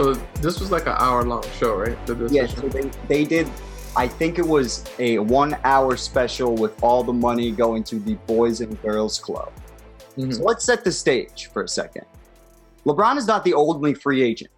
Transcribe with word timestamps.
so 0.00 0.14
this 0.40 0.60
was 0.60 0.70
like 0.70 0.86
an 0.86 0.94
hour 0.96 1.22
long 1.24 1.44
show, 1.58 1.76
right? 1.76 1.98
Yeah, 2.30 2.46
so 2.46 2.68
they, 2.68 2.90
they 3.06 3.24
did. 3.24 3.50
I 3.94 4.08
think 4.08 4.38
it 4.38 4.46
was 4.46 4.82
a 4.98 5.18
one 5.18 5.58
hour 5.62 5.94
special 5.98 6.54
with 6.54 6.82
all 6.82 7.04
the 7.04 7.12
money 7.12 7.50
going 7.50 7.84
to 7.84 7.98
the 7.98 8.14
Boys 8.26 8.62
and 8.62 8.80
Girls 8.80 9.18
Club. 9.18 9.52
Mhm. 10.16 10.34
So 10.34 10.42
let's 10.42 10.64
set 10.64 10.84
the 10.84 10.92
stage 10.92 11.50
for 11.52 11.64
a 11.64 11.68
second. 11.68 12.06
LeBron 12.86 13.18
is 13.18 13.26
not 13.26 13.44
the 13.44 13.52
only 13.52 13.92
free 13.92 14.22
agent, 14.22 14.50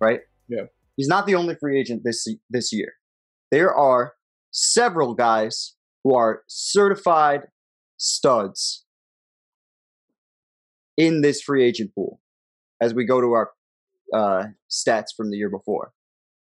right? 0.00 0.20
Yeah. 0.48 0.64
He's 0.96 1.08
not 1.08 1.26
the 1.26 1.34
only 1.34 1.54
free 1.56 1.78
agent 1.78 2.02
this 2.02 2.26
this 2.48 2.72
year. 2.72 2.94
There 3.50 3.74
are 3.74 4.14
several 4.52 5.12
guys 5.12 5.74
who 6.02 6.14
are 6.14 6.44
certified 6.46 7.42
studs 7.98 8.86
in 10.96 11.20
this 11.20 11.42
free 11.42 11.62
agent 11.62 11.94
pool 11.94 12.22
as 12.80 12.94
we 12.94 13.04
go 13.04 13.20
to 13.20 13.32
our 13.32 13.50
uh, 14.14 14.44
stats 14.70 15.08
from 15.16 15.30
the 15.30 15.36
year 15.36 15.50
before. 15.50 15.92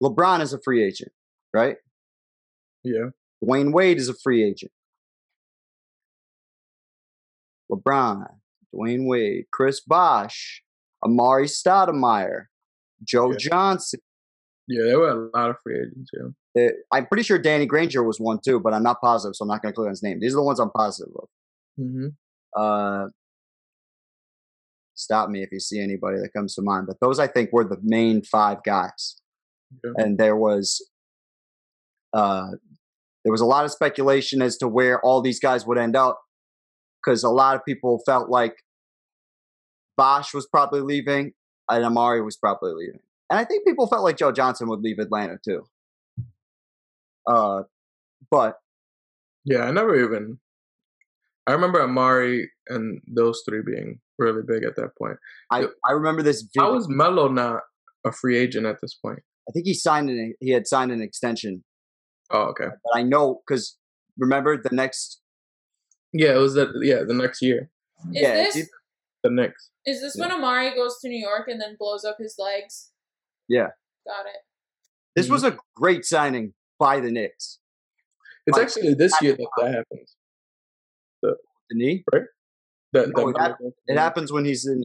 LeBron 0.04 0.42
is 0.42 0.54
a 0.54 0.60
free 0.62 0.84
agent, 0.84 1.12
right? 1.54 1.78
yeah. 2.84 3.10
Dwyane 3.44 3.74
Wade 3.74 3.98
is 3.98 4.10
a 4.10 4.14
free 4.24 4.44
agent. 4.44 4.72
LeBron, 7.72 8.26
Dwyane 8.74 9.08
Wade, 9.08 9.46
Chris 9.52 9.80
Bosh, 9.82 10.62
Amar'e 11.04 11.46
Stoudemire, 11.46 12.46
Joe 13.04 13.32
Yeah. 13.32 13.38
Johnson. 13.38 14.00
Yeah, 14.68 14.84
there 14.86 15.00
were 15.00 15.10
a 15.10 15.38
lot 15.38 15.50
of 15.52 15.58
free 15.64 15.80
agents, 15.80 16.10
yeah. 16.14 16.30
Uh, 16.68 16.70
I'm 16.92 17.06
pretty 17.06 17.24
sure 17.24 17.38
Danny 17.38 17.66
Granger 17.66 18.02
was 18.04 18.20
one 18.20 18.40
too, 18.44 18.60
but 18.60 18.74
I'm 18.74 18.82
not 18.84 19.02
positive, 19.02 19.36
so 19.36 19.44
I'm 19.44 19.50
not 19.50 19.62
going 19.62 19.74
to 19.74 19.76
click 19.76 19.86
on 19.86 19.92
his 19.92 20.02
name. 20.02 20.20
These 20.20 20.34
are 20.34 20.38
the 20.38 20.44
ones 20.44 20.60
I'm 20.60 20.72
positive 20.72 21.14
of. 21.16 21.28
Mm-hmm. 21.80 22.08
Uh, 22.56 23.08
stop 24.96 25.30
me 25.30 25.44
if 25.44 25.52
you 25.52 25.60
see 25.60 25.80
anybody 25.80 26.18
that 26.20 26.34
comes 26.34 26.56
to 26.56 26.62
mind, 26.62 26.88
but 26.88 26.98
those 27.02 27.20
I 27.20 27.28
think 27.28 27.52
were 27.52 27.64
the 27.66 27.78
main 27.84 28.24
five 28.24 28.64
guys. 28.64 29.18
Yeah. 29.84 29.92
and 29.98 30.18
there 30.18 30.38
was 30.38 30.82
uh 32.14 32.52
there 33.24 33.32
was 33.32 33.42
a 33.42 33.46
lot 33.46 33.66
of 33.66 33.72
speculation 33.72 34.42
as 34.42 34.58
to 34.58 34.68
where 34.68 35.02
all 35.02 35.22
these 35.22 35.40
guys 35.40 35.66
would 35.66 35.78
end 35.78 35.96
up 35.96 36.22
because 37.04 37.24
a 37.24 37.30
lot 37.30 37.56
of 37.56 37.66
people 37.66 38.02
felt 38.06 38.30
like 38.30 38.56
Bosh 39.98 40.34
was 40.34 40.46
probably 40.48 40.82
leaving 40.82 41.34
and 41.70 41.84
Amar'e 41.84 42.24
was 42.24 42.38
probably 42.38 42.74
leaving. 42.74 43.00
And 43.30 43.40
I 43.40 43.44
think 43.44 43.66
people 43.66 43.88
felt 43.88 44.04
like 44.04 44.18
Joe 44.18 44.32
Johnson 44.32 44.70
would 44.70 44.82
leave 44.82 45.00
Atlanta 45.00 45.38
too. 45.44 45.64
Uh 47.28 47.64
but 48.30 48.60
Yeah, 49.46 49.64
I 49.64 49.72
never 49.72 49.96
even. 50.02 50.40
I 51.48 51.54
remember 51.54 51.80
Amar'e 51.80 52.46
and 52.70 53.02
those 53.08 53.42
three 53.48 53.62
being 53.66 54.00
really 54.18 54.42
big 54.48 54.64
at 54.64 54.76
that 54.76 54.90
point. 54.98 55.18
I 55.52 55.66
I 55.88 55.92
remember 55.92 56.22
this 56.22 56.48
How 56.58 56.74
was 56.74 56.88
Melo 56.90 57.28
not 57.28 57.62
a 58.06 58.12
free 58.12 58.38
agent 58.38 58.66
at 58.66 58.78
this 58.82 58.94
point? 58.94 59.20
I 59.48 59.52
think 59.52 59.66
he 59.66 59.74
signed 59.74 60.10
an 60.10 60.34
he 60.40 60.52
had 60.52 60.68
signed 60.68 60.92
an 60.92 61.02
extension, 61.02 61.64
Oh, 62.32 62.44
okay. 62.50 62.68
but 62.84 62.98
I 63.00 63.04
know 63.04 63.42
cuz 63.48 63.78
remember 64.18 64.62
the 64.62 64.76
next 64.76 65.22
Yeah, 66.14 66.34
it 66.36 66.40
was 66.40 66.54
that. 66.56 66.70
Yeah, 66.82 67.04
the 67.06 67.14
next 67.14 67.42
year, 67.42 67.70
Is 68.14 68.22
yeah, 68.22 68.36
this 68.36 68.70
the 69.24 69.30
Knicks. 69.32 69.72
is 69.86 70.02
this 70.02 70.16
when 70.16 70.30
Amar'e 70.30 70.76
goes 70.76 71.00
to 71.02 71.10
New 71.10 71.20
York 71.20 71.48
and 71.48 71.60
then 71.60 71.76
blows 71.78 72.06
up 72.06 72.18
his 72.20 72.36
legs? 72.38 72.92
Yeah. 73.50 73.70
Got 74.08 74.28
it. 74.28 74.42
this 75.16 75.30
was 75.30 75.44
a 75.44 75.52
mm-hmm. 75.52 75.58
great 75.76 76.06
signing 76.06 76.54
by 76.80 77.00
the 77.00 77.12
Knicks. 77.12 77.60
It's 78.46 78.58
Like, 78.58 78.68
actually 78.68 78.94
this 78.94 79.14
year 79.22 79.34
that 79.36 79.48
that 79.58 79.74
happens. 79.74 80.16
The 81.24 81.36
knee 81.72 82.04
That, 82.96 83.10
No, 83.10 83.14
that 83.16 83.30
it 83.30 83.34
Melo 83.34 83.40
hap- 83.40 83.60
goes 83.60 83.74
to 83.88 83.94
It 83.94 83.98
happens 84.00 84.32
when 84.32 84.46
he's 84.46 84.66
in. 84.66 84.84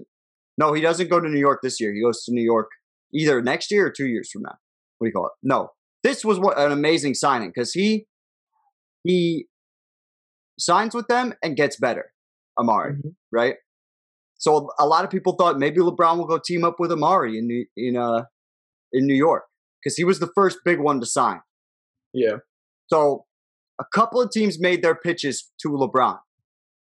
No, 0.59 0.73
he 0.75 0.83
doesn't 0.83 1.09
go 1.09 1.19
to 1.21 1.29
New 1.29 1.39
York 1.39 1.61
this 1.63 1.81
year. 1.81 1.93
He 1.95 2.03
goes 2.03 2.23
to 2.25 2.33
New 2.33 2.43
York 2.43 2.69
either 3.15 3.41
next 3.43 3.71
year 3.71 3.87
or 3.87 3.91
two 3.91 4.07
years 4.07 4.31
from 4.31 4.43
now. 4.43 4.57
What 4.99 5.07
do 5.07 5.09
you 5.09 5.13
call 5.15 5.27
it? 5.27 5.33
No, 5.43 5.71
this 6.03 6.25
was 6.25 6.39
what 6.39 6.59
an 6.59 6.71
amazing 6.73 7.15
signing 7.15 7.49
because 7.51 7.73
he 7.73 8.07
he 9.05 9.47
signs 10.59 10.95
with 10.95 11.07
them 11.09 11.33
and 11.43 11.57
gets 11.57 11.77
better. 11.79 12.13
Amar'e, 12.59 12.97
Mhm. 12.99 13.15
right? 13.33 13.57
So 14.37 14.71
a 14.79 14.87
lot 14.87 15.05
of 15.05 15.11
people 15.11 15.35
thought 15.35 15.59
maybe 15.59 15.81
LeBron 15.81 16.19
will 16.19 16.27
go 16.27 16.39
team 16.39 16.65
up 16.65 16.77
with 16.79 16.91
Amar'e 16.91 17.37
in 17.39 17.47
New, 17.47 17.67
in 17.77 17.97
uh 17.97 18.25
in 18.93 19.07
New 19.07 19.15
York 19.15 19.45
because 19.83 19.97
he 19.97 20.05
was 20.05 20.19
the 20.19 20.31
first 20.35 20.59
big 20.65 20.79
one 20.81 21.01
to 21.01 21.07
sign. 21.07 21.41
Yeah, 22.13 22.39
So 22.89 23.25
a 23.79 23.85
couple 23.95 24.21
of 24.21 24.31
teams 24.31 24.59
made 24.61 24.83
their 24.83 24.97
pitches 24.97 25.51
to 25.63 25.69
LeBron. 25.69 26.19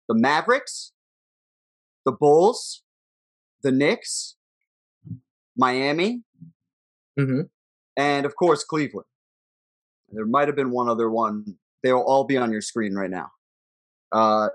The 0.08 0.16
Mavericks, 0.16 0.94
the 2.08 2.14
Bulls, 2.14 2.84
the 3.64 3.72
Knicks, 3.72 4.38
Miami, 5.58 6.24
hmm 7.20 7.42
and 7.98 8.26
of 8.26 8.36
course 8.38 8.64
Cleveland. 8.64 9.08
There 10.10 10.26
might 10.26 10.48
have 10.48 10.56
been 10.56 10.72
one 10.72 10.88
other 10.88 11.10
one. 11.10 11.58
They'll 11.84 12.00
all 12.00 12.24
be 12.24 12.38
on 12.38 12.54
your 12.54 12.62
screen 12.62 12.94
right 12.96 13.10
now. 13.10 13.32
Uh, 14.14 14.48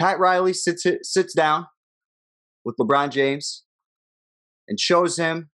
Pat 0.00 0.18
Riley 0.18 0.54
sits 0.54 0.84
sits 1.02 1.32
down 1.32 1.66
with 2.64 2.76
LeBron 2.76 3.10
James 3.10 3.62
and 4.66 4.80
shows 4.80 5.16
him 5.16 5.50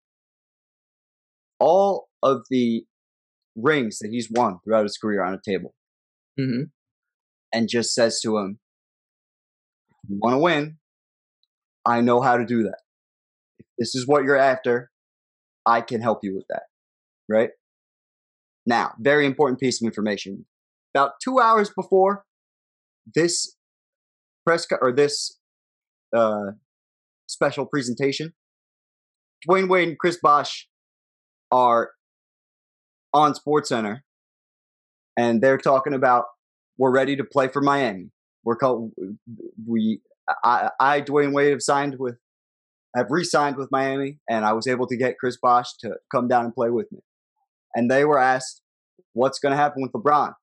all 1.59 2.07
of 2.23 2.45
the 2.49 2.85
rings 3.57 3.99
that 3.99 4.11
he's 4.11 4.29
won 4.31 4.59
throughout 4.63 4.83
his 4.83 4.97
career 4.97 5.21
on 5.23 5.33
a 5.33 5.39
table 5.45 5.73
hmm 6.37 6.63
and 7.53 7.69
just 7.69 7.93
says 7.93 8.19
to 8.21 8.37
him, 8.37 8.59
you 10.09 10.19
want 10.21 10.33
to 10.33 10.39
win, 10.39 10.77
I 11.85 12.01
know 12.01 12.21
how 12.21 12.37
to 12.37 12.45
do 12.45 12.63
that. 12.63 12.79
If 13.59 13.65
this 13.77 13.95
is 13.95 14.07
what 14.07 14.23
you're 14.23 14.37
after, 14.37 14.89
I 15.65 15.81
can 15.81 16.01
help 16.01 16.19
you 16.23 16.35
with 16.35 16.45
that. 16.49 16.63
Right? 17.27 17.49
Now, 18.65 18.93
very 18.99 19.25
important 19.25 19.59
piece 19.59 19.81
of 19.81 19.85
information. 19.85 20.45
About 20.93 21.11
two 21.23 21.39
hours 21.39 21.69
before 21.69 22.25
this 23.13 23.55
press 24.45 24.65
co- 24.65 24.77
or 24.81 24.91
this 24.91 25.39
uh, 26.15 26.51
special 27.27 27.65
presentation, 27.65 28.33
Dwyane 29.47 29.69
Wade 29.69 29.89
and 29.89 29.99
Chris 29.99 30.17
Bosh 30.21 30.67
are 31.51 31.91
on 33.13 33.33
SportsCenter, 33.33 33.99
and 35.17 35.41
they're 35.41 35.57
talking 35.57 35.93
about 35.93 36.25
we're 36.77 36.91
ready 36.91 37.15
to 37.15 37.23
play 37.23 37.47
for 37.47 37.61
Miami. 37.61 38.09
We're 38.45 38.55
called 38.55 38.91
we 39.67 40.01
I 40.43 40.69
I 40.79 41.01
Dwyane 41.01 41.33
Wade 41.33 41.51
have 41.51 41.61
signed 41.61 41.97
with 41.99 42.17
have 42.95 43.07
re-signed 43.09 43.57
with 43.57 43.69
Miami, 43.71 44.19
and 44.29 44.45
I 44.45 44.53
was 44.53 44.67
able 44.67 44.87
to 44.87 44.95
get 44.95 45.17
Chris 45.17 45.37
Bosh 45.37 45.75
to 45.79 45.95
come 46.09 46.29
down 46.29 46.45
and 46.45 46.53
play 46.53 46.69
with 46.69 46.89
me. 46.91 46.99
And 47.73 47.91
they 47.91 48.05
were 48.05 48.19
asked, 48.19 48.61
"What's 49.13 49.39
going 49.39 49.51
to 49.51 49.57
happen 49.57 49.81
with 49.81 49.91
LeBron?" 49.91 50.33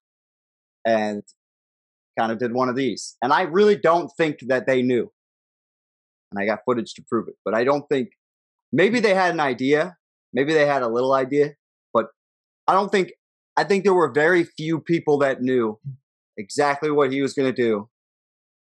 And 0.85 1.23
kind 2.19 2.31
of 2.33 2.39
did 2.39 2.53
one 2.53 2.69
of 2.69 2.77
these. 2.77 3.17
And 3.23 3.33
I 3.33 3.43
really 3.43 3.77
don't 3.77 4.11
think 4.19 4.41
that 4.49 4.67
they 4.67 4.83
knew. 4.83 5.11
And 6.31 6.39
I 6.39 6.45
got 6.45 6.61
footage 6.67 6.93
to 6.95 7.03
prove 7.09 7.29
it, 7.29 7.37
but 7.45 7.55
I 7.55 7.65
don't 7.65 7.89
think 7.89 8.11
maybe 8.73 9.01
they 9.01 9.15
had 9.15 9.33
an 9.33 9.41
idea, 9.41 9.97
maybe 10.33 10.53
they 10.53 10.67
had 10.67 10.83
a 10.83 10.89
little 10.89 11.13
idea, 11.13 11.55
but 11.95 12.07
I 12.67 12.75
don't 12.75 12.91
think 12.91 13.13
I 13.57 13.65
think 13.65 13.85
there 13.85 13.95
were 13.95 14.11
very 14.11 14.45
few 14.45 14.81
people 14.81 15.19
that 15.19 15.43
knew 15.43 15.79
exactly 16.37 16.91
what 16.91 17.13
he 17.13 17.21
was 17.21 17.35
going 17.35 17.55
to 17.55 17.63
do 17.63 17.89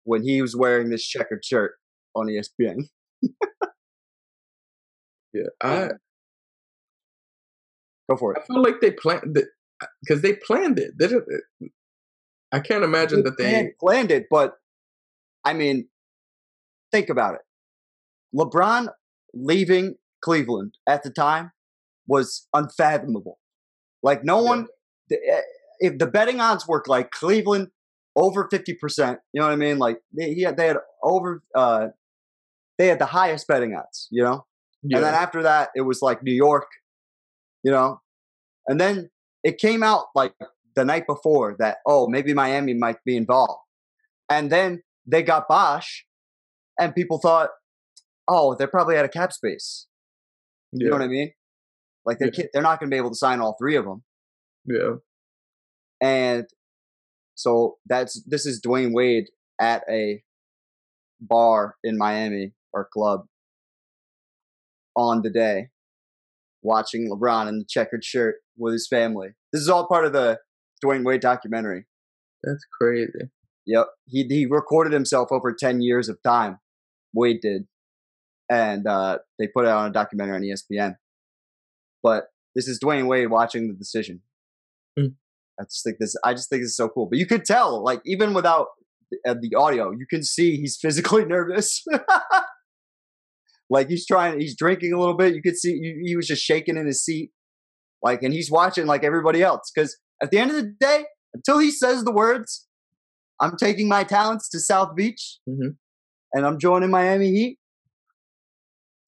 when 0.04 0.22
he 0.22 0.42
was 0.42 0.56
wearing 0.56 0.90
this 0.90 1.04
checkered 1.06 1.44
shirt 1.44 1.74
on 2.14 2.26
ESPN. 2.26 2.88
yeah. 5.32 5.42
I 5.60 5.88
Go 8.10 8.16
for 8.16 8.34
it. 8.34 8.42
I 8.42 8.46
feel 8.46 8.62
like 8.62 8.80
they 8.80 8.90
planned 8.90 9.36
it 9.36 9.46
because 10.02 10.22
they 10.22 10.34
planned 10.34 10.78
it. 10.78 10.92
They 10.98 11.08
didn't, 11.08 11.24
I 12.50 12.60
can't 12.60 12.84
imagine 12.84 13.22
that 13.22 13.38
they. 13.38 13.70
planned, 13.80 14.10
it, 14.10 14.26
but 14.30 14.54
I 15.44 15.54
mean, 15.54 15.88
think 16.90 17.08
about 17.08 17.34
it. 17.34 17.40
LeBron 18.36 18.88
leaving 19.34 19.96
Cleveland 20.22 20.74
at 20.88 21.02
the 21.02 21.10
time 21.10 21.52
was 22.06 22.46
unfathomable. 22.52 23.38
Like 24.02 24.24
no 24.24 24.42
one, 24.42 24.66
the- 25.08 25.16
eh, 25.16 25.40
if 25.80 25.98
the 25.98 26.06
betting 26.06 26.40
odds 26.40 26.66
work 26.66 26.88
like 26.88 27.10
Cleveland 27.10 27.68
over 28.16 28.48
fifty 28.50 28.74
percent, 28.74 29.18
you 29.32 29.40
know 29.40 29.46
what 29.46 29.52
I 29.52 29.56
mean? 29.56 29.78
Like 29.78 29.98
they, 30.16 30.34
he 30.34 30.42
had, 30.42 30.56
they 30.56 30.66
had 30.68 30.76
over, 31.02 31.42
uh, 31.54 31.88
they 32.78 32.88
had 32.88 32.98
the 32.98 33.06
highest 33.06 33.46
betting 33.46 33.74
odds, 33.74 34.08
you 34.10 34.22
know. 34.22 34.46
Yeah. 34.82 34.98
And 34.98 35.06
then 35.06 35.14
after 35.14 35.42
that, 35.44 35.70
it 35.76 35.82
was 35.82 36.02
like 36.02 36.22
New 36.22 36.34
York, 36.34 36.66
you 37.62 37.70
know. 37.70 38.00
And 38.66 38.80
then 38.80 39.10
it 39.44 39.58
came 39.58 39.82
out 39.82 40.06
like 40.14 40.34
the 40.74 40.84
night 40.84 41.06
before 41.06 41.56
that, 41.58 41.78
oh, 41.86 42.08
maybe 42.08 42.34
Miami 42.34 42.74
might 42.74 43.02
be 43.04 43.16
involved. 43.16 43.60
And 44.28 44.50
then 44.50 44.82
they 45.06 45.22
got 45.22 45.48
Bosh, 45.48 46.06
and 46.78 46.94
people 46.94 47.18
thought, 47.18 47.50
oh, 48.28 48.54
they're 48.54 48.68
probably 48.68 48.96
out 48.96 49.04
of 49.04 49.10
cap 49.10 49.32
space. 49.32 49.86
You 50.72 50.88
know 50.88 50.96
what 50.96 51.02
I 51.02 51.08
mean? 51.08 51.32
Like 52.06 52.18
they 52.18 52.30
Yeah. 52.32 52.46
they're 52.52 52.62
not 52.62 52.80
going 52.80 52.90
to 52.90 52.94
be 52.94 52.98
able 52.98 53.10
to 53.10 53.16
sign 53.16 53.40
all 53.40 53.56
three 53.60 53.76
of 53.76 53.84
them. 53.84 54.02
yeah. 54.66 54.94
And 56.00 56.46
so 57.34 57.78
that's 57.86 58.22
this 58.26 58.46
is 58.46 58.60
Dwyane 58.60 58.92
Wade 58.92 59.26
at 59.60 59.82
a 59.90 60.22
bar 61.20 61.76
in 61.84 61.96
Miami 61.96 62.52
or 62.72 62.88
club, 62.92 63.22
on 64.96 65.22
the 65.22 65.30
day, 65.30 65.68
watching 66.62 67.10
LeBron 67.10 67.48
in 67.48 67.58
the 67.60 67.64
checkered 67.68 68.04
shirt 68.04 68.36
with 68.56 68.72
his 68.72 68.86
family. 68.88 69.30
This 69.52 69.62
is 69.62 69.68
all 69.68 69.86
part 69.86 70.04
of 70.04 70.12
the 70.12 70.38
Dwyane 70.84 71.04
Wade 71.04 71.20
documentary. 71.20 71.86
That's 72.42 72.64
crazy. 72.78 73.30
Yep. 73.66 73.86
He 74.06 74.24
he 74.28 74.46
recorded 74.46 74.92
himself 74.92 75.28
over 75.30 75.54
ten 75.54 75.80
years 75.80 76.08
of 76.08 76.18
time. 76.22 76.58
Wade 77.14 77.40
did. 77.40 77.66
And 78.50 78.86
uh, 78.86 79.18
they 79.38 79.46
put 79.46 79.64
it 79.64 79.70
on 79.70 79.88
a 79.88 79.92
documentary 79.92 80.36
on 80.36 80.42
ESPN. 80.42 80.96
But 82.02 82.24
this 82.54 82.68
is 82.68 82.80
Dwyane 82.80 83.06
Wade 83.06 83.30
watching 83.30 83.68
the 83.68 83.74
decision. 83.74 84.20
I 85.60 85.64
just 85.64 85.84
think 85.84 85.98
this 86.00 86.14
I 86.24 86.32
just 86.32 86.48
think 86.48 86.62
this 86.62 86.70
is 86.70 86.76
so 86.76 86.88
cool. 86.88 87.06
But 87.06 87.18
you 87.18 87.26
could 87.26 87.44
tell, 87.44 87.82
like, 87.84 88.00
even 88.04 88.34
without 88.34 88.68
the, 89.10 89.18
uh, 89.30 89.34
the 89.40 89.54
audio, 89.56 89.90
you 89.90 90.06
can 90.08 90.22
see 90.22 90.56
he's 90.56 90.76
physically 90.80 91.24
nervous. 91.36 91.84
like 93.70 93.88
he's 93.88 94.06
trying 94.06 94.40
he's 94.40 94.56
drinking 94.56 94.92
a 94.92 94.98
little 94.98 95.16
bit. 95.16 95.34
You 95.34 95.42
could 95.42 95.56
see 95.56 95.72
he, 95.78 96.02
he 96.08 96.16
was 96.16 96.26
just 96.26 96.42
shaking 96.42 96.76
in 96.76 96.86
his 96.86 97.04
seat. 97.04 97.30
Like, 98.02 98.22
and 98.22 98.32
he's 98.34 98.50
watching 98.50 98.86
like 98.86 99.04
everybody 99.04 99.42
else. 99.42 99.70
Because 99.74 99.96
at 100.22 100.30
the 100.30 100.38
end 100.38 100.50
of 100.50 100.56
the 100.56 100.74
day, 100.80 101.04
until 101.34 101.58
he 101.58 101.70
says 101.70 102.04
the 102.04 102.12
words, 102.12 102.66
I'm 103.40 103.56
taking 103.56 103.88
my 103.88 104.04
talents 104.04 104.48
to 104.50 104.60
South 104.60 104.94
Beach 104.96 105.38
Mhm. 105.48 105.76
and 106.32 106.46
I'm 106.46 106.58
joining 106.58 106.90
Miami 106.90 107.30
Heat. 107.30 107.58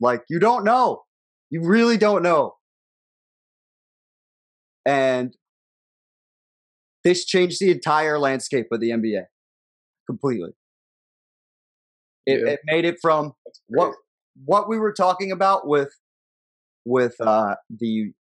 Like, 0.01 0.23
you 0.29 0.39
don't 0.39 0.65
know. 0.65 1.03
You 1.51 1.63
really 1.65 1.97
don't 1.97 2.23
know. 2.23 2.55
And 4.87 5.35
this 7.05 7.25
changed 7.25 7.61
the 7.61 7.71
entire 7.71 8.19
landscape 8.19 8.67
of 8.73 8.81
the 8.81 8.91
NBA 8.91 9.25
completely. 10.07 10.51
It, 12.27 12.41
Yeah. 12.41 12.53
it 12.53 12.61
made 12.65 12.85
it 12.85 12.97
from 13.01 13.35
what 13.69 13.95
what 14.45 14.69
we 14.69 14.79
were 14.79 14.93
talking 14.93 15.31
about 15.31 15.67
with 15.69 15.93
with 16.85 17.15
uh 17.21 17.55
the 17.71 18.13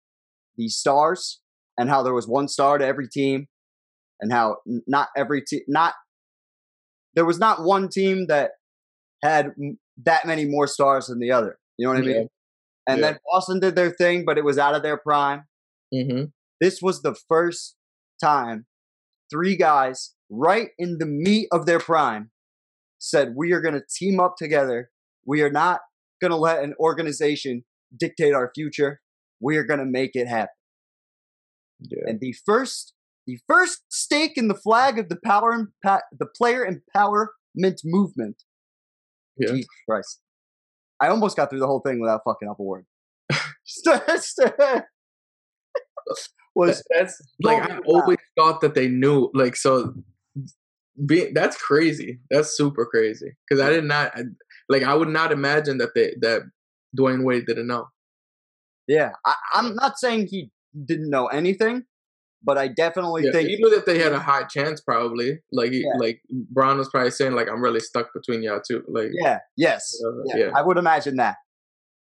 the 0.57 0.69
stars 0.69 1.41
and 1.79 1.89
how 1.89 2.03
there 2.03 2.13
was 2.13 2.29
one 2.29 2.49
star 2.49 2.79
to 2.79 2.85
every 2.87 3.09
team 3.09 3.47
and 4.21 4.33
how 4.33 4.57
not 4.87 5.09
every 5.17 5.41
team 5.43 5.63
not 5.69 5.95
there 7.15 7.25
was 7.25 7.39
not 7.39 7.63
one 7.65 7.89
team 7.89 8.27
that 8.27 8.53
had 9.23 9.53
m- 9.61 9.79
that 10.05 10.27
many 10.27 10.45
more 10.45 10.67
stars 10.67 11.07
than 11.07 11.19
the 11.19 11.31
other 11.33 11.59
you 11.79 11.87
know 11.87 11.93
what 11.93 12.03
i 12.03 12.05
mean 12.07 12.29
and 12.87 13.01
Yeah. 13.01 13.13
then 13.13 13.19
boston 13.33 13.59
did 13.61 13.75
their 13.75 13.91
thing 13.91 14.25
but 14.25 14.37
it 14.37 14.45
was 14.45 14.59
out 14.59 14.75
of 14.75 14.83
their 14.83 14.97
prime 14.99 15.45
Mm-hmm. 15.95 16.25
this 16.61 16.81
was 16.83 17.03
the 17.03 17.15
first 17.29 17.77
time 18.23 18.67
three 19.33 19.57
guys 19.57 20.13
right 20.31 20.69
in 20.79 20.99
the 20.99 21.07
meat 21.07 21.49
of 21.51 21.67
their 21.67 21.79
prime 21.79 22.31
said 22.99 23.35
we 23.37 23.53
are 23.53 23.61
going 23.61 23.75
to 23.75 23.83
team 23.99 24.21
up 24.21 24.37
together. 24.37 24.91
We 25.27 25.43
are 25.43 25.51
not 25.51 25.81
going 26.21 26.31
to 26.31 26.37
let 26.37 26.63
an 26.63 26.75
organization 26.79 27.65
dictate 27.99 28.35
our 28.35 28.53
future. 28.55 29.01
We 29.41 29.57
are 29.57 29.65
going 29.65 29.81
to 29.81 29.87
make 29.87 30.11
it 30.15 30.29
happen. 30.29 30.49
Yeah. 31.91 32.05
and 32.07 32.21
the 32.21 32.33
first 32.47 32.93
the 33.27 33.39
first 33.49 33.81
stake 33.89 34.35
in 34.37 34.47
the 34.47 34.55
flag 34.55 35.01
of 35.01 35.09
the 35.09 35.19
power 35.25 35.53
and 35.53 35.69
the 36.17 36.27
player 36.27 36.65
empowerment 36.65 37.79
movement. 37.85 38.45
Yeah. 39.37 39.49
jesus 39.49 39.67
christ. 39.89 40.21
I 41.01 41.09
almost 41.09 41.37
got 41.37 41.51
through 41.51 41.59
the 41.59 41.67
whole 41.67 41.81
thing 41.81 42.01
without 42.01 42.21
fucking 42.25 42.49
up 42.49 42.61
a 42.61 42.63
word 42.63 42.87
was 46.55 46.83
that's 46.95 47.21
like 47.43 47.71
I 47.71 47.79
always 47.87 48.19
thought 48.39 48.61
that 48.61 48.75
they 48.75 48.89
knew. 48.89 49.31
Like 49.35 49.57
so, 49.57 49.95
be, 51.07 51.31
that's 51.33 51.57
crazy. 51.57 52.21
That's 52.31 52.57
super 52.57 52.87
crazy. 52.87 53.33
Because 53.49 53.63
I 53.63 53.71
did 53.71 53.85
not 53.85 54.13
I, 54.15 54.23
like. 54.69 54.83
I 54.83 54.95
would 54.95 55.09
not 55.09 55.33
imagine 55.33 55.79
that 55.79 55.91
they 55.95 56.15
that 56.21 56.43
Dwyane 56.99 57.25
Wade 57.25 57.47
didn't 57.47 57.67
know. 57.67 57.89
Yeah, 58.89 59.13
I, 59.25 59.35
I'm 59.55 59.75
not 59.75 59.99
saying 59.99 60.29
he 60.31 60.51
didn't 60.85 61.09
know 61.09 61.27
anything, 61.29 61.85
but 62.43 62.59
I 62.59 62.69
definitely 62.69 63.25
Yeah, 63.25 63.33
think 63.33 63.49
he 63.49 63.57
knew 63.57 63.71
that 63.71 63.87
they 63.87 63.99
had 63.99 64.13
a 64.13 64.19
high 64.19 64.45
chance. 64.45 64.81
Probably 64.81 65.39
like 65.53 65.73
he, 65.73 65.81
Yeah. 65.81 65.99
like 65.99 66.21
Brown 66.31 66.79
was 66.79 66.89
probably 66.91 67.13
saying 67.13 67.33
like 67.33 67.49
I'm 67.49 67.63
really 67.63 67.81
stuck 67.81 68.11
between 68.15 68.43
y'all 68.43 68.61
two. 68.67 68.83
Like 68.89 69.11
yeah, 69.13 69.39
yes, 69.57 69.99
yeah, 70.27 70.37
yeah. 70.37 70.51
I 70.55 70.63
would 70.63 70.77
imagine 70.77 71.17
that. 71.17 71.37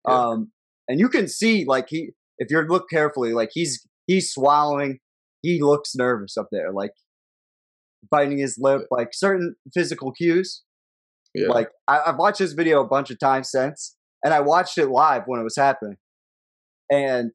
Um, 0.04 0.52
and 0.88 1.00
you 1.00 1.08
can 1.08 1.26
see 1.26 1.64
like 1.64 1.86
he, 1.88 2.10
if 2.38 2.50
you 2.50 2.60
look 2.60 2.88
carefully, 2.88 3.32
like 3.32 3.50
he's 3.52 3.86
he's 4.06 4.32
swallowing. 4.32 4.98
He 5.42 5.62
looks 5.62 5.94
nervous 5.94 6.36
up 6.36 6.48
there, 6.50 6.72
like 6.72 6.92
biting 8.10 8.38
his 8.38 8.56
lip, 8.60 8.82
like 8.90 9.08
certain 9.12 9.54
physical 9.74 10.12
cues. 10.12 10.62
yeah. 11.34 11.48
Like 11.48 11.70
I, 11.88 12.00
I've 12.06 12.16
watched 12.18 12.38
this 12.38 12.52
video 12.52 12.80
a 12.82 12.86
bunch 12.88 13.10
of 13.10 13.18
times 13.18 13.50
since, 13.50 13.96
and 14.24 14.32
I 14.34 14.40
watched 14.40 14.78
it 14.78 14.86
live 14.86 15.22
when 15.26 15.40
it 15.40 15.44
was 15.44 15.56
happening. 15.56 15.96
And 16.90 17.32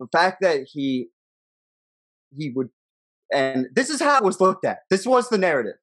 the 0.00 0.06
fact 0.12 0.38
that 0.42 0.66
he 0.72 1.08
he 2.36 2.52
would, 2.54 2.68
and 3.32 3.66
this 3.74 3.88
is 3.88 4.00
how 4.00 4.18
it 4.18 4.24
was 4.24 4.40
looked 4.40 4.64
at. 4.64 4.78
This 4.90 5.06
was 5.06 5.28
the 5.28 5.38
narrative. 5.38 5.76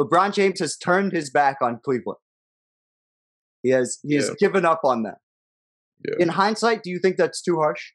LeBron 0.00 0.32
James 0.32 0.60
has 0.60 0.76
turned 0.76 1.12
his 1.12 1.28
back 1.28 1.56
on 1.60 1.80
Cleveland. 1.84 2.18
He 3.62 3.70
has 3.70 3.98
he 4.02 4.14
has 4.14 4.28
Yeah. 4.28 4.34
given 4.38 4.64
up 4.64 4.80
on 4.84 5.02
them. 5.02 5.16
Yeah. 6.06 6.14
In 6.20 6.28
hindsight, 6.28 6.82
do 6.84 6.90
you 6.90 7.00
think 7.00 7.16
that's 7.16 7.42
too 7.42 7.56
harsh? 7.56 7.92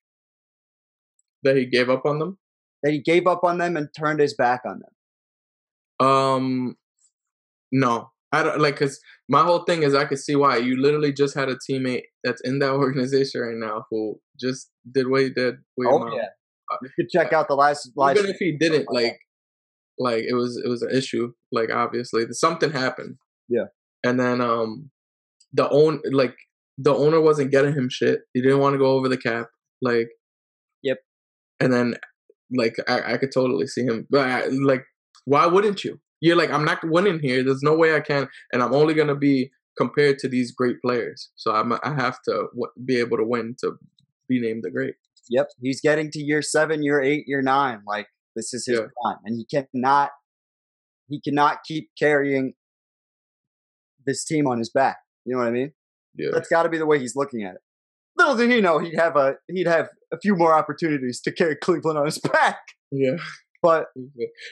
That 1.43 1.55
he 1.55 1.65
gave 1.65 1.89
up 1.89 2.05
on 2.05 2.19
them. 2.19 2.37
That 2.83 2.91
he 2.91 3.01
gave 3.01 3.27
up 3.27 3.43
on 3.43 3.57
them 3.57 3.77
and 3.77 3.89
turned 3.97 4.19
his 4.19 4.33
back 4.33 4.61
on 4.65 4.79
them? 4.79 6.07
Um, 6.07 6.75
no, 7.71 8.11
I 8.33 8.41
don't 8.43 8.59
like 8.59 8.75
because 8.75 8.99
my 9.29 9.43
whole 9.43 9.63
thing 9.63 9.83
is 9.83 9.93
I 9.93 10.05
could 10.05 10.17
see 10.17 10.35
why 10.35 10.57
you 10.57 10.75
literally 10.81 11.13
just 11.13 11.35
had 11.35 11.49
a 11.49 11.55
teammate 11.55 12.03
that's 12.23 12.41
in 12.41 12.59
that 12.59 12.71
organization 12.73 13.41
right 13.41 13.55
now 13.55 13.85
who 13.89 14.19
just 14.39 14.69
did 14.91 15.07
what 15.07 15.21
he 15.21 15.29
did. 15.29 15.55
Oh 15.85 15.99
mom. 15.99 16.13
yeah, 16.13 16.29
you 16.81 16.89
could 16.95 17.09
check 17.09 17.31
out 17.31 17.47
the 17.47 17.55
last 17.55 17.91
live. 17.95 18.17
Even 18.17 18.31
if 18.31 18.37
he 18.37 18.57
didn't, 18.57 18.87
like, 18.91 19.19
like 19.99 20.23
it 20.27 20.33
was 20.33 20.61
it 20.63 20.67
was 20.67 20.81
an 20.81 20.89
issue. 20.95 21.31
Like 21.51 21.71
obviously, 21.71 22.25
something 22.31 22.71
happened. 22.71 23.17
Yeah. 23.49 23.65
and 24.03 24.19
then 24.19 24.41
um, 24.41 24.89
the 25.51 25.69
own 25.69 26.01
like 26.11 26.35
the 26.77 26.93
owner 26.93 27.21
wasn't 27.21 27.51
getting 27.51 27.73
him 27.73 27.89
shit. 27.89 28.21
He 28.33 28.41
didn't 28.41 28.59
want 28.59 28.73
to 28.73 28.79
go 28.79 28.93
over 28.93 29.07
the 29.07 29.17
cap. 29.17 29.47
Like. 29.81 30.09
And 31.59 31.71
then 31.73 31.95
like 32.55 32.75
I 32.87 33.13
I 33.13 33.17
could 33.17 33.31
totally 33.31 33.67
see 33.67 33.83
him, 33.83 34.07
but 34.09 34.21
I, 34.29 34.45
like 34.47 34.83
why 35.25 35.45
wouldn't 35.45 35.83
you? 35.83 35.99
You're 36.21 36.35
like, 36.37 36.51
I'm 36.51 36.65
not 36.65 36.79
winning 36.83 37.19
here. 37.19 37.43
There's 37.43 37.63
no 37.63 37.75
way 37.75 37.95
I 37.95 37.99
can, 37.99 38.27
and 38.51 38.63
I'm 38.63 38.73
only 38.73 38.93
gonna 38.93 39.15
be 39.15 39.51
compared 39.77 40.19
to 40.19 40.27
these 40.29 40.51
great 40.51 40.77
players. 40.81 41.29
So 41.35 41.51
I'm, 41.53 41.73
I 41.73 41.95
have 41.95 42.21
to 42.23 42.31
w- 42.53 42.71
be 42.85 42.97
able 42.99 43.17
to 43.17 43.23
win 43.25 43.55
to 43.61 43.73
be 44.29 44.39
named 44.39 44.63
the 44.63 44.71
great. 44.71 44.95
Yep, 45.29 45.47
he's 45.61 45.81
getting 45.81 46.11
to 46.11 46.19
year 46.19 46.41
seven, 46.41 46.83
year 46.83 47.01
eight, 47.01 47.23
year 47.27 47.41
nine. 47.41 47.81
Like 47.87 48.07
this 48.35 48.53
is 48.53 48.65
his 48.65 48.79
Yeah. 48.79 48.85
prime, 49.01 49.17
and 49.25 49.35
he 49.37 49.45
cannot, 49.45 50.11
he 51.07 51.19
cannot 51.21 51.63
keep 51.65 51.89
carrying 51.97 52.53
this 54.05 54.23
team 54.25 54.47
on 54.47 54.59
his 54.59 54.69
back. 54.69 54.97
You 55.25 55.33
know 55.33 55.39
what 55.39 55.47
I 55.47 55.51
mean? 55.51 55.71
Yeah, 56.15 56.29
That's 56.33 56.49
got 56.49 56.63
to 56.63 56.69
be 56.69 56.77
the 56.77 56.85
way 56.85 56.99
he's 56.99 57.15
looking 57.15 57.43
at 57.43 57.55
it. 57.55 57.61
Little 58.17 58.35
did 58.35 58.51
he 58.51 58.61
know 58.61 58.79
he'd 58.79 58.95
have 58.99 59.15
a 59.15 59.35
he'd 59.47 59.67
have 59.67 59.89
a 60.11 60.19
few 60.19 60.35
more 60.35 60.53
opportunities 60.53 61.19
to 61.21 61.31
carry 61.31 61.55
Cleveland 61.55 61.97
on 61.97 62.05
his 62.05 62.17
back. 62.33 62.59
yeah. 62.91 63.15
But 63.61 63.87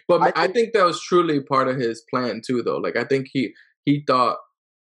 But 0.07 0.21
I 0.21 0.27
I 0.27 0.31
think- 0.43 0.53
think, 0.55 0.73
that 0.73 0.85
was 0.85 1.01
truly 1.01 1.41
part 1.41 1.67
of 1.67 1.77
his 1.77 2.03
plan 2.13 2.41
too, 2.45 2.63
though. 2.63 2.77
Like 2.77 2.95
I 2.95 3.03
think 3.03 3.27
he 3.31 3.53
he 3.85 4.03
thought 4.07 4.37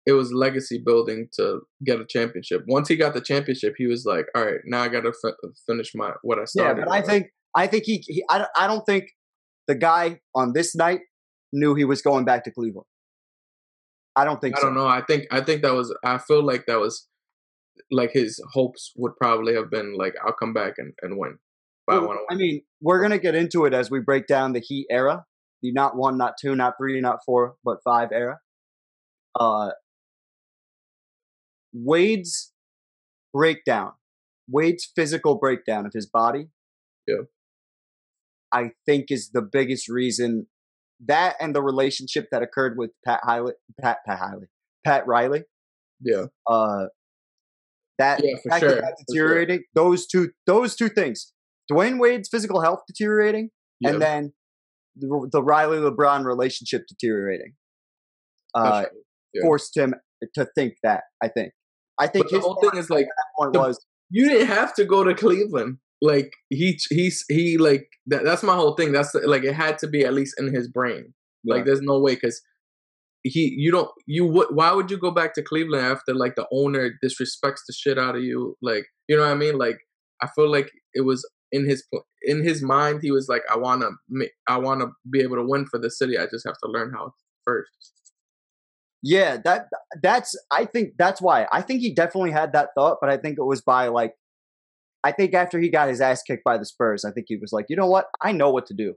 it 0.05 0.13
was 0.13 0.33
legacy 0.33 0.83
building 0.85 1.29
to 1.39 1.61
get 1.85 2.01
a 2.01 2.05
championship. 2.05 2.63
Once 2.67 2.89
he 2.89 2.97
got 2.97 3.15
the 3.15 3.21
championship, 3.21 3.75
he 3.79 3.87
was 3.87 4.05
like, 4.05 4.27
"All 4.35 4.45
right, 4.45 4.61
now 4.67 4.83
I 4.83 4.89
got 4.89 5.03
to 5.03 5.13
fi- 5.23 5.49
finish 5.67 5.93
my 5.95 6.13
what 6.23 6.39
I 6.39 6.45
started." 6.45 6.81
yeah, 6.81 6.85
started." 6.85 6.85
but 6.87 6.93
I 6.93 7.01
with." 7.01 7.09
think 7.09 7.27
I 7.57 7.67
think 7.67 7.85
he, 7.85 8.05
he 8.07 8.25
I, 8.29 8.39
don't- 8.39 8.51
I 8.57 8.67
don't 8.67 8.85
think 8.85 9.05
the 9.69 9.75
guy 9.77 10.21
on 10.35 10.53
this 10.53 10.75
night 10.75 11.01
knew 11.53 11.75
he 11.75 11.85
was 11.85 12.03
going 12.03 12.25
back 12.25 12.45
to 12.45 12.51
Cleveland. 12.51 12.87
I 14.17 14.25
don't 14.25 14.41
think 14.41 14.57
I 14.57 14.61
so. 14.61 14.67
don't 14.67 14.75
know. 14.75 14.87
I 14.87 15.01
think 15.03 15.25
I 15.31 15.41
think 15.41 15.63
that 15.63 15.73
was. 15.75 15.95
I 16.05 16.19
feel 16.19 16.45
like 16.45 16.67
that 16.67 16.81
was 16.81 17.09
like 17.91 18.13
his 18.13 18.43
hopes 18.53 18.93
would 18.97 19.17
probably 19.17 19.55
have 19.55 19.71
been 19.71 19.95
like, 19.97 20.15
"I'll 20.25 20.33
come 20.33 20.53
back 20.53 20.75
and, 20.79 20.93
and 21.03 21.19
win." 21.19 21.39
But 21.87 21.95
I 21.95 21.99
Well, 21.99 22.09
want 22.09 22.21
to 22.29 22.35
I 22.35 22.39
mean, 22.39 22.63
we're 22.81 23.03
gonna 23.03 23.19
get 23.19 23.35
into 23.35 23.65
it 23.65 23.75
as 23.75 23.91
we 23.91 24.01
break 24.01 24.27
down 24.27 24.53
the 24.53 24.61
Heat 24.61 24.87
era, 24.91 25.25
the 25.63 25.73
not 25.73 25.97
one, 25.97 26.17
not 26.17 26.35
two, 26.41 26.55
not 26.55 26.75
three, 26.79 27.01
not 27.01 27.19
four, 27.25 27.57
but 27.65 27.79
five 27.85 28.11
era. 28.13 28.39
Uh, 29.39 29.71
Wade's 31.73 32.53
breakdown, 33.33 33.93
Wade's 34.49 34.91
physical 34.95 35.37
breakdown 35.37 35.87
of 35.87 35.93
his 35.93 36.07
body. 36.07 36.49
Yeah. 37.07 37.23
I 38.53 38.73
think 38.85 39.07
is 39.11 39.31
the 39.31 39.41
biggest 39.41 39.89
reason 39.89 40.47
that 41.07 41.37
and 41.41 41.55
the 41.55 41.63
relationship 41.63 42.29
that 42.31 42.43
occurred 42.43 42.77
with 42.77 42.91
Pat 43.05 43.21
Riley, 43.27 43.55
Pat 43.81 43.99
Pat 44.07 44.21
Riley, 44.21 44.47
Pat 44.85 45.07
Riley. 45.07 45.43
Yeah, 46.01 46.27
Uh, 46.47 46.87
that 47.99 48.21
Yeah, 48.25 48.35
for 48.43 48.59
sure, 48.59 48.69
that 48.71 48.81
that's 48.83 49.03
for 49.09 49.17
sure. 49.17 49.29
deteriorating. 49.29 49.65
Those 49.75 50.07
two, 50.07 50.31
those 50.47 50.77
two 50.77 50.89
things. 50.89 51.33
Dwyane 51.71 51.99
Wade's 52.01 52.29
physical 52.29 52.61
health 52.61 52.81
deteriorating, 52.87 53.51
yeah, 53.81 53.91
and 53.91 54.03
then 54.03 54.33
the, 54.97 55.29
the 55.33 55.43
Riley 55.43 55.79
LeBron 55.79 56.25
relationship 56.25 56.83
deteriorating. 56.89 57.53
Uh, 58.55 58.83
sure. 58.83 58.91
yeah. 59.35 59.43
Forced 59.43 59.77
him 59.77 59.95
to 60.35 60.47
think 60.55 60.75
that. 60.83 61.05
I 61.23 61.29
think. 61.29 61.53
I 61.99 62.07
think 62.07 62.29
the 62.29 62.37
his 62.37 62.45
whole 62.45 62.57
thing 62.61 62.79
is 62.79 62.91
like 62.91 63.07
point 63.39 63.53
the- 63.53 63.61
was 63.61 63.85
you 64.11 64.29
didn't 64.29 64.49
have 64.49 64.75
to 64.75 64.85
go 64.85 65.05
to 65.05 65.15
Cleveland. 65.15 65.79
Like 66.01 66.33
he 66.51 66.79
he's 66.91 67.25
he 67.29 67.57
like 67.59 67.87
that. 68.07 68.25
That's 68.25 68.43
my 68.43 68.55
whole 68.55 68.75
thing. 68.75 68.93
That's 68.93 69.15
like 69.15 69.45
it 69.45 69.55
had 69.55 69.79
to 69.79 69.87
be 69.89 70.05
at 70.05 70.13
least 70.13 70.35
in 70.39 70.53
his 70.53 70.69
brain. 70.69 71.15
Like 71.45 71.59
Right. 71.59 71.67
there's 71.67 71.81
no 71.81 72.01
way 72.01 72.15
because 72.15 72.43
he 73.25 73.55
you 73.57 73.71
don't 73.71 73.91
you 74.07 74.27
would 74.27 74.49
why 74.51 74.73
would 74.73 74.91
you 74.91 74.99
go 74.99 75.11
back 75.11 75.35
to 75.35 75.43
Cleveland 75.43 75.85
after 75.85 76.15
like 76.15 76.35
the 76.35 76.47
owner 76.53 76.91
disrespects 77.05 77.61
the 77.67 77.73
shit 77.73 77.99
out 77.99 78.17
of 78.17 78.23
you? 78.23 78.57
Like 78.63 78.87
you 79.09 79.17
know 79.17 79.23
what 79.23 79.33
I 79.33 79.35
mean? 79.35 79.59
Like 79.59 79.79
I 80.23 80.29
feel 80.35 80.51
like 80.51 80.71
it 80.95 81.03
was 81.03 81.29
in 81.53 81.69
his 81.69 81.85
in 82.23 82.43
his 82.43 82.63
mind. 82.63 83.01
He 83.03 83.13
was 83.13 83.29
like, 83.29 83.43
I 83.51 83.57
wanna 83.57 83.91
I 84.49 84.59
wanna 84.59 84.87
be 85.11 85.21
able 85.21 85.37
to 85.37 85.47
win 85.47 85.67
for 85.67 85.79
the 85.79 85.91
city. 85.91 86.19
I 86.19 86.27
just 86.27 86.47
have 86.47 86.59
to 86.65 86.71
learn 86.71 86.93
how 86.93 87.13
first. 87.45 87.71
Yeah, 89.03 89.37
that 89.45 89.67
that's 90.03 90.35
I 90.51 90.65
think 90.65 90.95
that's 90.99 91.21
why. 91.21 91.47
I 91.53 91.63
think 91.63 91.81
he 91.81 91.95
definitely 91.95 92.33
had 92.33 92.53
that 92.53 92.71
thought, 92.77 92.99
but 93.01 93.11
I 93.11 93.17
think 93.17 93.39
it 93.39 93.45
was 93.45 93.61
by 93.61 93.89
like 93.89 94.15
I 95.05 95.13
think 95.13 95.35
after 95.35 95.59
he 95.61 95.69
got 95.69 95.89
his 95.89 96.01
ass 96.01 96.23
kicked 96.23 96.45
by 96.45 96.59
the 96.59 96.65
Spurs, 96.65 97.05
I 97.05 97.11
think 97.11 97.27
he 97.29 97.37
was 97.37 97.53
like, 97.53 97.67
"You 97.69 97.77
know 97.77 97.89
what? 97.89 98.07
I 98.21 98.33
know 98.33 98.51
what 98.51 98.67
to 98.67 98.75
do." 98.75 98.95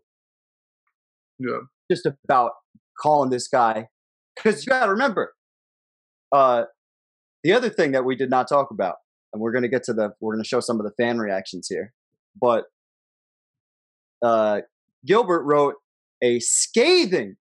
Yeah. 1.40 1.62
Just 1.92 2.08
about 2.24 2.52
calling 3.00 3.30
this 3.30 3.48
guy 3.48 3.88
cuz 4.36 4.66
you 4.66 4.70
got 4.70 4.86
to 4.86 4.92
remember 4.92 5.34
uh 6.32 6.64
the 7.44 7.54
other 7.54 7.70
thing 7.70 7.92
that 7.92 8.06
we 8.06 8.16
did 8.16 8.30
not 8.30 8.48
talk 8.48 8.72
about 8.72 8.96
and 9.32 9.42
we're 9.42 9.52
going 9.52 9.64
to 9.64 9.70
get 9.70 9.84
to 9.84 9.94
the 9.94 10.14
we're 10.20 10.34
going 10.34 10.44
to 10.44 10.48
show 10.48 10.60
some 10.60 10.80
of 10.80 10.86
the 10.86 10.94
fan 11.04 11.20
reactions 11.20 11.68
here. 11.70 11.94
But 12.40 12.66
uh 14.22 14.62
Gilbert 15.06 15.44
wrote 15.44 15.76
a 16.24 16.40
scathing 16.40 17.36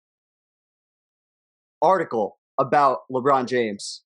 article 1.81 2.39
about 2.61 3.01
LeBron 3.11 3.47
James 3.47 4.03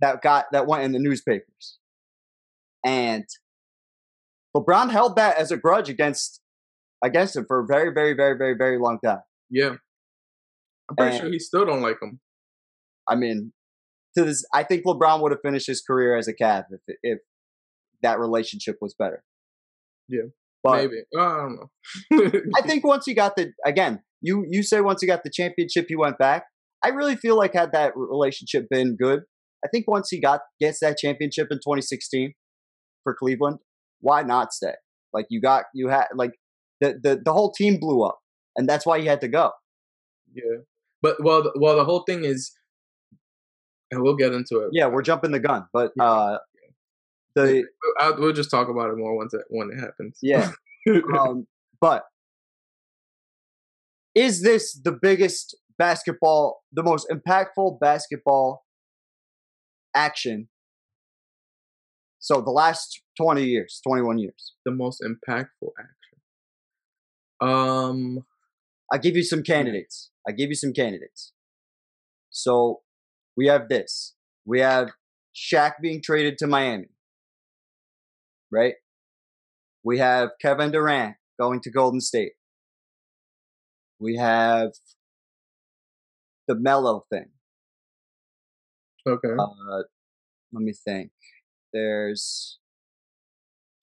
that 0.00 0.22
got 0.22 0.46
that 0.52 0.66
went 0.66 0.84
in 0.84 0.92
the 0.92 0.98
newspapers. 0.98 1.78
And 2.84 3.24
LeBron 4.56 4.90
held 4.90 5.16
that 5.16 5.36
as 5.36 5.50
a 5.50 5.56
grudge 5.56 5.88
against 5.88 6.40
against 7.04 7.36
him 7.36 7.44
for 7.46 7.60
a 7.60 7.66
very, 7.66 7.92
very, 7.92 8.14
very, 8.14 8.36
very, 8.36 8.54
very 8.56 8.78
long 8.78 8.98
time. 9.04 9.20
Yeah. 9.50 9.76
I'm 10.88 10.96
pretty 10.96 11.12
And- 11.16 11.20
sure 11.20 11.30
he 11.32 11.38
still 11.38 11.64
don't 11.66 11.82
like 11.82 11.98
him. 12.00 12.20
I 13.08 13.14
mean, 13.14 13.52
to 14.16 14.24
this, 14.24 14.44
I 14.52 14.62
think 14.64 14.84
LeBron 14.84 15.20
would 15.22 15.32
have 15.32 15.40
finished 15.42 15.66
his 15.66 15.80
career 15.82 16.16
as 16.16 16.28
a 16.28 16.34
Cav 16.34 16.64
if 16.70 16.96
if 17.02 17.18
that 18.02 18.18
relationship 18.18 18.76
was 18.80 18.94
better. 18.94 19.22
Yeah, 20.08 20.22
but 20.62 20.76
Maybe. 20.76 21.02
I 21.16 21.18
don't 21.20 21.56
know. 21.56 22.50
I 22.56 22.62
think 22.62 22.84
once 22.86 23.04
he 23.06 23.14
got 23.14 23.36
the 23.36 23.52
again, 23.64 24.02
you 24.20 24.44
you 24.48 24.62
say 24.62 24.80
once 24.80 25.00
he 25.00 25.06
got 25.06 25.22
the 25.24 25.30
championship, 25.30 25.86
he 25.88 25.96
went 25.96 26.18
back. 26.18 26.44
I 26.82 26.88
really 26.88 27.16
feel 27.16 27.36
like 27.36 27.54
had 27.54 27.72
that 27.72 27.92
relationship 27.96 28.66
been 28.70 28.96
good, 28.96 29.20
I 29.64 29.68
think 29.68 29.88
once 29.88 30.08
he 30.10 30.20
got 30.20 30.40
gets 30.60 30.80
that 30.80 30.96
championship 30.98 31.48
in 31.50 31.58
2016 31.58 32.34
for 33.02 33.14
Cleveland, 33.14 33.58
why 34.00 34.22
not 34.22 34.52
stay? 34.52 34.74
Like 35.12 35.26
you 35.30 35.40
got 35.40 35.64
you 35.74 35.88
had 35.88 36.06
like 36.14 36.32
the 36.80 36.98
the 37.02 37.20
the 37.24 37.32
whole 37.32 37.52
team 37.52 37.78
blew 37.80 38.02
up, 38.02 38.18
and 38.56 38.68
that's 38.68 38.86
why 38.86 39.00
he 39.00 39.06
had 39.06 39.20
to 39.22 39.28
go. 39.28 39.52
Yeah, 40.32 40.58
but 41.02 41.16
well, 41.22 41.42
the- 41.42 41.52
well, 41.56 41.76
the 41.76 41.84
whole 41.84 42.04
thing 42.04 42.24
is, 42.24 42.52
and 43.90 44.02
we'll 44.02 44.16
get 44.16 44.32
into 44.32 44.58
it. 44.60 44.70
Yeah, 44.72 44.86
we're 44.86 45.02
jumping 45.02 45.30
the 45.30 45.40
gun, 45.40 45.66
but 45.72 45.92
uh, 45.98 46.38
the 47.34 47.64
I, 48.00 48.10
we'll 48.10 48.32
just 48.32 48.50
talk 48.50 48.68
about 48.68 48.90
it 48.90 48.96
more 48.96 49.16
once 49.16 49.34
it 49.34 49.42
when 49.48 49.70
it 49.70 49.78
happens. 49.80 50.18
yeah. 50.22 50.50
um, 51.18 51.46
but 51.80 52.04
is 54.14 54.42
this 54.42 54.72
the 54.82 54.92
biggest 54.92 55.56
basketball, 55.78 56.62
the 56.72 56.82
most 56.82 57.08
impactful 57.08 57.78
basketball 57.80 58.64
action? 59.94 60.48
So 62.18 62.40
the 62.40 62.50
last 62.50 63.00
20 63.16 63.44
years, 63.44 63.80
21 63.86 64.18
years. 64.18 64.54
the 64.64 64.72
most 64.72 65.02
impactful 65.02 65.70
action. 65.78 65.98
Um, 67.40 68.24
I 68.92 68.98
give 68.98 69.16
you 69.16 69.22
some 69.22 69.42
candidates. 69.42 70.10
I 70.28 70.32
give 70.32 70.50
you 70.50 70.54
some 70.54 70.74
candidates. 70.74 71.32
So 72.28 72.82
we 73.36 73.46
have 73.46 73.68
this. 73.70 74.14
We 74.44 74.60
have 74.60 74.90
Shaq 75.34 75.74
being 75.80 76.02
traded 76.02 76.36
to 76.38 76.46
Miami. 76.46 76.90
Right? 78.52 78.74
We 79.82 79.98
have 79.98 80.30
Kevin 80.40 80.70
Durant 80.70 81.16
going 81.40 81.60
to 81.62 81.70
Golden 81.70 82.00
State. 82.00 82.32
We 83.98 84.16
have 84.16 84.72
the 86.46 86.54
Melo 86.54 87.06
thing. 87.10 87.30
okay. 89.06 89.28
Uh, 89.38 89.82
let 90.52 90.62
me 90.62 90.72
think. 90.72 91.10
There's 91.72 92.58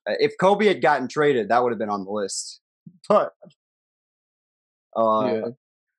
uh, 0.08 0.14
if 0.20 0.34
Kobe 0.40 0.66
had 0.68 0.82
gotten 0.82 1.08
traded, 1.08 1.50
that 1.50 1.64
would 1.64 1.72
have 1.72 1.80
been 1.80 1.90
on 1.90 2.06
the 2.06 2.12
list. 2.12 2.62
But 3.10 3.34
uh, 4.96 5.26
yeah. 5.26 5.42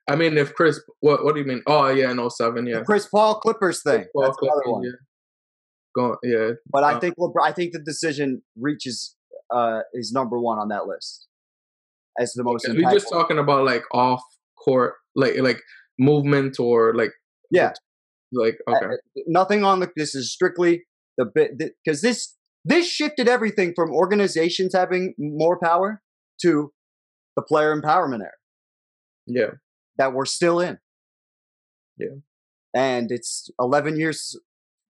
I 0.08 0.16
mean, 0.16 0.38
if 0.38 0.54
Chris, 0.54 0.80
what 1.00 1.24
what 1.24 1.34
do 1.34 1.40
you 1.40 1.46
mean? 1.46 1.62
Oh 1.66 1.88
yeah, 1.88 2.10
in 2.10 2.30
07, 2.30 2.66
yeah. 2.66 2.78
the 2.78 2.84
Chris 2.84 3.06
Paul 3.08 3.40
Clippers 3.40 3.82
thing. 3.82 4.06
Paul 4.14 4.22
That's 4.24 4.36
another 4.40 4.62
one. 4.66 4.82
yeah. 4.84 4.90
Go, 5.96 6.16
yeah. 6.22 6.50
But 6.70 6.84
I 6.84 6.94
Uh, 6.94 7.00
think 7.00 7.16
LeBron, 7.16 7.42
I 7.42 7.52
think 7.52 7.72
the 7.72 7.78
decision 7.80 8.42
reaches 8.56 9.16
uh, 9.50 9.80
is 9.94 10.12
number 10.12 10.38
one 10.38 10.58
on 10.58 10.68
that 10.68 10.86
list 10.86 11.26
as 12.18 12.32
the 12.34 12.44
most. 12.44 12.66
We're 12.68 12.92
just 12.92 13.08
talking 13.10 13.38
about 13.38 13.64
like 13.64 13.82
off 13.92 14.22
court, 14.62 14.94
like 15.14 15.38
like 15.38 15.62
movement 15.98 16.60
or 16.60 16.94
like 16.94 17.12
Yeah. 17.50 17.72
like 18.32 18.58
Uh, 18.68 18.76
okay, 18.76 18.96
nothing 19.26 19.64
on 19.64 19.80
the. 19.80 19.90
This 19.96 20.14
is 20.14 20.32
strictly 20.32 20.84
the 21.16 21.24
bit 21.24 21.58
because 21.58 22.02
this 22.02 22.36
this 22.64 22.86
shifted 22.88 23.28
everything 23.28 23.72
from 23.74 23.90
organizations 23.90 24.74
having 24.74 25.14
more 25.18 25.58
power 25.58 26.02
to 26.42 26.72
the 27.36 27.42
player 27.42 27.74
empowerment 27.80 28.20
era 28.20 28.32
yeah, 29.26 29.50
that 29.98 30.12
we're 30.12 30.24
still 30.26 30.60
in. 30.60 30.78
Yeah. 31.98 32.16
and 32.74 33.10
it's 33.10 33.50
eleven 33.58 33.98
years 33.98 34.36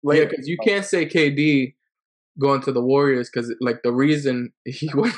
yeah, 0.04 0.26
because 0.26 0.48
you 0.48 0.58
can't 0.64 0.86
say 0.86 1.06
KD 1.06 1.74
going 2.40 2.62
to 2.62 2.72
the 2.72 2.82
Warriors 2.82 3.30
because 3.30 3.54
like 3.62 3.82
the 3.84 3.94
reason 3.94 4.52
he 4.66 4.90
went. 4.94 5.16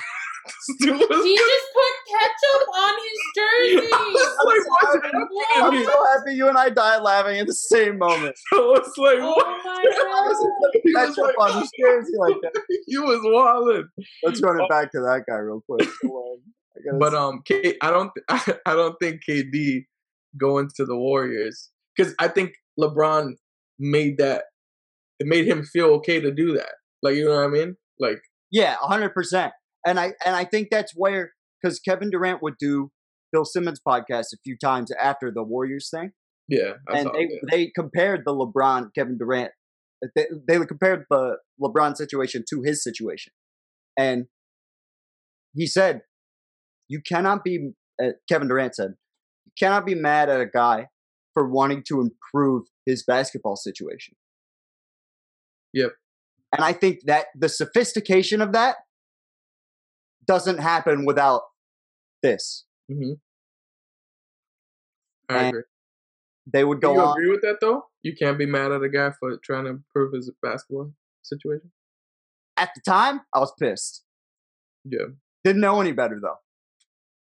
Dude 0.80 0.96
was 0.98 1.24
He 1.24 1.36
just 1.38 1.66
put 1.74 1.94
ketchup 2.10 2.68
on 2.76 2.94
his 2.96 3.20
jersey. 3.36 3.90
I 3.94 4.44
was 4.46 4.66
like, 4.66 5.04
watching 5.04 5.22
it. 5.22 5.28
What? 5.30 5.74
I'm 5.74 5.84
so 5.84 6.06
happy 6.06 6.36
you 6.36 6.48
and 6.48 6.58
I 6.58 6.70
died 6.70 7.02
laughing 7.04 7.40
at 7.40 7.46
the 7.46 7.54
same 7.54 8.00
moment. 8.00 8.36
I 8.54 8.58
was 8.58 8.94
like, 8.98 9.20
Oh 9.20 9.34
what? 9.34 9.48
my 9.64 9.84
god. 9.84 10.82
He 10.84 10.92
was 10.94 11.16
Ketchup 11.16 11.38
like, 11.38 11.56
on 11.56 11.62
his 11.62 11.72
jersey 11.80 12.14
like 12.18 12.36
that. 12.42 12.64
he 12.88 12.98
was 12.98 13.20
wilding. 13.24 13.90
Let's 14.24 14.42
run 14.42 14.60
it 14.60 14.64
oh. 14.64 14.68
back 14.70 14.92
to 14.94 15.02
that 15.02 15.26
guy 15.28 15.38
real 15.38 15.62
quick. 15.70 15.88
Hold 16.84 17.04
on. 17.04 17.04
I 17.04 17.08
gotta 17.08 17.12
But 17.12 17.14
um, 17.16 17.42
K, 17.46 17.76
I 17.82 17.92
don't, 17.92 18.12
I 18.66 18.76
don't 18.76 18.96
think 19.02 19.22
KD 19.28 19.86
going 20.40 20.70
to 20.76 20.86
the 20.86 20.98
Warriors 20.98 21.72
because 21.96 22.14
I 22.20 22.28
think 22.28 22.54
LeBron 22.80 23.34
made 23.78 24.18
that. 24.18 24.44
It 25.20 25.28
made 25.28 25.48
him 25.48 25.64
feel 25.64 25.88
okay 25.96 26.22
to 26.22 26.32
do 26.32 26.54
that. 26.54 26.74
Like 27.02 27.16
you 27.16 27.26
know 27.26 27.36
what 27.36 27.46
I 27.46 27.48
mean? 27.48 27.76
Like 28.00 28.22
Yeah, 28.52 28.76
hundred 28.80 29.14
percent. 29.14 29.54
And 29.86 30.00
I 30.00 30.14
and 30.26 30.36
I 30.36 30.46
think 30.46 30.70
that's 30.72 30.94
where 30.96 31.34
because 31.62 31.80
Kevin 31.80 32.10
Durant 32.10 32.42
would 32.42 32.56
do 32.60 32.92
Bill 33.32 33.46
Simmons 33.46 33.82
podcast 33.86 34.28
a 34.34 34.38
few 34.44 34.58
times 34.58 34.92
after 34.92 35.32
the 35.32 35.44
Warriors 35.44 35.90
thing, 35.90 36.12
yeah, 36.48 36.74
I 36.88 37.00
and 37.00 37.10
they 37.14 37.26
that. 37.26 37.48
they 37.52 37.68
compared 37.68 38.24
the 38.26 38.34
LeBron 38.34 38.94
Kevin 38.96 39.18
Durant. 39.18 39.52
They, 40.16 40.28
they 40.48 40.58
compared 40.66 41.06
the 41.10 41.38
LeBron 41.62 41.98
situation 41.98 42.46
to 42.50 42.62
his 42.62 42.82
situation, 42.82 43.34
and 43.98 44.28
he 45.54 45.68
said, 45.68 46.02
"You 46.90 47.02
cannot 47.02 47.44
be." 47.44 47.72
Uh, 48.02 48.12
Kevin 48.28 48.48
Durant 48.50 48.76
said, 48.76 48.96
"You 49.46 49.52
cannot 49.58 49.86
be 49.86 49.96
mad 49.96 50.30
at 50.30 50.42
a 50.42 50.46
guy 50.46 50.88
for 51.34 51.48
wanting 51.48 51.84
to 51.88 52.02
improve 52.02 52.68
his 52.86 53.04
basketball 53.04 53.56
situation." 53.56 54.16
Yep. 55.74 55.94
And 56.54 56.64
I 56.66 56.74
think 56.74 57.02
that 57.06 57.28
the 57.36 57.48
sophistication 57.48 58.42
of 58.42 58.52
that 58.54 58.78
doesn't 60.26 60.58
happen 60.60 61.06
without 61.06 61.44
this. 62.24 62.66
hmm 62.92 63.14
I 65.30 65.44
agree. 65.46 65.62
They 66.52 66.64
would 66.64 66.82
Do 66.82 66.88
go 66.88 66.94
you 66.94 67.00
on. 67.02 67.12
agree 67.12 67.30
with 67.30 67.42
that 67.42 67.58
though? 67.62 67.86
You 68.02 68.16
can't 68.16 68.38
be 68.40 68.48
mad 68.48 68.72
at 68.72 68.82
a 68.82 68.90
guy 68.90 69.12
for 69.20 69.38
trying 69.44 69.66
to 69.66 69.70
improve 69.72 70.14
his 70.14 70.32
basketball 70.42 70.92
situation. 71.22 71.72
At 72.58 72.72
the 72.74 72.82
time, 72.82 73.22
I 73.34 73.40
was 73.40 73.54
pissed. 73.60 74.04
Yeah, 74.86 75.06
Didn't 75.44 75.62
know 75.62 75.80
any 75.82 75.92
better 75.92 76.20
though. 76.20 76.38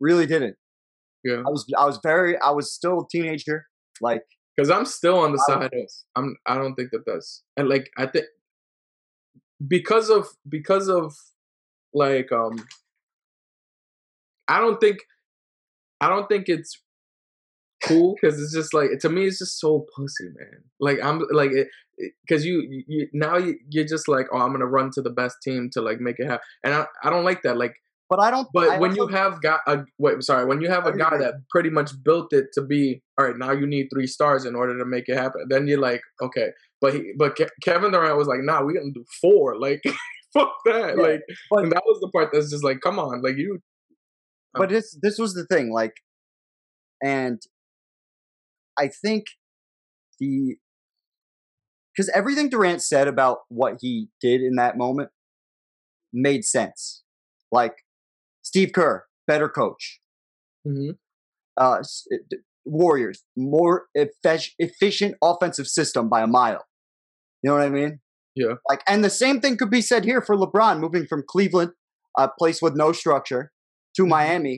Really 0.01 0.27
didn't. 0.27 0.57
yeah. 1.25 1.43
I 1.47 1.51
was 1.51 1.67
I 1.77 1.85
was 1.85 1.99
very 2.03 2.39
I 2.39 2.51
was 2.51 2.73
still 2.73 3.01
a 3.01 3.09
teenager. 3.11 3.67
Like 4.01 4.23
Because 4.57 4.71
I'm 4.71 4.85
still 4.85 5.19
on 5.19 5.33
the 5.33 5.45
I 5.49 5.53
side 5.53 5.65
of 5.75 5.91
I'm. 6.17 6.37
I 6.47 6.57
don't 6.57 6.75
think 6.75 6.91
that 6.93 7.05
that's 7.07 7.43
and 7.57 7.69
like 7.69 7.91
I 7.97 8.07
think 8.07 8.27
because 9.67 10.11
of 10.11 10.27
because 10.49 10.89
of 10.89 11.15
like 11.93 12.33
um. 12.33 12.67
I 14.47 14.61
don't 14.61 14.79
think 14.79 14.99
I 16.01 16.09
don't 16.09 16.29
think 16.29 16.49
it's 16.49 16.81
cool 17.83 18.15
because 18.15 18.41
it's 18.41 18.55
just 18.55 18.73
like 18.73 18.91
to 18.99 19.09
me 19.11 19.27
it's 19.27 19.39
just 19.39 19.61
so 19.61 19.85
pussy 19.95 20.25
man 20.25 20.63
like 20.81 20.99
i'm 21.03 21.23
like 21.33 21.51
it, 21.53 21.69
because 21.97 22.45
you, 22.45 22.85
you 22.87 23.09
now 23.13 23.37
you, 23.37 23.59
you're 23.69 23.85
just 23.85 24.09
like, 24.09 24.27
oh, 24.33 24.39
I'm 24.39 24.53
gonna 24.53 24.67
run 24.67 24.91
to 24.93 25.03
the 25.03 25.11
best 25.11 25.37
team 25.43 25.71
to 25.73 25.81
like 25.81 26.01
make 26.01 26.19
it 26.19 26.27
happen, 26.27 26.47
and 26.63 26.75
I, 26.75 26.87
I 27.03 27.11
don't 27.11 27.25
like 27.25 27.43
that. 27.43 27.57
Like, 27.57 27.77
But 28.11 28.21
I 28.21 28.31
don't. 28.31 28.47
but 28.53 28.69
I 28.69 28.79
when 28.79 28.95
you 28.95 29.07
have 29.09 29.41
got 29.41 29.61
a 29.67 29.85
wait, 29.99 30.23
sorry, 30.23 30.45
when 30.45 30.61
you 30.61 30.69
have 30.71 30.87
a 30.87 30.97
guy 30.97 31.09
agree. 31.09 31.19
that 31.21 31.35
pretty 31.51 31.71
much 31.71 31.91
built 32.05 32.33
it 32.33 32.47
to 32.55 32.63
be 32.63 33.03
all 33.19 33.27
right, 33.27 33.37
now 33.37 33.51
you 33.53 33.67
need 33.67 33.89
three 33.93 34.07
stars 34.07 34.45
in 34.45 34.55
order 34.55 34.79
to 34.79 34.85
make 34.85 35.09
it 35.09 35.17
happen. 35.17 35.47
Then 35.49 35.67
you're 35.67 35.81
like, 35.81 36.03
okay, 36.23 36.49
but 36.81 36.95
he, 36.95 37.13
but 37.17 37.35
Ke- 37.35 37.51
Kevin 37.63 37.93
Durant 37.93 38.17
was 38.19 38.29
like, 38.29 38.41
nah, 38.43 38.63
we 38.63 38.75
gonna 38.75 38.93
do 38.95 39.05
four. 39.23 39.59
Like, 39.59 39.83
fuck 40.35 40.53
that. 40.67 40.95
Yeah, 40.97 41.03
like, 41.03 41.21
but- 41.51 41.63
and 41.65 41.73
that 41.73 41.83
was 41.87 41.99
the 42.01 42.09
part 42.11 42.29
that's 42.33 42.51
just 42.51 42.63
like, 42.63 42.81
come 42.83 42.99
on, 42.99 43.23
like 43.23 43.37
you. 43.39 43.61
but 44.53 44.69
this 44.69 44.97
this 45.03 45.19
was 45.19 45.35
the 45.35 45.45
thing 45.47 45.73
like 45.73 45.95
and 47.03 47.43
i 48.79 48.87
think 48.89 49.25
the 50.21 50.57
because 51.93 52.09
everything 52.15 52.49
durant 52.49 52.81
said 52.83 53.09
about 53.09 53.39
what 53.49 53.79
he 53.81 54.09
did 54.21 54.41
in 54.43 54.55
that 54.57 54.77
moment 54.77 55.11
made 56.13 56.45
sense 56.45 57.03
like 57.51 57.84
steve 58.55 58.73
kerr 58.73 59.05
better 59.27 59.49
coach 59.49 60.01
Mhm. 60.67 60.97
uh 61.57 61.83
warriors 62.65 63.23
more 63.37 63.87
effe- 63.97 64.53
efficient 64.59 65.17
offensive 65.23 65.67
system 65.67 66.09
by 66.09 66.21
a 66.23 66.27
mile 66.27 66.65
you 67.43 67.51
know 67.51 67.55
what 67.57 67.65
i 67.65 67.69
mean 67.69 68.01
Yeah. 68.37 68.55
like 68.71 68.83
and 68.87 69.05
the 69.05 69.11
same 69.11 69.41
thing 69.41 69.57
could 69.57 69.71
be 69.71 69.83
said 69.83 70.05
here 70.05 70.23
for 70.23 70.37
lebron 70.37 70.79
moving 70.85 71.05
from 71.07 71.25
cleveland 71.27 71.73
a 72.17 72.29
place 72.39 72.63
with 72.63 72.75
no 72.77 72.93
structure 72.93 73.51
to 73.97 74.03
Mhm. 74.05 74.09
miami 74.17 74.57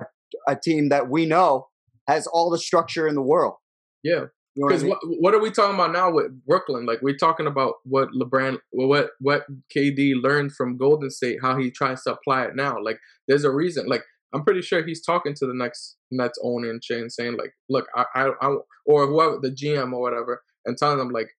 a, 0.00 0.52
a 0.52 0.56
team 0.56 0.88
that 0.90 1.10
we 1.10 1.26
know 1.26 1.68
has 2.06 2.26
all 2.28 2.48
the 2.50 2.58
structure 2.70 3.06
in 3.10 3.14
the 3.16 3.26
world 3.34 3.56
Yeah. 4.04 4.26
You 4.58 4.64
know 4.64 4.66
what 4.66 4.72
I 4.72 4.76
Because 4.76 4.82
mean? 4.82 4.90
what, 4.90 5.20
what 5.20 5.34
are 5.34 5.40
we 5.40 5.50
talking 5.52 5.74
about 5.76 5.92
now 5.92 6.10
with 6.10 6.44
Brooklyn? 6.44 6.84
Like 6.84 7.00
we're 7.00 7.16
talking 7.16 7.46
about 7.46 7.74
what 7.84 8.08
LeBron, 8.10 8.58
what 8.70 9.10
what 9.20 9.44
KD 9.74 10.20
learned 10.20 10.52
from 10.52 10.76
Golden 10.76 11.10
State, 11.10 11.38
how 11.40 11.56
he 11.56 11.70
tries 11.70 12.02
to 12.02 12.14
apply 12.14 12.44
it 12.46 12.56
now. 12.56 12.76
Like 12.82 12.98
there's 13.28 13.44
a 13.44 13.52
reason. 13.52 13.86
Like 13.86 14.02
I'm 14.34 14.42
pretty 14.42 14.62
sure 14.62 14.84
he's 14.84 15.04
talking 15.04 15.34
to 15.34 15.46
the 15.46 15.54
next 15.54 15.96
Nets 16.10 16.40
owner 16.42 16.70
and 16.70 16.82
saying, 16.82 17.10
saying 17.10 17.36
like, 17.36 17.52
look, 17.70 17.86
I, 17.94 18.04
I, 18.16 18.30
I, 18.42 18.56
or 18.84 19.06
whoever 19.06 19.38
the 19.40 19.50
GM 19.50 19.92
or 19.92 20.00
whatever, 20.00 20.42
and 20.66 20.76
telling 20.76 20.98
them 20.98 21.10
like, 21.10 21.30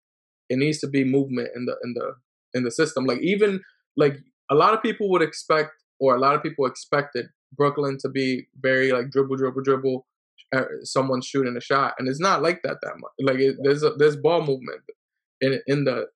it 0.49 0.57
needs 0.57 0.79
to 0.79 0.87
be 0.87 1.03
movement 1.03 1.49
in 1.55 1.65
the 1.65 1.75
in 1.83 1.93
the 1.95 2.13
in 2.53 2.63
the 2.63 2.71
system. 2.71 3.03
Like 3.03 3.19
even 3.19 3.59
like 3.97 4.15
a 4.49 4.55
lot 4.55 4.73
of 4.73 4.81
people 4.81 5.09
would 5.09 5.21
expect, 5.21 5.71
or 5.99 6.15
a 6.15 6.19
lot 6.19 6.35
of 6.35 6.41
people 6.41 6.65
expected 6.65 7.25
Brooklyn 7.51 7.97
to 7.99 8.07
be 8.07 8.47
very 8.61 8.93
like 8.93 9.09
dribble, 9.11 9.35
dribble, 9.35 9.63
dribble, 9.63 10.07
someone 10.83 11.21
shooting 11.21 11.55
a 11.57 11.61
shot, 11.61 11.93
and 11.99 12.07
it's 12.07 12.19
not 12.19 12.41
like 12.41 12.61
that 12.63 12.77
that 12.81 12.93
much. 12.97 13.11
Like 13.19 13.39
it, 13.39 13.55
there's 13.61 13.83
a, 13.83 13.91
there's 13.97 14.15
ball 14.15 14.39
movement 14.39 14.81
in 15.41 15.59
in 15.67 15.83
the 15.83 16.07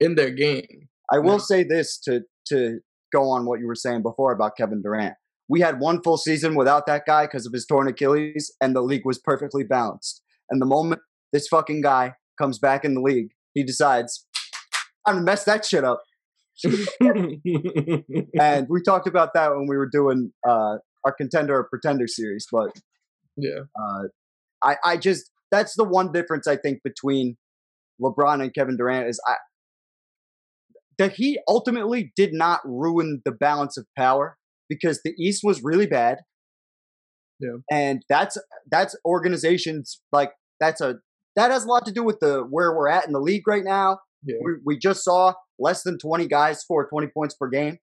in 0.00 0.14
their 0.14 0.30
game. 0.30 0.88
I 1.12 1.18
will 1.18 1.38
say 1.38 1.64
this 1.64 1.98
to 2.04 2.22
to 2.48 2.80
go 3.12 3.28
on 3.28 3.46
what 3.46 3.60
you 3.60 3.66
were 3.66 3.74
saying 3.74 4.02
before 4.02 4.32
about 4.32 4.56
Kevin 4.56 4.82
Durant. 4.82 5.14
We 5.48 5.60
had 5.60 5.80
one 5.80 6.00
full 6.02 6.16
season 6.16 6.54
without 6.54 6.86
that 6.86 7.02
guy 7.06 7.26
because 7.26 7.46
of 7.46 7.52
his 7.52 7.66
torn 7.66 7.88
Achilles, 7.88 8.54
and 8.60 8.74
the 8.74 8.82
league 8.82 9.04
was 9.04 9.18
perfectly 9.18 9.64
balanced. 9.64 10.22
And 10.48 10.60
the 10.60 10.66
moment 10.66 11.00
this 11.32 11.48
fucking 11.48 11.80
guy 11.82 12.14
comes 12.38 12.58
back 12.58 12.84
in 12.84 12.94
the 12.94 13.00
league, 13.00 13.30
he 13.54 13.62
decides, 13.64 14.26
I'm 15.06 15.14
gonna 15.14 15.24
mess 15.24 15.44
that 15.44 15.64
shit 15.64 15.84
up. 15.84 16.02
And 18.38 18.66
we 18.68 18.82
talked 18.82 19.06
about 19.06 19.34
that 19.34 19.50
when 19.50 19.66
we 19.66 19.76
were 19.76 19.88
doing 19.90 20.32
uh, 20.46 20.76
our 21.04 21.12
contender 21.16 21.56
or 21.56 21.64
pretender 21.64 22.06
series. 22.06 22.46
But 22.50 22.70
yeah, 23.40 23.60
uh, 23.80 24.02
I, 24.62 24.76
I 24.84 24.96
just 24.96 25.30
that's 25.50 25.74
the 25.76 25.84
one 25.84 26.12
difference 26.12 26.46
I 26.46 26.56
think 26.56 26.82
between 26.82 27.36
LeBron 28.00 28.42
and 28.42 28.54
Kevin 28.54 28.76
Durant 28.76 29.08
is 29.08 29.20
I 29.26 29.36
that 31.00 31.14
he 31.14 31.38
ultimately 31.48 32.12
did 32.14 32.34
not 32.34 32.60
ruin 32.64 33.22
the 33.24 33.32
balance 33.32 33.78
of 33.78 33.86
power 33.96 34.36
because 34.68 35.00
the 35.02 35.14
East 35.18 35.40
was 35.42 35.62
really 35.62 35.86
bad. 35.86 36.18
Yeah. 37.40 37.56
And 37.70 38.02
that's 38.08 38.36
that's 38.70 38.94
organizations 39.06 40.02
like 40.12 40.32
that's 40.60 40.82
a 40.82 40.96
that 41.36 41.50
has 41.50 41.64
a 41.64 41.68
lot 41.68 41.86
to 41.86 41.92
do 41.92 42.04
with 42.04 42.20
the 42.20 42.42
where 42.42 42.76
we're 42.76 42.88
at 42.88 43.06
in 43.06 43.12
the 43.12 43.20
league 43.20 43.48
right 43.48 43.64
now. 43.64 44.00
yeah, 44.24 44.36
We, 44.42 44.52
we 44.64 44.78
just 44.78 45.02
saw 45.02 45.32
less 45.58 45.82
than 45.82 45.98
20 45.98 46.26
guys 46.26 46.60
score 46.60 46.86
20 46.86 47.06
points 47.08 47.34
per 47.34 47.48
game. 47.48 47.78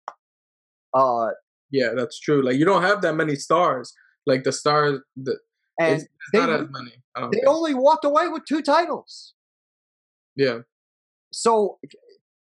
Uh 0.93 1.29
yeah. 1.71 1.89
That's 1.95 2.19
true. 2.19 2.43
Like 2.43 2.57
you 2.57 2.65
don't 2.65 2.83
have 2.83 3.01
that 3.01 3.15
many 3.15 3.35
stars. 3.35 3.93
Like 4.27 4.43
the 4.43 4.51
stars, 4.51 4.99
the, 5.15 5.39
and 5.79 5.93
it's, 5.95 6.03
it's 6.03 6.11
they, 6.33 6.39
not 6.39 6.49
as 6.49 6.67
many. 6.69 6.91
They 7.15 7.37
think. 7.39 7.47
only 7.47 7.73
walked 7.73 8.05
away 8.05 8.27
with 8.27 8.43
two 8.45 8.61
titles. 8.61 9.33
Yeah, 10.35 10.59
So, 11.31 11.79
eh, 11.83 11.89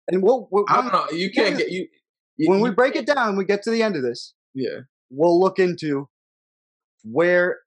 and 0.10 0.22
we'll, 0.22 0.48
we'll 0.52 0.66
I 0.70 0.82
don't 0.82 0.92
know. 0.92 1.08
You 1.18 1.32
can't 1.32 1.52
Yeah. 1.52 1.58
get 1.58 1.72
you. 1.72 1.88
you 2.38 2.50
when 2.50 2.60
we 2.62 2.70
break 2.72 2.96
it 2.96 3.06
down, 3.06 3.38
we 3.38 3.46
get 3.46 3.64
to 3.64 3.72
the 3.72 3.82
end 3.84 3.96
of 3.96 4.02
this. 4.04 4.34
Yeah, 4.54 4.82
We'll 5.10 5.40
look 5.40 5.58
into 5.60 6.10
where 7.04 7.60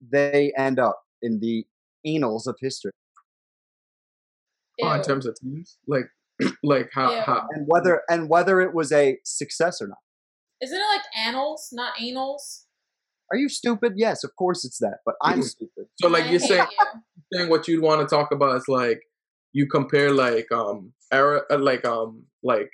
they 0.00 0.52
end 0.58 0.78
up 0.78 1.00
in 1.22 1.40
the 1.40 1.64
annals 2.04 2.46
of 2.46 2.56
history 2.60 2.90
oh, 4.82 4.92
in 4.92 5.02
terms 5.02 5.24
of 5.26 5.36
teams, 5.36 5.78
like 5.86 6.04
like 6.62 6.90
how 6.92 7.12
Ew. 7.12 7.20
how 7.22 7.46
and 7.50 7.64
whether 7.68 8.02
and 8.08 8.28
whether 8.28 8.60
it 8.60 8.74
was 8.74 8.92
a 8.92 9.18
success 9.24 9.80
or 9.80 9.86
not. 9.88 9.98
Isn't 10.60 10.78
it 10.78 10.84
like 10.94 11.02
annals, 11.16 11.68
not 11.72 11.94
anals? 12.00 12.64
Are 13.30 13.36
you 13.36 13.48
stupid? 13.48 13.94
Yes, 13.96 14.24
of 14.24 14.34
course 14.36 14.64
it's 14.64 14.78
that. 14.78 14.98
But 15.04 15.14
I'm 15.22 15.42
stupid. 15.54 15.86
so 16.00 16.08
like 16.08 16.30
you're 16.30 16.40
saying 16.40 16.66
you. 16.70 17.02
saying 17.32 17.50
what 17.50 17.68
you'd 17.68 17.82
want 17.82 18.00
to 18.06 18.14
talk 18.14 18.32
about 18.32 18.56
is 18.56 18.64
like 18.68 19.02
you 19.52 19.66
compare 19.66 20.12
like 20.12 20.50
um 20.52 20.92
era 21.12 21.42
uh, 21.50 21.58
like 21.58 21.84
um 21.84 22.24
like 22.42 22.70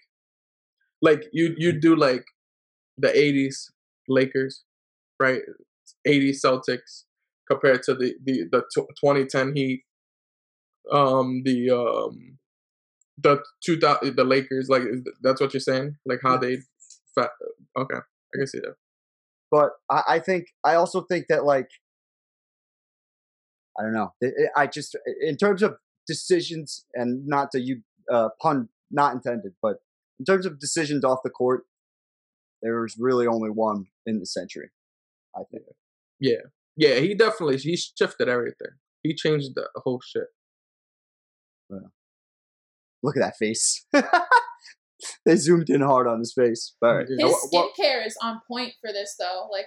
like 1.02 1.24
you 1.32 1.54
you 1.56 1.78
do 1.78 1.94
like 1.96 2.24
the 2.96 3.08
80s 3.08 3.70
Lakers 4.08 4.64
right 5.20 5.40
80s 6.06 6.40
Celtics 6.44 7.04
compared 7.50 7.82
to 7.84 7.94
the 7.94 8.14
the 8.24 8.44
the 8.50 8.62
2010 8.74 9.54
Heat 9.54 9.82
um 10.92 11.42
the 11.44 11.70
um 11.70 12.38
the 13.18 13.42
2000 13.64 14.16
the 14.16 14.24
Lakers 14.24 14.68
like 14.68 14.82
that's 15.22 15.40
what 15.40 15.52
you're 15.52 15.60
saying 15.60 15.96
like 16.06 16.20
how 16.22 16.36
they 16.36 16.58
fa- 17.14 17.30
okay 17.76 17.96
I 17.96 18.36
can 18.36 18.46
see 18.46 18.60
that 18.60 18.74
But 19.50 19.70
I, 19.90 20.02
I 20.08 20.18
think 20.18 20.46
I 20.64 20.74
also 20.74 21.02
think 21.02 21.26
that 21.28 21.44
like 21.44 21.68
I 23.78 23.82
don't 23.82 23.94
know. 23.94 24.12
I 24.56 24.66
just 24.66 24.96
in 25.20 25.36
terms 25.36 25.62
of 25.62 25.76
decisions 26.06 26.84
and 26.94 27.26
not 27.26 27.50
to 27.52 27.60
you 27.60 27.82
uh, 28.12 28.28
pun 28.40 28.68
not 28.90 29.14
intended, 29.14 29.52
but 29.62 29.76
in 30.18 30.24
terms 30.24 30.46
of 30.46 30.58
decisions 30.58 31.04
off 31.04 31.20
the 31.22 31.30
court, 31.30 31.64
there's 32.62 32.96
really 32.98 33.26
only 33.26 33.50
one 33.50 33.86
in 34.06 34.18
the 34.18 34.26
century. 34.26 34.70
I 35.36 35.42
think. 35.50 35.62
yeah 36.18 36.48
yeah 36.76 36.96
he 36.96 37.14
definitely 37.14 37.58
he 37.58 37.76
shifted 37.76 38.28
everything 38.28 38.72
he 39.02 39.14
changed 39.14 39.54
the 39.54 39.68
whole 39.76 40.00
shit 40.00 40.28
Look 43.02 43.16
at 43.16 43.20
that 43.20 43.36
face. 43.36 43.84
they 45.26 45.36
zoomed 45.36 45.70
in 45.70 45.80
hard 45.80 46.06
on 46.06 46.18
his 46.18 46.32
face. 46.32 46.74
All 46.82 46.96
right. 46.96 47.06
His 47.08 47.18
skincare 47.20 48.06
is 48.06 48.16
on 48.22 48.40
point 48.48 48.72
for 48.80 48.92
this 48.92 49.14
though. 49.18 49.48
Like 49.50 49.66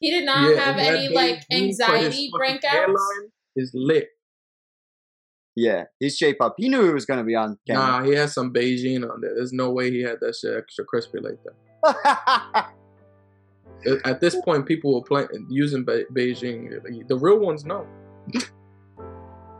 he 0.00 0.10
did 0.10 0.24
not 0.24 0.48
Yeah, 0.54 0.60
have 0.60 0.78
any 0.78 1.08
like 1.08 1.42
anxiety 1.52 2.30
breakouts. 2.34 2.64
hairline 2.64 3.32
is 3.56 3.72
lit. 3.74 4.08
yeah, 5.56 5.84
his 6.00 6.16
shape 6.16 6.40
up. 6.40 6.54
He 6.56 6.68
knew 6.68 6.84
he 6.84 6.92
was 6.92 7.04
going 7.04 7.18
to 7.18 7.24
be 7.24 7.34
on 7.34 7.58
Nah, 7.68 8.02
he 8.04 8.12
had 8.14 8.30
some 8.30 8.52
Beijing 8.52 9.02
on 9.10 9.20
there. 9.20 9.34
There's 9.34 9.52
no 9.52 9.70
way 9.72 9.90
he 9.90 10.02
had 10.02 10.18
that 10.20 10.36
shit 10.36 10.56
extra 10.56 10.84
crispy 10.84 11.18
like 11.20 11.38
that. 11.44 11.54
At- 13.86 14.06
At 14.06 14.20
this 14.20 14.36
point, 14.44 14.66
people 14.66 14.94
were 14.94 15.02
playing 15.02 15.46
using 15.50 15.84
Be- 15.84 16.04
Beijing. 16.12 16.68
The 17.08 17.16
real 17.16 17.38
ones 17.40 17.64
know. 17.64 17.86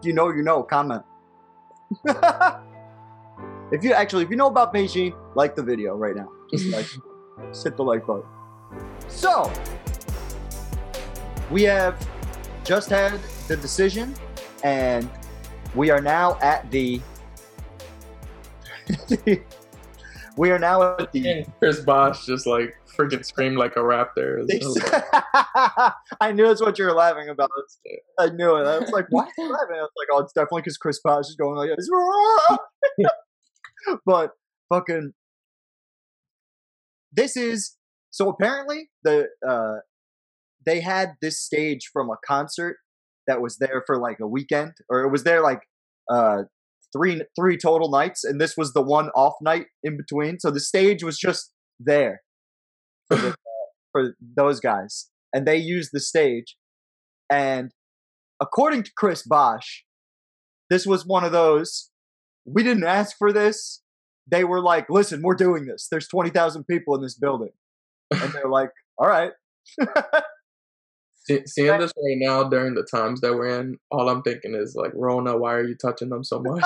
you 0.03 0.13
know, 0.13 0.31
you 0.31 0.43
know. 0.43 0.63
Comment. 0.63 1.03
if 3.71 3.85
you 3.85 3.93
actually, 3.93 4.25
if 4.25 4.31
you 4.31 4.37
know 4.37 4.47
about 4.47 4.73
Beijing, 4.73 5.15
like 5.35 5.55
the 5.55 5.63
video 5.63 5.95
right 5.95 6.17
now. 6.17 6.29
Just 6.51 6.67
like, 6.67 6.87
just 7.51 7.65
hit 7.65 7.77
the 7.77 7.83
like 7.83 8.07
button. 8.07 8.25
So, 9.09 9.53
we 11.51 11.63
have 11.65 12.07
just 12.65 12.89
had 12.91 13.21
the 13.47 13.57
decision, 13.57 14.15
and 14.65 15.09
we 15.75 15.91
are 15.91 16.01
now 16.01 16.39
at 16.41 16.71
the. 16.71 17.01
we 20.37 20.51
are 20.51 20.59
now 20.59 20.97
at 20.97 21.13
the. 21.13 21.31
And 21.31 21.53
Chris 21.59 21.81
Bosh 21.81 22.25
just 22.25 22.47
like 22.47 22.75
freaking 22.99 23.25
screamed 23.25 23.59
like 23.59 23.77
a 23.77 23.81
raptor. 23.81 24.45
It 24.49 24.65
was 24.65 24.83
hilarious. 24.83 25.93
I 26.21 26.33
knew 26.33 26.47
that's 26.47 26.61
what 26.61 26.79
you 26.79 26.87
were 26.87 26.93
laughing 26.93 27.29
about. 27.29 27.51
I 28.19 28.31
knew 28.31 28.57
it. 28.57 28.67
I 28.67 28.79
was 28.79 28.91
like, 28.91 29.07
why 29.11 29.25
are 29.25 29.33
you 29.37 29.53
laughing? 29.53 29.77
I 29.77 29.83
was 29.83 29.91
like, 29.97 30.09
oh, 30.13 30.21
it's 30.21 30.33
definitely 30.33 30.63
because 30.63 30.79
Chris 30.79 31.01
Bosh 31.01 31.29
is 31.29 31.37
going 31.37 31.57
like 31.57 31.71
this. 31.77 31.89
but 34.07 34.31
fucking, 34.73 35.13
this 37.13 37.37
is 37.37 37.77
so 38.11 38.29
apparently 38.29 38.91
the 39.05 39.29
uh 39.49 39.77
they 40.67 40.81
had 40.81 41.15
this 41.23 41.41
stage 41.41 41.89
from 41.93 42.11
a 42.11 42.17
concert 42.27 42.77
that 43.27 43.41
was 43.41 43.59
there 43.59 43.83
for 43.87 43.99
like 43.99 44.19
a 44.21 44.27
weekend, 44.27 44.73
or 44.89 45.05
it 45.05 45.11
was 45.11 45.25
there 45.25 45.43
like 45.43 45.61
uh 46.11 46.43
three 46.93 47.23
three 47.39 47.57
total 47.57 47.91
nights, 47.91 48.25
and 48.25 48.41
this 48.41 48.57
was 48.57 48.73
the 48.73 48.83
one 48.83 49.09
off 49.11 49.35
night 49.41 49.67
in 49.83 49.97
between. 49.97 50.39
So 50.39 50.51
the 50.51 50.61
stage 50.61 51.03
was 51.03 51.19
just 51.19 51.53
there 51.79 52.23
for, 53.09 53.17
the, 53.17 53.29
uh, 53.31 53.35
for 53.93 54.15
those 54.37 54.61
guys, 54.61 55.09
and 55.33 55.47
they 55.47 55.57
used 55.57 55.91
the 55.93 56.01
stage. 56.01 56.57
And 57.31 57.73
according 58.41 58.85
to 58.85 58.91
Chris 58.97 59.23
Bosh, 59.23 59.85
this 60.71 60.87
was 60.87 61.07
one 61.07 61.25
of 61.25 61.33
those. 61.33 61.88
We 62.53 62.63
didn't 62.63 62.85
ask 62.85 63.17
for 63.17 63.33
this. 63.33 63.83
They 64.27 64.45
were 64.45 64.61
like, 64.61 64.87
"Listen, 64.91 65.23
we're 65.23 65.35
doing 65.35 65.67
this. 65.67 65.89
There's 65.91 66.09
twenty 66.09 66.31
thousand 66.31 66.65
people 66.65 66.95
in 66.95 67.03
this 67.03 67.15
building," 67.15 67.53
and 68.11 68.33
they're 68.33 68.49
like, 68.49 68.71
"All 68.99 69.09
right." 69.09 69.33
See, 71.29 71.43
seeing 71.47 71.79
this 71.79 71.93
right 71.97 72.17
now 72.17 72.45
during 72.45 72.75
the 72.75 72.87
times 72.91 73.21
that 73.21 73.35
we're 73.35 73.61
in, 73.61 73.77
all 73.91 74.09
I'm 74.09 74.23
thinking 74.23 74.55
is 74.55 74.75
like, 74.75 74.93
Rona, 74.95 75.37
why 75.37 75.53
are 75.53 75.63
you 75.63 75.75
touching 75.75 76.09
them 76.09 76.25
so 76.25 76.43
much? 76.43 76.65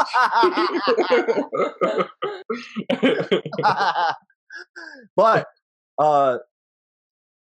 but 5.16 5.48
uh 5.98 6.38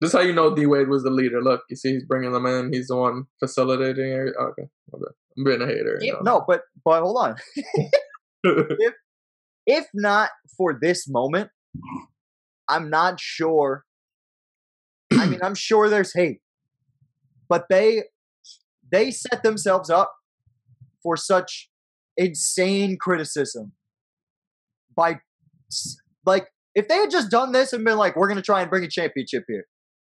this 0.00 0.08
is 0.08 0.12
how 0.12 0.22
you 0.22 0.32
know 0.32 0.54
D 0.54 0.66
Wade 0.66 0.88
was 0.88 1.02
the 1.02 1.10
leader. 1.10 1.42
Look, 1.42 1.62
you 1.68 1.76
see, 1.76 1.92
he's 1.92 2.04
bringing 2.04 2.32
them 2.32 2.46
in. 2.46 2.72
He's 2.72 2.88
the 2.88 2.96
one 2.96 3.24
facilitating. 3.38 4.10
it. 4.12 4.34
Okay, 4.40 4.68
okay. 4.94 5.12
I'm 5.36 5.44
being 5.44 5.62
a 5.62 5.66
hater. 5.66 5.98
Yep. 6.00 6.02
you 6.02 6.12
know. 6.12 6.20
no, 6.22 6.44
but 6.46 6.62
but 6.84 7.02
hold 7.02 7.16
on. 7.18 7.36
if 9.66 9.86
not 9.94 10.30
for 10.56 10.78
this 10.80 11.08
moment, 11.08 11.50
I'm 12.68 12.90
not 12.90 13.20
sure. 13.20 13.84
I 15.12 15.26
mean, 15.26 15.40
I'm 15.42 15.54
sure 15.54 15.88
there's 15.88 16.12
hate, 16.14 16.40
but 17.48 17.66
they 17.70 18.04
they 18.90 19.10
set 19.10 19.42
themselves 19.42 19.90
up 19.90 20.12
for 21.02 21.16
such 21.16 21.70
insane 22.16 22.96
criticism 22.98 23.72
by 24.96 25.20
like 26.26 26.48
if 26.74 26.88
they 26.88 26.96
had 26.96 27.10
just 27.10 27.30
done 27.30 27.52
this 27.52 27.72
and 27.72 27.84
been 27.84 27.96
like, 27.98 28.16
we're 28.16 28.28
gonna 28.28 28.42
try 28.42 28.60
and 28.60 28.70
bring 28.70 28.84
a 28.84 28.88
championship 28.88 29.44
here, 29.48 29.66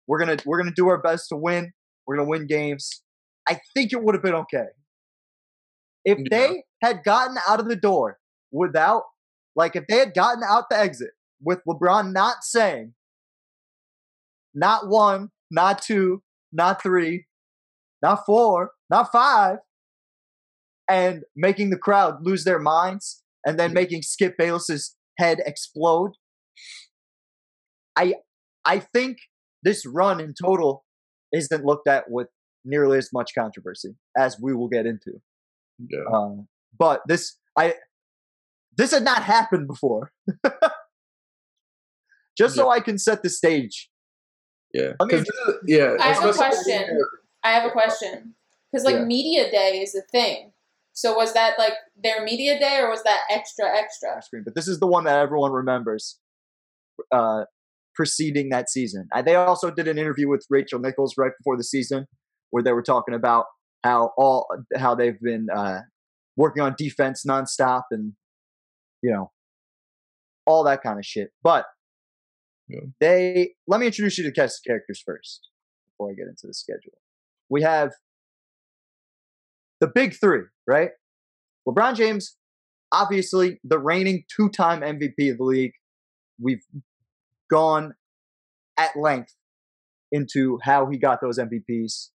we're 0.07 0.19
gonna 0.19 0.37
we're 0.45 0.57
gonna 0.57 0.73
do 0.75 0.87
our 0.87 1.01
best 1.01 1.29
to 1.29 1.35
win, 1.35 1.71
we're 2.07 2.17
gonna 2.17 2.29
win 2.29 2.47
games. 2.47 3.03
I 3.47 3.59
think 3.75 3.93
it 3.93 4.03
would 4.03 4.15
have 4.15 4.23
been 4.23 4.35
okay. 4.35 4.65
If 6.03 6.17
Yeah. 6.19 6.25
they 6.31 6.63
had 6.81 7.03
gotten 7.03 7.37
out 7.47 7.59
of 7.59 7.67
the 7.67 7.75
door 7.75 8.17
without, 8.51 9.03
like, 9.55 9.75
if 9.75 9.85
they 9.87 9.97
had 9.97 10.13
gotten 10.13 10.43
out 10.43 10.65
the 10.69 10.77
exit 10.77 11.11
with 11.41 11.59
LeBron 11.67 12.11
not 12.11 12.37
saying, 12.43 12.93
not 14.53 14.87
one, 14.87 15.29
not 15.51 15.81
two, 15.81 16.23
not 16.51 16.81
three, 16.81 17.25
not 18.01 18.25
four, 18.25 18.71
not 18.89 19.11
five, 19.11 19.57
and 20.89 21.23
making 21.35 21.69
the 21.69 21.77
crowd 21.77 22.25
lose 22.25 22.43
their 22.43 22.59
minds 22.59 23.23
and 23.45 23.59
then 23.59 23.73
making 23.73 24.01
Skip 24.01 24.37
Bayless's 24.37 24.95
head 25.17 25.39
explode. 25.45 26.11
I 27.95 28.15
I 28.65 28.79
think 28.79 29.17
this 29.63 29.85
run 29.85 30.19
in 30.19 30.33
total 30.39 30.85
isn't 31.31 31.65
looked 31.65 31.87
at 31.87 32.05
with 32.09 32.27
nearly 32.63 32.97
as 32.97 33.09
much 33.13 33.31
controversy 33.37 33.95
as 34.17 34.39
we 34.39 34.53
will 34.53 34.67
get 34.67 34.85
into. 34.85 35.21
yeah. 35.89 35.99
Uh, 36.11 36.43
but 36.77 37.01
this 37.07 37.37
I 37.57 37.75
this 38.77 38.91
had 38.91 39.03
not 39.03 39.23
happened 39.23 39.67
before. 39.67 40.11
Just 42.37 42.55
so 42.55 42.69
I 42.69 42.79
can 42.81 42.97
set 42.97 43.23
the 43.23 43.29
stage. 43.29 43.89
Yeah. 44.73 44.91
Let 44.99 45.07
me- 45.07 45.17
'Cause 45.17 45.25
this 45.25 45.55
yeah. 45.67 45.95
I 45.99 46.11
have 46.13 46.25
a 46.25 46.33
question. 46.33 46.99
I 47.43 47.51
have 47.51 47.65
a 47.65 47.71
question. 47.71 48.35
Because 48.71 48.83
like 48.83 48.95
Yeah. 48.95 49.05
media 49.05 49.49
day 49.49 49.79
is 49.81 49.95
a 49.95 50.01
thing. 50.01 50.51
So 50.91 51.15
was 51.15 51.33
that 51.33 51.57
like 51.57 51.73
their 51.95 52.23
media 52.23 52.59
day 52.59 52.79
or 52.79 52.89
was 52.89 53.03
that 53.03 53.21
extra 53.29 53.65
extra? 53.77 54.21
screen, 54.21 54.43
but 54.43 54.55
this 54.55 54.67
is 54.67 54.79
the 54.79 54.87
one 54.87 55.03
that 55.05 55.17
everyone 55.19 55.51
remembers 55.51 56.19
uh, 57.11 57.45
preceding 57.93 58.49
that 58.49 58.69
season. 58.69 59.07
They 59.25 59.35
also 59.35 59.71
did 59.71 59.87
an 59.87 59.97
interview 59.97 60.29
with 60.29 60.45
Rachel 60.49 60.79
Nichols 60.79 61.15
right 61.17 61.31
before 61.37 61.55
the 61.57 61.63
season, 61.63 62.07
where 62.51 62.63
they 62.63 62.71
were 62.73 62.81
talking 62.83 63.13
about 63.13 63.45
how 63.83 64.11
all 64.17 64.47
how 64.75 64.95
they've 64.95 65.19
been 65.21 65.47
uh, 65.53 65.81
working 66.35 66.61
on 66.63 66.75
defense 66.77 67.23
nonstop 67.25 67.83
and 67.91 68.13
you 69.05 69.11
know 69.11 69.31
all 70.47 70.63
that 70.63 70.81
kind 70.81 70.97
of 70.99 71.05
shit. 71.05 71.29
But 71.43 71.65
Yeah. 72.67 72.79
they 72.99 73.55
let 73.67 73.79
me 73.79 73.85
introduce 73.85 74.17
you 74.17 74.23
to 74.23 74.29
the 74.31 74.35
cast 74.35 74.59
of 74.59 74.63
characters 74.69 75.01
first 75.05 75.49
before 75.87 76.09
I 76.11 76.13
get 76.15 76.27
into 76.27 76.47
the 76.47 76.53
schedule. 76.53 76.97
We 77.49 77.61
have 77.61 77.91
the 79.79 79.87
big 79.87 80.15
three, 80.15 80.43
right? 80.67 80.89
LeBron 81.67 81.95
James, 81.95 82.37
obviously 82.91 83.59
the 83.63 83.77
reigning 83.77 84.23
two-time 84.35 84.81
MVP 84.81 85.31
of 85.31 85.37
the 85.37 85.43
league. 85.43 85.73
We've 86.41 86.63
gone 87.49 87.93
at 88.77 88.95
length 88.95 89.35
into 90.11 90.59
how 90.63 90.87
he 90.89 90.97
got 90.97 91.21
those 91.21 91.37
MVPs, 91.39 92.09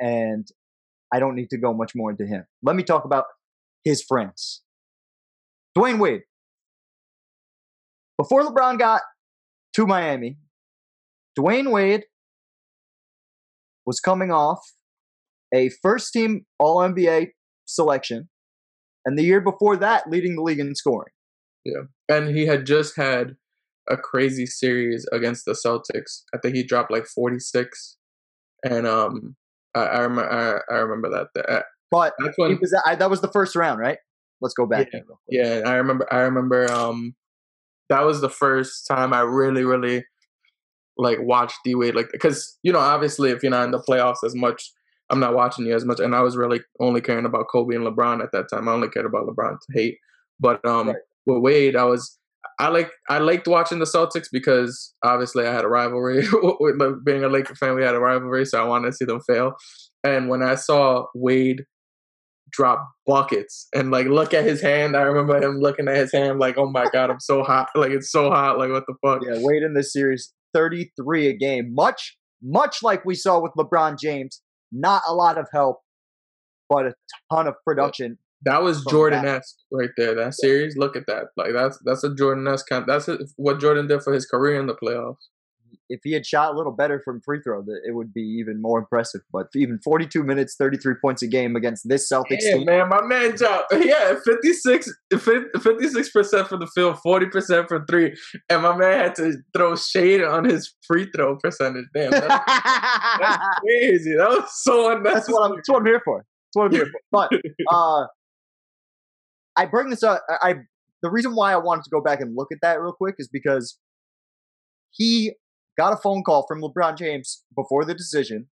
and 0.00 0.46
I 1.12 1.18
don't 1.18 1.34
need 1.34 1.50
to 1.50 1.58
go 1.58 1.72
much 1.74 1.92
more 1.94 2.10
into 2.10 2.26
him. 2.26 2.46
Let 2.62 2.76
me 2.76 2.82
talk 2.82 3.04
about 3.04 3.24
his 3.84 4.02
friends. 4.02 4.62
Dwyane 5.76 5.98
Wade. 5.98 6.22
Before 8.18 8.42
LeBron 8.42 8.78
got 8.78 9.02
to 9.74 9.86
Miami, 9.86 10.38
Dwyane 11.38 11.70
Wade 11.70 12.04
was 13.84 14.00
coming 14.00 14.30
off 14.30 14.60
a 15.54 15.70
first 15.82 16.12
team 16.12 16.46
All 16.58 16.78
NBA 16.78 17.28
selection, 17.66 18.28
and 19.04 19.18
the 19.18 19.22
year 19.22 19.40
before 19.40 19.76
that, 19.76 20.08
leading 20.08 20.36
the 20.36 20.42
league 20.42 20.58
in 20.58 20.74
scoring. 20.74 21.12
Yeah. 21.64 21.82
And 22.08 22.34
he 22.34 22.46
had 22.46 22.64
just 22.64 22.96
had 22.96 23.36
a 23.88 23.96
crazy 23.96 24.46
series 24.46 25.06
against 25.12 25.44
the 25.44 25.52
Celtics. 25.52 26.22
I 26.34 26.38
think 26.38 26.56
he 26.56 26.62
dropped 26.62 26.90
like 26.90 27.06
46, 27.06 27.96
and 28.64 28.86
um, 28.86 29.36
I 29.74 29.80
I, 29.80 30.00
rem- 30.00 30.18
I, 30.18 30.54
I 30.70 30.78
remember 30.78 31.10
that. 31.10 31.28
That- 31.34 31.64
But 31.90 32.14
when, 32.36 32.58
was, 32.60 32.74
I, 32.86 32.94
that 32.96 33.10
was 33.10 33.20
the 33.20 33.30
first 33.30 33.54
round, 33.54 33.78
right? 33.78 33.98
Let's 34.40 34.54
go 34.54 34.66
back. 34.66 34.90
quick. 34.90 35.04
yeah, 35.28 35.62
I 35.64 35.74
remember. 35.74 36.06
I 36.12 36.18
remember. 36.20 36.70
Um, 36.70 37.14
that 37.88 38.04
was 38.04 38.20
the 38.20 38.28
first 38.30 38.86
time 38.86 39.12
I 39.12 39.20
really, 39.20 39.64
really 39.64 40.04
like 40.98 41.18
watched 41.20 41.58
D 41.64 41.74
Wade 41.74 41.94
like 41.94 42.08
because 42.10 42.58
you 42.62 42.72
know 42.72 42.78
obviously 42.78 43.30
if 43.30 43.42
you're 43.42 43.50
not 43.50 43.64
in 43.64 43.70
the 43.70 43.82
playoffs 43.88 44.24
as 44.24 44.34
much, 44.34 44.72
I'm 45.10 45.20
not 45.20 45.34
watching 45.34 45.66
you 45.66 45.74
as 45.74 45.84
much, 45.84 46.00
and 46.00 46.14
I 46.14 46.20
was 46.22 46.36
really 46.36 46.60
only 46.80 47.00
caring 47.00 47.26
about 47.26 47.46
Kobe 47.50 47.74
and 47.76 47.86
LeBron 47.86 48.22
at 48.22 48.32
that 48.32 48.46
time. 48.52 48.68
I 48.68 48.72
only 48.72 48.88
cared 48.88 49.06
about 49.06 49.26
LeBron 49.26 49.58
to 49.60 49.78
hate, 49.78 49.98
but 50.40 50.64
um, 50.66 50.88
Right. 50.88 50.96
with 51.26 51.42
Wade, 51.42 51.76
I 51.76 51.84
was. 51.84 52.18
I 52.58 52.68
like 52.68 52.90
I 53.10 53.18
liked 53.18 53.46
watching 53.48 53.80
the 53.80 53.84
Celtics 53.84 54.28
because 54.32 54.94
obviously 55.04 55.46
I 55.46 55.52
had 55.52 55.64
a 55.64 55.68
rivalry 55.68 56.26
with 56.60 57.04
being 57.04 57.22
a 57.22 57.28
Laker 57.28 57.54
fan. 57.54 57.74
We 57.74 57.82
had 57.82 57.94
a 57.94 58.00
rivalry, 58.00 58.46
so 58.46 58.58
I 58.58 58.64
wanted 58.66 58.86
to 58.86 58.96
see 58.96 59.04
them 59.04 59.20
fail. 59.26 59.52
And 60.04 60.28
when 60.30 60.42
I 60.42 60.54
saw 60.54 61.04
Wade 61.14 61.64
drop 62.50 62.88
buckets 63.06 63.68
and 63.74 63.90
like 63.90 64.06
look 64.06 64.32
at 64.34 64.44
his 64.44 64.60
hand, 64.60 64.96
I 64.96 65.02
remember 65.02 65.42
him 65.42 65.58
looking 65.60 65.88
at 65.88 65.96
his 65.96 66.12
hand 66.12 66.38
like, 66.38 66.56
"Oh 66.58 66.70
my 66.70 66.86
god, 66.92 67.10
I'm 67.10 67.20
so 67.20 67.42
hot! 67.42 67.68
Like 67.74 67.90
it's 67.90 68.10
so 68.10 68.30
hot! 68.30 68.58
Like 68.58 68.70
what 68.70 68.84
the 68.86 68.94
fuck?" 69.04 69.22
Yeah, 69.22 69.38
Wade 69.40 69.62
in 69.62 69.74
this 69.74 69.92
series, 69.92 70.32
33 70.54 71.28
a 71.28 71.32
game. 71.34 71.74
Much, 71.74 72.16
much 72.42 72.82
like 72.82 73.04
we 73.04 73.14
saw 73.14 73.40
with 73.40 73.52
LeBron 73.58 73.98
James. 73.98 74.42
Not 74.72 75.02
a 75.08 75.14
lot 75.14 75.38
of 75.38 75.46
help, 75.52 75.78
but 76.68 76.86
a 76.86 76.94
ton 77.32 77.46
of 77.46 77.54
production. 77.64 78.18
That 78.42 78.62
was 78.62 78.84
Jordan 78.84 79.24
esque 79.24 79.56
right 79.72 79.90
there. 79.96 80.14
That 80.14 80.34
series, 80.34 80.76
look 80.76 80.94
at 80.96 81.06
that. 81.06 81.26
Like 81.36 81.52
that's 81.52 81.78
that's 81.84 82.04
a 82.04 82.14
Jordan 82.14 82.46
esque 82.46 82.68
kind. 82.68 82.84
That's 82.86 83.08
what 83.36 83.60
Jordan 83.60 83.86
did 83.86 84.02
for 84.02 84.12
his 84.12 84.26
career 84.26 84.60
in 84.60 84.66
the 84.66 84.74
playoffs. 84.74 85.16
If 85.88 86.00
he 86.02 86.12
had 86.12 86.26
shot 86.26 86.52
a 86.52 86.56
little 86.56 86.72
better 86.72 87.00
from 87.04 87.20
free 87.20 87.40
throw, 87.42 87.62
th- 87.62 87.78
it 87.86 87.92
would 87.94 88.12
be 88.12 88.22
even 88.22 88.60
more 88.60 88.78
impressive. 88.78 89.20
But 89.32 89.46
even 89.54 89.78
42 89.84 90.24
minutes, 90.24 90.56
33 90.58 90.94
points 91.00 91.22
a 91.22 91.28
game 91.28 91.54
against 91.54 91.88
this 91.88 92.10
Celtics 92.10 92.38
Yeah, 92.40 92.54
team. 92.54 92.64
man, 92.66 92.88
my 92.88 93.02
man 93.02 93.36
dropped. 93.36 93.72
Yeah, 93.84 94.16
56 94.24 94.90
percent 96.12 96.48
from 96.48 96.60
the 96.60 96.66
field, 96.74 96.98
forty 97.00 97.26
percent 97.26 97.68
from 97.68 97.86
three, 97.86 98.16
and 98.48 98.62
my 98.62 98.76
man 98.76 98.98
had 98.98 99.14
to 99.16 99.34
throw 99.56 99.76
shade 99.76 100.22
on 100.22 100.44
his 100.44 100.74
free 100.86 101.08
throw 101.14 101.36
percentage. 101.36 101.84
Damn, 101.94 102.10
that's, 102.10 102.26
that's 103.20 103.60
crazy. 103.60 104.14
That 104.16 104.28
was 104.28 104.62
so 104.62 104.90
unnecessary. 104.90 105.14
That's 105.14 105.28
what 105.30 105.42
I'm. 105.50 105.56
That's 105.56 105.68
what 105.68 105.78
I'm 105.78 105.86
here 105.86 106.02
for. 106.04 106.18
That's 106.18 106.54
what 106.54 106.64
I'm 106.66 106.72
here 106.72 106.86
for. 106.86 107.00
But 107.12 107.30
uh, 107.70 108.06
I 109.56 109.66
bring 109.66 109.90
this 109.90 110.02
up. 110.02 110.22
I 110.28 110.56
the 111.02 111.10
reason 111.10 111.34
why 111.34 111.52
I 111.52 111.56
wanted 111.56 111.84
to 111.84 111.90
go 111.90 112.00
back 112.00 112.20
and 112.20 112.34
look 112.36 112.48
at 112.52 112.58
that 112.62 112.80
real 112.80 112.92
quick 112.92 113.16
is 113.18 113.28
because 113.28 113.78
he 114.90 115.32
got 115.76 115.92
a 115.92 115.96
phone 115.96 116.22
call 116.22 116.46
from 116.46 116.60
LeBron 116.62 116.96
James 116.98 117.44
before 117.54 117.84
the 117.84 117.94
decision, 117.94 118.48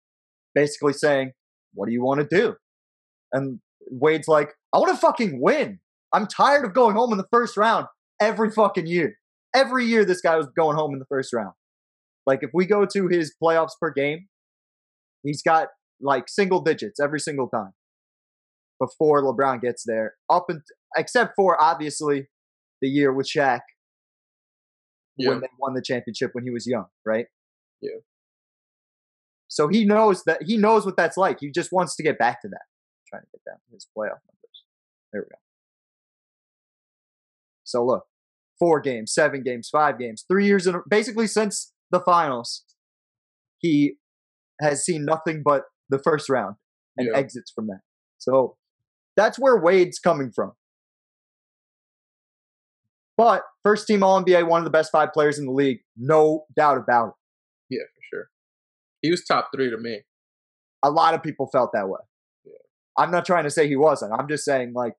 basically 0.55 0.93
saying, 0.93 1.33
"What 1.75 1.87
do 1.87 1.93
you 1.93 2.03
want 2.03 2.21
to 2.21 2.27
do?" 2.37 2.57
And 3.33 3.61
Wade's 3.91 4.29
like, 4.29 4.55
"I 4.73 4.79
want 4.79 4.91
to 4.93 4.99
fucking 5.01 5.41
win. 5.41 5.81
I'm 6.13 6.27
tired 6.27 6.65
of 6.65 6.75
going 6.75 6.95
home 6.97 7.13
in 7.13 7.19
the 7.19 7.29
first 7.33 7.57
round 7.57 7.87
every 8.21 8.51
fucking 8.51 8.87
year. 8.87 9.19
Every 9.55 9.85
year, 9.87 10.05
this 10.05 10.21
guy 10.21 10.37
was 10.37 10.49
going 10.57 10.77
home 10.77 10.93
in 10.93 10.99
the 10.99 11.07
first 11.07 11.33
round. 11.33 11.55
Like, 12.27 12.43
if 12.43 12.51
we 12.55 12.67
go 12.67 12.87
to 12.87 13.09
his 13.09 13.35
playoffs 13.43 13.73
per 13.81 13.91
game, 13.91 14.29
he's 15.23 15.43
got 15.43 15.69
like 16.01 16.29
single 16.29 16.61
digits 16.61 17.01
every 17.01 17.21
single 17.21 17.49
time. 17.49 17.73
before 18.81 19.23
LeBron 19.23 19.61
gets 19.63 19.85
there. 19.87 20.15
Up 20.29 20.47
and 20.49 20.63
except 20.97 21.35
for 21.37 21.61
obviously 21.63 22.29
the 22.81 22.89
year 22.89 23.13
with 23.13 23.29
Shaq 23.29 23.61
Yeah. 25.17 25.31
when 25.31 25.41
they 25.41 25.49
won 25.59 25.75
the 25.75 25.83
championship 25.83 26.31
when 26.35 26.45
he 26.45 26.51
was 26.51 26.67
young, 26.67 26.87
right? 27.05 27.27
Yeah. 27.81 27.99
So 29.49 29.69
he 29.69 29.85
knows 29.85 30.25
that 30.25 30.43
he 30.43 30.57
knows 30.57 30.87
what 30.87 30.97
that's 30.97 31.17
like. 31.17 31.39
He 31.41 31.51
just 31.51 31.71
wants 31.73 31.95
to 31.97 32.03
get 32.03 32.19
back 32.19 32.41
to 32.43 32.49
that. 32.49 32.63
trying 33.09 33.23
to 33.23 33.29
get 33.33 33.45
down 33.51 33.57
to 33.69 33.75
his 33.75 33.87
playoff 33.97 34.21
numbers. 34.25 34.65
There 35.13 35.21
we 35.23 35.29
go. 35.29 35.37
So 37.65 37.85
look, 37.85 38.05
four 38.59 38.81
games, 38.81 39.13
seven 39.13 39.43
games, 39.43 39.69
five 39.69 39.99
games, 39.99 40.25
three 40.31 40.47
years 40.47 40.67
in 40.67 40.75
a, 40.77 40.81
basically 40.89 41.27
since 41.27 41.73
the 41.91 42.01
finals, 42.01 42.63
he 43.59 43.95
has 44.61 44.85
seen 44.85 45.05
nothing 45.05 45.43
but 45.45 45.65
the 45.91 45.99
first 45.99 46.29
round 46.31 46.57
and 46.97 47.09
Yeah. 47.09 47.19
exits 47.19 47.51
from 47.51 47.67
that. 47.67 47.81
So 48.19 48.57
that's 49.17 49.39
where 49.39 49.57
Wade's 49.59 49.99
coming 49.99 50.31
from. 50.33 50.53
But 53.23 53.45
first 53.63 53.87
team 53.87 54.03
All 54.03 54.21
NBA, 54.21 54.49
one 54.49 54.59
of 54.59 54.65
the 54.65 54.71
best 54.71 54.91
five 54.91 55.13
players 55.13 55.39
in 55.39 55.47
the 55.47 55.53
league, 55.53 55.79
no 55.97 56.45
doubt 56.57 56.77
about 56.77 57.11
it. 57.71 57.77
Yeah, 57.77 57.85
for 57.95 58.17
sure. 58.17 58.25
He 59.01 59.13
was 59.13 59.25
top 59.25 59.51
three 59.55 59.71
to 59.71 59.79
me. 59.79 60.01
A 60.83 60.91
lot 60.91 61.15
of 61.15 61.23
people 61.23 61.49
felt 61.53 61.71
that 61.73 61.89
way. 61.89 62.01
Yeah. 62.45 62.55
I'm 62.99 63.13
not 63.13 63.25
trying 63.25 63.45
to 63.45 63.51
say 63.51 63.69
he 63.69 63.77
wasn't. 63.77 64.13
I'm 64.13 64.27
just 64.27 64.45
saying 64.45 64.73
like 64.75 64.95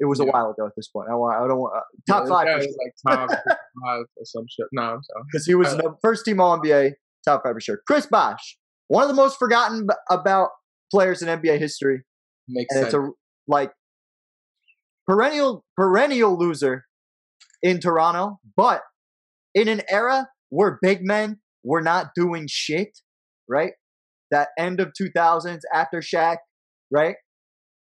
it 0.00 0.06
was 0.06 0.18
a 0.18 0.24
while 0.24 0.50
ago 0.50 0.66
at 0.66 0.72
this 0.76 0.88
point. 0.88 1.10
I, 1.12 1.14
want, 1.14 1.40
I 1.40 1.46
don't 1.46 1.58
want 1.58 1.76
uh, 1.76 1.80
top 2.08 2.24
this 2.24 2.30
five 2.30 2.48
sure. 2.48 2.58
like 2.58 2.94
top 3.06 3.30
five 3.30 4.00
or 4.16 4.24
some 4.24 4.44
shit. 4.50 4.66
No, 4.72 4.82
I'm 4.82 5.02
sorry. 5.04 5.22
because 5.30 5.46
he 5.46 5.54
was 5.54 5.76
the 5.76 5.94
first 6.02 6.24
team 6.24 6.40
All 6.40 6.58
NBA, 6.58 6.94
top 7.24 7.44
five 7.44 7.54
for 7.54 7.60
sure. 7.60 7.80
Chris 7.86 8.06
Bosh, 8.06 8.58
one 8.88 9.04
of 9.04 9.08
the 9.08 9.14
most 9.14 9.38
forgotten 9.38 9.86
b- 9.86 9.94
about 10.10 10.48
players 10.90 11.22
in 11.22 11.28
NBA 11.28 11.60
history, 11.60 12.02
Makes 12.48 12.74
and 12.74 12.82
sense. 12.82 12.94
it's 12.94 13.00
a 13.00 13.10
like 13.46 13.70
perennial 15.06 15.64
perennial 15.76 16.36
loser 16.36 16.87
in 17.62 17.80
Toronto, 17.80 18.38
but 18.56 18.82
in 19.54 19.68
an 19.68 19.82
era 19.90 20.28
where 20.50 20.78
big 20.80 21.00
men 21.02 21.38
were 21.64 21.82
not 21.82 22.08
doing 22.14 22.46
shit, 22.48 22.98
right? 23.48 23.72
That 24.30 24.48
end 24.58 24.80
of 24.80 24.92
2000s 25.00 25.60
after 25.72 26.00
Shaq, 26.00 26.36
right? 26.90 27.16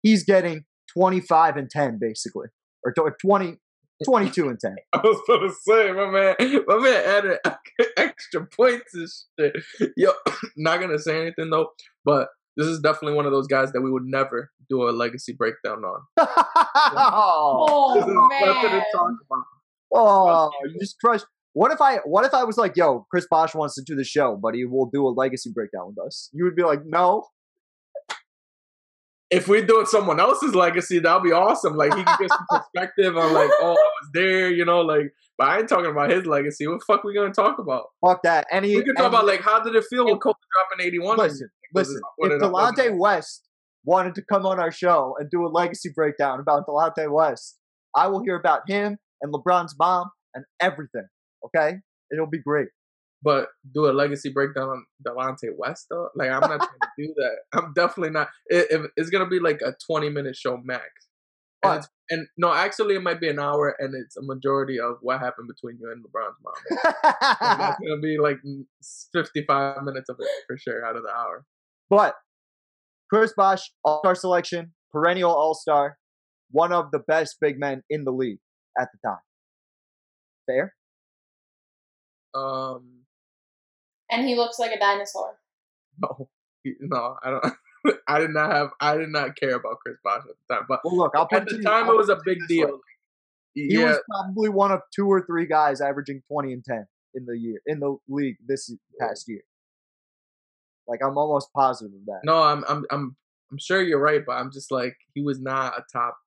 He's 0.03 0.25
getting 0.25 0.65
25 0.97 1.57
and 1.57 1.71
10 1.71 1.99
basically, 2.01 2.49
or 2.85 2.93
tw- 2.93 3.19
20 3.21 3.57
22 4.05 4.49
and 4.49 4.61
10. 4.61 4.77
I 4.93 4.99
was 4.99 5.21
gonna 5.27 5.51
say, 5.51 5.91
my 5.93 6.11
man, 6.11 6.35
my 6.67 6.79
man 6.79 7.03
added 7.07 7.39
extra 7.97 8.47
points 8.47 8.95
and 8.95 9.09
shit. 9.39 9.93
Yo, 9.97 10.13
not 10.57 10.81
gonna 10.81 10.99
say 10.99 11.21
anything 11.21 11.51
though, 11.51 11.71
but 12.05 12.29
this 12.57 12.67
is 12.67 12.81
definitely 12.81 13.17
one 13.17 13.27
of 13.27 13.33
those 13.33 13.47
guys 13.47 13.73
that 13.73 13.83
we 13.83 13.91
would 13.91 14.05
never 14.05 14.51
do 14.69 14.89
a 14.89 14.91
legacy 14.91 15.33
breakdown 15.33 15.85
on. 15.85 16.01
oh, 16.19 17.95
This 17.95 18.07
is 18.07 18.15
nothing 18.15 18.71
to 18.71 18.77
man. 18.77 19.45
Oh, 19.93 20.51
you 20.65 20.79
just 20.79 20.97
crushed. 21.03 21.27
What 21.57 21.73
if 21.73 21.81
I 21.81 21.97
what 22.05 22.27
if 22.27 22.35
I 22.35 22.45
was 22.45 22.59
like, 22.59 22.77
yo, 22.77 23.07
Chris 23.11 23.27
Bosh 23.31 23.55
wants 23.55 23.77
to 23.77 23.83
do 23.83 23.97
the 23.97 24.05
show, 24.05 24.37
but 24.37 24.55
he 24.55 24.67
will 24.67 24.91
do 24.93 25.07
a 25.07 25.09
legacy 25.09 25.51
breakdown 25.51 25.87
with 25.87 26.07
us? 26.07 26.29
You 26.35 26.45
would 26.45 26.55
be 26.55 26.63
like, 26.63 26.81
no. 26.85 27.25
If 29.31 29.49
we're 29.49 29.65
doing 29.65 29.87
someone 29.87 30.21
else's 30.21 30.55
legacy, 30.55 30.99
that'll 30.99 31.21
be 31.21 31.33
awesome. 31.33 31.75
Like 31.75 31.95
he 31.95 32.05
can 32.05 32.17
get 32.21 32.31
some 32.31 32.47
perspective 32.61 33.17
on 33.17 33.33
like, 33.33 33.49
oh, 33.61 33.71
I 33.71 33.73
was 33.73 34.11
there, 34.13 34.51
you 34.51 34.67
know, 34.67 34.83
like. 34.83 35.13
But 35.39 35.49
I 35.49 35.59
ain't 35.61 35.69
talking 35.69 35.91
about 35.91 36.11
his 36.11 36.27
legacy. 36.27 36.67
What 36.67 36.81
the 36.81 36.85
fuck 36.87 37.05
we 37.05 37.15
gonna 37.15 37.33
talk 37.33 37.59
about? 37.59 37.87
Fuck 38.05 38.23
that. 38.25 38.47
Any 38.51 38.77
We 38.77 38.85
can 38.85 38.95
talk 38.95 39.07
about 39.07 39.27
like 39.27 39.41
how 39.41 39.63
did 39.63 39.75
it 39.75 39.85
feel 39.89 40.05
with 40.05 40.21
Kobe 40.21 40.35
dropping 40.53 40.87
eighty 40.87 40.99
one? 40.99 41.17
listen, 41.17 41.49
listen. 41.75 42.01
If 42.19 42.41
Delonte 42.41 42.99
West 42.99 43.49
wanted 43.85 44.15
to 44.17 44.23
come 44.23 44.45
on 44.45 44.61
our 44.61 44.71
show 44.71 45.17
and 45.19 45.31
do 45.31 45.47
a 45.47 45.49
legacy 45.49 45.91
breakdown 45.95 46.39
about 46.39 46.67
Delonte 46.67 47.11
West, 47.11 47.59
I 47.95 48.09
will 48.09 48.23
hear 48.23 48.37
about 48.37 48.69
him 48.69 48.99
and 49.27 49.35
LeBron's 49.35 49.75
mom 49.79 50.11
and 50.35 50.45
everything. 50.61 51.07
Okay, 51.45 51.79
it'll 52.13 52.27
be 52.27 52.39
great. 52.41 52.69
but 53.23 53.49
do 53.75 53.87
a 53.91 53.93
legacy 53.93 54.31
breakdown 54.31 54.69
on 54.69 54.85
Delonte 55.07 55.49
West 55.59 55.87
though. 55.91 56.09
Like 56.15 56.31
I'm 56.31 56.41
not 56.41 56.59
trying 56.59 56.81
to 56.83 56.89
do 56.99 57.15
that. 57.17 57.37
I'm 57.55 57.73
definitely 57.75 58.11
not. 58.11 58.29
It, 58.47 58.67
it- 58.71 58.91
it's 58.97 59.11
gonna 59.11 59.27
be 59.29 59.41
like 59.41 59.61
a 59.63 59.75
20 59.87 60.11
minute 60.11 60.37
show 60.37 60.57
max. 60.63 60.85
And, 61.63 62.21
and 62.21 62.29
no, 62.37 62.53
actually, 62.53 62.95
it 62.95 63.03
might 63.03 63.21
be 63.21 63.29
an 63.29 63.41
hour, 63.41 63.75
and 63.81 63.95
it's 63.95 64.17
a 64.17 64.23
majority 64.23 64.79
of 64.79 64.99
what 65.01 65.19
happened 65.21 65.49
between 65.49 65.79
you 65.81 65.91
and 65.91 66.05
LeBron's 66.05 66.37
mom. 66.45 66.55
And 67.41 67.61
that's 67.61 67.81
gonna 67.81 68.01
be 68.01 68.19
like 68.19 68.39
55 69.13 69.83
minutes 69.83 70.09
of 70.09 70.17
it 70.21 70.29
for 70.47 70.57
sure 70.59 70.85
out 70.85 70.97
of 70.97 71.03
the 71.03 71.11
hour. 71.11 71.45
But 71.91 72.15
Chris 73.11 73.33
Bosh, 73.37 73.73
All 73.85 74.01
Star 74.01 74.15
selection, 74.15 74.73
perennial 74.93 75.33
All 75.35 75.55
Star, 75.55 75.97
one 76.51 76.73
of 76.73 76.91
the 76.93 76.99
best 77.01 77.37
big 77.41 77.59
men 77.59 77.83
in 77.91 78.05
the 78.05 78.13
league 78.13 78.39
at 78.81 78.89
the 78.93 79.09
time. 79.09 79.19
Fair? 80.47 80.75
Um, 82.35 83.03
And 84.11 84.27
he 84.27 84.35
looks 84.37 84.59
like 84.59 84.73
a 84.73 84.79
dinosaur. 84.79 85.39
no, 85.99 86.29
no, 86.81 87.17
I 87.23 87.31
don't. 87.31 87.45
I 88.09 88.19
did 88.19 88.31
not 88.31 88.53
have. 88.53 88.71
I 88.81 88.97
did 88.97 89.11
not 89.11 89.37
care 89.37 89.55
about 89.55 89.79
Chris 89.85 89.97
Bosh 90.03 90.19
at 90.29 90.35
the 90.49 90.55
time, 90.55 90.65
but 90.69 90.81
Well, 90.85 90.97
look, 90.97 91.13
I'll 91.15 91.27
put 91.29 91.43
at 91.43 91.49
it 91.49 91.51
to 91.51 91.57
the 91.59 91.63
time 91.63 91.85
I'll 91.87 91.93
it 91.93 91.97
was 91.97 92.09
a 92.09 92.13
it 92.13 92.19
to 92.25 92.31
you 92.31 92.35
big 92.35 92.39
this 92.49 92.49
way. 92.59 92.67
deal. 92.67 92.81
He 93.55 93.75
yeah, 93.75 93.85
was 93.87 94.01
probably 94.11 94.49
one 94.51 94.73
of 94.73 94.81
two 94.95 95.07
or 95.07 95.25
three 95.25 95.47
guys 95.47 95.81
averaging 95.81 96.23
20 96.31 96.53
and 96.53 96.65
10 96.65 96.87
in 97.15 97.25
the 97.25 97.39
year 97.39 97.61
in 97.65 97.81
the 97.81 97.97
league 98.09 98.37
this 98.47 98.71
past 99.01 99.25
year. 99.29 99.41
Like 100.87 101.01
I'm 101.03 101.17
almost 101.17 101.49
positive 101.55 101.93
of 101.95 102.05
that. 102.07 102.21
No, 102.25 102.43
I'm 102.43 102.65
I'm 102.69 102.85
I'm 102.91 103.17
I'm 103.51 103.59
sure 103.59 103.81
you're 103.83 104.01
right, 104.01 104.21
but 104.27 104.33
I'm 104.35 104.51
just 104.53 104.71
like 104.71 104.97
he 105.15 105.23
was 105.23 105.41
not 105.41 105.79
a 105.79 105.85
top 105.91 106.19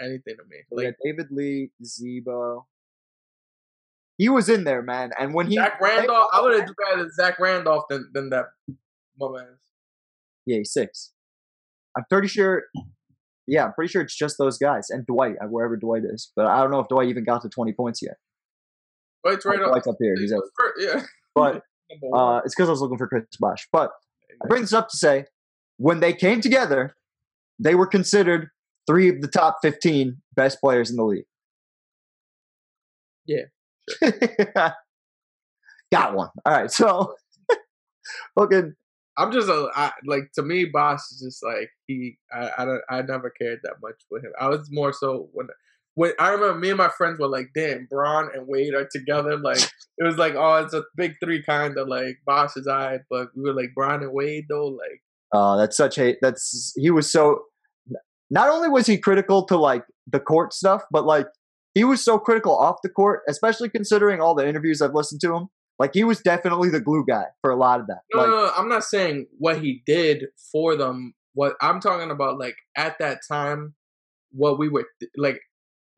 anything 0.00 0.36
to 0.36 0.44
me. 0.48 0.58
Like 0.70 0.86
had 0.86 0.94
David 1.04 1.26
Lee, 1.30 1.70
Z-Bo. 1.84 2.66
He 4.18 4.28
was 4.28 4.48
in 4.48 4.64
there, 4.64 4.82
man. 4.82 5.10
And 5.18 5.34
when 5.34 5.46
he 5.48 5.56
Zach 5.56 5.80
Randolph, 5.80 6.28
I 6.32 6.40
would 6.42 6.58
have 6.60 6.68
rather 6.78 7.10
Zach 7.10 7.38
Randolph 7.38 7.84
than 7.88 8.08
than 8.12 8.30
that 8.30 8.46
my 9.18 9.28
man. 9.32 9.46
Yeah, 10.46 10.58
he's 10.58 10.72
six. 10.72 11.12
I'm 11.96 12.04
pretty 12.10 12.28
sure. 12.28 12.64
Yeah, 13.46 13.64
I'm 13.64 13.72
pretty 13.72 13.90
sure 13.90 14.02
it's 14.02 14.16
just 14.16 14.36
those 14.38 14.58
guys 14.58 14.88
and 14.90 15.04
Dwight, 15.06 15.34
uh, 15.42 15.46
wherever 15.46 15.76
Dwight 15.76 16.02
is. 16.04 16.30
But 16.36 16.46
I 16.46 16.60
don't 16.60 16.70
know 16.70 16.78
if 16.80 16.88
Dwight 16.88 17.08
even 17.08 17.24
got 17.24 17.42
to 17.42 17.48
20 17.48 17.72
points 17.72 18.00
yet. 18.00 18.16
But 19.24 19.34
it's 19.34 19.44
right 19.44 19.58
Oh, 19.60 19.70
up. 19.72 19.86
Up 19.86 19.96
here. 20.00 20.14
He's 20.16 20.32
up. 20.32 20.42
Yeah. 20.78 21.02
But 21.34 21.62
uh, 22.14 22.42
it's 22.44 22.54
because 22.54 22.68
I 22.68 22.72
was 22.72 22.82
looking 22.82 22.98
for 22.98 23.06
Chris 23.06 23.24
Bosh. 23.40 23.66
But 23.72 23.90
I 24.42 24.48
bring 24.48 24.60
this 24.60 24.74
up 24.74 24.90
to 24.90 24.96
say, 24.98 25.24
when 25.78 26.00
they 26.00 26.12
came 26.12 26.42
together, 26.42 26.94
they 27.58 27.74
were 27.74 27.86
considered 27.86 28.48
three 28.86 29.08
of 29.08 29.20
the 29.20 29.28
top 29.28 29.58
15 29.62 30.20
best 30.34 30.60
players 30.60 30.90
in 30.90 30.96
the 30.96 31.04
league. 31.04 31.24
Yeah, 33.26 33.44
Got 35.92 36.14
one. 36.14 36.30
All 36.46 36.52
right. 36.52 36.70
So, 36.70 37.14
fucking, 38.38 38.74
I'm 39.18 39.30
just 39.30 39.48
a 39.48 39.68
I, 39.74 39.92
like 40.06 40.32
to 40.34 40.42
me, 40.42 40.64
Boss 40.64 41.12
is 41.12 41.20
just 41.20 41.44
like 41.44 41.70
he. 41.86 42.18
I 42.32 42.50
I 42.58 42.64
don't. 42.64 42.82
I 42.88 43.02
never 43.02 43.30
cared 43.30 43.60
that 43.62 43.76
much 43.82 43.96
with 44.10 44.24
him. 44.24 44.32
I 44.40 44.48
was 44.48 44.70
more 44.72 44.92
so 44.92 45.28
when 45.32 45.48
when 45.94 46.12
I 46.18 46.30
remember 46.30 46.58
me 46.58 46.70
and 46.70 46.78
my 46.78 46.88
friends 46.88 47.20
were 47.20 47.28
like, 47.28 47.50
"Damn, 47.54 47.86
Braun 47.90 48.30
and 48.34 48.46
Wade 48.48 48.74
are 48.74 48.88
together." 48.90 49.36
Like 49.36 49.58
it 49.98 50.04
was 50.04 50.16
like, 50.16 50.34
oh, 50.34 50.56
it's 50.56 50.74
a 50.74 50.82
big 50.96 51.14
three 51.22 51.42
kind 51.42 51.76
of 51.76 51.88
like 51.88 52.18
Boss 52.26 52.56
is 52.56 52.66
I, 52.66 53.00
but 53.10 53.28
we 53.36 53.42
were 53.42 53.54
like 53.54 53.74
Braun 53.74 54.02
and 54.02 54.12
Wade 54.12 54.46
though. 54.48 54.68
Like 54.68 55.02
uh, 55.32 55.56
that's 55.56 55.76
such 55.76 55.96
hate. 55.96 56.18
That's, 56.20 56.72
he 56.76 56.90
was 56.90 57.10
so, 57.10 57.44
not 58.32 58.48
only 58.48 58.68
was 58.68 58.86
he 58.86 58.96
critical 58.96 59.44
to 59.44 59.58
like 59.58 59.84
the 60.06 60.18
court 60.18 60.54
stuff, 60.54 60.82
but 60.90 61.04
like 61.04 61.26
he 61.74 61.84
was 61.84 62.02
so 62.02 62.18
critical 62.18 62.56
off 62.56 62.76
the 62.82 62.88
court, 62.88 63.20
especially 63.28 63.68
considering 63.68 64.20
all 64.20 64.34
the 64.34 64.48
interviews 64.48 64.80
I've 64.80 64.94
listened 64.94 65.20
to 65.20 65.36
him. 65.36 65.48
Like 65.78 65.90
he 65.92 66.02
was 66.02 66.20
definitely 66.20 66.70
the 66.70 66.80
glue 66.80 67.04
guy 67.06 67.24
for 67.42 67.50
a 67.50 67.56
lot 67.56 67.80
of 67.80 67.86
that. 67.88 68.00
no, 68.14 68.20
like, 68.20 68.30
no, 68.30 68.36
no, 68.46 68.52
I'm 68.56 68.68
not 68.68 68.84
saying 68.84 69.26
what 69.38 69.60
he 69.60 69.82
did 69.84 70.26
for 70.50 70.76
them. 70.76 71.14
What 71.34 71.56
I'm 71.60 71.78
talking 71.78 72.10
about, 72.10 72.38
like 72.38 72.56
at 72.74 72.98
that 73.00 73.20
time, 73.30 73.74
what 74.30 74.58
we 74.58 74.68
were 74.68 74.86
th- 75.00 75.12
like, 75.16 75.40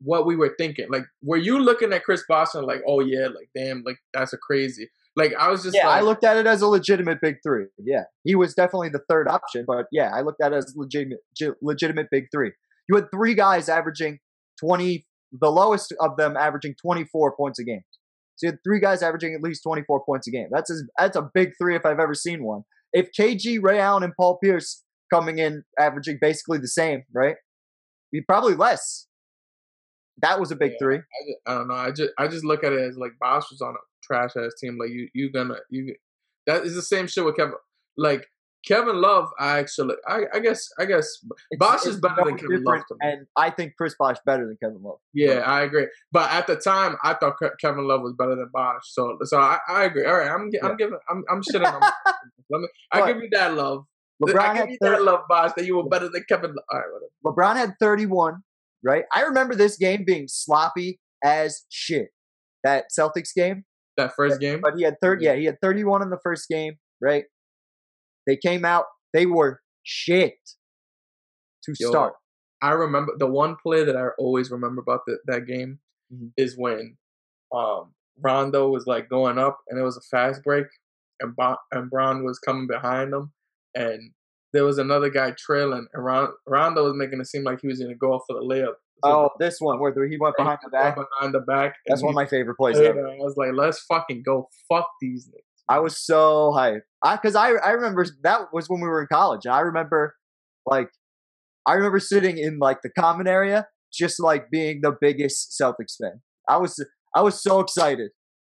what 0.01 0.25
we 0.25 0.35
were 0.35 0.55
thinking. 0.57 0.87
Like, 0.89 1.03
were 1.21 1.37
you 1.37 1.59
looking 1.59 1.93
at 1.93 2.03
Chris 2.03 2.23
Boston 2.27 2.65
like, 2.65 2.81
oh 2.85 2.99
yeah, 2.99 3.27
like 3.27 3.49
damn, 3.55 3.83
like 3.85 3.97
that's 4.13 4.33
a 4.33 4.37
crazy. 4.37 4.89
Like 5.15 5.33
I 5.39 5.49
was 5.49 5.63
just 5.63 5.75
yeah, 5.75 5.87
like, 5.87 6.01
I 6.01 6.01
looked 6.01 6.25
at 6.25 6.35
it 6.37 6.45
as 6.45 6.61
a 6.61 6.67
legitimate 6.67 7.19
big 7.21 7.37
three. 7.45 7.65
Yeah, 7.79 8.03
he 8.23 8.35
was 8.35 8.53
definitely 8.53 8.89
the 8.89 9.01
third 9.09 9.27
option, 9.29 9.63
but 9.65 9.85
yeah, 9.91 10.11
I 10.13 10.21
looked 10.21 10.41
at 10.43 10.51
it 10.51 10.57
as 10.57 10.73
legitimate, 10.75 11.19
legitimate 11.61 12.07
big 12.11 12.25
three. 12.33 12.51
You 12.89 12.95
had 12.95 13.05
three 13.13 13.33
guys 13.33 13.69
averaging 13.69 14.19
twenty, 14.59 15.05
the 15.31 15.49
lowest 15.49 15.93
of 16.01 16.17
them 16.17 16.35
averaging 16.35 16.75
twenty 16.81 17.05
four 17.05 17.33
points 17.35 17.59
a 17.59 17.63
game. 17.63 17.83
So 18.35 18.47
you 18.47 18.51
had 18.51 18.59
three 18.65 18.81
guys 18.81 19.01
averaging 19.01 19.33
at 19.33 19.41
least 19.41 19.63
twenty 19.63 19.83
four 19.87 20.03
points 20.03 20.27
a 20.27 20.31
game. 20.31 20.47
That's 20.51 20.69
a, 20.69 20.75
that's 20.97 21.15
a 21.15 21.29
big 21.33 21.51
three 21.57 21.75
if 21.75 21.85
I've 21.85 21.99
ever 21.99 22.13
seen 22.13 22.43
one. 22.43 22.63
If 22.91 23.09
KG, 23.17 23.59
Ray 23.61 23.79
Allen, 23.79 24.03
and 24.03 24.13
Paul 24.19 24.37
Pierce 24.43 24.83
coming 25.13 25.39
in 25.39 25.63
averaging 25.79 26.17
basically 26.19 26.57
the 26.57 26.67
same, 26.67 27.03
right? 27.13 27.35
Probably 28.27 28.55
less. 28.55 29.07
That 30.21 30.39
was 30.39 30.51
a 30.51 30.55
big 30.55 30.71
Yeah. 30.71 30.77
three. 30.79 30.95
I, 30.97 30.99
just, 30.99 31.39
I 31.45 31.53
don't 31.53 31.67
know. 31.67 31.73
I 31.73 31.91
just 31.91 32.11
I 32.17 32.27
just 32.27 32.45
look 32.45 32.63
at 32.63 32.73
it 32.73 32.79
as 32.79 32.97
like 32.97 33.11
Bosh 33.19 33.51
was 33.51 33.61
on 33.61 33.73
a 33.73 33.83
trash 34.05 34.31
ass 34.37 34.53
team. 34.59 34.77
Like 34.79 34.89
you 34.89 35.07
you 35.13 35.31
gonna 35.31 35.55
you 35.69 35.95
that 36.47 36.63
is 36.63 36.75
the 36.75 36.81
same 36.81 37.07
shit 37.07 37.25
with 37.25 37.37
Kevin. 37.37 37.55
Like 37.97 38.25
Kevin 38.65 38.99
Love, 38.99 39.29
I 39.39 39.59
actually, 39.59 39.95
I, 40.07 40.21
I 40.33 40.39
guess, 40.39 40.67
I 40.79 40.85
guess, 40.85 41.07
it's 41.51 41.85
is 41.85 41.99
better 41.99 42.23
than 42.25 42.37
Kevin 42.37 42.63
Love 42.63 42.81
and 42.99 43.27
I 43.37 43.51
think 43.51 43.73
Chris 43.77 43.95
Bosh 43.97 44.17
better 44.25 44.47
than 44.47 44.57
Kevin 44.61 44.81
Love. 44.81 44.97
Yeah, 45.13 45.39
I 45.39 45.61
agree. 45.61 45.87
But 46.11 46.31
at 46.31 46.47
the 46.47 46.55
time, 46.55 46.95
I 47.03 47.13
thought 47.13 47.35
Kevin 47.61 47.87
Love 47.87 48.01
was 48.01 48.15
better 48.17 48.35
than 48.35 48.49
Bosh. 48.51 48.81
So, 48.85 49.17
so 49.23 49.39
I, 49.39 49.59
I 49.69 49.83
agree. 49.83 50.05
All 50.05 50.15
right, 50.15 50.29
I'm, 50.31 50.49
Yeah. 50.51 50.67
I'm 50.67 50.77
giving, 50.77 50.97
I'm, 51.09 51.23
I'm 51.29 51.41
shitting 51.53 51.71
on. 51.71 51.81
Let 52.49 52.61
me, 52.61 52.67
I 52.91 53.13
give 53.13 53.21
you 53.21 53.29
that 53.33 53.53
love. 53.53 53.85
LeBron 54.23 54.39
I 54.39 54.57
give 54.57 54.69
you 54.69 54.77
thir- 54.81 54.91
that 54.91 55.03
love, 55.03 55.21
Bosh. 55.29 55.51
That 55.55 55.65
you 55.65 55.77
were 55.77 55.87
better 55.87 56.09
than 56.09 56.23
Kevin. 56.27 56.51
Love. 56.51 56.63
All 56.71 56.79
right, 56.79 56.87
whatever. 56.91 57.55
LeBron 57.55 57.57
had 57.57 57.75
31, 57.79 58.41
right? 58.83 59.03
I 59.13 59.21
remember 59.21 59.53
this 59.55 59.77
game 59.77 60.05
being 60.05 60.27
sloppy 60.27 60.99
as 61.23 61.65
shit. 61.69 62.09
That 62.63 62.85
Celtics 62.97 63.33
game, 63.35 63.63
That 63.97 64.13
first 64.15 64.39
game. 64.41 64.59
but 64.61 64.75
he 64.75 64.83
had 64.83 64.95
30. 65.01 65.23
Yeah, 65.25 65.35
he 65.35 65.45
had 65.45 65.59
31 65.61 66.01
in 66.01 66.09
the 66.09 66.19
first 66.23 66.49
game, 66.49 66.75
right? 67.01 67.25
They 68.27 68.35
came 68.37 68.65
out. 68.65 68.85
They 69.13 69.25
were 69.25 69.61
shit 69.83 70.35
to 71.63 71.73
Yo, 71.79 71.89
start. 71.89 72.13
I 72.61 72.71
remember 72.71 73.13
the 73.17 73.27
one 73.27 73.55
play 73.61 73.83
that 73.83 73.95
I 73.95 74.07
always 74.17 74.51
remember 74.51 74.81
about 74.81 75.01
the, 75.07 75.17
that 75.27 75.45
game 75.45 75.79
Mhm. 76.13 76.31
is 76.37 76.57
when 76.57 76.97
um, 77.53 77.93
Rondo 78.21 78.69
was 78.69 78.85
like 78.87 79.07
going 79.09 79.37
up 79.37 79.59
and 79.69 79.79
it 79.79 79.83
was 79.83 79.97
a 79.97 80.01
fast 80.01 80.43
break 80.43 80.67
and 81.21 81.35
Bon- 81.35 81.57
and 81.71 81.89
Bron 81.89 82.23
was 82.23 82.37
coming 82.39 82.67
behind 82.67 83.13
him 83.13 83.31
and 83.75 84.11
there 84.53 84.63
was 84.65 84.77
another 84.77 85.09
guy 85.09 85.31
trailing 85.37 85.87
and 85.93 86.03
Ron- 86.03 86.33
Rondo 86.47 86.83
was 86.85 86.93
making 86.95 87.19
it 87.21 87.27
seem 87.27 87.43
like 87.43 87.61
he 87.61 87.67
was 87.67 87.79
going 87.79 87.91
to 87.91 87.97
go 87.97 88.19
for 88.27 88.33
the 88.35 88.41
layup. 88.45 88.75
Oh, 89.03 89.29
this 89.39 89.57
one 89.59 89.79
where 89.79 89.93
he 90.07 90.17
went 90.17 90.35
behind 90.37 90.59
the 90.63 90.69
back. 90.69 90.95
behind 90.95 91.33
the 91.33 91.41
back. 91.41 91.75
That's 91.85 92.01
one 92.01 92.11
of 92.11 92.15
my 92.15 92.25
favorite 92.25 92.55
plays 92.55 92.79
ever. 92.79 93.07
I 93.07 93.15
was 93.17 93.35
like, 93.37 93.51
let's 93.53 93.79
fucking 93.81 94.23
go. 94.25 94.49
Fuck 94.69 94.87
these 95.01 95.27
niggas. 95.27 95.41
I 95.67 95.79
was 95.79 95.97
so 95.97 96.51
hyped. 96.55 96.81
I 97.03 97.15
because 97.15 97.35
I 97.35 97.49
I 97.53 97.71
remember 97.71 98.05
that 98.23 98.53
was 98.53 98.69
when 98.69 98.81
we 98.81 98.87
were 98.87 99.01
in 99.01 99.07
college, 99.11 99.45
and 99.45 99.53
I 99.53 99.59
remember 99.61 100.15
like 100.65 100.89
I 101.65 101.73
remember 101.73 101.99
sitting 101.99 102.37
in 102.37 102.59
like 102.59 102.81
the 102.83 102.89
common 102.89 103.27
area, 103.27 103.67
just 103.91 104.19
like 104.19 104.49
being 104.51 104.81
the 104.81 104.95
biggest 104.99 105.55
Celtics 105.59 105.97
fan. 106.01 106.21
I 106.47 106.57
was 106.57 106.83
I 107.15 107.21
was 107.21 107.41
so 107.41 107.59
excited 107.59 108.11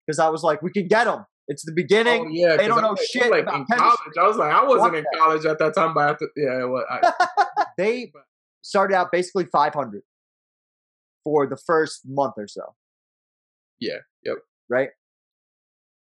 because 0.08 0.20
I 0.20 0.30
was 0.30 0.44
like, 0.44 0.62
we 0.62 0.72
can 0.72 0.88
get 0.88 1.06
them. 1.06 1.26
It's 1.48 1.66
the 1.66 1.74
beginning. 1.74 2.28
Oh, 2.28 2.30
yeah, 2.32 2.56
they 2.56 2.68
don't 2.68 2.82
know 2.82 2.92
like, 2.92 3.02
shit 3.12 3.30
Like 3.30 3.44
about 3.44 3.56
in 3.56 3.66
chemistry. 3.66 4.14
college, 4.14 4.18
I 4.20 4.28
was 4.28 4.38
like, 4.38 4.54
I 4.54 4.64
wasn't 4.64 4.96
in 4.96 5.04
that. 5.04 5.20
college 5.20 5.46
at 5.46 5.60
that 5.60 5.76
time, 5.76 5.94
but 5.94 6.18
yeah, 6.38 6.66
I, 6.90 7.66
They 7.78 8.12
started 8.62 8.96
out 8.96 9.12
basically 9.12 9.46
500 9.46 10.02
for 11.24 11.48
the 11.48 11.58
first 11.58 12.02
month 12.06 12.34
or 12.38 12.48
so. 12.48 12.76
Yeah, 13.80 13.98
yep. 14.24 14.38
Right. 14.70 14.90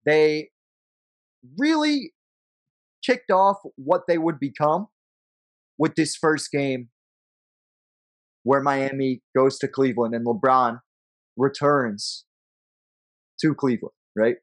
They 0.06 0.50
really 1.58 2.14
kicked 3.04 3.32
off 3.32 3.58
what 3.76 4.02
they 4.08 4.18
would 4.18 4.40
become 4.40 4.88
with 5.78 5.96
this 5.96 6.16
first 6.16 6.52
game 6.52 6.90
where 8.44 8.62
Miami 8.62 9.22
goes 9.36 9.58
to 9.60 9.68
Cleveland 9.68 10.14
and 10.14 10.26
LeBron 10.26 10.80
returns 11.38 12.26
to 13.42 13.54
Cleveland, 13.54 13.94
right? 14.16 14.36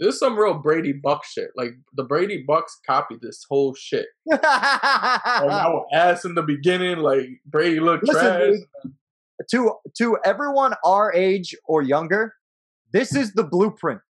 This 0.00 0.14
is 0.14 0.18
some 0.18 0.36
real 0.36 0.54
Brady 0.54 0.92
Buck 0.92 1.24
shit. 1.24 1.50
Like 1.56 1.74
the 1.94 2.02
Brady 2.04 2.44
Bucs 2.46 2.72
copied 2.86 3.20
this 3.22 3.44
whole 3.48 3.74
shit. 3.74 4.06
Like, 4.30 4.42
I 4.44 5.68
was 5.68 5.86
ass 5.92 6.24
in 6.24 6.34
the 6.34 6.42
beginning. 6.42 6.98
Like 6.98 7.26
Brady 7.46 7.80
looked 7.80 8.06
Listen, 8.06 8.24
trash. 8.24 8.40
dude. 8.40 8.92
To 9.50 9.74
to 9.98 10.18
everyone 10.24 10.74
our 10.84 11.12
age 11.12 11.54
or 11.66 11.82
younger, 11.82 12.34
this 12.92 13.14
is 13.14 13.32
the 13.32 13.44
blueprint 13.44 14.00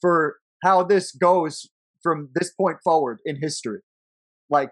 for 0.00 0.36
how 0.62 0.82
this 0.82 1.12
goes 1.12 1.66
from 2.02 2.30
this 2.34 2.52
point 2.52 2.78
forward 2.84 3.18
in 3.24 3.36
history. 3.40 3.80
Like, 4.50 4.70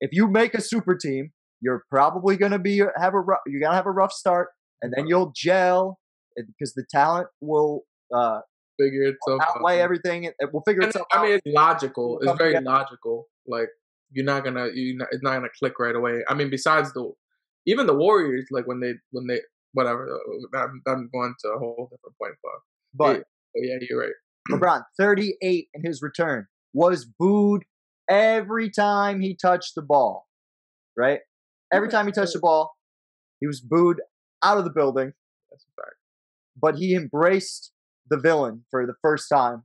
if 0.00 0.10
you 0.12 0.28
make 0.28 0.54
a 0.54 0.60
super 0.60 0.94
team, 0.94 1.32
you're 1.60 1.84
probably 1.90 2.36
gonna 2.36 2.58
be 2.58 2.82
have 2.96 3.14
a 3.14 3.20
rough, 3.20 3.40
you're 3.46 3.60
gonna 3.60 3.76
have 3.76 3.86
a 3.86 3.90
rough 3.92 4.12
start, 4.12 4.48
and 4.82 4.92
then 4.96 5.06
you'll 5.06 5.32
gel 5.34 5.98
because 6.36 6.74
the 6.74 6.84
talent 6.90 7.28
will 7.40 7.82
uh, 8.14 8.40
Figure 8.80 9.02
itself 9.02 9.40
out. 9.42 9.56
outweigh 9.58 9.80
everything. 9.80 10.24
It, 10.24 10.34
will 10.52 10.62
figure 10.66 10.82
itself 10.82 11.06
I 11.12 11.18
out. 11.18 11.24
mean, 11.24 11.32
it's 11.34 11.46
logical. 11.46 12.18
It's 12.20 12.38
very 12.38 12.50
together. 12.54 12.64
logical. 12.64 13.26
Like 13.46 13.68
you're 14.10 14.24
not 14.24 14.44
gonna, 14.44 14.68
you 14.72 14.96
not, 14.96 15.08
it's 15.12 15.22
not 15.22 15.34
gonna 15.34 15.48
click 15.58 15.78
right 15.78 15.94
away. 15.94 16.22
I 16.28 16.34
mean, 16.34 16.48
besides 16.50 16.92
the, 16.94 17.12
even 17.66 17.86
the 17.86 17.94
Warriors, 17.94 18.46
like 18.50 18.66
when 18.66 18.80
they, 18.80 18.94
when 19.10 19.26
they, 19.26 19.40
whatever. 19.72 20.18
I'm, 20.54 20.82
I'm 20.86 21.10
going 21.12 21.34
to 21.40 21.48
a 21.48 21.58
whole 21.58 21.88
different 21.90 22.16
point, 22.18 22.34
but 22.42 22.52
but 22.94 23.26
yeah, 23.54 23.76
yeah, 23.80 23.86
you're 23.88 24.00
right. 24.00 24.12
LeBron, 24.50 24.82
38 24.98 25.68
in 25.74 25.84
his 25.84 26.02
return, 26.02 26.46
was 26.74 27.04
booed 27.04 27.64
every 28.08 28.70
time 28.70 29.20
he 29.20 29.34
touched 29.34 29.74
the 29.74 29.82
ball. 29.82 30.26
Right? 30.96 31.20
Every 31.72 31.88
time 31.88 32.06
he 32.06 32.12
touched 32.12 32.34
the 32.34 32.40
ball, 32.40 32.72
he 33.40 33.46
was 33.46 33.60
booed 33.60 34.00
out 34.42 34.58
of 34.58 34.64
the 34.64 34.70
building, 34.70 35.12
That's 35.50 35.64
a 35.64 35.80
fact. 35.80 35.96
but 36.60 36.76
he 36.76 36.94
embraced 36.94 37.72
the 38.10 38.18
villain 38.18 38.64
for 38.70 38.86
the 38.86 38.94
first 39.00 39.28
time 39.32 39.62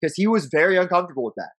because 0.00 0.14
he 0.16 0.26
was 0.26 0.46
very 0.46 0.76
uncomfortable 0.76 1.24
with 1.24 1.34
that. 1.36 1.52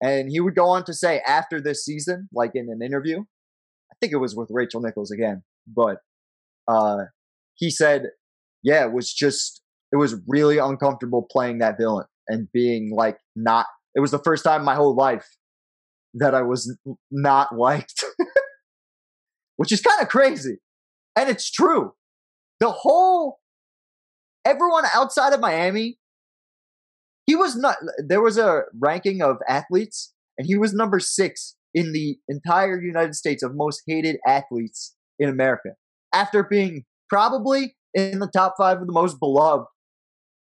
And 0.00 0.30
he 0.30 0.40
would 0.40 0.54
go 0.54 0.66
on 0.66 0.84
to 0.84 0.94
say 0.94 1.20
after 1.26 1.60
this 1.60 1.84
season, 1.84 2.28
like 2.32 2.52
in 2.54 2.68
an 2.70 2.82
interview, 2.82 3.24
think 4.00 4.12
it 4.12 4.18
was 4.18 4.34
with 4.36 4.48
Rachel 4.50 4.80
Nichols 4.80 5.10
again, 5.10 5.42
but 5.66 5.98
uh, 6.68 7.04
he 7.54 7.70
said, 7.70 8.10
yeah, 8.62 8.84
it 8.84 8.92
was 8.92 9.12
just, 9.12 9.62
it 9.92 9.96
was 9.96 10.16
really 10.26 10.58
uncomfortable 10.58 11.26
playing 11.30 11.58
that 11.58 11.78
villain 11.78 12.06
and 12.28 12.48
being 12.52 12.90
like 12.94 13.18
not, 13.34 13.66
it 13.94 14.00
was 14.00 14.10
the 14.10 14.18
first 14.18 14.44
time 14.44 14.60
in 14.60 14.64
my 14.64 14.74
whole 14.74 14.94
life 14.94 15.26
that 16.14 16.34
I 16.34 16.42
was 16.42 16.76
not 17.10 17.56
liked, 17.56 18.04
which 19.56 19.72
is 19.72 19.80
kind 19.80 20.02
of 20.02 20.08
crazy. 20.08 20.58
And 21.14 21.30
it's 21.30 21.50
true. 21.50 21.92
The 22.60 22.70
whole, 22.70 23.38
everyone 24.44 24.84
outside 24.94 25.32
of 25.32 25.40
Miami, 25.40 25.98
he 27.26 27.34
was 27.34 27.56
not, 27.56 27.76
there 27.98 28.20
was 28.20 28.38
a 28.38 28.62
ranking 28.78 29.22
of 29.22 29.36
athletes, 29.48 30.12
and 30.38 30.46
he 30.46 30.56
was 30.56 30.72
number 30.72 31.00
six 31.00 31.56
in 31.76 31.92
the 31.92 32.18
entire 32.26 32.80
United 32.80 33.14
States 33.14 33.42
of 33.42 33.54
most 33.54 33.82
hated 33.86 34.16
athletes 34.26 34.96
in 35.18 35.28
America 35.28 35.70
after 36.12 36.42
being 36.42 36.84
probably 37.10 37.76
in 37.92 38.18
the 38.18 38.30
top 38.34 38.54
five 38.58 38.80
of 38.80 38.86
the 38.86 38.92
most 38.92 39.20
beloved 39.20 39.66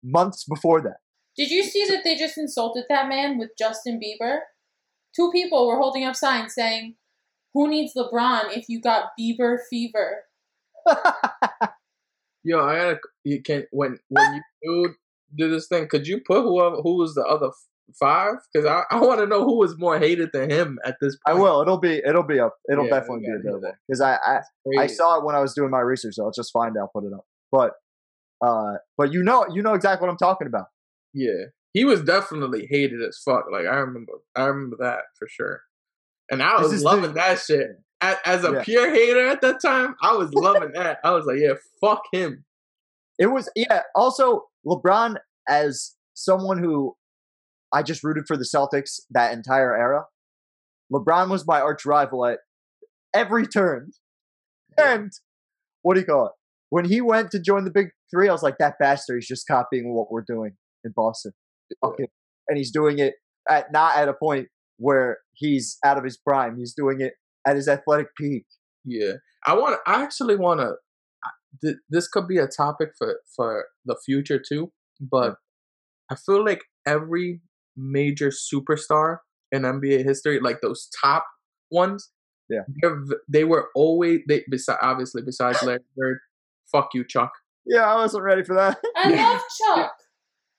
months 0.02 0.44
before 0.48 0.80
that. 0.80 0.96
Did 1.36 1.50
you 1.50 1.62
see 1.62 1.84
that 1.86 2.02
they 2.02 2.16
just 2.16 2.38
insulted 2.38 2.84
that 2.88 3.10
man 3.10 3.38
with 3.38 3.50
Justin 3.58 4.00
Bieber? 4.00 4.38
Two 5.14 5.30
people 5.30 5.68
were 5.68 5.76
holding 5.76 6.04
up 6.04 6.16
signs 6.16 6.54
saying, 6.54 6.96
Who 7.52 7.68
needs 7.68 7.92
LeBron 7.94 8.56
if 8.56 8.64
you 8.68 8.80
got 8.80 9.10
Bieber 9.20 9.58
fever? 9.68 10.22
Yo, 12.42 12.64
I 12.64 12.76
gotta. 12.76 12.98
You 13.24 13.42
can 13.42 13.66
when 13.70 13.98
when 14.08 14.34
you 14.34 14.42
do 14.64 14.94
do 15.36 15.50
this 15.50 15.68
thing. 15.68 15.88
Could 15.88 16.06
you 16.06 16.22
put 16.26 16.42
whoever 16.42 16.76
who 16.76 16.96
was 16.96 17.14
the 17.14 17.24
other 17.24 17.50
five? 17.98 18.35
Because 18.53 18.66
I, 18.66 18.83
I 18.90 19.01
want 19.01 19.20
to 19.20 19.27
know 19.27 19.44
who 19.44 19.57
was 19.59 19.77
more 19.79 19.98
hated 19.98 20.31
than 20.33 20.51
him 20.51 20.79
at 20.85 20.96
this 21.01 21.16
point. 21.27 21.38
I 21.38 21.40
will. 21.40 21.61
It'll 21.62 21.79
be. 21.79 22.01
It'll 22.07 22.22
be 22.22 22.40
up. 22.40 22.57
It'll 22.70 22.85
Yeah, 22.87 22.90
definitely 23.01 23.27
be 23.27 23.33
available 23.33 23.72
because 23.87 24.01
I, 24.01 24.14
I 24.16 24.40
I 24.81 24.87
saw 24.87 25.18
it 25.18 25.24
when 25.24 25.35
I 25.35 25.40
was 25.40 25.55
doing 25.55 25.70
my 25.70 25.81
research. 25.81 26.14
So 26.14 26.25
I'll 26.25 26.31
just 26.33 26.52
find 26.52 26.75
it. 26.77 26.79
I'll 26.81 26.90
put 26.94 27.04
it 27.04 27.12
up. 27.15 27.25
But 27.52 27.73
uh, 28.44 28.75
but 28.96 29.12
you 29.12 29.23
know 29.23 29.46
you 29.52 29.62
know 29.62 29.75
exactly 29.75 30.06
what 30.06 30.10
I'm 30.12 30.19
talking 30.19 30.46
about. 30.46 30.67
Yeah, 31.15 31.46
he 31.73 31.85
was 31.85 32.02
definitely 32.02 32.67
hated 32.71 33.00
as 33.02 33.21
fuck. 33.25 33.44
Like 33.50 33.67
I 33.67 33.77
remember, 33.77 34.12
I 34.37 34.44
remember 34.44 34.77
that 34.81 35.00
for 35.19 35.29
sure. 35.31 35.62
And 36.31 36.42
I 36.42 36.60
was 36.60 36.83
loving 36.83 37.02
the- 37.02 37.12
that 37.15 37.38
shit. 37.40 37.69
As, 38.00 38.17
as 38.25 38.44
a 38.44 38.52
Yeah. 38.52 38.62
pure 38.62 38.94
hater 38.94 39.27
at 39.27 39.40
that 39.40 39.60
time, 39.60 39.96
I 40.00 40.15
was 40.15 40.33
loving 40.35 40.71
that. 40.75 40.98
I 41.02 41.10
was 41.12 41.25
like, 41.27 41.38
yeah, 41.40 41.54
fuck 41.81 42.02
him. 42.12 42.44
It 43.19 43.27
was 43.27 43.50
yeah. 43.56 43.83
Also, 43.96 44.44
LeBron 44.65 45.17
as 45.48 45.96
someone 46.15 46.58
who 46.62 46.94
I 47.73 47.83
just 47.83 48.02
rooted 48.02 48.25
for 48.27 48.37
the 48.37 48.44
Celtics 48.44 49.00
that 49.10 49.33
entire 49.33 49.77
era. 49.77 50.04
LeBron 50.92 51.29
was 51.29 51.46
my 51.46 51.60
arch 51.60 51.85
rival 51.85 52.25
at 52.27 52.38
every 53.14 53.46
turn. 53.46 53.90
And 54.79 55.12
what 55.83 55.94
do 55.94 56.00
you 56.00 56.06
call 56.06 56.27
it? 56.27 56.33
When 56.71 56.85
he 56.85 57.00
went 57.00 57.31
to 57.33 57.40
join 57.40 57.64
the 57.64 57.71
Big 57.71 57.88
Three, 58.10 58.29
I 58.29 58.33
was 58.33 58.42
like, 58.42 58.58
that 58.58 58.75
bastard. 58.79 59.16
He's 59.16 59.27
just 59.27 59.46
copying 59.46 59.94
what 59.94 60.10
we're 60.10 60.25
doing 60.27 60.52
in 60.85 60.92
Boston. 60.94 61.33
Him. 61.83 62.06
And 62.48 62.56
he's 62.56 62.71
doing 62.71 62.98
it 62.98 63.14
at 63.48 63.73
not 63.73 63.96
at 63.96 64.08
a 64.08 64.14
point 64.14 64.48
where 64.79 65.19
he's 65.35 65.79
out 65.85 65.98
of 65.98 66.04
his 66.04 66.16
prime. 66.16 66.56
He's 66.56 66.75
doing 66.75 67.00
it 67.00 67.14
at 67.46 67.56
his 67.56 67.69
athletic 67.69 68.08
peak. 68.16 68.46
Yeah, 68.85 69.14
I 69.46 69.54
want. 69.54 69.79
I 69.87 70.02
actually 70.02 70.37
want 70.37 70.60
to. 70.60 70.75
Th- 71.62 71.77
this 71.90 72.08
could 72.08 72.29
be 72.29 72.38
a 72.38 72.46
topic 72.46 72.90
for 72.96 73.21
for 73.35 73.66
the 73.85 73.96
future 74.04 74.40
too. 74.40 74.73
But 75.00 75.37
I 76.10 76.14
feel 76.14 76.44
like 76.44 76.62
every 76.87 77.40
major 77.79 78.31
superstar 78.31 79.18
in 79.52 79.62
NBA 79.62 80.04
history, 80.04 80.40
like 80.40 80.60
those 80.60 80.88
top 81.00 81.24
ones, 81.70 82.10
Yeah. 82.50 82.62
they're 82.83 83.00
v- 83.04 83.16
they 83.29 83.44
were 83.44 83.68
always 83.74 84.20
they. 84.29 84.42
Besides, 84.50 84.79
obviously, 84.83 85.22
besides 85.22 85.62
Larry 85.62 85.81
Bird, 85.96 86.18
fuck 86.72 86.90
you, 86.94 87.04
Chuck. 87.06 87.33
Yeah, 87.64 87.85
I 87.90 87.94
wasn't 87.96 88.24
ready 88.24 88.42
for 88.44 88.54
that. 88.56 88.79
I 88.96 89.10
love 89.14 89.42
Chuck. 89.58 89.92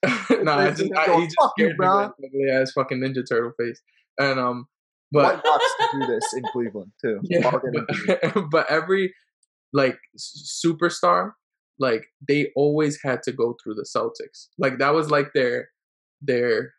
nah, 0.43 0.57
I 0.59 0.71
just 0.71 0.91
I, 0.95 1.15
he 1.19 1.25
just 1.25 1.35
Fuck 1.41 1.53
you, 1.57 1.65
scared 1.65 1.71
me 1.71 1.75
Bron. 1.77 2.11
with 2.19 2.31
his 2.31 2.41
ugly 2.41 2.49
ass 2.51 2.71
fucking 2.71 2.99
Ninja 2.99 3.27
Turtle 3.27 3.51
face, 3.59 3.81
and 4.19 4.39
um, 4.39 4.65
White 5.11 5.41
but 5.41 5.43
Fox 5.43 5.65
to 5.91 5.99
do 5.99 6.07
this 6.07 6.33
in 6.35 6.43
Cleveland 6.53 6.91
too. 7.01 7.19
yeah, 7.23 7.47
I'll 7.47 7.59
get 7.59 7.73
into 7.75 7.85
it. 8.23 8.33
but, 8.33 8.49
but 8.51 8.71
every 8.71 9.13
like 9.73 9.97
superstar, 10.17 11.31
like 11.79 12.05
they 12.27 12.51
always 12.55 12.99
had 13.03 13.21
to 13.23 13.31
go 13.31 13.55
through 13.61 13.75
the 13.75 13.85
Celtics. 13.95 14.47
Like 14.57 14.77
that 14.79 14.93
was 14.93 15.11
like 15.11 15.33
their 15.33 15.69
their 16.21 16.73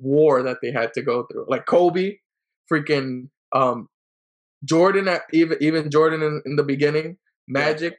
war 0.00 0.42
that 0.42 0.58
they 0.62 0.70
had 0.72 0.92
to 0.94 1.02
go 1.02 1.26
through. 1.30 1.46
Like 1.48 1.66
Kobe, 1.66 2.16
freaking 2.70 3.28
um 3.52 3.88
Jordan, 4.64 5.08
at, 5.08 5.22
even 5.32 5.56
even 5.60 5.90
Jordan 5.90 6.22
in, 6.22 6.42
in 6.44 6.56
the 6.56 6.62
beginning, 6.62 7.16
Magic, 7.46 7.96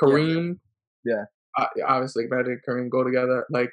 Kareem, 0.00 0.58
Yeah. 1.04 1.24
uh, 1.58 1.66
obviously 1.86 2.26
Magic, 2.28 2.58
Kareem 2.68 2.90
go 2.90 3.02
together. 3.02 3.46
Like 3.50 3.72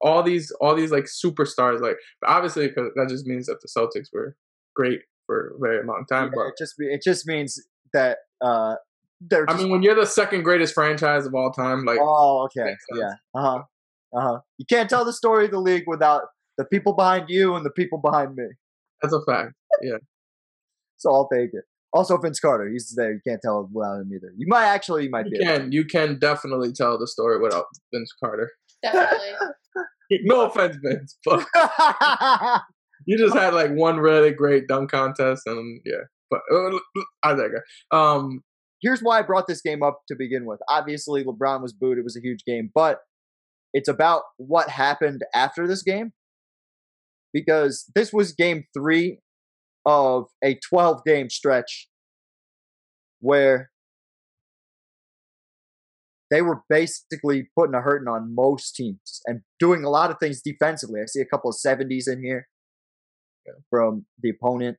all 0.00 0.22
these, 0.22 0.50
all 0.60 0.74
these 0.74 0.90
like 0.90 1.04
superstars. 1.04 1.80
Like 1.80 1.96
obviously, 2.26 2.68
because 2.68 2.90
that 2.96 3.08
just 3.08 3.26
means 3.26 3.46
that 3.46 3.60
the 3.62 3.68
Celtics 3.68 4.08
were 4.12 4.36
great 4.74 5.00
for 5.26 5.54
a 5.56 5.58
very 5.58 5.86
long 5.86 6.04
time. 6.08 6.26
Yeah, 6.26 6.32
but 6.36 6.46
it 6.48 6.54
just 6.58 6.74
it 6.78 7.02
just 7.02 7.26
means 7.26 7.62
that 7.92 8.18
uh 8.42 8.74
they're 9.20 9.48
I 9.48 9.56
mean, 9.56 9.70
when 9.70 9.82
you're 9.82 9.94
the 9.94 10.06
second 10.06 10.42
greatest 10.42 10.74
franchise 10.74 11.26
of 11.26 11.34
all 11.34 11.50
time, 11.52 11.84
like 11.84 11.98
oh 12.00 12.46
okay 12.46 12.74
yeah 12.94 13.12
uh 13.34 13.40
huh 13.42 13.62
uh 14.16 14.20
huh 14.20 14.38
you 14.58 14.64
can't 14.66 14.88
tell 14.88 15.04
the 15.04 15.12
story 15.12 15.44
of 15.46 15.50
the 15.50 15.60
league 15.60 15.84
without 15.86 16.22
the 16.60 16.66
people 16.66 16.92
behind 16.94 17.30
you 17.30 17.54
and 17.54 17.64
the 17.64 17.70
people 17.70 17.98
behind 17.98 18.34
me. 18.36 18.44
that's 19.00 19.14
a 19.14 19.22
fact. 19.24 19.54
Yeah. 19.82 19.96
so 20.98 21.10
I'll 21.10 21.28
take 21.28 21.50
it. 21.54 21.64
Also, 21.92 22.16
Vince 22.18 22.38
Carter, 22.38 22.68
he's 22.68 22.92
there. 22.96 23.12
You 23.12 23.20
can't 23.26 23.40
tell 23.42 23.68
without 23.72 24.00
him 24.02 24.10
either. 24.14 24.32
You 24.36 24.46
might 24.46 24.66
actually, 24.66 25.04
you 25.04 25.10
might 25.10 25.26
You 25.26 25.32
be. 25.32 25.44
able 25.44 25.56
can 25.58 25.72
you 25.72 25.84
can 25.84 26.18
definitely 26.18 26.72
tell 26.72 26.98
the 26.98 27.06
story 27.06 27.40
without 27.40 27.64
Vince 27.92 28.12
Carter. 28.22 28.50
Definitely. 28.82 29.28
No 30.24 30.40
offense, 30.46 30.76
Vince, 30.82 31.16
but 31.24 31.46
you 33.06 33.16
just 33.16 33.32
had 33.32 33.54
like 33.54 33.70
one 33.70 33.98
really 33.98 34.32
great 34.32 34.66
dunk 34.66 34.90
contest, 34.90 35.42
and 35.46 35.80
yeah. 35.84 36.02
But 36.30 36.40
uh, 36.52 36.78
I 37.22 37.34
digress. 37.34 37.62
Um, 37.92 38.40
Here's 38.82 39.02
why 39.02 39.18
I 39.18 39.22
brought 39.22 39.46
this 39.46 39.60
game 39.60 39.82
up 39.84 40.00
to 40.08 40.16
begin 40.16 40.46
with. 40.46 40.58
Obviously, 40.68 41.22
LeBron 41.22 41.62
was 41.62 41.72
booed. 41.72 41.96
It 41.98 42.02
was 42.02 42.16
a 42.16 42.20
huge 42.20 42.44
game, 42.44 42.70
but 42.74 42.98
it's 43.72 43.88
about 43.88 44.22
what 44.38 44.68
happened 44.68 45.22
after 45.32 45.68
this 45.68 45.82
game 45.82 46.12
because 47.32 47.90
this 47.94 48.12
was 48.12 48.32
game 48.32 48.64
three 48.76 49.20
of 49.86 50.26
a 50.44 50.58
12 50.68 51.02
game 51.06 51.30
stretch 51.30 51.88
where 53.20 53.70
they 56.30 56.42
were 56.42 56.62
basically 56.68 57.50
putting 57.56 57.74
a 57.74 57.80
hurting 57.80 58.08
on 58.08 58.34
most 58.34 58.74
teams 58.76 59.20
and 59.26 59.40
doing 59.58 59.84
a 59.84 59.90
lot 59.90 60.10
of 60.10 60.18
things 60.18 60.40
defensively. 60.40 61.00
I 61.00 61.06
see 61.06 61.20
a 61.20 61.26
couple 61.26 61.50
of 61.50 61.56
70s 61.56 62.08
in 62.08 62.22
here 62.22 62.46
from 63.68 64.06
the 64.22 64.30
opponent, 64.30 64.78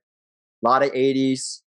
a 0.64 0.68
lot 0.68 0.82
of 0.82 0.92
80s. 0.92 1.60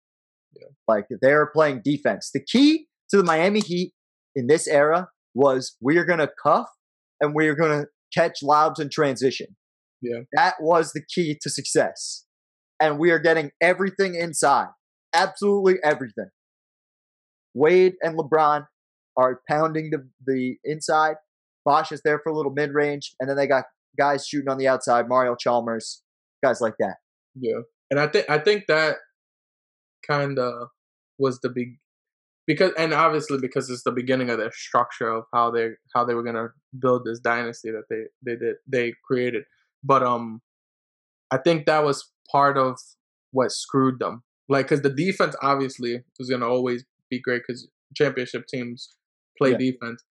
Like 0.87 1.07
they're 1.21 1.47
playing 1.47 1.81
defense. 1.85 2.31
The 2.33 2.45
key 2.45 2.87
to 3.11 3.17
the 3.17 3.25
Miami 3.25 3.61
Heat 3.61 3.93
in 4.37 4.47
this 4.47 4.69
era 4.69 5.09
was 5.35 5.77
we 5.81 5.97
are 5.97 6.05
going 6.05 6.19
to 6.19 6.31
cuff 6.43 6.69
and 7.21 7.35
we 7.35 7.49
are 7.49 7.55
going 7.55 7.83
to 7.83 7.89
catch 8.15 8.43
lobs 8.43 8.79
in 8.79 8.91
transition. 8.91 9.57
Yeah. 10.03 10.21
That 10.35 10.55
was 10.61 10.93
the 10.93 11.03
key 11.03 11.39
to 11.41 11.49
success. 11.49 12.27
And 12.81 12.99
we 12.99 13.11
are 13.11 13.19
getting 13.19 13.53
everything 13.61 14.15
inside. 14.15 14.69
Absolutely 15.15 15.77
everything. 15.85 16.31
Wade 17.55 17.95
and 18.03 18.19
LeBron 18.19 18.67
are 19.17 19.41
pounding 19.49 19.91
the, 19.91 20.09
the 20.27 20.57
inside. 20.65 21.17
Bosh 21.65 21.93
is 21.93 22.03
there 22.05 22.19
for 22.23 22.31
a 22.31 22.37
little 22.37 22.53
mid 22.53 22.73
range. 22.75 23.15
And 23.21 23.29
then 23.29 23.37
they 23.37 23.47
got 23.47 23.65
guys 23.97 24.27
shooting 24.27 24.49
on 24.49 24.59
the 24.59 24.69
outside, 24.69 25.09
Mario 25.09 25.37
Chalmers, 25.37 26.03
guys 26.43 26.61
like 26.61 26.75
that. 26.79 26.97
yeah, 27.35 27.61
and 27.91 28.01
I 28.01 28.07
think 28.07 28.29
I 28.29 28.39
think 28.39 28.65
that 28.69 28.97
kind 30.07 30.39
of 30.39 30.69
was 31.19 31.39
the 31.41 31.51
big 31.51 31.79
because 32.47 32.73
and 32.77 32.93
obviously 32.93 33.39
because 33.39 33.71
it's 33.71 33.85
the 33.85 33.93
beginning 33.93 34.31
of 34.31 34.39
their 34.39 34.53
structure 34.53 35.09
of 35.09 35.25
how 35.33 35.51
they 35.51 35.71
how 35.95 36.05
they 36.05 36.15
were 36.15 36.25
gonna 36.25 36.49
build 36.79 37.05
this 37.05 37.21
dynasty 37.21 37.71
that 37.71 37.85
they 37.91 38.05
they 38.25 38.37
did 38.37 38.57
they 38.67 38.95
created 39.07 39.45
but 39.85 40.03
um 40.03 40.41
i 41.31 41.37
think 41.39 41.67
that 41.67 41.85
was 41.85 42.11
part 42.31 42.57
of 42.57 42.79
what 43.33 43.51
screwed 43.53 43.99
them 43.99 44.23
like 44.49 44.67
because 44.67 44.83
the 44.83 44.91
defense 44.91 45.35
obviously 45.43 46.03
was 46.19 46.29
gonna 46.31 46.49
always 46.49 46.85
be 47.11 47.21
great 47.21 47.43
because 47.47 47.69
championship 47.95 48.47
teams 48.47 48.97
play 49.39 49.51
Yeah. 49.53 49.59
defense 49.59 50.03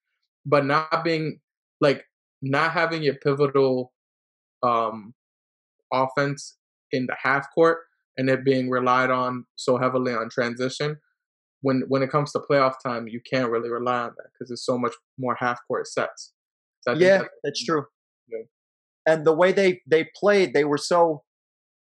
but 0.45 0.65
not 0.65 1.03
being 1.03 1.39
like 1.80 2.05
not 2.41 2.72
having 2.72 3.03
your 3.03 3.15
pivotal 3.15 3.93
um 4.63 5.13
offense 5.93 6.57
in 6.91 7.05
the 7.07 7.15
half 7.22 7.47
court 7.53 7.80
and 8.17 8.30
it 8.30 8.43
being 8.43 8.69
relied 8.69 9.09
on 9.09 9.45
so 9.55 9.78
heavily 9.78 10.13
on 10.13 10.30
transition 10.30 10.97
when 11.61 11.84
when 11.88 12.01
it 12.01 12.09
comes 12.09 12.32
to 12.32 12.39
playoff 12.39 12.74
time 12.84 13.07
you 13.07 13.19
can't 13.22 13.49
really 13.51 13.69
rely 13.69 13.99
on 14.03 14.11
that 14.17 14.28
because 14.34 14.49
there's 14.49 14.65
so 14.65 14.78
much 14.78 14.93
more 15.17 15.36
half 15.39 15.59
court 15.67 15.88
sets 15.88 16.34
So 16.82 16.93
yeah, 16.93 17.17
that's- 17.17 17.30
that's 17.43 17.63
true. 17.63 17.86
And 19.07 19.25
the 19.25 19.33
way 19.35 19.51
they 19.51 19.81
they 19.87 20.09
played, 20.15 20.53
they 20.53 20.63
were 20.63 20.77
so 20.77 21.23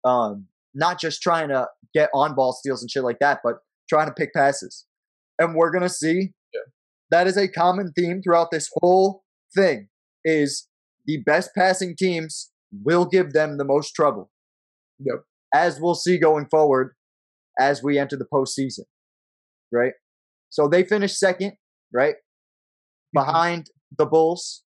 um 0.05 0.47
not 0.73 0.99
just 0.99 1.21
trying 1.21 1.49
to 1.49 1.67
get 1.93 2.09
on 2.13 2.35
ball 2.35 2.53
steals 2.53 2.81
and 2.81 2.89
shit 2.89 3.03
like 3.03 3.19
that, 3.19 3.39
but 3.43 3.55
trying 3.89 4.07
to 4.07 4.13
pick 4.13 4.33
passes. 4.33 4.85
And 5.39 5.55
we're 5.55 5.71
gonna 5.71 5.89
see 5.89 6.33
Yeah. 6.53 6.61
that 7.11 7.27
is 7.27 7.37
a 7.37 7.47
common 7.47 7.91
theme 7.93 8.21
throughout 8.21 8.51
this 8.51 8.69
whole 8.81 9.23
thing. 9.55 9.89
Is 10.23 10.67
the 11.05 11.21
best 11.25 11.51
passing 11.55 11.95
teams 11.97 12.51
will 12.83 13.05
give 13.05 13.33
them 13.33 13.57
the 13.57 13.65
most 13.65 13.91
trouble. 13.93 14.29
Yep. 14.99 15.23
As 15.53 15.79
we'll 15.81 15.95
see 15.95 16.17
going 16.19 16.47
forward 16.49 16.95
as 17.59 17.81
we 17.81 17.97
enter 17.97 18.15
the 18.15 18.27
postseason. 18.31 18.85
Right? 19.71 19.93
So 20.49 20.67
they 20.67 20.83
finished 20.83 21.17
second, 21.17 21.53
right? 21.93 22.15
Behind 23.13 23.67
the 23.97 24.05
Bulls. 24.05 24.63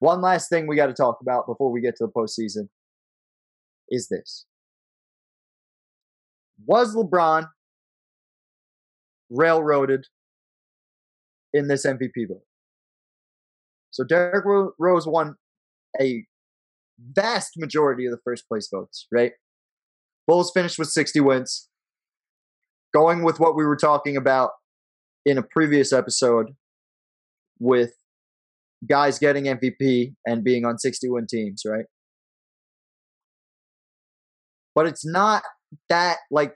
One 0.00 0.20
last 0.22 0.48
thing 0.48 0.66
we 0.66 0.76
got 0.76 0.86
to 0.86 0.94
talk 0.94 1.18
about 1.20 1.46
before 1.46 1.70
we 1.70 1.80
get 1.80 1.94
to 1.96 2.06
the 2.06 2.12
postseason 2.12 2.68
is 3.90 4.08
this. 4.08 4.46
Was 6.66 6.94
LeBron 6.94 7.46
railroaded 9.30 10.06
in 11.52 11.68
this 11.68 11.86
MVP 11.86 12.28
vote? 12.28 12.42
So 13.90 14.04
Derrick 14.04 14.44
Rose 14.78 15.06
won 15.06 15.34
a 16.00 16.24
vast 16.98 17.52
majority 17.56 18.06
of 18.06 18.12
the 18.12 18.20
first 18.24 18.48
place 18.48 18.68
votes, 18.72 19.06
right? 19.12 19.32
Bulls 20.26 20.50
finished 20.54 20.78
with 20.78 20.88
60 20.88 21.20
wins. 21.20 21.68
Going 22.94 23.22
with 23.22 23.38
what 23.38 23.54
we 23.56 23.64
were 23.64 23.76
talking 23.76 24.16
about 24.16 24.50
in 25.26 25.36
a 25.36 25.42
previous 25.42 25.92
episode 25.92 26.54
with 27.58 27.92
guys 28.88 29.18
getting 29.18 29.44
MVP 29.44 30.14
and 30.26 30.42
being 30.42 30.64
on 30.64 30.78
61 30.78 31.26
teams, 31.28 31.62
right? 31.66 31.84
But 34.74 34.86
it's 34.86 35.04
not 35.04 35.42
that 35.88 36.18
like 36.30 36.54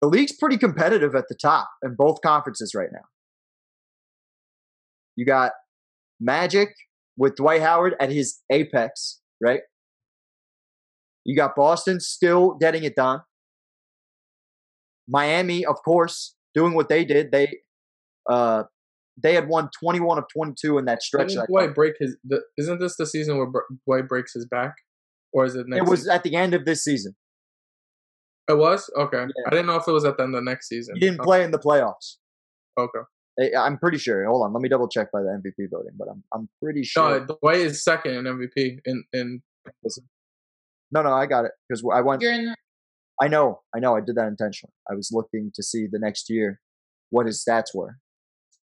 the 0.00 0.08
league's 0.08 0.32
pretty 0.32 0.56
competitive 0.56 1.14
at 1.14 1.28
the 1.28 1.34
top 1.34 1.68
in 1.82 1.94
both 1.96 2.20
conferences 2.22 2.74
right 2.74 2.88
now. 2.92 3.04
You 5.16 5.26
got 5.26 5.52
Magic 6.20 6.70
with 7.16 7.36
Dwight 7.36 7.60
Howard 7.60 7.94
at 8.00 8.10
his 8.10 8.40
apex, 8.50 9.20
right? 9.40 9.60
You 11.24 11.36
got 11.36 11.54
Boston 11.54 12.00
still 12.00 12.56
getting 12.60 12.84
it 12.84 12.96
done. 12.96 13.20
Miami, 15.08 15.64
of 15.64 15.76
course, 15.84 16.34
doing 16.54 16.74
what 16.74 16.88
they 16.88 17.04
did. 17.04 17.32
They 17.32 17.58
uh 18.28 18.64
they 19.22 19.34
had 19.34 19.48
won 19.48 19.70
21 19.78 20.18
of 20.18 20.24
22 20.32 20.78
in 20.78 20.84
that 20.86 21.02
stretch. 21.02 21.28
Didn't 21.28 21.46
Dwight 21.48 21.74
break 21.74 21.94
his? 21.98 22.16
The, 22.24 22.42
isn't 22.58 22.80
this 22.80 22.96
the 22.96 23.06
season 23.06 23.36
where 23.38 23.46
Br- 23.46 23.60
Dwight 23.86 24.08
breaks 24.08 24.34
his 24.34 24.46
back, 24.46 24.74
or 25.32 25.44
is 25.44 25.54
it 25.54 25.66
next? 25.68 25.86
it 25.86 25.90
was 25.90 26.00
season? 26.00 26.12
at 26.12 26.22
the 26.22 26.36
end 26.36 26.54
of 26.54 26.64
this 26.64 26.84
season. 26.84 27.14
It 28.48 28.58
was 28.58 28.90
okay. 28.98 29.18
Yeah. 29.22 29.44
I 29.46 29.50
didn't 29.50 29.66
know 29.66 29.76
if 29.76 29.86
it 29.86 29.92
was 29.92 30.04
at 30.04 30.16
the 30.16 30.24
end 30.24 30.34
of 30.34 30.42
next 30.44 30.68
season. 30.68 30.94
He 30.96 31.00
didn't 31.00 31.20
play 31.20 31.44
in 31.44 31.52
the 31.52 31.58
playoffs. 31.58 32.16
Okay. 32.78 32.98
I- 33.40 33.56
I'm 33.56 33.78
pretty 33.78 33.98
sure. 33.98 34.24
Hold 34.26 34.44
on, 34.44 34.52
let 34.52 34.60
me 34.60 34.68
double 34.68 34.88
check 34.88 35.10
by 35.12 35.20
the 35.22 35.28
MVP 35.28 35.70
voting, 35.70 35.92
but 35.96 36.08
I'm 36.08 36.22
I'm 36.34 36.48
pretty 36.62 36.82
sure. 36.82 37.20
No, 37.20 37.36
Dwight 37.40 37.58
is 37.58 37.84
second 37.84 38.14
in 38.14 38.24
MVP 38.24 38.80
in 38.84 39.04
in. 39.12 39.42
No, 40.90 41.02
no, 41.02 41.12
I 41.12 41.26
got 41.26 41.44
it 41.46 41.52
because 41.68 41.82
I 41.94 42.00
went. 42.02 42.20
You're 42.20 42.32
in 42.34 42.44
the, 42.46 42.56
I 43.20 43.28
know, 43.28 43.60
I 43.74 43.78
know, 43.78 43.96
I 43.96 44.00
did 44.00 44.16
that 44.16 44.26
intentionally. 44.26 44.72
I 44.90 44.94
was 44.94 45.10
looking 45.12 45.52
to 45.54 45.62
see 45.62 45.86
the 45.90 45.98
next 45.98 46.28
year 46.28 46.60
what 47.10 47.26
his 47.26 47.44
stats 47.46 47.74
were. 47.74 47.98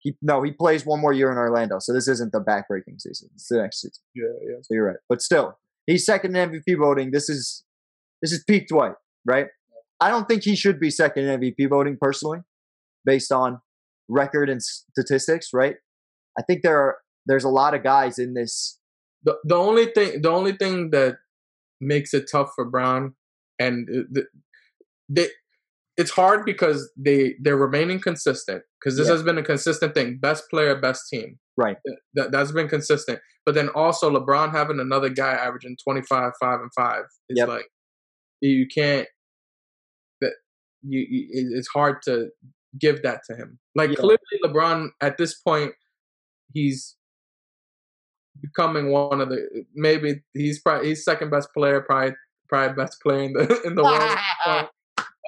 He 0.00 0.16
no, 0.22 0.42
he 0.42 0.52
plays 0.52 0.86
one 0.86 1.00
more 1.00 1.12
year 1.12 1.30
in 1.30 1.38
Orlando, 1.38 1.78
so 1.78 1.92
this 1.92 2.08
isn't 2.08 2.32
the 2.32 2.40
backbreaking 2.40 3.00
season. 3.00 3.28
It's 3.34 3.48
the 3.48 3.58
next 3.58 3.82
season. 3.82 4.02
Yeah, 4.14 4.24
yeah. 4.42 4.56
So 4.62 4.74
you're 4.74 4.86
right, 4.86 4.96
but 5.08 5.20
still, 5.20 5.58
he's 5.86 6.06
second 6.06 6.36
in 6.36 6.50
MVP 6.50 6.78
voting. 6.78 7.10
This 7.10 7.28
is 7.28 7.64
this 8.22 8.32
is 8.32 8.42
peak 8.44 8.68
Dwight, 8.68 8.94
right? 9.26 9.48
I 10.00 10.08
don't 10.08 10.26
think 10.26 10.42
he 10.42 10.56
should 10.56 10.80
be 10.80 10.90
second 10.90 11.28
in 11.28 11.40
MVP 11.40 11.68
voting 11.68 11.98
personally, 12.00 12.40
based 13.04 13.30
on 13.30 13.60
record 14.08 14.48
and 14.48 14.62
statistics, 14.62 15.50
right? 15.52 15.76
I 16.38 16.42
think 16.42 16.62
there 16.62 16.78
are 16.78 16.96
there's 17.26 17.44
a 17.44 17.50
lot 17.50 17.74
of 17.74 17.82
guys 17.82 18.18
in 18.18 18.34
this 18.34 18.78
the 19.22 19.36
the 19.44 19.56
only 19.56 19.86
thing 19.86 20.22
the 20.22 20.30
only 20.30 20.52
thing 20.52 20.90
that 20.90 21.16
makes 21.80 22.14
it 22.14 22.28
tough 22.30 22.52
for 22.54 22.64
Brown 22.64 23.14
and 23.58 23.88
uh, 23.88 24.02
the, 24.10 24.26
they 25.08 25.28
it's 26.00 26.10
hard 26.10 26.44
because 26.44 26.90
they 26.96 27.34
they're 27.42 27.56
remaining 27.68 28.00
consistent 28.00 28.62
because 28.78 28.96
this 28.96 29.06
Yeah. 29.08 29.14
has 29.14 29.22
been 29.22 29.38
a 29.38 29.42
consistent 29.42 29.92
thing 29.94 30.18
best 30.18 30.44
player 30.50 30.74
best 30.80 31.02
team 31.12 31.38
Right. 31.56 31.76
that, 32.14 32.30
that's 32.32 32.52
been 32.52 32.68
consistent 32.68 33.18
but 33.44 33.54
then 33.54 33.68
also 33.82 34.10
lebron 34.10 34.50
having 34.52 34.80
another 34.80 35.10
guy 35.10 35.32
averaging 35.32 35.76
25 35.84 36.32
5 36.40 36.60
and 36.60 36.70
5 36.74 37.02
is 37.28 37.38
Yep. 37.38 37.48
like 37.48 37.66
you 38.40 38.66
can't 38.66 39.06
that 40.22 40.32
you, 40.82 41.00
you 41.14 41.28
it's 41.58 41.68
hard 41.68 41.96
to 42.08 42.30
give 42.78 43.02
that 43.02 43.20
to 43.28 43.36
him 43.36 43.58
like 43.74 43.90
Yeah. 43.90 43.96
clearly 43.96 44.36
lebron 44.44 44.88
at 45.00 45.18
this 45.18 45.34
point 45.48 45.72
he's 46.54 46.96
becoming 48.40 48.90
one 48.90 49.20
of 49.20 49.28
the 49.28 49.40
maybe 49.74 50.22
he's 50.34 50.60
probably 50.62 50.88
he's 50.88 51.04
second 51.04 51.30
best 51.30 51.48
player 51.52 51.80
probably 51.82 52.14
probably 52.48 52.74
best 52.82 53.00
player 53.02 53.22
in 53.24 53.32
the 53.34 53.60
in 53.66 53.74
the 53.74 53.82
world 53.84 54.68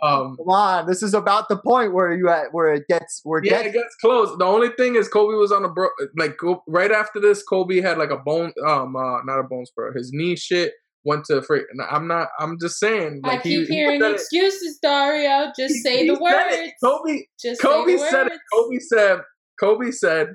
um 0.02 0.36
Come 0.36 0.48
on, 0.48 0.86
this 0.86 1.02
is 1.02 1.14
about 1.14 1.48
the 1.48 1.56
point 1.58 1.94
where 1.94 2.12
you 2.12 2.28
at 2.28 2.52
where 2.52 2.72
it 2.74 2.84
gets 2.88 3.20
where 3.24 3.38
it 3.40 3.46
yeah, 3.46 3.62
gets 3.62 3.68
it 3.68 3.78
gets 3.78 3.94
close. 4.00 4.36
The 4.38 4.44
only 4.44 4.70
thing 4.76 4.96
is 4.96 5.08
Kobe 5.08 5.34
was 5.36 5.52
on 5.52 5.64
a 5.64 5.68
bro. 5.68 5.88
Like 6.18 6.36
right 6.66 6.90
after 6.90 7.20
this, 7.20 7.42
Kobe 7.42 7.80
had 7.80 7.98
like 7.98 8.10
a 8.10 8.16
bone. 8.18 8.52
Um, 8.66 8.96
uh, 8.96 9.22
not 9.24 9.38
a 9.38 9.44
bone 9.44 9.64
spur. 9.66 9.92
His 9.96 10.10
knee 10.12 10.36
shit 10.36 10.72
went 11.04 11.24
to 11.26 11.40
freak. 11.42 11.64
I'm 11.90 12.06
not. 12.08 12.28
I'm 12.40 12.58
just 12.60 12.78
saying. 12.80 13.20
I 13.24 13.28
Like 13.34 13.42
he, 13.42 13.56
keep 13.58 13.68
he 13.68 13.74
hearing 13.74 14.00
said 14.00 14.10
it. 14.10 14.14
excuses, 14.14 14.78
Dario. 14.82 15.52
Just 15.56 15.74
He- 15.74 15.80
say 15.80 15.98
he 16.04 16.08
the 16.08 16.16
said 16.16 16.52
it. 16.52 16.60
words. 16.60 16.72
Kobe. 16.84 17.18
Just 17.40 17.60
Kobe 17.62 17.96
said 17.96 18.22
words. 18.24 18.34
it. 18.34 18.40
Kobe 18.52 18.78
said. 18.78 19.20
Kobe 19.60 19.90
said. 19.92 20.28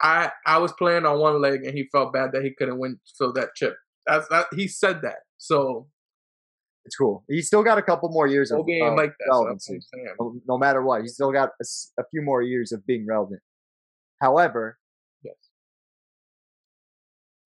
I 0.00 0.30
I 0.46 0.58
was 0.58 0.72
playing 0.74 1.06
on 1.06 1.18
one 1.18 1.40
leg 1.40 1.64
and 1.64 1.74
he 1.74 1.88
felt 1.90 2.12
bad 2.12 2.30
that 2.32 2.42
he 2.44 2.54
couldn't 2.56 2.78
win 2.78 2.98
fill 3.18 3.32
that 3.32 3.50
chip. 3.56 3.74
That's 4.06 4.28
that 4.28 4.46
he 4.54 4.68
said 4.68 5.00
that. 5.02 5.16
So 5.38 5.88
it's 6.88 6.96
cool. 6.96 7.22
He's 7.28 7.46
still 7.46 7.62
got 7.62 7.76
a 7.76 7.82
couple 7.82 8.08
more 8.08 8.26
years 8.26 8.50
of 8.50 8.60
uh, 8.60 8.94
like 8.96 9.12
relevancy. 9.30 9.78
no, 10.18 10.40
no 10.48 10.56
matter 10.56 10.82
what. 10.82 11.02
He's 11.02 11.12
still 11.12 11.30
got 11.32 11.50
a 11.60 12.04
few 12.10 12.22
more 12.22 12.40
years 12.40 12.72
of 12.72 12.86
being 12.86 13.06
relevant. 13.06 13.40
However, 14.22 14.78
Yes. 15.22 15.34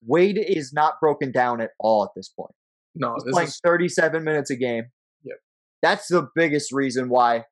Wade 0.05 0.37
is 0.37 0.71
not 0.71 0.93
broken 1.01 1.31
down 1.33 1.59
at 1.59 1.71
all 1.77 2.03
at 2.05 2.11
this 2.15 2.29
point. 2.29 2.53
No, 2.95 3.15
He's 3.15 3.33
playing 3.33 3.47
is 3.49 3.59
37 3.65 4.23
minutes 4.23 4.49
a 4.49 4.55
game. 4.55 4.85
Yep. 5.23 5.37
That's 5.81 6.07
the 6.07 6.29
biggest 6.35 6.71
reason 6.71 7.09
why. 7.09 7.43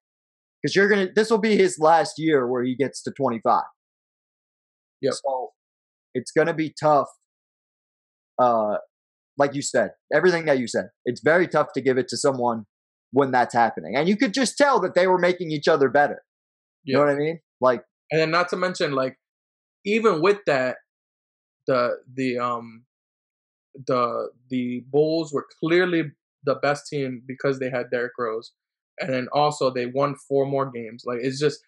Because 0.62 0.76
you're 0.76 0.88
gonna, 0.88 1.10
this 1.14 1.30
will 1.30 1.40
be 1.40 1.58
his 1.58 1.78
last 1.78 2.14
year 2.18 2.48
where 2.48 2.64
he 2.64 2.76
gets 2.76 3.04
to 3.04 3.12
25. 3.12 3.64
Yep. 5.02 5.14
So 5.14 5.50
it's 6.14 6.32
gonna 6.32 6.54
be 6.54 6.74
tough. 6.80 7.08
Uh, 8.40 8.78
like 9.42 9.56
you 9.56 9.62
said, 9.62 9.92
everything 10.14 10.46
that 10.46 10.60
you 10.60 10.68
said, 10.68 10.86
it's 11.06 11.22
very 11.22 11.48
tough 11.48 11.70
to 11.74 11.82
give 11.82 11.98
it 11.98 12.08
to 12.10 12.18
someone 12.18 12.66
when 13.12 13.32
that's 13.32 13.54
happening, 13.54 13.96
and 13.96 14.08
you 14.08 14.16
could 14.16 14.34
just 14.34 14.58
tell 14.58 14.80
that 14.82 14.96
they 14.96 15.08
were 15.08 15.18
making 15.18 15.52
each 15.52 15.68
other 15.68 15.90
better. 15.90 16.22
You 16.84 16.96
know 16.96 17.02
what 17.02 17.10
I 17.10 17.16
mean? 17.16 17.40
Like, 17.60 17.84
and 18.12 18.22
then 18.22 18.32
not 18.32 18.50
to 18.50 18.58
mention 18.58 18.94
like 18.94 19.18
even 19.86 20.22
with 20.22 20.40
that 20.46 20.78
the 21.68 21.98
the 22.14 22.38
um 22.38 22.86
the 23.88 24.30
the 24.50 24.84
bulls 24.92 25.34
were 25.34 25.46
clearly 25.60 26.04
the 26.44 26.56
best 26.56 26.88
team 26.88 27.22
because 27.28 27.60
they 27.60 27.70
had 27.70 27.90
Derrick 27.92 28.14
Rose 28.18 28.52
and 29.00 29.14
then 29.14 29.28
also 29.32 29.70
they 29.70 29.86
won 29.86 30.16
four 30.28 30.46
more 30.46 30.70
games 30.70 31.04
like 31.06 31.20
it's 31.22 31.40
just 31.40 31.60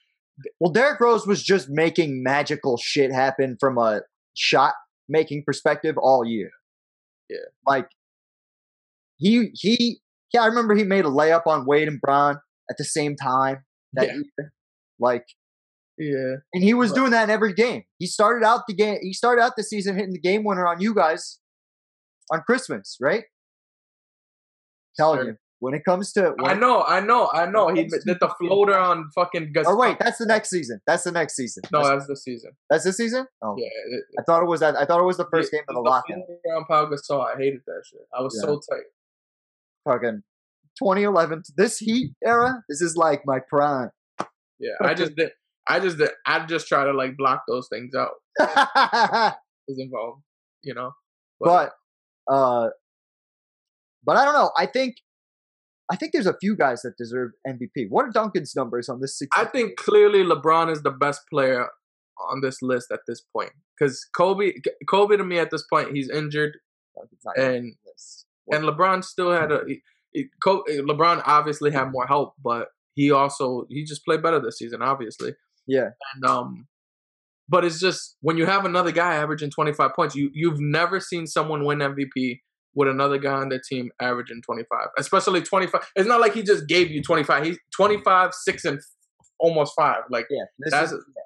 well, 0.59 0.71
Derrick 0.71 0.99
Rose 0.99 1.28
was 1.28 1.43
just 1.43 1.69
making 1.69 2.24
magical 2.24 2.78
shit 2.78 3.11
happen 3.11 3.55
from 3.59 3.78
a 3.78 4.01
shot 4.34 4.74
making 5.07 5.43
perspective 5.45 5.95
all 5.97 6.26
year. 6.26 6.49
Yeah. 7.34 7.39
Like 7.65 7.89
he 9.17 9.51
he 9.53 10.01
yeah, 10.34 10.43
I 10.43 10.47
remember 10.47 10.75
he 10.75 10.84
made 10.84 11.05
a 11.05 11.09
layup 11.09 11.47
on 11.47 11.65
Wade 11.65 11.88
and 11.88 12.01
Bron 12.01 12.38
at 12.69 12.77
the 12.77 12.84
same 12.86 13.15
time 13.15 13.63
that 13.93 14.07
Yeah. 14.07 14.13
year. 14.15 14.53
Like 14.99 15.25
yeah 15.97 16.36
and 16.53 16.63
he 16.63 16.73
was 16.73 16.91
Right. 16.91 16.95
doing 16.95 17.11
that 17.11 17.25
in 17.25 17.29
every 17.31 17.53
game. 17.53 17.84
He 17.99 18.07
started 18.07 18.45
out 18.45 18.61
the 18.67 18.75
game 18.75 18.99
he 19.01 19.13
started 19.13 19.41
out 19.41 19.53
the 19.57 19.63
season 19.63 19.95
hitting 19.95 20.13
the 20.13 20.19
game 20.21 20.43
winner 20.43 20.67
on 20.67 20.81
you 20.81 20.95
guys 20.95 21.39
on 22.31 22.41
Christmas, 22.41 22.97
right? 23.01 23.25
Telling 24.97 25.19
Sure. 25.19 25.27
you. 25.31 25.38
When 25.64 25.74
it 25.74 25.86
comes 25.86 26.11
to 26.14 26.34
I 26.43 26.55
know 26.55 26.84
I 26.84 26.99
know 26.99 27.30
I 27.34 27.45
know 27.49 27.70
he 27.70 27.84
did 27.86 28.20
the 28.20 28.30
floater 28.38 28.78
on 28.78 29.09
fucking 29.16 29.53
Gus 29.53 29.66
Oh 29.66 29.78
wait, 29.78 29.95
that's 29.97 30.18
the 30.18 30.26
next 30.26 30.49
season. 30.49 30.82
That's 30.86 31.03
the 31.03 31.11
next 31.14 31.38
season. 31.38 31.64
no 31.72 31.80
that's, 31.80 31.89
that's 31.89 32.07
the 32.07 32.18
season 32.18 32.51
that's 32.70 32.84
this 32.84 32.97
season? 32.97 33.26
Oh. 33.41 33.55
yeah 33.57 33.68
it, 33.95 34.03
I 34.20 34.24
thought 34.24 34.43
it 34.43 34.47
was 34.49 34.59
that. 34.59 34.76
I 34.76 34.84
thought 34.86 34.99
it 34.99 35.05
was 35.05 35.16
the 35.16 35.28
first 35.32 35.53
it- 35.53 35.55
game 35.55 35.64
of 35.70 35.76
the 35.76 35.82
the 35.82 35.89
lockout. 35.89 36.18
on 36.57 36.66
Pau 36.66 36.86
Gasol 36.91 37.26
I 37.26 37.38
hated 37.38 37.61
that 37.66 37.82
shit 37.89 38.01
I 38.14 38.22
was 38.22 38.34
Yeah. 38.38 38.47
so 38.49 38.59
tight 38.70 38.88
Fucking 39.86 40.24
2011. 40.80 41.43
This 41.55 41.78
Heat 41.78 42.11
era. 42.26 42.61
This 42.68 42.82
is 42.82 42.97
like 42.97 43.22
my 43.26 43.39
prime. 43.49 43.89
yeah 44.59 44.72
I 44.82 44.93
just 44.93 45.16
did 45.16 45.32
I 45.66 45.80
just 45.80 45.97
did 45.97 46.09
I 46.26 46.45
just 46.45 46.68
try 46.68 46.84
to 46.84 46.91
like 46.91 47.16
block 47.16 47.43
those 47.47 47.70
things 47.70 47.93
out 47.95 48.16
is 49.70 49.80
involved 49.80 50.24
you 50.61 50.74
know 50.74 50.91
but 51.39 51.72
uh, 52.30 52.68
but 54.05 54.18
I 54.18 54.26
don't 54.26 54.34
know. 54.34 54.51
I 54.57 54.66
think 54.66 54.95
I 55.91 55.95
think 55.95 56.13
there's 56.13 56.27
a 56.27 56.38
few 56.39 56.55
guys 56.55 56.81
that 56.81 56.97
deserve 56.97 57.31
MVP. 57.47 57.88
What 57.89 58.05
are 58.05 58.11
Duncan's 58.11 58.53
numbers 58.55 58.89
on 58.89 59.01
this? 59.01 59.17
60? 59.19 59.39
I 59.39 59.45
think 59.45 59.75
clearly 59.75 60.23
LeBron 60.23 60.71
is 60.71 60.81
the 60.81 60.91
best 60.91 61.21
player 61.29 61.67
on 62.31 62.41
this 62.41 62.61
list 62.61 62.88
at 62.91 63.01
this 63.07 63.21
point 63.36 63.51
because 63.77 64.07
Kobe, 64.15 64.53
Kobe 64.89 65.17
to 65.17 65.23
me 65.23 65.39
at 65.39 65.49
this 65.49 65.63
point 65.71 65.95
he's 65.95 66.09
injured 66.09 66.57
Duncan's 66.95 67.21
not 67.25 67.38
even 67.38 67.55
and 67.55 67.75
and 68.51 68.65
LeBron 68.65 69.03
still 69.03 69.31
had 69.31 69.51
a 69.51 69.61
he, 69.67 69.81
he, 70.13 70.27
LeBron 70.47 71.23
obviously 71.25 71.71
had 71.71 71.91
more 71.91 72.05
help, 72.05 72.34
but 72.43 72.67
he 72.93 73.11
also 73.11 73.65
he 73.69 73.84
just 73.84 74.05
played 74.05 74.21
better 74.21 74.39
this 74.39 74.57
season, 74.57 74.81
obviously. 74.81 75.34
Yeah. 75.67 75.89
And 76.13 76.25
um, 76.25 76.67
but 77.49 77.65
it's 77.65 77.79
just 77.79 78.17
when 78.21 78.38
you 78.38 78.45
have 78.45 78.65
another 78.65 78.91
guy 78.91 79.15
averaging 79.15 79.49
twenty 79.49 79.73
five 79.73 79.93
points, 79.95 80.15
you 80.15 80.29
you've 80.34 80.59
never 80.59 80.99
seen 80.99 81.25
someone 81.25 81.65
win 81.65 81.79
MVP 81.79 82.41
with 82.76 82.88
another 82.88 83.17
guy 83.17 83.34
on 83.34 83.49
the 83.49 83.59
team 83.59 83.91
averaging 84.01 84.41
twenty 84.41 84.63
five, 84.69 84.88
especially 84.97 85.41
twenty 85.41 85.67
five. 85.67 85.82
It's 85.95 86.07
not 86.07 86.19
like 86.21 86.34
he 86.34 86.43
just 86.43 86.67
gave 86.67 86.91
you 86.91 87.01
twenty 87.01 87.24
five. 87.24 87.45
He's 87.45 87.57
twenty 87.76 88.01
five, 88.03 88.34
six, 88.34 88.65
and 88.65 88.80
almost 89.39 89.74
five. 89.78 90.01
Like 90.09 90.26
Yeah, 90.30 90.45
this 90.59 90.74
is 90.74 90.91
yeah. 90.91 91.24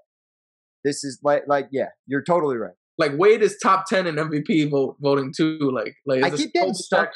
this 0.84 1.04
is 1.04 1.20
like 1.24 1.44
like 1.48 1.68
yeah, 1.72 1.90
you're 2.06 2.24
totally 2.24 2.58
right. 2.58 2.76
like 2.98 3.12
Wade 3.18 3.42
is 3.42 3.58
top 3.62 3.86
ten 3.88 4.08
in 4.08 4.16
MVP 4.16 4.70
vote, 4.70 4.98
voting 5.02 5.34
too. 5.36 5.60
Like 5.74 5.96
like 6.06 6.24
I 6.24 6.36
keep 6.36 6.54
getting 6.54 6.74
stuck. 6.74 7.12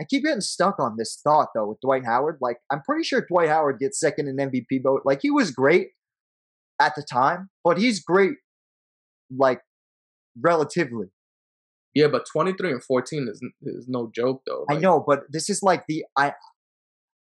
I 0.00 0.04
keep 0.08 0.24
getting 0.24 0.40
stuck 0.40 0.80
on 0.80 0.96
this 0.96 1.20
thought 1.22 1.48
though 1.54 1.68
with 1.68 1.80
Dwight 1.80 2.06
Howard. 2.06 2.38
Like 2.40 2.56
I'm 2.72 2.80
pretty 2.82 3.04
sure 3.04 3.24
Dwight 3.28 3.48
Howard 3.48 3.78
gets 3.78 4.00
second 4.00 4.28
in 4.28 4.36
MVP 4.36 4.82
vote. 4.82 5.02
Like 5.04 5.20
he 5.22 5.30
was 5.30 5.50
great 5.50 5.88
at 6.80 6.94
the 6.96 7.02
time, 7.02 7.50
but 7.62 7.78
he's 7.78 8.02
great 8.02 8.34
like 9.36 9.60
relatively. 10.40 11.08
Yeah, 11.94 12.08
but 12.08 12.24
twenty 12.30 12.52
three 12.52 12.70
and 12.72 12.82
fourteen 12.82 13.28
is 13.30 13.40
is 13.62 13.86
no 13.88 14.10
joke 14.14 14.42
though. 14.46 14.64
I 14.70 14.76
know, 14.76 15.02
but 15.06 15.24
this 15.30 15.50
is 15.50 15.62
like 15.62 15.84
the 15.88 16.04
I 16.16 16.34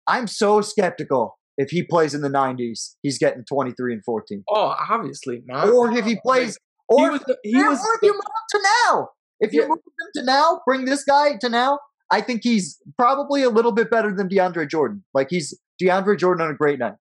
I'm 0.06 0.26
so 0.26 0.60
skeptical 0.60 1.38
if 1.58 1.70
he 1.70 1.82
plays 1.82 2.14
in 2.14 2.22
the 2.22 2.30
90s, 2.30 2.94
he's 3.02 3.18
getting 3.18 3.44
23 3.44 3.94
and 3.94 4.04
14. 4.04 4.44
Oh, 4.48 4.74
obviously 4.88 5.42
not. 5.44 5.68
Or 5.68 5.90
if 5.90 6.06
he 6.06 6.16
plays 6.24 6.56
or 6.88 7.04
he 7.04 7.10
was 7.10 7.20
the, 7.26 7.36
he 7.42 7.60
or 7.60 7.68
was 7.70 7.80
if 7.80 8.02
you 8.02 8.12
move 8.12 8.20
him 8.20 8.60
to 8.60 8.68
now. 8.86 9.08
If 9.40 9.52
you 9.52 9.62
Yeah. 9.62 9.68
move 9.68 9.78
him 9.78 10.08
to 10.14 10.22
now, 10.24 10.60
bring 10.64 10.84
this 10.84 11.04
guy 11.04 11.36
to 11.36 11.48
now, 11.48 11.80
I 12.10 12.20
think 12.20 12.40
he's 12.44 12.80
probably 12.96 13.42
a 13.42 13.50
little 13.50 13.72
bit 13.72 13.90
better 13.90 14.14
than 14.14 14.28
DeAndre 14.28 14.70
Jordan. 14.70 15.04
Like 15.12 15.28
he's 15.30 15.58
DeAndre 15.82 16.16
Jordan 16.16 16.46
on 16.46 16.52
a 16.52 16.56
great 16.56 16.78
night. 16.78 16.94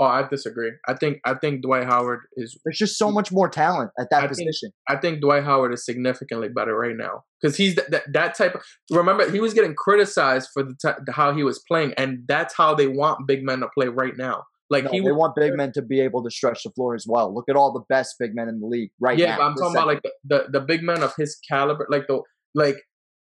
Oh, 0.00 0.04
I 0.04 0.26
disagree. 0.28 0.70
I 0.86 0.94
think 0.94 1.18
I 1.24 1.34
think 1.34 1.62
Dwight 1.62 1.84
Howard 1.84 2.20
is. 2.36 2.56
There's 2.64 2.78
just 2.78 2.96
so 2.96 3.10
much 3.10 3.32
more 3.32 3.48
talent 3.48 3.90
at 3.98 4.08
that 4.10 4.18
I 4.18 4.28
think- 4.28 4.48
position. 4.48 4.70
I 4.88 4.96
think 4.96 5.20
Dwight 5.20 5.42
Howard 5.42 5.74
is 5.74 5.84
significantly 5.84 6.48
better 6.48 6.76
right 6.78 6.96
now 6.96 7.24
because 7.42 7.56
he's 7.56 7.74
that, 7.74 7.90
that 7.90 8.12
that 8.12 8.34
type 8.36 8.54
of. 8.54 8.62
Remember, 8.92 9.28
he 9.30 9.40
was 9.40 9.54
getting 9.54 9.74
criticized 9.74 10.50
for 10.54 10.62
the 10.62 10.76
t- 10.80 11.12
how 11.12 11.34
he 11.34 11.42
was 11.42 11.60
playing, 11.66 11.94
and 11.96 12.20
that's 12.28 12.54
how 12.56 12.74
they 12.74 12.86
want 12.86 13.26
big 13.26 13.42
men 13.42 13.58
to 13.60 13.68
play 13.76 13.88
right 13.88 14.16
now. 14.16 14.44
Like 14.70 14.84
No, 14.84 14.90
he 14.90 15.00
they 15.00 15.12
want 15.12 15.34
big 15.34 15.54
men 15.54 15.72
to 15.72 15.82
be 15.82 16.00
able 16.00 16.22
to 16.22 16.30
stretch 16.30 16.62
the 16.62 16.70
floor 16.70 16.94
as 16.94 17.04
well. 17.08 17.34
Look 17.34 17.46
at 17.48 17.56
all 17.56 17.72
the 17.72 17.82
best 17.88 18.16
big 18.20 18.34
men 18.34 18.48
in 18.48 18.60
the 18.60 18.66
league 18.66 18.90
right 19.00 19.18
yeah, 19.18 19.30
now. 19.30 19.38
but 19.38 19.44
I'm 19.46 19.54
talking 19.54 19.76
about 19.76 19.86
like 19.88 20.02
the, 20.02 20.12
the 20.24 20.46
the 20.52 20.60
big 20.60 20.82
men 20.82 21.02
of 21.02 21.12
his 21.16 21.38
caliber, 21.48 21.86
like 21.90 22.06
the 22.06 22.20
like 22.54 22.76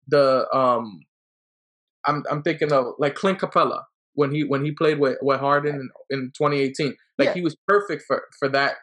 the 0.08 0.46
um. 0.56 1.00
I'm 2.06 2.22
I'm 2.30 2.42
thinking 2.42 2.72
of 2.72 2.94
like 2.98 3.14
Clint 3.14 3.38
Capela 3.38 3.82
when 4.14 4.32
he 4.34 4.42
when 4.44 4.64
he 4.64 4.72
played 4.72 4.98
with 4.98 5.18
with 5.22 5.40
Harden 5.40 5.74
in, 6.10 6.18
in 6.18 6.32
2018. 6.36 6.94
Like 7.18 7.26
Yeah. 7.28 7.34
he 7.34 7.42
was 7.42 7.56
perfect 7.68 8.04
for 8.06 8.22
for 8.38 8.48
that 8.48 8.76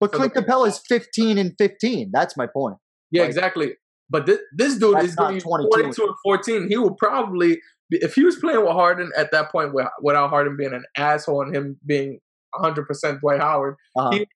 But 0.00 0.10
for 0.12 0.18
Clint 0.18 0.34
Capela 0.34 0.68
is 0.68 0.78
15 0.88 1.38
and 1.38 1.54
15. 1.58 2.10
That's 2.12 2.36
my 2.36 2.46
point. 2.46 2.76
Yeah, 3.10 3.22
Like- 3.22 3.28
exactly. 3.30 3.74
But 4.08 4.26
this 4.26 4.38
this 4.54 4.76
dude 4.76 5.02
is 5.02 5.14
going 5.16 5.40
22. 5.40 5.68
22 5.82 6.02
and 6.04 6.14
14. 6.24 6.68
He 6.68 6.76
will 6.76 6.94
probably, 6.94 7.58
be, 7.90 7.98
if 8.02 8.14
he 8.14 8.24
was 8.24 8.36
playing 8.36 8.60
with 8.60 8.70
Harden 8.70 9.10
at 9.16 9.32
that 9.32 9.50
point, 9.50 9.72
without 10.00 10.30
Harden 10.30 10.56
being 10.56 10.72
an 10.72 10.84
asshole 10.96 11.42
and 11.42 11.54
him 11.56 11.80
being 11.84 12.20
100% 12.54 13.20
Dwight 13.20 13.40
Howard, 13.40 13.74
Uh-huh. 13.96 14.10
He- 14.12 14.26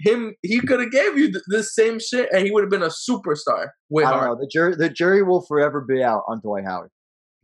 him 0.00 0.34
he 0.42 0.58
could 0.60 0.80
have 0.80 0.90
gave 0.90 1.16
you 1.16 1.30
th- 1.30 1.44
this 1.46 1.72
same 1.74 2.00
shit 2.00 2.28
and 2.32 2.44
he 2.44 2.50
would 2.50 2.64
have 2.64 2.70
been 2.70 2.82
a 2.82 2.88
superstar 2.88 3.68
way 3.88 4.02
I 4.02 4.10
don't 4.10 4.18
hard. 4.18 4.30
know. 4.32 4.36
The 4.40 4.48
jury, 4.52 4.74
the 4.76 4.88
jury 4.88 5.22
will 5.22 5.42
forever 5.42 5.80
be 5.80 6.02
out 6.02 6.24
on 6.26 6.40
Dwight 6.40 6.64
Howard 6.64 6.90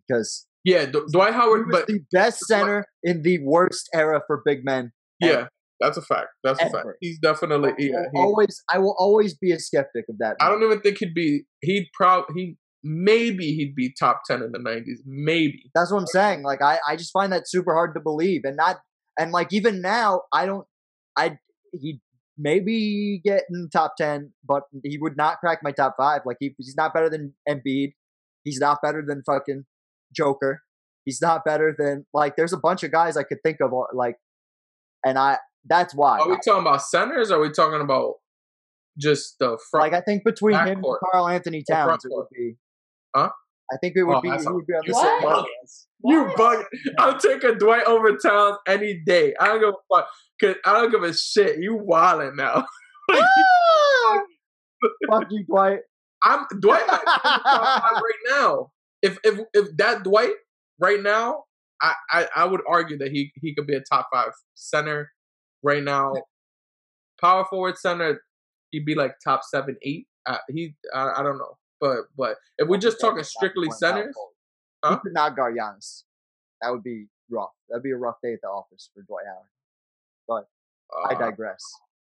because 0.09 0.47
Yeah, 0.65 0.87
D- 0.87 1.01
Dwight 1.13 1.35
Howard, 1.35 1.69
but 1.71 1.87
the 1.87 2.01
best 2.13 2.47
center 2.47 2.85
in 3.03 3.23
the 3.23 3.39
worst 3.43 3.89
era 3.95 4.21
for 4.27 4.43
big 4.45 4.65
men. 4.65 4.93
yeah, 5.21 5.47
that's 5.81 5.97
a 5.97 6.03
fact. 6.03 6.29
That's 6.45 6.61
a 6.61 6.69
fact. 6.69 6.87
He's 7.01 7.19
definitely 7.19 7.73
yeah. 7.79 8.05
he- 8.13 8.21
always, 8.21 8.63
I 8.71 8.79
will 8.79 8.95
always 8.99 9.35
be 9.35 9.53
a 9.53 9.59
skeptic 9.59 10.05
of 10.09 10.19
that. 10.19 10.37
I 10.41 10.49
don't 10.49 10.63
even 10.63 10.81
think 10.81 10.99
he'd 10.99 11.15
be. 11.15 11.45
He'd 11.63 11.89
probably 11.95 12.35
He 12.35 12.57
maybe 12.83 13.55
he'd 13.55 13.75
be 13.75 13.95
top 13.99 14.23
ten 14.27 14.43
in 14.43 14.53
the 14.53 14.59
nineties. 14.59 15.03
Maybe. 15.07 15.71
That's 15.75 15.91
what 15.91 16.01
I'm 16.01 16.07
saying. 16.07 16.43
Like 16.43 16.63
I, 16.63 16.79
I 16.87 16.97
just 16.97 17.13
find 17.13 17.33
that 17.33 17.49
super 17.49 17.75
hard 17.75 17.95
to 17.95 18.01
believe, 18.01 18.43
and 18.45 18.57
not, 18.57 18.81
and 19.19 19.33
like 19.33 19.53
even 19.53 19.81
now, 19.81 20.23
I 20.33 20.47
don't, 20.47 20.67
I 21.17 21.39
he 21.73 22.01
maybe 22.37 23.21
get 23.25 23.45
in 23.51 23.69
top 23.73 23.95
ten, 23.97 24.33
but 24.47 24.65
he 24.85 24.99
would 25.01 25.17
not 25.17 25.39
crack 25.39 25.61
my 25.63 25.73
top 25.73 25.95
five. 25.99 26.23
Like 26.25 26.39
he, 26.41 26.55
he's 26.59 26.77
not 26.77 26.93
better 26.93 27.09
than 27.09 27.35
Embiid. 27.49 27.93
He's 28.45 28.59
not 28.59 28.79
better 28.83 29.05
than 29.07 29.23
fucking 29.27 29.65
Joker. 30.15 30.63
He's 31.05 31.21
not 31.23 31.45
better 31.45 31.75
than 31.77 32.07
like. 32.13 32.37
There's 32.37 32.53
a 32.53 32.59
bunch 32.59 32.83
of 32.83 32.93
guys 32.93 33.17
I 33.17 33.23
could 33.23 33.39
think 33.45 33.59
of, 33.63 33.71
like, 33.95 34.17
and 35.05 35.19
I. 35.19 35.39
That's 35.69 35.95
why. 35.95 36.19
Are 36.19 36.29
we 36.29 36.37
talking 36.45 36.63
about 36.63 36.83
centers? 36.83 37.31
Or 37.31 37.39
are 37.39 37.41
we 37.43 37.51
talking 37.51 37.81
about 37.81 38.15
just 38.99 39.37
the 39.39 39.59
front? 39.71 39.93
like 39.93 40.01
I 40.01 40.03
think 40.05 40.25
between 40.25 40.55
him 40.57 40.69
and. 40.69 40.85
Karl-Anthony 41.13 41.63
Or 41.71 41.75
Towns, 41.75 42.05
it 42.05 42.11
would 42.15 42.27
be. 42.33 42.57
Huh? 43.15 43.31
I 43.73 43.77
think 43.81 43.95
it 43.97 44.03
would 44.05 44.17
Oh, 44.17 44.21
be. 44.21 44.29
He 44.31 44.35
would 44.49 44.67
be 44.67 44.73
on 44.75 44.83
the 44.87 44.93
What? 44.93 45.21
same 45.21 45.29
level. 45.29 45.47
you 46.05 46.23
What? 46.25 46.37
bug. 46.37 46.65
I'll 46.99 47.19
take 47.19 47.45
a 47.45 47.55
Dwight 47.55 47.85
over 47.85 48.17
Towns 48.17 48.57
any 48.67 49.01
day. 49.07 49.35
I 49.41 49.47
don't 49.49 49.61
give 49.61 49.69
a 49.71 49.95
fuck. 49.97 50.09
Cause 50.41 50.55
I 50.65 50.73
don't 50.73 50.91
give 50.91 51.03
a 51.03 51.13
shit. 51.15 51.59
You 51.61 51.77
wildin' 51.89 52.37
now. 52.37 52.65
Ah! 53.13 54.19
Fuck 55.11 55.25
you, 55.31 55.45
Dwight. 55.45 55.81
I'm 56.23 56.47
Dwight 56.61 56.87
might 56.87 57.01
be 57.05 57.11
in 57.11 57.15
the 57.15 57.41
top 57.43 57.83
five 57.83 57.93
right 57.95 58.31
now. 58.31 58.71
If 59.03 59.19
if 59.25 59.41
if 59.55 59.77
that 59.77 60.03
Dwight 60.03 60.35
right 60.79 61.03
now, 61.03 61.45
I, 61.81 61.95
I 62.11 62.29
I 62.37 62.45
would 62.45 62.61
argue 62.69 62.99
that 62.99 63.11
he 63.13 63.33
he 63.41 63.55
could 63.55 63.67
be 63.67 63.75
a 63.75 63.81
top 63.81 64.09
five 64.13 64.33
center 64.55 65.11
right 65.63 65.83
now. 65.83 66.15
Power 67.21 67.45
forward 67.45 67.77
center, 67.79 68.23
he'd 68.71 68.85
be 68.87 68.95
like 68.95 69.15
top 69.23 69.43
seven, 69.45 69.77
eight. 69.83 70.07
Uh, 70.27 70.39
he 70.49 70.75
I, 70.95 71.13
I 71.19 71.23
don't 71.23 71.39
know, 71.39 71.57
but 71.81 72.05
but 72.17 72.37
if 72.59 72.69
we're 72.69 72.79
just 72.79 73.01
talking 73.01 73.25
strictly 73.25 73.71
centers, 73.71 74.15
He 74.89 74.97
could 74.97 75.13
not 75.13 75.37
guard 75.37 75.57
Giannis. 75.57 76.05
That 76.63 76.71
would 76.71 76.83
be 76.83 77.07
rough. 77.31 77.51
That'd 77.69 77.83
be 77.83 77.91
a 77.91 77.97
rough 77.97 78.17
day 78.23 78.35
at 78.35 78.41
the 78.43 78.49
office 78.49 78.91
for 78.95 79.03
Dwight 79.03 79.25
Howard. 79.27 79.49
But 80.29 80.49
i 81.07 81.15
uh, 81.15 81.19
digress. 81.19 81.63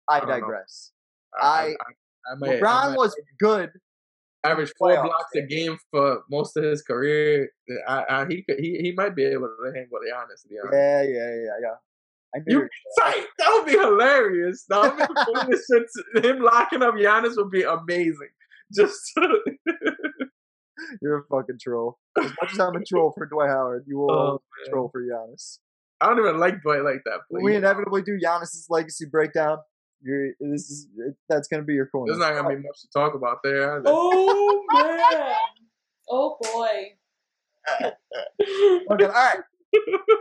I, 0.09 0.17
I 0.17 0.19
don't 0.19 0.29
know. 0.29 0.39
digress. 0.39 0.91
I, 1.39 1.45
I, 1.45 1.61
I- 1.61 1.65
I, 2.29 2.33
I 2.33 2.33
I 2.33 2.59
LeBron 2.59 2.95
was 2.97 3.15
good. 3.39 3.71
Average 4.43 4.71
four 4.77 4.89
playoffs, 4.91 5.03
blocks 5.03 5.35
a 5.35 5.41
game 5.41 5.77
for 5.91 6.21
most 6.29 6.55
of 6.57 6.63
his 6.63 6.81
career. 6.81 7.49
I, 7.87 8.03
I 8.09 8.25
he 8.29 8.43
could 8.43 8.59
he, 8.59 8.77
he 8.81 8.93
might 8.95 9.15
be 9.15 9.23
able 9.25 9.47
to 9.47 9.71
hang 9.73 9.87
with 9.91 10.03
Giannis. 10.03 10.41
To 10.43 10.47
be 10.49 10.55
honest. 10.63 10.73
Yeah, 10.73 11.01
yeah, 11.03 11.35
yeah, 11.35 11.51
yeah. 11.61 12.41
You 12.45 12.67
tight. 12.99 13.25
That 13.39 13.49
would 13.53 13.65
be 13.65 13.77
hilarious. 13.77 14.65
That 14.69 14.81
would 14.83 14.97
be 14.97 15.55
the 15.55 15.85
shit. 16.15 16.23
Him 16.25 16.41
locking 16.41 16.83
up 16.83 16.95
Giannis 16.95 17.35
would 17.37 17.49
be 17.51 17.63
amazing. 17.63 18.29
Just 18.75 18.99
You're 21.01 21.19
a 21.19 21.23
fucking 21.29 21.57
troll. 21.61 21.97
As 22.19 22.31
much 22.41 22.53
as 22.53 22.59
I'm 22.59 22.75
a 22.75 22.83
troll 22.83 23.11
for 23.17 23.25
Dwight 23.25 23.49
Howard, 23.49 23.85
you 23.87 23.97
will 23.97 24.11
Oh, 24.11 24.15
always 24.15 24.39
be 24.39 24.61
a 24.61 24.65
man. 24.65 24.73
troll 24.73 24.89
for 24.91 25.01
Giannis. 25.01 25.59
I 25.99 26.07
don't 26.07 26.19
even 26.19 26.39
like 26.39 26.61
Dwight 26.61 26.83
like 26.83 27.01
that. 27.05 27.21
But 27.31 27.41
we 27.41 27.55
inevitably 27.55 28.03
do 28.03 28.19
Giannis's 28.23 28.67
legacy 28.69 29.05
breakdown, 29.05 29.57
you're 30.01 30.29
this 30.39 30.69
is 30.69 30.87
that's 31.29 31.47
gonna 31.47 31.63
be 31.63 31.73
your 31.73 31.87
corner. 31.87 32.11
there's 32.13 32.19
not 32.19 32.33
gonna 32.33 32.55
be 32.55 32.61
much 32.61 32.81
to 32.81 32.87
talk 32.93 33.13
about 33.15 33.37
there. 33.43 33.77
either. 33.77 33.83
Oh 33.87 34.63
man. 34.73 35.35
Oh 36.09 36.37
boy. 36.41 36.93
Okay, 38.89 39.05
all 39.05 39.11
right. 39.11 39.39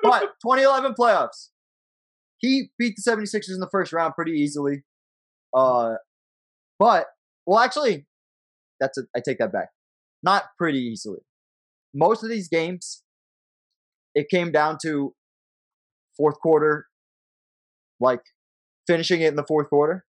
But 0.03 0.20
2011 0.43 0.95
playoffs. 0.99 1.51
He 2.39 2.70
beat 2.79 2.97
the 2.97 3.11
76ers 3.11 3.55
in 3.55 3.61
the 3.61 3.68
first 3.70 3.93
round 3.93 4.14
pretty 4.14 4.33
easily. 4.33 4.83
Uh, 5.55 5.95
but, 6.79 7.07
well, 7.47 7.61
actually, 7.61 8.07
that's 8.81 8.99
a, 8.99 9.03
I 9.16 9.20
take 9.24 9.39
that 9.39 9.53
back. 9.53 9.68
Not 10.22 10.45
pretty 10.59 10.81
easily. 10.81 11.20
Most 11.95 12.22
of 12.24 12.29
these 12.29 12.49
games, 12.49 13.03
it 14.14 14.29
came 14.29 14.51
down 14.53 14.79
to 14.83 15.14
fourth 16.16 16.41
quarter, 16.41 16.87
like 18.01 18.20
finishing 18.87 19.20
it 19.20 19.28
in 19.28 19.37
the 19.37 19.45
fourth 19.47 19.68
quarter. 19.68 20.05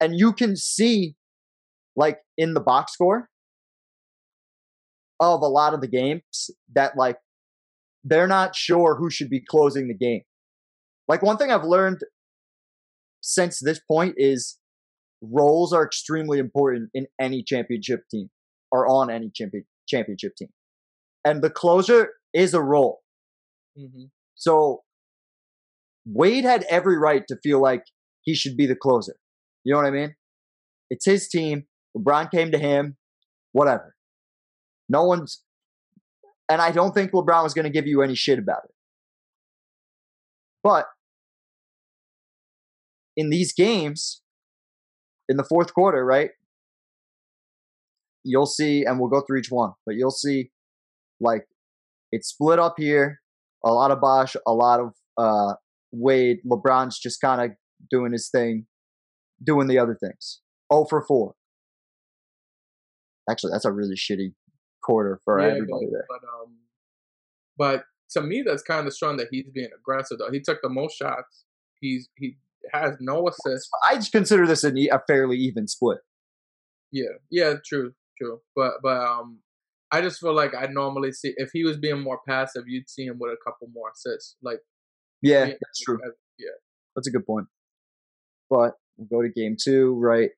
And 0.00 0.18
you 0.18 0.32
can 0.32 0.56
see, 0.56 1.16
like, 1.96 2.20
in 2.36 2.54
the 2.54 2.60
box 2.60 2.92
score 2.92 3.28
of 5.20 5.42
a 5.42 5.48
lot 5.48 5.74
of 5.74 5.80
the 5.80 5.88
games 5.88 6.50
that, 6.74 6.96
like, 6.96 7.18
they're 8.04 8.28
not 8.28 8.54
sure 8.54 8.96
who 8.96 9.10
should 9.10 9.28
be 9.30 9.40
closing 9.40 9.88
the 9.88 9.94
game. 9.94 10.22
Like 11.08 11.22
one 11.22 11.36
thing 11.36 11.50
I've 11.50 11.64
learned 11.64 12.00
since 13.20 13.58
this 13.60 13.80
point 13.80 14.14
is 14.16 14.58
roles 15.20 15.72
are 15.72 15.84
extremely 15.84 16.38
important 16.38 16.90
in 16.94 17.06
any 17.20 17.42
championship 17.42 18.02
team 18.10 18.30
or 18.70 18.86
on 18.86 19.10
any 19.10 19.30
champion 19.34 19.64
championship 19.88 20.36
team. 20.36 20.48
And 21.24 21.42
the 21.42 21.50
closer 21.50 22.12
is 22.32 22.54
a 22.54 22.62
role. 22.62 23.00
Mhm. 23.76 24.10
So 24.34 24.84
Wade 26.06 26.44
had 26.44 26.64
every 26.64 26.96
right 26.98 27.26
to 27.28 27.36
feel 27.42 27.60
like 27.60 27.84
he 28.28 28.34
should 28.34 28.58
be 28.58 28.66
the 28.66 28.76
closer. 28.76 29.16
You 29.64 29.72
know 29.72 29.78
what 29.78 29.86
I 29.86 29.90
mean? 29.90 30.14
It's 30.90 31.06
his 31.06 31.28
team. 31.28 31.64
LeBron 31.96 32.30
came 32.30 32.50
to 32.52 32.58
him. 32.58 32.98
Whatever. 33.52 33.94
No 34.90 35.04
one's 35.04 35.42
and 36.50 36.60
I 36.60 36.70
don't 36.70 36.92
think 36.92 37.12
LeBron 37.12 37.42
was 37.42 37.54
going 37.54 37.64
to 37.64 37.70
give 37.70 37.86
you 37.86 38.02
any 38.02 38.14
shit 38.14 38.38
about 38.38 38.62
it. 38.64 38.74
But 40.62 40.86
in 43.16 43.30
these 43.30 43.54
games, 43.54 44.22
in 45.28 45.38
the 45.38 45.44
fourth 45.44 45.72
quarter, 45.72 46.04
right? 46.04 46.30
You'll 48.24 48.46
see, 48.46 48.84
and 48.84 48.98
we'll 48.98 49.10
go 49.10 49.22
through 49.22 49.38
each 49.38 49.50
one, 49.50 49.72
but 49.86 49.94
you'll 49.94 50.10
see 50.10 50.50
like 51.18 51.44
it's 52.12 52.28
split 52.28 52.58
up 52.58 52.74
here. 52.76 53.20
A 53.64 53.72
lot 53.72 53.90
of 53.90 54.00
Bosh, 54.00 54.36
a 54.46 54.52
lot 54.52 54.80
of 54.80 54.92
uh, 55.16 55.54
Wade. 55.92 56.38
LeBron's 56.46 56.98
just 56.98 57.20
kind 57.20 57.40
of 57.40 57.56
doing 57.90 58.12
his 58.12 58.28
thing, 58.28 58.66
doing 59.42 59.66
the 59.68 59.78
other 59.78 59.94
things. 59.94 60.40
Oh 60.70 60.84
for 60.84 61.02
4. 61.02 61.34
Actually, 63.30 63.52
that's 63.52 63.64
a 63.64 63.72
really 63.72 63.94
shitty 63.96 64.32
quarter 64.82 65.20
for 65.24 65.40
Yeah, 65.40 65.48
everybody 65.52 65.86
but, 65.86 65.92
there. 65.92 66.06
but 66.08 66.20
um, 66.28 66.56
but 67.58 67.84
to 68.12 68.22
me, 68.22 68.42
that's 68.44 68.62
kind 68.62 68.86
of 68.86 68.94
strong 68.94 69.16
that 69.18 69.28
he's 69.30 69.46
being 69.52 69.68
aggressive. 69.78 70.18
Though 70.18 70.30
he 70.30 70.40
took 70.40 70.60
the 70.62 70.68
most 70.70 70.96
shots. 70.96 71.44
He's 71.80 72.08
he 72.16 72.36
has 72.72 72.96
no 73.00 73.28
assists. 73.28 73.68
I 73.88 73.96
just 73.96 74.12
consider 74.12 74.46
this 74.46 74.64
an 74.64 74.78
a 74.78 75.00
fairly 75.06 75.36
even 75.36 75.68
split. 75.68 75.98
Yeah, 76.90 77.04
yeah, 77.30 77.54
true, 77.66 77.92
true. 78.20 78.40
But 78.56 78.74
but 78.82 78.96
um, 79.02 79.40
I 79.92 80.00
just 80.00 80.20
feel 80.20 80.32
like 80.34 80.54
I 80.54 80.66
normally 80.66 81.12
see 81.12 81.34
if 81.36 81.50
he 81.52 81.64
was 81.64 81.76
being 81.76 82.00
more 82.00 82.20
passive, 82.26 82.64
you'd 82.66 82.88
see 82.88 83.04
him 83.04 83.18
with 83.18 83.30
a 83.32 83.36
couple 83.44 83.68
more 83.74 83.90
assists. 83.94 84.36
Like 84.42 84.60
Yeah, 85.20 85.44
yeah, 85.46 85.54
that's 85.60 85.80
true. 85.80 85.98
as- 86.06 86.12
Yeah, 86.38 86.48
That's 86.96 87.08
a 87.08 87.10
good 87.10 87.26
point. 87.26 87.46
But 88.50 88.72
we'll 88.96 89.08
go 89.10 89.22
to 89.22 89.28
game 89.28 89.56
two, 89.60 89.94
right? 89.98 90.30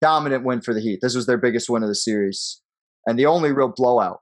Dominant 0.00 0.44
win 0.44 0.60
for 0.60 0.74
the 0.74 0.80
Heat. 0.80 1.00
This 1.02 1.14
was 1.14 1.26
their 1.26 1.38
biggest 1.38 1.68
win 1.68 1.82
of 1.82 1.88
the 1.88 1.94
series. 1.94 2.60
And 3.06 3.18
the 3.18 3.26
only 3.26 3.52
real 3.52 3.72
blowout. 3.74 4.20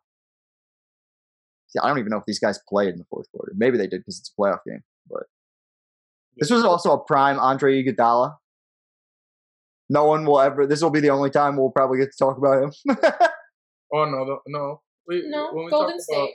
See, 1.68 1.78
I 1.82 1.88
don't 1.88 1.98
even 1.98 2.10
know 2.10 2.18
if 2.18 2.24
these 2.26 2.40
guys 2.40 2.58
played 2.68 2.88
in 2.90 2.98
the 2.98 3.04
fourth 3.10 3.26
quarter. 3.32 3.52
Maybe 3.56 3.78
they 3.78 3.86
did 3.86 4.00
because 4.00 4.18
it's 4.18 4.32
a 4.36 4.40
playoff 4.40 4.58
game. 4.66 4.82
But 5.08 5.24
this 6.36 6.50
was 6.50 6.64
also 6.64 6.92
a 6.92 7.04
prime 7.04 7.38
Andre 7.38 7.82
Iguodala. 7.82 8.36
No 9.88 10.04
one 10.04 10.24
will 10.24 10.40
ever. 10.40 10.66
This 10.66 10.82
will 10.82 10.90
be 10.90 11.00
the 11.00 11.10
only 11.10 11.30
time 11.30 11.56
we'll 11.56 11.70
probably 11.70 11.98
get 11.98 12.10
to 12.12 12.18
talk 12.18 12.38
about 12.38 12.62
him. 12.62 12.96
Oh 13.92 14.04
no, 14.04 14.24
no, 14.24 14.38
no. 14.46 14.80
We, 15.08 15.24
No, 15.28 15.50
when 15.52 15.64
we 15.64 15.70
Golden 15.70 15.98
State. 15.98 16.16
About, 16.16 16.28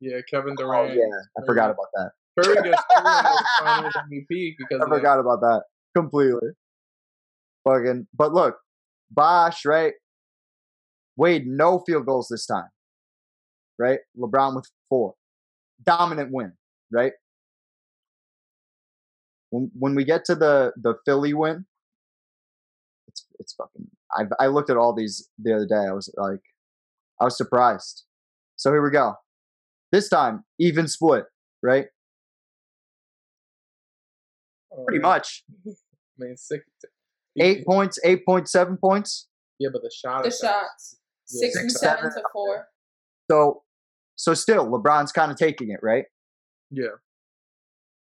yeah, 0.00 0.18
Kevin 0.30 0.54
oh 0.58 0.62
Durant. 0.62 0.94
yeah, 0.94 1.04
I 1.38 1.46
forgot 1.46 1.70
about 1.70 1.86
that. 1.94 2.10
Curry 2.38 2.54
gets 2.56 2.82
Curry 2.94 3.36
Finals 3.64 3.94
MVP 3.94 4.56
because 4.58 4.82
I 4.84 4.88
forgot 4.88 5.18
about 5.18 5.40
that 5.40 5.62
completely. 5.96 6.50
Fucking, 7.64 8.06
but 8.14 8.32
look, 8.32 8.56
Bosh, 9.10 9.64
right? 9.64 9.94
Wade, 11.16 11.46
no 11.46 11.82
field 11.86 12.04
goals 12.06 12.28
this 12.30 12.46
time, 12.46 12.68
right? 13.78 14.00
LeBron 14.18 14.54
with 14.56 14.68
four, 14.90 15.14
dominant 15.84 16.30
win, 16.32 16.52
right? 16.92 17.12
When 19.50 19.70
when 19.78 19.94
we 19.94 20.04
get 20.04 20.24
to 20.26 20.34
the 20.34 20.72
the 20.76 20.94
Philly 21.06 21.32
win, 21.32 21.64
it's 23.08 23.24
it's 23.38 23.54
fucking. 23.54 23.88
I 24.12 24.24
I 24.44 24.46
looked 24.48 24.70
at 24.70 24.76
all 24.76 24.92
these 24.94 25.28
the 25.38 25.54
other 25.54 25.66
day. 25.66 25.86
I 25.88 25.92
was 25.92 26.12
like, 26.16 26.42
I 27.20 27.24
was 27.24 27.36
surprised. 27.36 28.04
So 28.56 28.70
here 28.70 28.82
we 28.82 28.90
go. 28.90 29.14
This 29.92 30.08
time, 30.08 30.44
even 30.58 30.88
split, 30.88 31.24
right? 31.62 31.86
Pretty 34.86 35.02
Uh, 35.02 35.08
much. 35.08 35.44
I 36.20 36.24
mean, 36.24 36.36
six, 36.36 36.64
eight 37.38 37.66
points, 37.66 37.98
eight 38.04 38.24
point 38.24 38.48
seven 38.48 38.76
points. 38.76 39.28
Yeah, 39.58 39.68
but 39.72 39.82
the 39.82 39.90
shot. 39.94 40.22
The 40.22 40.28
attempts. 40.28 40.40
shots. 40.40 40.96
Yeah, 41.32 41.40
Six, 41.40 41.52
six, 41.54 41.62
and 41.62 41.72
seven, 41.72 41.96
seven. 42.10 42.12
to 42.12 42.22
four. 42.32 42.68
So, 43.30 43.62
so 44.14 44.34
still, 44.34 44.66
LeBron's 44.70 45.12
kind 45.12 45.30
of 45.32 45.36
taking 45.38 45.70
it, 45.70 45.80
right? 45.82 46.04
Yeah, 46.70 46.96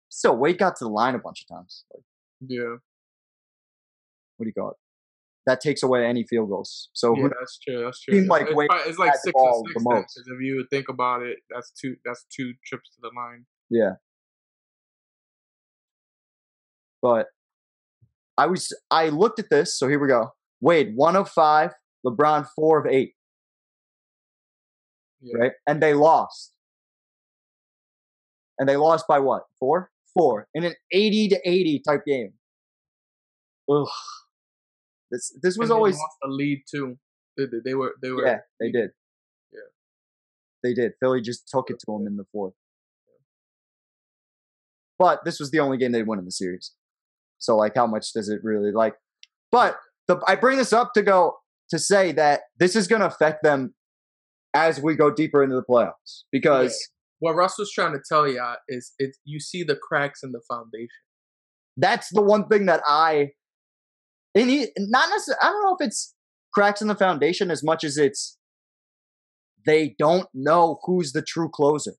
Still, 0.10 0.36
Wade 0.38 0.58
got 0.60 0.76
to 0.78 0.86
the 0.86 0.90
line 0.90 1.16
a 1.16 1.20
bunch 1.20 1.42
of 1.50 1.56
times. 1.58 1.86
Like, 1.94 2.04
yeah, 2.48 2.76
what 4.38 4.44
do 4.46 4.48
you 4.48 4.54
call 4.54 4.72
it? 4.72 4.78
That 5.46 5.60
takes 5.62 5.84
away 5.84 6.06
any 6.06 6.24
field 6.26 6.50
goals. 6.50 6.90
So 6.94 7.16
yeah. 7.18 7.28
That's 7.40 7.58
true. 7.60 7.84
That's 7.84 8.00
true. 8.02 8.14
Seemed 8.14 8.24
It's, 8.26 8.30
like 8.30 8.44
it's, 8.44 8.54
Wade 8.56 8.70
probably- 8.70 8.90
it's 8.90 9.00
like 9.00 9.10
had 9.10 9.16
the 9.16 9.20
six 9.24 9.34
ball 9.34 9.64
the 9.64 9.70
six. 9.74 9.84
most. 9.84 9.94
then, 9.94 10.04
'cause 10.04 10.28
if 10.28 10.42
you 10.42 10.66
think 10.70 10.88
about 10.90 11.22
it, 11.24 11.40
that's 11.50 11.72
two. 11.72 11.96
That's 12.06 12.26
two 12.34 12.54
trips 12.66 12.90
to 12.96 13.02
the 13.02 13.12
line. 13.16 13.46
yeah. 13.70 13.94
But 17.02 17.28
I 18.38 18.48
was, 18.48 18.74
I 18.90 19.10
looked 19.10 19.40
at 19.40 19.50
this. 19.50 19.78
So 19.78 19.88
here 19.88 20.00
we 20.00 20.08
go. 20.08 20.32
Wade 20.62 20.94
one 20.96 21.16
of 21.16 21.30
five, 21.30 21.72
LeBron 22.06 22.48
four 22.56 22.80
of 22.80 22.92
eight, 22.92 23.14
Yeah. 25.22 25.38
right? 25.38 25.52
And 25.68 25.82
they 25.82 25.94
lost. 25.94 26.52
And 28.60 28.68
they 28.70 28.78
lost 28.78 29.06
by 29.08 29.20
what? 29.20 29.44
Four, 29.60 29.92
four 30.14 30.48
in 30.54 30.64
an 30.64 30.74
eighty 30.92 31.28
to 31.30 31.40
eighty 31.44 31.80
type 31.80 32.06
game. 32.06 32.34
Ugh. 33.70 33.88
This 35.12 35.32
this 35.42 35.58
was 35.58 35.70
always 35.72 35.98
lost 35.98 36.18
the 36.22 36.28
lead 36.30 36.64
too. 36.70 36.98
They, 37.38 37.46
they, 37.46 37.58
they 37.66 37.74
were. 37.74 37.96
They 38.02 38.12
were. 38.12 38.26
Yeah, 38.26 38.40
they 38.60 38.72
did. 38.72 38.92
Yeah. 39.52 39.60
They 40.62 40.74
did. 40.74 40.94
Philly 41.00 41.22
just 41.22 41.48
took 41.48 41.70
it 41.70 41.80
to 41.80 41.86
them 41.98 42.08
in 42.08 42.16
the 42.18 42.26
fourth. 42.32 42.54
But 45.00 45.26
this 45.26 45.40
was 45.40 45.52
the 45.52 45.60
only 45.60 45.78
game 45.78 45.92
they 45.92 46.04
won 46.04 46.20
in 46.20 46.26
the 46.26 46.32
series. 46.32 46.72
So 47.44 47.58
like 47.58 47.76
how 47.76 47.88
much 47.88 48.14
does 48.14 48.30
it 48.30 48.40
really 48.44 48.72
like 48.72 48.96
but 49.52 49.78
the 50.08 50.20
I 50.28 50.36
bring 50.36 50.58
this 50.58 50.74
up 50.74 50.94
to 50.94 51.02
go 51.02 51.36
to 51.70 51.80
say 51.80 52.12
that 52.14 52.42
this 52.60 52.76
is 52.76 52.88
gonna 52.88 53.06
affect 53.06 53.44
them 53.44 53.74
as 54.54 54.82
we 54.82 54.96
go 54.96 55.12
deeper 55.12 55.44
into 55.44 55.56
the 55.56 55.64
playoffs. 55.64 56.24
Because 56.32 56.78
What 57.20 57.36
Russ 57.36 57.58
was 57.58 57.72
trying 57.72 57.94
to 57.94 58.02
tell 58.08 58.28
you 58.28 58.42
is, 58.68 58.94
it's 59.00 59.18
you 59.24 59.40
see 59.40 59.64
the 59.64 59.76
cracks 59.76 60.22
in 60.24 60.32
the 60.32 60.42
foundation. 60.48 60.90
that's 61.78 62.10
the 62.12 62.22
one 62.22 62.48
thing 62.48 62.66
that 62.68 62.82
I 62.88 63.30
and 64.36 64.50
he, 64.50 64.68
not 64.78 65.10
necessarily 65.10 65.40
I 65.42 65.48
don't 65.48 65.64
know 65.64 65.78
if 65.80 65.88
it's 65.88 66.14
cracks 66.54 66.82
in 66.82 66.88
the 66.88 66.96
foundation 66.96 67.52
as 67.52 67.64
much 67.64 67.84
as 67.84 67.98
it's 67.98 68.38
they 69.66 69.96
don't 69.98 70.28
know 70.34 70.80
who's 70.84 71.14
the 71.14 71.22
true 71.22 71.50
closer. 71.50 71.94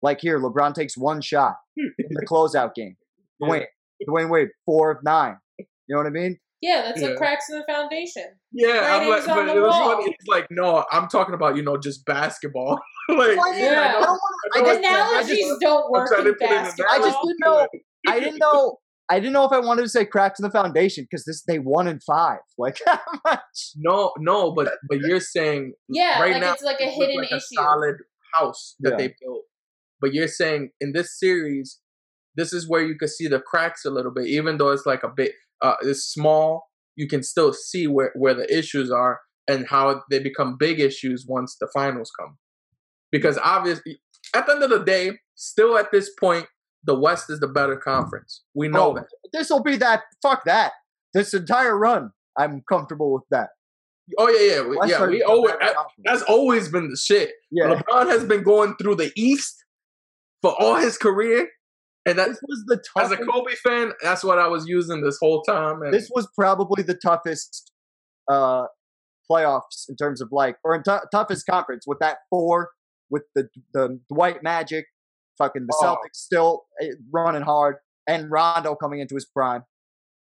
Like 0.00 0.20
here, 0.20 0.38
LeBron 0.38 0.74
takes 0.74 0.96
one 0.96 1.20
shot 1.20 1.56
in 1.76 1.92
the 2.10 2.26
closeout 2.30 2.74
game. 2.74 2.96
Dwyane, 3.42 3.66
Dwyane 4.06 4.30
Wade, 4.30 4.48
four 4.66 4.90
of 4.90 4.98
nine. 5.04 5.36
You 5.58 5.66
know 5.88 5.98
what 5.98 6.06
I 6.06 6.10
mean? 6.10 6.38
Yeah, 6.60 6.82
that's 6.82 7.00
Yeah. 7.00 7.08
the 7.10 7.14
cracks 7.16 7.44
in 7.50 7.58
the 7.58 7.64
foundation. 7.72 8.24
Yeah, 8.52 8.98
I'm 9.00 9.08
like, 9.08 9.24
but 9.26 9.48
it 9.48 9.60
was 9.60 9.70
wall. 9.72 9.92
funny. 9.94 10.06
It's 10.18 10.26
like, 10.26 10.46
no, 10.50 10.84
I'm 10.90 11.06
talking 11.08 11.34
about 11.34 11.56
you 11.56 11.62
know 11.62 11.76
just 11.76 12.04
basketball. 12.04 12.80
like, 13.08 13.36
Well, 13.36 13.54
Yeah. 13.54 13.94
I 13.96 14.00
don't 14.00 14.02
want 14.02 14.20
I 14.54 14.58
I 14.58 14.62
know 14.62 14.66
just- 14.66 14.78
it's- 14.80 14.92
I 14.92 15.10
Analogies 15.10 15.46
just- 15.46 15.60
don't 15.60 15.90
work 15.90 16.10
in 16.10 16.16
put 16.18 16.26
in 16.26 16.34
basketball. 16.48 16.94
I 16.94 16.98
just 16.98 17.18
didn't 17.24 17.38
know. 17.40 17.66
I 18.08 18.20
didn't 18.20 18.38
know. 18.38 18.78
I 19.10 19.20
didn't 19.20 19.32
know 19.32 19.44
if 19.46 19.52
I 19.52 19.58
wanted 19.60 19.82
to 19.82 19.88
say 19.88 20.04
cracks 20.04 20.38
in 20.38 20.42
the 20.44 20.50
foundation 20.50 21.04
because 21.10 21.24
this 21.24 21.42
they 21.44 21.58
won 21.58 21.86
in 21.88 22.00
five. 22.00 22.40
Like 22.58 22.78
how 22.86 22.98
much? 23.24 23.70
No, 23.76 24.12
no, 24.18 24.52
but 24.52 24.72
but 24.88 24.98
you're 24.98 25.20
saying 25.20 25.72
Yeah, 25.88 26.20
right 26.20 26.32
like 26.32 26.42
now 26.42 26.52
it's 26.54 26.62
like 26.62 26.80
a 26.80 26.90
hidden 26.90 27.16
like 27.18 27.30
a 27.30 27.36
issue. 27.36 27.54
solid 27.54 27.94
house 28.34 28.74
that 28.80 28.90
Yeah. 28.92 28.96
they 28.96 29.14
built. 29.22 29.44
But 30.00 30.12
you're 30.12 30.28
saying 30.28 30.70
in 30.80 30.92
this 30.92 31.18
series, 31.18 31.78
this 32.38 32.54
is 32.54 32.66
where 32.66 32.82
you 32.82 32.96
could 32.96 33.10
see 33.10 33.28
the 33.28 33.40
cracks 33.40 33.84
a 33.84 33.90
little 33.90 34.10
bit, 34.12 34.26
even 34.28 34.56
though 34.56 34.70
it's 34.70 34.86
like 34.86 35.02
a 35.02 35.08
bit 35.14 35.32
uh 35.60 35.74
it's 35.82 36.04
small. 36.04 36.68
You 36.96 37.06
can 37.06 37.22
still 37.22 37.52
see 37.52 37.86
where 37.86 38.12
where 38.16 38.34
the 38.34 38.46
issues 38.58 38.90
are 38.90 39.20
and 39.46 39.66
how 39.68 40.02
they 40.10 40.18
become 40.18 40.56
big 40.58 40.80
issues 40.80 41.26
once 41.28 41.56
the 41.60 41.68
finals 41.74 42.10
come. 42.18 42.38
Because 43.12 43.38
obviously, 43.42 44.00
at 44.34 44.46
the 44.46 44.52
end 44.54 44.62
of 44.62 44.70
the 44.70 44.84
day, 44.84 45.12
still 45.34 45.76
at 45.78 45.90
this 45.92 46.10
point, 46.18 46.46
the 46.84 46.94
West 46.98 47.30
is 47.30 47.40
the 47.40 47.48
better 47.48 47.76
conference. 47.76 48.42
We 48.54 48.68
know 48.68 48.90
Oh, 48.90 48.94
that. 48.94 49.06
This 49.32 49.48
will 49.50 49.62
be 49.62 49.76
that. 49.78 50.02
Fuck 50.22 50.44
that. 50.46 50.72
This 51.14 51.32
entire 51.34 51.76
run, 51.78 52.10
I'm 52.38 52.62
comfortable 52.68 53.12
with 53.14 53.22
that. 53.30 53.48
Oh 54.18 54.28
yeah, 54.28 54.54
yeah, 54.62 54.76
West 54.76 54.90
yeah. 54.90 55.06
We 55.06 55.22
always 55.22 55.52
conference. 55.52 55.86
that's 56.04 56.22
always 56.22 56.68
been 56.68 56.90
the 56.90 56.96
shit. 56.96 57.30
yeah. 57.50 57.74
LeBron 57.74 58.06
has 58.10 58.24
been 58.24 58.42
going 58.42 58.74
through 58.80 58.96
the 58.96 59.10
East 59.16 59.64
for 60.42 60.54
all 60.60 60.76
his 60.76 60.96
career, 60.98 61.48
and 62.08 62.18
that 62.18 62.28
This 62.28 62.40
was 62.42 62.64
the 62.66 62.82
as 63.00 63.10
a. 63.12 63.16
Kobe 63.16 63.54
fan, 63.64 63.92
that's 64.02 64.24
what 64.24 64.38
I 64.38 64.46
was 64.48 64.66
using 64.66 65.02
this 65.02 65.18
whole 65.20 65.42
time. 65.42 65.82
And 65.82 65.92
This 65.92 66.10
was 66.14 66.26
probably 66.36 66.82
the 66.82 66.94
toughest 66.94 67.72
uh 68.30 68.66
playoffs 69.30 69.88
in 69.88 69.96
terms 69.96 70.20
of 70.20 70.28
like, 70.32 70.56
or 70.64 70.74
in 70.74 70.82
t- 70.82 70.92
toughest 71.12 71.46
conference 71.46 71.84
with 71.86 71.98
that 72.00 72.18
four 72.30 72.70
with 73.10 73.22
the 73.34 73.48
the 73.74 74.00
Dwight 74.08 74.42
Magic, 74.42 74.86
fucking 75.38 75.66
the 75.68 75.76
Oh. 75.80 75.84
Celtics 75.84 76.16
still 76.16 76.64
eh, 76.80 76.88
running 77.12 77.42
hard, 77.42 77.76
and 78.06 78.30
Rondo 78.30 78.74
coming 78.74 79.00
into 79.00 79.14
his 79.14 79.26
prime. 79.26 79.64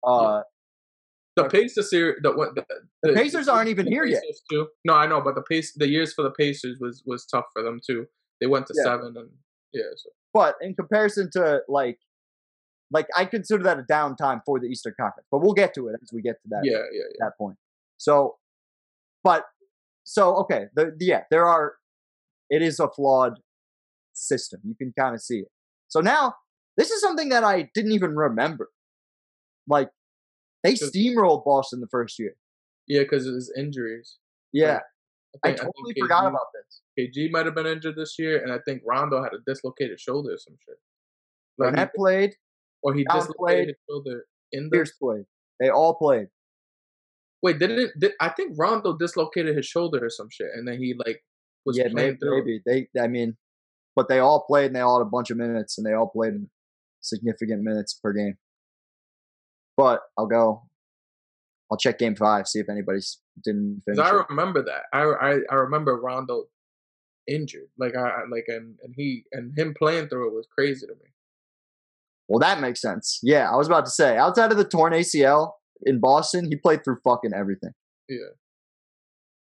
Uh, 0.06 0.42
the 1.36 1.44
Pacers 1.48 1.90
series. 1.90 2.16
The, 2.22 2.32
what- 2.32 2.54
the, 2.54 2.64
The 3.02 3.12
Pacers 3.12 3.46
aren't 3.48 3.68
even 3.68 3.84
the 3.86 3.90
here 3.90 4.06
yet. 4.06 4.22
Too. 4.50 4.68
No, 4.86 4.94
I 4.94 5.06
know, 5.06 5.20
but 5.20 5.34
the 5.34 5.42
pace, 5.42 5.72
the 5.76 5.86
years 5.88 6.14
for 6.14 6.22
the 6.22 6.30
Pacers 6.30 6.78
was 6.80 7.02
was 7.06 7.26
tough 7.26 7.44
for 7.52 7.62
them 7.62 7.80
too. 7.86 8.06
They 8.40 8.46
went 8.46 8.66
to 8.68 8.74
Yeah. 8.76 8.84
seven, 8.84 9.14
and 9.16 9.28
yeah, 9.72 9.82
so 9.96 10.10
but 10.36 10.56
in 10.60 10.74
comparison 10.74 11.30
to 11.32 11.60
like, 11.66 11.98
like 12.90 13.06
I 13.16 13.24
consider 13.24 13.62
that 13.64 13.78
a 13.78 13.82
downtime 13.82 14.42
for 14.44 14.60
the 14.60 14.66
Eastern 14.66 14.92
Conference. 15.00 15.26
But 15.30 15.40
we'll 15.40 15.54
get 15.54 15.72
to 15.74 15.88
it 15.88 15.96
as 16.02 16.10
we 16.12 16.20
get 16.20 16.36
to 16.42 16.48
that. 16.50 16.60
yeah, 16.62 16.72
yeah, 16.72 16.82
yeah. 16.92 17.16
that 17.20 17.32
point. 17.38 17.56
So, 17.96 18.36
but 19.24 19.44
so 20.04 20.36
okay, 20.42 20.66
the, 20.74 20.94
the 20.96 21.06
yeah, 21.06 21.22
there 21.30 21.46
are. 21.46 21.74
It 22.50 22.62
is 22.62 22.78
a 22.78 22.88
flawed 22.88 23.38
system. 24.12 24.60
You 24.62 24.74
can 24.76 24.92
kind 24.96 25.14
of 25.14 25.22
see 25.22 25.38
it. 25.38 25.50
So 25.88 26.00
now 26.00 26.34
this 26.76 26.90
is 26.90 27.00
something 27.00 27.30
that 27.30 27.42
I 27.42 27.70
didn't 27.74 27.92
even 27.92 28.14
remember. 28.14 28.68
Like 29.66 29.88
they 30.62 30.74
steamrolled 30.74 31.44
Boston 31.44 31.80
the 31.80 31.88
first 31.88 32.18
year. 32.18 32.36
Yeah, 32.86 33.02
because 33.02 33.26
of 33.26 33.34
his 33.34 33.52
injuries. 33.56 34.18
Yeah, 34.52 34.80
I 35.44 35.48
think- 35.48 35.58
totally 35.60 35.94
think 35.94 36.04
forgot 36.04 36.24
KG 36.24 36.28
about 36.28 36.46
this. 36.54 36.82
KG 36.98 37.30
might 37.30 37.46
have 37.46 37.54
been 37.54 37.66
injured 37.66 37.96
this 37.96 38.18
year, 38.18 38.42
and 38.42 38.52
I 38.52 38.58
think 38.64 38.82
Rondo 38.86 39.22
had 39.22 39.32
a 39.32 39.38
dislocated 39.46 40.00
shoulder 40.00 40.34
or 40.34 40.38
some 40.38 40.56
shit. 40.64 40.76
Like 41.58 41.78
he- 41.78 41.86
played, 41.96 42.34
or 42.82 42.94
he 42.94 43.04
Brown 43.04 43.20
dislocated 43.20 43.36
played, 43.38 43.68
his 43.68 43.76
shoulder 43.88 44.26
in 44.52 44.64
the 44.64 44.70
Pierce 44.70 44.92
played. 44.92 45.24
They 45.60 45.68
all 45.68 45.94
played. 45.94 46.28
Wait, 47.42 47.58
didn't 47.58 47.78
it? 47.78 47.90
Did, 47.98 48.12
I 48.20 48.30
think 48.30 48.54
Rondo 48.56 48.96
dislocated 48.96 49.56
his 49.56 49.66
shoulder 49.66 50.04
or 50.04 50.10
some 50.10 50.28
shit, 50.30 50.48
and 50.54 50.66
then 50.66 50.78
he 50.78 50.94
like 51.04 51.22
was 51.64 51.76
yeah, 51.76 51.88
playing 51.88 51.94
maybe, 51.94 52.16
through. 52.18 52.44
maybe 52.44 52.88
they. 52.94 53.00
I 53.00 53.08
mean, 53.08 53.36
but 53.94 54.08
they 54.08 54.18
all 54.18 54.44
played 54.46 54.66
and 54.66 54.76
they 54.76 54.80
all 54.80 54.98
had 54.98 55.06
a 55.06 55.10
bunch 55.10 55.30
of 55.30 55.36
minutes 55.36 55.78
and 55.78 55.86
they 55.86 55.92
all 55.92 56.08
played 56.08 56.34
significant 57.00 57.62
minutes 57.62 57.98
per 58.02 58.12
game. 58.12 58.36
But 59.76 60.00
I'll 60.18 60.26
go. 60.26 60.62
I'll 61.70 61.78
check 61.78 61.98
game 61.98 62.14
five, 62.14 62.46
see 62.46 62.60
if 62.60 62.68
anybody's 62.68 63.18
didn't 63.42 63.82
finish. 63.84 63.98
I 63.98 64.10
it. 64.10 64.26
remember 64.28 64.62
that. 64.62 64.82
I, 64.92 65.02
I 65.02 65.38
I 65.50 65.54
remember 65.56 66.00
Rondo 66.00 66.44
injured, 67.28 67.68
like 67.78 67.96
I 67.96 68.22
like 68.30 68.44
and 68.48 68.76
and 68.82 68.94
he 68.96 69.24
and 69.32 69.52
him 69.56 69.74
playing 69.76 70.08
through 70.08 70.28
it 70.28 70.34
was 70.34 70.46
crazy 70.56 70.86
to 70.86 70.92
me. 70.92 71.10
Well, 72.28 72.38
that 72.40 72.60
makes 72.60 72.80
sense. 72.80 73.18
Yeah, 73.22 73.50
I 73.50 73.56
was 73.56 73.66
about 73.66 73.84
to 73.84 73.90
say, 73.90 74.16
outside 74.16 74.50
of 74.50 74.58
the 74.58 74.64
torn 74.64 74.92
ACL 74.92 75.52
in 75.82 76.00
Boston, 76.00 76.46
he 76.48 76.56
played 76.56 76.82
through 76.84 76.98
fucking 77.04 77.32
everything, 77.34 77.70
Yeah, 78.08 78.30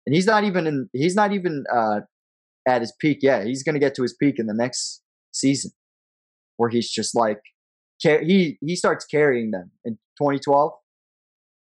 and 0.06 0.14
he's 0.14 0.26
not 0.26 0.44
even 0.44 0.66
in. 0.66 0.88
He's 0.92 1.14
not 1.14 1.32
even 1.32 1.64
uh, 1.72 2.00
at 2.66 2.80
his 2.80 2.92
peak 3.00 3.18
yet. 3.22 3.46
He's 3.46 3.62
gonna 3.62 3.78
get 3.78 3.94
to 3.96 4.02
his 4.02 4.14
peak 4.14 4.36
in 4.38 4.46
the 4.46 4.54
next 4.54 5.02
season, 5.32 5.70
where 6.56 6.70
he's 6.70 6.90
just 6.90 7.16
like, 7.16 7.40
he 8.00 8.58
he 8.60 8.76
starts 8.76 9.04
carrying 9.04 9.50
them 9.52 9.70
in 9.84 9.94
2012. 10.20 10.72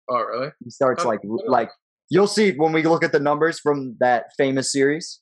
Oh 0.10 0.20
really? 0.22 0.50
He 0.64 0.70
starts 0.70 1.04
Oh, 1.06 1.08
like 1.08 1.20
what 1.24 1.50
like 1.50 1.70
you'll 2.10 2.28
see 2.28 2.52
when 2.52 2.74
we 2.74 2.84
look 2.84 3.04
at 3.04 3.12
the 3.12 3.20
numbers 3.20 3.60
from 3.60 3.98
that 4.00 4.26
famous 4.38 4.72
series. 4.72 5.22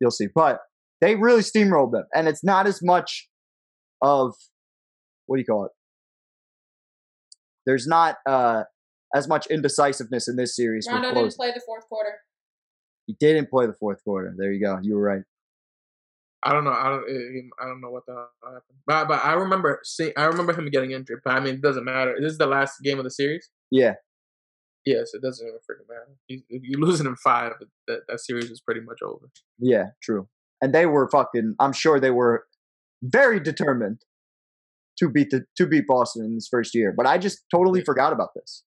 You'll 0.00 0.10
see, 0.10 0.28
but 0.34 0.60
they 1.00 1.14
really 1.16 1.42
steamrolled 1.42 1.92
them, 1.92 2.04
and 2.14 2.28
it's 2.28 2.42
not 2.44 2.66
as 2.66 2.80
much 2.82 3.28
of 4.02 4.34
what 5.26 5.36
do 5.36 5.40
you 5.40 5.46
call 5.46 5.66
it? 5.66 5.72
There's 7.66 7.86
not 7.86 8.16
uh 8.26 8.64
as 9.14 9.28
much 9.28 9.46
indecisiveness 9.48 10.28
in 10.28 10.36
this 10.36 10.54
series. 10.54 10.86
with 10.86 10.94
Rondo 10.94 11.12
didn't 11.14 11.34
play 11.36 11.52
the 11.52 11.60
fourth 11.66 11.88
quarter. 11.88 12.12
He 13.06 13.16
didn't 13.18 13.50
play 13.50 13.66
the 13.66 13.74
fourth 13.74 14.02
quarter. 14.04 14.34
There 14.36 14.52
you 14.52 14.64
go. 14.64 14.78
You 14.82 14.94
were 14.94 15.02
right. 15.02 15.22
I 16.42 16.52
don't 16.52 16.64
know. 16.64 16.72
I 16.72 16.88
don't. 16.88 17.50
I 17.60 17.66
don't 17.66 17.80
know 17.80 17.90
what 17.90 18.06
the 18.06 18.12
hell 18.14 18.30
happened. 18.44 18.78
But 18.86 19.08
but 19.08 19.24
I 19.24 19.34
remember 19.34 19.80
seeing. 19.84 20.12
I 20.16 20.24
remember 20.24 20.52
him 20.54 20.66
getting 20.70 20.92
injured. 20.92 21.20
But 21.24 21.34
I 21.34 21.40
mean, 21.40 21.54
it 21.56 21.62
doesn't 21.62 21.84
matter. 21.84 22.16
This 22.20 22.32
is 22.32 22.38
the 22.38 22.46
last 22.46 22.80
game 22.82 22.98
of 22.98 23.04
the 23.04 23.10
series. 23.10 23.50
Yeah, 23.70 23.94
Yes, 24.86 25.10
it 25.12 25.20
doesn't 25.22 25.46
even 25.46 25.58
freaking 25.60 25.88
matter. 25.88 26.16
You- 26.28 26.42
you're 26.48 26.80
losing 26.80 27.06
in 27.06 27.14
five, 27.16 27.52
that 27.86 28.00
that 28.08 28.20
series 28.20 28.50
is 28.50 28.60
pretty 28.60 28.80
much 28.80 29.00
over. 29.02 29.26
yeah, 29.58 29.86
true. 30.02 30.28
And 30.62 30.74
they 30.74 30.86
were 30.86 31.08
fucking. 31.10 31.54
I'm 31.60 31.72
sure 31.72 32.00
they 32.00 32.10
were 32.10 32.44
very 33.02 33.38
determined 33.40 34.02
to 34.98 35.08
beat 35.08 35.30
the 35.30 35.44
to 35.56 35.66
beat 35.66 35.86
Boston 35.86 36.24
in 36.24 36.34
this 36.34 36.48
first 36.50 36.74
year. 36.74 36.92
But 36.96 37.06
I 37.06 37.18
just 37.18 37.44
totally 37.54 37.82
forgot 37.84 38.12
about 38.14 38.30
this. 38.34 38.64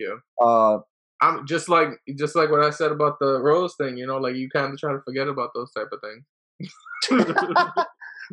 Yeah. 0.00 0.16
Uh, 0.44 0.78
I'm 1.22 1.46
just 1.46 1.68
like 1.68 1.88
just 2.18 2.34
like 2.36 2.50
what 2.50 2.62
I 2.64 2.70
said 2.70 2.90
about 2.92 3.18
the 3.20 3.40
Rose 3.40 3.74
thing, 3.76 3.96
you 3.96 4.06
know, 4.06 4.18
like 4.18 4.34
you 4.34 4.48
kind 4.50 4.72
of 4.72 4.78
try 4.78 4.92
to 4.92 5.00
forget 5.04 5.28
about 5.28 5.50
those 5.54 5.70
type 5.72 5.88
of 5.92 6.00
things. 6.00 6.24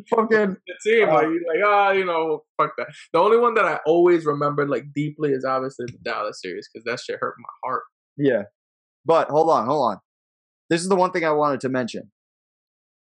Fucking 0.10 0.56
the 0.68 0.76
team, 0.86 1.08
like 1.10 1.26
you 1.26 1.46
like 1.48 1.64
ah, 1.66 1.92
you 1.92 2.06
know, 2.06 2.44
fuck 2.58 2.72
that. 2.78 2.88
The 3.14 3.20
only 3.20 3.38
one 3.38 3.54
that 3.56 3.66
I 3.66 3.80
always 3.86 4.26
remember 4.26 4.68
like 4.68 4.86
deeply 4.94 5.32
is 5.32 5.46
obviously 5.46 5.88
the 5.88 5.98
Dallas 6.04 6.42
series 6.42 6.70
because 6.72 6.86
that 6.86 7.00
shit 7.00 7.20
hurt 7.20 7.36
my 7.38 7.50
heart. 7.64 7.84
yeah. 8.18 8.44
But 9.04 9.30
hold 9.30 9.50
on, 9.50 9.66
hold 9.66 9.92
on. 9.92 9.98
This 10.70 10.82
is 10.82 10.90
the 10.90 10.96
one 10.96 11.12
thing 11.12 11.26
I 11.26 11.32
wanted 11.32 11.60
to 11.62 11.70
mention. 11.70 12.12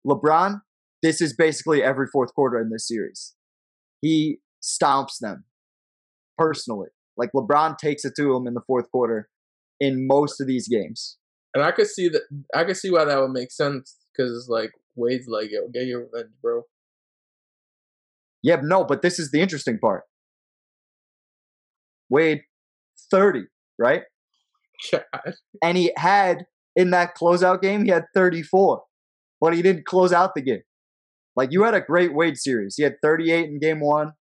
LeBron, 0.08 0.62
this 1.04 1.22
is 1.22 1.36
basically 1.36 1.84
every 1.84 2.08
fourth 2.08 2.34
quarter 2.34 2.60
in 2.60 2.70
this 2.70 2.88
series. 2.88 3.36
He 4.02 4.40
stomps 4.64 5.20
them 5.20 5.44
personally. 6.38 6.88
Like 7.18 7.32
LeBron 7.36 7.78
takes 7.78 8.06
it 8.06 8.14
to 8.16 8.34
him 8.34 8.48
in 8.48 8.54
the 8.54 8.62
fourth 8.66 8.90
quarter 8.92 9.30
in 9.80 10.08
most 10.08 10.40
of 10.40 10.48
these 10.48 10.68
games. 10.68 11.18
And 11.54 11.64
I 11.64 11.72
could 11.72 11.88
see 11.88 12.10
that 12.10 12.22
I 12.56 12.64
could 12.64 12.78
see 12.78 12.92
why 12.92 13.06
that 13.06 13.20
would 13.20 13.32
make 13.32 13.52
sense 13.52 13.98
because 14.16 14.48
like 14.50 14.72
Wade's 15.00 15.28
like, 15.28 15.50
yo, 15.52 15.68
get 15.68 15.86
your 15.88 16.02
revenge, 16.02 16.34
bro. 16.42 16.64
Yeah, 18.42 18.62
no, 18.62 18.84
but 18.84 19.02
this 19.02 19.20
is 19.20 19.32
the 19.32 19.42
interesting 19.42 19.80
part. 19.80 20.04
Wade, 22.10 22.42
30, 23.12 23.44
right? 23.78 24.04
God. 24.92 25.34
And 25.64 25.78
he 25.78 25.92
had 25.98 26.46
in 26.76 26.92
that 26.92 27.16
closeout 27.16 27.62
game, 27.62 27.86
he 27.86 27.92
had 27.92 28.06
34, 28.14 28.82
but 29.42 29.54
he 29.54 29.62
didn't 29.62 29.86
close 29.86 30.14
out 30.14 30.36
the 30.36 30.42
game. 30.42 30.62
Like 31.36 31.52
you 31.52 31.64
had 31.64 31.74
a 31.74 31.82
great 31.82 32.14
Wade 32.14 32.38
series. 32.38 32.76
He 32.76 32.84
had 32.84 32.96
38 33.02 33.46
in 33.46 33.60
game 33.60 33.80
one. 33.80 34.14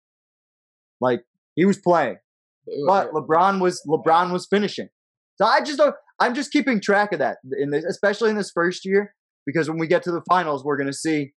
Like 1.00 1.22
he 1.54 1.64
was 1.64 1.78
playing, 1.78 2.18
but 2.86 3.12
LeBron 3.12 3.60
was 3.60 3.82
LeBron 3.88 4.32
was 4.32 4.46
finishing. 4.48 4.88
So 5.36 5.46
I 5.46 5.60
just 5.60 5.78
don't. 5.78 5.94
I'm 6.20 6.34
just 6.34 6.50
keeping 6.50 6.80
track 6.80 7.12
of 7.12 7.20
that 7.20 7.38
in 7.58 7.70
this, 7.70 7.84
especially 7.84 8.30
in 8.30 8.36
this 8.36 8.50
first 8.52 8.84
year, 8.84 9.14
because 9.48 9.66
when 9.70 9.78
we 9.78 9.86
get 9.86 10.02
to 10.02 10.10
the 10.10 10.20
finals, 10.28 10.62
we're 10.62 10.76
gonna 10.76 10.92
see 10.92 11.32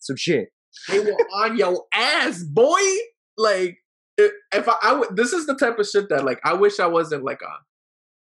some 0.00 0.16
shit. 0.16 0.48
they 0.88 0.98
were 0.98 1.12
on 1.12 1.56
your 1.56 1.84
ass, 1.94 2.42
boy. 2.42 2.80
Like 3.38 3.76
if, 4.18 4.32
I, 4.68 4.74
I 4.82 4.92
would, 4.94 5.16
this 5.16 5.32
is 5.32 5.46
the 5.46 5.54
type 5.54 5.78
of 5.78 5.86
shit 5.86 6.08
that 6.08 6.24
like 6.24 6.40
I 6.44 6.54
wish 6.54 6.80
I 6.80 6.86
wasn't 6.86 7.24
like 7.24 7.40
a 7.40 7.54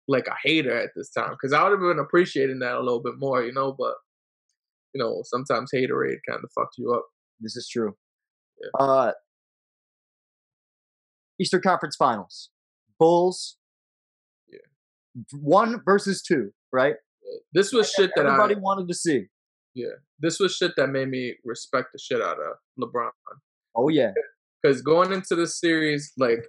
like 0.07 0.27
a 0.27 0.35
hater 0.45 0.77
at 0.77 0.91
this 0.95 1.11
time 1.11 1.31
because 1.31 1.55
I 1.55 1.63
would 1.63 1.73
have 1.73 1.81
been 1.81 1.99
appreciating 1.99 2.59
that 2.59 2.75
a 2.75 2.81
little 2.81 3.03
bit 3.03 3.15
more, 3.17 3.43
you 3.43 3.53
know. 3.53 3.75
But 3.77 3.95
you 4.93 5.03
know, 5.03 5.23
sometimes 5.25 5.71
haterade 5.75 6.19
kind 6.29 6.41
of 6.45 6.51
fucks 6.57 6.77
you 6.77 6.93
up. 6.93 7.07
This 7.41 7.57
is 7.57 7.67
true. 7.67 7.95
Yeah. 8.61 8.87
Uh, 8.87 9.13
Eastern 11.41 11.63
Conference 11.63 11.97
Finals, 11.97 12.51
Bulls. 12.99 13.57
Yeah. 14.53 15.23
One 15.41 15.81
versus 15.83 16.21
two, 16.21 16.51
right? 16.71 16.97
This 17.53 17.73
was 17.73 17.91
shit 17.91 18.11
that 18.17 18.27
Everybody 18.27 18.57
I 18.57 18.59
wanted 18.59 18.89
to 18.89 18.95
see. 18.95 19.27
yeah. 19.75 19.89
This 20.21 20.39
was 20.41 20.55
shit 20.55 20.73
that 20.77 20.89
made 20.89 21.09
me 21.09 21.35
respect 21.45 21.89
the 21.93 21.99
shit 21.99 22.23
out 22.23 22.39
of 22.39 22.57
LeBron. 22.81 23.11
Oh 23.77 23.89
yeah, 23.89 24.13
Because 24.63 24.81
going 24.83 25.13
into 25.13 25.35
this 25.35 25.59
series, 25.59 26.13
like 26.17 26.47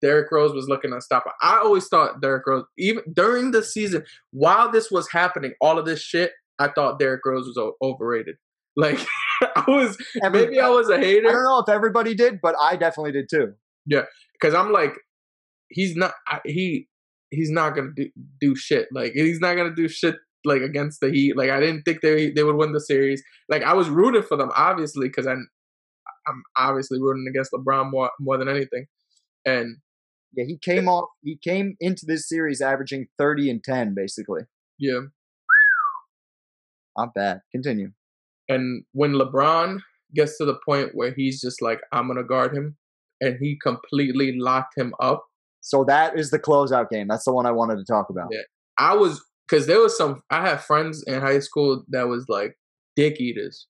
Derrick 0.00 0.32
Rose 0.32 0.54
was 0.54 0.68
looking 0.68 0.92
unstoppable. 0.92 1.34
I 1.42 1.58
always 1.58 1.86
thought 1.88 2.20
Derrick 2.22 2.46
Rose, 2.46 2.64
even 2.78 3.02
during 3.12 3.50
the 3.50 3.62
season, 3.62 4.04
while 4.30 4.70
this 4.70 4.90
was 4.90 5.10
happening, 5.12 5.52
all 5.60 5.78
of 5.78 5.84
this 5.84 6.00
shit, 6.00 6.32
I 6.58 6.68
thought 6.68 6.98
Derrick 6.98 7.20
Rose 7.26 7.46
was 7.46 7.72
overrated. 7.82 8.36
Like 8.74 8.98
I 9.54 9.64
was, 9.68 9.98
maybe 10.30 10.58
I 10.58 10.70
was 10.70 10.88
a 10.88 10.96
hater. 10.96 11.28
I 11.28 11.32
don't 11.32 11.44
know 11.44 11.58
if 11.58 11.68
everybody 11.68 12.14
did, 12.14 12.40
but 12.42 12.54
I 12.58 12.74
definitely 12.76 13.12
did 13.12 13.28
too. 13.28 13.52
Yeah, 13.84 14.04
because 14.32 14.54
I'm 14.54 14.72
like, 14.72 14.94
he's 15.68 15.94
not, 15.94 16.14
I, 16.26 16.40
he, 16.46 16.88
he's 17.32 17.50
not 17.50 17.74
gonna 17.74 17.90
do 17.96 18.08
do 18.40 18.54
shit. 18.54 18.86
Like 18.92 19.12
he's 19.14 19.40
not 19.40 19.56
gonna 19.56 19.74
do 19.74 19.88
shit 19.88 20.14
like 20.44 20.62
against 20.62 21.00
the 21.00 21.10
Heat. 21.10 21.36
Like 21.36 21.50
I 21.50 21.58
didn't 21.58 21.82
think 21.82 22.00
they 22.02 22.30
they 22.30 22.44
would 22.44 22.56
win 22.56 22.72
the 22.72 22.80
series. 22.80 23.22
Like 23.48 23.62
I 23.64 23.74
was 23.74 23.88
rooting 23.88 24.22
for 24.22 24.36
them, 24.36 24.50
obviously, 24.54 25.08
because 25.08 25.26
I. 25.26 25.34
I'm 26.24 26.40
obviously 26.56 27.00
rooting 27.00 27.26
against 27.28 27.50
LeBron 27.50 27.90
more 27.90 28.08
more 28.20 28.38
than 28.38 28.48
anything, 28.48 28.86
and 29.44 29.78
Yeah, 30.36 30.44
he 30.46 30.56
came 30.56 30.86
off. 30.88 31.08
He 31.24 31.36
came 31.42 31.74
into 31.80 32.06
this 32.06 32.28
series 32.28 32.60
averaging 32.60 33.08
thirty 33.18 33.50
and 33.50 33.62
ten, 33.64 33.92
basically. 33.92 34.42
yeah, 34.78 35.00
Not 36.96 37.14
bad. 37.14 37.40
Continue. 37.50 37.90
And 38.48 38.84
when 38.92 39.14
LeBron 39.14 39.80
gets 40.14 40.36
to 40.38 40.44
the 40.44 40.58
point 40.64 40.90
where 40.94 41.12
he's 41.12 41.40
just 41.40 41.60
like, 41.62 41.80
I'm 41.92 42.06
gonna 42.06 42.22
guard 42.24 42.56
him, 42.56 42.76
and 43.20 43.36
he 43.40 43.58
completely 43.60 44.38
locked 44.38 44.76
him 44.78 44.94
up, 45.00 45.24
So 45.62 45.84
that 45.84 46.18
is 46.18 46.30
the 46.30 46.38
closeout 46.38 46.90
game. 46.90 47.08
That's 47.08 47.24
the 47.24 47.32
one 47.32 47.46
I 47.46 47.52
wanted 47.52 47.76
to 47.76 47.84
talk 47.84 48.10
about. 48.10 48.28
Yeah. 48.30 48.42
I 48.78 48.94
was 48.94 49.24
because 49.48 49.66
there 49.66 49.80
was 49.80 49.96
some. 49.96 50.22
I 50.30 50.46
had 50.46 50.60
friends 50.60 51.02
in 51.06 51.20
high 51.20 51.38
school 51.38 51.84
that 51.88 52.08
was 52.08 52.26
like 52.28 52.56
dick 52.96 53.20
eaters, 53.20 53.66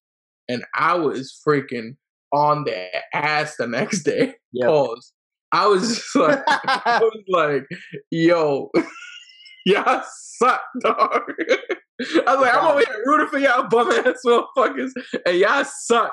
and 0.49 0.65
I 0.75 0.95
was 0.95 1.39
freaking 1.47 1.97
on 2.33 2.65
their 2.65 2.89
ass 3.15 3.57
the 3.57 3.67
next 3.67 4.03
day. 4.03 4.35
Yep. 4.55 4.69
Pause. 4.69 5.13
I 5.51 5.67
was 5.67 5.97
just 5.97 6.15
like, 6.15 6.43
I 6.47 7.01
was 7.01 7.23
like, 7.29 7.63
yo, 8.11 8.71
y'all 9.65 10.03
suck, 10.37 10.61
dog. 10.81 10.99
I 10.99 11.57
was 11.99 12.41
like, 12.43 12.55
I'm 12.55 12.67
over 12.67 12.81
here 12.81 13.03
rooting 13.07 13.29
for 13.29 13.39
y'all 13.39 13.67
bum 13.71 13.91
ass 13.91 14.21
motherfuckers, 14.27 14.91
and 15.25 15.39
y'all 15.39 15.65
suck. 15.65 16.13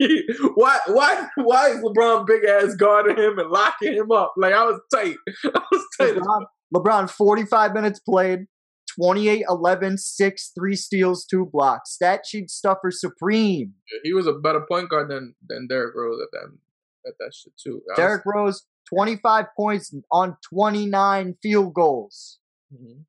why, 0.54 0.78
why, 0.86 1.28
why 1.36 1.68
is 1.70 1.82
LeBron 1.82 2.26
big 2.26 2.44
ass 2.44 2.74
guarding 2.74 3.16
him 3.16 3.38
and 3.38 3.50
locking 3.50 3.92
him 3.94 4.10
up? 4.10 4.32
Like 4.36 4.54
I 4.54 4.64
was 4.64 4.80
tight. 4.94 5.16
I 5.44 5.60
was 5.70 5.86
tight. 5.98 6.14
LeBron, 6.16 6.44
LeBron, 6.74 7.10
45 7.10 7.74
minutes 7.74 8.00
played, 8.00 8.46
28, 9.00 9.44
11, 9.48 9.98
6, 9.98 10.52
3 10.58 10.76
steals, 10.76 11.24
2 11.26 11.48
blocks. 11.52 11.92
Stat 11.92 12.22
sheet 12.26 12.50
stuffer 12.50 12.90
supreme. 12.90 13.74
He 14.02 14.12
was 14.12 14.26
a 14.26 14.32
better 14.32 14.64
point 14.68 14.88
guard 14.88 15.10
than 15.10 15.34
than 15.48 15.66
Derrick 15.68 15.94
Rose 15.94 16.20
at 16.22 16.28
that 16.32 16.56
at 17.08 17.14
that 17.18 17.32
shit 17.34 17.52
too. 17.62 17.80
I 17.88 17.92
was- 17.92 17.96
Derrick 17.96 18.22
Rose, 18.26 18.66
25 18.94 19.46
points 19.56 19.94
on 20.10 20.36
29 20.52 21.36
field 21.42 21.74
goals 21.74 22.38
Mhm. 22.74 23.04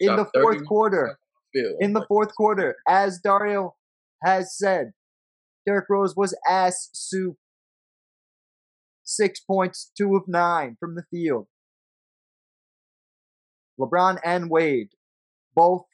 in 0.00 0.16
the 0.16 0.26
fourth 0.34 0.64
quarter. 0.66 1.18
Feel. 1.52 1.76
In 1.80 1.92
the 1.92 2.06
fourth 2.06 2.34
quarter, 2.34 2.76
as 2.88 3.18
Dario 3.18 3.76
has 4.24 4.56
said, 4.56 4.92
Derrick 5.66 5.86
Rose 5.88 6.14
was 6.16 6.36
ass 6.48 6.88
soup. 6.92 7.36
Six 9.04 9.40
points, 9.40 9.90
two 9.96 10.16
of 10.16 10.22
nine 10.26 10.76
from 10.78 10.94
the 10.94 11.04
field. 11.10 11.46
LeBron 13.78 14.18
and 14.24 14.48
Wade, 14.48 14.90
both. 15.54 15.84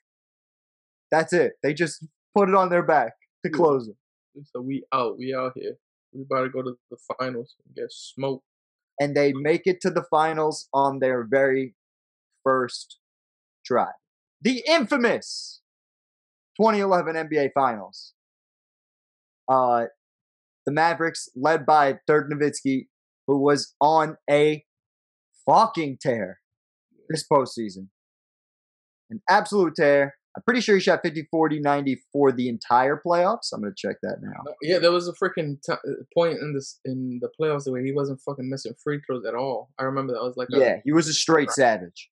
That's 1.10 1.32
it. 1.32 1.52
They 1.62 1.72
just 1.72 2.04
put 2.36 2.48
it 2.48 2.54
on 2.54 2.68
their 2.68 2.82
back 2.82 3.12
to 3.44 3.50
close 3.50 3.88
it. 3.88 3.96
so 4.52 4.60
we 4.60 4.84
out. 4.92 5.18
We 5.18 5.34
out 5.34 5.52
here. 5.54 5.76
We 6.12 6.22
about 6.22 6.44
to 6.44 6.50
go 6.50 6.62
to 6.62 6.74
the 6.90 6.96
finals 7.18 7.54
and 7.64 7.74
get 7.74 7.90
smoked. 7.90 8.44
And 9.00 9.16
they 9.16 9.30
mm-hmm. 9.30 9.42
make 9.42 9.62
it 9.66 9.80
to 9.82 9.90
the 9.90 10.04
finals 10.10 10.68
on 10.74 10.98
their 10.98 11.26
very 11.28 11.74
first 12.44 12.98
try. 13.64 13.90
The 14.40 14.62
infamous 14.68 15.60
2011 16.60 17.14
NBA 17.14 17.50
Finals. 17.54 18.14
Uh, 19.48 19.84
the 20.66 20.72
Mavericks, 20.72 21.28
led 21.34 21.64
by 21.64 21.98
Dirk 22.06 22.30
Nowitzki, 22.30 22.88
who 23.26 23.38
was 23.38 23.74
on 23.80 24.16
a 24.30 24.64
fucking 25.46 25.98
tear 26.00 26.40
this 27.08 27.24
postseason. 27.30 27.88
An 29.10 29.20
absolute 29.28 29.74
tear. 29.76 30.14
I'm 30.36 30.42
pretty 30.42 30.60
sure 30.60 30.74
he 30.76 30.80
shot 30.80 31.00
50, 31.02 31.26
40, 31.30 31.60
90 31.60 32.02
for 32.12 32.30
the 32.30 32.48
entire 32.48 33.00
playoffs. 33.04 33.48
I'm 33.52 33.62
going 33.62 33.72
to 33.74 33.88
check 33.88 33.96
that 34.02 34.18
now. 34.20 34.44
Yeah, 34.62 34.78
there 34.78 34.92
was 34.92 35.08
a 35.08 35.12
freaking 35.12 35.56
t- 35.64 35.72
point 36.14 36.38
in 36.38 36.54
this 36.54 36.78
in 36.84 37.18
the 37.20 37.30
playoffs 37.40 37.68
where 37.70 37.82
he 37.82 37.92
wasn't 37.92 38.20
fucking 38.20 38.48
missing 38.48 38.74
free 38.84 39.00
throws 39.06 39.24
at 39.26 39.34
all. 39.34 39.70
I 39.78 39.84
remember 39.84 40.12
that 40.12 40.22
was 40.22 40.34
like 40.36 40.48
a, 40.54 40.58
Yeah, 40.58 40.76
he 40.84 40.92
was 40.92 41.08
a 41.08 41.14
straight 41.14 41.50
savage. 41.50 42.10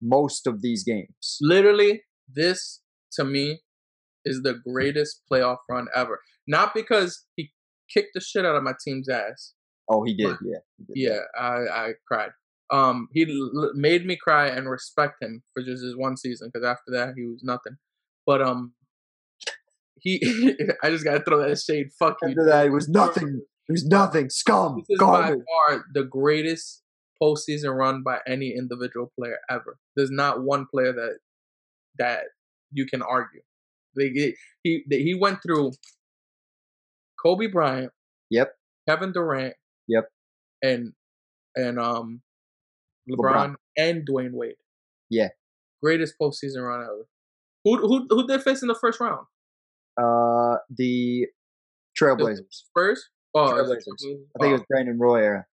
Most 0.00 0.46
of 0.46 0.62
these 0.62 0.84
games. 0.84 1.38
literally 1.40 2.02
this 2.32 2.82
to 3.12 3.24
me 3.24 3.62
is 4.28 4.42
the 4.42 4.54
greatest 4.54 5.22
playoff 5.30 5.58
run 5.68 5.86
ever. 5.94 6.20
Not 6.46 6.74
because 6.74 7.24
he 7.36 7.50
kicked 7.92 8.10
the 8.14 8.20
shit 8.20 8.44
out 8.44 8.56
of 8.56 8.62
my 8.62 8.74
team's 8.84 9.08
ass. 9.08 9.54
Oh, 9.88 10.02
he 10.04 10.14
did. 10.14 10.36
Yeah. 10.44 10.58
he 10.76 10.84
did. 10.84 11.10
Yeah, 11.12 11.20
I 11.38 11.56
I 11.68 11.92
cried. 12.06 12.30
Um, 12.70 13.08
he 13.12 13.22
l- 13.24 13.72
made 13.74 14.04
me 14.04 14.16
cry 14.16 14.48
and 14.48 14.68
respect 14.68 15.22
him 15.22 15.42
for 15.54 15.62
just 15.62 15.82
his 15.82 15.96
one 15.96 16.16
season 16.16 16.50
because 16.52 16.66
after 16.66 16.90
that 16.92 17.14
he 17.16 17.24
was 17.24 17.42
nothing. 17.42 17.78
But 18.26 18.42
um, 18.42 18.74
he 20.00 20.20
I 20.82 20.90
just 20.90 21.04
gotta 21.04 21.22
throw 21.24 21.46
that 21.48 21.58
shade. 21.58 21.88
Fuck 21.98 22.18
you. 22.22 22.28
After 22.28 22.44
that, 22.44 22.66
it 22.66 22.70
was 22.70 22.88
nothing. 22.88 23.40
It 23.68 23.72
was 23.72 23.86
nothing. 23.86 24.30
Scum. 24.30 24.76
This 24.88 24.96
is 24.96 25.00
by 25.00 25.28
far 25.30 25.84
the 25.94 26.04
greatest 26.04 26.82
postseason 27.22 27.76
run 27.76 28.02
by 28.02 28.18
any 28.26 28.54
individual 28.56 29.12
player 29.18 29.38
ever. 29.50 29.78
There's 29.96 30.10
not 30.10 30.42
one 30.42 30.66
player 30.70 30.92
that 30.92 31.18
that 31.98 32.24
you 32.70 32.86
can 32.86 33.02
argue. 33.02 33.40
They, 33.98 34.34
he 34.62 34.84
he 34.88 35.14
went 35.14 35.42
through 35.42 35.72
Kobe 37.22 37.46
Bryant. 37.48 37.92
Yep. 38.30 38.54
Kevin 38.88 39.12
Durant. 39.12 39.54
Yep. 39.88 40.08
And 40.62 40.92
and 41.56 41.78
um 41.78 42.22
LeBron, 43.10 43.16
LeBron. 43.18 43.54
and 43.76 44.06
Dwyane 44.06 44.32
Wade. 44.32 44.54
Yeah. 45.10 45.28
Greatest 45.82 46.14
postseason 46.20 46.66
run 46.66 46.82
ever. 46.82 47.06
Who 47.64 47.76
who 47.78 48.06
who 48.08 48.26
did 48.26 48.38
they 48.38 48.42
face 48.42 48.62
in 48.62 48.68
the 48.68 48.74
first 48.74 49.00
round? 49.00 49.26
Uh, 50.00 50.58
the 50.70 51.26
Trailblazers. 51.98 52.44
Spurs? 52.50 53.08
Oh, 53.34 53.52
Trailblazers. 53.52 53.82
I 54.36 54.40
think 54.40 54.50
it 54.50 54.52
was 54.52 54.62
Brandon 54.68 54.98
Roy 54.98 55.22
era, 55.22 55.46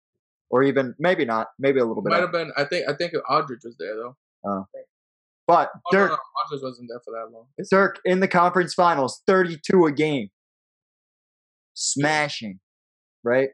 or 0.50 0.64
even 0.64 0.93
maybe 1.00 1.26
not, 1.26 1.48
maybe 1.58 1.80
a 1.80 1.86
little 1.86 2.04
bit. 2.04 2.12
might 2.12 2.22
have 2.22 2.32
been. 2.32 2.52
I 2.56 2.66
think. 2.66 2.88
I 2.88 2.93
think 2.93 3.14
Aldridge 3.30 3.62
was 3.64 3.76
there 3.78 3.96
though. 3.96 4.68
But 5.48 5.70
Oh, 5.76 5.80
Dirk, 5.91 6.10
no, 6.10 6.18
Aldridge 6.43 6.64
wasn't 6.64 6.89
there 6.89 7.00
for 7.06 7.12
that 7.12 7.32
long. 7.32 7.46
It's 7.58 7.70
Dirk 7.70 8.00
in 8.04 8.20
the 8.20 8.28
conference 8.28 8.74
finals, 8.74 9.22
thirty-two 9.28 9.86
a 9.86 9.91
game, 9.91 10.30
smashing, 11.74 12.60
right? 13.24 13.50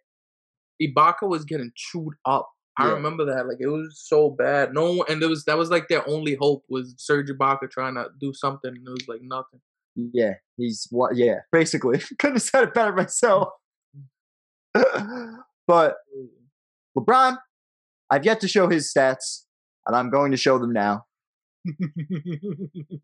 Ibaka 0.82 1.28
was 1.30 1.46
getting 1.46 1.72
chewed 1.76 2.14
up. 2.26 2.50
I 2.78 2.88
Yeah. 2.88 2.94
remember 2.94 3.26
that. 3.26 3.48
Like 3.48 3.58
it 3.60 3.68
was 3.68 4.02
so 4.04 4.30
bad. 4.30 4.74
No 4.74 5.04
and 5.04 5.22
it 5.22 5.28
was 5.28 5.44
that 5.46 5.58
was 5.58 5.70
like 5.70 5.90
their 5.90 6.08
only 6.08 6.36
hope 6.36 6.64
was 6.70 6.96
Serge 6.98 7.30
Ibaka 7.30 7.70
trying 7.70 7.96
to 7.96 8.08
do 8.20 8.34
something, 8.34 8.70
and 8.74 8.88
it 8.88 8.92
was 8.92 9.08
like 9.08 9.22
nothing. 9.22 9.60
Yeah, 9.96 10.36
he's 10.56 10.88
what? 10.90 11.18
Yeah, 11.18 11.40
basically, 11.52 12.00
couldn't 12.20 12.38
have 12.38 12.42
said 12.42 12.64
it 12.64 12.74
better 12.74 12.94
myself. 12.94 13.50
but 15.68 15.96
LeBron, 16.98 17.38
I've 18.10 18.26
yet 18.26 18.40
to 18.42 18.48
show 18.48 18.70
his 18.70 18.92
stats, 18.92 19.44
and 19.86 19.96
I'm 19.96 20.10
going 20.10 20.32
to 20.32 20.38
show 20.38 20.58
them 20.58 20.72
now. 20.72 21.06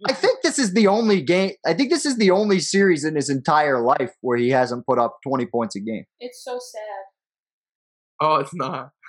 I 0.07 0.13
think 0.13 0.41
this 0.41 0.57
is 0.57 0.73
the 0.73 0.87
only 0.87 1.21
game. 1.21 1.51
I 1.65 1.73
think 1.73 1.91
this 1.91 2.05
is 2.05 2.17
the 2.17 2.31
only 2.31 2.59
series 2.59 3.03
in 3.03 3.15
his 3.15 3.29
entire 3.29 3.81
life 3.81 4.13
where 4.21 4.37
he 4.37 4.49
hasn't 4.49 4.85
put 4.85 4.97
up 4.99 5.17
20 5.27 5.45
points 5.47 5.75
a 5.75 5.79
game. 5.79 6.05
It's 6.19 6.43
so 6.43 6.53
sad. 6.59 7.05
oh, 8.21 8.35
it's 8.37 8.55
not. 8.55 8.89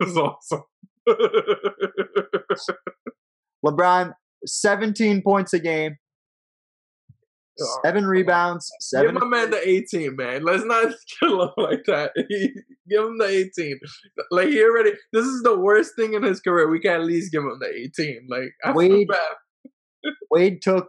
It's 0.00 0.16
awesome. 0.16 0.62
LeBron, 3.66 4.12
17 4.46 5.22
points 5.22 5.52
a 5.52 5.58
game, 5.58 5.96
seven 7.84 8.04
oh, 8.04 8.08
rebounds, 8.08 8.70
Give 8.70 9.00
seven. 9.00 9.14
my 9.14 9.26
man 9.26 9.50
the 9.50 9.68
18, 9.68 10.16
man. 10.16 10.44
Let's 10.44 10.64
not 10.64 10.92
kill 11.20 11.42
him 11.42 11.50
like 11.56 11.84
that. 11.86 12.12
give 12.88 13.04
him 13.04 13.18
the 13.18 13.50
18. 13.56 13.78
Like 14.30 14.48
he 14.48 14.62
already. 14.62 14.92
This 15.12 15.24
is 15.24 15.42
the 15.42 15.58
worst 15.58 15.92
thing 15.96 16.14
in 16.14 16.22
his 16.22 16.40
career. 16.40 16.68
We 16.68 16.80
can 16.80 16.92
at 16.92 17.04
least 17.04 17.32
give 17.32 17.42
him 17.42 17.58
the 17.60 17.68
18. 17.68 18.26
Like 18.28 18.54
I 18.64 18.72
Wade-. 18.72 19.08
Wade 20.30 20.62
took 20.62 20.86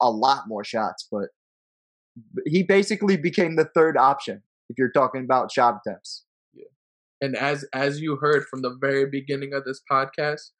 a 0.00 0.10
lot 0.10 0.44
more 0.48 0.64
shots, 0.64 1.06
but 1.10 1.28
he 2.46 2.62
basically 2.62 3.16
became 3.16 3.56
the 3.56 3.68
third 3.74 3.96
option 3.96 4.42
if 4.68 4.78
you're 4.78 4.90
talking 4.90 5.24
about 5.24 5.52
shot 5.52 5.80
attempts. 5.84 6.24
Yeah. 6.52 6.64
And 7.20 7.36
as 7.36 7.64
as 7.72 8.00
you 8.00 8.16
heard 8.16 8.44
from 8.50 8.62
the 8.62 8.76
very 8.80 9.06
beginning 9.08 9.54
of 9.54 9.64
this 9.64 9.80
podcast, 9.90 10.50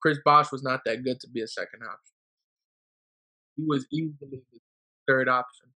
Chris 0.00 0.18
Bosh 0.24 0.52
was 0.52 0.62
not 0.62 0.80
that 0.86 1.02
good 1.04 1.20
to 1.20 1.28
be 1.28 1.40
a 1.40 1.48
second 1.48 1.82
option. 1.82 2.17
He 3.58 3.64
was 3.66 3.86
easily 3.92 4.14
the 4.52 4.60
third 5.06 5.28
option. 5.28 5.66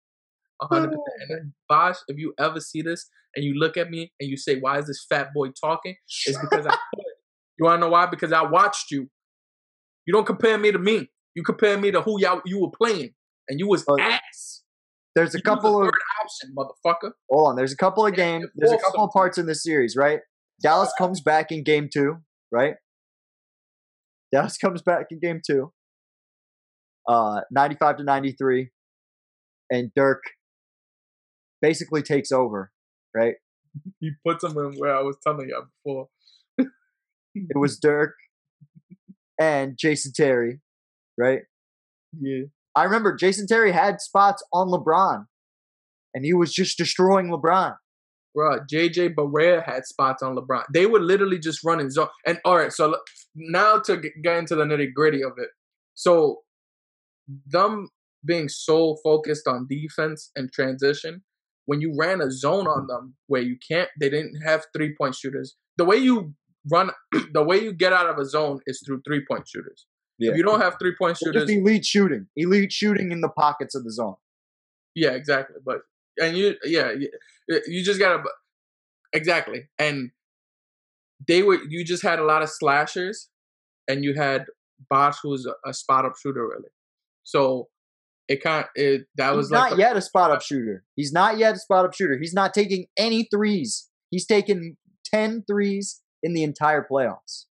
Hundred 0.63 0.91
percent. 0.91 1.03
And 1.21 1.31
then 1.31 1.53
oh. 1.53 1.65
Bosh, 1.69 1.97
if 2.07 2.17
you 2.19 2.33
ever 2.39 2.61
see 2.61 2.83
this 2.83 3.11
and 3.35 3.45
you 3.45 3.55
look 3.55 3.77
at 3.77 3.91
me 3.91 4.13
and 4.21 4.31
you 4.31 4.37
say, 4.37 4.61
"Why 4.61 4.79
is 4.79 4.87
this 4.87 5.05
fat 5.09 5.35
boy 5.35 5.49
talking?" 5.51 5.97
It's 6.27 6.39
because 6.39 6.67
I. 6.67 6.77
you 7.59 7.65
wanna 7.65 7.79
know 7.79 7.89
why? 7.89 8.07
Because 8.07 8.33
I 8.33 8.43
watched 8.43 8.93
you. 8.93 9.11
You 10.07 10.13
don't 10.15 10.27
compare 10.27 10.57
me 10.59 10.71
to 10.71 10.79
me. 10.79 11.11
You 11.35 11.43
compare 11.43 11.77
me 11.77 11.91
to 11.91 12.01
who 12.03 12.21
y'all 12.21 12.41
you 12.47 12.61
were 12.61 12.71
playing, 12.71 13.15
and 13.49 13.59
you 13.59 13.67
was 13.67 13.85
Oh, 13.89 13.99
ass. 13.99 14.63
There's 15.17 15.35
a 15.35 15.39
You 15.39 15.43
couple 15.43 15.81
of 15.81 15.87
third 15.87 16.01
option, 16.23 16.55
motherfucker. 16.57 17.11
hold 17.29 17.49
on. 17.49 17.57
There's 17.57 17.73
a 17.73 17.77
couple 17.77 18.07
of 18.07 18.15
games. 18.15 18.47
There's 18.55 18.73
a 18.73 18.79
couple 18.79 19.05
of 19.05 19.11
parts 19.11 19.39
in 19.39 19.47
this 19.47 19.63
series, 19.63 19.97
right? 19.97 20.21
Dallas 20.63 20.93
comes 20.97 21.21
back 21.21 21.51
in 21.51 21.65
game 21.65 21.89
two, 21.93 22.19
right? 22.53 22.77
Dallas 24.33 24.57
comes 24.57 24.81
back 24.81 25.07
in 25.11 25.19
game 25.19 25.41
two. 25.45 25.73
Uh, 27.09 27.41
95 27.51 27.99
to 27.99 28.05
93, 28.05 28.71
and 29.71 29.91
Dirk 29.97 30.23
basically 31.61 32.03
takes 32.03 32.33
over, 32.33 32.71
right? 33.15 33.35
He 34.01 34.11
puts 34.27 34.45
him 34.45 34.51
in 34.59 34.75
where 34.77 34.95
I 34.95 35.01
was 35.01 35.17
telling 35.27 35.49
you 35.49 35.63
before. 35.83 36.09
It 37.35 37.57
was 37.57 37.79
Dirk 37.79 38.15
and 39.41 39.79
Jason 39.79 40.13
Terry, 40.15 40.61
right? 41.19 41.41
Yeah. 42.21 42.43
I 42.75 42.85
remember 42.85 43.17
Jason 43.17 43.47
Terry 43.47 43.73
had 43.73 44.01
spots 44.01 44.43
on 44.53 44.69
LeBron, 44.69 45.25
and 46.15 46.25
he 46.25 46.33
was 46.35 46.53
just 46.53 46.79
destroying 46.79 47.29
LeBron. 47.29 47.77
Bro, 48.35 48.61
JJ 48.73 49.15
Barea 49.15 49.63
had 49.63 49.85
spots 49.85 50.23
on 50.23 50.37
LeBron. 50.37 50.65
They 50.73 50.87
were 50.87 51.01
literally 51.01 51.39
just 51.39 51.63
running 51.65 51.91
zone. 51.91 52.09
And 52.27 52.39
all 52.45 52.57
right, 52.57 52.73
so 52.73 52.97
now 53.35 53.79
to 53.81 53.97
get 53.97 54.37
into 54.39 54.55
the 54.55 54.65
nitty 54.65 54.95
gritty 54.95 55.23
of 55.23 55.33
it. 55.37 55.49
So, 55.95 56.39
them 57.47 57.89
being 58.25 58.49
so 58.49 58.97
focused 59.03 59.49
on 59.49 59.67
defense 59.69 60.31
and 60.37 60.53
transition, 60.53 61.23
when 61.67 61.81
you 61.81 61.95
ran 61.99 62.21
a 62.21 62.31
zone 62.31 62.67
on 62.67 62.87
them 62.87 63.15
where 63.27 63.43
you 63.43 63.57
can't, 63.67 63.89
they 64.01 64.11
didn't 64.11 64.41
have 64.45 64.65
three 64.75 64.95
point 64.97 65.15
shooters. 65.15 65.57
The 65.77 65.85
way 65.85 65.97
you 65.97 66.35
run, 66.71 66.91
the 67.33 67.43
way 67.43 67.63
you 67.63 67.73
get 67.73 67.93
out 67.93 68.09
of 68.09 68.19
a 68.19 68.25
zone 68.25 68.61
is 68.67 68.83
through 68.85 69.03
three 69.07 69.25
point 69.29 69.49
shooters. 69.49 69.87
Yeah. 70.19 70.33
If 70.33 70.37
you 70.37 70.43
don't 70.43 70.61
have 70.61 70.77
three 70.79 70.95
point 70.97 71.13
Just 71.13 71.25
shooters, 71.25 71.51
elite 71.51 71.85
shooting, 71.85 72.27
elite 72.37 72.73
shooting 72.73 73.13
in 73.13 73.21
the 73.21 73.29
pockets 73.29 73.75
of 73.75 73.85
the 73.85 73.93
zone. 73.93 74.15
Yeah, 74.95 75.11
exactly. 75.11 75.57
But 75.65 75.79
and 76.21 76.37
you, 76.37 76.55
yeah, 76.65 76.93
you, 76.93 77.09
you 77.67 77.85
just 77.85 77.99
gotta 77.99 78.23
exactly. 79.13 79.69
And 79.79 80.11
they 81.27 81.43
were 81.43 81.59
you 81.69 81.85
just 81.85 82.03
had 82.03 82.19
a 82.19 82.25
lot 82.25 82.43
of 82.43 82.51
slashers, 82.51 83.29
and 83.89 84.05
you 84.05 84.15
had 84.15 84.45
Bosh 84.91 85.17
who 85.23 85.31
was 85.31 85.47
a, 85.47 85.55
a 85.69 85.73
spot 85.73 86.05
up 86.05 86.13
shooter 86.21 86.47
really. 86.47 86.69
So 87.25 87.69
it 88.29 88.43
kind 88.43 88.67
it 88.75 89.03
that 89.17 89.35
was 89.35 89.47
He's 89.47 89.53
like 89.53 89.71
not 89.73 89.79
yet 89.79 89.97
a 89.97 90.01
spot 90.01 90.31
uh 90.31 90.35
up 90.35 90.43
shooter. 90.43 90.85
He's 90.97 91.13
not 91.13 91.39
yet 91.39 91.55
a 91.57 91.59
spot 91.59 91.85
up 91.85 91.95
shooter. 91.95 92.19
He's 92.19 92.35
not 92.35 92.55
taking 92.55 92.87
any 92.97 93.29
threes. 93.33 93.89
He's 94.11 94.27
taken 94.27 94.77
10 95.13 95.45
threes 95.51 96.01
in 96.23 96.35
the 96.35 96.43
entire 96.43 96.87
playoffs. 96.91 97.47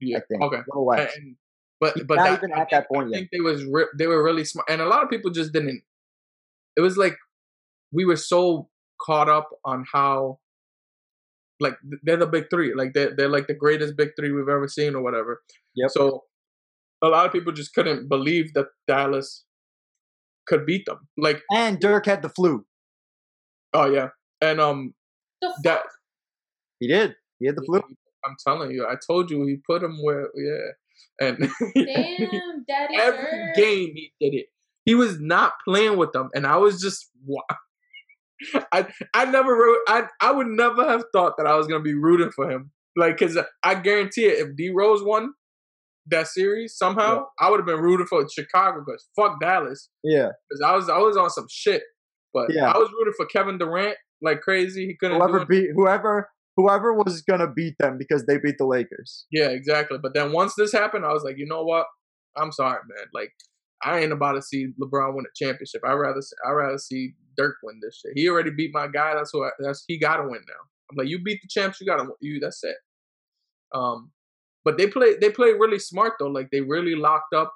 yeah 0.00 0.18
I 0.18 0.22
think. 0.28 0.42
okay. 0.42 0.56
A 0.56 0.64
little 0.68 0.86
less. 0.86 1.14
And, 1.16 1.36
but 1.80 1.94
He's 1.94 2.04
but 2.04 2.16
not 2.16 2.24
that, 2.24 2.38
even 2.38 2.52
I 2.52 2.60
at 2.60 2.70
that 2.70 2.88
point 2.88 3.08
I 3.08 3.10
yet. 3.10 3.16
think 3.18 3.30
they 3.32 3.40
was 3.40 3.64
re- 3.64 3.88
they 3.98 4.06
were 4.06 4.22
really 4.22 4.44
smart, 4.44 4.68
and 4.68 4.80
a 4.80 4.86
lot 4.86 5.02
of 5.02 5.10
people 5.10 5.30
just 5.30 5.52
didn't. 5.52 5.82
It 6.76 6.82
was 6.82 6.96
like 6.96 7.16
we 7.92 8.04
were 8.04 8.16
so 8.16 8.68
caught 9.00 9.28
up 9.28 9.48
on 9.64 9.84
how, 9.90 10.38
like 11.58 11.74
they're 12.02 12.18
the 12.18 12.26
big 12.26 12.50
three, 12.50 12.74
like 12.74 12.92
they're 12.92 13.14
they're 13.16 13.30
like 13.30 13.46
the 13.46 13.54
greatest 13.54 13.96
big 13.96 14.10
three 14.18 14.30
we've 14.30 14.48
ever 14.48 14.68
seen 14.68 14.94
or 14.94 15.02
whatever. 15.02 15.42
Yeah. 15.74 15.86
So 15.88 16.24
a 17.02 17.08
lot 17.08 17.26
of 17.26 17.32
people 17.32 17.52
just 17.52 17.74
couldn't 17.74 18.08
believe 18.08 18.52
that 18.54 18.66
Dallas 18.86 19.44
could 20.46 20.66
beat 20.66 20.86
them. 20.86 21.08
Like 21.16 21.42
And 21.52 21.78
Dirk 21.80 22.06
had 22.06 22.22
the 22.22 22.28
flu. 22.28 22.64
oh 23.72 23.86
yeah, 23.90 24.08
and 24.40 24.60
um 24.60 24.94
that 25.64 25.82
He 26.78 26.88
did. 26.88 27.14
He 27.38 27.46
had 27.46 27.56
the 27.56 27.62
flu. 27.62 27.80
I'm 28.24 28.36
telling 28.46 28.70
you, 28.72 28.86
I 28.86 28.96
told 29.06 29.30
you 29.30 29.46
he 29.46 29.56
put 29.66 29.82
him 29.82 30.02
where 30.02 30.28
yeah, 30.34 31.26
and 31.26 31.38
Damn, 31.74 32.64
Daddy 32.68 32.96
every 32.98 33.22
Dirk. 33.22 33.54
game 33.56 33.92
he 33.94 34.12
did 34.20 34.34
it. 34.34 34.46
He 34.84 34.94
was 34.94 35.18
not 35.20 35.54
playing 35.66 35.96
with 35.96 36.12
them, 36.12 36.28
and 36.34 36.46
I 36.46 36.56
was 36.56 36.80
just. 36.80 37.08
wa- 37.24 37.42
I 38.72 38.86
I 39.14 39.24
never 39.26 39.54
wrote. 39.54 39.78
I 39.88 40.04
I 40.20 40.32
would 40.32 40.46
never 40.48 40.86
have 40.88 41.04
thought 41.12 41.36
that 41.38 41.46
I 41.46 41.56
was 41.56 41.66
gonna 41.66 41.82
be 41.82 41.94
rooting 41.94 42.30
for 42.30 42.50
him. 42.50 42.70
Like, 42.96 43.18
cause 43.18 43.38
I 43.62 43.74
guarantee 43.76 44.26
it, 44.26 44.38
if 44.46 44.56
D 44.56 44.70
Rose 44.70 45.02
won 45.02 45.32
that 46.06 46.26
series 46.28 46.76
somehow, 46.76 47.16
Yeah. 47.16 47.22
I 47.46 47.50
would 47.50 47.60
have 47.60 47.66
been 47.66 47.80
rooting 47.80 48.06
for 48.06 48.26
Chicago. 48.28 48.84
Cause 48.84 49.06
fuck 49.16 49.40
Dallas. 49.40 49.88
Yeah. 50.02 50.30
Cause 50.50 50.60
I 50.64 50.74
was 50.74 50.88
I 50.88 50.98
was 50.98 51.16
on 51.16 51.30
some 51.30 51.46
shit. 51.50 51.82
But 52.32 52.52
Yeah. 52.52 52.70
I 52.70 52.78
was 52.78 52.90
rooting 52.92 53.14
for 53.16 53.26
Kevin 53.26 53.58
Durant 53.58 53.96
like 54.22 54.40
crazy. 54.40 54.86
He 54.86 54.96
couldn't. 54.96 55.18
Whoever 55.20 55.44
beat 55.44 55.70
whoever 55.74 56.28
whoever 56.56 56.92
was 56.92 57.22
gonna 57.22 57.50
beat 57.50 57.76
them 57.78 57.98
because 57.98 58.26
they 58.26 58.38
beat 58.38 58.56
the 58.58 58.66
Lakers. 58.66 59.26
Yeah, 59.30 59.48
exactly. 59.48 59.98
But 59.98 60.14
then 60.14 60.32
once 60.32 60.54
this 60.56 60.72
happened, 60.72 61.04
I 61.04 61.12
was 61.12 61.22
like, 61.24 61.36
you 61.38 61.46
know 61.46 61.62
what? 61.64 61.86
I'm 62.36 62.52
sorry, 62.52 62.78
man. 62.88 63.06
Like, 63.12 63.32
I 63.82 64.00
ain't 64.00 64.12
about 64.12 64.32
to 64.32 64.42
see 64.42 64.68
LeBron 64.80 65.14
win 65.14 65.24
a 65.26 65.44
championship. 65.44 65.82
I 65.86 65.92
rather 65.92 66.20
I 66.46 66.50
rather 66.50 66.78
see 66.78 67.14
Dirk 67.36 67.56
win 67.62 67.80
this 67.82 68.00
shit. 68.04 68.12
He 68.14 68.28
already 68.28 68.50
beat 68.50 68.70
my 68.74 68.86
guy. 68.88 69.14
That's 69.14 69.32
what 69.34 69.52
that's 69.58 69.84
he 69.88 69.98
got 69.98 70.16
to 70.16 70.22
win 70.24 70.40
now. 70.46 70.62
I'm 70.90 70.96
like, 70.96 71.08
you 71.08 71.22
beat 71.22 71.40
the 71.42 71.48
champs, 71.48 71.80
you 71.80 71.86
got 71.86 71.96
to 72.02 72.08
you. 72.20 72.40
That's 72.40 72.62
it. 72.64 72.76
Um, 73.74 74.10
but 74.64 74.78
they 74.78 74.86
play 74.86 75.16
they 75.20 75.30
play 75.30 75.52
really 75.52 75.78
smart 75.78 76.14
though. 76.18 76.28
Like 76.28 76.48
they 76.50 76.60
really 76.60 76.94
locked 76.94 77.34
up. 77.34 77.52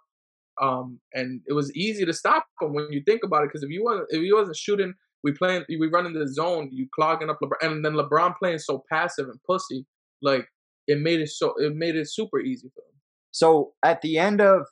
Um, 0.63 1.01
and 1.13 1.41
it 1.49 1.53
was 1.53 1.75
easy 1.75 2.05
to 2.05 2.13
stop 2.13 2.47
them 2.61 2.75
when 2.75 2.93
you 2.93 3.03
think 3.05 3.23
about 3.25 3.43
it. 3.43 3.49
Because 3.49 3.65
if 3.65 3.71
you 3.71 3.83
wasn't 3.85 4.07
if 4.11 4.23
he 4.23 4.33
wasn't 4.33 4.57
shooting, 4.57 4.95
we 5.23 5.33
playing 5.33 5.65
we 5.69 5.89
running 5.89 6.13
the 6.13 6.29
zone, 6.29 6.71
you 6.73 6.87
clogging 6.95 7.31
up 7.31 7.39
LeBron, 7.43 7.57
and 7.63 7.85
then 7.85 7.95
LeBron 7.95 8.37
playing 8.39 8.59
so 8.59 8.85
passive 8.91 9.29
and 9.29 9.41
pussy. 9.47 9.87
Like 10.23 10.47
it 10.87 11.01
made 11.01 11.21
it 11.21 11.31
so 11.31 11.55
it 11.59 11.75
made 11.75 11.97
it 11.97 12.11
super 12.11 12.41
easy 12.41 12.69
for 12.75 12.81
him. 12.81 13.01
So 13.33 13.73
at 13.83 14.01
the 14.03 14.19
end 14.19 14.41
of 14.41 14.67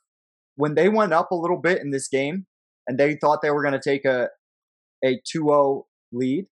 when 0.57 0.75
they 0.75 0.89
went 0.89 1.13
up 1.13 1.31
a 1.31 1.37
little 1.37 1.57
bit 1.57 1.81
in 1.81 1.91
this 1.91 2.07
game 2.09 2.47
and 2.87 2.99
they 2.99 3.17
thought 3.17 3.43
they 3.43 3.51
were 3.51 3.63
gonna 3.63 3.81
take 3.83 4.05
a 4.05 4.29
a 5.05 5.21
2-0 5.35 5.83
lead. 6.13 6.47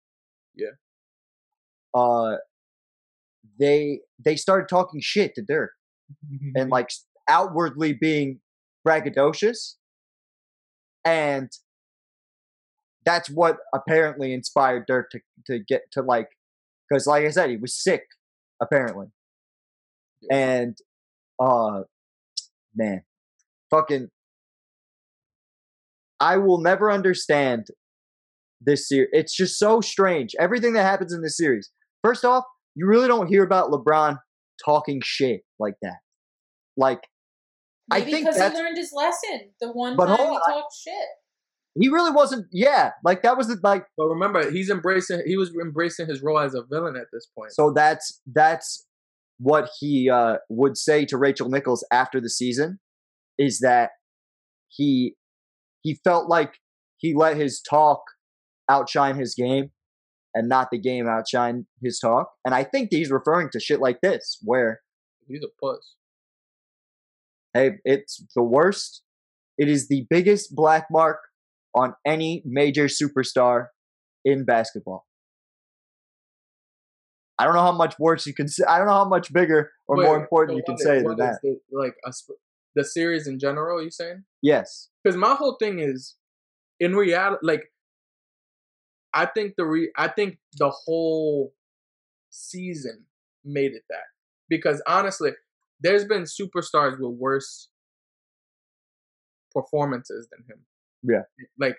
Yeah. 0.56 0.68
Uh, 1.94 2.38
they 3.60 4.00
they 4.24 4.36
started 4.36 4.68
talking 4.70 5.00
shit 5.02 5.34
to 5.36 5.42
Dirk 5.42 5.72
and 6.56 6.70
like 6.70 6.90
outwardly 7.30 7.94
being 7.94 8.40
braggadocious, 8.88 9.76
and 11.04 11.50
that's 13.06 13.30
what 13.30 13.58
apparently 13.74 14.34
inspired 14.34 14.86
Dirk 14.88 15.10
to 15.12 15.20
to 15.48 15.60
get 15.60 15.84
to 15.94 16.02
like, 16.02 16.30
because 16.90 17.08
like 17.08 17.26
I 17.26 17.30
said, 17.30 17.50
he 17.50 17.58
was 17.58 17.76
sick 17.76 18.04
apparently, 18.62 19.08
Yeah. 20.22 20.38
and 20.38 20.78
uh, 21.40 21.82
man, 22.76 23.04
fucking 23.70 24.10
I 26.20 26.38
will 26.38 26.60
never 26.60 26.92
understand 26.92 27.68
this 28.60 28.88
series. 28.90 29.10
It's 29.12 29.36
just 29.36 29.60
so 29.60 29.82
strange. 29.82 30.34
Everything 30.40 30.74
that 30.74 30.84
happens 30.84 31.14
in 31.14 31.22
this 31.22 31.38
series. 31.38 31.70
First 32.04 32.26
off, 32.26 32.44
you 32.78 32.88
really 32.88 33.08
don't 33.08 33.28
hear 33.28 33.44
about 33.44 33.72
LeBron 33.72 34.18
talking 34.64 35.02
shit 35.04 35.42
like 35.60 35.74
that. 35.82 35.98
Like 36.78 37.00
I 37.92 38.00
Maybe 38.00 38.12
think 38.12 38.28
because 38.28 38.42
he 38.54 38.58
learned 38.58 38.78
his 38.78 38.92
lesson 38.94 39.50
the 39.60 39.72
one 39.72 39.96
But 39.98 40.06
time 40.08 40.18
he 40.18 40.24
on. 40.24 40.42
talked 40.48 40.74
shit. 40.76 40.94
he 41.80 41.90
really 41.90 42.12
wasn't. 42.12 42.46
Yeah, 42.52 42.92
like 43.04 43.24
that 43.24 43.36
was 43.38 43.48
the 43.48 43.58
like. 43.64 43.86
But 43.98 44.08
remember, 44.08 44.52
he's 44.52 44.70
embracing. 44.70 45.24
He 45.26 45.38
was 45.38 45.52
embracing 45.60 46.08
his 46.08 46.22
role 46.22 46.40
as 46.40 46.54
a 46.54 46.64
villain 46.70 46.96
at 46.96 47.08
this 47.12 47.28
point. 47.36 47.52
So 47.54 47.72
that's 47.74 48.22
that's 48.32 48.86
what 49.40 49.70
he 49.80 50.10
uh, 50.10 50.38
would 50.50 50.78
say 50.78 51.06
to 51.06 51.18
Rachel 51.18 51.50
Nichols 51.50 51.86
after 51.92 52.20
the 52.22 52.30
season, 52.30 52.80
is 53.40 53.60
that 53.60 53.92
he 54.70 55.16
he 55.82 55.96
felt 56.04 56.28
like 56.30 56.56
he 56.98 57.14
let 57.16 57.38
his 57.38 57.62
talk 57.62 58.02
outshine 58.70 59.16
his 59.16 59.34
game, 59.34 59.72
and 60.38 60.48
not 60.48 60.70
the 60.72 60.78
game 60.78 61.08
outshine 61.08 61.66
his 61.82 61.98
talk. 61.98 62.30
And 62.46 62.54
I 62.54 62.64
think 62.64 62.90
he's 62.92 63.10
referring 63.10 63.50
to 63.54 63.60
shit 63.60 63.80
like 63.82 64.02
this, 64.02 64.38
where 64.44 64.82
he's 65.28 65.42
a 65.44 65.48
puss. 65.60 65.96
hey, 67.56 67.72
it's 67.84 68.24
the 68.36 68.44
worst. 68.44 69.02
It 69.58 69.68
is 69.68 69.88
the 69.88 70.06
biggest 70.12 70.54
black 70.56 70.86
mark 70.92 71.18
on 71.74 71.96
any 72.06 72.44
major 72.46 72.86
superstar 72.86 73.68
in 74.24 74.46
basketball. 74.46 75.08
I 77.40 77.46
don't 77.46 77.56
know 77.56 77.62
how 77.62 77.72
much 77.72 77.98
worse 77.98 78.28
you 78.28 78.34
can 78.36 78.48
say. 78.48 78.64
I 78.68 78.78
don't 78.78 78.86
know 78.88 78.94
how 78.94 79.10
much 79.10 79.34
bigger 79.34 79.72
or 79.88 79.98
Wait, 79.98 80.06
more 80.06 80.20
important 80.22 80.58
you 80.58 80.64
can 80.64 80.74
what 80.76 80.82
say 80.84 81.02
than 81.02 81.18
that. 81.18 81.34
is 81.34 81.40
the- 81.44 81.60
like 81.72 81.96
a, 82.06 82.14
the 82.76 82.84
series 82.84 83.28
in 83.28 83.40
general. 83.40 83.82
You 83.84 83.90
saying? 83.90 84.24
Yes. 84.44 84.90
Because 85.04 85.18
my 85.18 85.34
whole 85.34 85.56
thing 85.60 85.80
is, 85.80 86.16
in 86.80 86.96
reality, 86.96 87.40
like 87.42 87.72
I 89.22 89.26
think 89.26 89.56
the 89.58 89.66
re- 89.66 89.92
I 89.98 90.08
think 90.10 90.38
the 90.58 90.70
whole 90.70 91.54
season 92.30 93.06
made 93.44 93.74
it 93.74 93.84
that 93.90 94.04
because 94.50 94.82
honestly, 94.88 95.32
there's 95.82 96.06
been 96.06 96.24
superstars 96.24 97.00
with 97.00 97.18
worse 97.18 97.70
performances 99.54 100.28
than 100.32 100.44
him. 100.48 100.60
Yeah. 101.04 101.22
like 101.60 101.78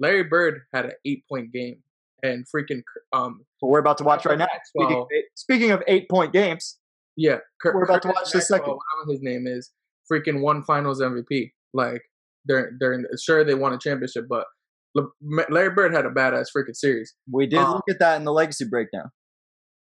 Larry 0.00 0.24
Bird 0.24 0.62
had 0.72 0.86
an 0.86 0.92
eight 1.04 1.24
point 1.28 1.52
game, 1.52 1.78
and 2.22 2.44
freaking 2.46 2.82
um 3.12 3.44
So 3.60 3.66
we're 3.66 3.78
about 3.80 3.98
to 3.98 4.04
watch 4.04 4.24
right 4.26 4.38
now. 4.38 4.46
Speaking 4.64 4.88
Maxwell- 4.88 5.02
of, 5.02 5.08
eight, 5.16 5.24
speaking 5.34 5.70
of 5.70 5.82
eight 5.86 6.08
point 6.08 6.32
games, 6.32 6.78
Yeah, 7.16 7.38
Kurt, 7.60 7.74
We're 7.74 7.84
about 7.84 8.02
to 8.02 8.08
watch 8.08 8.30
the 8.32 8.40
second. 8.40 8.68
Whatever 8.68 9.12
his 9.12 9.22
name 9.22 9.46
is, 9.46 9.70
freaking 10.10 10.40
one 10.40 10.62
Finals 10.62 11.00
MVP. 11.00 11.52
Like 11.72 12.02
during 12.46 12.76
during 12.78 13.04
sure 13.20 13.44
they 13.44 13.54
won 13.54 13.72
a 13.74 13.78
championship, 13.78 14.26
but 14.28 14.46
Larry 15.50 15.70
Bird 15.70 15.94
had 15.94 16.06
a 16.06 16.10
badass 16.10 16.46
freaking 16.56 16.74
series. 16.74 17.14
we 17.30 17.46
did 17.46 17.58
Uh, 17.58 17.74
look 17.74 17.84
at 17.90 17.98
that 18.00 18.16
in 18.18 18.24
the 18.24 18.32
legacy 18.32 18.64
breakdown. 18.68 19.10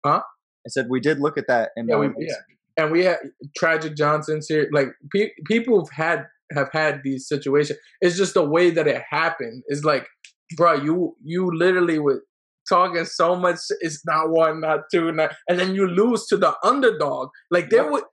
Huh? 0.05 0.21
I 0.65 0.69
said 0.69 0.87
we 0.89 0.99
did 0.99 1.19
look 1.19 1.37
at 1.37 1.47
that 1.47 1.71
in 1.77 1.87
Yeah, 1.87 1.95
the 1.95 1.99
we- 2.01 2.25
yeah. 2.27 2.35
And 2.79 2.91
we 2.91 3.03
had 3.05 3.17
tragic 3.57 3.95
Johnson 3.95 4.41
series. 4.41 4.69
Like 4.71 4.89
pe- 5.13 5.31
people 5.45 5.79
have 5.83 5.91
had 5.91 6.25
have 6.51 6.69
had 6.71 7.01
these 7.03 7.27
situations. 7.27 7.77
It's 8.01 8.15
just 8.17 8.33
the 8.35 8.45
way 8.45 8.69
that 8.69 8.87
it 8.87 9.01
happened. 9.09 9.63
It's 9.67 9.83
like, 9.83 10.07
bro, 10.55 10.73
you 10.73 11.15
you 11.23 11.49
literally 11.53 11.99
were 11.99 12.23
talking 12.69 13.05
so 13.05 13.35
much. 13.35 13.57
It's 13.81 14.05
not 14.05 14.29
one, 14.29 14.61
not 14.61 14.81
two, 14.91 15.11
not, 15.11 15.33
and 15.49 15.57
then 15.59 15.73
you 15.73 15.87
lose 15.87 16.25
to 16.27 16.37
the 16.37 16.53
underdog. 16.63 17.29
Like 17.49 17.69
they 17.69 17.77
Yep. 17.77 17.91
would, 17.91 18.03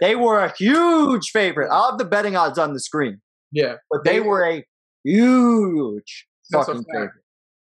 They 0.00 0.14
were 0.16 0.38
a 0.40 0.52
huge 0.56 1.30
favorite. 1.32 1.68
I'll 1.70 1.90
have 1.90 1.98
the 1.98 2.04
betting 2.06 2.36
odds 2.36 2.58
on 2.58 2.72
the 2.74 2.80
screen, 2.80 3.20
yeah. 3.50 3.74
but 3.90 4.04
they 4.04 4.20
were 4.20 4.42
a 4.44 4.64
huge 5.04 6.26
That's 6.52 6.66
fucking 6.66 6.84
fact. 6.84 6.92
favorite. 6.92 7.12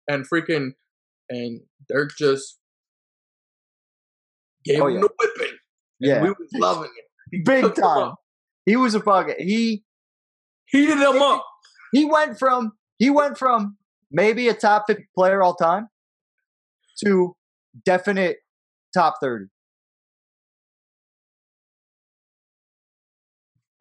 and 0.08 0.28
freaking 0.28 0.70
and 1.30 1.60
Dirk 1.88 2.12
just 2.16 2.58
gave 4.64 4.80
Oh, 4.82 4.86
him 4.88 4.94
yeah. 4.96 5.00
the 5.00 5.10
whipping. 5.18 5.56
Yeah, 6.00 6.22
we 6.22 6.28
was 6.30 6.48
loving 6.54 6.90
it. 6.96 7.04
He 7.30 7.42
big 7.42 7.74
time. 7.74 8.14
He 8.66 8.76
was 8.76 8.94
a 8.94 9.00
fucking 9.00 9.36
he. 9.38 9.82
Heated 10.66 10.98
him 10.98 11.20
up. 11.22 11.44
He 11.92 12.04
went 12.04 12.38
from 12.38 12.72
he 12.98 13.10
went 13.10 13.38
from 13.38 13.76
maybe 14.10 14.48
a 14.48 14.54
top 14.54 14.84
fifty 14.86 15.06
player 15.14 15.42
all 15.42 15.54
time 15.54 15.88
to 17.04 17.36
definite 17.84 18.38
top 18.94 19.14
thirty. 19.20 19.46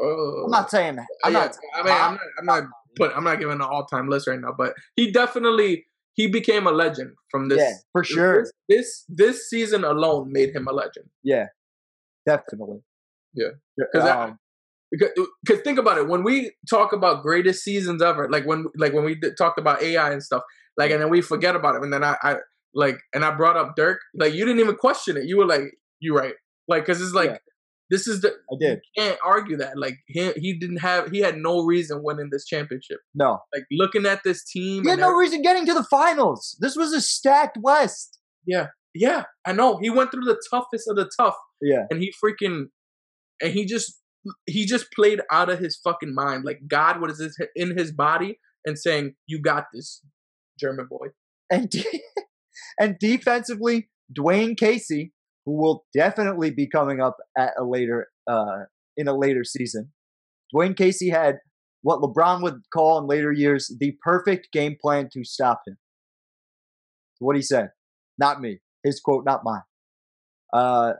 Oh. 0.01 0.43
I'm 0.45 0.51
not 0.51 0.69
saying 0.69 0.95
that. 0.97 1.07
I'm 1.23 1.33
Yeah, 1.33 1.39
not. 1.39 1.57
I 1.75 1.83
mean, 1.83 1.93
I'm 1.93 2.13
not. 2.13 2.19
I'm 2.39 2.45
not. 2.45 2.63
Put. 2.95 3.11
I'm 3.15 3.23
not 3.23 3.39
giving 3.39 3.55
an 3.55 3.61
all-time 3.61 4.09
list 4.09 4.27
right 4.27 4.39
now, 4.39 4.53
but 4.57 4.73
he 4.95 5.11
definitely 5.11 5.85
he 6.13 6.27
became 6.27 6.67
a 6.67 6.71
legend 6.71 7.11
from 7.31 7.49
this. 7.49 7.59
yeah, 7.59 7.73
for 7.91 8.03
sure. 8.03 8.43
This, 8.43 8.51
this 8.69 9.05
this 9.09 9.49
season 9.49 9.83
alone 9.83 10.31
made 10.31 10.55
him 10.55 10.67
a 10.67 10.71
legend. 10.73 11.05
Yeah, 11.23 11.47
definitely. 12.25 12.79
Yeah. 13.33 13.49
Um, 13.99 14.39
Because, 14.91 15.09
because 15.43 15.63
think 15.63 15.79
about 15.79 15.97
it, 15.97 16.07
when 16.07 16.23
we 16.23 16.51
talk 16.69 16.93
about 16.93 17.23
greatest 17.23 17.63
seasons 17.63 18.01
ever, 18.03 18.29
like 18.29 18.45
when 18.45 18.65
like 18.77 18.93
when 18.93 19.03
we 19.03 19.15
did, 19.15 19.35
talked 19.37 19.57
about 19.57 19.81
AI 19.81 20.11
and 20.11 20.21
stuff, 20.21 20.43
like 20.77 20.91
and 20.91 21.01
then 21.01 21.09
we 21.09 21.21
forget 21.21 21.55
about 21.55 21.75
it, 21.75 21.81
and 21.81 21.91
then 21.91 22.03
I, 22.03 22.15
I 22.21 22.35
like 22.75 22.99
and 23.13 23.25
I 23.25 23.31
brought 23.31 23.57
up 23.57 23.75
Dirk, 23.75 23.99
like 24.15 24.33
you 24.33 24.45
didn't 24.45 24.59
even 24.59 24.75
question 24.75 25.17
it. 25.17 25.23
You 25.25 25.37
were 25.37 25.47
like, 25.47 25.63
"You 25.99 26.15
right," 26.15 26.35
like 26.67 26.85
because 26.85 27.01
it's 27.01 27.13
like 27.13 27.31
Yeah. 27.31 27.37
This 27.93 28.07
is 28.07 28.21
the 28.21 28.29
I 28.29 28.55
did. 28.59 28.79
can't 28.97 29.19
argue 29.23 29.55
that. 29.57 29.77
Like 29.77 29.99
he 30.07 30.31
he 30.31 30.57
didn't 30.57 30.77
have 30.77 31.11
he 31.11 31.19
had 31.19 31.37
no 31.37 31.63
reason 31.63 32.01
winning 32.01 32.29
this 32.31 32.45
championship. 32.45 32.97
No, 33.13 33.37
Like 33.53 33.65
looking 33.71 34.07
at 34.07 34.21
this 34.23 34.43
team, 34.43 34.83
he 34.83 34.89
had 34.89 34.97
no 34.97 35.11
reason 35.13 35.43
getting 35.43 35.67
to 35.67 35.75
the 35.75 35.83
finals. 35.83 36.57
This 36.59 36.75
was 36.75 36.91
a 36.91 37.01
stacked 37.01 37.57
West. 37.61 38.17
Yeah, 38.47 38.67
yeah, 38.95 39.25
I 39.45 39.51
know. 39.53 39.77
He 39.77 39.91
went 39.91 40.09
through 40.09 40.25
the 40.25 40.41
toughest 40.49 40.87
of 40.89 40.95
the 40.95 41.07
tough, 41.19 41.35
Yeah, 41.61 41.85
and 41.91 42.01
he 42.01 42.11
freaking, 42.23 42.69
and 43.39 43.53
he 43.53 43.63
just, 43.65 43.99
he 44.47 44.65
just 44.65 44.87
played 44.91 45.21
out 45.31 45.51
of 45.51 45.59
his 45.59 45.77
fucking 45.77 46.15
mind. 46.15 46.45
Like 46.45 46.61
God 46.67 46.99
was 46.99 47.21
in 47.55 47.77
his 47.77 47.91
body 47.91 48.39
and 48.65 48.79
saying, 48.79 49.13
"You 49.27 49.39
got 49.39 49.65
this, 49.71 50.01
German 50.59 50.87
boy." 50.89 51.09
and 51.51 51.71
and 52.79 52.97
defensively, 52.99 53.89
Dwane 54.17 54.57
Casey, 54.57 55.13
who 55.45 55.61
will 55.61 55.85
definitely 55.93 56.51
be 56.51 56.67
coming 56.67 57.01
up 57.01 57.17
at 57.37 57.51
a 57.59 57.63
later 57.63 58.07
uh, 58.27 58.63
in 58.97 59.07
a 59.07 59.17
later 59.17 59.43
season. 59.43 59.91
Dwane 60.53 60.75
Casey 60.75 61.09
had 61.09 61.37
what 61.81 61.99
LeBron 61.99 62.41
would 62.41 62.61
call 62.73 62.99
in 62.99 63.07
later 63.07 63.31
years 63.31 63.75
the 63.79 63.97
perfect 64.03 64.49
game 64.53 64.77
plan 64.81 65.09
to 65.13 65.23
stop 65.23 65.61
him. 65.67 65.77
What 67.19 67.35
he 67.35 67.41
said, 67.41 67.69
not 68.17 68.41
me. 68.41 68.59
His 68.83 68.99
quote, 68.99 69.25
not 69.25 69.41
mine. 69.43 69.61
Uh, 70.53 70.93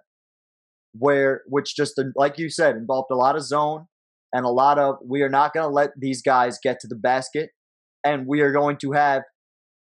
where 0.98 1.42
which 1.48 1.76
just 1.76 2.00
like 2.16 2.38
you 2.38 2.50
said 2.50 2.76
involved 2.76 3.10
a 3.12 3.16
lot 3.16 3.36
of 3.36 3.44
zone 3.44 3.88
and 4.32 4.46
a 4.46 4.50
lot 4.50 4.80
of 4.80 4.96
we 5.06 5.22
are 5.22 5.30
not 5.30 5.54
going 5.54 5.66
to 5.66 5.74
let 5.74 5.92
these 5.98 6.22
guys 6.22 6.60
get 6.62 6.80
to 6.80 6.88
the 6.88 6.96
basket, 6.96 7.52
and 8.04 8.28
we 8.28 8.42
are 8.42 8.52
going 8.52 8.78
to 8.78 8.92
have 8.92 9.24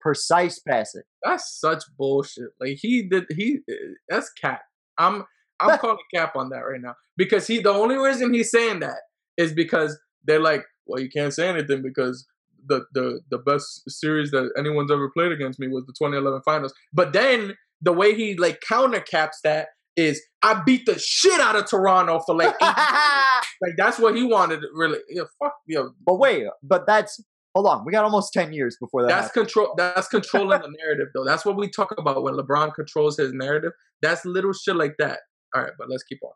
precise 0.01 0.59
passing. 0.59 1.03
That's 1.23 1.59
such 1.59 1.83
bullshit. 1.97 2.49
Like 2.59 2.77
he 2.79 3.03
did, 3.03 3.25
he 3.35 3.59
that's 4.07 4.31
cap. 4.33 4.61
I'm 4.97 5.23
I'm 5.59 5.77
calling 5.77 5.97
cap 6.13 6.35
on 6.35 6.49
that 6.49 6.59
right 6.59 6.81
now 6.81 6.95
because 7.17 7.47
he 7.47 7.59
the 7.59 7.71
only 7.71 7.97
reason 7.97 8.33
he's 8.33 8.51
saying 8.51 8.79
that 8.79 8.99
is 9.37 9.53
because 9.53 9.97
they're 10.25 10.39
like, 10.41 10.63
well, 10.85 11.01
you 11.01 11.09
can't 11.09 11.33
say 11.33 11.47
anything 11.47 11.81
because 11.81 12.25
the 12.67 12.85
the 12.93 13.21
the 13.29 13.37
best 13.37 13.89
series 13.89 14.31
that 14.31 14.51
anyone's 14.57 14.91
ever 14.91 15.09
played 15.09 15.31
against 15.31 15.59
me 15.59 15.67
was 15.67 15.85
the 15.85 15.93
2011 15.93 16.41
finals. 16.43 16.73
But 16.93 17.13
then 17.13 17.55
the 17.81 17.93
way 17.93 18.15
he 18.15 18.35
like 18.35 18.61
counter 18.67 18.99
caps 18.99 19.39
that 19.43 19.67
is 19.95 20.21
I 20.41 20.61
beat 20.65 20.85
the 20.85 20.97
shit 20.97 21.39
out 21.39 21.55
of 21.55 21.65
Toronto 21.69 22.19
for 22.25 22.35
like 22.35 22.55
eight 22.61 22.61
like 23.61 23.73
that's 23.77 23.99
what 23.99 24.15
he 24.15 24.23
wanted 24.23 24.61
really. 24.73 24.99
Yeah, 25.09 25.23
fuck 25.41 25.53
yo. 25.67 25.91
but 26.05 26.19
wait, 26.19 26.45
but 26.63 26.85
that's 26.87 27.21
hold 27.55 27.67
on. 27.67 27.85
We 27.85 27.91
got 27.91 28.03
almost 28.03 28.33
ten 28.33 28.53
years 28.53 28.77
before 28.79 29.03
that. 29.03 29.09
That's 29.09 29.31
control. 29.31 29.73
That's 29.77 30.07
controlling 30.09 30.61
the 30.61 30.73
narrative, 30.79 31.07
though. 31.13 31.25
That's 31.25 31.45
what 31.45 31.57
we 31.57 31.69
talk 31.69 31.93
about 31.97 32.23
when 32.23 32.35
LeBron 32.35 32.73
controls 32.73 33.17
his 33.17 33.33
narrative. 33.33 33.71
That's 34.01 34.25
little 34.25 34.53
shit 34.53 34.75
like 34.75 34.95
that. 34.99 35.19
All 35.55 35.63
right, 35.63 35.73
but 35.77 35.89
let's 35.89 36.03
keep 36.03 36.19
on. 36.23 36.31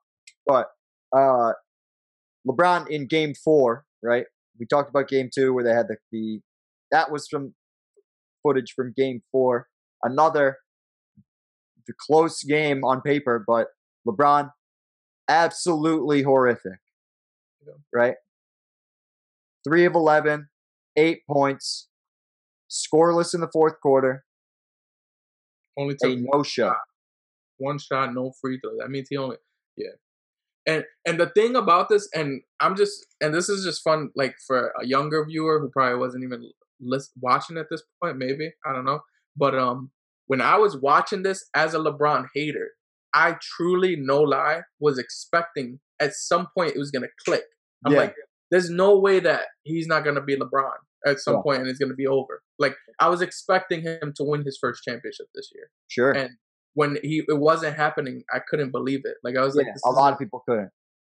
But 0.46 0.68
uh, 1.18 1.54
LeBron 2.48 2.90
in 2.90 3.08
Game 3.08 3.34
Four, 3.44 3.86
right? 4.02 4.26
We 4.60 4.66
talked 4.66 4.90
about 4.90 5.08
Game 5.08 5.30
Two 5.34 5.54
where 5.54 5.64
they 5.64 5.74
had 5.74 5.88
the, 5.88 5.98
the 6.12 6.40
that 6.92 7.12
was 7.12 7.28
from 7.28 7.54
footage 8.44 8.74
from 8.76 8.94
Game 8.96 9.22
Four. 9.32 9.68
Another 10.04 10.58
the 11.88 11.94
close 12.00 12.44
game 12.44 12.84
on 12.84 13.02
paper, 13.02 13.44
but 13.46 13.68
LeBron 14.08 14.50
absolutely 15.28 16.24
horrific. 16.24 16.80
Right? 17.94 18.16
Three 19.66 19.86
of 19.86 19.96
11, 19.96 20.48
eight 20.98 21.22
points, 21.30 21.88
scoreless 22.70 23.34
in 23.34 23.42
the 23.42 23.50
fourth 23.52 23.80
quarter, 23.82 24.24
Only 25.78 25.96
took 25.96 26.12
a 26.12 26.16
no 26.34 26.44
show. 26.44 26.74
one 27.58 27.80
shot, 27.80 28.14
no 28.14 28.32
free 28.42 28.60
throw. 28.64 28.78
That 28.80 28.90
means 28.90 29.08
he 29.10 29.18
only 29.18 29.38
yeah. 29.78 29.90
And 30.66 30.86
and 31.06 31.20
the 31.20 31.30
thing 31.30 31.56
about 31.56 31.90
this, 31.90 32.08
and 32.14 32.42
I'm 32.60 32.76
just 32.76 33.06
and 33.22 33.34
this 33.34 33.50
is 33.50 33.64
just 33.66 33.84
fun, 33.84 34.10
like 34.16 34.36
for 34.48 34.74
a 34.82 34.86
younger 34.86 35.26
viewer 35.26 35.60
who 35.60 35.70
probably 35.70 35.98
wasn't 35.98 36.24
even 36.24 36.50
list, 36.80 37.12
watching 37.22 37.58
at 37.58 37.68
this 37.70 37.84
point, 38.02 38.18
maybe 38.18 38.52
I 38.66 38.74
don't 38.74 38.86
know. 38.86 39.02
But 39.36 39.56
um, 39.58 39.92
when 40.28 40.42
I 40.42 40.58
was 40.58 40.78
watching 40.78 41.24
this 41.24 41.50
as 41.56 41.74
a 41.74 41.80
LeBron 41.80 42.28
hater, 42.34 42.72
I 43.14 43.36
truly, 43.42 43.96
no 43.98 44.22
lie, 44.22 44.62
was 44.80 44.98
expecting 45.00 45.80
at 46.00 46.14
some 46.14 46.48
point 46.56 46.76
it 46.76 46.80
was 46.80 46.92
gonna 46.92 47.08
click. 47.26 47.44
I'm 47.86 47.94
Yeah. 47.94 48.00
like, 48.00 48.16
there's 48.54 48.70
no 48.70 48.90
way 49.00 49.20
that 49.20 49.42
he's 49.64 49.88
not 49.88 50.04
gonna 50.06 50.22
be 50.22 50.36
LeBron 50.38 50.78
at 51.06 51.20
some 51.20 51.36
Yeah. 51.38 51.42
point 51.46 51.60
and 51.62 51.68
it's 51.70 51.80
gonna 51.80 51.96
be 52.06 52.08
over. 52.08 52.36
Like 52.60 52.76
I 53.00 53.10
was 53.10 53.22
expecting 53.28 53.82
him 53.82 54.14
to 54.18 54.24
win 54.24 54.44
his 54.50 54.58
first 54.64 54.84
championship 54.88 55.28
this 55.36 55.50
year 55.56 55.68
Sure. 55.96 56.12
and 56.12 56.32
when 56.76 56.98
he 57.04 57.16
it 57.34 57.40
wasn't 57.50 57.76
happening, 57.76 58.24
I 58.36 58.40
couldn't 58.48 58.72
believe 58.72 59.02
it. 59.12 59.16
Like 59.24 59.36
I 59.38 59.44
was 59.48 59.56
like, 59.56 59.68
yeah, 59.68 59.74
this 59.74 59.84
a 59.86 59.90
lot 60.02 60.14
of 60.14 60.20
people 60.20 60.44
couldn't. 60.48 60.72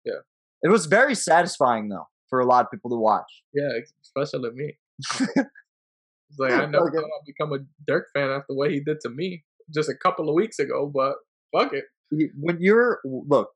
Yeah. 0.05 0.21
It 0.63 0.71
was 0.77 0.87
very 0.87 1.15
satisfying 1.15 1.89
though 1.93 2.07
for 2.31 2.41
a 2.41 2.47
lot 2.53 2.65
of 2.65 2.71
people 2.71 2.91
to 2.91 2.97
watch. 3.11 3.31
yeah, 3.55 3.71
especially 4.03 4.51
me. 4.63 4.79
it's 5.31 6.39
like 6.39 6.53
I 6.53 6.67
never 6.67 6.89
Okay. 6.89 6.97
thought 6.97 7.05
I'd 7.21 7.27
become 7.33 7.53
a 7.53 7.59
Dirk 7.87 8.07
fan 8.15 8.31
after 8.31 8.55
what 8.55 8.71
he 8.71 8.81
did 8.81 8.99
to 9.03 9.11
me 9.11 9.45
just 9.75 9.89
a 9.89 9.95
couple 9.95 10.29
of 10.29 10.35
weeks 10.35 10.59
ago, 10.59 10.91
but 10.93 11.15
fuck 11.57 11.73
it. 11.73 11.85
When 12.39 12.57
you're 12.61 13.01
look, 13.05 13.51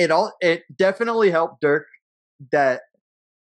it 0.00 0.10
all 0.10 0.32
it 0.40 0.62
definitely 0.76 1.30
helped 1.30 1.60
Dirk 1.60 1.86
that 2.52 2.80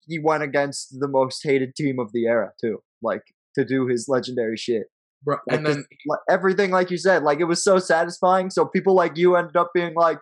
he 0.06 0.20
went 0.20 0.44
against 0.44 1.00
the 1.00 1.08
most 1.08 1.40
hated 1.42 1.74
team 1.74 1.98
of 1.98 2.12
the 2.12 2.26
era 2.26 2.52
too. 2.60 2.80
Like 3.02 3.22
to 3.56 3.64
do 3.64 3.88
his 3.88 4.06
legendary 4.08 4.56
shit. 4.56 4.84
Bro, 5.24 5.38
Like, 5.48 5.56
and 5.56 5.66
then 5.66 5.84
like, 6.06 6.20
everything 6.30 6.70
like 6.70 6.90
you 6.90 6.98
said, 6.98 7.24
like 7.24 7.40
it 7.40 7.44
was 7.44 7.64
so 7.64 7.78
satisfying. 7.78 8.50
So 8.50 8.66
people 8.66 8.94
like 8.94 9.16
you 9.16 9.34
ended 9.34 9.56
up 9.56 9.70
being 9.74 9.94
like, 9.94 10.18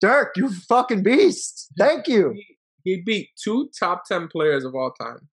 Dirk, 0.00 0.32
you 0.36 0.50
fucking 0.50 1.04
beast. 1.04 1.70
Thank 1.78 2.08
you. 2.08 2.32
he, 2.34 2.56
he 2.82 3.02
beat 3.06 3.28
two 3.42 3.70
top 3.78 4.02
10 4.06 4.28
players 4.28 4.64
of 4.64 4.74
all 4.74 4.92
time 5.00 5.28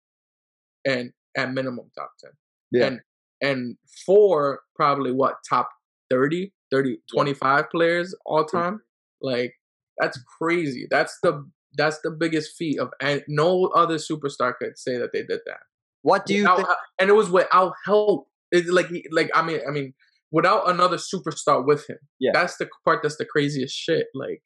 and 0.86 1.12
at 1.36 1.52
minimum 1.52 1.90
top 1.98 2.12
10. 2.24 2.32
Yeah. 2.72 2.86
And 2.86 3.00
and 3.42 3.78
four 4.06 4.60
probably 4.76 5.12
what 5.12 5.38
top 5.50 5.70
30, 6.12 6.54
30 6.70 7.00
25 7.12 7.70
players 7.72 8.16
all 8.24 8.46
mm. 8.46 8.52
time. 8.52 8.82
Like 9.22 9.56
that's 9.98 10.20
crazy. 10.40 10.88
That's 10.90 11.18
the 11.24 11.48
that's 11.78 12.00
the 12.04 12.12
biggest 12.12 12.56
feat 12.58 12.80
of 12.80 12.90
and 13.00 13.24
no 13.28 13.68
other 13.68 13.96
superstar 13.96 14.54
could 14.58 14.78
say 14.78 14.98
that 14.98 15.12
they 15.14 15.24
did 15.24 15.40
that. 15.46 15.60
What 16.02 16.26
do 16.26 16.34
you 16.34 16.42
Without- 16.44 16.58
think? 16.58 16.70
and 17.00 17.10
it 17.10 17.14
was 17.14 17.30
without 17.30 17.74
help. 17.86 18.28
It's 18.52 18.70
like 18.70 18.88
like 19.12 19.30
I 19.34 19.42
mean 19.44 19.60
I 19.68 19.72
mean 19.72 19.94
without 20.32 20.70
another 20.70 20.98
superstar 20.98 21.66
with 21.66 21.88
him. 21.90 21.98
Yeah. 22.20 22.32
That's 22.34 22.58
the 22.58 22.68
part 22.86 23.02
that's 23.04 23.18
the 23.18 23.26
craziest 23.26 23.76
shit. 23.76 24.08
Like 24.16 24.42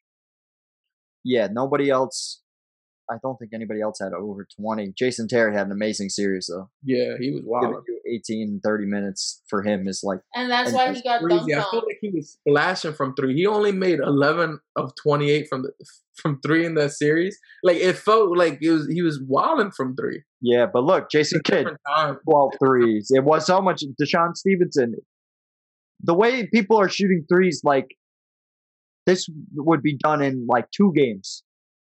Yeah, 1.23 1.47
nobody 1.51 1.89
else. 1.89 2.41
I 3.09 3.15
don't 3.21 3.37
think 3.37 3.51
anybody 3.53 3.81
else 3.81 3.99
had 4.01 4.13
over 4.13 4.47
20. 4.59 4.93
Jason 4.97 5.27
Terry 5.27 5.53
had 5.53 5.67
an 5.67 5.71
amazing 5.71 6.09
series 6.09 6.47
though. 6.51 6.69
yeah, 6.83 7.13
he 7.19 7.31
was 7.31 7.43
wild. 7.45 7.83
you 7.87 7.99
18, 8.07 8.61
30 8.63 8.85
minutes 8.85 9.41
for 9.47 9.61
him 9.61 9.87
is 9.87 10.01
like, 10.03 10.19
And 10.33 10.49
that's 10.51 10.69
And 10.69 10.75
why 10.75 10.93
he 10.93 11.01
got 11.03 11.21
crazy. 11.21 11.51
dunked 11.51 11.59
I 11.67 11.69
feel 11.71 11.83
like 11.85 11.97
he 12.01 12.09
was 12.09 12.31
splashing 12.47 12.93
from 12.93 13.13
three. 13.15 13.35
He 13.35 13.45
only 13.45 13.71
made 13.71 13.99
eleven 13.99 14.59
of 14.75 14.93
twenty 14.95 15.29
eight 15.31 15.47
from 15.49 15.63
the 15.63 15.71
from 16.15 16.39
three 16.41 16.65
in 16.65 16.75
that 16.75 16.91
series. 16.93 17.37
Like 17.63 17.77
it 17.77 17.97
felt 17.97 18.35
like 18.37 18.59
it 18.61 18.71
was 18.71 18.87
he 18.87 19.01
was 19.01 19.19
wilding 19.27 19.71
from 19.71 19.95
three. 19.95 20.23
yeah, 20.41 20.65
but 20.71 20.83
look, 20.83 21.09
Jason 21.11 21.41
Kidd, 21.43 21.67
Different 21.85 22.19
12 22.29 22.51
threes. 22.59 23.07
It 23.13 23.23
was 23.23 23.45
so 23.45 23.61
much 23.61 23.83
DeShawn 24.01 24.35
Stevenson. 24.35 24.95
The 26.01 26.13
way 26.13 26.47
people 26.53 26.77
are 26.79 26.89
shooting 26.89 27.25
threes, 27.31 27.61
like 27.63 27.95
this 29.05 29.27
would 29.55 29.81
be 29.81 29.97
done 29.97 30.21
in 30.21 30.45
like 30.47 30.69
two 30.71 30.91
games, 30.95 31.43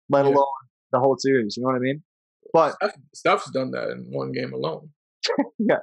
let 0.09 0.25
Yeah. 0.25 0.31
alone 0.33 0.47
the 0.91 0.99
whole 0.99 1.15
series. 1.17 1.55
You 1.57 1.63
know 1.63 1.69
what 1.69 1.77
I 1.77 1.79
mean? 1.79 2.03
But 2.53 2.75
Steph's 3.13 3.51
done 3.51 3.71
that 3.71 3.89
in 3.89 4.07
one 4.11 4.31
game 4.31 4.53
alone. 4.53 4.89
Yeah, 5.59 5.79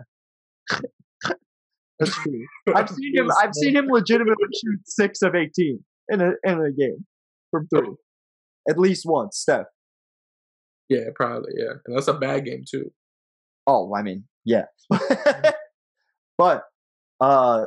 that's 1.99 2.15
true. 2.23 2.47
I've 2.75 2.89
seen 2.91 3.17
him. 3.17 3.29
I've 3.43 3.55
seen 3.55 3.77
him 3.77 3.87
legitimately 3.89 4.49
shoot 4.53 4.81
six 4.85 5.23
of 5.23 5.35
eighteen 5.35 5.85
in 6.09 6.21
a 6.21 6.33
in 6.45 6.61
a 6.61 6.73
game 6.73 7.07
from 7.51 7.69
three, 7.69 7.95
at 8.69 8.79
least 8.79 9.05
once. 9.07 9.39
Steph. 9.39 9.67
Yeah, 10.89 11.05
probably. 11.15 11.53
Yeah, 11.57 11.75
and 11.87 11.97
that's 11.97 12.09
a 12.09 12.15
bad 12.15 12.45
game 12.45 12.65
too. 12.69 12.91
Oh, 13.67 13.95
I 13.95 14.03
mean, 14.03 14.25
yeah. 14.45 14.65
but 16.39 16.63
uh 17.21 17.65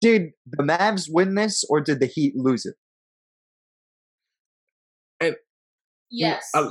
did 0.00 0.30
the 0.46 0.62
Mavs 0.62 1.06
win 1.10 1.34
this 1.34 1.64
or 1.68 1.80
did 1.80 2.00
the 2.00 2.06
Heat 2.06 2.34
lose 2.36 2.64
it? 2.64 2.76
Yes. 6.10 6.50
I, 6.54 6.70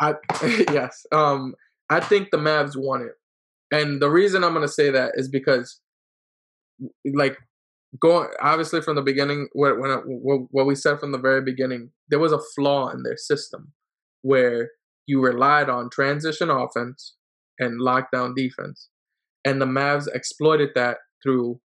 I 0.00 0.14
yes. 0.72 1.04
Um, 1.12 1.54
I 1.90 2.00
think 2.00 2.30
the 2.30 2.38
Mavs 2.38 2.72
won 2.76 3.02
it, 3.02 3.12
and 3.74 4.00
the 4.00 4.10
reason 4.10 4.44
I'm 4.44 4.54
gonna 4.54 4.68
say 4.68 4.90
that 4.90 5.12
is 5.14 5.28
because, 5.28 5.80
like, 7.14 7.36
going 8.00 8.28
obviously 8.40 8.80
from 8.80 8.96
the 8.96 9.02
beginning, 9.02 9.48
what 9.52 9.78
when 9.78 9.90
I, 9.90 9.96
what, 10.04 10.48
what 10.50 10.66
we 10.66 10.74
said 10.74 10.98
from 10.98 11.12
the 11.12 11.18
very 11.18 11.42
beginning, 11.42 11.90
there 12.08 12.18
was 12.18 12.32
a 12.32 12.40
flaw 12.54 12.90
in 12.90 13.02
their 13.02 13.16
system 13.16 13.72
where 14.22 14.70
you 15.06 15.20
relied 15.22 15.70
on 15.70 15.88
transition 15.90 16.50
offense 16.50 17.14
and 17.58 17.80
lockdown 17.80 18.34
defense, 18.34 18.88
and 19.44 19.60
the 19.60 19.66
Mavs 19.66 20.08
exploited 20.12 20.70
that 20.74 20.98
through. 21.22 21.60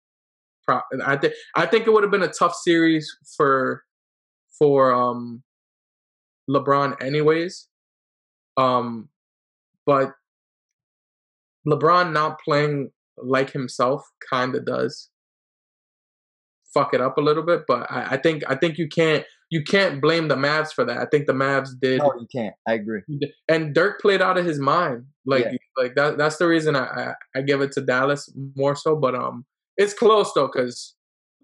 Pro- 0.68 0.82
I 1.06 1.16
think 1.16 1.34
I 1.56 1.66
think 1.66 1.88
it 1.88 1.94
would 1.94 2.04
have 2.04 2.12
been 2.12 2.24
a 2.24 2.28
tough 2.28 2.56
series 2.56 3.10
for 3.38 3.84
for 4.60 4.92
um 4.94 5.44
LeBron 6.50 7.02
anyways. 7.04 7.68
Um 8.58 9.10
but 9.86 10.14
LeBron 11.68 12.12
not 12.14 12.40
playing 12.44 12.92
like 13.18 13.52
himself 13.52 14.04
kind 14.30 14.56
of 14.56 14.66
does 14.66 15.10
fuck 16.74 16.94
it 16.94 17.02
up 17.02 17.18
a 17.18 17.22
little 17.22 17.44
bit, 17.44 17.62
but 17.68 17.90
I, 17.92 18.12
I 18.12 18.18
think 18.18 18.44
I 18.48 18.56
think 18.56 18.78
you 18.78 18.88
can't 18.88 19.26
you 19.50 19.64
can't 19.64 20.02
blame 20.02 20.28
the 20.28 20.36
Mavs 20.36 20.74
for 20.74 20.84
that. 20.86 20.98
I 20.98 21.06
think 21.06 21.26
the 21.26 21.34
Mavs 21.34 21.70
did 21.82 22.00
No, 22.00 22.14
you 22.20 22.28
can't. 22.34 22.54
I 22.68 22.74
agree. 22.74 23.02
and 23.48 23.74
Dirk 23.74 24.02
played 24.02 24.22
out 24.22 24.38
of 24.38 24.46
his 24.46 24.60
mind. 24.60 25.06
Like 25.26 25.46
Yeah. 25.46 25.52
like 25.78 25.96
that 25.96 26.18
that's 26.18 26.38
the 26.38 26.48
reason 26.48 26.76
I, 26.76 26.86
I 26.86 27.14
I 27.38 27.42
give 27.42 27.62
it 27.62 27.72
to 27.74 27.82
Dallas 27.82 28.32
more 28.56 28.76
so. 28.76 28.96
But 28.96 29.16
um, 29.16 29.46
it's 29.78 29.94
close 29.94 30.32
though 30.34 30.50
because 30.54 30.96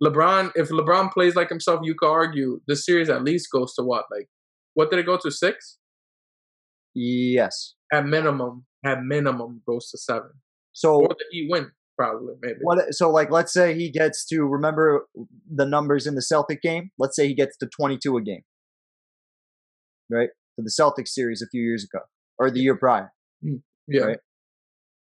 LeBron. 0.02 0.52
If 0.56 0.70
LeBron 0.70 1.12
plays 1.12 1.36
like 1.36 1.50
himself, 1.50 1.80
you 1.84 1.96
could 1.98 2.10
argue 2.10 2.60
the 2.68 2.76
series 2.76 3.10
at 3.10 3.24
least 3.24 3.50
goes 3.52 3.74
to 3.76 3.84
what 3.84 4.06
like 4.12 4.28
what 4.74 4.90
did 4.90 5.00
it 5.00 5.06
go 5.06 5.18
to 5.18 5.32
six 5.32 5.78
Yes. 6.96 7.74
at 7.92 8.06
minimum. 8.06 8.66
At 8.86 9.04
minimum 9.04 9.62
goes 9.66 9.90
to 9.92 9.98
seven 9.98 10.30
So 10.74 10.96
or 11.02 11.08
the 11.32 11.48
win 11.50 11.72
probably 11.98 12.36
maybe. 12.42 12.60
what 12.62 12.94
so 12.94 13.10
like 13.10 13.30
let's 13.32 13.54
say 13.54 13.74
he 13.76 13.90
gets 13.90 14.26
to 14.26 14.44
remember 14.46 15.08
the 15.50 15.66
numbers 15.66 16.06
in 16.08 16.16
the 16.16 16.22
Celtic 16.22 16.62
game? 16.62 16.92
Let's 17.00 17.16
say 17.16 17.28
he 17.28 17.34
gets 17.34 17.56
to 17.58 17.68
22 17.68 18.18
a 18.18 18.22
game. 18.22 18.42
Right? 20.10 20.30
For 20.56 20.62
the 20.64 20.70
Celtic 20.72 21.08
series 21.08 21.42
a 21.42 21.48
few 21.48 21.64
years 21.64 21.84
ago 21.84 22.04
or 22.38 22.52
the 22.52 22.60
year 22.60 22.76
prior. 22.76 23.12
Mm, 23.44 23.62
yeah, 23.88 24.02
right. 24.04 24.20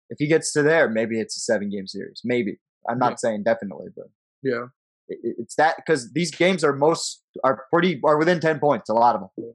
If 0.09 0.17
he 0.19 0.27
gets 0.27 0.51
to 0.53 0.61
there, 0.61 0.89
maybe 0.89 1.19
it's 1.19 1.35
a 1.37 1.39
seven 1.39 1.69
game 1.69 1.87
series. 1.87 2.21
Maybe. 2.23 2.59
I'm 2.89 2.99
not 2.99 3.11
Yeah. 3.13 3.15
saying 3.17 3.43
definitely, 3.43 3.87
but 3.95 4.07
yeah. 4.43 4.67
It, 5.11 5.19
it- 5.27 5.35
it's 5.39 5.55
that 5.55 5.75
because 5.77 6.11
these 6.13 6.31
games 6.31 6.63
are 6.63 6.73
most 6.73 7.21
are 7.43 7.65
pretty 7.71 7.99
are 8.03 8.17
within 8.17 8.39
10 8.39 8.59
points, 8.59 8.89
a 8.89 8.93
lot 8.93 9.15
of 9.15 9.21
them. 9.21 9.53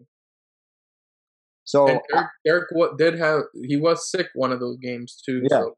So 1.65 1.89
And 1.89 2.01
uh 2.15 2.23
Dirk, 2.23 2.29
Dirk 2.45 2.69
what 2.73 2.99
did 2.99 3.19
have 3.19 3.43
he 3.65 3.77
was 3.77 4.11
sick 4.11 4.29
one 4.35 4.53
of 4.53 4.61
those 4.61 4.79
games 4.79 5.21
too. 5.25 5.41
Yeah. 5.51 5.59
So 5.61 5.77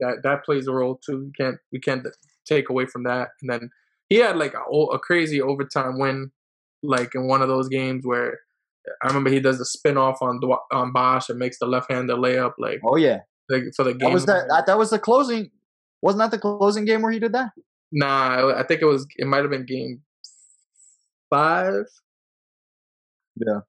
that 0.00 0.16
that 0.24 0.44
plays 0.44 0.66
a 0.66 0.72
role 0.72 1.00
too. 1.04 1.24
We 1.26 1.32
can't 1.32 1.56
we 1.72 1.80
can't 1.80 2.06
take 2.44 2.68
away 2.68 2.86
from 2.86 3.04
that. 3.04 3.28
And 3.40 3.50
then 3.50 3.70
he 4.08 4.16
had 4.16 4.36
like 4.36 4.54
a 4.54 4.98
crazy 4.98 5.40
overtime 5.40 5.98
win, 5.98 6.32
like 6.82 7.14
in 7.14 7.28
one 7.28 7.40
of 7.40 7.48
those 7.48 7.68
games 7.68 8.04
where 8.04 8.40
I 9.02 9.06
remember 9.06 9.30
he 9.30 9.40
does 9.40 9.58
the 9.58 9.64
spin 9.64 9.96
off 9.96 10.18
on 10.20 10.40
on 10.72 10.92
Bosh 10.92 11.28
and 11.30 11.38
makes 11.38 11.58
the 11.58 11.66
left 11.66 11.90
hander 11.90 12.14
layup 12.16 12.54
like, 12.58 12.80
oh 12.84 12.96
yeah, 12.96 13.20
like 13.48 13.62
for 13.76 13.84
the 13.84 13.92
game. 13.92 14.00
that 14.00 14.12
was 14.12 14.26
that, 14.26 14.64
that 14.66 14.78
was 14.78 14.90
the 14.90 14.98
closing. 14.98 15.50
Wasn't 16.02 16.18
that 16.18 16.32
the 16.32 16.38
closing 16.40 16.84
game 16.84 17.00
where 17.00 17.12
he 17.12 17.20
did 17.20 17.32
that? 17.32 17.50
Nah, 17.92 18.54
I 18.56 18.62
think 18.64 18.82
it 18.82 18.86
was. 18.86 19.06
It 19.16 19.26
might 19.26 19.42
have 19.42 19.50
been 19.50 19.66
game 19.66 20.02
five. 21.30 21.84
Yeah. 23.36 23.60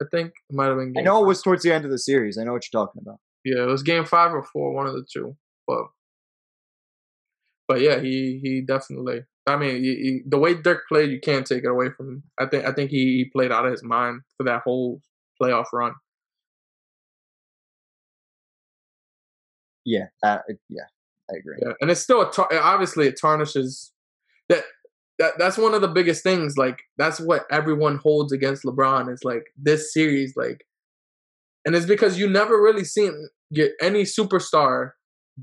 I 0.00 0.04
think 0.10 0.32
it 0.50 0.54
might 0.54 0.66
have 0.66 0.76
been. 0.76 0.94
I 0.98 1.02
know 1.02 1.22
it 1.22 1.26
was 1.26 1.42
towards 1.42 1.62
the 1.62 1.72
end 1.72 1.84
of 1.84 1.90
the 1.90 1.98
series. 1.98 2.38
I 2.38 2.44
know 2.44 2.52
what 2.52 2.64
you're 2.70 2.84
talking 2.84 3.02
about. 3.02 3.18
Yeah, 3.44 3.62
it 3.62 3.66
was 3.66 3.82
game 3.82 4.04
five 4.04 4.32
or 4.32 4.42
four, 4.42 4.72
one 4.72 4.86
of 4.86 4.94
the 4.94 5.06
two. 5.10 5.36
But 5.66 5.84
but 7.68 7.80
yeah, 7.80 8.00
he 8.00 8.40
he 8.42 8.60
definitely. 8.60 9.22
I 9.46 9.56
mean, 9.56 9.82
he, 9.82 9.94
he, 9.96 10.20
the 10.26 10.38
way 10.38 10.54
Dirk 10.54 10.82
played, 10.88 11.10
you 11.10 11.20
can't 11.20 11.46
take 11.46 11.64
it 11.64 11.68
away 11.70 11.88
from 11.96 12.08
him. 12.08 12.22
I 12.38 12.46
think 12.46 12.64
I 12.64 12.72
think 12.72 12.90
he, 12.90 13.16
he 13.16 13.24
played 13.24 13.52
out 13.52 13.66
of 13.66 13.72
his 13.72 13.82
mind 13.82 14.22
for 14.36 14.44
that 14.44 14.62
whole 14.62 15.00
playoff 15.40 15.66
run. 15.72 15.92
Yeah, 19.84 20.06
uh, 20.22 20.38
yeah, 20.68 20.84
I 21.32 21.38
agree. 21.38 21.56
Yeah, 21.62 21.72
and 21.80 21.90
it's 21.90 22.00
still 22.00 22.22
a 22.22 22.30
tar- 22.30 22.52
obviously 22.52 23.06
it 23.06 23.18
tarnishes 23.20 23.92
that 24.48 24.64
that 25.18 25.34
that's 25.38 25.58
one 25.58 25.74
of 25.74 25.80
the 25.80 25.88
biggest 25.88 26.22
things. 26.22 26.56
Like 26.56 26.82
that's 26.98 27.20
what 27.20 27.44
everyone 27.50 27.98
holds 28.02 28.32
against 28.32 28.64
LeBron 28.64 29.12
is 29.12 29.20
like 29.24 29.44
this 29.56 29.92
series, 29.92 30.34
like, 30.36 30.64
and 31.64 31.74
it's 31.74 31.86
because 31.86 32.18
you 32.18 32.28
never 32.28 32.60
really 32.60 32.84
seen 32.84 33.28
get 33.52 33.72
any 33.80 34.02
superstar 34.02 34.90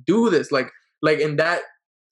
do 0.05 0.29
this, 0.29 0.51
like 0.51 0.69
like 1.01 1.19
in 1.19 1.37
that 1.37 1.61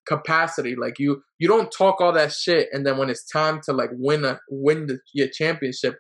capacity. 0.08 0.76
Like 0.76 1.00
you 1.00 1.22
you 1.40 1.48
don't 1.48 1.72
talk 1.72 2.02
all 2.02 2.14
that 2.14 2.32
shit, 2.32 2.70
and 2.72 2.86
then 2.86 2.98
when 2.98 3.10
it's 3.10 3.26
time 3.30 3.62
to 3.66 3.74
like 3.74 3.90
win 3.94 4.26
a 4.26 4.40
win 4.50 4.88
the 4.88 5.00
your 5.14 5.28
championship, 5.28 5.98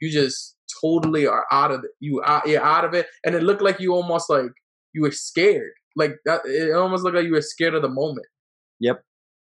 you 0.00 0.10
just 0.10 0.56
totally 0.80 1.26
are 1.26 1.46
out 1.52 1.70
of 1.70 1.84
it. 1.84 1.90
You 2.00 2.22
out 2.24 2.48
you're 2.48 2.64
out 2.64 2.84
of 2.84 2.94
it, 2.94 3.06
and 3.24 3.34
it 3.34 3.42
looked 3.42 3.62
like 3.62 3.80
you 3.80 3.92
almost 3.92 4.30
like 4.30 4.52
you 4.92 5.02
were 5.02 5.12
scared. 5.12 5.72
Like 5.96 6.12
uh, 6.28 6.38
that, 6.44 6.46
it 6.46 6.72
almost 6.72 7.04
looked 7.04 7.16
like 7.16 7.26
you 7.26 7.32
were 7.32 7.42
scared 7.42 7.74
of 7.74 7.82
the 7.82 7.88
moment. 7.88 8.26
Yep. 8.80 9.02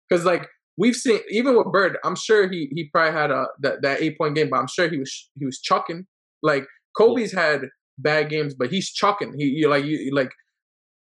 Because 0.08 0.24
like 0.24 0.46
we've 0.76 0.94
seen, 0.94 1.20
even 1.30 1.56
with 1.56 1.72
Bird, 1.72 1.98
I'm 2.04 2.16
sure 2.16 2.48
he 2.48 2.68
he 2.72 2.88
probably 2.92 3.18
had 3.18 3.30
a 3.30 3.46
that, 3.60 3.82
that 3.82 4.00
eight 4.00 4.16
point 4.18 4.34
game, 4.34 4.50
but 4.50 4.58
I'm 4.58 4.68
sure 4.68 4.88
he 4.88 4.98
was 4.98 5.30
he 5.38 5.44
was 5.44 5.60
chucking. 5.60 6.06
Like 6.42 6.66
Kobe's 6.96 7.32
had 7.32 7.62
bad 7.98 8.30
games, 8.30 8.54
but 8.54 8.70
he's 8.70 8.90
chucking. 8.90 9.34
He 9.38 9.44
you 9.44 9.68
like 9.68 9.84
you 9.84 10.10
like 10.14 10.30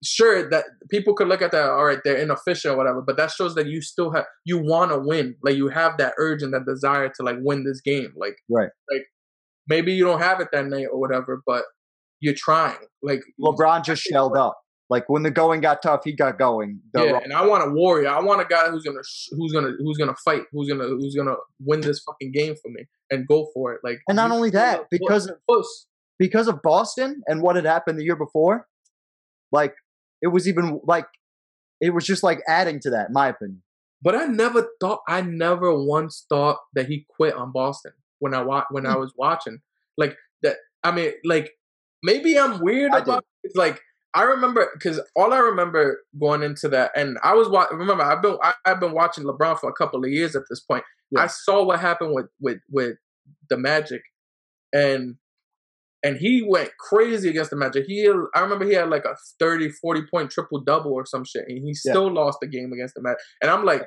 sure 0.03 0.49
that 0.49 0.65
people 0.89 1.13
could 1.13 1.27
look 1.27 1.41
at 1.41 1.51
that 1.51 1.69
all 1.69 1.85
right 1.85 1.99
they're 2.03 2.17
inefficient 2.17 2.73
or 2.73 2.77
whatever 2.77 3.01
but 3.01 3.17
that 3.17 3.31
shows 3.31 3.55
that 3.55 3.67
you 3.67 3.81
still 3.81 4.11
have 4.11 4.25
you 4.45 4.57
want 4.57 4.91
to 4.91 4.99
win 4.99 5.35
like 5.43 5.55
you 5.55 5.69
have 5.69 5.97
that 5.97 6.13
urge 6.19 6.43
and 6.43 6.53
that 6.53 6.65
desire 6.65 7.09
to 7.09 7.23
like 7.23 7.37
win 7.39 7.63
this 7.63 7.81
game 7.81 8.13
like 8.15 8.37
right 8.49 8.69
like 8.91 9.05
maybe 9.67 9.91
you 9.91 10.05
don't 10.05 10.21
have 10.21 10.39
it 10.39 10.49
that 10.51 10.67
night 10.67 10.85
or 10.91 10.99
whatever 10.99 11.41
but 11.47 11.63
you're 12.19 12.35
trying 12.35 12.77
like 13.01 13.21
lebron 13.41 13.83
just 13.83 14.03
shelled 14.03 14.37
up 14.37 14.55
like 14.89 15.09
when 15.09 15.23
the 15.23 15.31
going 15.31 15.61
got 15.61 15.81
tough 15.81 16.01
he 16.03 16.13
got 16.13 16.37
going 16.37 16.79
the 16.93 17.03
yeah 17.03 17.19
and 17.23 17.33
i 17.33 17.45
want 17.45 17.67
a 17.67 17.71
warrior 17.71 18.07
i 18.07 18.19
want 18.19 18.41
a 18.41 18.45
guy 18.45 18.69
who's 18.69 18.83
gonna 18.83 19.01
who's 19.31 19.51
gonna 19.51 19.71
who's 19.79 19.97
gonna 19.97 20.15
fight 20.23 20.43
who's 20.51 20.69
gonna 20.69 20.87
who's 20.87 21.15
gonna 21.15 21.35
win 21.59 21.81
this 21.81 21.99
fucking 21.99 22.31
game 22.31 22.55
for 22.55 22.69
me 22.69 22.85
and 23.11 23.27
go 23.27 23.47
for 23.53 23.73
it 23.73 23.81
like 23.83 23.99
and 24.07 24.15
not 24.15 24.31
only 24.31 24.49
that 24.49 24.81
because 24.89 25.27
of 25.27 25.65
because 26.19 26.47
of 26.47 26.61
boston 26.61 27.21
and 27.27 27.41
what 27.41 27.55
had 27.55 27.65
happened 27.65 27.99
the 27.99 28.03
year 28.03 28.15
before 28.15 28.67
like 29.51 29.73
it 30.21 30.27
was 30.27 30.47
even 30.47 30.79
like 30.83 31.07
it 31.81 31.93
was 31.93 32.05
just 32.05 32.23
like 32.23 32.39
adding 32.47 32.79
to 32.81 32.89
that, 32.91 33.07
in 33.07 33.13
my 33.13 33.27
opinion. 33.29 33.61
But 34.01 34.15
I 34.15 34.25
never 34.25 34.67
thought 34.79 35.01
I 35.07 35.21
never 35.21 35.73
once 35.73 36.25
thought 36.29 36.57
that 36.73 36.87
he 36.87 37.05
quit 37.09 37.33
on 37.33 37.51
Boston 37.51 37.93
when 38.19 38.33
I 38.33 38.41
wa- 38.41 38.65
when 38.69 38.85
I 38.85 38.93
hmm. 38.93 38.99
was 38.99 39.13
watching. 39.17 39.59
Like 39.97 40.15
that 40.43 40.57
I 40.83 40.91
mean 40.91 41.13
like 41.23 41.51
maybe 42.03 42.37
I'm 42.37 42.59
weird 42.61 42.93
I 42.93 42.99
about 42.99 43.19
it. 43.19 43.25
It's 43.43 43.55
like 43.55 43.81
I 44.13 44.23
remember 44.23 44.69
because 44.73 44.99
all 45.15 45.33
I 45.33 45.39
remember 45.39 46.01
going 46.19 46.41
into 46.41 46.69
that, 46.69 46.91
and 46.95 47.17
I 47.23 47.33
was 47.33 47.49
wa- 47.49 47.67
remember 47.71 48.03
I've 48.03 48.21
been 48.21 48.37
I, 48.41 48.53
have 48.65 48.79
been 48.79 48.93
watching 48.93 49.25
LeBron 49.25 49.59
for 49.59 49.69
a 49.69 49.73
couple 49.73 50.03
of 50.03 50.09
years 50.09 50.35
at 50.35 50.43
this 50.49 50.61
point. 50.61 50.83
Yeah. 51.11 51.21
I 51.21 51.27
saw 51.27 51.63
what 51.63 51.79
happened 51.79 52.13
with 52.13 52.27
with 52.39 52.59
with 52.69 52.95
the 53.49 53.57
Magic, 53.57 54.01
and 54.73 55.15
and 56.03 56.17
he 56.17 56.41
went 56.47 56.69
crazy 56.79 57.29
against 57.29 57.49
the 57.49 57.55
Magic. 57.57 57.85
He, 57.85 58.07
I 58.35 58.39
remember 58.39 58.65
he 58.65 58.73
had 58.73 58.89
like 58.89 59.05
a 59.05 59.15
30, 59.39 59.69
40 59.69 60.01
point 60.09 60.31
triple 60.31 60.61
double 60.61 60.93
or 60.93 61.05
some 61.05 61.25
shit, 61.25 61.45
and 61.47 61.63
he 61.63 61.73
still 61.73 62.07
yeah. 62.07 62.21
lost 62.21 62.39
the 62.41 62.47
game 62.47 62.71
against 62.71 62.95
the 62.95 63.01
Magic. 63.01 63.19
And 63.41 63.51
I'm 63.51 63.65
like, 63.65 63.83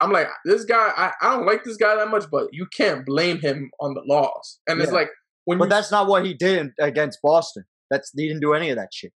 I'm 0.00 0.12
like, 0.12 0.28
this 0.44 0.64
guy, 0.64 0.92
I, 0.96 1.12
I 1.20 1.36
don't 1.36 1.46
like 1.46 1.64
this 1.64 1.76
guy 1.76 1.96
that 1.96 2.08
much, 2.08 2.24
but 2.30 2.48
you 2.52 2.66
can't 2.74 3.04
blame 3.04 3.40
him 3.40 3.70
on 3.80 3.94
the 3.94 4.02
loss. 4.06 4.60
And 4.68 4.78
yeah. 4.78 4.84
it's 4.84 4.92
like 4.92 5.08
when, 5.44 5.58
but 5.58 5.64
you, 5.64 5.70
that's 5.70 5.90
not 5.90 6.06
what 6.06 6.24
he 6.24 6.34
did 6.34 6.70
against 6.80 7.18
Boston. 7.22 7.64
That's 7.90 8.12
he 8.16 8.28
didn't 8.28 8.40
do 8.40 8.54
any 8.54 8.70
of 8.70 8.76
that 8.76 8.90
shit. 8.92 9.12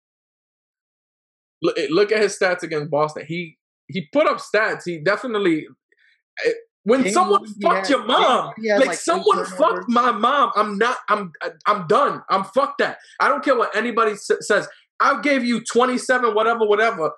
Look, 1.62 1.76
look 1.90 2.12
at 2.12 2.20
his 2.20 2.36
stats 2.38 2.62
against 2.62 2.90
Boston. 2.90 3.24
He 3.26 3.58
he 3.88 4.08
put 4.12 4.26
up 4.26 4.38
stats. 4.38 4.82
He 4.84 4.98
definitely 4.98 5.66
eh, 6.44 6.50
when 6.84 7.04
King 7.04 7.12
someone 7.12 7.46
fucked 7.62 7.86
had, 7.86 7.90
your 7.90 8.04
mom, 8.04 8.46
like, 8.78 8.88
like 8.88 8.98
someone 8.98 9.44
fucked 9.44 9.88
my 9.88 10.10
mom, 10.10 10.50
I'm 10.56 10.78
not. 10.78 10.98
I'm. 11.08 11.32
I'm 11.66 11.86
done. 11.86 12.22
I'm 12.28 12.44
fucked 12.44 12.78
that. 12.78 12.98
I 13.20 13.28
don't 13.28 13.44
care 13.44 13.56
what 13.56 13.74
anybody 13.76 14.12
s- 14.12 14.30
says. 14.40 14.68
I 14.98 15.20
gave 15.20 15.44
you 15.44 15.62
27, 15.64 16.34
whatever, 16.34 16.66
whatever. 16.66 17.12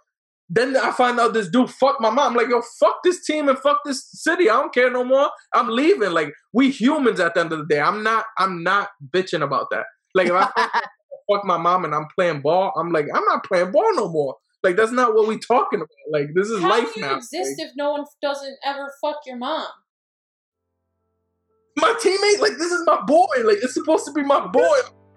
Then 0.51 0.77
I 0.77 0.91
find 0.93 1.19
out 1.19 1.33
this 1.33 1.49
dude 1.49 1.71
fucked 1.71 2.01
my 2.01 2.11
mom. 2.11 2.33
I'm 2.33 2.35
like, 2.35 2.49
yo, 2.49 2.63
fuck 2.79 2.99
this 3.03 3.25
team 3.25 3.49
and 3.49 3.59
fuck 3.59 3.79
this 3.85 4.07
city. 4.13 4.51
I 4.51 4.55
don't 4.55 4.73
care 4.75 4.91
no 4.91 5.03
more. 5.05 5.31
I'm 5.55 5.69
leaving. 5.69 6.11
Like, 6.13 6.33
we 6.53 6.71
humans 6.71 7.19
at 7.19 7.35
the 7.35 7.41
end 7.41 7.53
of 7.53 7.61
the 7.61 7.67
day. 7.67 7.81
I'm 7.81 8.03
not. 8.03 8.27
I'm 8.39 8.63
not 8.63 8.89
bitching 9.11 9.43
about 9.43 9.69
that. 9.71 9.87
Like, 10.15 10.29
if 10.29 10.35
I 10.35 10.81
fuck 11.31 11.45
my 11.45 11.57
mom 11.57 11.85
and 11.85 11.95
I'm 11.95 12.07
playing 12.15 12.41
ball, 12.41 12.73
I'm 12.77 12.93
like, 12.93 13.07
I'm 13.15 13.25
not 13.25 13.45
playing 13.45 13.73
ball 13.73 13.95
no 13.95 14.09
more. 14.09 14.37
Like 14.65 14.77
that's 14.77 14.93
not 14.93 15.15
what 15.15 15.29
we 15.29 15.39
talking 15.39 15.81
about. 15.81 15.89
Like 16.11 16.29
this 16.35 16.49
is 16.49 16.63
How 16.63 16.71
life 16.71 16.95
do 16.95 17.01
you 17.01 17.07
now. 17.07 17.17
exist 17.17 17.59
like, 17.59 17.69
if 17.69 17.73
no 17.77 17.93
one 17.93 18.05
doesn't 18.23 18.57
ever 18.65 18.91
fuck 19.03 19.19
your 19.27 19.37
mom? 19.37 19.67
My 21.77 21.93
teammate, 22.03 22.41
like 22.41 22.57
this 22.59 22.73
is 22.73 22.83
my 22.87 23.01
boy. 23.03 23.27
Like 23.45 23.59
it's 23.63 23.75
supposed 23.75 24.07
to 24.07 24.13
be 24.13 24.23
my 24.23 24.47
boy. 24.47 24.77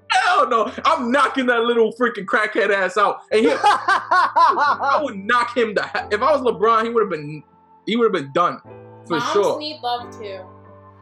Hell 0.09 0.49
no! 0.49 0.71
I'm 0.85 1.11
knocking 1.11 1.45
that 1.47 1.63
little 1.63 1.93
freaking 1.93 2.25
crackhead 2.25 2.69
ass 2.71 2.97
out, 2.97 3.21
and 3.31 3.41
he, 3.41 3.51
I 3.51 4.99
would 5.03 5.17
knock 5.17 5.55
him 5.55 5.75
the. 5.75 5.83
If 6.11 6.21
I 6.21 6.31
was 6.31 6.41
LeBron, 6.41 6.83
he 6.83 6.89
would 6.89 7.01
have 7.03 7.09
been. 7.09 7.43
He 7.85 7.97
would 7.97 8.05
have 8.05 8.13
been 8.13 8.31
done 8.33 8.59
for 9.05 9.17
Moms 9.17 9.33
sure. 9.33 9.59
need 9.59 9.79
love 9.81 10.09
too. 10.17 10.39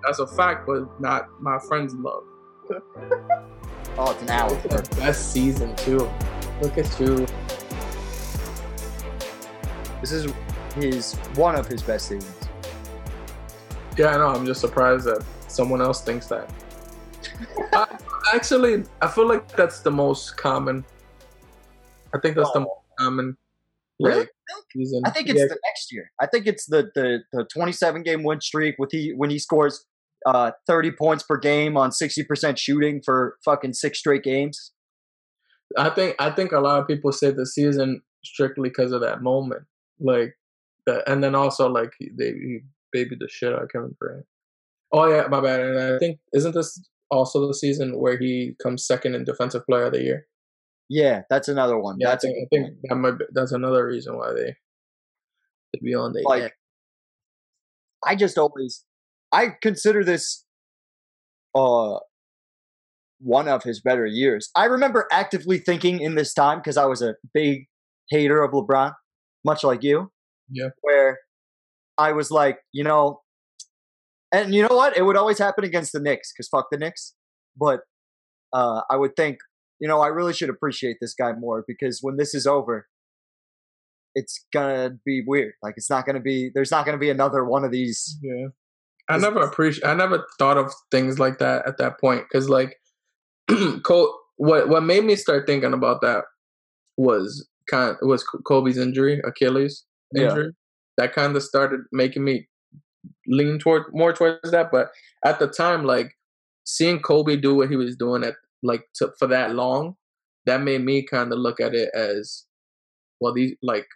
That's 0.05 0.19
a 0.19 0.27
fact, 0.27 0.67
but 0.67 0.99
not 0.99 1.27
my 1.39 1.59
friends' 1.67 1.95
love. 1.95 2.23
oh, 3.97 4.11
it's 4.11 4.21
an 4.21 4.29
hour. 4.29 4.55
Best 4.97 5.31
season 5.31 5.75
too. 5.75 6.09
Look 6.61 6.77
at 6.77 6.99
you. 6.99 7.25
This 10.01 10.11
is 10.11 10.31
his 10.75 11.13
one 11.35 11.55
of 11.55 11.67
his 11.67 11.81
best 11.81 12.07
seasons. 12.07 12.35
Yeah, 13.97 14.07
I 14.07 14.17
know. 14.17 14.27
I'm 14.27 14.45
just 14.45 14.61
surprised 14.61 15.05
that 15.05 15.23
someone 15.47 15.81
else 15.81 16.01
thinks 16.01 16.27
that. 16.27 16.49
I, 17.73 17.75
uh, 17.77 17.85
actually, 18.33 18.83
I 19.01 19.07
feel 19.07 19.27
like 19.27 19.47
that's 19.55 19.79
the 19.79 19.91
most 19.91 20.37
common. 20.37 20.85
I 22.13 22.19
think 22.19 22.35
that's 22.35 22.49
oh. 22.49 22.53
the 22.53 22.59
most 22.61 22.81
common. 22.99 23.37
Really? 23.99 24.19
Like, 24.19 24.29
season. 24.75 25.01
I 25.05 25.09
think 25.09 25.29
it's 25.29 25.39
yeah. 25.39 25.47
the 25.47 25.59
next 25.65 25.91
year. 25.91 26.11
I 26.19 26.27
think 26.27 26.47
it's 26.47 26.65
the, 26.65 26.91
the 26.95 27.23
the 27.31 27.45
27 27.45 28.03
game 28.03 28.23
win 28.23 28.41
streak 28.41 28.75
with 28.77 28.91
he 28.91 29.13
when 29.13 29.29
he 29.29 29.39
scores 29.39 29.85
uh 30.25 30.51
30 30.67 30.91
points 30.91 31.23
per 31.23 31.37
game 31.37 31.77
on 31.77 31.91
60% 31.91 32.57
shooting 32.57 33.01
for 33.03 33.37
fucking 33.45 33.73
six 33.73 33.99
straight 33.99 34.23
games. 34.23 34.71
I 35.77 35.89
think 35.89 36.15
I 36.19 36.29
think 36.31 36.51
a 36.51 36.59
lot 36.59 36.79
of 36.79 36.87
people 36.87 37.11
say 37.11 37.31
the 37.31 37.45
season 37.45 38.01
strictly 38.23 38.69
because 38.69 38.91
of 38.91 39.01
that 39.01 39.21
moment. 39.21 39.63
Like 39.99 40.37
that, 40.85 41.09
and 41.09 41.23
then 41.23 41.35
also 41.35 41.69
like 41.69 41.91
they 41.99 42.31
he 42.31 42.59
babied 42.91 43.19
the 43.19 43.29
shit 43.29 43.53
out 43.53 43.63
of 43.63 43.69
Kevin 43.69 43.95
Durant. 43.99 44.25
Oh 44.91 45.07
yeah, 45.07 45.27
my 45.27 45.41
bad. 45.41 45.59
And 45.61 45.79
I 45.79 45.97
think 45.97 46.19
isn't 46.33 46.53
this 46.53 46.81
also 47.09 47.47
the 47.47 47.53
season 47.53 47.99
where 47.99 48.17
he 48.17 48.55
comes 48.61 48.85
second 48.85 49.15
in 49.15 49.23
Defensive 49.23 49.65
Player 49.65 49.85
of 49.85 49.93
the 49.93 50.03
Year? 50.03 50.27
Yeah, 50.89 51.21
that's 51.29 51.47
another 51.47 51.79
one. 51.79 51.97
Yeah, 51.99 52.09
that's 52.09 52.25
I 52.25 52.29
think, 52.29 52.37
I 52.37 52.47
think 52.55 52.77
that 52.83 52.95
might 52.95 53.17
be, 53.17 53.25
that's 53.33 53.51
another 53.51 53.87
reason 53.87 54.17
why 54.17 54.33
they 54.33 54.55
they 55.73 55.79
be 55.81 55.95
on 55.95 56.13
the 56.13 56.21
like. 56.25 56.43
End. 56.43 56.51
I 58.05 58.15
just 58.15 58.37
always 58.37 58.83
I 59.35 59.55
consider 59.61 60.03
this 60.03 60.45
uh 61.53 61.97
one 63.19 63.47
of 63.47 63.63
his 63.63 63.81
better 63.81 64.05
years. 64.05 64.49
I 64.55 64.65
remember 64.65 65.07
actively 65.11 65.57
thinking 65.57 65.99
in 65.99 66.15
this 66.15 66.33
time 66.33 66.59
because 66.59 66.77
I 66.77 66.85
was 66.85 67.01
a 67.01 67.15
big 67.33 67.65
hater 68.09 68.43
of 68.43 68.51
LeBron 68.51 68.93
much 69.45 69.63
like 69.63 69.83
you. 69.83 70.11
Yeah. 70.49 70.69
Where 70.81 71.19
I 71.97 72.11
was 72.11 72.31
like, 72.31 72.57
you 72.73 72.83
know, 72.83 73.21
and 74.31 74.53
you 74.53 74.63
know 74.63 74.75
what? 74.75 74.97
It 74.97 75.03
would 75.03 75.15
always 75.15 75.37
happen 75.37 75.63
against 75.63 75.93
the 75.93 75.99
Knicks 75.99 76.33
because 76.33 76.49
fuck 76.49 76.67
the 76.71 76.77
Knicks. 76.77 77.13
But 77.55 77.81
uh, 78.51 78.81
I 78.89 78.97
would 78.97 79.15
think, 79.15 79.37
you 79.79 79.87
know, 79.87 80.01
I 80.01 80.07
really 80.07 80.33
should 80.33 80.49
appreciate 80.49 80.97
this 80.99 81.13
guy 81.13 81.33
more 81.33 81.63
because 81.67 81.99
when 82.01 82.17
this 82.17 82.33
is 82.33 82.45
over, 82.45 82.87
it's 84.13 84.45
gonna 84.53 84.97
be 85.05 85.23
weird. 85.25 85.53
Like 85.61 85.75
it's 85.77 85.89
not 85.89 86.05
gonna 86.05 86.21
be. 86.21 86.49
There's 86.53 86.71
not 86.71 86.85
gonna 86.85 86.97
be 86.97 87.09
another 87.09 87.45
one 87.45 87.63
of 87.63 87.71
these. 87.71 88.17
Yeah. 88.21 88.47
I 89.09 89.17
never 89.17 89.41
appreciate. 89.41 89.87
I 89.87 89.93
never 89.93 90.25
thought 90.39 90.57
of 90.57 90.73
things 90.91 91.19
like 91.19 91.37
that 91.39 91.67
at 91.67 91.77
that 91.77 91.99
point 91.99 92.23
because, 92.23 92.49
like, 92.49 92.77
Cole, 93.83 94.17
what 94.37 94.69
what 94.69 94.83
made 94.83 95.03
me 95.03 95.15
start 95.15 95.45
thinking 95.45 95.73
about 95.73 96.01
that 96.01 96.23
was 96.97 97.47
kind 97.69 97.91
of, 97.91 97.97
was 98.01 98.23
Kobe's 98.45 98.77
injury, 98.77 99.21
Achilles 99.23 99.85
injury. 100.15 100.45
Yeah. 100.45 100.51
That 100.97 101.13
kind 101.13 101.35
of 101.35 101.43
started 101.43 101.81
making 101.91 102.23
me 102.23 102.47
lean 103.27 103.59
toward 103.59 103.83
more 103.91 104.13
towards 104.13 104.51
that. 104.51 104.71
But 104.71 104.89
at 105.25 105.39
the 105.39 105.47
time, 105.47 105.83
like 105.83 106.15
seeing 106.63 106.99
Kobe 106.99 107.35
do 107.35 107.55
what 107.55 107.69
he 107.69 107.75
was 107.75 107.95
doing 107.95 108.23
at 108.23 108.35
like 108.63 108.85
to, 108.95 109.11
for 109.19 109.27
that 109.27 109.55
long, 109.55 109.95
that 110.45 110.61
made 110.61 110.83
me 110.83 111.03
kind 111.03 111.31
of 111.31 111.39
look 111.39 111.59
at 111.59 111.75
it 111.75 111.89
as, 111.93 112.45
well, 113.19 113.33
these 113.33 113.55
like 113.61 113.87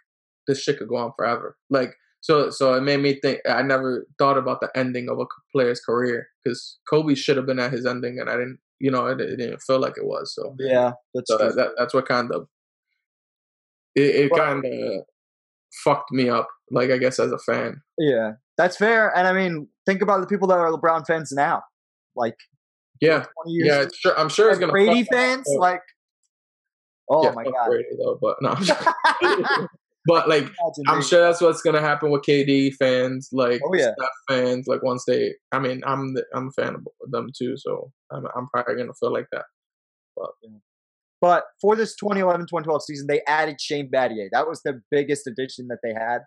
this 0.46 0.62
shit 0.62 0.78
could 0.78 0.88
go 0.88 0.96
on 0.96 1.12
forever. 1.16 1.56
Like 1.70 1.94
so, 2.20 2.50
so 2.50 2.74
it 2.74 2.82
made 2.82 3.00
me 3.00 3.18
think. 3.20 3.40
I 3.48 3.62
never 3.62 4.06
thought 4.18 4.36
about 4.38 4.60
the 4.60 4.70
ending 4.76 5.08
of 5.08 5.18
a 5.20 5.24
player's 5.52 5.80
career 5.80 6.28
because 6.44 6.78
Kobe 6.88 7.14
should 7.14 7.36
have 7.36 7.46
been 7.46 7.58
at 7.58 7.72
his 7.72 7.86
ending, 7.86 8.18
and 8.20 8.28
I 8.28 8.34
didn't. 8.34 8.58
You 8.82 8.90
know, 8.90 9.06
it, 9.06 9.20
it 9.20 9.36
didn't 9.36 9.60
feel 9.60 9.78
like 9.78 9.98
it 9.98 10.06
was. 10.06 10.34
So 10.34 10.54
Yeah, 10.58 10.92
that's 11.14 11.28
so 11.30 11.36
that, 11.36 11.54
that, 11.56 11.68
that's 11.76 11.92
what 11.92 12.06
kind 12.08 12.32
of 12.32 12.48
it, 13.94 14.14
it 14.14 14.30
Well- 14.32 14.40
kind 14.40 14.64
of 14.64 15.02
fucked 15.84 16.10
me 16.12 16.28
up. 16.30 16.48
Like 16.70 16.90
I 16.90 16.96
guess 16.98 17.18
as 17.18 17.30
a 17.32 17.38
fan. 17.38 17.82
yeah, 17.98 18.32
that's 18.56 18.76
fair. 18.76 19.14
And 19.16 19.26
I 19.28 19.32
mean, 19.32 19.68
think 19.86 20.00
about 20.02 20.20
the 20.20 20.26
people 20.26 20.48
that 20.48 20.58
are 20.58 20.70
LeBron 20.70 21.06
fans 21.06 21.30
now. 21.32 21.62
Like 22.16 22.36
Yeah, 23.00 23.24
20 23.44 23.52
years 23.52 23.66
yeah. 23.68 23.84
Sure, 23.98 24.18
I'm 24.18 24.28
sure 24.28 24.48
it's 24.50 24.58
gonna 24.58 24.72
Brady 24.72 25.04
fans, 25.04 25.46
like, 25.58 25.82
oh 27.10 27.24
yeah, 27.24 27.32
my 27.32 27.44
god! 27.44 27.66
Brady 27.68 27.88
though, 27.98 28.18
but 28.20 28.36
no. 28.40 28.54
But 30.06 30.28
like 30.28 30.50
I'm 30.88 31.02
sure 31.02 31.20
that's 31.20 31.40
what's 31.40 31.60
gonna 31.62 31.80
happen 31.80 32.10
with 32.10 32.22
KD 32.22 32.74
fans, 32.76 33.28
like 33.32 33.60
Oh, 33.64 33.74
yeah. 33.74 33.92
Steph 33.98 34.08
fans. 34.28 34.66
Like 34.66 34.82
once 34.82 35.04
they, 35.06 35.34
I 35.52 35.58
mean, 35.58 35.82
I'm 35.84 36.14
the, 36.14 36.24
I'm 36.34 36.48
a 36.48 36.62
fan 36.62 36.74
of 36.74 36.86
them 37.10 37.28
too, 37.36 37.54
so 37.56 37.92
I'm 38.10 38.24
I'm 38.34 38.48
probably 38.48 38.76
gonna 38.76 38.94
feel 38.98 39.12
like 39.12 39.26
that. 39.32 39.44
But 41.20 41.44
for 41.60 41.76
this 41.76 41.94
2011-2012 42.02 42.80
season, 42.82 43.06
they 43.06 43.20
added 43.28 43.60
Shane 43.60 43.90
Battier. 43.94 44.28
That 44.32 44.48
was 44.48 44.62
the 44.62 44.80
biggest 44.90 45.26
addition 45.26 45.68
that 45.68 45.78
they 45.82 45.92
had. 45.92 46.20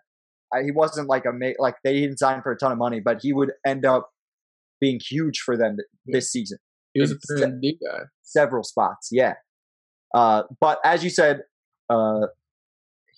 Uh, 0.54 0.62
he 0.62 0.70
wasn't 0.70 1.08
like 1.08 1.24
a 1.24 1.32
ma- 1.32 1.54
like 1.58 1.74
they 1.82 1.94
didn't 1.94 2.18
sign 2.18 2.42
for 2.42 2.52
a 2.52 2.56
ton 2.56 2.70
of 2.70 2.78
money, 2.78 3.00
but 3.00 3.18
he 3.20 3.32
would 3.32 3.50
end 3.66 3.84
up 3.84 4.10
being 4.80 5.00
huge 5.04 5.40
for 5.40 5.56
them 5.56 5.76
th- 5.76 5.86
this 6.06 6.30
season. 6.30 6.58
He 6.92 7.00
was 7.00 7.10
a 7.10 7.16
three 7.26 7.44
D 7.60 7.78
guy. 7.84 8.02
Several 8.22 8.62
spots, 8.62 9.08
yeah. 9.10 9.34
Uh, 10.14 10.44
but 10.60 10.78
as 10.84 11.02
you 11.02 11.10
said, 11.10 11.40
uh, 11.90 12.26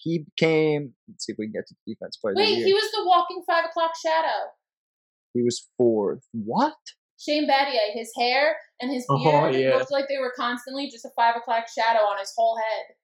he 0.06 0.20
became. 0.20 0.94
Let's 1.08 1.26
see 1.26 1.32
if 1.32 1.38
we 1.38 1.46
can 1.46 1.52
get 1.54 1.66
to 1.66 1.74
defense 1.86 2.16
player. 2.16 2.34
Wait, 2.36 2.62
he 2.64 2.72
was 2.72 2.88
the 2.92 3.04
walking 3.04 3.42
five 3.46 3.64
o'clock 3.64 3.90
shadow. 4.00 4.50
he 5.34 5.42
was 5.42 5.68
fourth. 5.76 6.22
What? 6.32 6.74
Shane 7.18 7.48
Battier, 7.48 7.92
his 7.94 8.12
hair 8.16 8.56
and 8.80 8.92
his 8.92 9.04
Oh, 9.10 9.18
beard 9.18 9.54
yeah. 9.56 9.76
looked 9.76 9.90
like 9.90 10.06
they 10.08 10.18
were 10.18 10.32
constantly 10.36 10.88
just 10.88 11.04
a 11.04 11.10
five 11.16 11.34
o'clock 11.36 11.64
shadow 11.76 12.00
on 12.04 12.18
his 12.18 12.32
whole 12.36 12.56
head. 12.56 12.94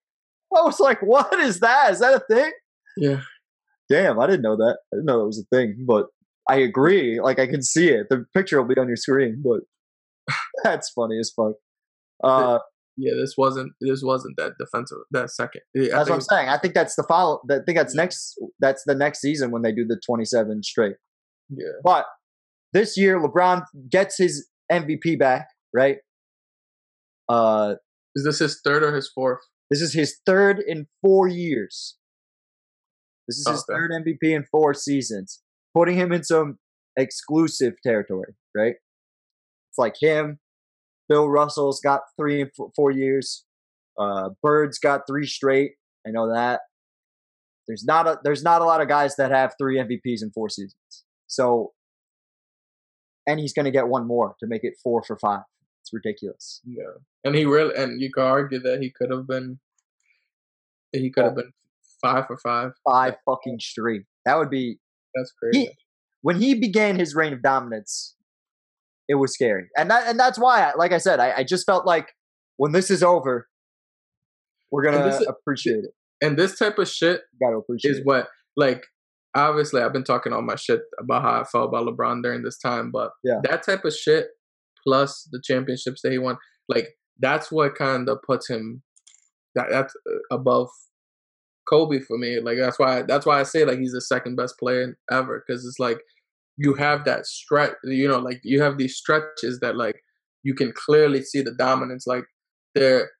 I 0.57 0.63
was 0.63 0.79
like, 0.79 1.01
what 1.01 1.41
is 1.41 1.61
that? 1.61 1.93
Is 1.93 1.99
that 2.01 2.15
a 2.15 2.21
thing? 2.33 2.53
Yeah, 2.97 3.23
Damn, 3.89 4.21
I 4.21 4.27
didn't 4.27 4.43
know 4.43 4.57
that. 4.57 4.79
I 4.93 4.97
didn't 4.97 5.07
know 5.07 5.19
that 5.21 5.27
was 5.27 5.41
a 5.41 5.57
thing, 5.57 5.85
but 5.87 6.07
I 6.49 6.57
agree. 6.57 7.21
Like 7.21 7.39
I 7.39 7.47
can 7.47 7.63
see 7.63 7.89
it. 7.89 8.07
The 8.11 8.27
picture 8.35 8.61
will 8.61 8.69
be 8.69 8.79
on 8.81 8.87
your 8.87 8.97
screen, 8.97 9.43
but 9.45 9.61
that's 10.63 10.91
funny 10.91 11.19
as 11.19 11.31
fuck. 11.35 11.55
Uh, 12.23 12.59
yeah. 12.97 13.13
This 13.19 13.35
wasn't 13.37 13.73
this 13.81 14.03
wasn't 14.05 14.37
that 14.37 14.53
defensive. 14.59 14.99
That 15.11 15.31
second. 15.31 15.63
Yeah, 15.75 15.89
that's 15.93 16.09
what 16.11 16.17
I'm 16.17 16.21
saying. 16.23 16.49
I 16.49 16.59
think 16.59 16.75
that's 16.75 16.95
the 16.97 17.05
follow. 17.09 17.41
I 17.51 17.59
think 17.67 17.77
that's 17.79 17.95
next. 17.95 18.39
That's 18.61 18.83
the 18.87 18.95
next 18.95 19.21
season 19.21 19.51
when 19.51 19.63
they 19.63 19.73
do 19.73 19.85
the 19.87 20.01
27 20.07 20.63
straight. 20.63 20.97
Yeah, 21.51 21.67
But 21.85 22.07
this 22.73 22.97
year, 22.97 23.21
LeBron 23.21 23.65
gets 23.91 24.17
his 24.19 24.49
MVP 24.71 25.19
back. 25.19 25.49
Right. 25.75 25.99
Uh, 27.29 27.75
is 28.15 28.25
this 28.25 28.39
his 28.41 28.61
third 28.65 28.83
or 28.83 28.95
his 28.95 29.11
fourth? 29.15 29.41
this 29.71 29.81
is 29.81 29.95
his 29.95 30.19
third 30.27 30.63
in 30.67 30.87
four 31.01 31.29
years. 31.29 31.97
This 33.27 33.39
is 33.39 33.47
his 33.49 33.61
Okay. 33.67 33.73
third 33.79 33.91
MVP 33.93 34.35
in 34.35 34.45
four 34.51 34.75
seasons, 34.75 35.41
putting 35.75 35.97
him 35.97 36.13
in 36.13 36.23
some 36.25 36.59
exclusive 36.97 37.75
territory. 37.83 38.35
Right. 38.55 38.75
It's 39.71 39.79
like 39.79 39.95
him. 39.99 40.41
Bill 41.13 41.29
Russell's 41.29 41.79
got 41.79 42.01
three 42.17 42.41
and 42.41 42.51
four 42.75 42.91
years. 42.91 43.45
Uh, 43.99 44.31
Bird's 44.43 44.79
got 44.79 45.03
three 45.07 45.27
straight. 45.27 45.73
I 46.07 46.11
know 46.11 46.33
that. 46.33 46.61
There's 47.69 47.85
not 47.85 48.09
a 48.09 48.19
there's 48.25 48.43
not 48.43 48.63
a 48.63 48.65
lot 48.65 48.81
of 48.81 48.89
guys 48.89 49.17
that 49.17 49.31
have 49.31 49.53
three 49.61 49.77
MVPs 49.77 50.23
in 50.23 50.31
four 50.31 50.49
seasons. 50.49 51.05
So, 51.27 51.73
and 53.27 53.39
he's 53.39 53.53
going 53.53 53.67
to 53.67 53.71
get 53.71 53.89
one 53.89 54.07
more 54.07 54.37
to 54.41 54.47
make 54.47 54.65
it 54.65 54.73
four 54.83 55.03
for 55.03 55.19
five. 55.19 55.43
It's 55.83 55.93
ridiculous. 55.93 56.63
Yeah, 56.65 56.95
and 57.25 57.35
he 57.35 57.45
really 57.45 57.75
and 57.77 58.01
you 58.01 58.11
could 58.11 58.25
argue 58.25 58.61
that 58.61 58.81
he 58.81 58.91
could 58.91 59.11
have 59.11 59.27
been. 59.27 59.61
He 60.93 61.11
could 61.11 61.25
have 61.25 61.37
been 61.37 61.53
five 62.01 62.27
for 62.27 62.39
five. 62.39 62.73
Five 62.89 63.17
fucking 63.27 63.59
straight. 63.61 64.05
That 64.25 64.39
would 64.39 64.49
be 64.49 64.79
That's 65.15 65.33
crazy. 65.33 65.67
he 65.67 65.71
when 66.23 66.41
he 66.41 66.55
began 66.55 66.99
his 66.99 67.15
reign 67.15 67.35
of 67.35 67.43
dominance. 67.43 68.17
It 69.13 69.17
was 69.17 69.35
scary, 69.35 69.69
and 69.77 69.91
that 69.91 70.09
and 70.09 70.19
that's 70.19 70.39
why, 70.39 70.63
I, 70.63 70.73
like 70.77 70.93
I 70.93 70.99
said, 70.99 71.21
I, 71.21 71.29
I 71.41 71.45
just 71.45 71.67
felt 71.67 71.85
like 71.87 72.09
when 72.57 72.73
this 72.73 72.91
is 72.91 73.03
over, 73.03 73.47
we're 74.71 74.83
gonna 74.85 75.03
this 75.05 75.21
appreciate 75.29 75.85
it. 75.85 75.91
and 76.25 76.39
this 76.39 76.59
type 76.59 76.79
of 76.79 76.89
shit 76.89 77.21
Got 77.43 77.51
to 77.51 77.57
appreciate 77.59 77.91
is 77.93 77.99
it. 77.99 78.07
what 78.07 78.29
like 78.57 78.83
obviously 79.35 79.83
I've 79.83 79.93
been 79.93 80.05
talking 80.05 80.33
all 80.33 80.41
my 80.43 80.57
shit 80.57 80.81
about 80.99 81.23
how 81.23 81.41
I 81.41 81.45
felt 81.45 81.69
about 81.69 81.87
LeBron 81.87 82.23
during 82.23 82.43
this 82.43 82.59
time, 82.59 82.91
but 82.91 83.11
Yeah. 83.23 83.41
that 83.45 83.63
type 83.65 83.85
of 83.85 83.93
shit 83.95 84.29
plus 84.87 85.29
the 85.31 85.41
championships 85.45 86.01
that 86.03 86.13
he 86.13 86.19
won, 86.19 86.37
like 86.69 86.89
that's 87.19 87.53
what 87.53 87.75
kind 87.75 88.09
of 88.09 88.19
puts 88.27 88.49
him 88.49 88.83
that 89.55 89.67
that's 89.71 89.95
uh, 90.11 90.35
above 90.37 90.69
Kobe 91.69 92.01
for 92.01 92.17
me. 92.19 92.41
Like 92.41 92.57
that's 92.59 92.79
why 92.79 93.03
that's 93.03 93.27
why 93.27 93.41
I 93.41 93.43
say 93.45 93.65
like 93.67 93.79
he's 93.79 93.93
the 93.93 94.01
second 94.01 94.37
best 94.37 94.59
player 94.59 94.97
ever 95.11 95.45
because 95.47 95.65
it's 95.67 95.79
like 95.79 95.99
you 96.57 96.75
have 96.75 97.05
that 97.05 97.27
stretch, 97.27 97.73
you 97.85 98.09
know, 98.09 98.19
like 98.19 98.41
you 98.43 98.63
have 98.63 98.79
these 98.79 98.97
stretches 98.97 99.61
that 99.61 99.77
like 99.77 99.97
you 100.43 100.55
can 100.55 100.73
clearly 100.73 101.23
see 101.23 101.41
the 101.43 101.55
dominance. 101.55 102.07
Like 102.07 102.25
they're 102.75 103.11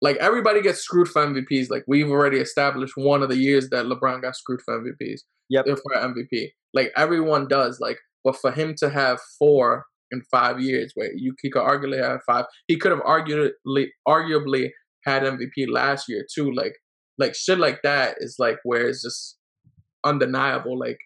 like 0.00 0.16
everybody 0.16 0.60
gets 0.62 0.80
screwed 0.80 1.08
for 1.08 1.26
MVPs. 1.26 1.70
Like 1.70 1.84
we've 1.86 2.10
already 2.10 2.38
established 2.38 2.94
one 2.96 3.22
of 3.22 3.28
the 3.28 3.36
years 3.36 3.70
that 3.70 3.86
LeBron 3.86 4.22
got 4.22 4.36
screwed 4.36 4.60
for 4.64 4.80
MVPs. 4.80 5.20
Yep. 5.50 5.66
uh, 5.68 5.76
For 5.76 5.94
MVP. 5.94 6.48
Like 6.72 6.92
everyone 6.96 7.48
does. 7.48 7.80
Like, 7.80 7.98
but 8.22 8.36
for 8.36 8.50
him 8.50 8.74
to 8.78 8.90
have 8.90 9.18
four 9.38 9.84
in 10.10 10.22
five 10.30 10.60
years, 10.60 10.92
where 10.94 11.10
you 11.14 11.34
he 11.42 11.50
could 11.50 11.62
arguably 11.62 12.02
have 12.02 12.20
five, 12.26 12.46
he 12.66 12.76
could 12.76 12.92
have 12.92 13.00
arguably 13.00 13.86
arguably 14.08 14.70
had 15.04 15.22
MVP 15.22 15.68
last 15.68 16.08
year 16.08 16.26
too. 16.34 16.52
Like 16.52 16.74
like 17.18 17.34
shit 17.34 17.58
like 17.58 17.82
that 17.82 18.16
is 18.18 18.36
like 18.38 18.58
where 18.64 18.88
it's 18.88 19.02
just 19.02 19.38
undeniable. 20.04 20.78
Like 20.78 20.98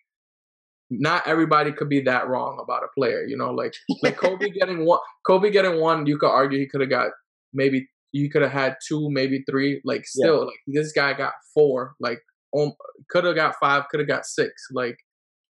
not 0.90 1.26
everybody 1.26 1.72
could 1.72 1.88
be 1.88 2.00
that 2.02 2.28
wrong 2.28 2.58
about 2.62 2.82
a 2.82 2.88
player, 2.98 3.24
you 3.26 3.36
know, 3.36 3.52
like 3.52 3.74
like 4.02 4.16
Kobe 4.16 4.50
getting 4.50 4.84
one 4.84 5.00
Kobe 5.26 5.50
getting 5.50 5.80
one, 5.80 6.06
you 6.06 6.18
could 6.18 6.30
argue 6.30 6.58
he 6.58 6.68
could 6.68 6.80
have 6.80 6.90
got 6.90 7.10
maybe 7.52 7.88
you 8.12 8.30
could 8.30 8.42
have 8.42 8.52
had 8.52 8.76
two, 8.86 9.08
maybe 9.10 9.44
three. 9.48 9.80
Like 9.84 10.06
still, 10.06 10.46
like 10.46 10.58
this 10.66 10.92
guy 10.92 11.12
got 11.12 11.32
four. 11.54 11.94
Like 12.00 12.20
um, 12.58 12.72
could 13.10 13.24
have 13.24 13.36
got 13.36 13.56
five, 13.60 13.84
could 13.90 14.00
have 14.00 14.08
got 14.08 14.24
six. 14.24 14.52
Like 14.72 14.96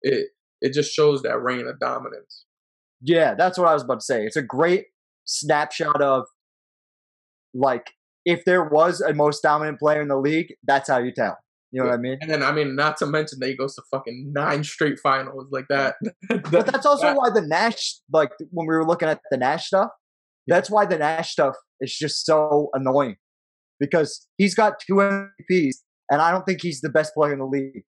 it, 0.02 0.28
it 0.60 0.72
just 0.72 0.92
shows 0.92 1.22
that 1.22 1.40
reign 1.40 1.66
of 1.66 1.78
dominance. 1.78 2.44
Yeah, 3.02 3.34
that's 3.34 3.56
what 3.56 3.68
I 3.68 3.74
was 3.74 3.82
about 3.82 4.00
to 4.00 4.04
say. 4.04 4.24
It's 4.24 4.36
a 4.36 4.42
great 4.42 4.86
snapshot 5.24 6.02
of 6.02 6.24
like 7.54 7.92
if 8.24 8.44
there 8.44 8.64
was 8.64 9.00
a 9.00 9.14
most 9.14 9.42
dominant 9.42 9.78
player 9.78 10.02
in 10.02 10.08
the 10.08 10.18
league, 10.18 10.54
that's 10.64 10.88
how 10.88 10.98
you 10.98 11.12
tell. 11.12 11.38
You 11.72 11.82
know 11.82 11.88
what 11.88 11.94
I 11.94 11.98
mean? 11.98 12.18
And 12.20 12.28
then 12.30 12.42
I 12.42 12.50
mean, 12.52 12.74
not 12.74 12.96
to 12.98 13.06
mention 13.06 13.38
that 13.40 13.48
he 13.48 13.56
goes 13.56 13.74
to 13.76 13.82
fucking 13.92 14.32
nine 14.34 14.64
straight 14.64 14.98
finals 14.98 15.46
like 15.52 15.66
that. 15.68 15.94
But 16.50 16.66
that's 16.66 16.84
also 16.86 17.06
that- 17.08 17.16
why 17.16 17.30
the 17.30 17.42
Nash, 17.42 17.96
like 18.12 18.30
when 18.50 18.66
we 18.66 18.74
were 18.74 18.86
looking 18.86 19.08
at 19.08 19.20
the 19.30 19.36
Nash 19.36 19.66
stuff, 19.66 19.90
that's 20.48 20.68
why 20.68 20.84
the 20.86 20.98
Nash 20.98 21.30
stuff 21.30 21.54
is 21.80 21.94
just 21.96 22.26
so 22.26 22.70
annoying 22.74 23.16
because 23.78 24.26
he's 24.36 24.54
got 24.54 24.80
two 24.84 24.94
MVPs, 24.94 25.76
and 26.10 26.20
I 26.20 26.30
don't 26.32 26.44
think 26.44 26.60
he's 26.60 26.80
the 26.80 26.88
best 26.90 27.14
player 27.14 27.32
in 27.32 27.38
the 27.38 27.46
league. 27.46 27.84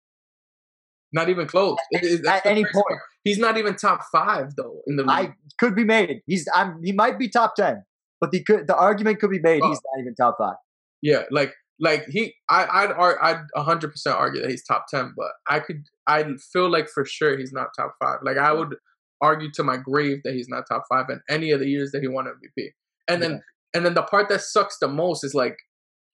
not 1.13 1.29
even 1.29 1.47
close. 1.47 1.77
It- 1.91 2.05
it- 2.21 2.27
At 2.27 2.45
any 2.47 2.65
point. 2.65 2.87
part. 2.89 3.01
he's 3.25 3.39
not 3.39 3.57
even 3.59 3.77
top 3.77 4.01
five 4.11 4.55
though 4.57 4.81
in 4.87 4.97
the 4.97 5.03
league. 5.03 5.11
I 5.11 5.35
could 5.59 5.75
be 5.77 5.85
made. 5.85 6.21
He's 6.27 6.47
I'm, 6.55 6.81
he 6.83 6.93
might 6.93 7.19
be 7.19 7.29
top 7.29 7.55
ten, 7.57 7.85
but 8.21 8.31
the 8.33 8.43
could, 8.43 8.67
the 8.67 8.77
argument 8.77 9.21
could 9.21 9.31
be 9.31 9.39
made 9.41 9.61
Oh. 9.63 9.69
he's 9.69 9.81
not 9.95 10.01
even 10.01 10.15
top 10.15 10.37
five. 10.39 10.57
Yeah, 11.03 11.23
like 11.31 11.53
like 11.79 12.07
he, 12.09 12.35
I, 12.49 12.67
I'd, 12.67 12.93
I'd 13.21 13.45
a 13.55 13.63
hundred 13.63 13.91
percent 13.91 14.17
argue 14.17 14.43
that 14.43 14.51
he's 14.51 14.65
top 14.65 14.87
ten, 14.89 15.13
but 15.17 15.33
I 15.49 15.61
could, 15.61 15.85
I 16.07 16.25
feel 16.53 16.71
like 16.71 16.89
for 16.89 17.05
sure 17.05 17.37
he's 17.37 17.53
not 17.53 17.69
top 17.77 17.95
five. 18.03 18.19
Like 18.23 18.39
I 18.39 18.53
would 18.53 18.77
argue 19.21 19.51
to 19.53 19.63
my 19.63 19.77
grave 19.77 20.19
that 20.25 20.35
he's 20.35 20.49
not 20.49 20.65
top 20.69 20.85
five 20.89 21.07
in 21.11 21.21
any 21.29 21.51
of 21.51 21.61
the 21.61 21.69
years 21.69 21.93
that 21.93 22.03
he 22.03 22.09
won 22.09 22.27
MVP. 22.27 22.69
And 23.09 23.23
then, 23.23 23.43
and 23.75 23.85
then 23.85 23.95
the 23.95 24.03
part 24.03 24.29
that 24.29 24.41
sucks 24.41 24.79
the 24.79 24.89
most 24.89 25.25
is 25.25 25.35
like, 25.35 25.57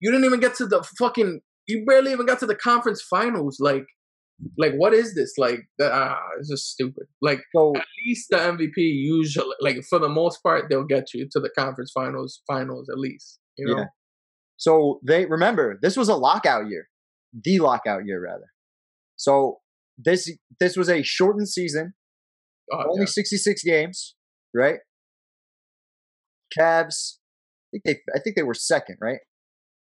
you 0.01 0.11
didn't 0.11 0.27
even 0.27 0.41
get 0.41 0.55
to 0.57 0.67
the 0.67 0.83
fucking, 0.99 1.41
you 1.67 1.85
barely 1.87 2.13
even 2.13 2.27
got 2.27 2.41
to 2.41 2.47
the 2.47 2.55
conference 2.55 3.03
finals. 3.03 3.59
Like, 3.61 3.87
like 4.59 4.75
what 4.75 4.93
is 4.93 5.15
this? 5.15 5.35
Like, 5.39 5.61
that 5.79 5.93
uh, 5.93 6.17
it's 6.39 6.49
just 6.49 6.71
stupid. 6.71 7.05
Like 7.21 7.41
So 7.55 7.77
at 7.77 7.85
least 8.05 8.27
the 8.31 8.39
MVP 8.39 8.77
usually, 8.77 9.55
like 9.61 9.83
for 9.89 9.99
the 9.99 10.09
most 10.09 10.43
part, 10.43 10.67
they'll 10.69 10.85
get 10.85 11.15
you 11.15 11.29
to 11.31 11.41
the 11.41 11.51
conference 11.57 11.93
finals, 11.93 12.41
finals 12.47 12.89
at 12.91 12.99
least. 12.99 13.39
You 13.57 13.67
know. 13.67 13.79
Yeah. 13.79 13.85
So 14.63 15.01
they 15.05 15.27
remember 15.27 15.77
this 15.83 15.97
was 15.97 16.09
a 16.09 16.15
lockout 16.15 16.69
year, 16.69 16.89
the 17.33 17.59
lockout 17.59 18.07
year 18.07 18.23
rather. 18.23 18.53
So 19.17 19.59
this 19.99 20.31
this 20.61 20.77
was 20.77 20.89
a 20.89 21.03
shortened 21.03 21.49
season, 21.49 21.95
Oh, 22.73 22.85
only 22.91 23.01
yeah. 23.01 23.07
66 23.07 23.65
games, 23.65 24.15
right? 24.55 24.79
Cavs, 26.57 27.17
I 27.75 27.79
think 27.79 27.83
they 27.85 27.97
I 28.15 28.21
think 28.21 28.37
they 28.37 28.45
were 28.45 28.55
second, 28.55 28.99
right? 29.01 29.19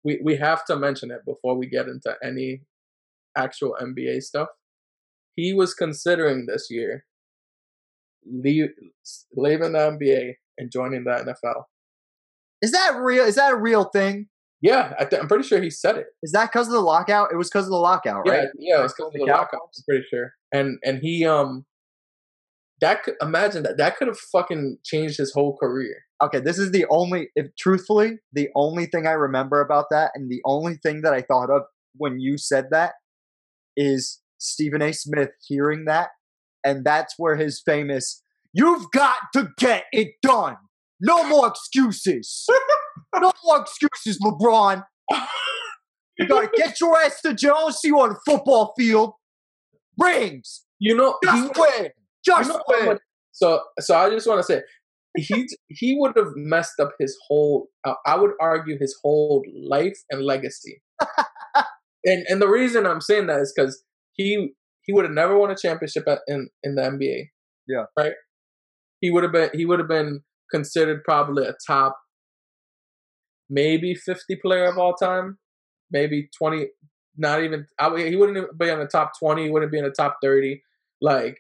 we 0.06 0.22
we 0.24 0.38
have 0.38 0.64
to 0.66 0.78
mention 0.78 1.12
it 1.12 1.20
before 1.26 1.58
we 1.58 1.68
get 1.68 1.88
into 1.88 2.16
any 2.24 2.62
actual 3.38 3.76
NBA 3.82 4.22
stuff. 4.24 4.48
He 5.36 5.54
was 5.54 5.74
considering 5.74 6.46
this 6.46 6.68
year 6.70 7.04
leave, 8.26 8.70
leaving 9.36 9.74
the 9.74 9.80
NBA 9.80 10.36
and 10.58 10.72
joining 10.72 11.04
the 11.04 11.12
NFL. 11.12 11.64
Is 12.62 12.72
that 12.72 12.96
real? 12.98 13.26
Is 13.26 13.36
that 13.36 13.52
a 13.54 13.58
real 13.58 13.84
thing? 13.86 14.28
Yeah, 14.62 14.94
I 15.00 15.08
am 15.16 15.28
pretty 15.28 15.44
sure 15.44 15.60
he 15.60 15.72
said 15.72 15.98
it. 15.98 16.08
Is 16.22 16.32
that 16.34 16.52
because 16.52 16.68
of 16.68 16.74
the 16.74 16.82
lockout? 16.82 17.30
It 17.34 17.36
was 17.36 17.50
because 17.50 17.66
of 17.66 17.72
the 17.72 17.78
lockout, 17.78 18.28
right? 18.28 18.48
Yeah, 18.58 18.78
yeah, 18.78 18.84
it's 18.84 18.94
because 18.94 19.08
of 19.08 19.14
the 19.14 19.26
lockout. 19.26 19.60
I'm 19.64 19.84
pretty 19.88 20.06
sure. 20.10 20.34
And 20.54 20.78
and 20.84 21.00
he 21.02 21.26
um, 21.26 21.66
that 22.82 23.04
could 23.04 23.16
imagine 23.22 23.64
that 23.64 23.78
that 23.78 23.98
could 23.98 24.08
have 24.08 24.20
fucking 24.20 24.78
changed 24.84 25.18
his 25.18 25.32
whole 25.34 25.58
career. 25.58 26.04
Okay, 26.22 26.40
this 26.40 26.60
is 26.60 26.72
the 26.72 26.86
only, 26.90 27.30
if 27.36 27.48
truthfully, 27.58 28.20
the 28.34 28.50
only 28.56 28.86
thing 28.86 29.08
I 29.08 29.12
remember 29.12 29.62
about 29.62 29.86
that, 29.90 30.12
and 30.14 30.30
the 30.30 30.42
only 30.46 30.76
thing 30.76 31.02
that 31.02 31.14
I 31.14 31.22
thought 31.22 31.50
of 31.50 31.64
when 31.96 32.20
you 32.20 32.38
said 32.38 32.68
that 32.70 32.94
is 33.76 34.22
Stephen 34.38 34.82
A. 34.82 34.94
Smith 34.94 35.30
hearing 35.48 35.86
that, 35.86 36.10
and 36.64 36.86
that's 36.86 37.16
where 37.18 37.36
his 37.36 37.62
famous 37.66 38.22
"You've 38.54 38.92
got 38.92 39.18
to 39.34 39.50
get 39.58 39.86
it 39.92 40.14
done." 40.22 40.58
No 41.00 41.28
more 41.28 41.48
excuses. 41.48 42.48
no 43.20 43.32
more 43.44 43.62
excuses, 43.62 44.20
LeBron. 44.20 44.84
You 46.18 46.28
gotta 46.28 46.50
get 46.56 46.80
your 46.80 46.98
ass 47.00 47.22
to 47.22 47.34
Jones. 47.34 47.78
See 47.78 47.90
you 47.90 48.00
on 48.00 48.10
the 48.10 48.20
football 48.26 48.74
field. 48.78 49.14
Rings. 50.00 50.66
You 50.80 50.96
know, 50.96 51.18
just 51.24 51.56
he, 51.56 51.62
win. 51.62 51.90
Just 52.26 52.50
you 52.50 52.58
know 52.58 52.64
win. 52.68 53.00
So, 53.32 53.62
so 53.80 53.96
I 53.96 54.10
just 54.10 54.28
want 54.28 54.40
to 54.40 54.44
say, 54.44 54.62
he 55.16 55.48
he 55.68 55.98
would 56.00 56.14
have 56.16 56.34
messed 56.36 56.80
up 56.80 56.92
his 57.00 57.18
whole. 57.28 57.68
Uh, 57.86 57.94
I 58.06 58.16
would 58.16 58.32
argue 58.40 58.78
his 58.80 58.98
whole 59.04 59.44
life 59.54 59.98
and 60.10 60.24
legacy. 60.24 60.82
and 62.06 62.26
and 62.28 62.42
the 62.42 62.48
reason 62.48 62.86
I'm 62.86 63.02
saying 63.02 63.28
that 63.28 63.40
is 63.40 63.54
because 63.56 63.84
he 64.14 64.54
he 64.84 64.94
would 64.94 65.06
have 65.06 65.14
never 65.14 65.38
won 65.38 65.52
a 65.52 65.56
championship 65.56 66.08
at, 66.08 66.20
in 66.28 66.50
in 66.64 66.76
the 66.76 66.82
NBA. 66.82 67.30
Yeah. 67.68 67.86
Right. 67.98 68.14
He 69.00 69.12
would 69.12 69.24
have 69.24 69.32
been 69.32 69.50
he 69.54 69.66
would 69.66 69.80
have 69.80 69.88
been 69.88 70.22
considered 70.52 71.04
probably 71.04 71.46
a 71.46 71.56
top, 71.66 71.98
maybe 73.52 73.94
50 73.94 74.38
player 74.38 74.66
of 74.66 74.80
all 74.80 74.94
time, 74.96 75.38
maybe 75.92 76.30
20. 76.36 76.68
Not 77.18 77.44
even. 77.44 77.68
I, 77.78 77.90
he 78.10 78.16
wouldn't 78.16 78.38
even 78.38 78.50
be 78.58 78.70
in 78.70 78.80
the 78.80 78.88
top 78.88 79.12
20. 79.20 79.44
He 79.44 79.52
wouldn't 79.52 79.72
be 79.72 79.78
in 79.78 79.84
the 79.84 79.92
top 79.92 80.18
30. 80.24 80.64
Like 81.02 81.38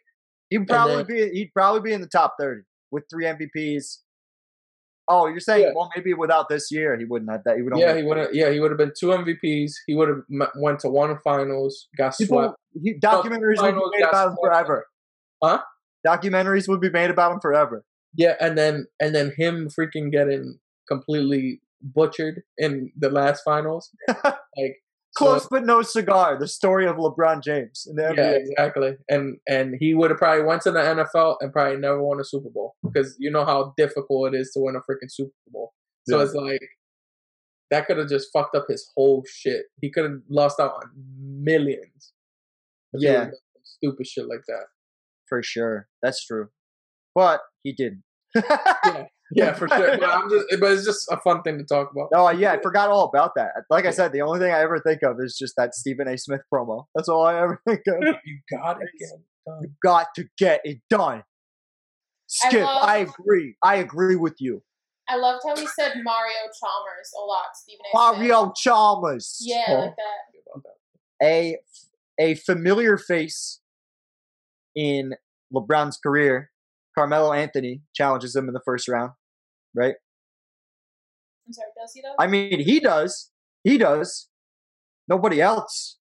He'd 0.49 0.67
probably 0.67 0.97
then- 0.97 1.05
be. 1.07 1.29
He'd 1.39 1.53
probably 1.53 1.81
be 1.81 1.93
in 1.93 2.01
the 2.01 2.07
top 2.07 2.35
thirty 2.39 2.63
with 2.91 3.05
three 3.09 3.23
MVPs. 3.25 3.99
Oh, 5.07 5.27
you're 5.27 5.39
saying 5.39 5.63
Yeah. 5.63 5.71
well 5.75 5.89
maybe 5.95 6.13
without 6.13 6.49
this 6.49 6.71
year 6.71 6.97
he 6.97 7.05
wouldn't 7.05 7.31
have 7.31 7.43
that. 7.45 7.55
He 7.55 7.61
would. 7.63 7.77
Yeah, 7.77 7.95
he 7.95 8.03
would 8.03 8.17
have. 8.17 8.29
Yeah, 8.33 8.49
he 8.51 8.59
would 8.59 8.69
have 8.71 8.77
been 8.77 8.91
two 8.97 9.07
MVPs. 9.07 9.71
He 9.87 9.95
would 9.95 10.09
have 10.09 10.21
m- 10.31 10.47
went 10.57 10.79
to 10.81 10.89
one 10.89 11.17
finals, 11.23 11.87
got 11.97 12.17
People, 12.17 12.39
swept. 12.39 12.55
he, 12.83 12.93
documentaries 12.99 13.61
would 13.61 13.75
be 13.75 13.97
made 13.99 14.07
about 14.09 14.29
him 14.31 14.37
forever. 14.43 14.85
Huh? 15.41 15.61
Documentaries 16.05 16.67
would 16.67 16.81
be 16.81 16.89
made 16.89 17.09
about 17.11 17.31
him 17.31 17.39
forever. 17.39 17.83
Yeah, 18.15 18.35
and 18.41 18.57
then 18.57 18.87
and 18.99 19.15
then 19.15 19.31
him 19.37 19.69
freaking 19.69 20.11
getting 20.11 20.59
completely 20.87 21.61
butchered 21.81 22.43
in 22.57 22.91
the 22.97 23.09
last 23.09 23.41
finals. 23.43 23.89
like 24.23 24.77
Close 25.17 25.43
so- 25.43 25.47
but 25.51 25.65
no 25.65 25.81
cigar. 25.81 26.37
The 26.39 26.47
story 26.47 26.87
of 26.87 26.95
LeBron 26.95 27.43
James 27.43 27.85
in 27.89 27.95
the 27.97 28.03
yeah, 28.15 28.33
NBA. 28.33 28.37
exactly. 28.45 28.91
And 29.09 29.37
and 29.47 29.75
he 29.79 29.93
would 29.93 30.09
have 30.09 30.17
probably 30.17 30.45
went 30.45 30.61
to 30.61 30.71
the 30.71 30.79
NFL 30.79 31.35
and 31.41 31.51
probably 31.51 31.77
never 31.77 32.01
won 32.01 32.19
a 32.21 32.23
Super 32.23 32.49
Bowl 32.49 32.75
because 32.83 33.15
you 33.19 33.29
know 33.29 33.43
how 33.43 33.73
difficult 33.77 34.33
it 34.33 34.37
is 34.37 34.51
to 34.53 34.61
win 34.61 34.75
a 34.75 34.79
freaking 34.79 35.09
Super 35.09 35.31
Bowl. 35.51 35.73
So 36.07 36.17
Yeah. 36.17 36.23
it's 36.23 36.33
like 36.33 36.61
that 37.71 37.87
could 37.87 37.97
have 37.97 38.07
just 38.09 38.29
fucked 38.31 38.55
up 38.55 38.65
his 38.69 38.89
whole 38.95 39.23
shit. 39.29 39.63
He 39.81 39.91
could 39.91 40.03
have 40.05 40.19
lost 40.29 40.59
out 40.61 40.71
on 40.75 40.91
millions. 41.43 42.13
Yeah. 42.93 43.11
would've 43.11 43.23
done 43.31 43.33
some 43.53 43.61
stupid 43.63 44.07
shit 44.07 44.27
like 44.29 44.43
that. 44.47 44.65
for 45.27 45.41
sure. 45.43 45.87
That's 46.01 46.25
true. 46.25 46.49
But 47.15 47.41
he 47.63 47.73
didn't. 47.73 48.03
Yeah, 48.35 49.03
yeah, 49.33 49.53
for 49.53 49.67
sure. 49.67 49.97
But 49.97 50.09
I'm 50.09 50.29
just, 50.29 50.45
but 50.59 50.71
it's 50.71 50.85
just 50.85 51.07
a 51.11 51.17
fun 51.17 51.41
thing 51.43 51.57
to 51.57 51.63
talk 51.63 51.91
about. 51.91 52.09
No, 52.13 52.29
yeah, 52.31 52.53
I 52.53 52.61
forgot 52.61 52.89
all 52.89 53.05
about 53.05 53.33
that. 53.35 53.51
Like 53.69 53.85
I 53.85 53.91
said, 53.91 54.11
the 54.13 54.21
only 54.21 54.39
thing 54.39 54.53
I 54.53 54.59
ever 54.61 54.79
think 54.79 55.01
of 55.03 55.17
is 55.19 55.37
just 55.37 55.55
that 55.57 55.73
Stephen 55.75 56.07
A. 56.07 56.17
Smith 56.17 56.41
promo. 56.53 56.85
That's 56.95 57.09
all 57.09 57.25
I 57.25 57.41
ever 57.41 57.61
think 57.67 57.81
of. 57.87 58.03
You 58.25 58.39
got 58.51 58.77
it 58.81 58.89
again. 58.95 59.23
You 59.61 59.69
got 59.83 60.07
to 60.15 60.25
get 60.37 60.61
it 60.63 60.79
done. 60.89 61.23
Skip, 62.27 62.63
love- 62.63 62.83
I 62.87 62.97
agree. 62.97 63.55
I 63.63 63.75
agree 63.77 64.15
with 64.15 64.35
you. 64.39 64.61
I 65.09 65.17
loved 65.17 65.41
how 65.45 65.55
he 65.57 65.67
said 65.67 65.95
Mario 66.03 66.33
Chalmers 66.57 67.11
a 67.21 67.25
lot, 67.25 67.47
Stephen 67.55 67.81
A. 67.85 67.89
Smith. 68.15 68.29
Mario 68.29 68.53
Chalmers. 68.55 69.37
Yeah, 69.41 69.65
Oh. 69.67 69.73
like 69.81 69.95
that. 69.95 70.71
A 71.23 71.57
a 72.19 72.35
familiar 72.35 72.97
face 72.97 73.59
in 74.75 75.13
LeBron's 75.53 75.97
career, 75.97 76.51
Carmelo 76.97 77.33
Anthony 77.33 77.81
challenges 77.95 78.35
him 78.35 78.47
in 78.47 78.53
the 78.53 78.61
first 78.65 78.87
round. 78.87 79.11
Right? 79.75 79.95
I'm 81.47 81.53
sorry, 81.53 81.69
does 81.79 81.93
he 81.93 82.01
though? 82.01 82.15
I 82.19 82.27
mean, 82.27 82.59
he 82.59 82.79
does. 82.79 83.31
He 83.63 83.77
does. 83.77 84.27
Nobody 85.07 85.41
else 85.41 85.97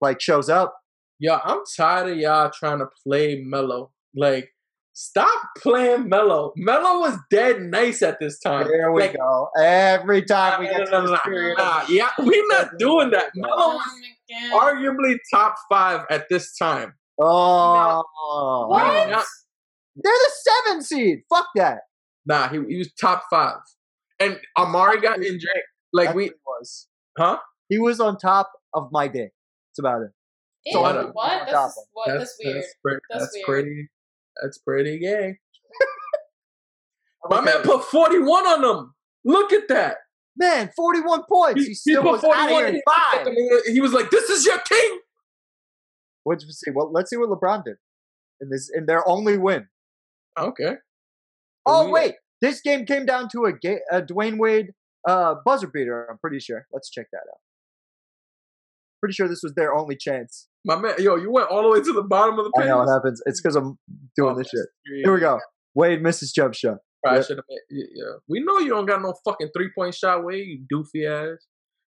like 0.00 0.20
shows 0.20 0.48
up. 0.48 0.74
Yo, 1.18 1.38
I'm 1.42 1.60
tired 1.76 2.12
of 2.12 2.18
y'all 2.18 2.50
trying 2.50 2.78
to 2.78 2.86
play 3.04 3.42
Melo. 3.44 3.90
Like, 4.14 4.50
stop 4.92 5.48
playing 5.58 6.08
Melo. 6.08 6.52
Melo 6.56 7.00
was 7.00 7.18
dead 7.30 7.60
nice 7.60 8.02
at 8.02 8.20
this 8.20 8.38
time. 8.38 8.68
There 8.68 8.92
we 8.92 9.02
Like, 9.02 9.16
go. 9.16 9.48
Every 9.58 10.22
time 10.24 10.60
we 10.60 10.66
nah, 10.66 10.78
get 10.78 10.86
to 10.86 11.00
this 11.00 11.10
nah, 11.10 11.20
period, 11.22 11.58
nah. 11.58 11.82
Yeah, 11.88 12.10
we're 12.20 12.46
not 12.48 12.78
doing 12.78 13.10
that. 13.10 13.30
Melo 13.34 13.74
was 13.74 13.82
Oh 14.30 14.60
arguably 14.60 15.16
top 15.32 15.56
five 15.70 16.04
at 16.10 16.28
this 16.28 16.56
time. 16.56 16.94
oh, 17.20 18.66
What? 18.68 19.24
Not- 19.98 20.04
they're 20.04 20.12
the 20.12 20.32
seven 20.66 20.82
seed. 20.82 21.18
Fuck 21.28 21.48
that. 21.56 21.80
Nah, 22.26 22.48
he, 22.48 22.58
he 22.68 22.78
was 22.78 22.92
top 23.00 23.24
five. 23.30 23.56
And 24.20 24.38
Amar'e 24.56 25.00
got 25.02 25.22
injured. 25.22 25.48
Like 25.92 26.08
That's 26.08 26.16
we, 26.16 26.30
was. 26.46 26.88
huh? 27.16 27.38
He 27.68 27.78
was 27.78 28.00
on 28.00 28.18
top 28.18 28.50
of 28.74 28.88
my 28.92 29.08
day. 29.08 29.30
That's 29.70 29.78
about 29.78 30.02
it. 30.02 30.10
Ew, 30.66 30.72
So 30.72 30.80
what? 30.82 30.96
I 30.96 31.44
That's, 31.50 31.86
what? 31.92 32.08
That's, 32.08 32.36
weird. 32.42 32.56
That's, 32.56 32.74
pretty, 32.82 33.00
That's 33.10 33.22
that's 33.24 33.34
weird. 33.36 33.46
pretty. 33.46 33.88
That's 34.42 34.58
pretty 34.58 34.98
gay. 34.98 35.38
My 37.30 37.38
Okay. 37.38 37.44
man 37.46 37.62
put 37.62 37.84
41 37.84 38.46
on 38.46 38.62
them. 38.62 38.94
Look 39.24 39.52
at 39.52 39.68
that. 39.68 39.96
Man, 40.36 40.70
41 40.76 41.22
points. 41.28 41.64
He, 41.66 41.74
still 41.74 42.04
was 42.04 42.22
out 42.22 42.44
of 42.44 42.48
here 42.50 42.66
in 42.68 42.80
five. 42.86 43.26
He 43.66 43.80
was 43.80 43.92
like, 43.92 44.10
"This 44.10 44.30
is 44.30 44.46
your 44.46 44.58
king." 44.60 45.00
Let's 46.24 46.44
see. 46.46 46.70
Well, 46.72 46.92
let's 46.92 47.10
see 47.10 47.16
what 47.16 47.28
LeBron 47.28 47.64
did 47.64 47.76
in 48.40 48.48
this 48.50 48.70
in 48.72 48.86
their 48.86 49.06
only 49.08 49.36
win. 49.36 49.66
Okay. 50.44 50.74
Oh 51.66 51.86
We- 51.86 51.92
wait, 51.92 52.14
this 52.40 52.60
game 52.60 52.84
came 52.86 53.04
down 53.06 53.28
to 53.32 53.44
a, 53.46 53.52
ga- 53.52 53.80
a 53.90 54.00
Dwyane 54.02 54.38
Wade 54.38 54.72
uh, 55.06 55.36
buzzer 55.44 55.66
beater. 55.68 56.06
I'm 56.10 56.18
pretty 56.18 56.38
sure. 56.40 56.66
Let's 56.72 56.90
check 56.90 57.06
that 57.12 57.18
out. 57.30 57.40
Pretty 59.00 59.12
sure 59.14 59.28
this 59.28 59.42
was 59.42 59.54
their 59.54 59.74
only 59.74 59.96
chance. 59.96 60.48
My 60.64 60.76
man, 60.76 60.94
yo, 60.98 61.16
you 61.16 61.30
went 61.30 61.48
all 61.50 61.62
the 61.62 61.68
way 61.70 61.80
to 61.80 61.92
the 61.92 62.02
bottom 62.02 62.38
of 62.38 62.44
the 62.44 62.52
I 62.56 62.62
page. 62.62 62.68
know 62.68 62.78
what 62.78 62.88
happens. 62.88 63.22
It's 63.26 63.40
because 63.40 63.54
I'm 63.56 63.78
doing 64.16 64.34
Oh, 64.34 64.38
this 64.38 64.48
shit. 64.48 64.66
Here 65.04 65.12
we 65.14 65.20
go. 65.20 65.38
Wade 65.74 66.02
misses 66.02 66.32
jump 66.32 66.54
shot. 66.54 66.78
Probably 67.04 67.18
Yep. 67.20 67.26
should 67.26 67.36
have. 67.36 67.44
Yeah, 67.70 68.04
we 68.28 68.40
know 68.42 68.58
you 68.58 68.70
don't 68.70 68.86
got 68.86 69.00
no 69.00 69.14
fucking 69.24 69.50
three 69.56 69.70
point 69.72 69.94
shot 69.94 70.24
way, 70.24 70.38
you 70.42 70.64
doofy 70.72 71.06
ass. 71.08 71.46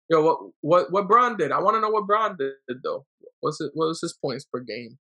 Yo, 0.09 0.21
what 0.23 0.37
what 0.61 0.91
what 0.91 1.07
Bron 1.09 1.35
did? 1.37 1.51
I 1.51 1.59
want 1.59 1.75
to 1.75 1.81
know 1.81 1.89
what 1.89 2.07
Bron 2.07 2.37
did 2.37 2.53
though. 2.83 3.05
What's 3.41 3.59
it? 3.59 3.71
What 3.73 3.87
was 3.87 3.99
his 4.01 4.17
points 4.23 4.45
per 4.45 4.61
game? 4.61 4.97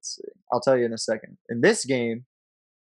Let's 0.00 0.16
see. 0.16 0.28
I'll 0.52 0.60
tell 0.60 0.78
you 0.78 0.86
in 0.86 0.92
a 0.92 0.98
second. 0.98 1.36
In 1.50 1.60
this 1.60 1.84
game, 1.84 2.24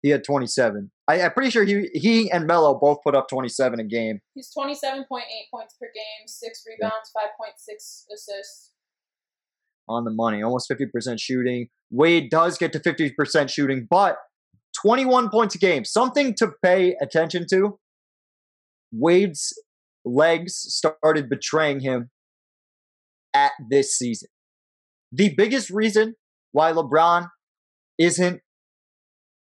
he 0.03 0.11
had 0.11 0.25
27. 0.25 0.91
I, 1.09 1.23
I'm 1.23 1.33
pretty 1.33 1.51
sure 1.51 1.65
he 1.65 1.89
he 1.95 2.31
and 2.31 2.47
Melo 2.47 2.75
both 2.79 2.99
put 3.05 3.15
up 3.15 3.29
27 3.29 3.79
a 3.81 3.85
game. 3.85 4.21
He's 4.35 4.51
27.8 4.57 5.05
points 5.51 5.75
per 5.81 5.87
game, 5.95 6.27
6 6.27 6.65
rebounds, 6.67 7.11
5.6 7.17 8.05
assists. 8.13 8.73
on 9.89 10.05
the 10.05 10.11
money, 10.11 10.43
almost 10.43 10.69
50% 10.71 11.21
shooting. 11.21 11.69
Wade 11.91 12.31
does 12.31 12.59
get 12.59 12.73
to 12.73 12.81
50% 12.81 13.49
shooting, 13.51 13.87
but 13.89 14.17
21 14.83 15.31
points 15.31 15.55
a 15.55 15.59
game. 15.59 15.85
Something 15.85 16.35
to 16.35 16.53
pay 16.63 16.97
attention 17.01 17.47
to. 17.51 17.79
Wade's 18.93 19.53
legs 20.05 20.55
started 20.57 21.29
betraying 21.31 21.81
him 21.81 22.11
at 23.33 23.53
this 23.71 23.97
season. 23.97 24.29
The 25.13 25.33
biggest 25.37 25.71
reason 25.71 26.15
why 26.55 26.73
LeBron 26.73 27.29
isn't 27.99 28.41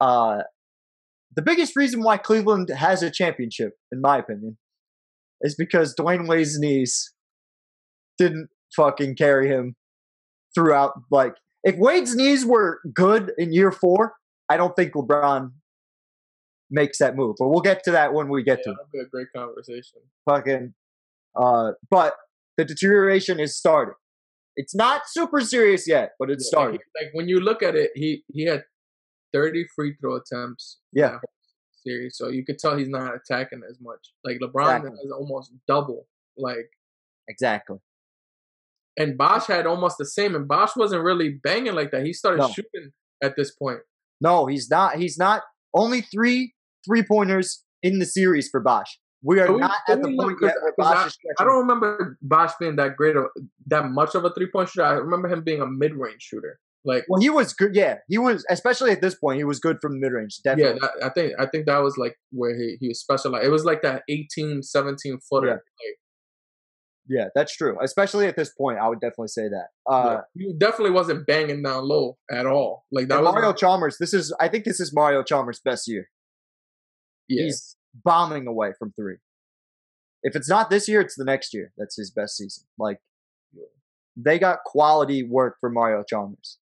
uh 0.01 0.39
the 1.37 1.43
biggest 1.43 1.77
reason 1.77 2.03
why 2.03 2.17
Cleveland 2.17 2.71
has 2.71 3.03
a 3.03 3.11
championship, 3.11 3.75
in 3.93 4.01
my 4.01 4.19
opinion, 4.19 4.59
is 5.43 5.55
because 5.55 5.95
Dwyane 5.95 6.27
Wade's 6.27 6.59
knees 6.59 7.13
didn't 8.19 8.49
fucking 8.75 9.15
carry 9.17 9.47
him 9.49 9.77
throughout. 10.55 10.93
Like, 11.11 11.35
if 11.63 11.77
Wade's 11.77 12.17
knees 12.17 12.45
were 12.45 12.81
good 12.95 13.33
in 13.39 13.53
year 13.53 13.71
four, 13.71 14.15
I 14.49 14.57
don't 14.57 14.75
think 14.75 14.95
LeBron 14.95 15.53
makes 16.69 16.99
that 16.99 17.15
move. 17.15 17.37
But 17.39 17.49
we'll 17.51 17.61
get 17.61 17.85
to 17.85 17.93
that 17.93 18.13
when 18.13 18.29
we 18.29 18.43
get 18.43 18.59
Yeah, 18.67 18.73
to 18.73 18.77
that'd 18.79 18.93
be 18.93 18.99
a 18.99 19.05
great 19.07 19.29
conversation. 19.35 20.01
fucking 20.29 20.75
Uh, 21.41 21.73
but 21.91 22.15
the 22.57 22.65
deterioration 22.65 23.39
is 23.39 23.57
starting. 23.57 23.95
It's 24.61 24.75
not 24.75 25.03
super 25.07 25.41
serious 25.41 25.89
yet, 25.89 26.13
but 26.19 26.31
it's 26.31 26.45
Yeah, 26.47 26.51
starting. 26.59 26.81
Like, 26.95 27.05
like 27.07 27.15
when 27.15 27.29
you 27.29 27.41
look 27.41 27.63
at 27.63 27.75
it, 27.75 27.91
he 27.95 28.25
he 28.37 28.43
had 28.45 28.63
thirty 29.33 29.65
free 29.75 29.95
throw 30.01 30.17
attempts. 30.17 30.79
Yeah. 30.93 31.19
series, 31.87 32.15
so 32.19 32.29
you 32.29 32.45
could 32.45 32.59
tell 32.59 32.77
he's 32.77 32.91
not 32.91 33.15
attacking 33.19 33.63
as 33.71 33.79
much. 33.81 34.03
Like 34.23 34.37
LeBron 34.45 34.77
Exactly. 34.77 34.91
has 35.03 35.11
almost 35.19 35.53
double. 35.67 36.07
Like 36.37 36.69
Exactly. 37.29 37.79
and 38.99 39.17
Bosh 39.17 39.47
had 39.47 39.67
almost 39.67 39.97
the 39.99 40.05
same, 40.19 40.35
and 40.35 40.47
Bosh 40.47 40.77
wasn't 40.77 41.03
really 41.03 41.31
banging 41.43 41.75
like 41.75 41.91
that. 41.93 42.05
He 42.05 42.13
started 42.13 42.41
No. 42.43 42.49
shooting 42.49 42.93
at 43.23 43.35
this 43.37 43.51
point. 43.55 43.81
No, 44.21 44.45
he's 44.47 44.69
not. 44.69 44.97
He's 44.97 45.17
not. 45.17 45.43
Only 45.75 46.03
three 46.03 46.55
three 46.87 47.03
pointers 47.03 47.65
in 47.83 47.99
the 47.99 48.07
series 48.07 48.49
for 48.51 48.61
Bosh. 48.61 48.99
We 49.23 49.39
are 49.41 49.47
But 49.49 49.55
we- 49.55 49.61
not 49.61 49.77
at 49.89 50.03
the 50.03 50.17
point 50.17 50.39
yet 50.41 50.55
where 50.63 50.73
'cause 50.73 50.95
Bosh 50.95 51.07
is 51.09 51.19
I 51.39 51.45
don't 51.45 51.59
remember 51.59 52.17
Bosh 52.23 52.53
being 52.59 52.77
that 52.77 52.97
great 52.97 53.17
of 53.17 53.27
that 53.67 53.87
much 53.91 54.15
of 54.15 54.25
a 54.25 54.31
three 54.33 54.51
point 54.51 54.69
shooter. 54.71 54.85
I 54.87 54.93
remember 54.95 55.29
him 55.29 55.43
being 55.45 55.61
a 55.61 55.67
mid 55.67 55.95
range 55.95 56.23
shooter. 56.23 56.59
Like 56.85 57.05
Well, 57.09 57.21
he 57.21 57.29
was 57.29 57.53
good. 57.53 57.75
Yeah, 57.75 57.99
he 58.09 58.17
was. 58.17 58.47
Especially 58.49 58.91
at 58.91 59.03
this 59.03 59.15
point, 59.15 59.37
he 59.37 59.45
was 59.45 59.61
good 59.61 59.79
from 59.83 60.01
mid 60.01 60.13
range. 60.13 60.41
yeah, 60.45 60.55
Definitely. 60.55 60.81
that, 60.81 61.05
I 61.05 61.09
think 61.11 61.35
I 61.39 61.47
think 61.47 61.67
that 61.67 61.79
was 61.79 61.99
like 61.99 62.17
where 62.33 62.57
he, 62.57 62.79
he 62.81 62.89
was 62.89 62.99
specialized. 63.01 63.45
It 63.45 63.51
was 63.51 63.67
like 63.67 63.83
that 63.83 64.03
18, 64.09 64.63
17 64.63 65.19
footer. 65.29 65.47
Yeah. 65.49 65.53
Like, 65.53 65.97
Yeah, 67.07 67.29
that's 67.35 67.55
true. 67.55 67.77
Especially 67.83 68.27
at 68.27 68.37
this 68.37 68.51
point, 68.55 68.79
I 68.79 68.89
would 68.89 69.01
definitely 69.01 69.29
say 69.29 69.49
that. 69.49 69.67
Uh, 69.87 70.21
yeah. 70.35 70.47
he 70.47 70.53
definitely 70.57 70.93
wasn't 70.93 71.27
banging 71.27 71.63
down 71.63 71.85
low 71.87 72.17
at 72.31 72.47
all. 72.47 72.85
Like 72.93 73.09
that 73.09 73.21
was 73.23 73.35
Mario 73.35 73.53
Chalmers. 73.53 73.99
This 73.99 74.15
is. 74.15 74.33
I 74.41 74.49
think 74.49 74.65
this 74.65 74.81
is 74.81 74.95
Mario 74.95 75.23
Chalmers' 75.23 75.61
best 75.63 75.87
year. 75.87 76.09
yeah. 77.29 77.45
He's 77.45 77.77
bombing 77.95 78.47
away 78.47 78.73
from 78.79 78.93
three. 78.93 79.17
If 80.23 80.37
it's 80.37 80.49
not 80.49 80.71
this 80.71 80.89
year, 80.89 81.01
it's 81.01 81.17
the 81.17 81.25
next 81.25 81.55
year. 81.55 81.73
That's 81.79 81.97
his 81.97 82.11
best 82.11 82.37
season. 82.37 82.65
Like 82.79 82.99
they 84.17 84.39
got 84.39 84.59
quality 84.65 85.23
work 85.23 85.57
for 85.61 85.71
Mario 85.71 86.05
Chalmers. 86.07 86.59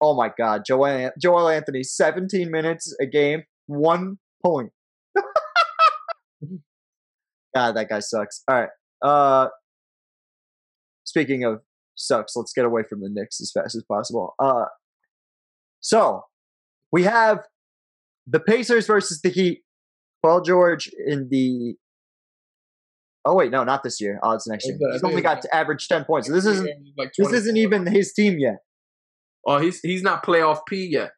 Oh 0.00 0.14
my 0.14 0.30
God, 0.36 0.64
Joel 0.66 1.10
Joel 1.20 1.48
Anthony, 1.48 1.82
seventeen 1.82 2.50
minutes 2.50 2.94
a 3.00 3.06
game, 3.06 3.44
one 3.66 4.18
point. 4.44 4.70
God, 7.54 7.76
that 7.76 7.88
guy 7.88 8.00
sucks. 8.00 8.42
All 8.48 8.60
right. 8.60 8.68
Uh, 9.02 9.48
speaking 11.04 11.44
of 11.44 11.62
sucks, 11.94 12.36
let's 12.36 12.52
get 12.52 12.66
away 12.66 12.82
from 12.82 13.00
the 13.00 13.08
Knicks 13.08 13.40
as 13.40 13.50
fast 13.50 13.74
as 13.74 13.82
possible. 13.84 14.34
Uh, 14.38 14.66
so 15.80 16.24
we 16.92 17.04
have 17.04 17.46
the 18.26 18.40
Pacers 18.40 18.86
versus 18.86 19.20
the 19.22 19.30
Heat. 19.30 19.62
Paul 20.26 20.40
George 20.40 20.90
in 21.06 21.28
the. 21.30 21.74
Oh 23.24 23.34
wait, 23.34 23.50
no, 23.52 23.62
not 23.64 23.82
this 23.82 24.00
year. 24.00 24.18
Oh, 24.22 24.32
it's 24.32 24.46
next 24.48 24.66
year. 24.66 24.76
He's 24.92 25.02
only 25.04 25.22
got 25.22 25.42
to 25.42 25.54
average 25.54 25.86
ten 25.86 26.04
points. 26.04 26.26
So 26.26 26.34
this 26.34 26.46
isn't. 26.46 26.68
like 26.98 27.12
This 27.16 27.32
isn't 27.32 27.56
even 27.56 27.86
his 27.86 28.12
team 28.12 28.38
yet. 28.38 28.56
Oh, 29.46 29.58
he's 29.58 29.78
he's 29.80 30.02
not 30.02 30.24
playoff 30.26 30.60
P 30.68 30.88
yet. 30.90 31.10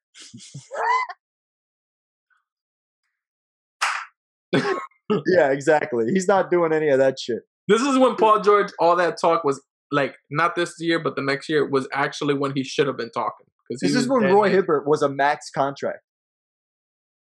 yeah, 4.52 5.51
exactly. 5.51 6.06
He's 6.12 6.28
not 6.28 6.51
doing 6.51 6.72
any 6.72 6.89
of 6.89 6.98
that 6.98 7.18
shit. 7.18 7.40
This 7.66 7.80
is 7.82 7.98
when 7.98 8.16
Paul 8.16 8.40
George, 8.40 8.70
all 8.78 8.97
that 8.97 9.18
talk 9.20 9.44
was 9.44 9.62
like 9.90 10.16
not 10.30 10.55
this 10.55 10.74
year, 10.78 10.98
but 10.98 11.16
the 11.16 11.22
next 11.22 11.48
year 11.48 11.66
was 11.68 11.89
actually 11.94 12.35
when 12.35 12.52
he 12.55 12.62
should 12.62 12.86
have 12.86 12.97
been 12.97 13.10
talking. 13.10 13.47
Because 13.68 13.80
This 13.80 13.94
is 13.94 14.06
when 14.09 14.22
Roy 14.24 14.51
Hibbert 14.51 14.86
was 14.86 15.02
a 15.02 15.09
max 15.09 15.51
contract. 15.51 16.01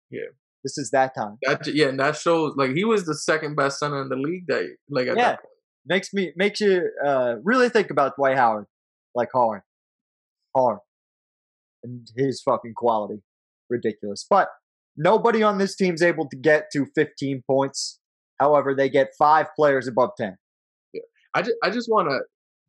Yeah. 0.09 0.21
This 0.65 0.79
is 0.79 0.89
that 0.91 1.13
time. 1.15 1.37
That 1.43 1.67
yeah, 1.67 1.89
and 1.89 1.99
that 1.99 2.17
shows 2.17 2.55
like 2.57 2.71
he 2.71 2.83
was 2.83 3.05
the 3.05 3.13
second 3.15 3.55
best 3.55 3.77
center 3.79 4.01
in 4.01 4.09
the 4.09 4.15
league 4.15 4.47
that 4.47 4.63
like 4.89 5.07
at 5.07 5.15
Yeah. 5.15 5.23
that 5.33 5.41
point. 5.41 5.51
Makes 5.87 6.11
me 6.11 6.33
makes 6.35 6.59
you 6.59 6.89
uh, 7.05 7.35
really 7.43 7.69
think 7.69 7.91
about 7.91 8.15
Dwight 8.15 8.35
Howard, 8.35 8.65
like 9.13 9.29
hard, 9.31 9.61
hard, 10.57 10.79
and 11.83 12.07
his 12.17 12.41
fucking 12.41 12.73
quality, 12.75 13.21
ridiculous. 13.69 14.25
But 14.27 14.47
nobody 14.97 15.43
on 15.43 15.59
this 15.59 15.75
team's 15.75 16.01
able 16.01 16.27
to 16.29 16.35
get 16.35 16.71
to 16.73 16.87
15 16.95 17.43
points. 17.45 17.99
However, 18.39 18.73
they 18.73 18.89
get 18.89 19.09
five 19.19 19.45
players 19.55 19.87
above 19.87 20.09
10. 20.17 20.35
Yeah. 20.93 21.01
I 21.35 21.43
just 21.43 21.57
I 21.63 21.69
just 21.69 21.87
want 21.87 22.09
to 22.09 22.21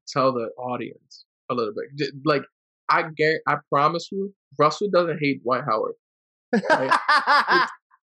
tell 0.06 0.34
the 0.34 0.48
audience 0.58 1.24
a 1.50 1.54
little 1.54 1.72
bit. 1.72 2.10
Like 2.26 2.42
I 2.90 3.04
guarantee, 3.16 3.40
I 3.48 3.54
promise 3.72 4.08
you, 4.12 4.34
Russell 4.58 4.90
doesn't 4.92 5.20
hate 5.22 5.42
Dwight 5.42 5.64
Howard. 5.64 5.94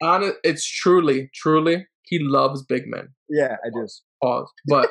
Honest, 0.01 0.35
it's 0.43 0.65
truly, 0.67 1.29
truly, 1.33 1.87
he 2.03 2.19
loves 2.19 2.63
big 2.63 2.83
men. 2.87 3.09
yeah, 3.29 3.55
I 3.65 3.69
do. 3.73 3.87
Pause. 4.21 4.47
But 4.67 4.89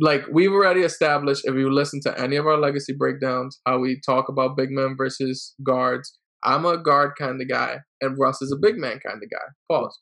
like 0.00 0.22
we've 0.32 0.50
already 0.52 0.80
established, 0.82 1.42
if 1.44 1.54
you 1.54 1.70
listen 1.72 2.00
to 2.02 2.18
any 2.20 2.36
of 2.36 2.46
our 2.46 2.58
legacy 2.58 2.92
breakdowns, 2.92 3.60
how 3.66 3.78
we 3.78 4.00
talk 4.04 4.28
about 4.28 4.56
big 4.56 4.70
men 4.70 4.94
versus 4.96 5.54
guards. 5.64 6.18
I'm 6.44 6.66
a 6.66 6.76
guard 6.76 7.12
kind 7.16 7.40
of 7.40 7.48
guy, 7.48 7.78
and 8.00 8.18
Russ 8.18 8.42
is 8.42 8.50
a 8.50 8.56
big 8.56 8.76
man 8.76 8.98
kind 8.98 9.22
of 9.22 9.30
guy. 9.30 9.46
Pause. 9.70 9.98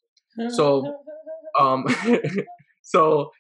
So, 0.57 0.97
Um, 1.61 1.85
so 2.82 3.31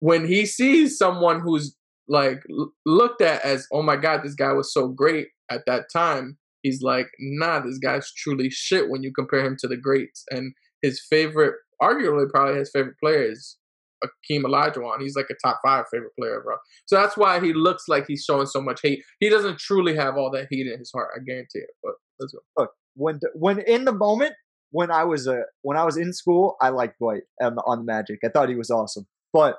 when 0.00 0.26
he 0.26 0.46
sees 0.46 0.96
someone 0.98 1.40
who's 1.40 1.74
like 2.06 2.42
looked 2.84 3.22
at 3.22 3.42
as, 3.42 3.66
oh 3.72 3.82
my 3.82 3.96
god, 3.96 4.20
this 4.22 4.34
guy 4.34 4.52
was 4.52 4.72
so 4.72 4.86
great 4.88 5.28
at 5.50 5.62
that 5.66 5.86
time, 5.92 6.38
he's 6.66 6.82
like, 6.82 7.06
nah, 7.20 7.60
this 7.60 7.78
guy's 7.78 8.12
truly 8.12 8.50
shit 8.50 8.90
when 8.90 9.02
you 9.02 9.12
compare 9.12 9.44
him 9.44 9.56
to 9.60 9.68
the 9.68 9.76
greats. 9.76 10.24
And 10.30 10.52
his 10.82 11.00
favorite, 11.08 11.54
arguably 11.80 12.28
probably 12.28 12.58
his 12.58 12.70
favorite 12.72 12.96
player 13.02 13.30
is 13.30 13.56
Akeem 14.04 14.42
Olajuwon. 14.42 15.00
He's 15.00 15.14
like 15.14 15.30
a 15.30 15.46
top 15.46 15.60
five 15.64 15.84
favorite 15.92 16.12
player, 16.18 16.40
bro. 16.44 16.56
So 16.86 16.96
that's 16.96 17.16
why 17.16 17.38
he 17.40 17.52
looks 17.52 17.84
like 17.86 18.06
he's 18.08 18.24
showing 18.24 18.46
so 18.46 18.60
much 18.60 18.80
hate. 18.82 19.02
He 19.20 19.28
doesn't 19.30 19.58
truly 19.58 19.94
have 19.94 20.16
all 20.16 20.30
that 20.32 20.48
hate 20.50 20.66
in 20.66 20.78
his 20.78 20.90
heart. 20.92 21.10
I 21.14 21.20
guarantee 21.24 21.60
it. 21.60 21.70
But 21.82 21.92
let's 22.18 22.32
go. 22.32 22.40
Look, 22.58 22.70
when 22.94 23.20
when 23.34 23.60
in 23.60 23.84
the 23.84 23.92
moment 23.92 24.34
when 24.70 24.90
I 24.90 25.04
was 25.04 25.28
uh, 25.28 25.42
when 25.62 25.76
I 25.76 25.84
was 25.84 25.96
in 25.96 26.12
school, 26.12 26.56
I 26.60 26.70
liked 26.70 26.98
Dwight 26.98 27.22
on 27.40 27.58
on 27.58 27.78
the 27.78 27.84
Magic. 27.84 28.18
I 28.24 28.28
thought 28.28 28.48
he 28.48 28.56
was 28.56 28.70
awesome. 28.70 29.06
But 29.32 29.56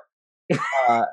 uh, 0.88 1.06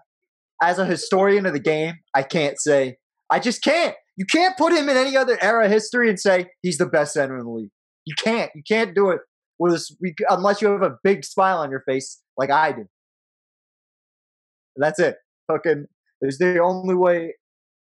as 0.62 0.78
a 0.78 0.86
historian 0.86 1.46
of 1.46 1.54
the 1.54 1.60
game, 1.60 1.96
I 2.14 2.24
can't 2.24 2.60
say 2.60 2.98
I 3.30 3.40
just 3.40 3.64
can't. 3.64 3.96
You 4.18 4.26
can't 4.26 4.56
put 4.58 4.74
him 4.74 4.88
in 4.90 4.96
any 4.98 5.18
other 5.18 5.38
era 5.42 5.66
of 5.66 5.72
history 5.72 6.10
and 6.10 6.20
say 6.20 6.48
he's 6.62 6.78
the 6.78 6.86
best 6.86 7.14
center 7.14 7.38
in 7.38 7.46
the 7.46 7.52
league. 7.52 7.70
You 8.06 8.16
can't. 8.16 8.52
You 8.56 8.64
can't 8.68 8.96
do 8.96 9.10
it 9.10 9.20
with 9.60 9.86
unless 10.30 10.62
you 10.62 10.70
have 10.70 10.82
a 10.84 10.98
big 11.04 11.26
smile 11.26 11.58
on 11.58 11.70
your 11.72 11.82
face 11.82 12.22
like 12.38 12.50
I 12.52 12.72
do. 12.72 12.86
That's 14.76 15.00
it. 15.00 15.18
Fucking. 15.52 15.86
There's 16.22 16.38
the 16.38 16.60
only 16.60 16.96
way. 16.96 17.36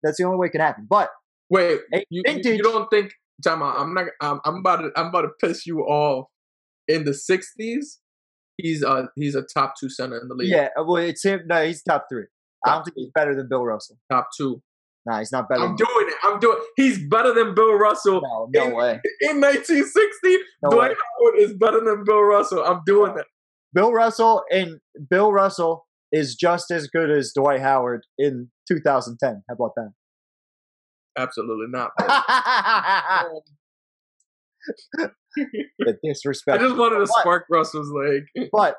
That's 0.04 0.18
the 0.18 0.24
only 0.26 0.38
way 0.38 0.48
it 0.48 0.52
can 0.52 0.62
happen. 0.62 0.88
But 0.90 1.10
Wait, 1.50 1.80
you, 2.10 2.24
vintage. 2.26 2.58
you 2.58 2.64
don't 2.64 2.90
think? 2.90 3.12
Time 3.44 3.62
out. 3.62 3.76
I'm 3.78 3.94
not. 3.94 4.06
I'm, 4.22 4.40
I'm 4.46 4.56
about 4.58 4.78
to. 4.78 4.92
I'm 4.96 5.08
about 5.08 5.22
to 5.24 5.30
piss 5.42 5.66
you 5.66 5.82
off. 5.82 6.28
In 6.88 7.04
the 7.04 7.12
'60s, 7.12 7.98
he's 8.58 8.84
a 8.84 9.10
he's 9.16 9.36
a 9.36 9.42
top 9.42 9.74
two 9.80 9.90
center 9.90 10.18
in 10.20 10.28
the 10.28 10.36
league. 10.36 10.50
yeah, 10.50 10.70
well, 10.78 10.98
it's 10.98 11.24
him. 11.24 11.42
No, 11.48 11.66
he's 11.66 11.84
top 11.84 12.06
three. 12.10 12.26
I 12.66 12.70
don't 12.70 12.78
Top 12.78 12.86
think 12.86 12.96
he's 12.98 13.12
better 13.14 13.36
than 13.36 13.48
Bill 13.50 13.64
Russell. 13.66 13.98
top 14.12 14.28
two. 14.38 14.62
Nah, 15.06 15.20
he's 15.20 15.32
not 15.32 15.48
better. 15.48 15.62
I'm 15.62 15.76
than 15.76 15.78
doing 15.78 16.08
it. 16.08 16.16
I'm 16.24 16.40
doing. 16.40 16.58
He's 16.76 17.08
better 17.08 17.34
than 17.34 17.54
Bill 17.54 17.74
Russell. 17.76 18.22
No, 18.24 18.50
no 18.54 18.68
in, 18.68 18.74
way. 18.76 19.00
In 19.22 19.40
1960, 19.40 20.38
No 20.64 20.70
Dwight 20.72 20.92
way. 20.92 20.96
Howard 20.96 21.40
is 21.40 21.54
better 21.54 21.80
than 21.84 22.04
Bill 22.06 22.22
Russell. 22.22 22.64
I'm 22.66 22.82
doing 22.86 23.14
it. 23.18 23.26
Bill 23.74 23.94
Russell 23.94 24.44
and 24.50 24.80
Bill 25.10 25.32
Russell 25.32 25.86
is 26.12 26.36
just 26.36 26.72
as 26.72 26.88
good 26.88 27.12
as 27.12 27.34
Dwight 27.36 27.62
Howard 27.62 28.02
in 28.18 28.50
2010. 28.68 29.44
How 29.48 29.54
about 29.54 29.72
that? 29.76 29.92
Absolutely 31.18 31.68
not. 31.70 31.92
the 34.98 35.12
I 35.88 35.92
disrespect. 36.04 36.62
just 36.62 36.76
wanted 36.76 36.96
to 36.96 37.02
But- 37.14 37.22
spark 37.22 37.46
Russell's 37.52 37.92
leg. 37.92 38.24
But 38.52 38.78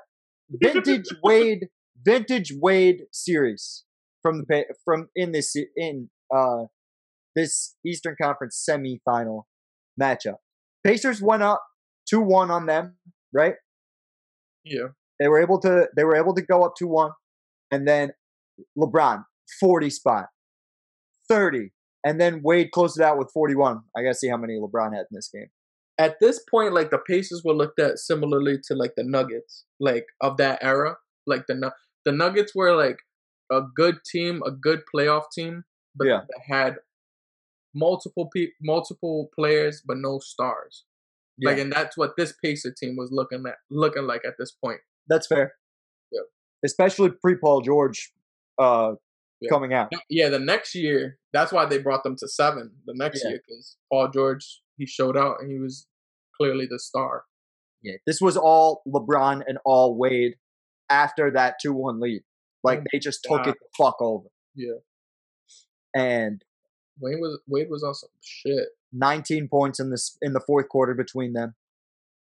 vintage 0.50 1.06
Wade, 1.22 1.68
vintage 2.04 2.52
Wade 2.56 3.02
series 3.12 3.84
from 4.22 4.44
the 4.48 4.64
from 4.84 5.08
in 5.14 5.32
this 5.32 5.54
in 5.76 6.10
uh 6.34 6.64
this 7.34 7.76
Eastern 7.84 8.16
Conference 8.20 8.66
semifinal 8.68 9.42
matchup. 10.00 10.36
Pacers 10.84 11.20
went 11.20 11.42
up 11.42 11.62
two 12.08 12.20
one 12.20 12.50
on 12.50 12.66
them, 12.66 12.96
right? 13.32 13.54
Yeah. 14.64 14.88
They 15.20 15.28
were 15.28 15.40
able 15.40 15.60
to 15.60 15.88
they 15.96 16.04
were 16.04 16.16
able 16.16 16.34
to 16.34 16.42
go 16.42 16.62
up 16.62 16.74
two 16.78 16.88
one, 16.88 17.12
and 17.70 17.86
then 17.86 18.12
LeBron 18.78 19.24
forty 19.60 19.90
spot, 19.90 20.26
thirty, 21.28 21.72
and 22.04 22.20
then 22.20 22.40
Wade 22.42 22.70
closed 22.72 22.98
it 22.98 23.04
out 23.04 23.18
with 23.18 23.30
forty 23.32 23.54
one. 23.54 23.80
I 23.96 24.02
gotta 24.02 24.14
see 24.14 24.28
how 24.28 24.36
many 24.36 24.54
LeBron 24.54 24.92
had 24.92 25.06
in 25.10 25.14
this 25.14 25.30
game. 25.32 25.48
At 25.98 26.16
this 26.20 26.42
point, 26.50 26.74
like 26.74 26.90
the 26.90 26.98
Pacers 26.98 27.42
were 27.44 27.54
looked 27.54 27.80
at 27.80 27.98
similarly 27.98 28.58
to 28.66 28.74
like 28.74 28.92
the 28.96 29.04
Nuggets, 29.04 29.64
like 29.80 30.06
of 30.20 30.36
that 30.36 30.58
era. 30.62 30.96
Like 31.26 31.46
the 31.46 31.72
the 32.04 32.12
Nuggets 32.12 32.54
were 32.54 32.76
like 32.76 32.98
a 33.50 33.62
good 33.74 33.96
team, 34.04 34.42
a 34.46 34.50
good 34.50 34.82
playoff 34.94 35.24
team, 35.32 35.64
but 35.96 36.06
Yeah. 36.06 36.20
that 36.28 36.40
had 36.46 36.76
multiple 37.74 38.28
pe- 38.34 38.52
multiple 38.62 39.28
players 39.34 39.82
but 39.86 39.98
no 39.98 40.18
stars. 40.18 40.84
Like, 41.42 41.56
Yeah. 41.56 41.64
and 41.64 41.72
that's 41.72 41.96
what 41.96 42.16
this 42.16 42.32
Pacer 42.42 42.72
team 42.72 42.96
was 42.96 43.10
looking 43.12 43.44
at, 43.46 43.56
looking 43.70 44.04
like 44.04 44.24
at 44.24 44.34
this 44.38 44.52
point. 44.52 44.80
That's 45.08 45.26
fair. 45.26 45.54
Yeah. 46.10 46.22
Especially 46.64 47.10
pre 47.10 47.36
Paul 47.36 47.60
George 47.60 48.12
uh, 48.58 48.94
Yeah. 49.40 49.50
coming 49.50 49.74
out. 49.74 49.92
Yeah, 50.08 50.30
the 50.30 50.38
next 50.38 50.74
year, 50.74 51.18
that's 51.34 51.52
why 51.52 51.66
they 51.66 51.76
brought 51.78 52.04
them 52.04 52.16
to 52.16 52.26
seven. 52.28 52.80
The 52.86 52.94
next 52.96 53.22
year, 53.22 53.38
because 53.46 53.76
Paul 53.92 54.08
George 54.08 54.62
he 54.78 54.86
showed 54.86 55.16
out 55.16 55.40
and 55.40 55.50
he 55.50 55.58
was 55.58 55.86
clearly 56.38 56.66
the 56.66 56.78
star. 56.78 57.24
Yeah. 57.82 57.96
This 58.06 58.20
was 58.20 58.36
all 58.38 58.82
LeBron 58.88 59.42
and 59.46 59.58
all 59.66 59.96
Wade 59.98 60.36
after 60.88 61.30
that 61.32 61.56
2 61.60 61.72
1 61.74 62.00
lead. 62.00 62.22
Like 62.64 62.80
Oh 62.80 62.84
they 62.92 62.98
just 62.98 63.22
took 63.24 63.44
God. 63.44 63.48
it 63.48 63.56
the 63.60 63.66
fuck 63.76 63.96
over. 64.00 64.28
Yeah, 64.54 64.78
And 65.96 66.44
Wade 67.00 67.18
was 67.18 67.40
Wade 67.48 67.70
was 67.70 67.82
on 67.82 67.94
some 67.94 68.10
shit. 68.22 68.68
19 68.92 69.48
points 69.48 69.80
in 69.80 69.90
this 69.90 70.16
in 70.20 70.34
the 70.34 70.40
fourth 70.40 70.68
quarter 70.68 70.94
between 70.94 71.32
them. 71.32 71.54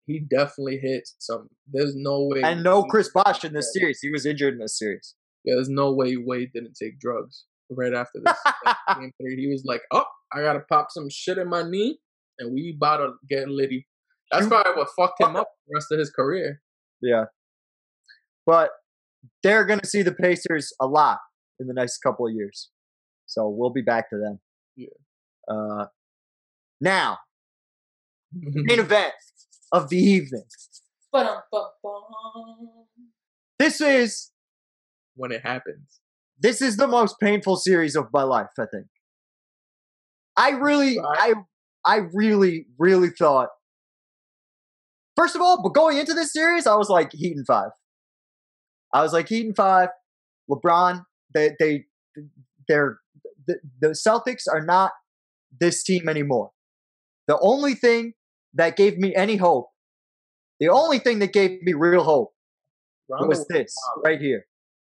He 0.07 0.19
definitely 0.19 0.79
hit 0.79 1.09
some. 1.19 1.49
There's 1.73 1.95
no 1.97 2.25
way. 2.25 2.43
And 2.43 2.63
no 2.63 2.85
Chris 2.85 3.09
Bosh 3.09 3.45
in 3.45 3.55
this 3.55 3.73
series. 3.73 4.01
He 4.01 4.11
was 4.11 4.27
injured 4.27 4.55
in 4.55 4.61
this 4.61 4.79
series. 4.79 5.15
Yeah, 5.45 5.55
there's 5.55 5.69
no 5.69 5.93
way 5.93 6.17
Wade 6.17 6.51
didn't 6.53 6.75
take 6.75 7.01
drugs 7.01 7.45
right 7.71 7.95
after 7.95 8.21
this 8.23 8.37
game 8.97 9.13
three. 9.21 9.37
He 9.37 9.49
was 9.49 9.65
like, 9.65 9.83
"Oh, 9.91 10.05
I 10.33 10.43
gotta 10.43 10.61
pop 10.61 10.89
some 10.91 11.09
shit 11.09 11.39
in 11.39 11.49
my 11.49 11.63
knee, 11.63 11.99
and 12.39 12.53
we 12.53 12.75
about 12.77 12.99
to 12.99 13.13
get 13.29 13.49
litty." 13.49 13.87
That's 14.31 14.47
probably 14.47 14.73
what 14.75 14.89
fucked 14.97 15.21
him 15.21 15.37
up 15.37 15.49
the 15.67 15.75
rest 15.75 15.93
of 15.93 15.99
his 15.99 16.11
career. 16.11 16.63
Yeah. 17.03 17.25
But 18.47 18.71
they're 19.43 19.65
going 19.67 19.81
to 19.81 19.87
see 19.87 20.03
the 20.03 20.13
Pacers 20.13 20.73
a 20.81 20.87
lot 20.87 21.19
in 21.61 21.67
the 21.67 21.75
next 21.75 21.99
couple 21.99 22.27
of 22.27 22.33
years. 22.33 22.71
So 23.33 23.49
we'll 23.49 23.71
be 23.71 23.83
back 23.83 24.11
to 24.11 24.19
them. 24.19 24.41
Yeah. 24.77 24.89
Uh, 25.49 25.87
now, 26.81 27.19
main 28.33 28.79
event 28.81 29.15
of 29.73 29.89
the 29.89 29.97
evening. 29.99 30.45
This 33.59 33.81
is 33.81 34.31
when 35.15 35.33
it 35.33 35.43
happens. 35.43 36.01
this 36.39 36.61
is 36.61 36.77
the 36.77 36.89
most 36.89 37.17
painful 37.21 37.57
series 37.57 37.97
of 37.97 38.07
my 38.13 38.23
life, 38.23 38.49
I 38.59 38.67
think. 38.67 38.87
I 40.37 40.51
really 40.51 40.99
I 40.99 41.35
I 41.85 41.97
really 42.13 42.67
really 42.79 43.11
thought 43.11 43.49
First 45.17 45.37
of 45.37 45.43
all, 45.43 45.63
but 45.63 45.75
going 45.75 45.99
into 45.99 46.15
this 46.15 46.33
series, 46.33 46.67
I 46.67 46.75
was 46.75 46.89
like 46.89 47.13
Heat 47.13 47.37
and 47.37 47.47
5. 47.47 47.71
I 48.95 49.03
was 49.03 49.13
like 49.13 49.29
Heat 49.29 49.45
and 49.45 49.55
5. 49.55 49.89
LeBron, 50.51 51.05
they 51.35 51.51
they 51.61 51.85
they're 52.67 52.99
the, 53.47 53.57
the 53.81 53.89
Celtics 53.89 54.43
are 54.53 54.65
not 54.65 54.93
this 55.61 55.83
team 55.83 56.09
anymore. 56.09 56.51
The 57.29 57.39
only 57.41 57.75
thing 57.75 58.15
that 58.55 58.77
gave 58.77 58.99
me 58.99 59.15
any 59.15 59.37
hope, 59.37 59.69
the 60.61 60.69
only 60.69 60.99
thing 60.99 61.19
that 61.21 61.33
gave 61.33 61.63
me 61.63 61.73
real 61.73 62.05
hope 62.05 62.33
Rondo 63.09 63.29
was 63.29 63.47
this 63.49 63.75
right 64.05 64.21
here. 64.21 64.47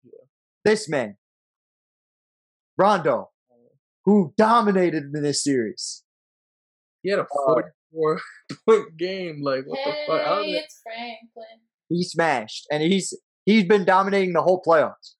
Yeah. 0.03 0.11
This 0.65 0.87
man, 0.89 1.17
Rondo, 2.77 3.29
who 4.05 4.33
dominated 4.37 5.03
in 5.13 5.23
this 5.23 5.43
series. 5.43 6.03
He 7.03 7.09
had 7.09 7.19
a 7.19 7.23
Uh, 7.23 7.61
44 7.91 8.19
point 8.67 8.97
game. 8.97 9.41
Like 9.41 9.65
what 9.65 9.79
the 9.85 9.91
fuck? 10.07 10.21
I 10.21 10.43
Hey, 10.43 10.53
like, 10.53 10.63
it's 10.63 10.81
Franklin. 10.83 11.59
He 11.89 12.03
smashed, 12.03 12.67
and 12.71 12.83
he's 12.83 13.17
he's 13.45 13.63
been 13.65 13.83
dominating 13.85 14.33
the 14.33 14.41
whole 14.43 14.61
playoffs. 14.65 15.15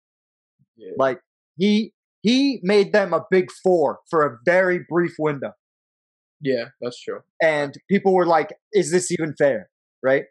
yeah. 0.76 0.92
Like 0.98 1.20
he 1.58 1.94
he 2.22 2.60
made 2.64 2.94
them 2.94 3.14
a 3.14 3.26
big 3.32 3.52
four 3.64 4.00
for 4.10 4.26
a 4.26 4.38
very 4.46 4.80
brief 4.90 5.14
window, 5.20 5.52
yeah, 6.42 6.66
that's 6.82 7.02
true. 7.02 7.22
and 7.42 7.76
people 7.90 8.14
were 8.14 8.26
like, 8.26 8.54
"Is 8.74 8.92
this 8.92 9.12
even 9.12 9.36
fair?" 9.38 9.70
Right? 10.04 10.26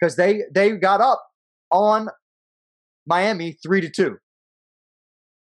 Because 0.00 0.16
they 0.16 0.42
they 0.54 0.72
got 0.76 1.00
up 1.00 1.22
on 1.70 2.08
Miami 3.06 3.56
three 3.62 3.80
to 3.80 3.90
two, 3.90 4.18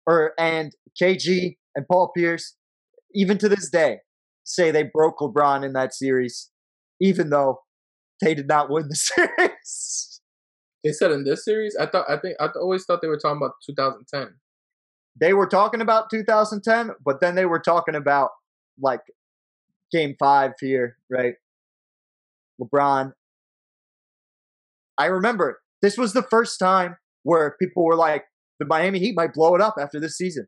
or 0.06 0.32
and 0.38 0.72
KG 1.00 1.56
and 1.74 1.86
Paul 1.88 2.10
Pierce, 2.16 2.56
even 3.14 3.38
to 3.38 3.48
this 3.48 3.70
day, 3.70 3.98
say 4.44 4.70
they 4.70 4.82
broke 4.84 5.18
LeBron 5.18 5.64
in 5.64 5.72
that 5.74 5.94
series, 5.94 6.50
even 7.00 7.30
though 7.30 7.60
they 8.22 8.34
did 8.34 8.48
not 8.48 8.70
win 8.70 8.88
the 8.88 8.94
series. 8.96 10.20
They 10.84 10.92
said 10.92 11.10
in 11.12 11.24
this 11.24 11.44
series, 11.44 11.76
I 11.76 11.86
thought, 11.86 12.06
I 12.08 12.16
think, 12.16 12.36
I 12.40 12.48
always 12.56 12.84
thought 12.84 13.02
they 13.02 13.08
were 13.08 13.18
talking 13.18 13.38
about 13.38 13.54
2010. 13.66 14.34
They 15.18 15.32
were 15.32 15.46
talking 15.46 15.80
about 15.80 16.10
2010, 16.10 16.90
but 17.04 17.20
then 17.20 17.34
they 17.34 17.46
were 17.46 17.58
talking 17.58 17.94
about 17.94 18.30
like 18.80 19.00
game 19.90 20.14
five 20.18 20.52
here, 20.60 20.98
right? 21.10 21.34
LeBron. 22.60 23.12
I 24.98 25.06
remember 25.06 25.60
this 25.82 25.98
was 25.98 26.12
the 26.12 26.22
first 26.22 26.58
time 26.58 26.96
where 27.22 27.56
people 27.60 27.84
were 27.84 27.96
like, 27.96 28.24
the 28.58 28.66
Miami 28.66 28.98
Heat 28.98 29.14
might 29.16 29.34
blow 29.34 29.54
it 29.54 29.60
up 29.60 29.74
after 29.78 30.00
this 30.00 30.16
season. 30.16 30.46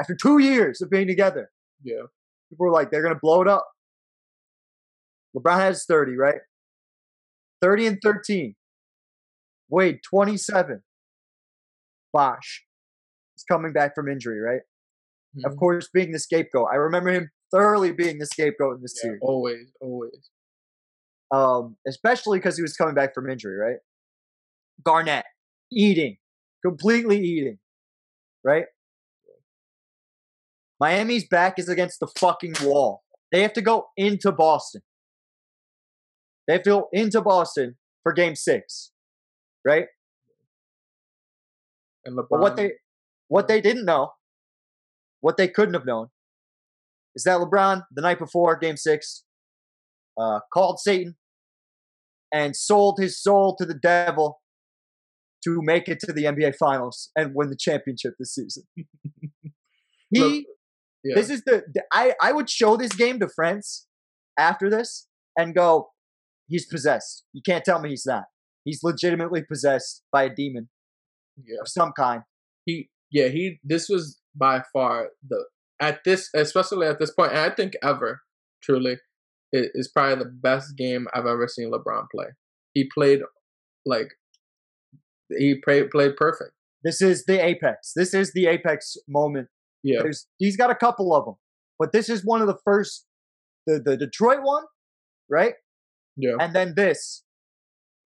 After 0.00 0.14
two 0.14 0.38
years 0.38 0.80
of 0.80 0.90
being 0.90 1.06
together, 1.06 1.50
Yeah, 1.82 2.02
people 2.50 2.66
were 2.66 2.72
like, 2.72 2.90
they're 2.90 3.02
going 3.02 3.14
to 3.14 3.20
blow 3.20 3.42
it 3.42 3.48
up. 3.48 3.66
LeBron 5.36 5.58
has 5.58 5.84
30, 5.84 6.16
right? 6.16 6.40
30 7.60 7.86
and 7.86 7.98
13. 8.02 8.54
Wade, 9.68 10.00
27. 10.10 10.82
Bosh 12.12 12.64
is 13.36 13.44
coming 13.50 13.72
back 13.72 13.94
from 13.94 14.08
injury, 14.08 14.40
right? 14.40 14.62
of 15.44 15.52
Mhm. 15.52 15.58
course, 15.58 15.88
being 15.94 16.12
the 16.12 16.18
scapegoat. 16.18 16.68
I 16.70 16.76
remember 16.76 17.10
him 17.10 17.30
thoroughly 17.50 17.92
being 17.92 18.18
the 18.18 18.26
scapegoat 18.26 18.76
in 18.76 18.82
this 18.82 18.94
Yeah, 18.96 19.02
series, 19.08 19.20
always, 19.22 19.72
always. 19.80 20.30
um, 21.30 21.76
especially 21.86 22.38
because 22.38 22.56
he 22.56 22.62
was 22.62 22.76
coming 22.76 22.94
back 22.94 23.14
from 23.14 23.30
injury, 23.30 23.56
right? 23.56 23.78
Garnett 24.84 25.24
eating, 25.72 26.18
completely 26.62 27.18
eating, 27.18 27.58
right? 28.44 28.66
Miami's 30.80 31.26
back 31.28 31.58
is 31.58 31.68
against 31.68 32.00
the 32.00 32.08
fucking 32.18 32.54
wall. 32.62 33.04
They 33.30 33.42
have 33.42 33.52
to 33.54 33.62
go 33.62 33.88
into 33.96 34.32
Boston. 34.32 34.82
They 36.46 36.54
have 36.54 36.62
to 36.64 36.70
go 36.70 36.88
into 36.92 37.20
Boston 37.22 37.78
for 38.02 38.12
Game 38.12 38.34
Six, 38.34 38.92
right? 39.64 39.86
And 42.04 42.16
LeBron. 42.18 42.26
But 42.30 42.40
what 42.40 42.56
they 42.56 42.72
what 43.32 43.48
they 43.48 43.62
didn't 43.62 43.86
know, 43.86 44.10
what 45.22 45.38
they 45.38 45.48
couldn't 45.48 45.72
have 45.72 45.86
known, 45.86 46.08
is 47.14 47.24
that 47.24 47.40
LeBron 47.40 47.84
the 47.90 48.02
night 48.02 48.18
before 48.18 48.54
Game 48.56 48.76
Six 48.76 49.24
uh, 50.20 50.40
called 50.52 50.78
Satan 50.80 51.16
and 52.30 52.54
sold 52.54 52.98
his 53.00 53.18
soul 53.22 53.56
to 53.56 53.64
the 53.64 53.72
devil 53.72 54.42
to 55.44 55.60
make 55.62 55.88
it 55.88 55.98
to 56.00 56.12
the 56.12 56.24
NBA 56.24 56.56
Finals 56.56 57.10
and 57.16 57.34
win 57.34 57.48
the 57.48 57.56
championship 57.58 58.12
this 58.18 58.34
season. 58.34 58.64
he, 60.10 60.46
yeah. 61.02 61.14
this 61.14 61.30
is 61.30 61.42
the, 61.44 61.62
the 61.72 61.84
I 61.90 62.12
I 62.20 62.32
would 62.32 62.50
show 62.50 62.76
this 62.76 62.92
game 62.92 63.18
to 63.20 63.28
friends 63.28 63.86
after 64.38 64.68
this 64.68 65.08
and 65.38 65.54
go, 65.54 65.88
he's 66.48 66.66
possessed. 66.66 67.24
You 67.32 67.40
can't 67.42 67.64
tell 67.64 67.80
me 67.80 67.88
he's 67.88 68.04
not. 68.04 68.24
He's 68.64 68.80
legitimately 68.82 69.44
possessed 69.50 70.02
by 70.12 70.24
a 70.24 70.34
demon 70.34 70.68
yeah. 71.42 71.62
of 71.62 71.68
some 71.68 71.92
kind. 71.96 72.24
he 72.66 72.90
yeah 73.12 73.28
he 73.28 73.58
this 73.62 73.88
was 73.88 74.18
by 74.34 74.62
far 74.72 75.08
the 75.28 75.44
at 75.80 76.00
this 76.04 76.28
especially 76.34 76.86
at 76.86 76.98
this 76.98 77.12
point 77.12 77.30
and 77.32 77.40
i 77.40 77.50
think 77.50 77.74
ever 77.82 78.22
truly 78.62 78.96
it 79.52 79.70
is 79.74 79.88
probably 79.88 80.24
the 80.24 80.30
best 80.30 80.76
game 80.76 81.06
i've 81.14 81.26
ever 81.26 81.46
seen 81.46 81.70
lebron 81.70 82.06
play 82.14 82.26
he 82.74 82.88
played 82.94 83.20
like 83.86 84.08
he 85.38 85.54
played 85.64 85.90
played 85.90 86.16
perfect 86.16 86.52
This 86.84 87.00
is 87.00 87.24
the 87.26 87.38
apex. 87.38 87.92
This 87.94 88.12
is 88.12 88.32
the 88.32 88.46
apex 88.46 88.96
moment. 89.08 89.48
yeah 89.82 90.00
There's, 90.02 90.26
he's 90.38 90.56
got 90.56 90.70
a 90.70 90.74
couple 90.74 91.14
of 91.14 91.24
them, 91.24 91.36
but 91.78 91.92
this 91.92 92.08
is 92.08 92.24
one 92.24 92.40
of 92.42 92.48
the 92.48 92.58
first. 92.64 93.06
The 93.66 93.78
the 93.78 93.96
Detroit 93.96 94.40
one, 94.42 94.64
right? 95.30 95.54
yeah 96.16 96.36
And 96.40 96.54
then 96.54 96.74
this, 96.74 97.22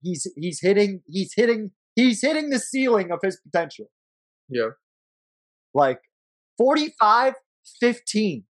he's 0.03 0.27
he's 0.37 0.61
hitting 0.61 1.01
he's 1.07 1.33
hitting 1.35 1.71
he's 1.95 2.21
hitting 2.21 2.51
the 2.51 2.59
ceiling 2.59 3.11
of 3.11 3.21
his 3.23 3.41
potential. 3.47 3.87
yeah 4.51 4.71
Like 5.77 6.01
45, 6.59 7.35
15, 7.81 8.45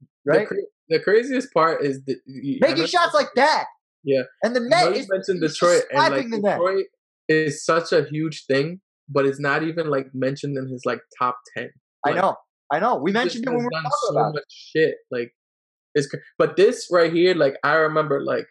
the, 0.00 0.06
right? 0.30 0.46
cra- 0.46 0.56
the 0.88 1.00
craziest 1.00 1.52
part 1.52 1.82
is 1.82 2.02
the 2.04 2.16
you- 2.26 2.58
Making 2.60 2.86
shots 2.86 3.14
like 3.14 3.28
that. 3.36 3.64
Yeah. 4.04 4.22
And 4.42 4.54
the 4.54 4.60
net 4.60 4.94
you 4.94 5.00
is 5.00 5.08
mentioned 5.10 5.40
Detroit 5.40 5.82
and 5.90 5.98
like 5.98 6.30
the 6.30 6.38
net. 6.38 6.58
Detroit 6.58 6.84
is 7.28 7.64
such 7.64 7.92
a 7.92 8.04
huge 8.04 8.44
thing, 8.46 8.80
but 9.08 9.26
it's 9.26 9.40
not 9.40 9.62
even 9.62 9.88
like 9.88 10.06
mentioned 10.14 10.56
in 10.56 10.68
his 10.68 10.82
like 10.84 11.00
top 11.18 11.38
ten. 11.56 11.70
I 12.04 12.12
know. 12.12 12.36
I 12.72 12.78
know. 12.78 12.96
We 12.96 13.12
mentioned 13.12 13.44
it 13.46 13.50
when 13.50 13.58
we 13.58 13.64
were 13.64 13.70
talking 13.70 13.90
so 14.06 14.12
about 14.12 14.28
it. 14.30 14.34
much 14.34 14.44
shit. 14.48 14.96
Like 15.10 15.32
it's 15.94 16.08
but 16.38 16.56
this 16.56 16.88
right 16.92 17.12
here, 17.12 17.34
like 17.34 17.54
I 17.64 17.74
remember, 17.74 18.22
like 18.22 18.46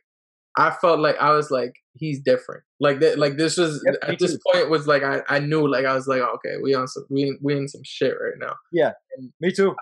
I 0.58 0.72
felt 0.72 1.00
like 1.00 1.18
I 1.20 1.32
was 1.32 1.52
like 1.52 1.74
he's 1.94 2.20
different. 2.20 2.64
Like 2.80 3.00
that, 3.00 3.18
like 3.20 3.38
this 3.38 3.58
was 3.58 3.84
at 4.04 4.20
this 4.20 4.38
point 4.52 4.70
was 4.70 4.88
like 4.88 5.04
I 5.04 5.22
I 5.30 5.40
knew 5.40 5.68
like 5.68 5.86
I 5.86 5.94
was 5.94 6.08
like 6.08 6.22
okay 6.22 6.56
we 6.62 6.74
on 6.74 6.88
some 6.88 7.06
we 7.10 7.38
we 7.42 7.56
in 7.58 7.68
some 7.68 7.82
shit 7.84 8.14
right 8.14 8.38
now. 8.40 8.54
Yeah. 8.72 8.92
Me 9.42 9.52
too. 9.52 9.76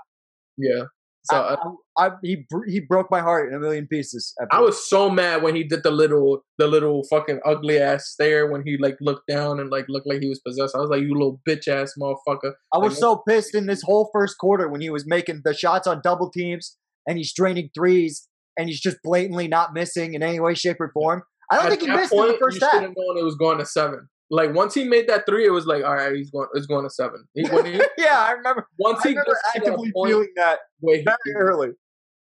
Yeah, 0.57 0.83
So 1.23 1.35
I, 1.35 1.39
uh, 1.39 1.57
I, 1.97 2.05
I, 2.07 2.11
he 2.21 2.45
he 2.67 2.79
broke 2.79 3.09
my 3.09 3.19
heart 3.21 3.49
in 3.49 3.55
a 3.55 3.59
million 3.59 3.87
pieces. 3.87 4.35
I 4.51 4.59
was 4.59 4.87
so 4.87 5.09
mad 5.09 5.41
when 5.41 5.55
he 5.55 5.63
did 5.63 5.81
the 5.81 5.89
little 5.89 6.43
the 6.59 6.67
little 6.67 7.03
fucking 7.09 7.39
ugly 7.45 7.79
ass 7.79 8.09
stare 8.09 8.51
when 8.51 8.61
he 8.63 8.77
like 8.77 8.97
looked 9.01 9.27
down 9.27 9.59
and 9.59 9.71
like 9.71 9.85
looked 9.89 10.05
like 10.07 10.21
he 10.21 10.29
was 10.29 10.39
possessed. 10.39 10.75
I 10.75 10.79
was 10.79 10.91
like, 10.91 11.01
you 11.01 11.13
little 11.13 11.41
bitch 11.47 11.67
ass 11.67 11.93
motherfucker. 11.99 12.53
I 12.73 12.77
was 12.77 12.93
Like, 12.93 12.99
so 12.99 13.23
pissed 13.27 13.55
in 13.55 13.65
this 13.65 13.81
whole 13.83 14.09
first 14.13 14.37
quarter 14.37 14.67
when 14.69 14.81
he 14.81 14.91
was 14.91 15.05
making 15.07 15.41
the 15.43 15.55
shots 15.55 15.87
on 15.87 16.01
double 16.03 16.29
teams 16.29 16.77
and 17.07 17.17
he's 17.17 17.33
draining 17.33 17.69
threes 17.73 18.27
and 18.57 18.69
he's 18.69 18.79
just 18.79 18.97
blatantly 19.03 19.47
not 19.47 19.73
missing 19.73 20.13
in 20.13 20.23
any 20.23 20.39
way, 20.39 20.53
shape, 20.53 20.79
or 20.79 20.89
form. 20.91 21.23
I 21.51 21.55
don't 21.57 21.65
At 21.65 21.69
think 21.71 21.81
he 21.83 21.87
missed 21.87 22.13
in 22.13 22.19
the 22.19 22.25
point, 22.27 22.39
first 22.39 22.55
should 22.55 22.63
half. 22.63 22.73
have 22.81 22.93
known 22.95 23.17
it 23.17 23.23
was 23.23 23.35
going 23.35 23.57
to 23.59 23.65
seven. 23.65 24.07
Like 24.31 24.53
once 24.53 24.73
he 24.73 24.83
made 24.85 25.07
that 25.09 25.25
three, 25.27 25.45
it 25.45 25.51
was 25.51 25.65
like, 25.65 25.83
all 25.83 25.93
right, 25.95 26.15
he's 26.15 26.31
going, 26.31 26.47
it's 26.53 26.65
going 26.65 26.83
to 26.85 26.89
seven. 26.89 27.25
He, 27.35 27.41
he, 27.63 27.81
yeah, 27.97 28.19
I 28.21 28.31
remember. 28.31 28.67
once 28.79 28.99
I 29.05 29.09
he 29.09 29.15
remember 29.15 29.31
gets 29.31 29.41
to 29.53 29.59
that 29.59 29.67
actively 29.67 29.91
point 29.93 30.09
feeling 30.09 30.33
that 30.37 30.59
way 30.81 31.03
very 31.03 31.35
early. 31.35 31.69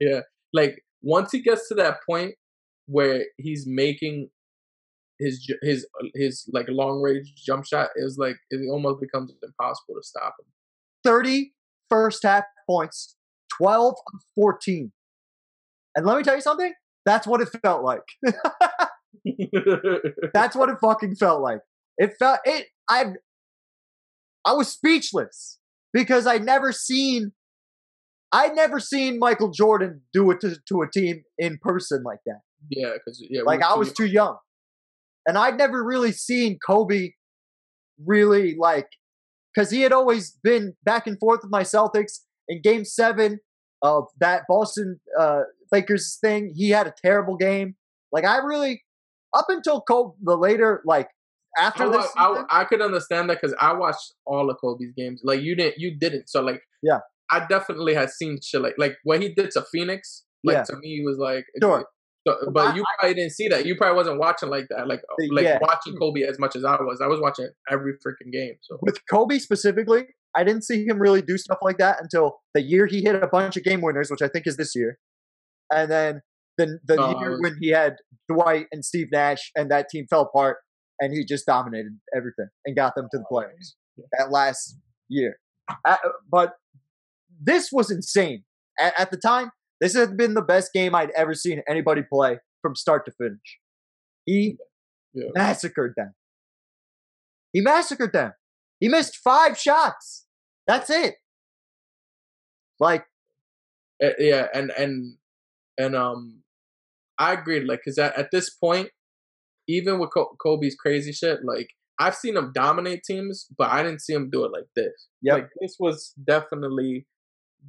yeah, 0.01 0.21
like 0.53 0.83
once 1.03 1.31
he 1.33 1.41
gets 1.41 1.69
to 1.69 1.75
that 1.77 1.99
point 2.09 2.35
where 2.87 3.25
he's 3.39 3.65
making 3.67 4.29
his 5.19 5.49
his 5.63 5.87
his 6.15 6.49
like 6.53 6.67
long 6.69 7.01
range 7.01 7.33
jump 7.47 7.65
shot, 7.65 7.91
it 7.97 8.03
was 8.05 8.19
like 8.19 8.37
it 8.51 8.61
almost 8.71 9.01
becomes 9.01 9.33
impossible 9.43 9.95
to 9.95 10.03
stop 10.03 10.35
30 11.05 11.53
first 11.89 12.23
half 12.25 12.45
points, 12.69 13.17
12 13.57 13.95
of 14.13 14.21
14. 14.35 14.93
And 15.95 16.07
let 16.07 16.17
me 16.17 16.23
tell 16.23 16.35
you 16.35 16.41
something. 16.41 16.73
That's 17.05 17.27
what 17.27 17.41
it 17.41 17.49
felt 17.63 17.83
like. 17.85 18.03
That's 20.35 20.57
what 20.57 20.69
it 20.69 20.77
fucking 20.83 21.17
felt 21.17 21.43
like. 21.43 21.61
It 21.99 22.15
felt 22.19 22.41
it. 22.45 22.67
I 22.89 23.07
I 24.45 24.53
was 24.55 24.69
speechless 24.69 25.59
because 25.93 26.27
I'd 26.27 26.45
never 26.45 26.73
seen. 26.73 27.33
I'd 28.33 28.55
never 28.55 28.81
seen 28.81 29.19
Michael 29.19 29.51
Jordan 29.51 30.01
do 30.13 30.31
it 30.31 30.41
to, 30.41 30.57
to 30.69 30.81
a 30.81 30.91
team 30.91 31.23
in 31.39 31.59
person 31.61 32.03
like 32.03 32.21
that. 32.25 32.41
yeah, 32.71 32.93
because 32.95 33.23
yeah, 33.29 33.43
Like 33.45 33.63
I 33.63 33.75
was 33.75 33.89
young. 33.89 33.95
too 33.95 34.07
young, 34.07 34.37
and 35.27 35.37
I'd 35.37 35.59
never 35.59 35.85
really 35.85 36.13
seen 36.13 36.59
Kobe 36.67 37.11
really 38.05 38.57
like 38.59 38.89
because 39.55 39.71
he 39.71 39.83
had 39.83 39.93
always 39.93 40.39
been 40.43 40.75
back 40.83 41.07
and 41.07 41.19
forth 41.21 41.41
with 41.43 41.51
my 41.53 41.63
Celtics 41.63 42.21
in 42.49 42.63
Game 42.63 42.85
Seven 42.87 43.39
of 43.83 44.05
that 44.19 44.45
Boston 44.49 44.99
uh, 45.21 45.43
Lakers 45.73 46.19
thing. 46.21 46.53
He 46.55 46.71
had 46.71 46.87
a 46.87 46.95
terrible 47.05 47.37
game. 47.37 47.77
Like 48.13 48.25
I 48.25 48.39
really, 48.39 48.83
up 49.35 49.47
until 49.49 49.81
Kobe, 49.81 50.15
the 50.23 50.37
later 50.37 50.83
like 50.85 51.09
after 51.59 51.85
I, 51.85 51.89
this, 51.89 52.07
wa- 52.17 52.45
I, 52.51 52.61
I 52.61 52.65
could 52.65 52.81
understand 52.83 53.29
that 53.31 53.39
because 53.41 53.57
I 53.61 53.73
watched 53.73 54.13
all 54.27 54.51
of 54.51 54.57
Kobe's 54.61 54.93
games. 54.97 55.23
Like 55.25 55.41
you 55.43 55.57
didn't, 55.57 55.79
you 55.79 55.97
didn't. 55.99 56.29
So 56.29 56.43
like, 56.43 56.61
Yeah. 56.83 56.99
I 57.31 57.47
definitely 57.47 57.95
had 57.95 58.11
seen 58.11 58.39
shit 58.43 58.61
like 58.63 58.75
like 58.79 58.97
what 59.05 59.21
he 59.23 59.33
did 59.33 59.51
to 59.53 59.63
Phoenix. 59.73 60.25
Like 60.45 60.57
Yeah. 60.57 60.63
to 60.65 60.77
me 60.77 60.97
he 60.99 61.03
was 61.05 61.19
like, 61.19 61.45
Sure. 61.61 61.87
So, 62.27 62.37
but 62.53 62.69
I- 62.69 62.75
you 62.77 62.85
probably 63.01 63.15
didn't 63.15 63.33
see 63.33 63.49
that. 63.49 63.67
You 63.67 63.75
probably 63.77 63.97
wasn't 63.97 64.19
watching 64.19 64.49
like 64.51 64.67
that. 64.71 64.87
Like 64.87 65.01
like 65.31 65.45
yeah. 65.45 65.59
watching 65.61 65.97
Kobe 65.97 66.23
as 66.23 66.39
much 66.39 66.55
as 66.55 66.65
I 66.65 66.77
was. 66.83 67.01
I 67.03 67.07
was 67.07 67.21
watching 67.21 67.49
every 67.71 67.95
freaking 67.95 68.31
game. 68.33 68.55
So 68.63 68.79
with 68.83 68.99
Kobe 69.11 69.39
specifically, 69.39 70.05
I 70.35 70.45
didn't 70.45 70.63
see 70.65 70.87
him 70.87 70.99
really 70.99 71.21
do 71.23 71.37
stuff 71.37 71.59
like 71.63 71.79
that 71.79 71.99
until 72.01 72.41
the 72.55 72.63
year 72.63 72.87
he 72.87 73.03
hit 73.03 73.15
a 73.15 73.27
bunch 73.27 73.57
of 73.57 73.65
game 73.65 73.81
winners, 73.83 74.11
which 74.11 74.23
I 74.23 74.29
think 74.29 74.47
is 74.47 74.57
this 74.57 74.75
year, 74.75 74.99
and 75.73 75.91
then 75.91 76.21
the 76.59 76.79
the 76.87 76.97
No, 76.97 77.19
year 77.21 77.39
when 77.41 77.57
he 77.61 77.71
had 77.71 77.97
Dwight 78.29 78.67
and 78.73 78.85
Steve 78.85 79.09
Nash, 79.13 79.51
and 79.57 79.71
that 79.71 79.89
team 79.89 80.07
fell 80.09 80.23
apart, 80.23 80.59
and 81.01 81.13
he 81.13 81.25
just 81.25 81.47
dominated 81.47 81.99
everything 82.17 82.49
and 82.65 82.77
got 82.77 82.95
them 82.95 83.09
to 83.13 83.19
the 83.19 83.25
Oh, 83.31 83.41
yeah. 83.41 83.47
playoffs 83.49 84.07
that 84.19 84.31
last 84.31 84.77
year. 85.09 85.39
Uh, 85.85 85.97
but 86.31 86.55
this 87.43 87.71
was 87.73 87.91
insane 87.91 88.45
at, 88.79 88.99
at 88.99 89.11
the 89.11 89.17
time. 89.17 89.51
This 89.81 89.95
had 89.95 90.17
been 90.17 90.35
the 90.35 90.43
best 90.43 90.73
game 90.73 90.95
I'd 90.95 91.11
ever 91.11 91.35
seen 91.35 91.63
anybody 91.69 92.03
play 92.03 92.39
from 92.61 92.75
start 92.77 93.05
to 93.07 93.13
finish. 93.13 93.59
He 94.27 94.57
Yeah. 95.15 95.29
massacred 95.35 95.95
them. 95.97 96.15
He 97.53 97.61
massacred 97.61 98.13
them. 98.13 98.33
He 98.81 98.89
missed 98.89 99.17
five 99.17 99.59
shots. 99.59 100.27
That's 100.67 100.89
it. 100.91 101.17
Like, 102.81 103.05
Uh, 104.03 104.11
yeah, 104.19 104.49
and 104.55 104.71
and 104.73 105.17
and 105.79 105.95
um, 105.97 106.43
I 107.19 107.33
agreed. 107.35 107.65
Like, 107.67 107.81
cause 107.85 107.99
at, 107.99 108.17
at 108.19 108.31
this 108.33 108.51
point, 108.51 108.89
even 109.69 109.99
with 109.99 110.11
Ko- 110.13 110.37
Kobe's 110.43 110.75
crazy 110.75 111.13
shit, 111.13 111.41
like 111.45 111.69
I've 111.99 112.15
seen 112.17 112.37
him 112.37 112.53
dominate 112.55 113.03
teams, 113.05 113.47
but 113.57 113.71
I 113.71 113.83
didn't 113.83 114.01
see 114.01 114.13
him 114.13 114.29
do 114.31 114.45
it 114.45 114.53
like 114.53 114.67
this. 114.75 114.93
Yeah, 115.21 115.35
Like 115.35 115.49
this 115.61 115.77
was 115.79 116.13
definitely 116.27 117.07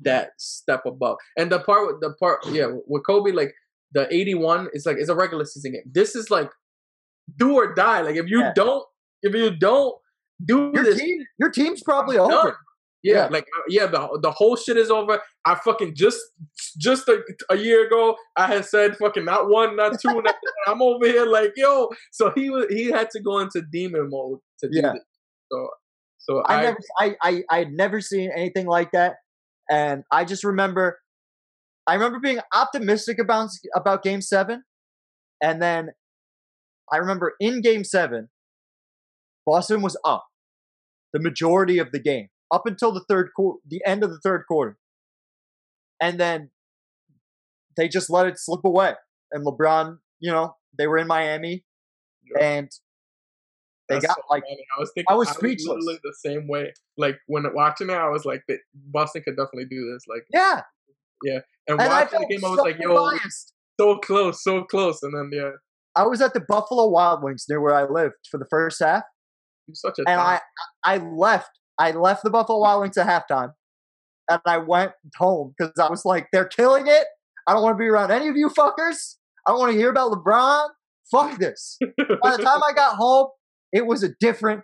that 0.01 0.31
step 0.37 0.85
above. 0.87 1.17
And 1.37 1.51
the 1.51 1.59
part 1.59 1.85
with 1.87 2.01
the 2.01 2.13
part, 2.19 2.45
yeah, 2.47 2.67
with 2.87 3.05
Kobe, 3.05 3.31
like 3.31 3.53
the 3.93 4.11
eighty-one 4.13 4.69
is 4.73 4.85
like 4.87 4.97
it's 4.97 5.09
a 5.09 5.15
regular 5.15 5.45
season 5.45 5.73
game. 5.73 5.83
This 5.91 6.15
is 6.15 6.31
like 6.31 6.49
do 7.37 7.53
or 7.55 7.73
die. 7.75 8.01
Like 8.01 8.15
if 8.15 8.25
you 8.27 8.39
Yeah. 8.39 8.53
don't, 8.55 8.83
if 9.21 9.35
you 9.35 9.55
don't 9.55 9.95
do 10.43 10.71
your 10.73 10.83
this, 10.83 10.99
team, 10.99 11.23
your 11.39 11.51
team's 11.51 11.83
probably 11.83 12.17
I'm 12.17 12.23
over. 12.23 12.33
done. 12.33 12.53
Yeah, 13.03 13.27
like 13.27 13.43
uh, 13.43 13.63
yeah, 13.67 13.87
the 13.87 14.19
the 14.21 14.31
whole 14.31 14.55
shit 14.55 14.77
is 14.77 14.89
over. 14.89 15.21
I 15.45 15.55
fucking 15.55 15.93
just 15.95 16.19
just 16.77 17.07
a, 17.09 17.19
a 17.49 17.57
year 17.57 17.85
ago, 17.85 18.15
I 18.37 18.47
had 18.47 18.65
said 18.65 18.95
fucking 18.97 19.25
not 19.25 19.49
one, 19.49 19.75
not 19.75 19.99
two, 19.99 20.21
not, 20.21 20.35
I'm 20.67 20.81
over 20.81 21.05
here 21.05 21.25
like 21.25 21.51
yo. 21.57 21.89
So 22.11 22.31
he 22.33 22.49
was 22.49 22.67
he 22.69 22.85
had 22.85 23.09
to 23.11 23.21
go 23.21 23.39
into 23.39 23.61
demon 23.71 24.09
mode 24.09 24.39
to 24.59 24.69
do 24.69 24.77
Yeah. 24.79 24.93
this. 24.93 25.03
So 25.51 25.69
so 26.19 26.39
I, 26.45 26.55
I, 26.55 26.61
never, 26.63 26.77
I, 26.99 27.15
I, 27.21 27.43
I 27.49 27.57
had 27.59 27.71
never 27.73 27.99
seen 27.99 28.31
anything 28.33 28.65
like 28.67 28.91
that, 28.93 29.15
and 29.69 30.03
I 30.09 30.23
just 30.23 30.45
remember, 30.45 30.99
I 31.85 31.95
remember 31.95 32.19
being 32.21 32.39
optimistic 32.53 33.19
about 33.19 33.49
about 33.75 34.01
Game 34.03 34.21
Seven, 34.21 34.63
and 35.41 35.61
then 35.61 35.89
I 36.89 36.97
remember 36.97 37.33
in 37.41 37.61
Game 37.61 37.83
Seven, 37.83 38.29
Boston 39.45 39.81
was 39.81 39.97
up 40.05 40.25
the 41.11 41.19
majority 41.19 41.77
of 41.79 41.91
the 41.91 41.99
game 41.99 42.29
up 42.53 42.63
until 42.65 42.91
the 42.93 43.03
third 43.09 43.29
quarter, 43.35 43.59
the 43.67 43.81
end 43.85 44.03
of 44.03 44.11
the 44.11 44.19
third 44.23 44.43
quarter, 44.47 44.77
and 45.99 46.19
then 46.19 46.51
they 47.75 47.87
just 47.87 48.09
let 48.09 48.27
it 48.27 48.35
slip 48.37 48.63
away. 48.63 48.93
And 49.31 49.45
LeBron, 49.45 49.97
you 50.19 50.31
know, 50.31 50.55
they 50.77 50.87
were 50.87 50.97
in 50.99 51.07
Miami, 51.07 51.65
Yeah. 52.23 52.45
and 52.45 52.69
they 53.89 53.95
that's 53.95 54.05
got 54.05 54.15
so 54.17 54.21
like 54.29 54.43
funny. 54.43 54.65
I 54.77 54.79
was 54.79 54.91
thinking 54.95 55.05
I 55.09 55.15
was 55.15 55.29
speechless. 55.29 55.67
literally 55.67 55.99
the 56.03 56.13
same 56.25 56.47
way. 56.47 56.73
Like 56.97 57.17
when 57.27 57.43
watching 57.53 57.89
it, 57.89 57.93
I 57.93 58.09
was 58.09 58.23
like, 58.25 58.43
Boston 58.73 59.23
could 59.25 59.35
definitely 59.35 59.65
do 59.65 59.91
this. 59.91 60.03
Like 60.07 60.23
yeah. 60.31 60.61
and, 61.67 61.79
And 61.79 61.81
I 61.81 62.03
watching 62.03 62.19
the 62.21 62.27
game, 62.27 62.45
I 62.45 62.49
was 62.49 62.59
like, 62.59 62.77
yo, 62.79 62.95
biased. 62.95 63.53
so 63.79 63.97
close, 63.97 64.43
so 64.43 64.63
close. 64.63 65.01
And 65.03 65.13
then 65.13 65.29
yeah, 65.37 65.51
I 65.95 66.03
was 66.07 66.21
at 66.21 66.33
the 66.33 66.39
Buffalo 66.41 66.87
Wild 66.89 67.23
Wings 67.23 67.45
near 67.49 67.59
where 67.59 67.75
I 67.75 67.83
lived 67.83 68.15
for 68.31 68.37
the 68.37 68.47
first 68.49 68.79
half, 68.81 69.03
you're 69.67 69.75
such 69.75 69.99
a 69.99 70.03
and 70.09 70.19
I 70.21 70.39
I 70.85 70.93
I 70.95 70.97
left. 70.97 71.49
I 71.79 71.91
left 71.91 72.23
the 72.23 72.29
Buffalo 72.29 72.59
Wild 72.59 72.81
Wings 72.81 72.97
at 72.97 73.07
halftime, 73.07 73.53
and 74.29 74.39
I 74.45 74.57
went 74.59 74.91
home 75.17 75.53
because 75.57 75.73
I 75.79 75.89
was 75.89 76.05
like, 76.05 76.27
"They're 76.31 76.45
killing 76.45 76.87
it. 76.87 77.05
I 77.47 77.53
don't 77.53 77.63
want 77.63 77.73
to 77.75 77.79
be 77.81 77.87
around 77.87 78.11
any 78.11 78.27
of 78.27 78.35
you 78.37 78.49
fuckers. 78.49 79.15
I 79.45 79.51
don't 79.51 79.59
want 79.59 79.71
to 79.73 79.77
hear 79.77 79.89
about 79.89 80.11
LeBron. 80.11 80.69
Fuck 81.11 81.39
this." 81.39 81.77
By 81.81 82.37
the 82.37 82.43
time 82.43 82.61
I 82.63 82.73
got 82.75 82.95
home, 82.95 83.27
it 83.71 83.85
was 83.85 84.03
a 84.03 84.09
different 84.19 84.61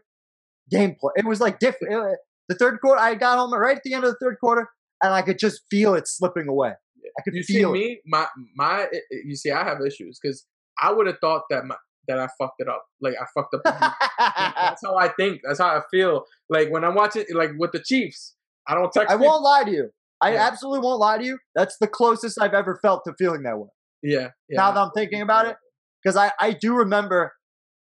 gameplay. 0.74 1.12
It 1.16 1.26
was 1.26 1.40
like 1.42 1.60
different. 1.60 1.94
it- 2.12 2.20
the 2.48 2.56
third 2.56 2.80
quarter, 2.82 3.00
I 3.00 3.14
got 3.14 3.38
home 3.38 3.54
right 3.54 3.78
at 3.78 3.84
the 3.84 3.94
end 3.94 4.04
of 4.04 4.10
the 4.12 4.18
third 4.20 4.38
quarter, 4.40 4.70
and 5.04 5.14
I 5.14 5.22
could 5.22 5.38
just 5.38 5.62
feel 5.70 5.94
it 5.94 6.08
slipping 6.08 6.48
away. 6.48 6.70
I 6.72 7.22
could 7.24 7.36
you 7.36 7.44
see 7.44 7.54
feel 7.60 7.70
it. 7.70 7.74
me 7.74 8.00
my 8.08 8.26
my 8.56 8.82
eh, 8.84 8.86
eh, 8.96 9.18
you 9.26 9.36
see 9.36 9.52
i 9.52 9.64
have 9.64 9.80
issues 9.86 10.20
because 10.22 10.46
i 10.82 10.92
would 10.92 11.06
have 11.08 11.18
thought 11.22 11.44
that 11.50 11.66
my 11.66 11.76
that 12.10 12.20
i 12.20 12.28
fucked 12.38 12.56
it 12.60 12.68
up 12.68 12.84
like 13.02 13.14
i 13.22 13.26
fucked 13.34 13.54
up 13.56 13.62
that's 14.58 14.82
how 14.84 14.98
i 14.98 15.08
think 15.08 15.40
that's 15.46 15.60
how 15.60 15.68
i 15.68 15.82
feel 15.90 16.26
like 16.50 16.70
when 16.70 16.84
i'm 16.84 16.96
watching 16.96 17.24
like 17.34 17.52
with 17.58 17.72
the 17.72 17.80
chiefs 17.80 18.36
i 18.68 18.76
don't 18.76 18.92
text 18.92 19.10
I 19.10 19.14
people. 19.16 19.28
won't 19.28 19.44
lie 19.44 19.64
to 19.64 19.72
you. 19.72 19.90
I 20.22 20.34
Yeah. 20.34 20.48
absolutely 20.48 20.82
won't 20.82 21.00
lie 21.00 21.18
to 21.18 21.24
you. 21.24 21.38
That's 21.56 21.78
the 21.80 21.88
closest 21.88 22.42
I've 22.42 22.54
ever 22.54 22.78
felt 22.82 23.04
to 23.08 23.14
feeling 23.18 23.44
that 23.44 23.58
way. 23.58 23.70
yeah, 24.04 24.28
yeah 24.50 24.58
Now 24.62 24.72
that 24.74 24.80
I'm 24.82 24.92
thinking 24.92 25.22
about 25.22 25.48
it, 25.48 25.56
because 26.04 26.18
I, 26.18 26.34
I 26.42 26.52
do 26.52 26.74
remember 26.76 27.32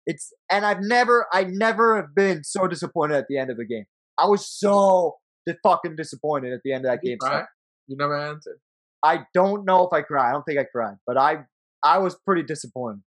it's, 0.05 0.31
and 0.51 0.63
I've 0.63 0.81
never, 0.81 1.25
I 1.33 1.45
never 1.45 1.95
have 1.95 2.13
been 2.15 2.43
so 2.43 2.67
disappointed 2.67 3.15
at 3.17 3.25
the 3.27 3.39
end 3.39 3.49
of 3.49 3.57
a 3.57 3.65
game. 3.65 3.85
I 4.19 4.27
was 4.27 4.47
so 4.47 5.15
fucking 5.63 5.95
disappointed 5.95 6.53
at 6.53 6.59
the 6.63 6.73
end 6.73 6.85
of 6.85 6.91
that 6.91 6.99
you 7.01 7.11
game. 7.13 7.17
cry? 7.17 7.45
you 7.87 7.97
never 7.97 8.15
answered 8.15 8.59
I 9.03 9.21
don't 9.33 9.65
know 9.65 9.87
if 9.87 9.91
I 9.93 10.01
cried. 10.03 10.29
I 10.29 10.31
don't 10.33 10.43
think 10.43 10.59
I 10.59 10.65
cried, 10.71 10.97
but 11.07 11.17
I, 11.17 11.37
I 11.83 11.97
was 11.97 12.15
pretty 12.25 12.43
disappointed. 12.43 13.01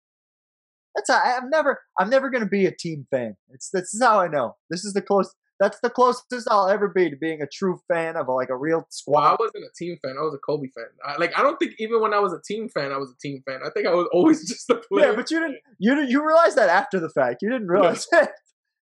That's 0.94 1.10
how, 1.10 1.20
I'm 1.22 1.50
never, 1.50 1.80
I'm 1.98 2.10
never 2.10 2.30
gonna 2.30 2.46
be 2.46 2.66
a 2.66 2.72
team 2.72 3.06
fan. 3.10 3.36
It's 3.50 3.70
this 3.70 3.94
is 3.94 4.02
how 4.02 4.20
I 4.20 4.28
know. 4.28 4.56
This 4.70 4.84
is 4.84 4.92
the 4.92 5.02
close. 5.02 5.32
That's 5.60 5.78
the 5.80 5.90
closest 5.90 6.48
I'll 6.50 6.68
ever 6.68 6.88
be 6.88 7.10
to 7.10 7.16
being 7.16 7.42
a 7.42 7.46
true 7.46 7.80
fan 7.86 8.16
of 8.16 8.28
like 8.28 8.48
a 8.48 8.56
real 8.56 8.78
well 8.78 8.86
squad. 8.88 9.26
i 9.32 9.36
wasn't 9.38 9.64
a 9.64 9.68
team 9.76 9.98
fan 10.02 10.16
i 10.18 10.22
was 10.22 10.32
a 10.34 10.38
kobe 10.38 10.68
fan 10.74 10.86
I, 11.04 11.18
like 11.18 11.38
i 11.38 11.42
don't 11.42 11.58
think 11.58 11.74
even 11.78 12.00
when 12.00 12.14
i 12.14 12.18
was 12.18 12.32
a 12.32 12.40
team 12.40 12.70
fan 12.70 12.92
i 12.92 12.96
was 12.96 13.10
a 13.10 13.18
team 13.20 13.42
fan 13.46 13.60
i 13.62 13.68
think 13.68 13.86
i 13.86 13.92
was 13.92 14.08
always 14.14 14.48
just 14.48 14.70
a 14.70 14.76
player 14.76 15.10
Yeah, 15.10 15.16
but 15.16 15.30
you 15.30 15.38
didn't. 15.38 15.58
You 15.78 15.94
didn't. 15.96 16.08
You 16.10 16.26
realized 16.26 16.56
that 16.56 16.70
after 16.70 16.98
the 16.98 17.10
fact. 17.10 17.42
You 17.42 17.50
didn't 17.50 17.68
realize 17.68 18.06
it 18.12 18.30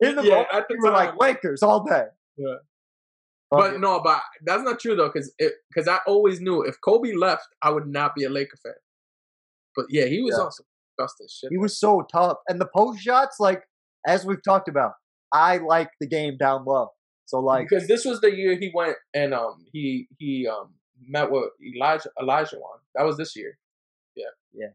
in 0.01 0.16
the 0.16 0.23
Yeah, 0.23 0.31
moment. 0.33 0.49
at 0.53 0.69
the 0.69 0.74
you 0.74 0.83
were 0.83 0.91
like 0.91 1.11
time. 1.11 1.19
Lakers 1.19 1.62
all 1.62 1.83
day. 1.85 2.05
Yeah. 2.37 2.57
But 3.51 3.81
no, 3.81 4.01
but 4.03 4.20
that's 4.45 4.62
not 4.62 4.78
true 4.81 4.97
though, 4.97 5.09
because 5.11 5.33
because 5.70 5.89
I 5.89 5.99
always 6.07 6.41
knew 6.43 6.62
if 6.62 6.77
Kobe 6.83 7.12
left, 7.15 7.47
I 7.62 7.70
would 7.70 7.87
not 7.87 8.15
be 8.15 8.24
a 8.24 8.28
Laker 8.28 8.57
fan. 8.62 8.74
But 9.74 9.87
yeah, 9.89 10.05
he 10.07 10.20
was 10.20 10.37
Yeah. 10.37 10.45
Disgusting 10.98 11.27
shit. 11.31 11.51
he 11.51 11.59
was 11.59 11.78
so 11.78 12.06
tough, 12.10 12.39
and 12.48 12.60
the 12.60 12.68
post 12.74 13.01
shots, 13.01 13.36
like 13.39 13.62
as 14.06 14.24
we've 14.24 14.43
talked 14.43 14.68
about, 14.68 14.93
I 15.32 15.59
like 15.59 15.90
the 16.01 16.06
game 16.06 16.36
down 16.39 16.64
low. 16.64 16.90
So 17.27 17.40
like, 17.40 17.68
because 17.68 17.89
this 17.89 18.05
was 18.05 18.20
the 18.20 18.35
year 18.35 18.56
he 18.56 18.70
went 18.73 18.97
and 19.12 19.35
um 19.35 19.66
he 19.73 20.06
he 20.18 20.47
um 20.47 20.74
met 21.09 21.31
with 21.31 21.51
Elijah 21.74 22.10
Olajuwon. 22.18 22.78
That 22.94 23.05
was 23.05 23.16
this 23.16 23.36
year. 23.36 23.59
Yeah. 24.14 24.24
Yeah. 24.55 24.68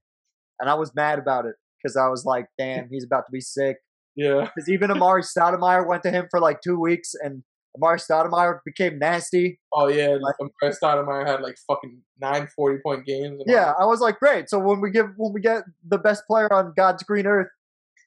And 0.59 0.69
I 0.69 0.75
was 0.75 0.93
mad 0.93 1.17
about 1.17 1.45
it 1.45 1.55
because 1.81 1.95
I 1.95 2.07
was 2.07 2.25
like, 2.25 2.47
damn, 2.57 2.89
he's 2.89 3.05
about 3.05 3.25
to 3.27 3.31
be 3.31 3.41
sick. 3.41 3.77
Yeah. 4.15 4.41
Because 4.41 4.69
even 4.69 4.89
Amar'e 4.89 5.25
Stoudemire 5.25 5.87
went 5.87 6.03
to 6.03 6.11
him 6.11 6.27
for 6.29 6.39
like 6.39 6.59
two 6.61 6.79
weeks, 6.79 7.13
and 7.19 7.43
Amar'e 7.77 7.99
Stoudemire 7.99 8.59
became 8.65 8.99
nasty. 8.99 9.59
Oh 9.73 9.87
yeah. 9.87 10.17
Like- 10.21 10.35
Like, 10.61 10.73
Stoudemire 10.73 11.25
had 11.25 11.41
like 11.41 11.55
fucking 11.67 12.01
nine 12.19 12.47
40 12.55 12.79
point 12.85 13.05
games. 13.05 13.39
And 13.39 13.45
Yeah. 13.47 13.73
I 13.79 13.85
was 13.85 13.99
like, 14.01 14.19
great. 14.19 14.49
So 14.49 14.59
when 14.59 14.81
we 14.81 14.91
give 14.91 15.07
when 15.17 15.31
we 15.33 15.39
get 15.41 15.63
the 15.87 15.97
best 15.97 16.23
player 16.27 16.51
on 16.51 16.73
God's 16.75 17.03
green 17.03 17.25
earth, 17.25 17.47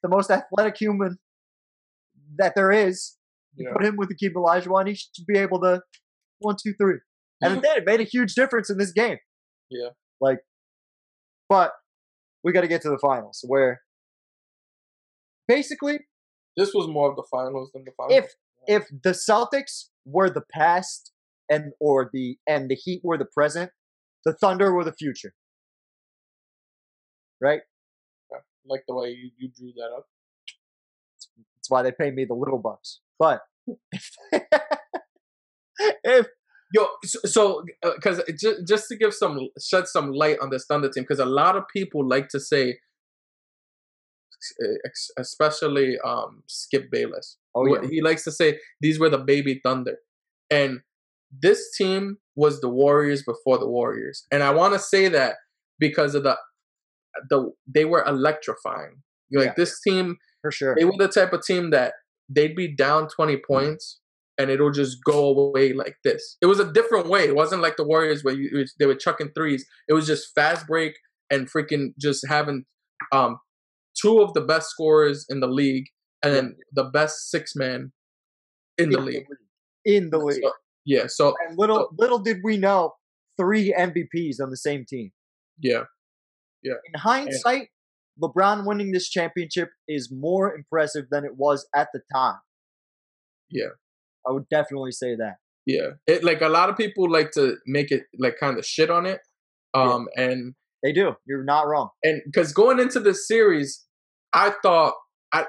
the 0.03 0.09
most 0.09 0.31
athletic 0.31 0.77
human 0.77 1.19
that 2.37 2.55
there 2.55 2.71
is, 2.73 3.17
you 3.55 3.67
Yeah. 3.67 3.73
put 3.75 3.85
him 3.85 3.97
with 3.97 4.09
the 4.11 4.15
keep 4.17 4.37
Elijah 4.37 4.69
he 4.87 4.95
should 4.95 5.27
be 5.27 5.39
able 5.39 5.61
to 5.61 5.83
one, 6.41 6.57
two, 6.63 6.75
three. 6.75 6.99
And 7.41 7.59
it 7.59 7.63
did. 7.63 7.77
It 7.79 7.85
made 7.87 8.01
a 8.01 8.05
huge 8.05 8.35
difference 8.35 8.69
in 8.71 8.77
this 8.79 8.93
game. 8.93 9.19
Yeah. 9.71 9.91
Like, 10.21 10.41
but 11.49 11.73
we 12.43 12.53
got 12.53 12.61
to 12.63 12.69
get 12.69 12.83
to 12.83 12.91
the 12.91 12.99
finals 12.99 13.43
where 13.47 13.81
basically, 15.49 16.01
This 16.57 16.73
was 16.75 16.87
more 16.89 17.11
of 17.11 17.17
the 17.17 17.25
finals 17.31 17.71
than 17.73 17.85
the 17.85 17.93
finals. 17.97 18.25
if 18.25 18.33
if 18.67 18.89
the 19.03 19.11
Celtics 19.11 19.89
were 20.05 20.31
the 20.31 20.43
past 20.53 21.13
and 21.51 21.73
or 21.81 22.11
the 22.13 22.39
and 22.47 22.71
the 22.71 22.75
Heat 22.75 23.01
were 23.05 23.19
the 23.19 23.27
present, 23.27 23.71
the 24.25 24.33
Thunder 24.33 24.73
were 24.73 24.85
the 24.85 24.93
future. 24.93 25.35
Right? 27.41 27.61
Yeah, 28.31 28.39
like 28.67 28.85
the 28.89 28.95
way 28.95 29.09
you, 29.11 29.31
you 29.37 29.49
drew 29.57 29.73
that 29.77 29.91
up. 29.97 30.07
That's 31.57 31.69
why 31.71 31.83
they 31.83 31.93
pay 31.93 32.11
me 32.11 32.25
the 32.25 32.35
little 32.35 32.59
bucks. 32.59 33.01
But 33.19 33.41
if 36.05 36.27
Yo, 36.75 36.87
so- 37.05 37.21
so 37.25 37.65
because 37.95 38.21
just, 38.41 38.67
just 38.67 38.89
to 38.89 38.97
give 38.97 39.15
some 39.15 39.39
shed 39.63 39.87
some 39.87 40.11
light 40.11 40.39
on 40.41 40.51
this 40.51 40.65
Thunder 40.67 40.89
team, 40.89 41.05
because 41.05 41.21
a 41.21 41.25
lot 41.25 41.57
of 41.57 41.63
people 41.73 42.07
like 42.09 42.29
to 42.31 42.41
say, 42.41 42.79
especially 45.19 45.99
um 46.01 46.43
Skip 46.49 46.91
Bayless, 46.91 47.37
oh 47.55 47.67
yeah, 47.67 47.89
he 47.89 48.03
likes 48.03 48.25
to 48.25 48.33
say 48.33 48.59
these 48.81 48.99
were 48.99 49.09
the 49.11 49.19
baby 49.19 49.61
Thunder, 49.65 49.97
and 50.51 50.81
this 51.43 51.75
team 51.77 52.19
was 52.37 52.61
the 52.61 52.69
Warriors 52.69 53.23
before 53.23 53.59
the 53.59 53.69
Warriors, 53.69 54.25
and 54.31 54.43
I 54.43 54.51
want 54.51 54.75
to 54.75 54.79
say 54.79 55.09
that 55.09 55.37
because 55.79 56.15
of 56.15 56.23
the 56.25 56.37
the 57.31 57.51
they 57.73 57.85
were 57.85 58.05
electrifying. 58.05 59.03
Like 59.33 59.47
Yeah. 59.49 59.53
this 59.57 59.81
team 59.81 60.17
for 60.43 60.51
sure. 60.51 60.75
they 60.79 60.85
were 60.85 60.93
the 60.99 61.09
type 61.09 61.33
of 61.33 61.43
team 61.45 61.71
that 61.71 61.95
they'd 62.29 62.55
be 62.57 62.75
down 62.75 63.09
20 63.09 63.39
points 63.47 64.01
and 64.39 64.51
it'll 64.51 64.71
just 64.73 64.99
go 65.05 65.29
away 65.29 65.73
like 65.73 65.97
this. 66.05 66.37
It 66.41 66.47
was 66.47 66.59
a 66.61 66.73
different 66.73 67.09
way. 67.09 67.25
It 67.25 67.35
wasn't 67.37 67.63
like 67.63 67.77
the 67.77 67.85
Warriors 67.87 68.25
where 68.25 68.35
you, 68.35 68.65
they 68.79 68.87
were 68.87 68.95
chucking 68.95 69.31
threes. 69.35 69.65
It 69.89 69.93
was 69.93 70.07
just 70.07 70.35
fast 70.35 70.67
break 70.67 70.95
and 71.31 71.49
freaking 71.51 71.95
just 72.01 72.27
having 72.29 72.65
um, 73.13 73.39
two 74.01 74.21
of 74.21 74.35
the 74.35 74.41
best 74.41 74.71
scorers 74.71 75.25
in 75.29 75.41
the 75.41 75.47
league 75.47 75.87
and 76.25 76.35
then 76.35 76.57
the 76.73 76.85
best 76.85 77.31
six 77.31 77.55
man 77.55 77.93
in 78.79 78.91
the 78.91 79.01
league. 79.01 79.27
In 79.85 80.11
the 80.11 80.19
league. 80.19 80.43
So, 80.43 80.53
yeah. 80.85 81.05
So 81.07 81.35
And 81.47 81.59
little 81.59 81.89
little 81.99 82.19
did 82.19 82.39
we 82.43 82.57
know, 82.57 82.95
three 83.39 83.73
MVPs 83.77 84.41
on 84.43 84.51
the 84.51 84.57
same 84.57 84.85
team. 84.89 85.13
yeah, 85.61 85.85
Yeah. 86.63 86.75
In 86.93 86.99
hindsight, 87.01 87.69
LeBron 88.23 88.65
winning 88.67 88.93
this 88.93 89.09
championship 89.09 89.71
is 89.89 90.11
more 90.13 90.55
impressive 90.55 91.07
than 91.11 91.25
it 91.25 91.37
was 91.37 91.67
at 91.75 91.89
the 91.93 92.01
time. 92.13 92.39
Yeah. 93.51 93.71
I 94.27 94.33
would 94.33 94.49
definitely 94.49 94.93
say 94.93 95.15
that. 95.17 95.37
yeah. 95.67 95.91
It 96.07 96.25
like 96.25 96.41
a 96.43 96.49
lot 96.49 96.71
of 96.71 96.77
people 96.77 97.11
like 97.11 97.31
to 97.33 97.57
make 97.67 97.91
it 97.91 98.05
like 98.19 98.37
kind 98.39 98.59
of 98.59 98.65
shit 98.65 98.91
on 98.91 99.05
it. 99.07 99.21
Um 99.75 100.09
and 100.17 100.55
They 100.83 100.93
do. 100.93 101.17
You're 101.27 101.45
not 101.45 101.67
wrong. 101.67 101.89
and 102.03 102.23
because 102.27 102.53
going 102.53 102.79
into 102.79 103.01
this 103.01 103.27
series, 103.29 103.85
I 104.33 104.55
thought 104.63 104.95
I 105.33 105.47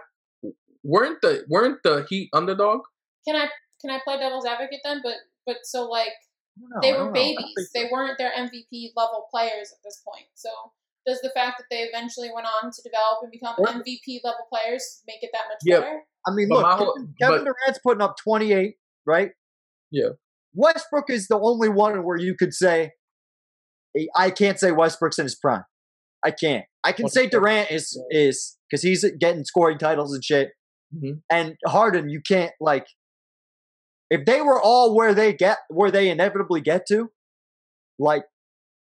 weren't 0.85 1.21
the 1.21 1.43
weren't 1.49 1.79
the 1.83 2.05
Heat 2.09 2.29
underdog. 2.33 2.81
Can 3.27 3.35
I 3.35 3.47
can 3.81 3.89
I 3.91 3.99
play 4.03 4.17
devil's 4.17 4.45
advocate 4.45 4.79
then? 4.83 5.01
But 5.03 5.15
but 5.45 5.57
so 5.63 5.85
like 5.89 6.13
I 6.77 6.79
they 6.81 6.91
were 6.93 6.97
don't 6.99 7.13
know. 7.13 7.19
I 7.19 7.23
don't 7.25 7.35
babies. 7.37 7.53
so. 7.57 7.65
They 7.73 7.89
weren't 7.91 8.17
their 8.17 8.31
MVP 8.31 8.91
level 8.95 9.27
players 9.31 9.71
at 9.71 9.79
this 9.83 10.01
point. 10.07 10.27
So 10.35 10.49
does 11.05 11.19
the 11.21 11.31
fact 11.35 11.57
that 11.59 11.65
they 11.69 11.81
eventually 11.83 12.29
went 12.33 12.47
on 12.47 12.71
to 12.71 12.81
develop 12.81 13.19
and 13.21 13.31
become 13.31 13.55
What? 13.57 13.75
MVP 13.75 14.21
level 14.23 14.45
players 14.51 15.03
make 15.07 15.21
it 15.21 15.29
that 15.33 15.43
much 15.49 15.59
Yeah. 15.63 15.79
better? 15.81 16.01
I 16.27 16.31
mean, 16.33 16.47
But 16.49 16.55
look, 16.59 16.65
whole- 16.79 16.93
Kevin, 16.95 17.13
Kevin 17.21 17.37
but- 17.39 17.53
Durant's 17.63 17.79
putting 17.83 18.01
up 18.01 18.15
28, 18.23 18.77
right? 19.05 19.31
Yeah. 19.91 20.09
Westbrook 20.55 21.09
is 21.11 21.27
the 21.27 21.37
only 21.39 21.69
one 21.69 22.03
where 22.03 22.17
you 22.17 22.33
could 22.35 22.53
say, 22.55 22.93
I 24.15 24.31
can't 24.31 24.59
say 24.59 24.71
Westbrook's 24.71 25.19
in 25.19 25.25
his 25.25 25.35
prime. 25.35 25.63
I 26.23 26.31
can't. 26.31 26.65
I 26.83 26.91
can 26.91 27.07
say 27.07 27.27
Durant 27.27 27.69
is 27.71 28.01
is 28.09 28.57
because 28.69 28.81
he's 28.81 29.05
getting 29.19 29.43
scoring 29.45 29.77
titles 29.77 30.11
and 30.13 30.23
shit. 30.23 30.49
Mhm. 30.95 31.21
And 31.29 31.55
Harden, 31.65 32.09
you 32.09 32.21
can't 32.21 32.51
like. 32.59 32.87
If 34.09 34.25
they 34.25 34.41
were 34.41 34.61
all 34.61 34.95
where 34.95 35.13
they 35.13 35.33
get 35.33 35.57
where 35.69 35.91
they 35.91 36.09
inevitably 36.09 36.61
get 36.61 36.85
to, 36.89 37.09
like, 37.97 38.23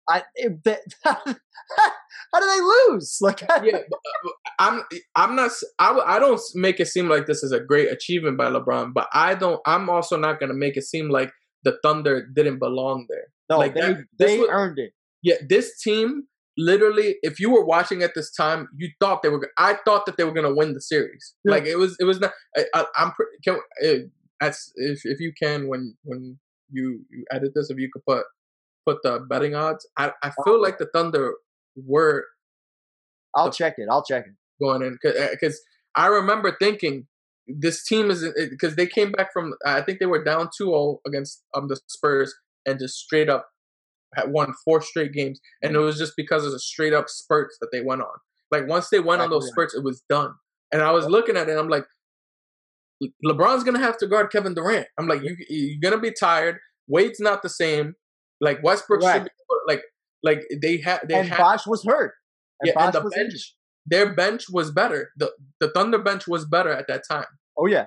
I 0.09 0.23
if 0.35 0.53
they, 0.63 0.77
how 1.03 1.15
do 1.25 2.47
they 2.47 2.61
lose? 2.61 3.17
Like, 3.21 3.41
yeah, 3.63 3.77
uh, 3.77 4.29
I'm 4.59 4.83
I'm 5.15 5.35
not 5.35 5.51
I 5.79 5.99
I 6.05 6.19
don't 6.19 6.39
make 6.55 6.79
it 6.79 6.87
seem 6.87 7.09
like 7.09 7.27
this 7.27 7.43
is 7.43 7.51
a 7.51 7.59
great 7.59 7.91
achievement 7.91 8.37
by 8.37 8.49
LeBron, 8.49 8.93
but 8.93 9.07
I 9.13 9.35
don't. 9.35 9.59
I'm 9.65 9.89
also 9.89 10.17
not 10.17 10.39
gonna 10.39 10.53
make 10.53 10.77
it 10.77 10.83
seem 10.83 11.09
like 11.09 11.31
the 11.63 11.77
Thunder 11.83 12.25
didn't 12.33 12.59
belong 12.59 13.05
there. 13.09 13.25
no, 13.49 13.57
like 13.59 13.73
they 13.75 13.81
that- 13.81 14.05
they 14.17 14.39
was- 14.39 14.47
earned 14.49 14.79
it. 14.79 14.93
Yeah, 15.23 15.35
this 15.47 15.79
team 15.81 16.23
literally, 16.57 17.15
if 17.21 17.39
you 17.39 17.51
were 17.51 17.65
watching 17.65 18.03
at 18.03 18.13
this 18.15 18.31
time, 18.31 18.67
you 18.77 18.89
thought 18.99 19.21
they 19.23 19.29
were. 19.29 19.49
I 19.57 19.77
thought 19.85 20.05
that 20.05 20.17
they 20.17 20.23
were 20.23 20.33
gonna 20.33 20.53
win 20.53 20.73
the 20.73 20.81
series. 20.81 21.33
Yeah. 21.45 21.51
Like 21.53 21.65
it 21.65 21.77
was. 21.77 21.95
It 21.99 22.05
was 22.05 22.19
not. 22.19 22.31
I, 22.75 23.11
pre- 23.15 23.25
Can 23.43 23.59
uh, 23.85 24.07
as 24.41 24.71
if 24.75 25.01
if 25.05 25.19
you 25.19 25.33
can 25.41 25.67
when 25.67 25.95
when 26.03 26.39
you 26.71 27.01
you 27.09 27.25
edit 27.31 27.51
this, 27.55 27.69
if 27.69 27.77
you 27.77 27.89
could 27.91 28.03
put 28.07 28.25
put 28.85 28.97
the 29.03 29.19
betting 29.29 29.55
odds. 29.55 29.87
I 29.97 30.11
I 30.23 30.31
feel 30.43 30.61
like 30.61 30.77
the 30.77 30.89
Thunder 30.93 31.33
were 31.75 32.25
I'll 33.35 33.45
the- 33.45 33.51
check 33.51 33.75
it. 33.77 33.87
I'll 33.89 34.03
check 34.03 34.25
it. 34.27 34.33
going 34.63 34.81
in 34.81 34.97
because 35.01 35.59
I 35.95 36.07
remember 36.07 36.55
thinking 36.59 37.07
this 37.47 37.83
team 37.83 38.09
is 38.11 38.25
because 38.49 38.75
they 38.75 38.87
came 38.87 39.11
back 39.11 39.33
from 39.33 39.53
I 39.65 39.81
think 39.81 39.99
they 39.99 40.05
were 40.05 40.23
down 40.23 40.49
2-0 40.59 40.97
against 41.05 41.43
um 41.55 41.67
the 41.67 41.79
Spurs 41.87 42.33
and 42.65 42.79
just 42.79 42.95
straight 42.95 43.29
up 43.29 43.49
had 44.15 44.31
won 44.31 44.53
four 44.65 44.81
straight 44.81 45.13
games 45.13 45.39
and 45.61 45.75
it 45.75 45.79
was 45.79 45.97
just 45.97 46.13
because 46.17 46.45
of 46.45 46.51
the 46.51 46.59
straight 46.59 46.93
up 46.93 47.09
spurts 47.09 47.57
that 47.61 47.69
they 47.71 47.81
went 47.81 48.01
on. 48.01 48.17
Like 48.51 48.67
once 48.67 48.89
they 48.89 48.99
went 48.99 49.21
on 49.21 49.29
those 49.29 49.47
spurts, 49.47 49.73
it 49.73 49.83
was 49.83 50.03
done. 50.09 50.33
And 50.73 50.81
I 50.81 50.91
was 50.91 51.05
looking 51.07 51.37
at 51.37 51.47
it, 51.47 51.51
and 51.51 51.59
I'm 51.59 51.69
like, 51.69 51.85
LeBron's 53.25 53.63
gonna 53.63 53.79
have 53.79 53.97
to 53.97 54.07
guard 54.07 54.31
Kevin 54.31 54.53
Durant. 54.53 54.87
I'm 54.97 55.07
like, 55.07 55.21
you 55.23 55.35
you're 55.49 55.79
gonna 55.81 56.01
be 56.01 56.11
tired. 56.11 56.57
Wade's 56.87 57.19
not 57.19 57.41
the 57.41 57.49
same. 57.49 57.95
Like 58.39 58.61
Westbrook 58.63 59.01
should 59.01 59.23
be 59.23 59.29
like 59.67 59.81
like 60.23 60.43
they 60.61 60.77
had 60.77 61.01
they 61.07 61.15
And 61.15 61.27
had 61.29 61.37
Bosh 61.37 61.65
was 61.65 61.83
hurt. 61.85 62.13
And 62.59 62.73
yeah, 62.75 62.85
and 62.85 62.93
the 62.93 63.01
bench, 63.01 63.15
injured. 63.17 63.41
their 63.85 64.13
bench 64.13 64.45
was 64.49 64.71
better. 64.71 65.11
The 65.17 65.31
the 65.59 65.69
Thunder 65.69 65.97
bench 65.97 66.27
was 66.27 66.45
better 66.45 66.71
at 66.71 66.87
that 66.87 67.03
time. 67.09 67.25
Oh 67.57 67.65
yeah. 67.65 67.85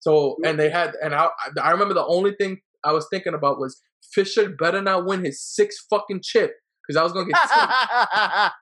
So 0.00 0.36
and 0.44 0.58
they 0.58 0.70
had 0.70 0.94
and 1.02 1.14
I 1.14 1.28
I 1.60 1.70
remember 1.72 1.94
the 1.94 2.06
only 2.06 2.32
thing 2.34 2.60
I 2.84 2.92
was 2.92 3.06
thinking 3.10 3.34
about 3.34 3.58
was 3.60 3.80
Fisher 4.12 4.48
better 4.48 4.80
not 4.82 5.06
win 5.06 5.24
his 5.24 5.42
sixth 5.42 5.86
fucking 5.90 6.20
chip 6.22 6.52
because 6.86 6.98
I 6.98 7.02
was 7.02 7.12
gonna 7.12 7.26
get 7.26 7.48
sick. 7.48 8.50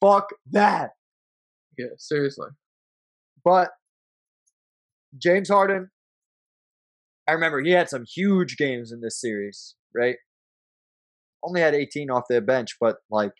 Fuck 0.00 0.28
that. 0.50 0.90
yeah 1.76 1.86
seriously 1.98 2.48
But 3.44 3.70
James 5.18 5.48
Harden, 5.48 5.90
I 7.28 7.32
remember 7.32 7.60
he 7.60 7.72
had 7.72 7.88
some 7.88 8.04
huge 8.04 8.56
games 8.56 8.92
in 8.92 9.00
this 9.00 9.20
series, 9.20 9.74
right? 9.94 10.16
Only 11.44 11.60
had 11.60 11.74
18 11.74 12.10
off 12.10 12.24
their 12.30 12.40
bench, 12.40 12.76
but 12.80 12.96
like 13.10 13.32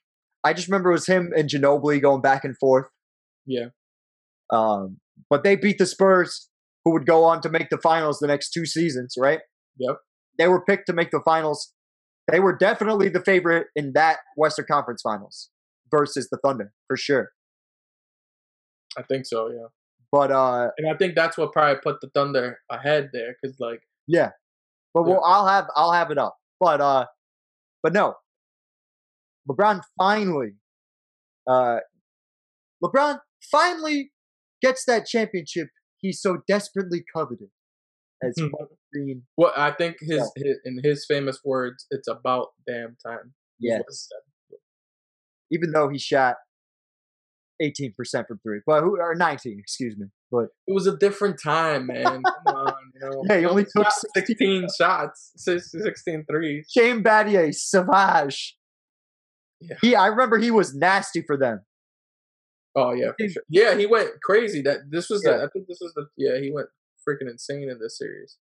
I 0.44 0.52
just 0.52 0.68
remember 0.68 0.90
it 0.90 0.94
was 0.94 1.06
him 1.06 1.32
and 1.36 1.48
Ginobili 1.48 2.00
going 2.00 2.20
back 2.20 2.44
and 2.44 2.56
forth. 2.58 2.88
yeah 3.46 3.68
Um, 4.50 4.98
but 5.28 5.44
they 5.44 5.56
beat 5.56 5.78
the 5.78 5.86
Spurs, 5.86 6.48
who 6.85 6.93
would 6.93 7.07
go 7.07 7.24
on 7.24 7.40
to 7.43 7.48
make 7.48 7.69
the 7.70 7.78
finals 7.78 8.19
the 8.19 8.27
next 8.27 8.51
two 8.51 8.66
seasons, 8.66 9.15
right? 9.19 9.40
Yep. 9.78 9.97
They 10.39 10.48
were 10.48 10.65
picked 10.65 10.86
to 10.86 10.93
make 10.93 11.11
the 11.11 11.20
finals. 11.24 11.73
They 12.31 12.40
were 12.40 12.57
definitely 12.57 13.09
the 13.09 13.23
favorite 13.23 13.66
in 13.77 13.93
that 13.94 14.19
Western 14.36 14.66
Conference 14.70 15.02
Finals 15.02 15.51
versus 15.90 16.28
the 16.31 16.39
Thunder, 16.44 16.73
for 16.86 16.97
sure. 16.97 17.31
I 18.97 19.02
think 19.02 19.27
so 19.27 19.48
yeah 19.51 19.66
But 20.12 20.31
uh 20.32 20.70
and 20.78 20.90
I 20.93 20.97
think 20.97 21.15
that's 21.15 21.36
what 21.39 21.52
probably 21.52 21.81
put 21.82 22.01
the 22.01 22.09
Thunder 22.15 22.59
ahead 22.70 23.11
there 23.12 23.36
because 23.40 23.57
like 23.61 23.81
Yeah, 24.07 24.31
but 24.94 25.05
Yeah. 25.07 25.12
well, 25.15 25.24
I'll 25.24 25.47
have 25.47 25.66
I'll 25.77 25.93
have 25.93 26.11
it 26.11 26.19
up. 26.19 26.36
But 26.59 26.81
uh, 26.81 27.07
but 27.82 27.93
no, 27.93 28.15
LeBron 29.48 29.81
finally, 29.98 30.55
uh, 31.48 31.78
LeBron 32.85 33.19
finally 33.51 34.12
gets 34.61 34.85
that 34.86 35.07
championship 35.07 35.69
he 36.01 36.12
so 36.12 36.39
desperately 36.48 37.05
coveted. 37.14 37.48
As. 38.22 38.35
Hmm. 38.39 38.48
Green, 38.93 39.22
Well, 39.36 39.52
I 39.56 39.70
think 39.70 39.97
his, 40.01 40.31
his 40.36 40.59
in 40.64 40.81
his 40.82 41.06
famous 41.06 41.39
words, 41.44 41.86
"It's 41.90 42.09
about 42.09 42.48
damn 42.66 42.97
time." 43.06 43.35
yes, 43.60 43.78
what 43.78 43.86
he 43.89 43.94
said. 43.94 44.59
even 45.52 45.70
though 45.72 45.89
he 45.89 45.98
shot 45.98 46.36
eighteen 47.60 47.93
percent 47.97 48.27
from 48.27 48.40
three, 48.43 48.60
but 48.66 48.82
who 48.82 48.98
or 49.01 49.14
nineteen, 49.14 49.59
excuse 49.60 49.97
me, 49.97 50.06
but 50.31 50.47
It 50.66 50.74
was 50.74 50.86
a 50.86 50.97
different 50.97 51.40
time, 51.43 51.86
man. 51.86 52.05
Come 52.22 52.22
on, 52.56 52.74
you 52.94 53.01
know. 53.01 53.22
Yeah, 53.31 53.39
he 53.39 53.44
only 53.47 53.64
took 53.64 53.85
shot 53.85 53.93
16 54.16 54.66
shots, 54.77 55.32
six- 55.36 55.70
16 55.72 56.24
threes. 56.31 56.66
Shane 56.70 57.02
Battier, 57.05 57.55
Savage. 57.55 58.56
Yeah. 59.60 59.77
He, 59.82 59.94
I 59.94 60.06
remember 60.06 60.39
he 60.39 60.51
was 60.51 60.74
nasty 60.74 61.22
for 61.27 61.36
them. 61.36 61.60
Oh 62.76 62.92
yeah, 62.92 63.10
for 63.18 63.28
sure. 63.28 63.42
Yeah, 63.48 63.76
he 63.76 63.86
went 63.86 64.10
crazy. 64.22 64.62
That 64.62 64.90
this 64.90 65.09
was 65.10 65.22
Yeah. 65.24 65.38
the. 65.38 65.44
I 65.44 65.47
think 65.52 65.66
this 65.66 65.78
was 65.80 65.92
the. 65.94 66.06
Yeah, 66.16 66.38
he 66.40 66.51
went 66.52 66.68
freaking 67.09 67.30
insane 67.30 67.68
in 67.70 67.78
this 67.80 67.98
series. 67.98 68.36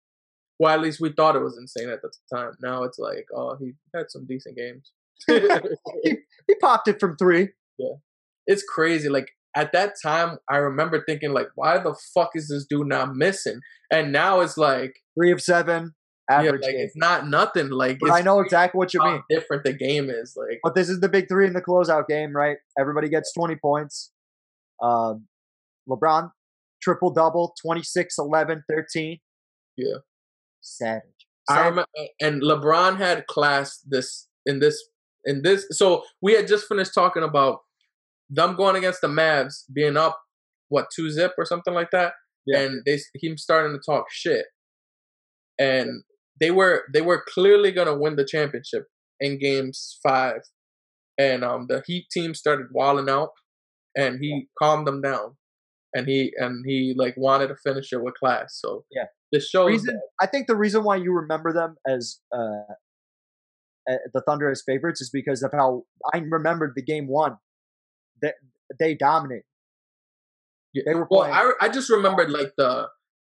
Well, 0.59 0.73
at 0.73 0.81
least 0.81 1.01
we 1.01 1.13
thought 1.13 1.35
it 1.37 1.43
was 1.43 1.59
insane 1.59 1.91
at 1.91 2.01
the 2.03 2.11
time. 2.35 2.53
Now 2.63 2.85
it's 2.85 2.99
like, 2.99 3.27
oh, 3.37 3.57
he 3.59 3.73
had 3.95 4.07
some 4.11 4.25
decent 4.27 4.57
games. 4.57 4.93
He 6.47 6.55
popped 6.61 6.89
it 6.89 7.01
from 7.01 7.17
three. 7.17 7.49
Yeah, 7.79 7.95
it's 8.47 8.63
crazy. 8.63 9.09
Like 9.09 9.31
at 9.57 9.73
that 9.73 9.95
time, 10.03 10.39
I 10.51 10.57
remember 10.57 11.03
thinking, 11.07 11.33
like, 11.33 11.49
why 11.55 11.79
the 11.79 11.95
fuck 12.15 12.31
is 12.35 12.49
this 12.49 12.67
dude 12.69 12.87
not 12.89 13.15
missing? 13.15 13.61
And 13.91 14.13
now 14.13 14.41
it's 14.41 14.57
like, 14.59 14.95
Three 15.19 15.33
of 15.33 15.41
seven, 15.41 15.95
yeah, 16.31 16.39
like 16.51 16.61
game. 16.61 16.75
it's 16.77 16.97
not 16.97 17.29
nothing. 17.29 17.71
Like 17.71 17.99
I 18.11 18.21
know 18.23 18.41
exactly 18.41 18.79
what 18.79 18.93
you 18.95 19.01
how 19.01 19.13
mean. 19.13 19.23
different 19.31 19.65
the 19.65 19.73
game 19.73 20.11
is. 20.11 20.37
Like 20.37 20.59
But 20.63 20.75
this 20.75 20.89
is 20.89 21.01
the 21.01 21.09
big 21.09 21.29
three 21.29 21.47
in 21.47 21.53
the 21.53 21.63
closeout 21.63 22.07
game, 22.09 22.33
right? 22.35 22.57
Everybody 22.79 23.09
gets 23.09 23.33
20 23.33 23.57
points. 23.57 24.11
Um, 24.83 25.27
LeBron, 25.89 26.31
triple 26.83 27.13
double, 27.13 27.55
26, 27.63 28.17
11, 28.19 28.65
13. 28.69 29.19
Yeah. 29.77 29.99
Savage. 30.61 31.03
I 31.49 31.61
remember, 31.67 31.87
and 32.21 32.43
LeBron 32.43 32.97
had 32.97 33.27
class 33.27 33.79
this 33.87 34.29
in 34.47 34.61
this 34.61 34.83
in 35.27 35.43
this. 35.43 35.67
So 35.73 36.03
we 36.23 36.33
had 36.35 36.47
just 36.49 36.67
finished 36.67 36.95
talking 36.95 37.23
about 37.23 37.59
them 38.31 38.57
going 38.57 38.77
against 38.77 39.03
the 39.03 39.09
Mavs, 39.09 39.65
being 39.73 39.97
up 39.99 40.19
what 40.71 40.87
two 40.95 41.11
zip 41.11 41.33
or 41.37 41.45
something 41.45 41.75
like 41.75 41.91
that, 41.93 42.15
Yeah. 42.47 42.61
and 42.61 42.83
they 42.87 42.99
him 43.21 43.37
starting 43.37 43.77
to 43.77 43.83
talk 43.85 44.07
shit, 44.11 44.47
and 45.59 46.03
they 46.41 46.51
were 46.51 46.85
they 46.93 47.03
were 47.03 47.23
clearly 47.29 47.73
gonna 47.73 47.97
win 47.97 48.17
the 48.17 48.25
championship 48.25 48.85
in 49.21 49.39
games 49.39 49.99
five, 50.03 50.41
and 51.19 51.45
um 51.45 51.67
the 51.69 51.83
Heat 51.87 52.07
team 52.11 52.35
started 52.35 52.69
walling 52.73 53.11
out, 53.11 53.31
and 53.97 54.19
he 54.21 54.49
calmed 54.59 54.87
them 54.87 55.01
down, 55.01 55.37
and 55.95 56.07
he 56.09 56.33
and 56.37 56.65
he 56.67 56.95
like 56.97 57.15
wanted 57.17 57.49
to 57.49 57.57
finish 57.57 57.93
it 57.93 58.03
with 58.03 58.15
class. 58.15 58.59
So 58.61 58.85
Yeah. 58.91 59.05
this 59.33 59.49
shows 59.49 59.69
reason 59.71 60.01
I 60.21 60.27
think 60.27 60.47
the 60.47 60.57
reason 60.57 60.85
why 60.85 60.97
you 60.97 61.13
remember 61.13 61.53
them 61.53 61.77
as 61.87 62.21
uh, 62.33 62.73
uh, 63.91 63.97
the 64.13 64.23
Thunder 64.27 64.51
as 64.51 64.63
favorites 64.65 65.01
is 65.01 65.11
because 65.11 65.43
of 65.43 65.53
how 65.53 65.85
I 66.13 66.19
remembered 66.19 66.73
the 66.75 66.83
game 66.83 67.07
one. 67.09 67.37
That 68.23 68.35
they 68.79 68.95
dominated. 68.95 69.45
Yeah. 70.73 70.83
They 70.87 70.95
were 70.95 71.07
Well, 71.11 71.21
playing. 71.23 71.35
I 71.35 71.53
I 71.67 71.69
just 71.69 71.91
remembered 71.91 72.31
like 72.31 72.53
the 72.57 72.89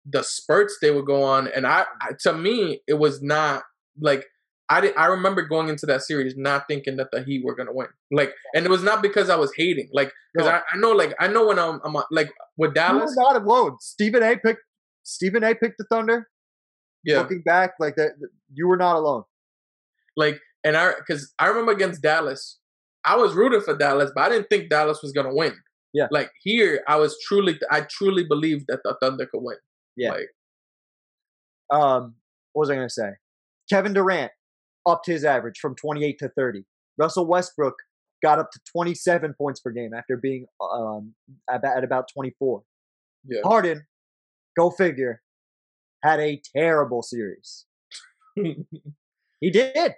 the 0.06 0.24
spurts 0.24 0.78
they 0.82 0.92
would 0.92 1.06
go 1.06 1.24
on, 1.24 1.48
and 1.48 1.66
I, 1.68 1.86
I 2.02 2.12
to 2.22 2.34
me 2.34 2.82
it 2.88 2.96
was 2.96 3.22
not 3.22 3.64
like 4.00 4.26
I 4.72 4.82
did, 4.82 4.96
I 4.98 5.06
remember 5.08 5.42
going 5.44 5.70
into 5.70 5.86
that 5.88 6.02
series 6.02 6.36
not 6.38 6.68
thinking 6.68 6.96
that 6.98 7.10
the 7.12 7.24
Heat 7.24 7.44
were 7.46 7.56
gonna 7.56 7.74
win. 7.74 7.88
Like, 8.12 8.34
and 8.56 8.66
it 8.66 8.70
was 8.70 8.84
not 8.84 9.02
because 9.04 9.30
I 9.30 9.36
was 9.36 9.52
hating, 9.56 9.90
like 9.94 10.12
because 10.34 10.48
No. 10.48 10.54
I, 10.56 10.62
I 10.74 10.78
know 10.78 10.92
like 10.92 11.14
I 11.20 11.28
know 11.28 11.48
when 11.48 11.60
I'm, 11.60 11.80
I'm 11.84 11.96
like 12.12 12.32
with 12.58 12.74
Dallas. 12.74 13.12
you 13.12 13.16
Dallas, 13.16 13.16
were 13.18 13.24
not 13.34 13.42
alone. 13.44 13.78
Stephen 13.82 14.24
A. 14.24 14.38
picked 14.38 14.62
Stephen 15.04 15.44
A. 15.44 15.54
picked 15.56 15.78
the 15.78 15.86
Thunder. 15.90 16.28
yeah, 17.04 17.20
Looking 17.20 17.42
back, 17.44 17.72
like 17.80 17.96
that, 17.98 18.12
you 18.54 18.68
were 18.68 18.78
not 18.78 18.96
alone. 18.96 19.24
like 20.18 20.40
and 20.64 20.78
I 20.78 20.94
because 20.98 21.34
I 21.40 21.48
remember 21.48 21.72
against 21.74 22.02
Dallas, 22.02 22.60
I 23.04 23.16
was 23.18 23.34
rooting 23.34 23.62
for 23.62 23.76
Dallas, 23.78 24.12
but 24.16 24.22
I 24.22 24.30
didn't 24.30 24.48
think 24.50 24.70
Dallas 24.70 25.00
was 25.04 25.12
gonna 25.12 25.34
win. 25.36 25.54
Yeah. 25.94 26.08
like 26.12 26.32
here 26.42 26.82
I 26.88 26.96
was 26.96 27.18
truly 27.28 27.60
I 27.70 27.82
truly 27.82 28.24
believed 28.24 28.66
that 28.70 28.80
the 28.84 28.96
Thunder 29.02 29.26
could 29.26 29.42
win. 29.44 29.58
Yeah. 29.98 30.12
like 30.12 30.30
Um, 31.70 32.16
what 32.54 32.62
was 32.62 32.70
I 32.70 32.76
going 32.76 32.88
to 32.88 32.94
say? 32.94 33.10
Kevin 33.70 33.94
Durant 33.94 34.32
upped 34.86 35.06
his 35.06 35.24
average 35.24 35.60
from 35.60 35.76
28 35.76 36.18
to 36.20 36.30
30. 36.30 36.64
Russell 36.98 37.26
Westbrook 37.26 37.76
got 38.22 38.40
up 38.40 38.52
to 38.52 38.60
27 38.72 39.34
points 39.38 39.60
per 39.60 39.72
game 39.72 39.94
after 39.94 40.18
being 40.18 40.46
um 40.62 41.14
at, 41.50 41.64
at 41.64 41.84
about 41.84 42.06
24. 42.14 42.62
yeah. 43.28 43.42
Harden, 43.44 43.86
go 44.58 44.70
figure, 44.70 45.22
had 46.04 46.20
a 46.20 46.42
terrible 46.56 47.02
series. 47.02 47.66
He 49.42 49.50
did. 49.50 49.96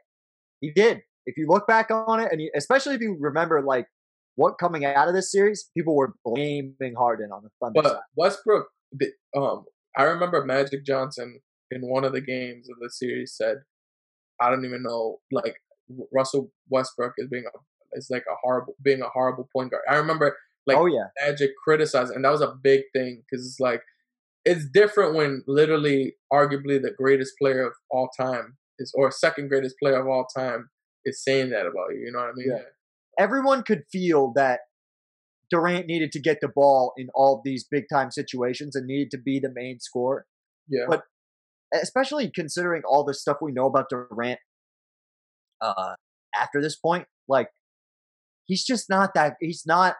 He 0.62 0.72
did. 0.72 1.02
If 1.26 1.38
you 1.38 1.48
look 1.48 1.68
back 1.68 1.92
on 1.92 2.20
it, 2.22 2.30
and 2.32 2.42
you, 2.42 2.50
especially 2.56 2.96
if 2.96 3.02
you 3.02 3.18
remember 3.20 3.62
like 3.62 3.88
what 4.36 4.58
coming 4.58 4.86
out 4.86 5.08
of 5.08 5.14
this 5.14 5.32
series, 5.32 5.70
people 5.78 5.96
were 5.96 6.14
blaming 6.26 6.96
Harden 6.98 7.32
on 7.32 7.44
the 7.44 7.50
Thunder 7.62 7.82
But 7.82 7.92
side. 7.92 8.02
Westbrook, 8.16 8.68
um, 9.36 9.66
I 9.98 10.04
remember 10.04 10.44
Magic 10.46 10.86
Johnson 10.86 11.40
in 11.72 11.82
one 11.82 12.04
of 12.04 12.14
the 12.14 12.22
games 12.22 12.70
of 12.70 12.78
the 12.80 12.90
series 12.90 13.36
said, 13.36 13.58
"I 14.42 14.50
don't 14.50 14.66
even 14.66 14.84
know, 14.84 15.20
like 15.32 15.56
Russell 16.14 16.52
Westbrook 16.70 17.14
is 17.18 17.28
being 17.30 17.46
a 17.46 17.98
is 17.98 18.08
like 18.10 18.26
a 18.30 18.36
horrible 18.42 18.76
being 18.82 19.02
a 19.02 19.10
horrible 19.10 19.50
point 19.54 19.72
guard." 19.72 19.84
I 19.90 19.96
remember 19.96 20.38
like 20.66 20.78
oh 20.78 20.86
yeah, 20.86 21.08
Magic 21.26 21.52
criticized, 21.64 22.14
and 22.14 22.24
that 22.26 22.32
was 22.32 22.42
a 22.42 22.56
big 22.62 22.84
thing 22.94 23.24
because 23.24 23.46
it's 23.46 23.60
like 23.60 23.82
it's 24.46 24.66
different 24.66 25.16
when 25.16 25.44
literally, 25.48 26.16
arguably 26.32 26.82
the 26.82 26.94
greatest 26.98 27.34
player 27.40 27.66
of 27.66 27.74
all 27.90 28.10
time 28.18 28.58
is 28.80 28.92
or 28.96 29.12
second 29.12 29.50
greatest 29.50 29.76
player 29.82 30.00
of 30.00 30.08
all 30.08 30.26
time 30.26 30.70
is 31.06 31.24
saying 31.24 31.50
that 31.52 31.66
about 31.66 31.94
you. 31.94 32.06
You 32.06 32.12
know 32.12 32.20
what 32.20 32.30
I 32.30 32.34
mean? 32.36 32.48
Yeah. 32.50 32.64
everyone 33.20 33.64
could 33.64 33.84
feel 33.92 34.34
that 34.36 34.62
Durant 35.50 35.86
needed 35.86 36.12
to 36.14 36.20
get 36.20 36.40
the 36.42 36.48
ball 36.48 36.94
in 36.98 37.10
all 37.14 37.42
these 37.44 37.64
big 37.70 37.86
time 37.92 38.12
situations 38.12 38.76
and 38.76 38.88
needed 38.88 39.12
to 39.12 39.18
be 39.18 39.40
the 39.40 39.52
main 39.54 39.80
scorer. 39.80 40.26
Yeah. 40.68 40.86
But 40.90 41.04
especially 41.74 42.32
considering 42.34 42.84
all 42.86 43.04
the 43.04 43.14
stuff 43.14 43.38
we 43.42 43.52
know 43.52 43.66
about 43.66 43.90
Durant 43.90 44.40
uh, 45.62 45.94
after 46.36 46.62
this 46.62 46.76
point, 46.76 47.06
like 47.28 47.48
he's 48.46 48.64
just 48.64 48.90
not 48.90 49.14
that. 49.16 49.36
He's 49.40 49.64
not. 49.66 49.96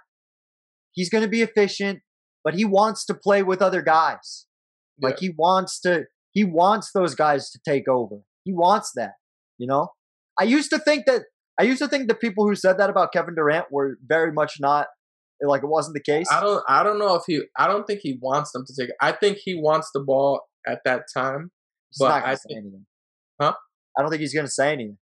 He's 0.92 1.10
going 1.10 1.24
to 1.24 1.30
be 1.30 1.42
efficient, 1.42 2.02
but 2.44 2.54
he 2.54 2.66
wants 2.66 3.06
to 3.06 3.14
play 3.14 3.42
with 3.42 3.62
other 3.62 3.82
guys. 3.82 4.46
Like 5.02 5.20
he 5.20 5.32
wants 5.36 5.80
to. 5.82 6.06
He 6.32 6.44
wants 6.44 6.92
those 6.94 7.16
guys 7.16 7.50
to 7.52 7.60
take 7.68 7.88
over. 7.88 8.18
He 8.44 8.54
wants 8.54 8.92
that. 8.96 9.14
You 9.58 9.68
know. 9.68 9.90
I 10.40 10.44
used 10.44 10.70
to 10.72 10.80
think 10.80 11.06
that. 11.06 11.24
I 11.60 11.64
used 11.64 11.80
to 11.80 11.88
think 11.88 12.08
the 12.08 12.16
people 12.16 12.48
who 12.48 12.56
said 12.56 12.80
that 12.80 12.90
about 12.90 13.14
Kevin 13.14 13.36
Durant 13.36 13.66
were 13.72 13.98
very 14.08 14.32
much 14.32 14.56
not 14.60 14.88
like 15.42 15.64
it 15.64 15.70
wasn't 15.70 15.96
the 15.96 16.02
case. 16.02 16.28
I 16.32 16.42
don't 16.42 16.64
I 16.68 16.84
don't 16.84 17.00
know 17.00 17.16
if 17.16 17.24
he 17.28 17.42
I 17.58 17.68
don't 17.68 17.86
think 17.86 18.00
he 18.02 18.18
wants 18.22 18.52
them 18.52 18.66
to 18.66 18.74
take. 18.76 18.90
I 19.02 19.12
think 19.12 19.38
he 19.44 19.56
wants 19.56 19.90
the 19.94 20.00
ball 20.00 20.42
at 20.68 20.80
that 20.86 21.04
time. 21.14 21.52
He's 21.94 22.00
but 22.00 22.10
not 22.10 22.20
gonna 22.22 22.32
I 22.32 22.36
say 22.36 22.42
think- 22.48 22.58
anything. 22.60 22.86
Huh? 23.42 23.54
I 23.98 24.02
don't 24.02 24.10
think 24.12 24.22
he's 24.22 24.34
gonna 24.34 24.48
say 24.48 24.74
anything. 24.74 24.98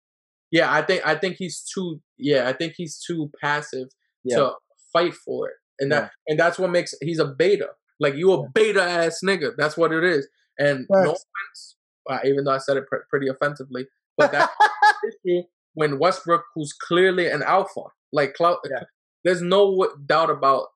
Yeah, 0.52 0.72
I 0.72 0.82
think 0.82 1.02
I 1.06 1.16
think 1.16 1.38
he's 1.38 1.62
too 1.64 2.02
yeah, 2.18 2.48
I 2.48 2.54
think 2.54 2.74
he's 2.78 3.00
too 3.00 3.32
passive 3.42 3.88
Yeah. 4.24 4.38
to 4.38 4.52
fight 4.94 5.14
for 5.14 5.50
it. 5.50 5.56
And 5.80 5.92
that 5.92 6.12
and 6.28 6.40
that's 6.40 6.60
what 6.60 6.70
makes 6.72 6.94
he's 7.02 7.20
a 7.20 7.26
beta. 7.26 7.70
Like 8.00 8.16
you 8.16 8.32
a 8.34 8.42
Yeah. 8.42 8.48
beta 8.54 8.84
ass 8.84 9.20
nigga. 9.24 9.54
That's 9.58 9.78
what 9.78 9.92
it 9.94 10.04
is. 10.04 10.28
And 10.60 10.86
no 10.90 11.12
offense, 11.12 11.76
uh, 12.10 12.20
even 12.26 12.44
though 12.44 12.52
I 12.52 12.58
said 12.58 12.78
it 12.78 12.86
pr- 12.88 13.06
pretty 13.10 13.28
offensively, 13.30 13.88
but 14.18 14.32
that 14.34 14.50
issue 15.26 15.44
when 15.74 15.98
Westbrook, 16.00 16.44
who's 16.54 16.74
clearly 16.74 17.28
an 17.28 17.42
alpha, 17.44 17.84
like 18.12 18.34
Cloud, 18.34 18.58
Yeah. 18.70 18.84
there's 19.24 19.42
no 19.42 19.90
doubt 20.06 20.30
about 20.30 20.68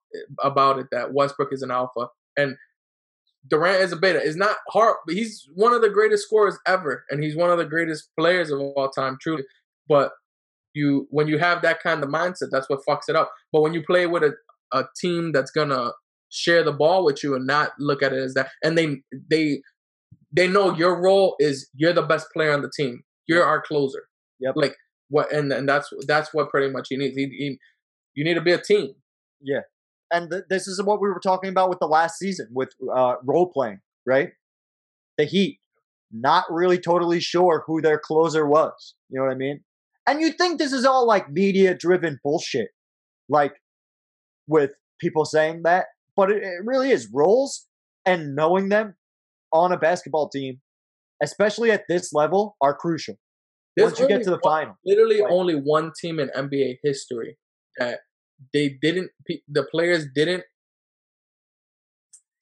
about 0.42 0.80
it 0.80 0.88
that 0.92 1.14
Westbrook 1.14 1.52
is 1.52 1.62
an 1.62 1.72
alpha, 1.72 2.08
and 2.38 2.56
Durant 3.50 3.82
is 3.82 3.92
a 3.92 3.96
beta. 3.96 4.20
It's 4.24 4.36
not 4.36 4.58
hard, 4.70 4.96
but 5.06 5.16
he's 5.16 5.48
one 5.54 5.74
of 5.74 5.82
the 5.82 5.90
greatest 5.90 6.24
scorers 6.24 6.58
ever, 6.68 7.04
and 7.10 7.24
he's 7.24 7.36
one 7.36 7.52
of 7.52 7.58
the 7.58 7.66
greatest 7.66 8.10
players 8.18 8.52
of 8.52 8.60
all 8.60 8.90
time, 8.90 9.18
truly. 9.22 9.44
But 9.88 10.12
you, 10.74 11.08
when 11.12 11.28
you 11.28 11.38
have 11.38 11.62
that 11.62 11.82
kind 11.82 12.04
of 12.04 12.10
mindset, 12.10 12.50
that's 12.52 12.70
what 12.70 12.80
fucks 12.88 13.08
it 13.08 13.16
up. 13.16 13.32
But 13.52 13.62
when 13.62 13.74
you 13.74 13.84
play 13.84 14.08
with 14.08 14.24
a, 14.24 14.34
a 14.74 14.86
team 15.00 15.32
that's 15.32 15.52
gonna 15.52 15.92
share 16.30 16.64
the 16.64 16.74
ball 16.74 17.06
with 17.06 17.24
you 17.24 17.36
and 17.36 17.46
not 17.46 17.72
look 17.80 18.02
at 18.02 18.14
it 18.14 18.20
as 18.20 18.34
that, 18.34 18.50
and 18.64 18.78
they 18.78 19.02
they 19.30 19.62
they 20.36 20.48
know 20.48 20.76
your 20.76 21.00
role 21.02 21.36
is 21.40 21.70
you're 21.76 21.94
the 21.94 22.02
best 22.02 22.28
player 22.34 22.52
on 22.52 22.62
the 22.62 22.72
team. 22.76 23.04
You're 23.28 23.44
our 23.44 23.62
closer. 23.62 24.04
Yep. 24.40 24.54
Like 24.56 24.76
what, 25.10 25.32
and 25.32 25.52
and 25.52 25.68
that's 25.68 25.90
that's 26.08 26.34
what 26.34 26.50
pretty 26.50 26.72
much 26.72 26.88
he 26.90 26.98
needs. 26.98 27.16
He, 27.16 27.26
he, 27.26 27.60
you 28.16 28.24
need 28.24 28.34
to 28.34 28.42
be 28.42 28.52
a 28.52 28.62
team. 28.62 28.94
Yeah, 29.42 29.62
and 30.16 30.30
th- 30.32 30.44
this 30.50 30.68
is 30.68 30.82
what 30.84 31.02
we 31.02 31.10
were 31.10 31.20
talking 31.20 31.50
about 31.50 31.70
with 31.70 31.80
the 31.80 31.88
last 31.88 32.18
season 32.18 32.48
with 32.52 32.70
uh, 32.94 33.16
role 33.24 33.52
playing, 33.52 33.80
right? 34.06 34.30
The 35.18 35.26
Heat, 35.26 35.60
not 36.12 36.46
really 36.50 36.78
totally 36.80 37.20
sure 37.20 37.64
who 37.68 37.82
their 37.82 38.00
closer 38.00 38.46
was. 38.48 38.96
You 39.10 39.20
know 39.20 39.26
what 39.26 39.32
I 39.32 39.36
mean? 39.38 39.64
And 40.08 40.22
you 40.22 40.32
think 40.32 40.60
this 40.60 40.74
is 40.74 40.86
all 40.86 41.08
like 41.08 41.32
media 41.32 41.76
driven 41.76 42.20
bullshit, 42.24 42.70
like 43.30 43.54
with 44.48 44.72
people 45.00 45.26
saying 45.26 45.62
that, 45.64 45.86
but 46.16 46.32
it, 46.32 46.44
it 46.44 46.62
really 46.64 46.92
is 46.92 47.10
roles 47.14 47.68
and 48.06 48.36
knowing 48.36 48.70
them 48.70 48.96
on 49.52 49.72
a 49.72 49.78
basketball 49.78 50.30
team, 50.30 50.62
especially 51.24 51.72
at 51.72 51.84
this 51.90 52.14
level, 52.14 52.56
are 52.62 52.76
crucial. 52.76 53.16
There's 53.76 53.92
Once 53.92 54.00
you 54.00 54.08
get 54.08 54.24
to 54.24 54.30
the 54.30 54.40
one- 54.42 54.54
final, 54.66 54.76
literally 54.86 55.22
Like- 55.22 55.32
only 55.32 55.56
one 55.56 55.92
team 56.00 56.20
in 56.20 56.30
NBA 56.30 56.78
history 56.84 57.38
that 57.78 58.00
they 58.54 58.78
didn't 58.82 59.12
the 59.48 59.64
players 59.72 60.06
didn't 60.14 60.44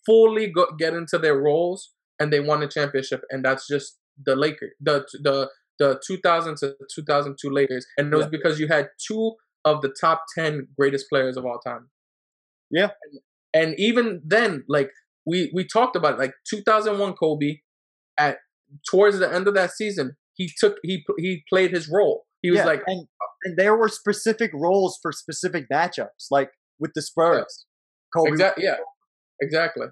fully 0.06 0.48
go, 0.52 0.68
get 0.78 0.94
into 0.94 1.18
their 1.18 1.38
roles 1.38 1.92
and 2.20 2.32
they 2.32 2.40
won 2.40 2.62
a 2.64 2.68
championship 2.68 3.24
and 3.30 3.44
that's 3.46 3.68
just 3.68 3.98
the 4.26 4.36
Lakers 4.36 4.72
the 4.80 5.06
the 5.24 5.50
the 5.80 6.00
2000 6.06 6.58
to 6.58 6.76
2002 6.94 7.50
Lakers 7.50 7.86
and 7.98 8.14
it 8.14 8.16
was 8.16 8.26
Yeah. 8.26 8.30
because 8.30 8.60
you 8.60 8.68
had 8.68 8.90
two 9.08 9.34
of 9.66 9.82
the 9.82 9.94
top 10.00 10.24
10 10.38 10.68
greatest 10.78 11.08
players 11.10 11.38
of 11.38 11.46
all 11.46 11.60
time 11.60 11.90
Yeah. 12.70 12.90
and, 13.04 13.20
and 13.70 13.80
even 13.80 14.22
then 14.26 14.64
like 14.68 14.92
we 15.26 15.52
we 15.54 15.66
talked 15.66 15.96
about 15.96 16.14
it, 16.16 16.20
like 16.20 16.34
2001 16.50 17.14
Kobe 17.14 17.58
at 18.20 18.38
towards 18.90 19.20
the 19.20 19.34
end 19.34 19.48
of 19.48 19.54
that 19.56 19.72
season 19.72 20.16
he 20.36 20.50
took 20.60 20.78
he 20.84 21.04
he 21.18 21.44
played 21.50 21.72
his 21.72 21.90
role 21.90 22.26
he 22.42 22.52
was 22.52 22.60
Yeah, 22.60 22.66
like 22.66 22.84
and 22.88 23.08
and 23.46 23.58
there 23.58 23.76
were 23.76 23.90
specific 23.90 24.52
roles 24.54 25.00
for 25.02 25.12
specific 25.12 25.66
matchups, 25.72 26.28
like 26.32 26.52
with 26.80 26.92
the 26.96 27.02
Spurs. 27.02 27.66
Kobe, 28.16 28.30
Exactly. 28.32 28.64
Yeah. 28.66 28.76
Exactly. 29.42 29.88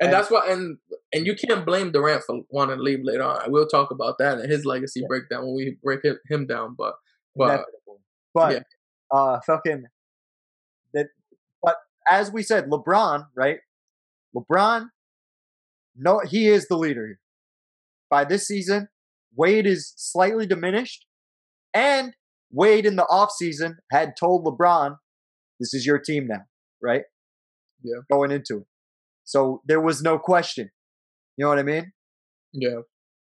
And, 0.00 0.08
And- 0.08 0.12
that's 0.12 0.30
what, 0.30 0.48
and 0.50 0.78
and 1.12 1.24
you 1.26 1.34
can't 1.36 1.64
blame 1.64 1.92
Durant 1.92 2.22
for 2.24 2.40
wanting 2.50 2.76
to 2.76 2.82
leave 2.82 2.98
later 3.02 3.22
on. 3.22 3.50
We'll 3.50 3.68
talk 3.68 3.90
about 3.90 4.16
that 4.18 4.38
and 4.38 4.50
his 4.50 4.64
legacy 4.64 5.00
Yeah. 5.00 5.06
breakdown 5.08 5.46
when 5.46 5.54
we 5.54 5.78
break 5.82 6.04
him, 6.04 6.18
him 6.28 6.46
down. 6.46 6.74
But 6.76 6.94
but 7.36 7.64
but 8.34 8.52
yeah. 8.52 8.60
uh, 9.18 9.40
fucking 9.46 9.84
that. 10.94 11.06
But 11.62 11.76
as 12.10 12.30
we 12.32 12.42
said, 12.42 12.66
LeBron, 12.66 13.26
right? 13.36 13.58
LeBron, 14.36 14.88
no, 15.96 16.20
he 16.20 16.48
is 16.48 16.66
the 16.68 16.76
leader. 16.76 17.18
By 18.10 18.24
this 18.24 18.46
season, 18.46 18.88
Wade 19.34 19.66
is 19.66 19.92
slightly 19.96 20.46
diminished, 20.46 21.06
and 21.72 22.14
Wade 22.52 22.86
in 22.86 22.96
the 22.96 23.04
offseason 23.10 23.74
had 23.90 24.14
told 24.18 24.44
LeBron, 24.44 24.96
"This 25.60 25.74
is 25.74 25.84
your 25.86 25.98
team 25.98 26.26
now," 26.28 26.44
right? 26.82 27.02
Yeah. 27.82 28.00
Going 28.10 28.30
into 28.30 28.58
it, 28.58 28.66
so 29.24 29.62
there 29.66 29.80
was 29.80 30.02
no 30.02 30.18
question. 30.18 30.70
You 31.36 31.44
know 31.44 31.48
what 31.50 31.58
I 31.58 31.62
mean? 31.62 31.92
yeah, 32.52 32.80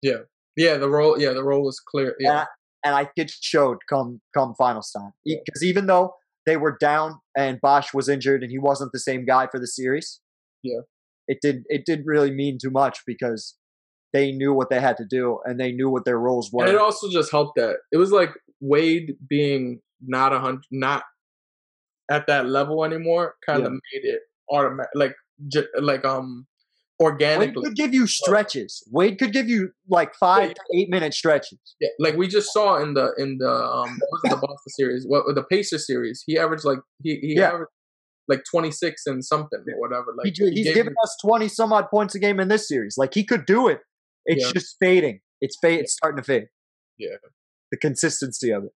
yeah, 0.02 0.20
yeah. 0.56 0.78
The 0.78 0.90
role, 0.90 1.20
yeah, 1.20 1.34
the 1.34 1.44
role 1.44 1.64
was 1.64 1.80
clear. 1.80 2.16
Yeah, 2.20 2.40
and, 2.40 2.48
and 2.84 2.96
I 2.96 3.10
it 3.16 3.32
showed 3.32 3.80
come 3.90 4.22
come 4.36 4.54
finals 4.56 4.92
time 4.92 5.14
Yeah. 5.24 5.38
because 5.46 5.64
even 5.64 5.88
though 5.88 6.14
they 6.46 6.58
were 6.58 6.78
down 6.80 7.20
and 7.36 7.60
Bosh 7.60 7.92
was 7.94 8.08
injured 8.08 8.44
and 8.44 8.52
he 8.52 8.60
wasn't 8.60 8.92
the 8.92 9.00
same 9.00 9.26
guy 9.26 9.48
for 9.48 9.60
the 9.60 9.66
series, 9.68 10.22
Yeah. 10.62 10.82
it 11.28 11.40
did 11.42 11.64
it 11.70 11.86
didn't 11.88 12.06
really 12.06 12.30
mean 12.32 12.60
too 12.62 12.70
much 12.70 13.00
because 13.08 13.56
they 14.14 14.32
knew 14.32 14.54
what 14.54 14.70
they 14.70 14.80
had 14.80 14.96
to 14.98 15.06
do 15.10 15.40
and 15.46 15.60
they 15.60 15.72
knew 15.72 15.90
what 15.90 16.06
their 16.06 16.20
roles 16.20 16.52
were. 16.54 16.64
and 16.66 16.74
it 16.74 16.80
also 16.80 17.10
just 17.10 17.32
helped 17.32 17.56
that 17.58 17.78
it 17.92 17.98
was 17.98 18.12
like 18.12 18.30
Wade 18.72 19.16
being 19.30 19.80
not 20.02 20.34
a 20.34 20.40
hundred, 20.40 20.66
not 20.72 21.04
at 22.10 22.28
that 22.28 22.46
level 22.48 22.84
anymore, 22.86 23.36
kind 23.46 23.64
of 23.66 23.72
made 23.72 24.04
it 24.14 24.22
automatic, 24.50 24.90
like 24.96 25.16
j- 25.48 25.68
like 25.80 26.06
um 26.06 26.46
Wade 27.00 27.08
organically. 27.08 27.64
could 27.64 27.76
give 27.76 27.94
you 27.94 28.08
stretches. 28.08 28.84
Wade 28.92 29.18
could 29.20 29.34
give 29.34 29.50
you 29.50 29.72
like 29.90 30.14
five 30.16 30.50
Yeah. 30.50 30.54
to 30.54 30.62
eight 30.78 30.90
minute 30.90 31.14
stretches. 31.14 31.60
Yeah, 31.82 31.90
like 32.00 32.16
we 32.16 32.28
just 32.28 32.54
saw 32.54 32.82
in 32.82 32.94
the 32.94 33.14
in 33.18 33.38
the 33.40 33.52
um 33.52 33.98
what 34.10 34.22
was 34.24 34.32
the 34.32 34.38
Boston 34.48 34.72
series, 34.80 35.06
what 35.08 35.24
the 35.36 35.44
Pacer 35.44 35.78
series, 35.80 36.24
he 36.26 36.38
averaged 36.38 36.64
like 36.66 36.80
he 37.04 37.16
he 37.22 37.36
Yeah. 37.36 37.50
averaged 37.50 37.72
like 38.28 38.44
twenty 38.50 38.72
six 38.72 39.06
and 39.08 39.24
something 39.26 39.60
or 39.74 39.80
whatever. 39.80 40.08
Like 40.18 40.34
He, 40.36 40.50
he's 40.52 40.66
gave 40.68 40.76
given 40.76 40.94
you- 40.94 41.04
us 41.04 41.18
twenty 41.22 41.48
some 41.48 41.74
odd 41.74 41.90
points 41.90 42.16
a 42.16 42.20
game 42.20 42.40
in 42.40 42.48
this 42.48 42.68
series. 42.68 42.96
Like 42.98 43.14
he 43.14 43.24
could 43.24 43.46
do 43.46 43.68
it. 43.68 43.80
It's 44.26 44.46
Yeah. 44.46 44.52
just 44.54 44.78
fading. 44.80 45.20
It's 45.42 45.58
fade. 45.62 45.82
It's 45.82 45.94
starting 45.94 46.18
to 46.18 46.24
fade. 46.24 46.48
Yeah. 46.98 47.18
The 47.72 47.78
consistency 47.78 48.52
of 48.52 48.64
it. 48.64 48.72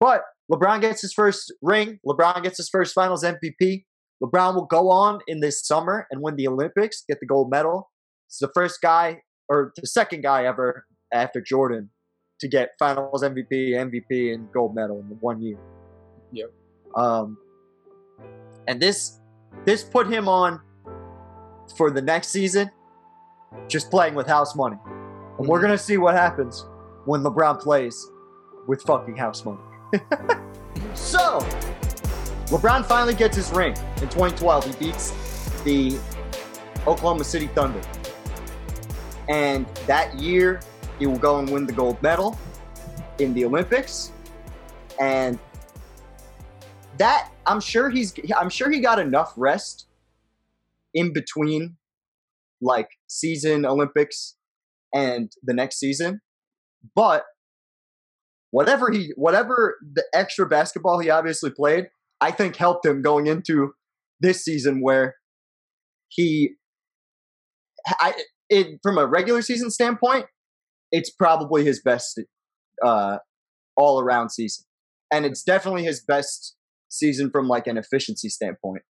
But 0.00 0.22
LeBron 0.52 0.80
gets 0.80 1.00
his 1.00 1.12
first 1.12 1.52
ring. 1.62 1.98
LeBron 2.06 2.42
gets 2.42 2.58
his 2.58 2.68
first 2.68 2.94
Finals 2.94 3.24
MVP. 3.24 3.84
LeBron 4.22 4.54
will 4.54 4.66
go 4.66 4.90
on 4.90 5.20
in 5.26 5.40
this 5.40 5.66
summer 5.66 6.06
and 6.10 6.20
win 6.20 6.36
the 6.36 6.46
Olympics, 6.46 7.04
get 7.08 7.20
the 7.20 7.26
gold 7.26 7.50
medal. 7.50 7.90
He's 8.28 8.38
the 8.38 8.50
first 8.54 8.80
guy, 8.80 9.22
or 9.48 9.72
the 9.76 9.86
second 9.86 10.22
guy 10.22 10.44
ever 10.44 10.86
after 11.12 11.40
Jordan, 11.40 11.90
to 12.40 12.48
get 12.48 12.70
Finals 12.78 13.22
MVP, 13.22 13.50
MVP, 13.50 14.34
and 14.34 14.50
gold 14.52 14.74
medal 14.74 15.00
in 15.00 15.16
one 15.20 15.42
year. 15.42 15.58
Yep. 16.32 16.52
Um, 16.96 17.38
and 18.68 18.80
this 18.80 19.20
this 19.64 19.84
put 19.84 20.06
him 20.06 20.28
on 20.28 20.60
for 21.76 21.90
the 21.90 22.02
next 22.02 22.28
season, 22.28 22.70
just 23.68 23.90
playing 23.90 24.14
with 24.14 24.26
house 24.26 24.54
money. 24.54 24.76
And 25.38 25.48
we're 25.48 25.60
gonna 25.60 25.78
see 25.78 25.96
what 25.96 26.14
happens 26.14 26.64
when 27.04 27.22
LeBron 27.22 27.60
plays 27.60 28.10
with 28.66 28.82
fucking 28.82 29.16
house 29.16 29.44
money. 29.44 29.58
so, 30.94 31.38
LeBron 32.46 32.84
finally 32.84 33.14
gets 33.14 33.36
his 33.36 33.50
ring 33.52 33.74
in 33.96 34.08
2012. 34.08 34.66
He 34.66 34.86
beats 34.86 35.10
the 35.64 35.98
Oklahoma 36.86 37.24
City 37.24 37.46
Thunder. 37.48 37.80
And 39.28 39.66
that 39.86 40.14
year, 40.14 40.60
he 40.98 41.06
will 41.06 41.18
go 41.18 41.38
and 41.38 41.48
win 41.48 41.66
the 41.66 41.72
gold 41.72 42.00
medal 42.02 42.38
in 43.18 43.34
the 43.34 43.44
Olympics. 43.44 44.12
And 45.00 45.38
that 46.98 47.30
I'm 47.46 47.60
sure 47.60 47.90
he's 47.90 48.14
I'm 48.36 48.50
sure 48.50 48.70
he 48.70 48.80
got 48.80 48.98
enough 48.98 49.32
rest 49.36 49.86
in 50.92 51.12
between 51.12 51.76
like 52.60 52.88
season 53.08 53.66
Olympics 53.66 54.36
and 54.94 55.32
the 55.42 55.52
next 55.52 55.78
season. 55.78 56.20
But 56.94 57.24
whatever 58.50 58.90
he 58.90 59.12
whatever 59.16 59.76
the 59.94 60.04
extra 60.14 60.46
basketball 60.46 60.98
he 60.98 61.10
obviously 61.10 61.50
played, 61.50 61.88
I 62.20 62.30
think 62.30 62.56
helped 62.56 62.86
him 62.86 63.02
going 63.02 63.26
into 63.26 63.72
this 64.20 64.44
season 64.44 64.80
where 64.80 65.16
he 66.08 66.54
I 67.88 68.14
it 68.48 68.78
from 68.82 68.98
a 68.98 69.06
regular 69.06 69.42
season 69.42 69.70
standpoint, 69.70 70.26
it's 70.92 71.10
probably 71.10 71.64
his 71.64 71.82
best 71.82 72.20
uh 72.84 73.18
all 73.76 74.00
around 74.00 74.30
season. 74.30 74.64
And 75.12 75.26
it's 75.26 75.42
definitely 75.42 75.84
his 75.84 76.02
best 76.02 76.56
season 76.88 77.30
from 77.30 77.48
like 77.48 77.66
an 77.66 77.76
efficiency 77.76 78.28
standpoint. 78.28 78.82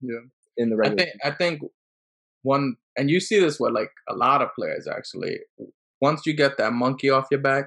Yeah. 0.00 0.20
In 0.56 0.70
the 0.70 0.76
I 0.76 0.78
regular 0.78 1.04
think 1.04 1.16
I 1.24 1.30
think 1.32 1.60
one 2.42 2.76
and 2.96 3.10
you 3.10 3.18
see 3.18 3.40
this 3.40 3.58
with 3.58 3.72
like 3.72 3.90
a 4.08 4.14
lot 4.14 4.40
of 4.40 4.50
players 4.56 4.86
actually. 4.86 5.38
Once 6.00 6.22
you 6.26 6.34
get 6.34 6.56
that 6.58 6.72
monkey 6.72 7.10
off 7.10 7.26
your 7.30 7.40
back, 7.40 7.66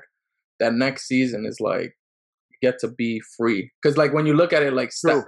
that 0.60 0.74
next 0.74 1.08
season 1.08 1.46
is 1.46 1.60
like 1.60 1.96
you 2.50 2.58
get 2.62 2.80
to 2.80 2.88
be 2.88 3.22
free. 3.38 3.72
Because 3.82 3.98
like 3.98 4.14
when 4.14 4.26
you 4.26 4.34
look 4.34 4.54
at 4.54 4.64
it 4.64 4.74
like 4.74 4.92
Steph, 4.92 5.14
True. 5.14 5.24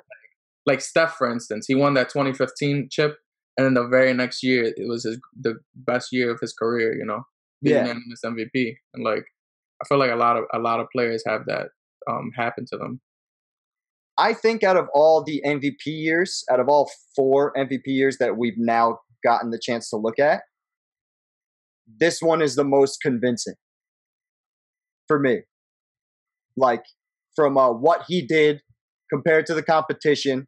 like 0.66 0.82
Steph 0.82 1.16
for 1.16 1.32
instance, 1.32 1.66
he 1.68 1.76
won 1.76 1.94
that 1.96 2.10
2015 2.10 2.90
chip, 2.92 3.18
and 3.58 3.66
then 3.66 3.74
the 3.74 3.88
very 3.88 4.14
next 4.14 4.44
year 4.44 4.66
it 4.66 4.88
was 4.88 5.04
his 5.04 5.20
the 5.40 5.56
best 5.76 6.10
year 6.12 6.32
of 6.32 6.40
his 6.40 6.54
career. 6.54 6.96
You 6.98 7.06
know, 7.06 7.24
being 7.64 7.76
Yeah. 7.78 7.82
unanimous 7.88 8.22
MVP, 8.26 8.76
and 8.94 9.04
like 9.04 9.24
I 9.82 9.88
feel 9.88 9.98
like 9.98 10.12
a 10.12 10.16
lot 10.16 10.38
of 10.38 10.44
a 10.54 10.60
lot 10.60 10.80
of 10.80 10.88
players 10.92 11.24
have 11.26 11.46
that 11.48 11.68
um 12.10 12.32
happen 12.36 12.66
to 12.72 12.78
them. 12.78 13.00
I 14.18 14.34
think 14.34 14.64
out 14.64 14.76
of 14.76 14.88
all 14.94 15.24
the 15.24 15.42
MVP 15.46 15.86
years, 15.86 16.44
out 16.52 16.60
of 16.60 16.68
all 16.68 16.92
four 17.16 17.54
MVP 17.56 17.84
years 17.86 18.18
that 18.18 18.36
we've 18.38 18.58
now 18.58 19.00
gotten 19.24 19.50
the 19.50 19.60
chance 19.62 19.90
to 19.92 19.96
look 19.98 20.20
at, 20.20 20.42
this 22.00 22.22
one 22.22 22.42
is 22.42 22.56
the 22.56 22.64
most 22.64 23.02
convincing 23.02 23.56
for 25.08 25.20
me. 25.20 25.42
Like 26.56 26.84
from 27.36 27.58
uh, 27.58 27.72
what 27.72 28.04
he 28.08 28.26
did 28.26 28.62
compared 29.12 29.46
to 29.48 29.54
the 29.54 29.64
competition, 29.64 30.48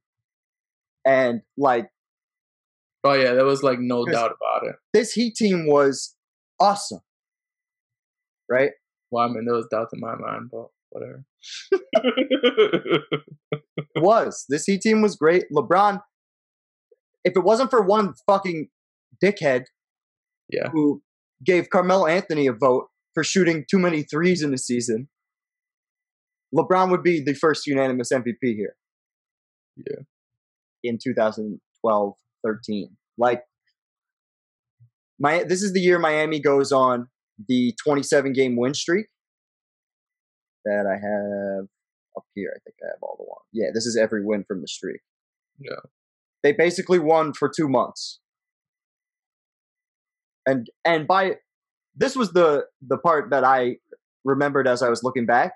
and 1.05 1.41
like 1.57 1.89
Oh 3.03 3.13
yeah, 3.13 3.33
there 3.33 3.45
was 3.45 3.63
like 3.63 3.79
no 3.79 4.05
doubt 4.05 4.31
about 4.39 4.67
it. 4.67 4.75
this 4.93 5.13
Heat 5.13 5.35
team 5.35 5.65
was 5.67 6.15
awesome, 6.59 7.01
right? 8.49 8.71
Well, 9.09 9.27
I 9.27 9.27
mean, 9.33 9.45
there 9.45 9.55
was 9.55 9.67
doubt 9.71 9.87
in 9.93 9.99
my 9.99 10.15
mind, 10.15 10.51
but 10.51 10.67
whatever. 10.89 11.25
was. 13.95 14.45
This 14.49 14.65
Heat 14.65 14.81
team 14.81 15.01
was 15.01 15.15
great. 15.15 15.45
LeBron, 15.51 16.01
if 17.23 17.35
it 17.35 17.43
wasn't 17.43 17.71
for 17.71 17.81
one 17.81 18.13
fucking 18.27 18.67
dickhead 19.23 19.63
yeah, 20.49 20.69
who 20.71 21.01
gave 21.45 21.69
Carmelo 21.69 22.07
Anthony 22.07 22.47
a 22.47 22.53
vote 22.53 22.87
for 23.13 23.23
shooting 23.23 23.65
too 23.69 23.79
many 23.79 24.03
threes 24.03 24.41
in 24.41 24.51
the 24.51 24.57
season, 24.57 25.09
LeBron 26.55 26.91
would 26.91 27.03
be 27.03 27.21
the 27.21 27.33
first 27.33 27.65
unanimous 27.67 28.11
MVP 28.11 28.35
here. 28.41 28.75
Yeah. 29.77 30.03
In 30.83 30.97
2012 31.01 32.13
13. 32.43 32.97
Like, 33.17 33.43
My 35.19 35.43
this 35.43 35.61
is 35.61 35.73
the 35.73 35.79
year 35.79 35.99
Miami 35.99 36.39
goes 36.39 36.71
on 36.71 37.07
the 37.47 37.73
27 37.83 38.33
game 38.33 38.55
win 38.55 38.73
streak 38.73 39.07
that 40.65 40.85
I 40.87 40.93
have 40.93 41.65
up 42.17 42.25
here. 42.35 42.53
I 42.55 42.59
think 42.63 42.75
I 42.83 42.87
have 42.87 43.01
all 43.01 43.15
the 43.17 43.23
ones. 43.23 43.45
Yeah, 43.53 43.69
this 43.73 43.85
is 43.85 43.97
every 43.97 44.23
win 44.25 44.43
from 44.47 44.61
the 44.61 44.67
streak. 44.67 45.01
Yeah. 45.59 45.79
They 46.43 46.53
basically 46.53 46.99
won 46.99 47.33
for 47.33 47.49
two 47.55 47.69
months. 47.69 48.19
And 50.45 50.67
and 50.85 51.07
by 51.07 51.35
this 51.95 52.15
was 52.15 52.31
the 52.33 52.65
the 52.81 52.97
part 52.97 53.29
that 53.31 53.43
I 53.43 53.77
remembered 54.23 54.67
as 54.67 54.81
I 54.81 54.89
was 54.89 55.03
looking 55.03 55.25
back. 55.25 55.53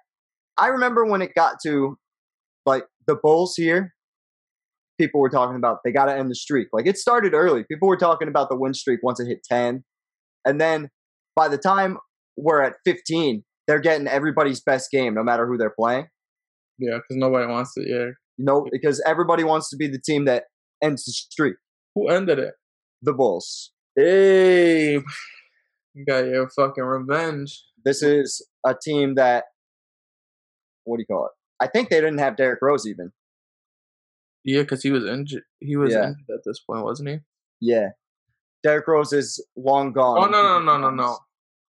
I 0.57 0.67
remember 0.67 1.05
when 1.05 1.21
it 1.21 1.33
got 1.35 1.55
to 1.65 1.97
like 2.65 2.85
the 3.07 3.15
Bulls 3.15 3.55
here, 3.57 3.93
people 4.99 5.21
were 5.21 5.29
talking 5.29 5.55
about 5.55 5.79
they 5.83 5.91
got 5.91 6.05
to 6.05 6.15
end 6.15 6.29
the 6.29 6.35
streak. 6.35 6.67
Like 6.71 6.87
it 6.87 6.97
started 6.97 7.33
early. 7.33 7.63
People 7.69 7.87
were 7.87 7.97
talking 7.97 8.27
about 8.27 8.49
the 8.49 8.57
win 8.57 8.73
streak 8.73 8.99
once 9.03 9.19
it 9.19 9.27
hit 9.27 9.43
10. 9.49 9.83
And 10.45 10.61
then 10.61 10.89
by 11.35 11.47
the 11.47 11.57
time 11.57 11.97
we're 12.37 12.61
at 12.61 12.75
15, 12.85 13.43
they're 13.67 13.79
getting 13.79 14.07
everybody's 14.07 14.61
best 14.61 14.91
game 14.91 15.13
no 15.13 15.23
matter 15.23 15.47
who 15.47 15.57
they're 15.57 15.73
playing. 15.77 16.07
Yeah, 16.77 16.97
because 16.97 17.17
nobody 17.17 17.47
wants 17.47 17.73
to. 17.75 17.83
Yeah. 17.87 18.11
No, 18.37 18.67
because 18.71 19.01
everybody 19.07 19.43
wants 19.43 19.69
to 19.69 19.77
be 19.77 19.87
the 19.87 19.99
team 19.99 20.25
that 20.25 20.43
ends 20.83 21.05
the 21.05 21.11
streak. 21.11 21.55
Who 21.95 22.09
ended 22.09 22.39
it? 22.39 22.53
The 23.01 23.13
Bulls. 23.13 23.71
Hey, 23.95 24.93
you 25.93 26.05
got 26.05 26.25
your 26.25 26.49
fucking 26.49 26.83
revenge. 26.83 27.63
This 27.85 28.03
is 28.03 28.45
a 28.65 28.75
team 28.79 29.15
that 29.15 29.45
what 30.83 30.97
do 30.97 31.01
you 31.01 31.05
call 31.13 31.25
it? 31.27 31.31
I 31.63 31.67
think 31.67 31.89
they 31.89 31.97
didn't 32.01 32.17
have 32.19 32.35
Derrick 32.35 32.59
Rose 32.61 32.85
even. 32.85 33.11
Yeah, 34.43 34.61
because 34.61 34.83
he 34.83 34.91
was 34.91 35.05
injured. 35.05 35.43
He 35.59 35.77
was 35.77 35.93
Yeah. 35.93 36.07
injured 36.09 36.29
at 36.29 36.41
this 36.45 36.59
point, 36.59 36.83
wasn't 36.83 37.09
he? 37.09 37.17
Yeah. 37.61 37.89
Derrick 38.63 38.87
Rose 38.87 39.13
is 39.13 39.43
long 39.55 39.93
gone. 39.93 40.17
Oh 40.17 40.25
no 40.29 40.41
no 40.41 40.59
no 40.59 40.77
no 40.77 40.89
no 40.89 41.17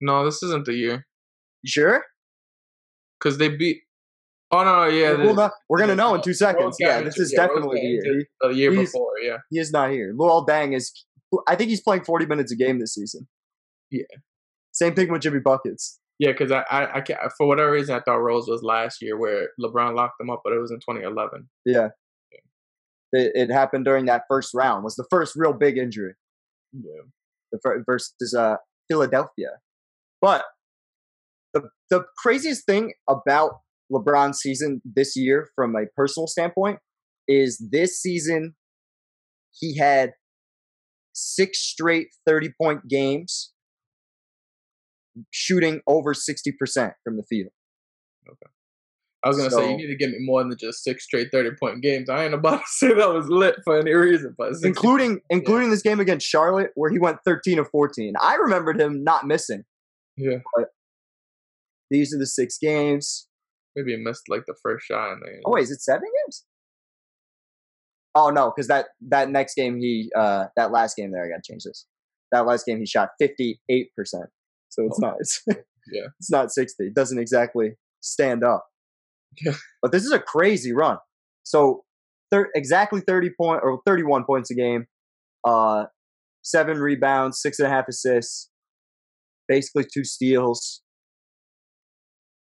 no! 0.01 0.25
This 0.25 0.41
isn't 0.43 0.65
the 0.65 0.73
year 0.73 1.05
You 1.61 1.69
sure? 1.69 2.03
because 3.19 3.37
they 3.37 3.49
beat. 3.49 3.81
Oh 4.51 4.63
no 4.63 4.85
yeah. 4.85 5.13
The- 5.13 5.33
know- 5.33 5.51
we're 5.69 5.79
gonna 5.79 5.95
know 5.95 6.13
in 6.13 6.19
oh, 6.21 6.23
two 6.23 6.33
seconds. 6.33 6.77
Yeah, 6.79 7.01
this 7.01 7.17
is 7.17 7.33
Yeah, 7.33 7.47
definitely 7.47 7.81
the 7.81 7.87
year. 7.87 8.25
The 8.41 8.49
year 8.49 8.71
he's- 8.71 8.91
before, 8.91 9.13
yeah. 9.21 9.37
He 9.49 9.59
is 9.59 9.71
not 9.71 9.89
here. 9.91 10.13
Luol 10.13 10.47
Deng 10.47 10.75
is. 10.75 11.05
I 11.47 11.55
think 11.55 11.69
he's 11.69 11.81
playing 11.81 12.03
40 12.03 12.25
minutes 12.25 12.51
a 12.51 12.55
game 12.55 12.79
this 12.79 12.93
season. 12.93 13.27
Yeah. 13.91 14.03
Same 14.71 14.93
thing 14.95 15.11
with 15.11 15.21
Jimmy 15.21 15.39
Buckets. 15.39 15.99
Yeah, 16.19 16.31
because 16.31 16.51
I, 16.51 16.63
I, 16.69 16.97
I 16.97 17.01
can't, 17.01 17.19
for 17.37 17.47
whatever 17.47 17.71
reason, 17.71 17.95
I 17.95 17.99
thought 17.99 18.17
Rose 18.17 18.47
was 18.47 18.63
last 18.63 19.01
year 19.01 19.17
where 19.17 19.49
LeBron 19.59 19.95
locked 19.95 20.17
them 20.19 20.29
up, 20.29 20.41
but 20.43 20.53
it 20.53 20.59
was 20.59 20.71
in 20.71 20.77
2011. 20.77 21.49
Yeah. 21.65 21.89
It, 23.11 23.31
it 23.35 23.51
happened 23.51 23.85
during 23.85 24.05
that 24.05 24.23
first 24.27 24.53
round. 24.53 24.83
Was 24.83 24.95
the 24.95 25.05
first 25.09 25.33
real 25.35 25.53
big 25.53 25.77
injury. 25.77 26.13
Yeah. 26.73 27.01
the 27.51 27.59
fir- 27.61 27.83
versus 27.85 28.33
uh, 28.33 28.55
Philadelphia. 28.89 29.59
But 30.21 30.43
the 31.53 31.69
the 31.89 32.05
craziest 32.17 32.65
thing 32.65 32.93
about 33.07 33.59
LeBron's 33.91 34.39
season 34.39 34.81
this 34.83 35.15
year, 35.15 35.49
from 35.55 35.75
a 35.75 35.85
personal 35.95 36.27
standpoint, 36.27 36.79
is 37.27 37.63
this 37.71 38.01
season 38.01 38.55
he 39.51 39.77
had 39.77 40.13
six 41.13 41.59
straight 41.59 42.07
thirty 42.27 42.49
point 42.61 42.87
games, 42.87 43.53
shooting 45.31 45.81
over 45.87 46.13
sixty 46.13 46.51
percent 46.51 46.93
from 47.03 47.17
the 47.17 47.23
field. 47.23 47.51
Okay. 48.27 48.51
I 49.25 49.29
was 49.29 49.37
gonna 49.37 49.51
say 49.51 49.71
you 49.71 49.77
need 49.77 49.87
to 49.87 49.95
give 49.95 50.09
me 50.09 50.17
more 50.19 50.43
than 50.43 50.57
just 50.57 50.83
six 50.83 51.05
straight 51.05 51.29
thirty 51.31 51.51
point 51.57 51.81
games. 51.81 52.09
I 52.09 52.25
ain't 52.25 52.33
about 52.33 52.59
to 52.61 52.67
say 52.67 52.93
that 52.93 53.13
was 53.13 53.27
lit 53.29 53.55
for 53.63 53.79
any 53.79 53.93
reason, 53.93 54.35
but 54.37 54.49
60 54.53 54.67
including 54.67 55.21
including 55.29 55.69
this 55.69 55.81
game 55.81 55.99
against 56.01 56.27
Charlotte 56.27 56.71
where 56.75 56.91
he 56.91 56.99
went 56.99 57.19
13 57.25 57.59
of 57.59 57.69
14. 57.69 58.15
I 58.21 58.35
remembered 58.35 58.79
him 58.81 59.03
not 59.03 59.25
missing. 59.25 59.63
yeah, 60.17 60.39
These 61.89 62.13
are 62.13 62.17
the 62.19 62.25
six 62.27 62.57
games. 62.57 63.27
maybe 63.77 63.91
he 63.95 63.97
missed 63.97 64.23
like 64.27 64.43
the 64.45 64.55
first 64.61 64.85
shot. 64.87 65.13
And 65.13 65.21
then, 65.25 65.41
Oh 65.45 65.51
wait, 65.53 65.63
is 65.63 65.71
it 65.71 65.81
seven 65.81 66.09
games? 66.25 66.43
Oh 68.15 68.29
no, 68.29 68.51
because 68.55 68.67
that 68.67 68.87
that 69.09 69.29
next 69.29 69.55
game 69.55 69.77
he 69.79 70.11
uh 70.15 70.45
that 70.55 70.71
last 70.71 70.95
game 70.95 71.11
there 71.11 71.25
I 71.25 71.29
gotta 71.29 71.41
change 71.43 71.63
this. 71.63 71.85
That 72.31 72.45
last 72.45 72.65
game 72.65 72.79
he 72.79 72.85
shot 72.85 73.09
58 73.19 73.89
percent. 73.95 74.25
So 74.69 74.85
it's 74.85 74.99
Oh. 75.01 75.07
not 75.07 75.15
it's, 75.19 75.43
Yeah. 75.91 76.07
it's 76.19 76.31
not 76.31 76.51
60. 76.51 76.85
It 76.87 76.93
doesn't 76.95 77.19
exactly 77.19 77.73
stand 78.01 78.43
up. 78.43 78.65
Yeah. 79.43 79.53
But 79.81 79.91
this 79.91 80.03
is 80.05 80.11
a 80.11 80.19
crazy 80.19 80.71
run. 80.73 80.97
So 81.43 81.83
thir- 82.31 82.51
exactly 82.55 83.01
30 83.01 83.31
point 83.39 83.61
or 83.63 83.81
31 83.85 84.23
points 84.25 84.49
a 84.51 84.55
game, 84.55 84.85
uh 85.45 85.85
seven 86.43 86.77
rebounds, 86.79 87.41
six 87.41 87.57
and 87.59 87.67
a 87.67 87.69
half 87.71 87.87
assists, 87.87 88.49
basically 89.47 89.85
two 89.91 90.03
steals. 90.03 90.81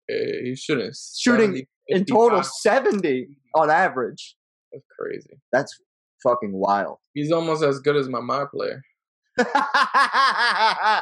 eh, 0.10 0.42
he 0.44 0.56
shouldn't 0.56 0.96
Shooting 1.18 1.48
70, 1.52 1.68
In 1.90 2.06
total 2.06 2.44
70 2.44 3.28
on 3.56 3.70
average. 3.70 4.36
That's 4.72 4.86
crazy. 5.00 5.40
That's 5.52 5.76
fucking 6.24 6.52
wild. 6.54 6.98
He's 7.14 7.32
almost 7.32 7.64
as 7.64 7.80
good 7.80 7.96
as 7.96 8.08
my 8.10 8.20
my 8.22 8.46
player. 8.52 8.82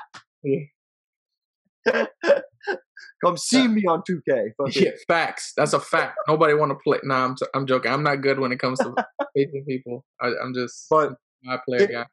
Come 3.24 3.36
see 3.38 3.68
me 3.68 3.84
on 3.86 4.02
2K. 4.10 4.52
Yeah, 4.76 4.91
facts. 5.08 5.52
That's 5.58 5.74
a 5.74 5.80
fact. 5.80 6.18
Nobody 6.28 6.54
want 6.54 6.72
to 6.72 6.76
play. 6.76 7.00
Nah, 7.04 7.26
I'm, 7.26 7.36
I'm 7.54 7.66
joking. 7.68 7.91
I'm 7.91 8.04
not 8.04 8.22
good 8.22 8.40
when 8.40 8.52
it 8.54 8.60
comes 8.60 8.80
to 8.80 8.94
facing 9.36 9.66
people. 9.68 10.06
I, 10.22 10.32
I'm 10.41 10.54
just 10.54 10.86
But 10.90 11.14
my 11.44 11.60
player 11.68 11.82
it- 11.84 11.91
guy. 11.91 12.06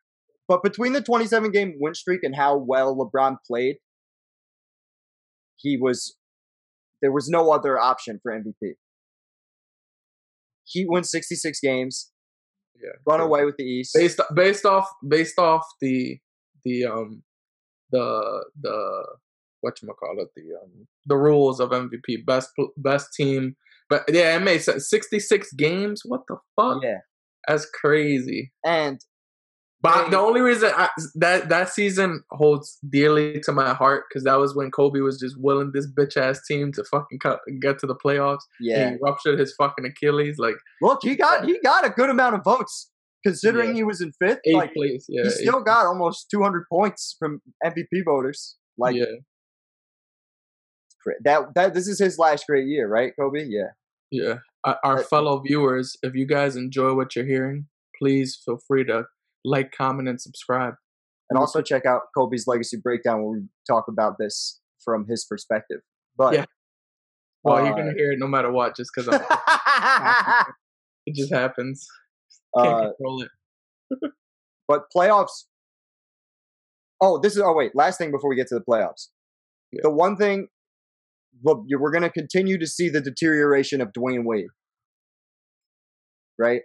but 0.48 0.62
between 0.64 0.92
the 0.94 1.00
27 1.00 1.52
game 1.52 1.74
win 1.78 1.94
streak 1.94 2.24
and 2.24 2.34
how 2.34 2.56
well 2.56 2.96
LeBron 2.96 3.36
played, 3.46 3.76
he 5.56 5.76
was 5.76 6.16
there 7.02 7.12
was 7.12 7.28
no 7.28 7.52
other 7.52 7.78
option 7.78 8.18
for 8.22 8.32
MVP. 8.32 8.72
He 10.66 10.84
wins 10.86 11.10
66 11.10 11.60
games, 11.60 12.10
Yeah, 12.82 12.90
run 13.06 13.20
away 13.20 13.44
with 13.44 13.56
the 13.56 13.64
East. 13.64 13.92
based 13.94 14.20
based 14.34 14.64
off 14.66 14.88
based 15.06 15.38
off 15.38 15.64
the 15.80 16.18
the 16.64 16.84
um 16.86 17.22
the 17.90 18.44
the 18.60 19.04
what 19.60 19.80
you 19.82 19.88
call 19.94 20.16
it 20.18 20.28
the 20.36 20.42
um 20.62 20.86
the 21.06 21.16
rules 21.16 21.60
of 21.60 21.70
MVP 21.70 22.24
best 22.26 22.50
best 22.76 23.12
team. 23.14 23.56
But 23.88 24.02
yeah, 24.08 24.36
it 24.36 24.40
made 24.42 24.62
sense. 24.62 24.90
66 24.90 25.52
games. 25.52 26.02
What 26.04 26.22
the 26.28 26.36
fuck? 26.56 26.82
Yeah, 26.82 26.98
That's 27.46 27.66
crazy. 27.70 28.52
and 28.64 28.98
But 29.82 30.10
the 30.10 30.18
only 30.18 30.40
reason 30.40 30.72
I, 30.74 30.88
that 31.16 31.48
that 31.50 31.68
season 31.68 32.22
holds 32.30 32.78
dearly 32.88 33.40
to 33.44 33.52
my 33.52 33.74
heart 33.74 34.04
because 34.08 34.24
that 34.24 34.36
was 34.38 34.54
when 34.56 34.70
Kobe 34.70 35.00
was 35.00 35.20
just 35.20 35.36
willing 35.38 35.70
this 35.72 35.86
bitch 35.86 36.16
ass 36.16 36.40
team 36.46 36.72
to 36.72 36.82
fucking 36.84 37.18
cut, 37.20 37.40
get 37.60 37.78
to 37.80 37.86
the 37.86 37.94
playoffs. 37.94 38.40
yeah, 38.60 38.88
And 38.88 38.94
he 38.94 38.98
ruptured 39.02 39.38
his 39.38 39.54
fucking 39.54 39.84
Achilles 39.84 40.36
like 40.38 40.56
look, 40.82 41.00
he 41.02 41.14
got 41.14 41.44
he 41.44 41.58
got 41.62 41.84
a 41.86 41.90
good 41.90 42.10
amount 42.10 42.34
of 42.34 42.42
votes 42.42 42.90
considering 43.22 43.70
Yeah. 43.70 43.74
he 43.76 43.82
was 43.84 44.00
in 44.00 44.12
fifth. 44.18 44.40
eighth 44.44 44.54
Like 44.56 44.72
place. 44.74 45.04
Yeah, 45.08 45.24
he 45.24 45.30
still 45.30 45.60
got 45.60 45.86
almost 45.86 46.30
200 46.30 46.64
points 46.72 47.14
from 47.18 47.40
MVP 47.64 48.04
voters. 48.04 48.56
Like 48.78 48.96
yeah, 48.96 49.04
that 51.24 51.54
that 51.54 51.74
this 51.74 51.86
is 51.86 51.98
his 51.98 52.18
last 52.18 52.44
great 52.48 52.66
year, 52.66 52.88
right, 52.88 53.12
Kobe? 53.18 53.44
Yeah. 53.48 53.68
yeah. 54.10 54.34
Our, 54.64 54.78
our 54.82 55.02
fellow 55.04 55.38
viewers, 55.40 55.96
if 56.02 56.14
you 56.14 56.26
guys 56.26 56.56
enjoy 56.56 56.94
what 56.94 57.14
you're 57.14 57.24
hearing, 57.26 57.66
please 57.98 58.40
feel 58.44 58.58
free 58.66 58.84
to 58.86 59.04
like, 59.46 59.72
comment, 59.72 60.08
and 60.08 60.20
subscribe. 60.20 60.74
And 61.30 61.38
also 61.38 61.62
check 61.62 61.86
out 61.86 62.02
Kobe's 62.16 62.46
legacy 62.46 62.76
breakdown 62.82 63.22
where 63.22 63.38
we 63.38 63.42
talk 63.68 63.84
about 63.88 64.14
this 64.18 64.60
from 64.84 65.06
his 65.08 65.24
perspective. 65.24 65.80
But 66.16 66.34
Yeah. 66.34 66.44
Well, 67.42 67.64
you're 67.64 67.74
uh, 67.74 67.76
gonna 67.76 67.92
hear 67.92 68.12
it 68.12 68.18
no 68.18 68.26
matter 68.26 68.50
what, 68.50 68.76
just 68.76 68.90
because 68.94 69.14
it 71.06 71.14
just 71.14 71.32
happens. 71.32 71.86
Can't 72.56 72.68
uh, 72.68 72.90
control 72.90 73.22
it. 73.22 74.10
but 74.66 74.82
playoffs. 74.94 75.44
Oh, 77.00 77.18
this 77.18 77.36
is. 77.36 77.42
Oh, 77.42 77.52
wait. 77.52 77.72
Last 77.74 77.98
thing 77.98 78.10
before 78.10 78.28
we 78.28 78.36
get 78.36 78.48
to 78.48 78.56
the 78.56 78.64
playoffs. 78.68 79.08
Yeah. 79.70 79.80
The 79.84 79.90
one 79.90 80.16
thing, 80.16 80.48
look, 81.44 81.64
we're 81.68 81.90
going 81.90 82.02
to 82.02 82.10
continue 82.10 82.58
to 82.58 82.66
see 82.66 82.88
the 82.88 83.00
deterioration 83.00 83.80
of 83.80 83.92
Dwyane 83.92 84.24
Wade. 84.24 84.46
Right? 86.38 86.62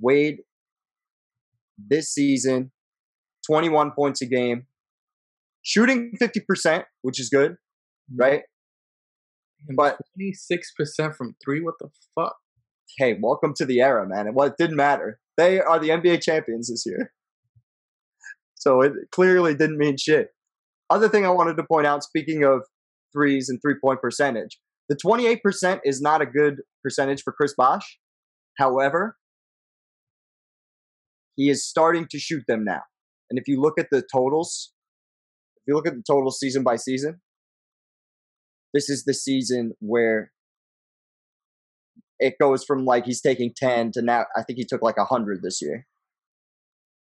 Wade, 0.00 0.38
this 1.78 2.12
season, 2.12 2.72
21 3.46 3.92
points 3.92 4.22
a 4.22 4.26
game, 4.26 4.66
shooting 5.62 6.12
50%, 6.20 6.84
which 7.02 7.20
is 7.20 7.28
good, 7.28 7.52
mm-hmm. 7.52 8.20
right? 8.20 8.42
but- 9.76 9.96
twenty 10.14 10.32
six 10.32 10.72
percent 10.76 11.14
from 11.16 11.36
three. 11.42 11.60
What 11.60 11.74
the 11.80 11.88
fuck? 12.14 12.36
hey, 12.98 13.16
welcome 13.20 13.54
to 13.56 13.64
the 13.64 13.80
era, 13.80 14.06
man. 14.06 14.34
Well, 14.34 14.46
it 14.46 14.54
didn't 14.58 14.76
matter. 14.76 15.18
They 15.36 15.60
are 15.60 15.78
the 15.78 15.88
NBA 15.88 16.22
champions 16.22 16.68
this 16.70 16.84
year. 16.86 17.12
So 18.56 18.80
it 18.80 18.92
clearly 19.12 19.54
didn't 19.54 19.76
mean 19.76 19.98
shit. 19.98 20.28
Other 20.88 21.06
thing 21.06 21.26
I 21.26 21.30
wanted 21.30 21.58
to 21.58 21.64
point 21.64 21.86
out, 21.86 22.02
speaking 22.02 22.44
of 22.44 22.62
threes 23.12 23.50
and 23.50 23.60
three 23.60 23.74
point 23.78 24.00
percentage, 24.00 24.58
the 24.88 24.96
28% 24.96 25.80
is 25.84 26.00
not 26.00 26.22
a 26.22 26.26
good 26.26 26.62
percentage 26.82 27.20
for 27.22 27.34
Chris 27.34 27.52
Bosh. 27.54 27.98
However, 28.56 29.18
he 31.36 31.50
is 31.50 31.66
starting 31.66 32.06
to 32.10 32.18
shoot 32.18 32.44
them 32.46 32.64
now. 32.64 32.82
And 33.30 33.38
if 33.38 33.48
you 33.48 33.60
look 33.60 33.78
at 33.78 33.88
the 33.90 34.02
totals, 34.12 34.72
if 35.56 35.62
you 35.68 35.74
look 35.74 35.86
at 35.86 35.94
the 35.94 36.02
totals 36.06 36.38
season 36.38 36.62
by 36.62 36.76
season, 36.76 37.20
this 38.72 38.88
is 38.88 39.04
the 39.04 39.14
season 39.14 39.72
where 39.80 40.32
it 42.18 42.34
goes 42.40 42.64
from 42.64 42.84
like 42.84 43.06
he's 43.06 43.20
taking 43.20 43.52
10 43.56 43.92
to 43.92 44.02
now 44.02 44.24
I 44.36 44.42
think 44.42 44.58
he 44.58 44.64
took 44.64 44.82
like 44.82 44.96
100 44.96 45.42
this 45.42 45.60
year. 45.60 45.86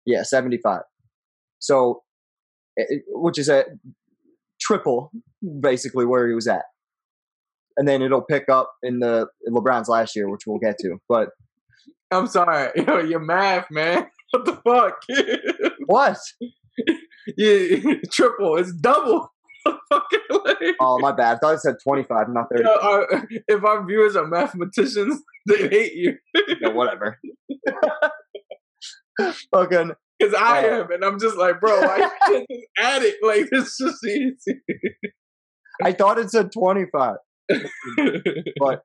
Yeah, 0.06 0.24
75. 0.24 0.82
So 1.60 2.04
which 3.08 3.38
is 3.38 3.50
a 3.50 3.66
triple 4.60 5.12
basically 5.60 6.06
where 6.06 6.28
he 6.28 6.34
was 6.34 6.48
at. 6.48 6.64
And 7.76 7.88
then 7.88 8.02
it'll 8.02 8.22
pick 8.22 8.50
up 8.50 8.72
in 8.84 9.00
the 9.00 9.28
in 9.46 9.54
LeBron's 9.54 9.90
last 9.90 10.16
year, 10.16 10.30
which 10.30 10.42
we'll 10.46 10.60
get 10.60 10.78
to. 10.80 10.98
But 11.10 11.30
I'm 12.12 12.28
sorry, 12.28 12.72
yo, 12.88 13.00
your 13.00 13.20
math, 13.20 13.72
man. 13.72 14.08
What 14.34 14.46
the 14.46 14.56
fuck? 14.66 15.04
what? 15.86 16.18
yeah, 17.38 17.94
triple. 18.12 18.58
It's 18.58 18.74
double. 18.74 19.32
Oh 20.82 20.98
my 21.00 21.12
bad. 21.14 21.36
I 21.36 21.40
thought 21.40 21.54
it 21.56 21.60
said 21.62 21.76
25, 21.84 22.28
not 22.30 22.48
30. 22.52 22.64
yo, 22.64 22.70
our- 22.82 23.28
if 23.48 23.64
our 23.64 23.86
viewers 23.86 24.16
are 24.16 24.26
mathematicians, 24.28 25.22
they 25.48 25.68
hate 25.70 25.94
you. 25.94 26.16
Yeah, 26.62 26.70
whatever. 26.70 27.18
Fucking 29.54 29.92
Because 30.20 30.34
I 30.34 30.68
Uh, 30.68 30.82
am, 30.84 30.92
and 30.92 31.06
I'm 31.06 31.20
just 31.20 31.38
like, 31.38 31.60
bro, 31.62 31.82
I 31.82 32.10
can't 32.26 32.46
just 32.50 32.64
add 32.78 33.04
it? 33.04 33.16
Like, 33.22 33.48
it's 33.52 33.78
just 33.78 34.06
easy. 34.06 34.62
I 35.84 35.92
thought 35.94 36.18
it 36.20 36.30
said 36.32 36.52
25. 36.52 37.16
But- 37.50 38.82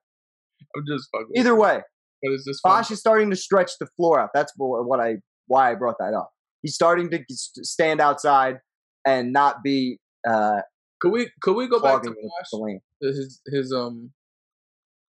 I'm 0.75 0.83
just 0.87 1.09
fucking. 1.11 1.31
Either 1.35 1.55
way, 1.55 1.81
but 2.21 2.31
it's 2.31 2.45
just. 2.45 2.61
Bosh 2.61 2.91
is 2.91 2.99
starting 2.99 3.29
to 3.31 3.35
stretch 3.35 3.71
the 3.79 3.87
floor 3.97 4.19
out. 4.19 4.29
That's 4.33 4.53
what 4.57 4.99
I 4.99 5.15
why 5.49 5.71
I 5.71 5.75
brought 5.75 5.97
that 5.99 6.13
up. 6.13 6.31
He's 6.61 6.75
starting 6.75 7.09
to 7.09 7.19
stand 7.27 7.99
outside 7.99 8.59
and 9.05 9.33
not 9.33 9.63
be 9.63 9.99
uh 10.27 10.61
Could 11.01 11.11
we 11.11 11.29
could 11.41 11.55
we 11.55 11.67
go 11.67 11.79
back 11.81 12.01
to 12.03 12.09
clogging 12.09 12.15
the, 12.21 12.29
Bosh? 12.29 12.61
lane. 12.61 12.79
his 13.01 13.41
his 13.47 13.73
um 13.73 14.11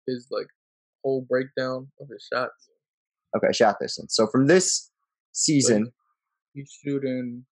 his 0.06 0.28
like 0.30 0.48
whole 1.04 1.26
breakdown 1.28 1.88
of 2.00 2.08
his 2.12 2.28
shots? 2.32 2.70
Okay, 3.36 3.52
shot 3.52 3.78
distance. 3.82 4.16
So 4.16 4.28
from 4.28 4.48
this 4.48 4.92
season, 5.34 5.92
He's 6.54 6.72
shooting, 6.86 7.46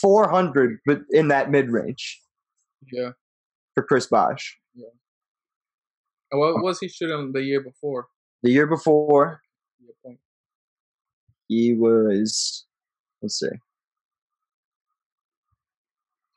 400, 0.00 0.78
but 0.86 1.00
in 1.10 1.28
that 1.28 1.50
mid 1.50 1.70
range 1.70 2.18
yeah. 2.90 3.10
for 3.74 3.82
Chris 3.82 4.06
Bosh. 4.06 4.56
And 6.34 6.40
what 6.40 6.62
was 6.62 6.80
he 6.80 6.88
shooting 6.88 7.30
the 7.32 7.42
year 7.42 7.60
before? 7.60 8.06
The 8.42 8.50
year 8.50 8.66
before. 8.66 9.40
He 11.48 11.74
was 11.74 12.64
let's 13.22 13.38
see, 13.38 13.48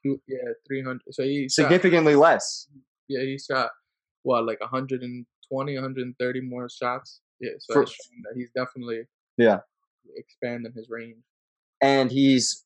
Two, 0.05 0.21
yeah, 0.27 0.37
three 0.67 0.83
hundred. 0.83 1.01
So 1.11 1.23
he 1.23 1.43
shot, 1.43 1.51
significantly 1.51 2.15
less. 2.15 2.67
yeah 3.07 3.21
he 3.21 3.37
shot 3.39 3.71
what 4.23 4.45
like 4.45 4.59
120, 4.61 5.25
130 5.49 6.41
more 6.41 6.69
shots. 6.69 7.21
Yeah, 7.39 7.51
so 7.59 7.73
For- 7.73 7.85
that 7.85 8.33
he's 8.35 8.49
definitely 8.55 9.03
Yeah. 9.37 9.59
expanding 10.15 10.73
his 10.75 10.87
range. 10.89 11.17
and 11.81 12.11
he's 12.11 12.63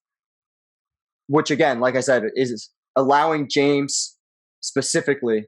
which 1.28 1.52
again 1.52 1.80
like 1.82 1.96
i 1.98 2.00
said 2.02 2.24
is 2.36 2.70
allowing 2.96 3.50
james 3.50 4.18
specifically 4.62 5.48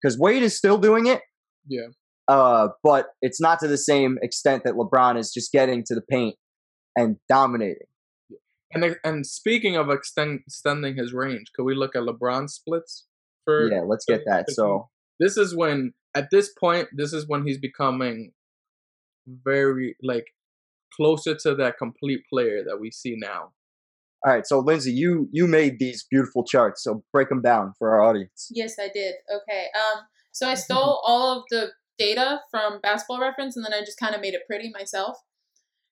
because 0.00 0.16
wade 0.18 0.42
is 0.42 0.56
still 0.56 0.78
doing 0.78 1.06
it 1.06 1.20
Yeah. 1.66 1.88
Uh 2.28 2.68
but 2.82 3.08
it's 3.22 3.40
not 3.40 3.58
to 3.58 3.68
the 3.68 3.78
same 3.78 4.18
extent 4.22 4.62
that 4.64 4.74
lebron 4.74 5.18
is 5.18 5.32
just 5.32 5.52
getting 5.52 5.82
to 5.84 5.94
the 5.94 6.02
paint 6.02 6.36
and 6.96 7.16
dominating 7.28 7.86
And 8.72 8.96
and 9.04 9.26
speaking 9.26 9.76
of 9.76 9.90
extend, 9.90 10.40
extending 10.46 10.96
his 10.96 11.12
range, 11.12 11.52
could 11.54 11.64
we 11.64 11.74
look 11.74 11.94
at 11.94 12.02
LeBron 12.02 12.48
splits 12.48 13.06
for 13.44 13.70
yeah 13.70 13.82
let's 13.86 14.04
get 14.06 14.22
that 14.26 14.50
so 14.50 14.88
this 15.20 15.36
is 15.36 15.54
when 15.54 15.92
at 16.14 16.28
this 16.30 16.50
point 16.58 16.88
this 16.92 17.12
is 17.12 17.28
when 17.28 17.46
he's 17.46 17.58
becoming 17.58 18.32
very 19.26 19.96
like 20.02 20.26
closer 20.94 21.34
to 21.34 21.54
that 21.54 21.76
complete 21.78 22.20
player 22.30 22.62
that 22.64 22.78
we 22.80 22.90
see 22.90 23.16
now 23.18 23.50
all 24.24 24.32
right 24.32 24.46
so 24.46 24.60
lindsay 24.60 24.92
you 24.92 25.28
you 25.32 25.46
made 25.46 25.78
these 25.78 26.06
beautiful 26.10 26.44
charts 26.44 26.82
so 26.82 27.04
break 27.12 27.28
them 27.28 27.42
down 27.42 27.72
for 27.78 27.90
our 27.90 28.02
audience 28.02 28.34
Yes, 28.50 28.76
I 28.78 28.88
did. 28.92 29.14
Okay. 29.34 29.66
Um, 29.74 30.04
so 30.32 30.48
I 30.48 30.54
stole 30.66 31.02
all 31.06 31.38
of 31.38 31.44
the 31.50 31.68
data 31.98 32.40
from 32.50 32.80
Basketball 32.80 33.20
Reference, 33.20 33.56
and 33.56 33.64
then 33.64 33.74
I 33.74 33.80
just 33.80 33.98
kind 33.98 34.14
of 34.14 34.20
made 34.20 34.34
it 34.34 34.46
pretty 34.46 34.70
myself. 34.70 35.18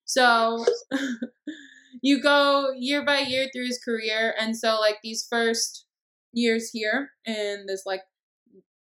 So 0.04 0.64
you 2.02 2.22
go 2.22 2.70
year 2.76 3.04
by 3.04 3.20
year 3.20 3.48
through 3.52 3.66
his 3.66 3.80
career, 3.82 4.34
and 4.38 4.56
so 4.56 4.78
like 4.80 4.98
these 5.02 5.26
first 5.28 5.86
years 6.32 6.70
here 6.70 7.10
in 7.26 7.64
this 7.66 7.82
like 7.86 8.02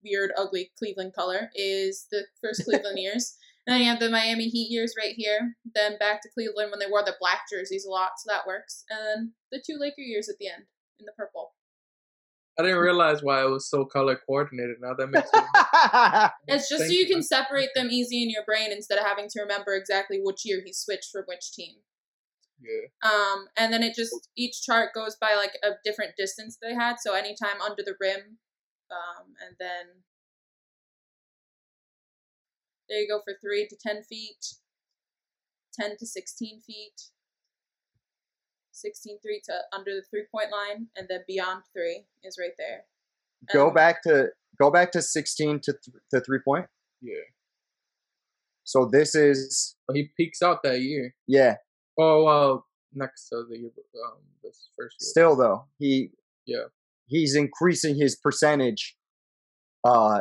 weird, 0.04 0.30
ugly 0.36 0.72
Cleveland 0.78 1.12
color 1.14 1.50
is 1.54 2.06
the 2.10 2.24
first 2.42 2.64
Cleveland 2.68 2.98
years. 2.98 3.36
And 3.66 3.74
then 3.74 3.82
you 3.82 3.88
have 3.88 4.00
the 4.00 4.10
Miami 4.10 4.48
Heat 4.48 4.70
years 4.70 4.94
right 4.98 5.14
here. 5.16 5.54
Then 5.74 5.96
back 5.98 6.20
to 6.22 6.30
Cleveland 6.34 6.70
when 6.70 6.80
they 6.80 6.90
wore 6.90 7.04
the 7.04 7.14
black 7.20 7.42
jerseys 7.50 7.84
a 7.84 7.90
lot, 7.90 8.12
so 8.18 8.32
that 8.32 8.46
works. 8.46 8.84
And 8.90 8.98
then 9.06 9.32
the 9.52 9.62
two 9.64 9.78
Laker 9.78 10.00
years 10.00 10.28
at 10.28 10.36
the 10.40 10.48
end 10.48 10.64
in 10.98 11.06
the 11.06 11.12
purple. 11.16 11.52
I 12.58 12.62
didn't 12.62 12.78
realize 12.78 13.22
why 13.22 13.42
it 13.42 13.48
was 13.48 13.68
so 13.68 13.84
color 13.84 14.16
coordinated 14.26 14.76
now 14.80 14.94
that 14.94 15.08
makes 15.08 15.30
sense. 15.30 15.46
It's 16.48 16.68
just 16.68 16.86
so 16.86 16.92
you 16.92 17.00
you. 17.00 17.06
can 17.06 17.22
separate 17.22 17.70
them 17.74 17.88
easy 17.90 18.22
in 18.22 18.30
your 18.30 18.44
brain 18.44 18.72
instead 18.72 18.98
of 18.98 19.04
having 19.06 19.28
to 19.30 19.40
remember 19.40 19.74
exactly 19.74 20.20
which 20.22 20.44
year 20.44 20.60
he 20.64 20.72
switched 20.72 21.10
from 21.10 21.24
which 21.26 21.52
team. 21.52 21.76
yeah 22.60 22.88
Um, 23.02 23.46
and 23.56 23.72
then 23.72 23.82
it 23.82 23.94
just 23.94 24.28
each 24.36 24.62
chart 24.62 24.90
goes 24.94 25.16
by 25.20 25.34
like 25.34 25.58
a 25.64 25.70
different 25.84 26.12
distance 26.16 26.58
they 26.60 26.74
had. 26.74 26.96
So 27.00 27.14
anytime 27.14 27.60
under 27.64 27.82
the 27.82 27.94
rim, 28.00 28.38
um, 28.90 29.34
and 29.46 29.56
then 29.58 30.02
there 32.88 33.00
you 33.00 33.08
go 33.08 33.20
for 33.24 33.34
three 33.40 33.66
to 33.68 33.76
ten 33.76 34.02
feet, 34.02 34.44
ten 35.78 35.96
to 35.98 36.06
sixteen 36.06 36.60
feet, 36.60 37.00
16 38.82 39.18
three 39.22 39.40
to 39.46 39.52
under 39.72 39.92
the 39.94 40.02
three 40.10 40.24
point 40.34 40.50
line, 40.52 40.88
and 40.96 41.06
then 41.08 41.20
beyond 41.28 41.62
three 41.72 42.04
is 42.24 42.36
right 42.38 42.52
there. 42.58 42.84
go 43.52 43.68
Um, 43.68 43.74
back 43.74 44.02
to 44.02 44.28
go 44.60 44.70
back 44.70 44.92
to 44.92 45.00
16 45.02 45.60
to, 45.64 45.72
th- 45.72 45.96
to 46.10 46.20
three 46.20 46.40
point 46.44 46.66
yeah. 47.00 47.14
So 48.64 48.86
this 48.86 49.14
is 49.14 49.76
but 49.86 49.96
he 49.96 50.10
peaks 50.16 50.42
out 50.42 50.62
that 50.62 50.80
year. 50.80 51.14
Yeah. 51.26 51.56
Oh 51.98 52.24
well 52.24 52.66
next 52.94 53.28
to 53.30 53.44
the 53.48 53.58
year 53.58 53.70
um 54.06 54.18
this 54.42 54.68
first 54.78 54.96
year. 55.00 55.08
Still 55.10 55.36
though 55.36 55.64
he 55.78 56.10
Yeah. 56.46 56.64
he's 57.06 57.34
increasing 57.34 57.96
his 57.96 58.16
percentage 58.16 58.96
uh 59.84 60.20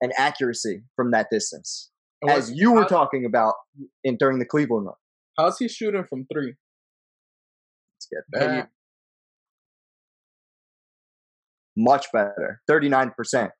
and 0.00 0.12
accuracy 0.18 0.82
from 0.94 1.10
that 1.12 1.28
distance 1.30 1.90
And 2.22 2.30
as 2.30 2.48
what- 2.50 2.56
you 2.58 2.72
were 2.72 2.82
how- 2.82 2.88
talking 2.88 3.24
about 3.24 3.54
in 4.04 4.16
during 4.16 4.38
the 4.38 4.44
cleveland 4.46 4.86
run. 4.86 4.94
How's 5.38 5.58
he 5.58 5.68
shooting 5.68 6.04
from 6.04 6.26
three 6.32 6.54
let's 8.12 8.28
get 8.32 8.40
that 8.40 8.54
year? 8.54 8.70
much 11.76 12.06
better 12.12 12.60
39% 12.68 13.14
That's 13.14 13.52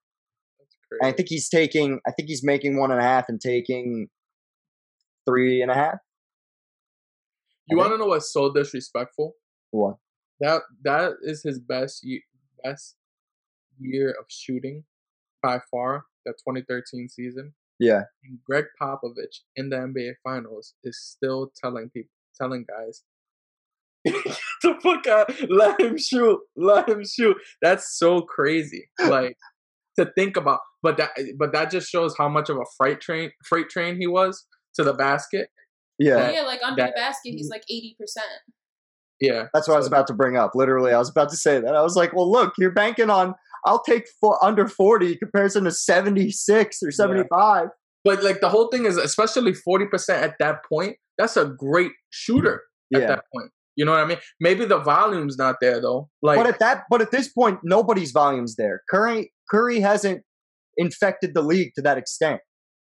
and 0.90 1.02
i 1.02 1.12
think 1.12 1.28
he's 1.28 1.48
taking 1.48 2.00
i 2.06 2.10
think 2.10 2.28
he's 2.28 2.42
making 2.42 2.76
one 2.76 2.90
and 2.90 3.00
a 3.00 3.02
half 3.02 3.28
and 3.28 3.40
taking 3.40 4.08
three 5.26 5.62
and 5.62 5.70
a 5.70 5.74
half 5.74 5.98
you 7.68 7.76
want 7.76 7.92
to 7.92 7.98
know 7.98 8.06
what's 8.06 8.32
so 8.32 8.52
disrespectful 8.52 9.34
what 9.70 9.96
That 10.40 10.62
that 10.84 11.12
is 11.22 11.42
his 11.42 11.58
best 11.60 12.00
ye- 12.02 12.24
best 12.64 12.96
year 13.78 14.10
of 14.18 14.24
shooting 14.28 14.84
by 15.42 15.58
far. 15.70 16.04
That 16.26 16.34
2013 16.38 17.08
season. 17.08 17.54
yeah 17.78 18.02
And 18.24 18.38
Gregg 18.44 18.66
Popovich 18.80 19.36
in 19.56 19.68
the 19.70 19.76
NBA 19.76 20.14
Finals 20.24 20.74
is 20.84 20.96
still 21.00 21.52
telling 21.62 21.90
people, 21.90 22.10
telling 22.40 22.64
guys, 22.68 23.02
"Get 23.02 23.17
the 24.62 24.74
fuck 24.82 25.06
out! 25.06 25.30
Let 25.48 25.80
him 25.80 25.96
shoot! 25.98 26.38
Let 26.56 26.88
him 26.88 27.02
shoot!" 27.04 27.36
That's 27.62 27.96
so 27.98 28.20
crazy. 28.22 28.88
Like 29.00 29.36
to 29.98 30.10
think 30.16 30.36
about, 30.36 30.60
but 30.82 30.96
that 30.98 31.10
but 31.38 31.52
that 31.52 31.70
just 31.70 31.88
shows 31.90 32.14
how 32.16 32.28
much 32.28 32.48
of 32.48 32.56
a 32.56 32.64
freight 32.76 33.00
train 33.00 33.30
freight 33.44 33.68
train 33.68 33.96
he 33.98 34.06
was 34.06 34.46
to 34.76 34.84
the 34.84 34.92
basket. 34.94 35.48
yeah 35.98 36.14
That- 36.16 36.34
yeah, 36.34 36.42
like 36.42 36.60
under 36.64 36.80
that- 36.82 36.94
the 36.94 37.00
basket, 37.00 37.30
he's 37.30 37.48
like 37.50 37.64
80%. 37.70 37.96
Yeah, 39.20 39.46
That's 39.52 39.66
what 39.66 39.74
I 39.74 39.78
was 39.78 39.88
about 39.88 40.06
to 40.06 40.14
bring 40.14 40.36
up. 40.36 40.52
Literally, 40.54 40.92
I 40.92 40.98
was 40.98 41.10
about 41.10 41.28
to 41.30 41.36
say 41.36 41.58
that. 41.60 41.74
I 41.74 41.82
was 41.82 41.96
like, 41.96 42.12
well, 42.14 42.30
look, 42.30 42.52
you're 42.56 42.70
banking 42.70 43.10
on, 43.10 43.34
I'll 43.66 43.82
take 43.82 44.06
four, 44.20 44.38
under 44.44 44.68
40 44.68 45.16
comparison 45.16 45.64
to 45.64 45.72
76 45.72 46.80
or 46.84 46.92
75. 46.92 47.68
But 48.04 48.22
like 48.22 48.40
the 48.40 48.48
whole 48.48 48.68
thing 48.68 48.86
is, 48.86 48.96
especially 48.96 49.52
forty 49.54 49.86
percent 49.86 50.22
at 50.22 50.36
that 50.38 50.64
point, 50.72 50.96
that's 51.18 51.36
a 51.36 51.46
great 51.46 51.90
shooter 52.10 52.62
at 52.94 53.00
Yeah. 53.00 53.06
that 53.08 53.24
point. 53.34 53.50
You 53.78 53.84
know 53.84 53.92
what 53.92 54.00
I 54.00 54.06
mean? 54.06 54.18
Maybe 54.40 54.64
the 54.64 54.80
volume's 54.80 55.38
not 55.38 55.56
there 55.60 55.80
though. 55.80 56.08
Like, 56.20 56.36
but 56.38 56.46
at 56.48 56.58
that, 56.58 56.82
but 56.90 57.00
at 57.00 57.12
this 57.12 57.28
point, 57.28 57.60
nobody's 57.62 58.10
volume's 58.10 58.56
there. 58.56 58.82
Curry, 58.90 59.32
Curry 59.48 59.78
hasn't 59.78 60.22
infected 60.76 61.32
the 61.32 61.42
league 61.42 61.70
to 61.76 61.82
that 61.82 61.96
extent. 61.96 62.40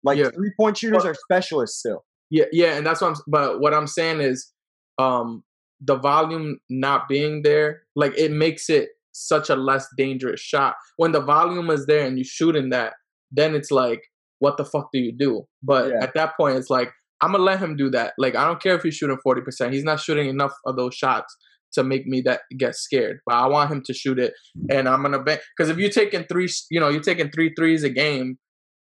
Like 0.05 0.19
Yeah. 0.19 0.29
three 0.35 0.53
point 0.61 0.77
shooters 0.77 1.03
Well- 1.05 1.13
are 1.13 1.15
specialists 1.15 1.79
still. 1.79 2.05
yeah, 2.31 2.45
yeah, 2.53 2.77
and 2.77 2.85
that's 2.87 3.01
what 3.01 3.09
I'm. 3.17 3.17
But 3.27 3.61
what 3.61 3.73
I'm 3.73 3.87
saying 3.87 4.21
is, 4.21 4.53
um, 4.99 5.45
the 5.81 5.97
volume 5.97 6.59
not 6.69 7.09
being 7.09 7.43
there, 7.43 7.83
like 7.97 8.13
it 8.19 8.31
makes 8.31 8.69
it 8.69 8.91
such 9.13 9.49
a 9.51 9.57
less 9.57 9.87
dangerous 9.97 10.41
shot. 10.41 10.75
When 10.97 11.13
the 11.13 11.21
volume 11.21 11.71
is 11.71 11.87
there 11.87 12.07
and 12.07 12.19
you 12.19 12.25
shoot 12.25 12.55
in 12.55 12.69
that, 12.71 12.93
then 13.31 13.55
it's 13.55 13.71
like, 13.71 14.03
what 14.41 14.57
the 14.59 14.65
fuck 14.65 14.91
do 14.93 14.99
you 15.01 15.13
do? 15.17 15.47
But 15.63 15.89
Yeah. 15.91 16.03
at 16.05 16.15
that 16.15 16.37
point, 16.37 16.57
it's 16.59 16.71
like, 16.71 16.91
I'm 17.23 17.33
gonna 17.33 17.45
let 17.45 17.61
him 17.61 17.77
do 17.77 17.89
that. 17.91 18.15
Like, 18.19 18.35
I 18.35 18.45
don't 18.45 18.61
care 18.61 18.75
if 18.75 18.83
he's 18.83 18.97
shooting 18.97 19.17
40%. 19.27 19.73
He's 19.73 19.85
not 19.85 20.01
shooting 20.01 20.29
enough 20.29 20.53
of 20.67 20.77
those 20.77 20.95
shots 20.95 21.35
to 21.75 21.83
make 21.85 22.07
me 22.07 22.21
that 22.23 22.41
get 22.59 22.75
scared. 22.75 23.21
But 23.25 23.37
I 23.37 23.47
want 23.47 23.71
him 23.71 23.83
to 23.87 23.95
shoot 23.95 24.19
it, 24.19 24.35
and 24.71 24.89
I'm 24.89 25.03
gonna 25.03 25.23
bet 25.23 25.41
because 25.57 25.71
if 25.71 25.79
you're 25.79 25.91
taking 25.91 26.25
three, 26.25 26.49
you 26.71 26.81
know, 26.81 26.89
you're 26.89 27.01
taking 27.01 27.31
three 27.31 27.53
threes 27.57 27.83
a 27.85 27.91
game. 27.91 28.39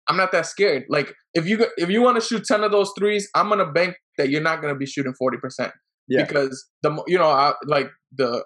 I'm 0.07 0.19
not 0.19 0.33
that 0.33 0.45
scared. 0.47 0.85
Like 0.91 1.15
if 1.33 1.47
you 1.49 1.67
if 1.79 1.89
you 1.89 2.03
want 2.03 2.21
to 2.21 2.27
shoot 2.27 2.45
ten 2.45 2.63
of 2.65 2.73
those 2.73 2.93
threes, 2.99 3.29
I'm 3.35 3.49
gonna 3.49 3.71
bank 3.71 3.97
that 4.19 4.29
you're 4.29 4.43
not 4.43 4.61
gonna 4.61 4.75
be 4.75 4.85
shooting 4.87 5.15
forty 5.15 5.39
percent 5.39 5.73
Yeah. 6.09 6.25
because 6.25 6.67
the 6.83 7.03
you 7.07 7.17
know 7.17 7.29
I, 7.31 7.55
like 7.67 7.89
the 8.15 8.45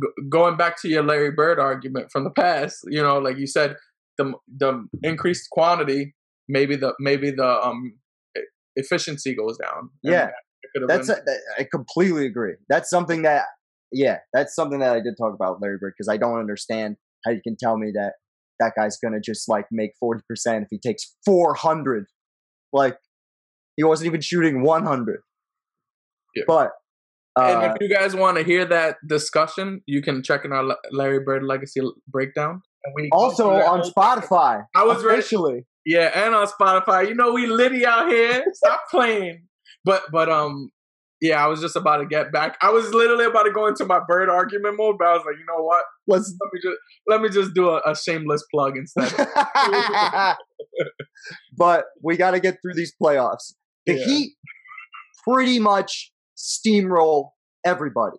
g- 0.00 0.08
going 0.28 0.56
back 0.56 0.80
to 0.82 0.88
your 0.88 1.02
Larry 1.02 1.32
Bird 1.32 1.58
argument 1.58 2.08
from 2.12 2.24
the 2.24 2.30
past, 2.30 2.76
you 2.88 3.02
know, 3.02 3.18
like 3.18 3.38
you 3.38 3.46
said, 3.46 3.76
the 4.18 4.34
the 4.56 4.86
increased 5.02 5.48
quantity, 5.50 6.14
maybe 6.48 6.76
the 6.76 6.94
maybe 7.00 7.30
the 7.30 7.48
um 7.66 7.94
efficiency 8.76 9.34
goes 9.34 9.58
down. 9.58 9.90
Yeah. 10.02 10.30
That's 10.88 11.08
a, 11.08 11.16
I 11.58 11.66
completely 11.70 12.26
agree. 12.26 12.54
That's 12.68 12.90
something 12.90 13.22
that 13.22 13.44
yeah, 13.92 14.18
that's 14.32 14.54
something 14.54 14.80
that 14.80 14.94
I 14.94 15.00
did 15.00 15.14
talk 15.18 15.32
about 15.34 15.60
Larry 15.62 15.78
Bird 15.80 15.94
because 15.96 16.08
I 16.12 16.16
don't 16.16 16.38
understand 16.38 16.96
how 17.24 17.30
you 17.30 17.40
can 17.42 17.56
tell 17.58 17.78
me 17.78 17.92
that 17.94 18.14
that 18.60 18.72
guy's 18.76 18.98
gonna 19.02 19.20
just 19.20 19.48
like 19.48 19.66
make 19.70 19.92
forty 19.98 20.22
percent 20.28 20.64
if 20.64 20.68
he 20.70 20.78
takes 20.78 21.14
four 21.24 21.54
hundred. 21.54 22.06
Like 22.72 22.98
he 23.76 23.84
wasn't 23.84 24.08
even 24.08 24.20
shooting 24.20 24.62
one 24.62 24.84
hundred. 24.84 25.20
Yeah. 26.34 26.44
But 26.46 26.72
and 27.36 27.58
uh, 27.58 27.74
if 27.74 27.76
you 27.80 27.94
guys 27.94 28.14
want 28.14 28.36
to 28.38 28.44
hear 28.44 28.64
that 28.66 28.96
discussion, 29.06 29.82
you 29.86 30.02
can 30.02 30.22
check 30.22 30.44
in 30.44 30.52
our 30.52 30.76
Larry 30.90 31.20
Bird 31.20 31.42
legacy 31.42 31.80
breakdown. 32.08 32.62
And 32.84 32.94
we 32.94 33.08
also 33.12 33.50
on. 33.50 33.82
Spotify, 33.82 34.64
I 34.74 34.84
was 34.84 35.02
officially. 35.02 35.64
Yeah, 35.86 36.10
and 36.14 36.34
on 36.34 36.46
Spotify. 36.48 37.08
You 37.08 37.14
know 37.14 37.32
we 37.32 37.46
litty 37.46 37.86
out 37.86 38.08
here. 38.10 38.44
Stop 38.52 38.82
playing. 38.90 39.44
But 39.84 40.02
but 40.12 40.28
um 40.28 40.70
yeah, 41.22 41.42
I 41.42 41.46
was 41.46 41.60
just 41.62 41.76
about 41.76 41.98
to 41.98 42.06
get 42.06 42.30
back. 42.30 42.58
I 42.60 42.70
was 42.70 42.92
literally 42.92 43.24
about 43.24 43.44
to 43.44 43.50
go 43.52 43.66
into 43.68 43.86
my 43.86 44.00
bird 44.06 44.28
argument 44.28 44.76
mode, 44.76 44.96
but 44.98 45.06
I 45.06 45.12
was 45.14 45.22
like, 45.24 45.36
you 45.38 45.46
know 45.46 45.62
what? 45.62 45.82
Let's 46.06 46.34
Let 46.42 46.52
me 46.52 46.60
just 46.62 46.76
let 47.06 47.20
me 47.22 47.28
just 47.30 47.54
do 47.54 47.70
a, 47.70 47.80
a 47.90 47.96
shameless 47.96 48.44
plug 48.52 48.76
instead. 48.76 49.14
but 51.56 51.84
we 52.02 52.16
got 52.16 52.32
to 52.32 52.40
get 52.40 52.58
through 52.60 52.74
these 52.74 52.92
playoffs. 53.02 53.54
The 53.86 53.94
Yeah. 53.94 54.04
Heat 54.04 54.32
pretty 55.26 55.58
much 55.58 56.12
steamroll 56.36 57.30
everybody 57.64 58.18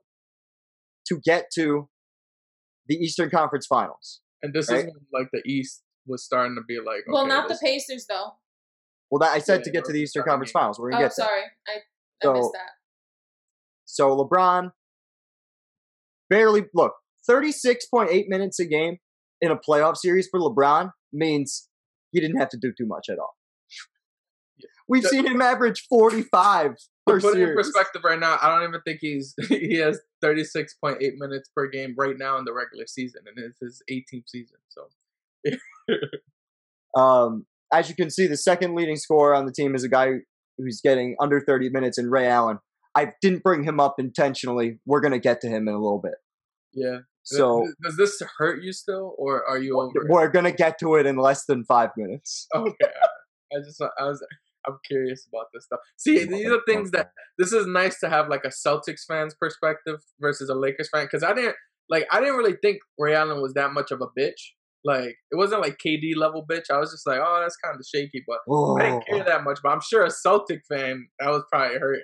to 1.07 1.19
get 1.23 1.45
to 1.55 1.89
the 2.87 2.95
Eastern 2.95 3.29
Conference 3.29 3.65
Finals. 3.67 4.21
And 4.41 4.53
this 4.53 4.69
Right. 4.71 4.85
is 4.85 4.91
like 5.13 5.27
the 5.31 5.41
East 5.45 5.83
was 6.07 6.23
starting 6.23 6.55
to 6.55 6.61
be 6.67 6.79
like, 6.79 7.03
well, 7.07 7.23
okay, 7.23 7.29
not 7.29 7.47
the 7.47 7.57
Pacers 7.61 8.05
though. 8.07 8.31
Well, 9.11 9.19
that 9.19 9.31
I 9.31 9.39
said 9.39 9.59
Yeah, 9.59 9.63
to 9.65 9.71
get 9.71 9.85
to 9.85 9.93
the 9.93 10.01
Eastern 10.01 10.23
Conference 10.23 10.51
game. 10.51 10.59
Finals. 10.61 10.79
We're 10.79 10.89
Oh, 10.89 10.91
gonna 10.91 11.03
get 11.05 11.13
there. 11.17 11.25
sorry, 11.25 11.41
I 11.67 11.71
I 11.71 11.79
So- 12.23 12.33
missed 12.33 12.51
that. 12.53 12.71
So 13.85 14.15
LeBron 14.17 14.71
barely 16.29 16.65
look 16.73 16.93
36.8 17.29 18.27
minutes 18.27 18.59
a 18.59 18.65
game 18.65 18.97
in 19.41 19.51
a 19.51 19.55
playoff 19.57 19.97
series 19.97 20.27
for 20.29 20.39
LeBron 20.39 20.91
means 21.13 21.69
he 22.11 22.19
didn't 22.19 22.37
have 22.37 22.49
to 22.49 22.57
do 22.57 22.73
too 22.77 22.85
much 22.85 23.07
at 23.09 23.17
all. 23.19 23.37
We've 24.89 25.03
The- 25.03 25.09
seen 25.09 25.25
him 25.27 25.41
average 25.41 25.85
45 25.89 26.75
To 26.75 26.83
per 27.05 27.19
put 27.21 27.37
it 27.37 27.47
in 27.49 27.55
perspective 27.55 28.01
right 28.03 28.19
now, 28.19 28.37
I 28.41 28.49
don't 28.49 28.67
even 28.67 28.81
think 28.81 28.99
he's 29.01 29.35
he 29.49 29.75
has 29.77 29.99
36.8 30.23 30.99
minutes 31.17 31.49
per 31.55 31.67
game 31.67 31.93
right 31.97 32.17
now 32.17 32.37
in 32.37 32.45
the 32.45 32.53
regular 32.53 32.87
season, 32.87 33.21
and 33.27 33.37
it's 33.37 33.59
his 33.59 33.81
18th 33.89 34.27
season. 34.29 34.57
So 34.69 34.89
Um, 36.95 37.45
as 37.71 37.89
you 37.89 37.95
can 37.95 38.09
see, 38.09 38.25
the 38.25 38.37
second 38.37 38.73
leading 38.73 38.95
scorer 38.95 39.35
on 39.35 39.45
the 39.45 39.51
team 39.51 39.75
is 39.75 39.83
a 39.83 39.89
guy 39.89 40.13
who's 40.57 40.81
getting 40.81 41.15
under 41.21 41.39
30 41.39 41.69
minutes 41.69 41.99
in 41.99 42.09
Ray 42.09 42.27
Allen. 42.27 42.57
I 42.95 43.11
didn't 43.21 43.43
bring 43.43 43.63
him 43.63 43.79
up 43.79 43.95
intentionally. 43.99 44.79
We're 44.85 45.01
going 45.01 45.11
to 45.11 45.19
get 45.19 45.41
to 45.41 45.47
him 45.47 45.67
in 45.67 45.75
a 45.75 45.79
little 45.79 46.01
bit. 46.01 46.15
yeah. 46.73 46.99
So 47.23 47.67
Does- 47.83 47.97
this 47.97 48.21
hurt 48.37 48.63
you 48.63 48.71
still, 48.71 49.13
or 49.17 49.45
are 49.45 49.59
you 49.59 49.79
over? 49.79 49.91
we're 50.07 50.29
going 50.29 50.45
to 50.45 50.51
get 50.51 50.79
to 50.79 50.95
it 50.95 51.05
in 51.05 51.17
less 51.17 51.45
than 51.45 51.65
five 51.65 51.89
minutes. 51.97 52.47
Okay, 52.55 52.91
I 53.53 53.59
just 53.63 53.81
I 53.81 54.03
was 54.05 54.25
I'm 54.65 54.77
curious 54.87 55.27
about 55.31 55.47
this 55.53 55.65
stuff. 55.65 55.79
See, 55.97 56.23
these 56.23 56.47
are 56.47 56.59
things 56.67 56.91
that 56.91 57.11
this 57.37 57.51
is 57.51 57.67
nice 57.67 57.99
to 57.99 58.09
have 58.09 58.29
like 58.29 58.43
a 58.45 58.49
Celtics 58.49 59.01
fan's 59.07 59.35
perspective 59.35 59.99
versus 60.19 60.49
a 60.49 60.55
Lakers 60.55 60.89
fan 60.89 61.05
because 61.05 61.23
I 61.23 61.33
didn't 61.33 61.55
like 61.89 62.05
I 62.11 62.19
didn't 62.21 62.35
really 62.35 62.55
think 62.61 62.79
Ray 62.97 63.13
Allen 63.13 63.41
was 63.41 63.53
that 63.53 63.73
much 63.73 63.91
of 63.91 64.01
a 64.01 64.07
bitch. 64.19 64.51
Like 64.87 65.15
it 65.31 65.35
wasn't 65.35 65.61
like 65.61 65.77
KD 65.85 66.15
level 66.15 66.45
bitch. 66.49 66.71
I 66.71 66.77
was 66.79 66.91
just 66.91 67.05
like, 67.05 67.19
oh, 67.21 67.39
that's 67.41 67.57
kind 67.57 67.75
of 67.75 67.85
shaky, 67.93 68.23
but 68.27 68.37
I 68.79 68.89
didn't 68.89 69.05
care 69.05 69.23
that 69.25 69.43
much. 69.43 69.59
But 69.61 69.69
I'm 69.73 69.81
sure 69.81 70.05
a 70.05 70.09
Celtic 70.09 70.61
fan 70.71 71.07
that 71.19 71.29
was 71.29 71.43
probably 71.51 71.77
hurting. 71.77 72.01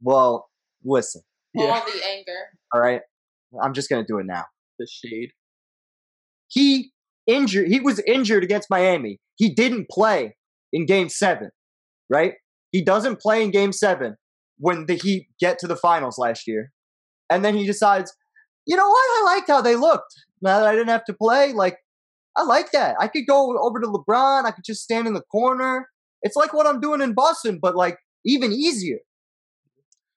Well, 0.00 0.48
listen, 0.84 1.20
Yeah, 1.54 1.66
All 1.66 1.84
the 1.84 2.00
anger. 2.08 2.32
all 2.72 2.80
right? 2.80 3.02
I'm 3.62 3.74
just 3.74 3.90
going 3.90 4.02
to 4.02 4.06
do 4.10 4.18
it 4.18 4.26
now. 4.26 4.44
the 4.78 4.86
shade. 4.90 5.30
He 6.48 6.92
injured 7.26 7.68
he 7.68 7.80
was 7.80 8.00
injured 8.06 8.42
against 8.44 8.68
Miami. 8.70 9.18
He 9.36 9.50
didn't 9.54 9.88
play 9.90 10.34
in 10.72 10.86
game 10.86 11.08
7, 11.08 11.50
right? 12.10 12.34
He 12.70 12.82
doesn't 12.84 13.20
play 13.20 13.42
in 13.42 13.50
game 13.50 13.72
7 13.72 14.16
when 14.58 14.86
the 14.86 14.94
Heat 14.94 15.28
get 15.40 15.58
to 15.60 15.66
the 15.66 15.76
finals 15.76 16.18
last 16.18 16.46
year. 16.46 16.72
And 17.30 17.44
then 17.44 17.54
he 17.54 17.66
decides, 17.66 18.12
"You 18.66 18.76
know 18.76 18.88
what? 18.88 18.98
I 19.20 19.34
liked 19.34 19.48
how 19.48 19.60
they 19.62 19.76
looked. 19.76 20.14
Now 20.42 20.58
that 20.60 20.68
I 20.68 20.72
didn't 20.72 20.88
have 20.88 21.04
to 21.06 21.14
play, 21.14 21.52
like 21.52 21.76
I 22.36 22.42
like 22.44 22.70
that. 22.72 22.96
I 22.98 23.08
could 23.08 23.26
go 23.26 23.58
over 23.58 23.80
to 23.80 23.86
LeBron, 23.86 24.44
I 24.44 24.50
could 24.52 24.64
just 24.64 24.82
stand 24.82 25.06
in 25.06 25.14
the 25.14 25.22
corner. 25.30 25.88
It's 26.22 26.36
like 26.36 26.52
what 26.52 26.66
I'm 26.66 26.80
doing 26.80 27.00
in 27.02 27.14
Boston, 27.14 27.58
but 27.60 27.74
like 27.76 27.98
even 28.24 28.52
easier. 28.52 28.98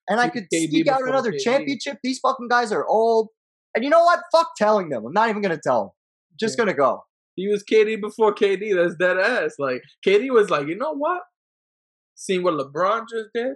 And 0.08 0.20
I 0.20 0.30
could 0.30 0.46
KD 0.54 0.70
sneak 0.70 0.88
out 0.88 1.02
another 1.08 1.32
KD. 1.32 1.44
championship. 1.44 1.98
These 2.04 2.20
fucking 2.20 2.48
guys 2.48 2.72
are 2.72 2.86
old. 2.88 3.30
And 3.74 3.84
you 3.84 3.90
know 3.90 4.04
what? 4.04 4.22
Fuck 4.32 4.52
telling 4.56 4.90
them. 4.90 5.04
I'm 5.06 5.14
not 5.14 5.30
even 5.30 5.42
gonna 5.42 5.60
tell 5.62 5.82
them. 5.84 5.90
Just 6.40 6.56
Yeah. 6.58 6.66
gonna 6.66 6.78
go. 6.78 7.06
He 7.36 7.48
was 7.50 7.64
KD 7.64 8.00
before 8.00 8.34
KD. 8.34 8.72
That's 8.74 8.96
dead 8.96 9.18
ass. 9.18 9.56
Like 9.58 9.82
KD 10.06 10.30
was 10.32 10.50
like, 10.50 10.68
you 10.68 10.78
know 10.78 10.94
what? 10.94 11.24
Seeing 12.14 12.44
what 12.44 12.54
LeBron 12.54 13.08
just 13.10 13.30
did, 13.34 13.54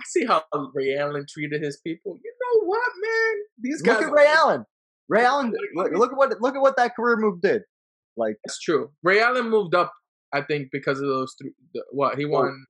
I 0.00 0.04
see 0.06 0.24
how 0.24 0.42
Ray 0.74 0.96
Allen 0.96 1.26
treated 1.28 1.62
his 1.62 1.78
people. 1.84 2.18
You 2.22 2.32
know 2.40 2.66
what, 2.66 2.90
man? 3.02 3.34
These 3.60 3.82
guys 3.82 3.96
Look 4.00 4.08
at 4.08 4.12
Ray 4.12 4.26
Allen. 4.28 4.64
Ray 5.08 5.24
Allen. 5.24 5.52
Look, 5.74 5.90
look 5.92 6.12
at 6.12 6.16
what 6.16 6.40
look 6.40 6.54
at 6.54 6.62
what 6.62 6.76
that 6.76 6.94
career 6.96 7.16
move 7.16 7.40
did. 7.42 7.62
Like 8.16 8.36
That's 8.44 8.60
true. 8.60 8.90
Ray 9.02 9.20
Allen 9.20 9.48
moved 9.48 9.74
up, 9.74 9.92
I 10.32 10.42
think, 10.42 10.68
because 10.72 11.00
of 11.00 11.08
those 11.08 11.34
three. 11.40 11.52
The, 11.74 11.84
what 11.92 12.16
he 12.16 12.24
won. 12.24 12.64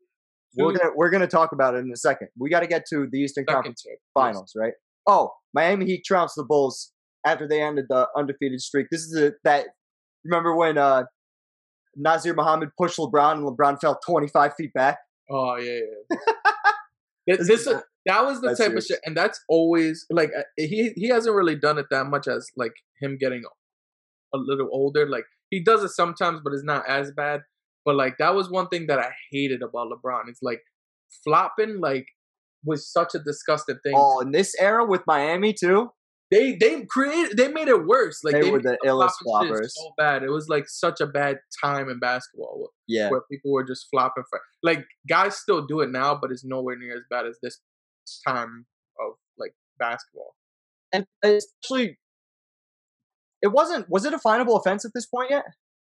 we're 0.57 0.73
gonna 0.73 0.91
we're 0.95 1.11
gonna 1.11 1.27
talk 1.27 1.53
about 1.53 1.75
it 1.75 1.79
in 1.79 1.91
a 1.93 1.97
second. 1.97 2.29
We 2.39 2.51
got 2.51 2.61
to 2.61 2.67
get 2.67 2.85
to 2.91 3.07
the 3.11 3.19
Eastern 3.19 3.45
second 3.45 3.55
Conference 3.55 3.83
chip. 3.83 3.99
Finals, 4.15 4.53
right? 4.57 4.73
Oh, 5.07 5.31
Miami 5.53 5.87
Heat 5.87 6.03
trounced 6.05 6.37
the 6.37 6.45
Bulls 6.45 6.93
after 7.27 7.47
they 7.47 7.63
ended 7.63 7.87
the 7.89 8.09
undefeated 8.17 8.61
streak. 8.61 8.87
This 8.91 9.03
is 9.03 9.17
a, 9.17 9.33
that. 9.45 9.67
Remember 10.25 10.57
when 10.57 10.79
uh, 10.79 11.05
Nazr 11.99 12.35
Mohammed 12.35 12.71
pushed 12.79 12.99
LeBron 12.99 13.33
and 13.33 13.47
LeBron 13.47 13.79
fell 13.79 13.99
25 14.07 14.55
feet 14.57 14.73
back? 14.73 14.99
Oh 15.31 15.57
yeah, 15.57 15.81
yeah. 16.11 16.17
Th- 17.37 17.41
this 17.47 17.69
that 18.07 18.25
was 18.25 18.41
the 18.41 18.49
type 18.49 18.57
serious. 18.57 18.85
of 18.85 18.97
shit, 18.97 19.01
and 19.05 19.17
that's 19.17 19.41
always 19.49 20.05
like 20.11 20.31
uh, 20.37 20.43
he 20.57 20.93
he 20.97 21.09
hasn't 21.09 21.35
really 21.35 21.57
done 21.57 21.79
it 21.79 21.87
that 21.91 22.07
much 22.07 22.29
as 22.29 22.47
like 22.57 22.73
him 23.01 23.17
getting 23.19 23.43
a 24.35 24.37
little 24.37 24.69
older. 24.73 25.09
Like 25.09 25.25
he 25.51 25.63
does 25.63 25.83
it 25.85 25.91
sometimes, 25.91 26.41
but 26.43 26.53
it's 26.53 26.65
not 26.65 26.89
as 26.89 27.13
bad. 27.13 27.43
But 27.85 27.97
like 27.97 28.17
that 28.19 28.35
was 28.35 28.51
one 28.51 28.69
thing 28.69 28.87
that 28.89 28.99
I 28.99 29.11
hated 29.31 29.63
about 29.63 29.89
LeBron. 29.91 30.23
It's 30.29 30.43
like 30.43 30.61
flopping 31.23 31.81
like 31.81 32.07
was 32.65 32.91
such 32.91 33.15
a 33.15 33.19
disgusting 33.19 33.79
thing. 33.83 33.95
Oh, 33.97 34.21
in 34.21 34.33
this 34.33 34.55
era 34.59 34.85
with 34.85 35.03
Miami 35.07 35.53
too. 35.53 35.91
They 36.31 36.57
they 36.57 36.85
created 36.87 37.37
they 37.37 37.49
made 37.49 37.69
it 37.69 37.87
worse. 37.87 38.21
Like 38.25 38.35
They 38.35 38.51
were 38.51 38.59
the 38.59 38.79
the 38.83 38.89
illest 38.89 39.13
floppers. 39.25 39.69
So 39.69 39.93
bad. 39.99 40.23
It 40.23 40.31
was 40.31 40.49
like 40.49 40.65
such 40.67 41.01
a 41.01 41.07
bad 41.07 41.39
time 41.63 41.89
in 41.89 41.99
basketball 42.01 42.71
Yeah, 42.89 43.11
where 43.11 43.21
people 43.31 43.53
were 43.53 43.63
just 43.65 43.87
flopping 43.91 44.25
for 44.29 44.41
like 44.63 44.85
guys 45.09 45.37
still 45.37 45.67
do 45.67 45.81
it 45.81 45.91
now, 45.91 46.19
but 46.21 46.33
it's 46.33 46.45
nowhere 46.45 46.77
near 46.77 46.97
as 46.97 47.03
bad 47.11 47.27
as 47.27 47.39
this 47.43 47.61
time 48.27 48.67
of 48.99 49.13
like 49.39 49.55
basketball. 49.79 50.35
and 50.93 51.07
especially 51.23 51.99
it 53.45 53.53
wasn't. 53.53 53.87
Was 53.91 54.05
it 54.07 54.15
a 54.15 54.19
finable 54.19 54.57
offense 54.57 54.85
at 54.85 54.93
this 54.95 55.07
point 55.07 55.31
yet? 55.31 55.45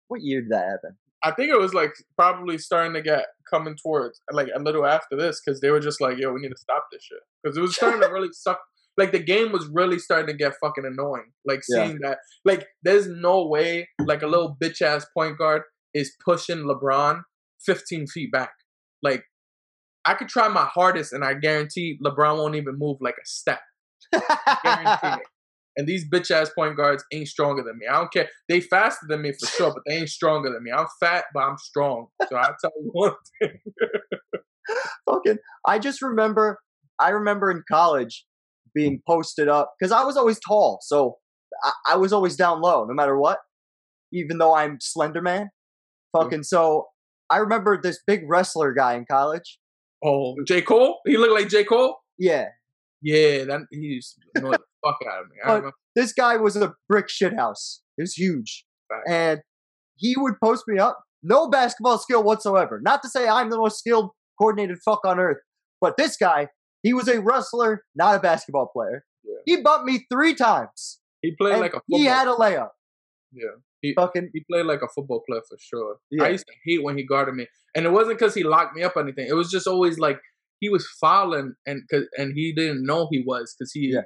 What 0.07 0.21
year 0.21 0.41
did 0.41 0.51
that 0.51 0.65
happen? 0.69 0.97
I 1.23 1.31
think 1.31 1.49
it 1.51 1.59
was 1.59 1.73
like 1.73 1.91
probably 2.17 2.57
starting 2.57 2.93
to 2.93 3.01
get 3.01 3.26
coming 3.49 3.76
towards 3.76 4.21
like 4.31 4.47
a 4.55 4.59
little 4.59 4.85
after 4.85 5.17
this 5.17 5.41
because 5.43 5.59
they 5.59 5.69
were 5.71 5.80
just 5.81 5.99
like, 5.99 6.17
"Yo, 6.17 6.31
we 6.31 6.39
need 6.41 6.49
to 6.49 6.57
stop 6.57 6.85
this 6.91 7.03
shit," 7.03 7.19
because 7.43 7.57
it 7.57 7.61
was 7.61 7.76
starting 7.80 8.01
to 8.01 8.07
really 8.07 8.30
suck. 8.31 8.59
Like 8.97 9.11
the 9.11 9.19
game 9.19 9.51
was 9.51 9.67
really 9.73 9.97
starting 9.99 10.27
to 10.27 10.34
get 10.34 10.53
fucking 10.61 10.85
annoying. 10.85 11.31
Like 11.45 11.61
Yeah. 11.67 11.85
seeing 11.85 11.99
that, 12.03 12.19
like 12.45 12.67
there's 12.84 13.07
no 13.07 13.47
way 13.47 13.89
like 14.05 14.21
a 14.21 14.27
little 14.27 14.55
bitch 14.61 14.81
ass 14.81 15.05
point 15.13 15.38
guard 15.38 15.63
is 15.93 16.15
pushing 16.23 16.59
LeBron 16.59 17.21
15 17.65 18.07
feet 18.07 18.31
back. 18.31 18.51
Like 19.01 19.23
I 20.05 20.13
could 20.13 20.30
try 20.30 20.47
my 20.47 20.65
hardest, 20.65 21.11
and 21.13 21.26
I 21.26 21.34
guarantee 21.34 21.97
LeBron 22.05 22.38
won't 22.38 22.55
even 22.55 22.77
move 22.77 22.97
like 23.01 23.15
a 23.15 23.26
step. 23.26 23.59
Guarantee 24.13 25.21
it. 25.21 25.27
And 25.78 25.88
these 25.88 26.10
bitch 26.10 26.32
ass 26.32 26.50
point 26.50 26.76
guards 26.76 27.04
ain't 27.14 27.28
stronger 27.28 27.64
than 27.64 27.78
me. 27.78 27.86
I 27.90 27.98
don't 27.98 28.12
care. 28.12 28.28
They 28.48 28.60
faster 28.60 29.06
than 29.08 29.22
me 29.22 29.32
for 29.40 29.46
sure, 29.48 29.74
but 29.74 29.84
they 29.88 29.96
ain't 29.96 30.10
stronger 30.10 30.52
than 30.52 30.64
me. 30.64 30.72
I'm 30.72 30.88
fat, 31.00 31.26
but 31.34 31.41
I'm 31.41 31.58
strong. 31.58 32.08
So 32.28 32.38
I 32.38 32.52
tell 32.60 32.72
you 32.82 32.90
one 32.91 33.14
thing. 33.41 33.60
Fucking, 35.10 35.38
I 35.66 35.80
just 35.80 36.02
remember, 36.02 36.60
I 37.00 37.10
remember 37.10 37.50
in 37.50 37.64
college 37.70 38.26
being 38.76 39.02
posted 39.08 39.48
up 39.48 39.74
because 39.80 39.91
I 39.91 40.04
was 40.04 40.18
always 40.18 40.40
tall, 40.46 40.80
so 40.82 41.18
I, 41.64 41.72
I 41.91 41.96
was 41.96 42.14
always 42.14 42.36
down 42.36 42.62
low, 42.62 42.86
no 42.86 42.94
matter 42.94 43.18
what. 43.18 43.40
Even 44.12 44.38
though 44.38 44.56
I'm 44.56 44.78
Slender 44.82 45.22
Man, 45.22 45.46
mm-hmm. 46.16 46.24
fucking. 46.24 46.44
So 46.44 46.88
I 47.30 47.38
remember 47.38 47.80
this 47.82 48.00
big 48.06 48.22
wrestler 48.28 48.74
guy 48.74 48.96
in 48.96 49.06
college. 49.10 49.60
Oh, 50.04 50.36
J. 50.48 50.62
Cole? 50.62 51.00
He 51.06 51.18
looked 51.18 51.34
like 51.34 51.50
J. 51.50 51.64
Cole? 51.64 51.98
Yeah, 52.18 52.48
Yeah, 53.01 53.45
that 53.45 53.61
he 53.71 53.77
used 53.77 54.15
to 54.34 54.39
annoy 54.41 54.51
the 54.51 54.59
fuck 54.85 54.97
out 55.09 55.21
of 55.21 55.30
me. 55.30 55.38
I 55.43 55.47
remember 55.53 55.73
this 55.95 56.13
guy 56.13 56.38
was 56.38 56.55
a 56.55 56.73
brick 56.88 57.07
shithouse. 57.07 57.80
It 57.97 58.01
was 58.03 58.13
huge. 58.13 58.65
Facts. 58.89 59.09
And 59.09 59.39
he 59.95 60.15
would 60.17 60.35
post 60.43 60.63
me 60.67 60.80
up. 60.80 60.99
No 61.21 61.49
basketball 61.49 61.97
skill 61.97 62.23
whatsoever. 62.23 62.80
Not 62.81 63.01
to 63.03 63.09
say 63.09 63.27
I'm 63.27 63.49
the 63.49 63.57
most 63.57 63.80
skilled, 63.80 64.11
coordinated 64.39 64.77
fuck 64.84 65.01
on 65.05 65.19
earth, 65.19 65.38
but 65.81 65.97
this 65.97 66.15
guy, 66.17 66.47
he 66.84 66.93
was 66.93 67.07
a 67.09 67.19
wrestler, 67.21 67.84
not 67.95 68.15
a 68.15 68.19
basketball 68.19 68.69
player. 68.73 69.03
Yeah. 69.23 69.35
He 69.45 69.61
bumped 69.61 69.85
me 69.85 70.05
three 70.11 70.34
times. 70.34 70.99
he 71.21 71.35
played 71.35 71.59
like 71.59 71.71
a 71.73 71.81
football. 71.81 71.99
he 71.99 72.05
had 72.05 72.27
a 72.27 72.34
layup. 72.34 72.69
yeah. 73.34 73.49
He 73.81 73.93
fucking 73.93 74.30
He 74.34 74.43
played 74.51 74.65
like 74.65 74.81
a 74.81 74.88
football 74.93 75.23
player 75.27 75.41
for 75.47 75.57
sure. 75.59 75.97
Yeah. 76.11 76.23
I 76.26 76.30
used 76.30 76.45
to 76.47 76.53
hate 76.65 76.84
when 76.84 76.97
he 76.97 77.05
guarded 77.05 77.35
me, 77.35 77.47
and 77.76 77.85
it 77.85 77.91
wasn't 77.91 78.17
because 78.19 78.34
he 78.34 78.43
locked 78.43 78.76
me 78.76 78.84
up 78.84 78.95
or 78.95 79.01
anything. 79.01 79.27
It 79.30 79.35
was 79.35 79.49
just 79.49 79.67
always 79.67 79.97
like 79.99 80.19
he 80.60 80.69
was 80.69 80.88
fouling, 80.99 81.53
and 81.65 81.81
cause, 81.91 82.03
and 82.18 82.34
he 82.36 82.53
didn't 82.53 82.86
know 82.86 83.07
he 83.11 83.23
was 83.26 83.56
because 83.57 83.72
he, 83.73 83.91
Yeah. 83.94 84.02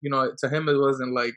you 0.00 0.10
know, 0.10 0.32
to 0.38 0.48
him 0.48 0.68
it 0.68 0.78
wasn't 0.78 1.12
like 1.14 1.34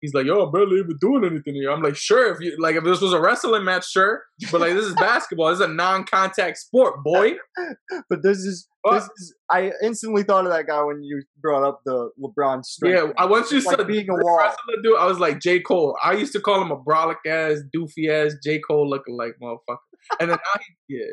he's 0.00 0.14
like, 0.14 0.26
yo, 0.26 0.42
I'm 0.42 0.50
barely 0.50 0.80
even 0.80 0.98
doing 1.00 1.24
anything 1.24 1.54
here. 1.54 1.70
I'm 1.70 1.80
like, 1.80 1.94
sure, 1.94 2.32
if 2.34 2.40
you 2.40 2.56
like, 2.58 2.74
if 2.74 2.82
this 2.82 3.00
was 3.00 3.12
a 3.12 3.20
wrestling 3.20 3.64
match, 3.64 3.88
sure, 3.88 4.24
but 4.50 4.60
like 4.60 4.74
this 4.74 4.84
is 4.86 4.94
basketball. 5.08 5.50
This 5.50 5.60
is 5.60 5.66
a 5.66 5.72
non-contact 5.72 6.58
sport, 6.58 7.04
boy. 7.04 7.34
but 8.10 8.22
this 8.22 8.38
is 8.38 8.66
this 8.90 9.04
is 9.04 9.34
I 9.48 9.70
instantly 9.80 10.24
thought 10.24 10.44
of 10.44 10.50
that 10.52 10.66
guy 10.66 10.82
when 10.82 11.04
you 11.04 11.22
brought 11.40 11.62
up 11.66 11.82
the 11.84 12.10
LeBron 12.20 12.64
strength. 12.64 12.96
Yeah, 12.96 13.12
I 13.16 13.26
once 13.26 13.52
you 13.52 13.58
It's 13.58 13.66
like 13.68 13.76
said 13.78 13.86
being 13.86 14.08
a 14.10 14.14
wall. 14.14 14.38
wrestler 14.38 14.82
dude, 14.82 14.98
I 14.98 15.06
was 15.06 15.20
like 15.20 15.38
J 15.38 15.60
Cole. 15.60 15.96
I 16.02 16.14
used 16.14 16.32
to 16.32 16.40
call 16.40 16.60
him 16.60 16.72
a 16.72 16.76
brolic 16.82 17.24
ass, 17.26 17.58
doofy 17.74 18.08
ass 18.10 18.34
J 18.42 18.58
Cole 18.58 18.90
looking 18.90 19.16
like 19.16 19.36
motherfucker. 19.40 19.76
And 20.18 20.30
then 20.32 20.38
now 20.38 20.60
he, 20.88 20.96
yeah, 20.96 21.04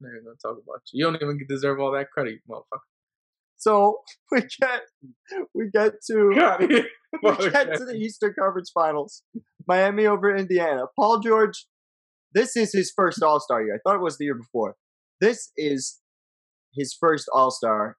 not 0.00 0.10
even 0.10 0.24
gonna 0.24 0.36
talk 0.42 0.62
about 0.62 0.82
you. 0.92 0.98
You 0.98 1.12
don't 1.12 1.22
even 1.22 1.46
deserve 1.48 1.80
all 1.80 1.92
that 1.92 2.10
credit, 2.10 2.40
motherfucker. 2.48 2.80
So 3.56 3.98
we 4.30 4.42
get 4.60 4.82
we 5.54 5.70
get 5.72 5.92
to 6.10 6.32
Get 6.34 6.42
outta 6.42 6.66
here. 6.66 6.86
we 7.22 7.50
get 7.50 7.74
to 7.74 7.84
the 7.84 7.96
Eastern 7.96 8.34
Conference 8.38 8.70
Finals. 8.72 9.22
Miami 9.66 10.06
over 10.06 10.34
Indiana. 10.34 10.84
Paul 10.98 11.20
George, 11.20 11.66
this 12.34 12.56
is 12.56 12.72
his 12.72 12.92
first 12.94 13.22
All 13.22 13.40
Star 13.40 13.62
year. 13.62 13.76
I 13.76 13.78
thought 13.82 13.96
it 13.96 14.02
was 14.02 14.18
the 14.18 14.24
year 14.24 14.34
before. 14.34 14.76
This 15.20 15.50
is 15.56 16.00
his 16.74 16.94
first 16.98 17.28
All 17.32 17.50
Star 17.50 17.96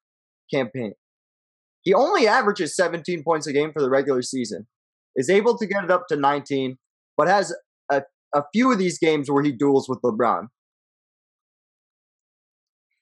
campaign. 0.53 0.93
He 1.81 1.93
only 1.93 2.27
averages 2.27 2.75
17 2.75 3.23
points 3.23 3.47
a 3.47 3.53
game 3.53 3.71
for 3.71 3.81
the 3.81 3.89
regular 3.89 4.23
season, 4.23 4.67
is 5.15 5.29
able 5.29 5.57
to 5.57 5.67
get 5.67 5.83
it 5.83 5.91
up 5.91 6.07
to 6.09 6.15
19, 6.15 6.77
but 7.15 7.27
has 7.27 7.53
a, 7.91 8.03
a 8.33 8.43
few 8.53 8.71
of 8.71 8.79
these 8.79 8.97
games 8.97 9.29
where 9.29 9.43
he 9.43 9.51
duels 9.51 9.87
with 9.87 10.01
LeBron. 10.01 10.47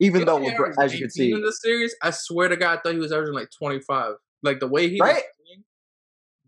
Even 0.03 0.25
though, 0.25 0.37
LeBron, 0.39 0.73
as 0.79 0.93
you 0.93 0.99
can 1.01 1.09
see, 1.09 1.31
in 1.31 1.41
the 1.41 1.51
series, 1.53 1.95
I 2.01 2.11
swear 2.11 2.47
to 2.49 2.57
God, 2.57 2.79
I 2.79 2.81
thought 2.81 2.93
he 2.93 2.99
was 2.99 3.11
averaging 3.11 3.33
like 3.35 3.49
25. 3.57 4.13
Like 4.43 4.59
the 4.59 4.67
way 4.67 4.89
he 4.89 4.99
was 5.01 5.09
Right? 5.09 5.23
playing. 5.45 5.63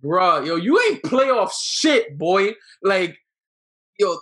Bruh, 0.04 0.46
yo, 0.46 0.56
you 0.58 0.80
ain't 0.90 1.02
playoff 1.04 1.52
shit, 1.60 2.18
boy. 2.18 2.54
Like, 2.84 3.18
yo, 3.98 4.18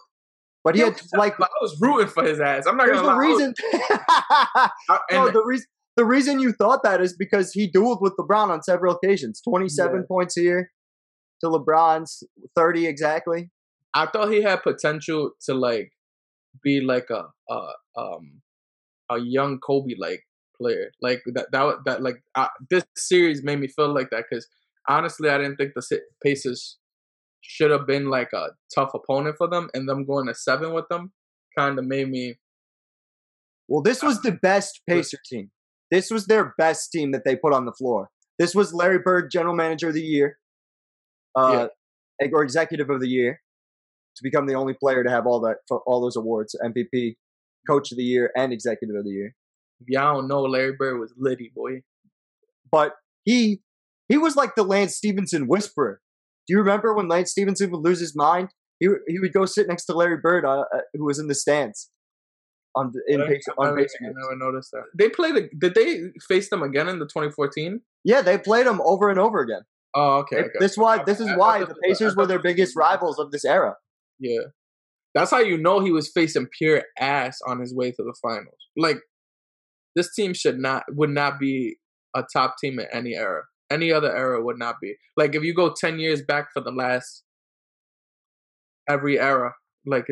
but 0.64 0.76
he 0.76 0.82
yo, 0.82 0.92
had 0.92 1.02
like 1.18 1.40
I 1.42 1.48
was 1.62 1.78
rooting 1.82 2.08
for 2.08 2.24
his 2.24 2.40
ass. 2.40 2.66
I'm 2.68 2.78
not 2.78 2.88
gonna 2.88 3.02
lie. 3.06 3.16
Was- 3.16 3.28
reason. 3.40 3.54
I- 3.74 4.70
no, 5.12 5.30
the 5.32 5.44
reason 5.44 5.66
the 5.98 6.06
reason 6.06 6.40
you 6.40 6.54
thought 6.54 6.84
that 6.84 7.02
is 7.02 7.16
because 7.16 7.52
he 7.52 7.70
dueled 7.70 8.02
with 8.02 8.14
LeBron 8.18 8.50
on 8.50 8.64
several 8.64 8.96
occasions. 8.96 9.42
Twenty 9.42 9.68
seven 9.70 10.02
Yeah. 10.02 10.08
points 10.08 10.36
here 10.36 10.72
to 11.42 11.48
LeBron's 11.48 12.24
thirty 12.56 12.88
exactly. 12.88 13.50
I 13.94 14.06
thought 14.06 14.32
he 14.32 14.42
had 14.42 14.64
potential 14.64 15.32
to 15.48 15.54
like 15.54 15.92
be 16.64 16.80
like 16.82 17.10
a 17.10 17.26
a 17.52 17.68
um 17.98 18.42
a 19.12 19.20
young 19.20 19.60
Kobe 19.60 19.96
like 19.98 20.24
player. 20.60 20.92
Like 21.02 21.22
that 21.34 21.48
that 21.52 21.76
that 21.86 22.04
like 22.04 22.24
I, 22.36 22.50
this 22.70 22.84
series 22.96 23.44
made 23.44 23.60
me 23.60 23.68
feel 23.68 23.94
like 23.94 24.10
that 24.12 24.26
because 24.30 24.48
honestly 24.88 25.30
I 25.30 25.38
didn't 25.38 25.58
think 25.58 25.74
the 25.76 26.02
Pacers 26.24 26.78
should 27.42 27.72
have 27.72 27.86
been 27.86 28.10
like 28.10 28.30
a 28.34 28.50
tough 28.74 28.92
opponent 28.94 29.36
for 29.38 29.48
them, 29.48 29.70
and 29.74 29.88
them 29.88 30.06
going 30.06 30.28
to 30.28 30.34
seven 30.34 30.74
with 30.74 30.88
them 30.90 31.12
kind 31.58 31.78
of 31.78 31.86
made 31.86 32.10
me. 32.10 32.36
Well, 33.68 33.82
this 33.82 34.02
was 34.02 34.22
the 34.22 34.32
best 34.32 34.82
Pacer 34.88 35.18
team. 35.30 35.52
This 35.92 36.10
was 36.10 36.26
their 36.26 36.54
best 36.58 36.92
team 36.92 37.12
that 37.12 37.24
they 37.26 37.36
put 37.36 37.54
on 37.54 37.66
the 37.66 37.72
floor. 37.72 38.10
This 38.40 38.56
was 38.56 38.74
Larry 38.74 39.00
Bird, 39.00 39.30
General 39.32 39.56
Manager 39.56 39.90
of 39.90 39.94
the 39.94 40.02
Year, 40.02 40.38
uh, 41.36 41.68
or 42.32 42.44
Executive 42.44 42.90
of 42.90 43.00
the 43.00 43.08
Year, 43.08 43.42
to 44.16 44.24
become 44.24 44.48
the 44.48 44.56
only 44.56 44.74
player 44.74 45.04
to 45.04 45.10
have 45.10 45.28
all 45.28 45.40
that 45.42 45.58
all 45.86 46.02
those 46.02 46.16
awards: 46.16 46.56
MVP, 46.64 47.16
Coach 47.68 47.92
of 47.92 47.98
the 47.98 48.04
Year, 48.04 48.32
and 48.36 48.52
Executive 48.54 48.96
of 48.96 49.04
the 49.06 49.12
Year. 49.12 49.36
If 49.82 49.88
y'all 49.90 50.16
don't 50.20 50.28
know, 50.28 50.42
Larry 50.42 50.74
Bird 50.78 51.00
was 51.00 51.14
litty 51.18 51.52
boy. 51.56 51.82
but 52.72 52.94
he 53.24 53.62
he 54.10 54.18
was 54.18 54.36
like 54.36 54.56
the 54.56 54.64
Lance 54.64 54.96
Stephenson 54.96 55.48
whisperer. 55.48 56.02
Do 56.48 56.54
you 56.54 56.60
remember 56.60 56.94
when 56.94 57.08
Lance 57.08 57.32
Stephenson 57.32 57.72
would 57.72 57.82
lose 57.82 58.00
his 58.00 58.16
mind? 58.16 58.50
He 58.80 58.88
he 59.08 59.20
would 59.20 59.34
go 59.34 59.46
sit 59.46 59.68
next 59.68 59.86
to 59.86 59.94
Larry 59.94 60.18
Bird, 60.18 60.46
uh, 60.46 60.62
uh, 60.74 60.80
who 60.94 61.06
was 61.06 61.20
in 61.20 61.28
the 61.28 61.36
stands 61.36 61.90
on 62.76 62.92
the- 62.94 63.04
in 63.08 63.22
I, 63.22 63.28
Pacer, 63.28 63.52
I 63.60 63.68
on 63.68 63.76
never, 63.76 63.88
I 64.02 64.06
never 64.08 64.36
noticed 64.36 64.72
that. 64.72 64.84
They 64.98 65.10
played. 65.10 65.36
A, 65.38 65.48
did 65.58 65.76
they 65.76 66.12
face 66.28 66.50
them 66.50 66.64
again 66.64 66.88
in 66.90 67.00
the 67.00 67.06
2014? 67.06 67.82
Yeah, 68.04 68.22
they 68.22 68.38
played 68.38 68.66
them 68.68 68.82
over 68.84 69.10
and 69.10 69.20
over 69.20 69.40
again. 69.40 69.62
Oh, 69.96 70.18
okay. 70.20 70.44
This 70.60 70.76
why 70.76 71.04
this 71.04 71.20
is 71.20 71.30
why 71.38 71.60
the 71.60 71.66
this 71.68 71.76
was- 71.76 71.78
I 71.84 71.88
Pacers 71.88 72.16
were 72.16 72.26
their 72.26 72.40
biggest 72.50 72.76
rivals 72.76 73.20
of 73.20 73.32
this 73.32 73.46
era. 73.46 73.76
Yeah. 74.20 74.42
That's 75.14 75.32
how 75.32 75.40
you 75.40 75.58
know 75.58 75.80
he 75.80 75.92
was 75.92 76.12
facing 76.14 76.48
pure 76.58 76.84
ass 77.00 77.38
on 77.48 77.60
his 77.60 77.74
way 77.74 77.92
to 77.92 78.04
the 78.04 78.16
finals. 78.22 78.58
Like 78.76 78.98
this 79.96 80.14
team 80.16 80.34
should 80.34 80.58
not 80.58 80.84
would 80.90 81.12
not 81.12 81.40
be 81.40 81.78
a 82.16 82.24
top 82.34 82.56
team 82.62 82.80
in 82.80 82.88
any 82.92 83.16
era. 83.16 83.44
Any 83.72 83.92
other 83.92 84.16
era 84.16 84.44
would 84.44 84.58
not 84.58 84.76
be. 84.82 84.96
Like 85.18 85.36
if 85.36 85.44
you 85.44 85.54
go 85.54 85.74
10 85.76 86.00
years 86.00 86.22
back 86.22 86.48
for 86.54 86.62
the 86.62 86.72
last 86.72 87.24
every 88.90 89.20
era, 89.20 89.54
like 89.86 90.06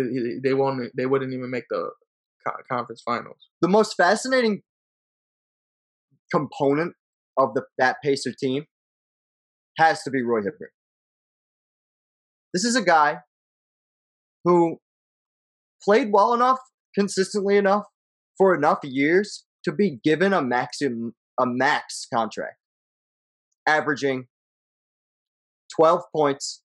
they 0.43 0.53
won't 0.53 0.91
they 0.95 1.05
wouldn't 1.05 1.33
even 1.33 1.49
make 1.49 1.65
the 1.69 1.89
conference 2.69 3.01
finals. 3.03 3.49
The 3.61 3.67
most 3.67 3.95
fascinating 3.95 4.61
component 6.33 6.93
of 7.37 7.53
the 7.53 7.63
that 7.77 7.97
Pacer 8.03 8.33
team 8.37 8.65
has 9.77 10.03
to 10.03 10.11
be 10.11 10.21
Roy 10.21 10.39
Hibbert. 10.39 10.71
This 12.53 12.65
is 12.65 12.75
a 12.75 12.81
guy 12.81 13.17
who 14.43 14.77
played 15.83 16.11
well 16.11 16.33
enough, 16.33 16.59
consistently 16.95 17.57
enough, 17.57 17.85
for 18.37 18.55
enough 18.55 18.79
years 18.83 19.45
to 19.63 19.71
be 19.71 19.99
given 20.03 20.33
a 20.33 20.41
maximum 20.41 21.13
a 21.39 21.45
max 21.45 22.07
contract, 22.13 22.57
averaging 23.67 24.27
12 25.75 26.01
points 26.15 26.61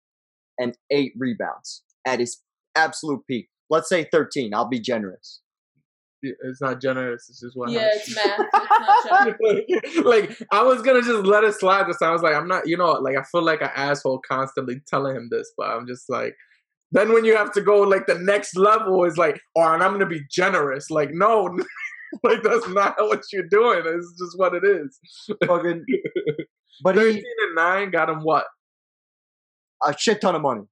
and 0.59 0.77
eight 0.91 1.13
rebounds 1.19 1.83
at 2.07 2.21
his 2.21 2.43
absolute 2.75 3.21
peak. 3.29 3.49
Let's 3.71 3.89
say 3.89 4.09
13. 4.11 4.55
I'll 4.55 4.69
be 4.69 4.81
generous. 4.81 5.41
It's 6.23 6.61
not 6.61 6.81
generous. 6.81 7.27
It's 7.29 7.41
just 7.41 7.57
what 7.57 7.71
Yeah, 7.71 7.89
it's 7.93 8.15
math. 8.15 8.41
It's 8.55 9.97
not 9.97 10.05
like 10.07 10.37
I 10.51 10.63
was 10.63 10.83
gonna 10.83 11.03
just 11.03 11.25
let 11.25 11.45
it 11.45 11.55
slide 11.55 11.87
this 11.87 11.99
time. 11.99 12.09
I 12.11 12.13
was 12.13 12.23
like, 12.23 12.35
I'm 12.35 12.49
not, 12.49 12.67
you 12.67 12.77
know, 12.77 12.93
like 12.93 13.17
I 13.17 13.23
feel 13.31 13.45
like 13.45 13.61
an 13.61 13.71
asshole 13.77 14.21
constantly 14.29 14.81
telling 14.89 15.15
him 15.15 15.29
this, 15.31 15.53
but 15.57 15.69
I'm 15.69 15.87
just 15.87 16.09
like. 16.09 16.35
Then 16.93 17.13
when 17.13 17.25
you 17.25 17.37
have 17.37 17.53
to 17.53 17.61
go 17.61 17.81
like 17.81 18.07
the 18.07 18.19
next 18.19 18.57
level 18.57 19.05
is 19.05 19.17
like, 19.19 19.41
oh, 19.57 19.73
and 19.73 19.83
I'm 19.83 19.93
gonna 19.93 20.07
be 20.07 20.23
generous. 20.31 20.89
Like, 20.91 21.11
no, 21.13 21.45
like 22.23 22.43
that's 22.43 22.69
not 22.69 22.95
what 22.99 23.23
you're 23.33 23.49
doing. 23.51 23.83
It's 23.85 24.15
just 24.19 24.39
what 24.39 24.55
it 24.55 24.65
is. 24.65 24.99
Fucking, 25.47 25.85
but 26.83 26.95
he 26.95 27.01
Thirteen 27.01 27.25
and 27.47 27.55
nine 27.55 27.91
got 27.91 28.09
him 28.09 28.21
what? 28.21 28.45
a 29.85 29.95
shit 29.99 30.21
ton 30.21 30.35
of 30.35 30.43
money. 30.43 30.63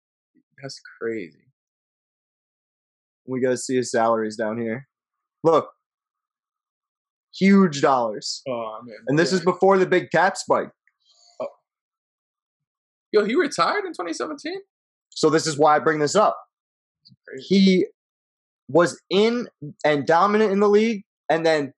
That's 0.62 0.80
crazy. 1.00 1.38
We 3.26 3.40
gotta 3.40 3.56
see 3.56 3.76
his 3.76 3.90
salaries 3.90 4.36
down 4.36 4.58
here. 4.60 4.86
Look, 5.42 5.68
huge 7.36 7.80
dollars, 7.82 8.40
Oh 8.48 8.78
man. 8.84 8.96
and 9.08 9.18
this 9.18 9.32
is 9.32 9.40
before 9.40 9.78
the 9.78 9.86
big 9.86 10.10
cap 10.10 10.36
spike. 10.36 10.70
Oh. 11.40 11.48
yo. 13.12 13.24
He 13.24 13.34
retired 13.34 13.84
in 13.84 13.92
2017. 13.92 14.58
So 15.14 15.30
this 15.30 15.46
is 15.46 15.58
why 15.58 15.76
I 15.76 15.78
bring 15.78 15.98
this 16.00 16.14
up. 16.16 16.36
He 17.48 17.86
was 18.68 19.00
in 19.10 19.48
and 19.84 20.06
dominant 20.06 20.52
in 20.52 20.60
the 20.60 20.68
league, 20.68 21.04
and 21.30 21.44
then 21.44 21.72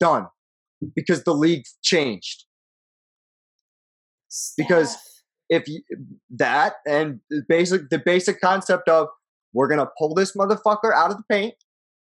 done 0.00 0.26
because 0.94 1.24
the 1.24 1.32
league 1.34 1.64
changed. 1.82 2.44
Because- 4.56 4.96
If 5.50 5.68
you, 5.68 5.82
that 6.30 6.76
and 6.86 7.20
the 7.28 7.42
basic 7.46 7.90
the 7.90 7.98
basic 7.98 8.40
concept 8.40 8.88
of 8.88 9.08
we're 9.52 9.68
gonna 9.68 9.90
pull 9.98 10.14
this 10.14 10.34
motherfucker 10.34 10.90
out 10.94 11.10
of 11.10 11.18
the 11.18 11.22
paint 11.30 11.54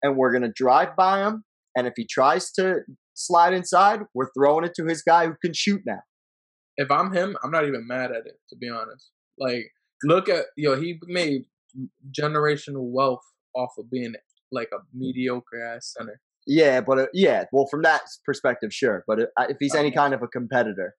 and 0.02 0.16
we're 0.16 0.32
gonna 0.32 0.52
drive 0.52 0.96
by 0.96 1.20
him, 1.24 1.44
and 1.76 1.86
if 1.86 1.92
he 1.96 2.04
tries 2.08 2.50
to 2.54 2.80
slide 3.14 3.52
inside, 3.54 4.00
we're 4.12 4.30
throwing 4.36 4.64
it 4.64 4.74
to 4.74 4.84
his 4.84 5.02
guy 5.02 5.26
who 5.28 5.34
can 5.40 5.54
shoot 5.54 5.80
now. 5.86 6.00
If 6.76 6.90
I'm 6.90 7.12
him, 7.12 7.36
I'm 7.44 7.52
not 7.52 7.66
even 7.68 7.86
mad 7.86 8.10
at 8.10 8.26
it. 8.26 8.34
To 8.48 8.56
be 8.56 8.68
honest, 8.68 9.10
like 9.38 9.70
look 10.04 10.28
at 10.28 10.46
yo, 10.56 10.76
he 10.80 10.98
made 11.06 11.44
generational 12.10 12.90
wealth 12.90 13.24
off 13.54 13.72
of 13.78 13.90
being 13.90 14.14
like 14.52 14.68
a 14.72 14.78
mediocre 14.94 15.62
ass 15.62 15.94
center. 15.96 16.20
Yeah, 16.46 16.80
but 16.80 16.98
uh, 16.98 17.06
yeah, 17.12 17.44
well, 17.52 17.66
from 17.70 17.82
that 17.82 18.00
perspective, 18.24 18.72
sure. 18.72 19.04
But 19.06 19.20
uh, 19.20 19.46
if 19.48 19.58
he's 19.60 19.74
any 19.74 19.90
kind 19.90 20.14
of 20.14 20.22
a 20.22 20.28
competitor, 20.28 20.94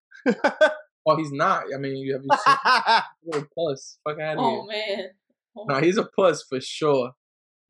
Oh, 1.03 1.15
he's 1.17 1.31
not. 1.31 1.63
I 1.73 1.79
mean, 1.79 1.97
you 1.97 2.13
have 2.13 2.21
you 2.23 2.29
seen 2.45 3.01
he's 3.33 3.41
a 3.41 3.47
puss. 3.57 3.97
Fuck 4.07 4.19
out 4.19 4.37
of 4.37 4.43
Oh 4.43 4.67
here. 4.69 4.97
man. 4.97 5.05
Oh, 5.57 5.65
Nah, 5.67 5.81
he's 5.81 5.97
a 5.97 6.07
puss 6.15 6.43
for 6.47 6.61
sure. 6.61 7.11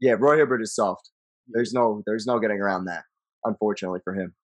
yeah, 0.02 0.16
Roy 0.20 0.38
Hibbert 0.38 0.62
is 0.62 0.76
soft. 0.76 1.10
There's 1.48 1.72
no, 1.74 2.04
there's 2.06 2.26
no 2.28 2.40
getting 2.40 2.60
around 2.60 2.86
that, 2.86 3.04
unfortunately 3.46 4.02
for 4.04 4.14
him. 4.14 4.36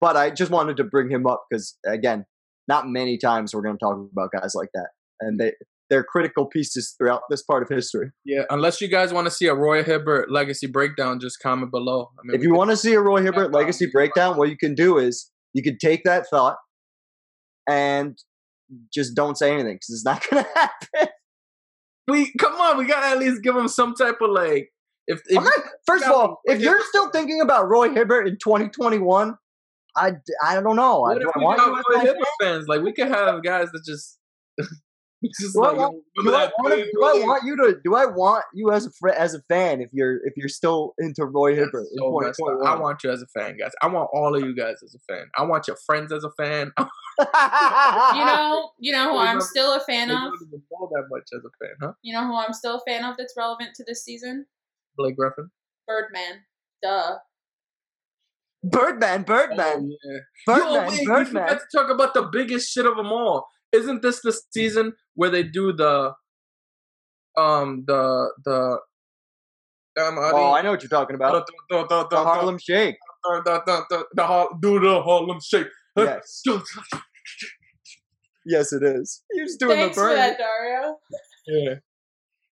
But 0.00 0.16
I 0.16 0.30
just 0.30 0.52
wanted 0.52 0.76
to 0.76 0.84
bring 0.84 1.10
him 1.10 1.26
up 1.26 1.46
because 1.50 1.76
again, 1.84 2.26
not 2.68 2.86
many 2.88 3.18
times 3.18 3.52
we're 3.54 3.62
going 3.62 3.74
to 3.76 3.84
talk 3.84 3.98
about 4.12 4.30
guys 4.30 4.52
like 4.54 4.70
that, 4.74 4.90
and 5.20 5.40
they 5.40 5.52
they're 5.90 6.04
critical 6.04 6.46
pieces 6.46 6.94
throughout 6.98 7.22
this 7.30 7.42
part 7.42 7.62
of 7.62 7.68
history. 7.68 8.10
Yeah, 8.24 8.42
unless 8.50 8.80
you 8.80 8.88
guys 8.88 9.12
want 9.12 9.26
to 9.26 9.30
see 9.30 9.46
a 9.46 9.54
Roy 9.54 9.82
Hibbert 9.82 10.30
legacy 10.30 10.66
breakdown, 10.66 11.18
just 11.20 11.40
comment 11.40 11.70
below. 11.70 12.10
I 12.18 12.22
mean, 12.24 12.36
If 12.36 12.42
you 12.42 12.54
want 12.54 12.70
to 12.70 12.76
see 12.76 12.94
a 12.94 13.00
Roy 13.00 13.22
Hibbert 13.22 13.52
legacy 13.52 13.86
breakdown, 13.90 14.36
what 14.36 14.48
you 14.50 14.56
can 14.56 14.74
do 14.74 14.98
is 14.98 15.30
you 15.54 15.62
can 15.62 15.78
take 15.78 16.04
that 16.04 16.26
thought 16.28 16.56
and 17.68 18.18
just 18.92 19.14
don't 19.14 19.36
say 19.38 19.52
anything 19.52 19.74
because 19.76 19.90
it's 19.90 20.04
not 20.04 20.22
going 20.30 20.44
to 20.44 20.50
happen. 20.54 21.08
we 22.06 22.32
come 22.38 22.54
on, 22.54 22.76
we 22.78 22.86
gotta 22.86 23.06
at 23.08 23.18
least 23.18 23.42
give 23.42 23.56
him 23.56 23.68
some 23.68 23.94
type 23.94 24.16
of 24.20 24.30
like. 24.30 24.68
If, 25.06 25.20
if 25.26 25.42
not- 25.42 25.52
first 25.86 26.04
of 26.04 26.12
all, 26.12 26.40
if 26.44 26.60
you're 26.60 26.82
still 26.88 27.08
thinking 27.10 27.40
about 27.40 27.66
Roy 27.68 27.88
Hibbert 27.90 28.28
in 28.28 28.34
2021, 28.34 29.34
I, 29.96 30.12
I 30.44 30.60
don't 30.60 30.76
know. 30.76 31.00
What 31.00 31.18
do 31.18 31.28
if 31.28 31.34
I 31.34 31.38
we 31.38 31.56
got 31.56 31.82
Roy 31.90 32.00
Hibbert 32.00 32.28
fans? 32.42 32.68
Like 32.68 32.82
we 32.82 32.92
could 32.92 33.08
have 33.08 33.42
guys 33.42 33.68
that 33.72 33.82
just. 33.86 34.18
just 35.40 35.54
Do 35.54 35.64
I 35.64 35.68
like, 35.68 35.76
want- 35.78 35.96
do 36.22 36.34
I, 36.34 36.38
want, 36.38 36.52
play, 36.60 36.82
do 36.82 37.04
I 37.04 37.12
want 37.26 37.44
you 37.44 37.56
to? 37.56 37.76
Do 37.84 37.94
I 37.96 38.06
want 38.06 38.44
you 38.54 38.70
as 38.72 38.86
a 38.86 38.90
fr- 38.92 39.08
as 39.08 39.34
a 39.34 39.42
fan 39.48 39.80
if 39.80 39.88
you're 39.92 40.16
if 40.26 40.34
you're 40.36 40.48
still 40.48 40.94
into 40.98 41.24
Roy 41.24 41.56
That's 41.56 41.66
Hibbert 41.66 41.86
in 41.92 41.98
so 41.98 42.18
messed 42.20 42.40
up. 42.40 42.46
2021? 42.58 42.66
I 42.66 42.80
want 42.80 43.02
you 43.04 43.10
as 43.10 43.22
a 43.22 43.26
fan, 43.26 43.56
guys. 43.58 43.72
I 43.82 43.88
want 43.88 44.08
all 44.12 44.36
of 44.36 44.42
you 44.44 44.54
guys 44.54 44.76
as 44.84 44.94
a 44.94 45.12
fan. 45.12 45.26
I 45.36 45.42
want 45.44 45.66
your 45.66 45.76
friends 45.86 46.12
as 46.12 46.24
a 46.24 46.30
fan. 46.42 46.72
You 47.20 48.24
know, 48.24 48.70
you 48.78 48.92
know 48.92 49.10
who 49.10 49.18
I'm 49.18 49.40
still 49.40 49.72
a 49.74 49.80
fan 49.80 50.08
of. 50.08 50.18
don't 50.18 50.34
even 50.46 50.62
know 50.70 50.88
that 50.92 51.04
much 51.10 51.24
as 51.34 51.40
a 51.44 51.50
fan, 51.66 51.74
huh? 51.82 51.92
You 52.02 52.12
know 52.14 52.24
who 52.28 52.36
I'm 52.36 52.52
still 52.52 52.76
a 52.76 52.80
fan 52.88 53.04
of 53.04 53.16
that's 53.16 53.34
relevant 53.36 53.70
to 53.74 53.84
this 53.84 54.04
season? 54.04 54.46
Blake 54.96 55.16
Griffin. 55.16 55.50
Birdman. 55.88 56.44
Duh. 56.80 57.16
Birdman, 58.62 59.22
Birdman, 59.22 59.90
Oh, 59.90 59.96
yeah. 60.04 60.18
Birdman, 60.46 60.72
Yo, 60.74 61.12
wait, 61.14 61.18
we 61.18 61.24
forgot 61.26 61.48
to 61.60 61.60
talk 61.76 61.90
about 61.90 62.14
the 62.14 62.22
biggest 62.22 62.70
shit 62.72 62.86
of 62.86 62.96
them 62.96 63.06
all. 63.12 63.46
Isn't 63.72 64.02
this 64.02 64.20
the 64.22 64.38
season 64.50 64.94
where 65.14 65.30
they 65.30 65.42
do 65.42 65.72
the, 65.72 66.12
um, 67.36 67.84
the 67.86 68.30
the, 68.44 68.78
um, 70.02 70.16
Oh, 70.18 70.52
I 70.54 70.62
know 70.62 70.70
what 70.70 70.82
you're 70.82 70.88
talking 70.88 71.16
about. 71.16 71.46
the, 71.46 71.52
the, 71.70 71.86
the, 71.88 72.08
The 72.08 72.16
Harlem 72.16 72.58
Shake. 72.58 72.96
the, 73.24 73.42
the, 73.44 73.62
the, 73.66 73.84
the, 73.90 74.04
the, 74.14 74.26
Har- 74.26 74.50
do 74.60 74.78
the 74.80 75.02
Harlem 75.02 75.38
Shake. 75.42 75.66
Yes. 75.96 76.42
Yes, 78.46 78.72
it 78.72 78.82
is. 78.82 79.22
You're 79.32 79.46
just 79.46 79.60
doing 79.60 79.76
Thanks 79.76 79.96
the 79.96 80.02
for 80.02 80.14
that, 80.14 80.38
Dario. 80.38 80.96
Yeah, 81.46 81.74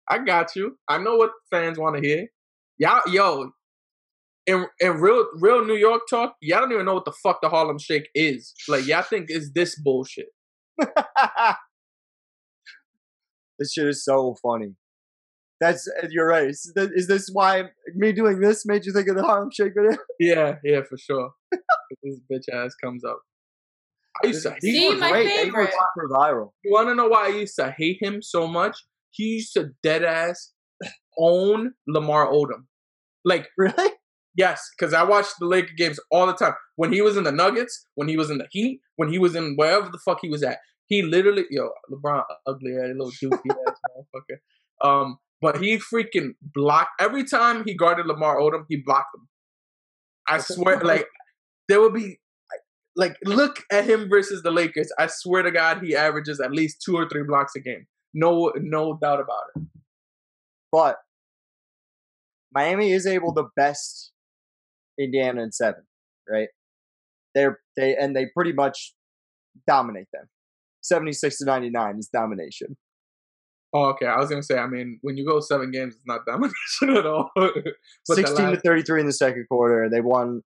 I 0.09 0.17
got 0.19 0.55
you. 0.55 0.77
I 0.89 0.97
know 0.97 1.15
what 1.15 1.31
fans 1.51 1.77
want 1.77 1.95
to 1.95 2.01
hear. 2.01 2.27
Y'all, 2.77 3.01
yo, 3.07 3.51
in 4.45 4.65
in 4.81 4.91
real 4.99 5.25
real 5.35 5.63
New 5.63 5.75
York 5.75 6.01
talk, 6.09 6.35
y'all 6.41 6.59
don't 6.61 6.71
even 6.73 6.85
know 6.85 6.95
what 6.95 7.05
the 7.05 7.13
fuck 7.23 7.39
the 7.41 7.47
Harlem 7.49 7.79
Shake 7.79 8.09
is. 8.13 8.53
Like 8.67 8.85
y'all 8.85 9.03
think 9.03 9.27
is 9.29 9.53
this 9.53 9.79
bullshit. 9.79 10.27
this 13.59 13.73
shit 13.73 13.87
is 13.87 14.03
so 14.03 14.35
funny. 14.41 14.75
That's 15.61 15.87
uh, 15.87 16.07
you're 16.09 16.27
right. 16.27 16.49
Is 16.49 16.71
this, 16.75 16.89
is 16.93 17.07
this 17.07 17.29
why 17.31 17.63
me 17.95 18.11
doing 18.11 18.39
this 18.41 18.65
made 18.65 18.85
you 18.85 18.91
think 18.91 19.07
of 19.07 19.15
the 19.15 19.23
Harlem 19.23 19.49
Shake 19.51 19.73
video? 19.75 19.97
Yeah, 20.19 20.55
yeah, 20.63 20.81
for 20.87 20.97
sure. 20.97 21.31
this 22.03 22.19
bitch 22.31 22.49
ass 22.53 22.75
comes 22.75 23.03
up. 23.05 23.19
I 24.23 24.27
used 24.27 24.43
to 24.43 24.51
hate 24.51 24.61
See, 24.61 24.87
him. 24.91 24.99
my 24.99 25.11
great. 25.11 25.27
Favorite. 25.29 25.71
super 25.71 26.09
viral. 26.09 26.51
You 26.63 26.71
want 26.71 26.87
to 26.89 26.95
know 26.95 27.07
why 27.07 27.25
I 27.25 27.29
used 27.29 27.55
to 27.57 27.73
hate 27.77 27.97
him 28.01 28.21
so 28.21 28.47
much? 28.47 28.77
He 29.11 29.23
used 29.23 29.53
to 29.53 29.71
dead 29.83 30.03
ass 30.03 30.53
own 31.17 31.73
Lamar 31.87 32.27
Odom. 32.27 32.65
Like, 33.23 33.47
Really? 33.57 33.91
Yes, 34.35 34.69
because 34.77 34.93
I 34.93 35.03
watched 35.03 35.33
the 35.39 35.45
Laker 35.45 35.73
games 35.77 35.99
all 36.11 36.27
the 36.27 36.33
time. 36.33 36.53
When 36.75 36.91
he 36.91 37.01
was 37.01 37.17
in 37.17 37.23
the 37.23 37.31
Nuggets, 37.31 37.85
when 37.95 38.07
he 38.07 38.17
was 38.17 38.29
in 38.29 38.37
the 38.37 38.47
Heat, 38.51 38.81
when 38.95 39.11
he 39.11 39.19
was 39.19 39.35
in 39.35 39.55
wherever 39.55 39.89
the 39.89 39.99
fuck 39.99 40.19
he 40.21 40.29
was 40.29 40.43
at, 40.43 40.59
he 40.87 41.01
literally, 41.01 41.45
yo, 41.49 41.69
LeBron, 41.91 42.23
ugly 42.45 42.73
ass 42.73 42.93
little 42.95 43.11
doofy 43.11 43.49
ass 43.67 43.75
motherfucker. 44.15 44.87
Um, 44.87 45.17
but 45.41 45.61
he 45.61 45.77
freaking 45.77 46.31
blocked 46.41 46.91
every 46.99 47.23
time 47.23 47.63
he 47.65 47.75
guarded 47.75 48.05
Lamar 48.05 48.37
Odom, 48.37 48.65
he 48.69 48.77
blocked 48.77 49.15
him. 49.15 49.27
I 50.27 50.39
swear, 50.39 50.79
like 50.79 51.07
there 51.67 51.79
will 51.79 51.91
be 51.91 52.19
like 52.95 53.15
look 53.25 53.61
at 53.71 53.85
him 53.85 54.09
versus 54.09 54.41
the 54.43 54.51
Lakers. 54.51 54.91
I 54.97 55.07
swear 55.07 55.43
to 55.43 55.51
God, 55.51 55.83
he 55.83 55.95
averages 55.95 56.39
at 56.39 56.51
least 56.51 56.81
two 56.83 56.95
or 56.95 57.07
three 57.07 57.23
blocks 57.23 57.53
a 57.55 57.59
game. 57.59 57.85
No, 58.13 58.51
no 58.57 58.97
doubt 59.01 59.19
about 59.19 59.43
it. 59.55 59.63
But 60.71 60.97
Miami 62.53 62.91
is 62.91 63.05
able 63.05 63.33
to 63.35 63.47
best 63.55 64.11
Indiana 64.99 65.43
in 65.43 65.51
seven, 65.51 65.83
right? 66.29 66.49
They're 67.33 67.59
they 67.75 67.95
and 67.95 68.15
they 68.15 68.27
pretty 68.33 68.53
much 68.53 68.93
dominate 69.67 70.07
them. 70.13 70.25
Seventy 70.81 71.13
six 71.13 71.37
to 71.39 71.45
ninety 71.45 71.69
nine 71.69 71.97
is 71.97 72.07
domination. 72.07 72.77
Oh, 73.73 73.87
okay. 73.89 74.05
I 74.05 74.17
was 74.17 74.29
gonna 74.29 74.43
say. 74.43 74.57
I 74.57 74.67
mean, 74.67 74.99
when 75.01 75.17
you 75.17 75.25
go 75.25 75.39
seven 75.41 75.71
games, 75.71 75.95
it's 75.95 76.05
not 76.05 76.25
domination 76.27 76.97
at 76.97 77.05
all. 77.05 77.29
but 77.35 77.53
the 77.55 78.15
Sixteen 78.15 78.51
to 78.51 78.59
thirty 78.59 78.83
three 78.83 79.01
in 79.01 79.05
the 79.05 79.13
second 79.13 79.45
quarter. 79.49 79.89
They 79.91 80.01
won 80.01 80.41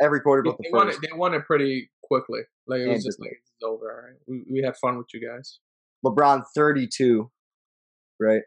every 0.00 0.20
quarter 0.20 0.42
but 0.42 0.56
the 0.56 0.64
they 0.64 0.70
won 0.72 0.88
it. 0.88 0.92
first. 0.92 1.02
They 1.02 1.16
won 1.16 1.34
it 1.34 1.44
pretty 1.44 1.90
quickly. 2.02 2.40
Like 2.66 2.80
it 2.80 2.88
was 2.88 3.04
just 3.04 3.20
like 3.20 3.32
it's 3.32 3.62
over. 3.62 3.90
All 3.90 4.08
right, 4.08 4.16
we 4.26 4.44
we 4.50 4.62
had 4.64 4.76
fun 4.78 4.96
with 4.96 5.08
you 5.12 5.26
guys. 5.28 5.58
LeBron 6.04 6.42
thirty 6.54 6.88
two, 6.90 7.30
right? 8.18 8.42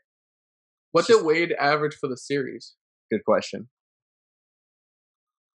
What 0.93 1.07
did 1.07 1.23
Wade 1.23 1.53
average 1.59 1.95
for 1.99 2.07
the 2.07 2.17
series? 2.17 2.75
Good 3.11 3.25
question. 3.25 3.69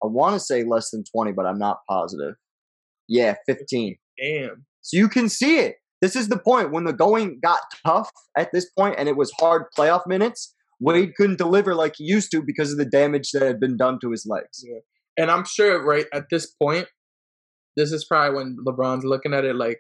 I 0.06 0.11
want 0.11 0.34
to 0.35 0.40
say 0.40 0.64
less 0.64 0.90
than 0.92 1.03
20, 1.03 1.32
but 1.34 1.45
I'm 1.45 1.58
not 1.59 1.80
positive. 1.90 2.35
Yeah, 3.08 3.35
15. 3.48 3.98
Damn. 4.22 4.66
So 4.82 4.98
you 4.98 5.09
can 5.09 5.30
see 5.30 5.58
it. 5.59 5.75
This 6.01 6.16
is 6.16 6.27
the 6.27 6.38
point 6.38 6.72
when 6.72 6.84
the 6.84 6.93
going 6.93 7.40
got 7.42 7.59
tough 7.85 8.11
at 8.38 8.51
this 8.53 8.69
point 8.77 8.95
and 8.98 9.09
it 9.09 9.16
was 9.17 9.32
hard 9.40 9.64
playoff 9.77 10.06
minutes. 10.06 10.53
Wade 10.80 11.16
couldn't 11.16 11.38
deliver 11.38 11.74
like 11.74 11.93
he 11.98 12.03
used 12.03 12.32
to 12.32 12.43
because 12.45 12.72
of 12.72 12.77
the 12.77 12.85
damage 12.85 13.32
that 13.32 13.42
had 13.42 13.59
been 13.59 13.77
done 13.77 13.98
to 14.01 14.11
his 14.11 14.25
legs. 14.30 14.64
And 15.17 15.32
I'm 15.32 15.45
sure 15.45 15.84
right 15.84 16.06
at 16.14 16.25
this 16.30 16.51
point, 16.61 16.88
this 17.77 17.92
is 17.92 18.06
probably 18.06 18.35
when 18.38 18.58
LeBron's 18.67 19.06
looking 19.06 19.34
at 19.34 19.45
it 19.45 19.56
like 19.56 19.80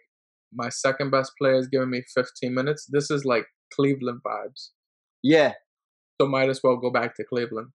my 0.53 0.69
second 0.69 1.11
best 1.11 1.33
player 1.39 1.55
is 1.55 1.67
giving 1.67 1.89
me 1.89 2.01
15 2.15 2.53
minutes. 2.53 2.87
This 2.89 3.11
is 3.11 3.25
like 3.25 3.45
Cleveland 3.73 4.21
vibes. 4.25 4.69
Yeah, 5.21 5.53
So 6.21 6.27
might 6.27 6.49
as 6.49 6.61
well 6.63 6.77
go 6.77 6.91
back 6.91 7.15
to 7.15 7.23
Cleveland. 7.25 7.69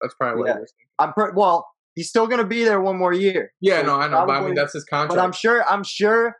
That's 0.00 0.14
probably 0.14 0.40
what 0.40 0.48
Yeah. 0.48 0.56
it 0.56 0.60
was. 0.60 0.72
I'm 0.98 1.12
pre- 1.12 1.32
well. 1.34 1.66
He's 1.98 2.08
still 2.08 2.28
gonna 2.28 2.46
be 2.46 2.62
there 2.62 2.80
one 2.80 2.96
more 2.96 3.12
year. 3.12 3.52
Yeah, 3.60 3.80
So 3.80 3.86
no, 3.86 3.94
I 3.96 4.06
know, 4.06 4.24
but 4.24 4.36
I 4.36 4.40
mean 4.44 4.54
that's 4.54 4.72
his 4.72 4.84
contract. 4.84 5.16
But 5.16 5.18
I'm 5.18 5.32
sure. 5.32 5.64
I'm 5.68 5.82
sure 5.82 6.36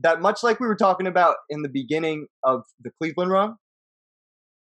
that 0.00 0.20
much 0.20 0.42
like 0.42 0.58
we 0.58 0.66
were 0.66 0.74
talking 0.74 1.06
about 1.06 1.36
in 1.48 1.62
the 1.62 1.68
beginning 1.68 2.26
of 2.42 2.62
the 2.80 2.90
Cleveland 3.00 3.30
run, 3.30 3.54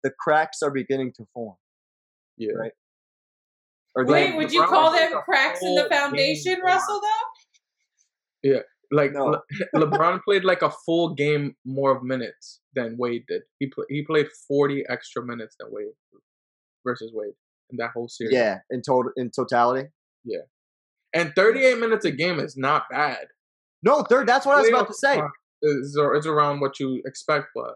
the 0.03 0.11
cracks 0.19 0.61
are 0.61 0.69
beginning 0.69 1.11
to 1.17 1.25
form. 1.33 1.55
yeah. 2.37 2.51
right. 2.53 2.71
Or 3.95 4.05
Wait, 4.05 4.29
they- 4.31 4.37
would 4.37 4.51
you 4.51 4.63
call 4.65 4.91
them 4.91 5.11
cracks 5.25 5.59
in 5.63 5.73
the 5.73 5.87
foundation, 5.89 6.59
Russell? 6.63 7.01
Though. 7.01 8.49
Yeah, 8.51 8.59
like 8.91 9.11
No. 9.13 9.25
Le- 9.25 9.41
LeBron 9.87 10.21
played 10.23 10.43
like 10.43 10.61
a 10.61 10.69
full 10.85 11.15
game 11.15 11.55
more 11.65 11.97
of 11.97 12.03
minutes 12.03 12.61
than 12.75 12.95
Wade 12.99 13.23
did. 13.27 13.41
He 13.57 13.67
pl- 13.73 13.85
he 13.89 14.03
played 14.03 14.27
40 14.47 14.85
extra 14.87 15.25
minutes 15.25 15.55
than 15.59 15.69
Wade 15.71 15.87
versus 16.85 17.11
Wade 17.11 17.33
in 17.71 17.77
that 17.77 17.89
whole 17.95 18.07
series. 18.07 18.33
yeah, 18.35 18.59
in 18.69 18.81
total, 18.83 19.11
in 19.17 19.31
totality. 19.31 19.89
And 21.13 21.33
38 21.35 21.79
minutes 21.79 22.05
a 22.05 22.11
game 22.11 22.39
is 22.39 22.55
not 22.57 22.83
bad. 22.91 23.27
No, 23.83 24.03
third. 24.03 24.27
That's 24.27 24.45
what 24.45 24.57
I 24.57 24.61
was 24.61 24.69
about 24.69 24.87
to 24.87 24.93
say. 24.93 25.21
It's, 25.61 25.95
it's 25.97 26.27
around 26.27 26.59
what 26.59 26.79
you 26.79 27.01
expect, 27.05 27.47
but 27.55 27.75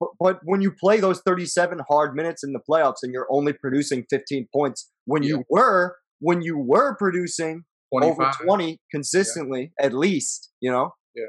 But, 0.00 0.08
but 0.18 0.40
when 0.44 0.60
you 0.60 0.72
play 0.72 1.00
those 1.00 1.20
37 1.26 1.80
hard 1.88 2.14
minutes 2.14 2.42
in 2.42 2.52
the 2.52 2.60
playoffs 2.68 3.02
and 3.02 3.12
you're 3.12 3.28
only 3.30 3.52
producing 3.52 4.04
15 4.10 4.48
points, 4.54 4.90
when 5.04 5.22
Yeah. 5.22 5.28
you 5.28 5.44
were 5.48 5.96
when 6.20 6.42
you 6.42 6.58
were 6.58 6.96
producing 6.96 7.64
over 7.92 8.30
20 8.44 8.78
consistently, 8.90 9.72
at 9.80 9.92
least, 9.94 10.50
you 10.60 10.70
know? 10.70 10.90
Yeah. 11.14 11.24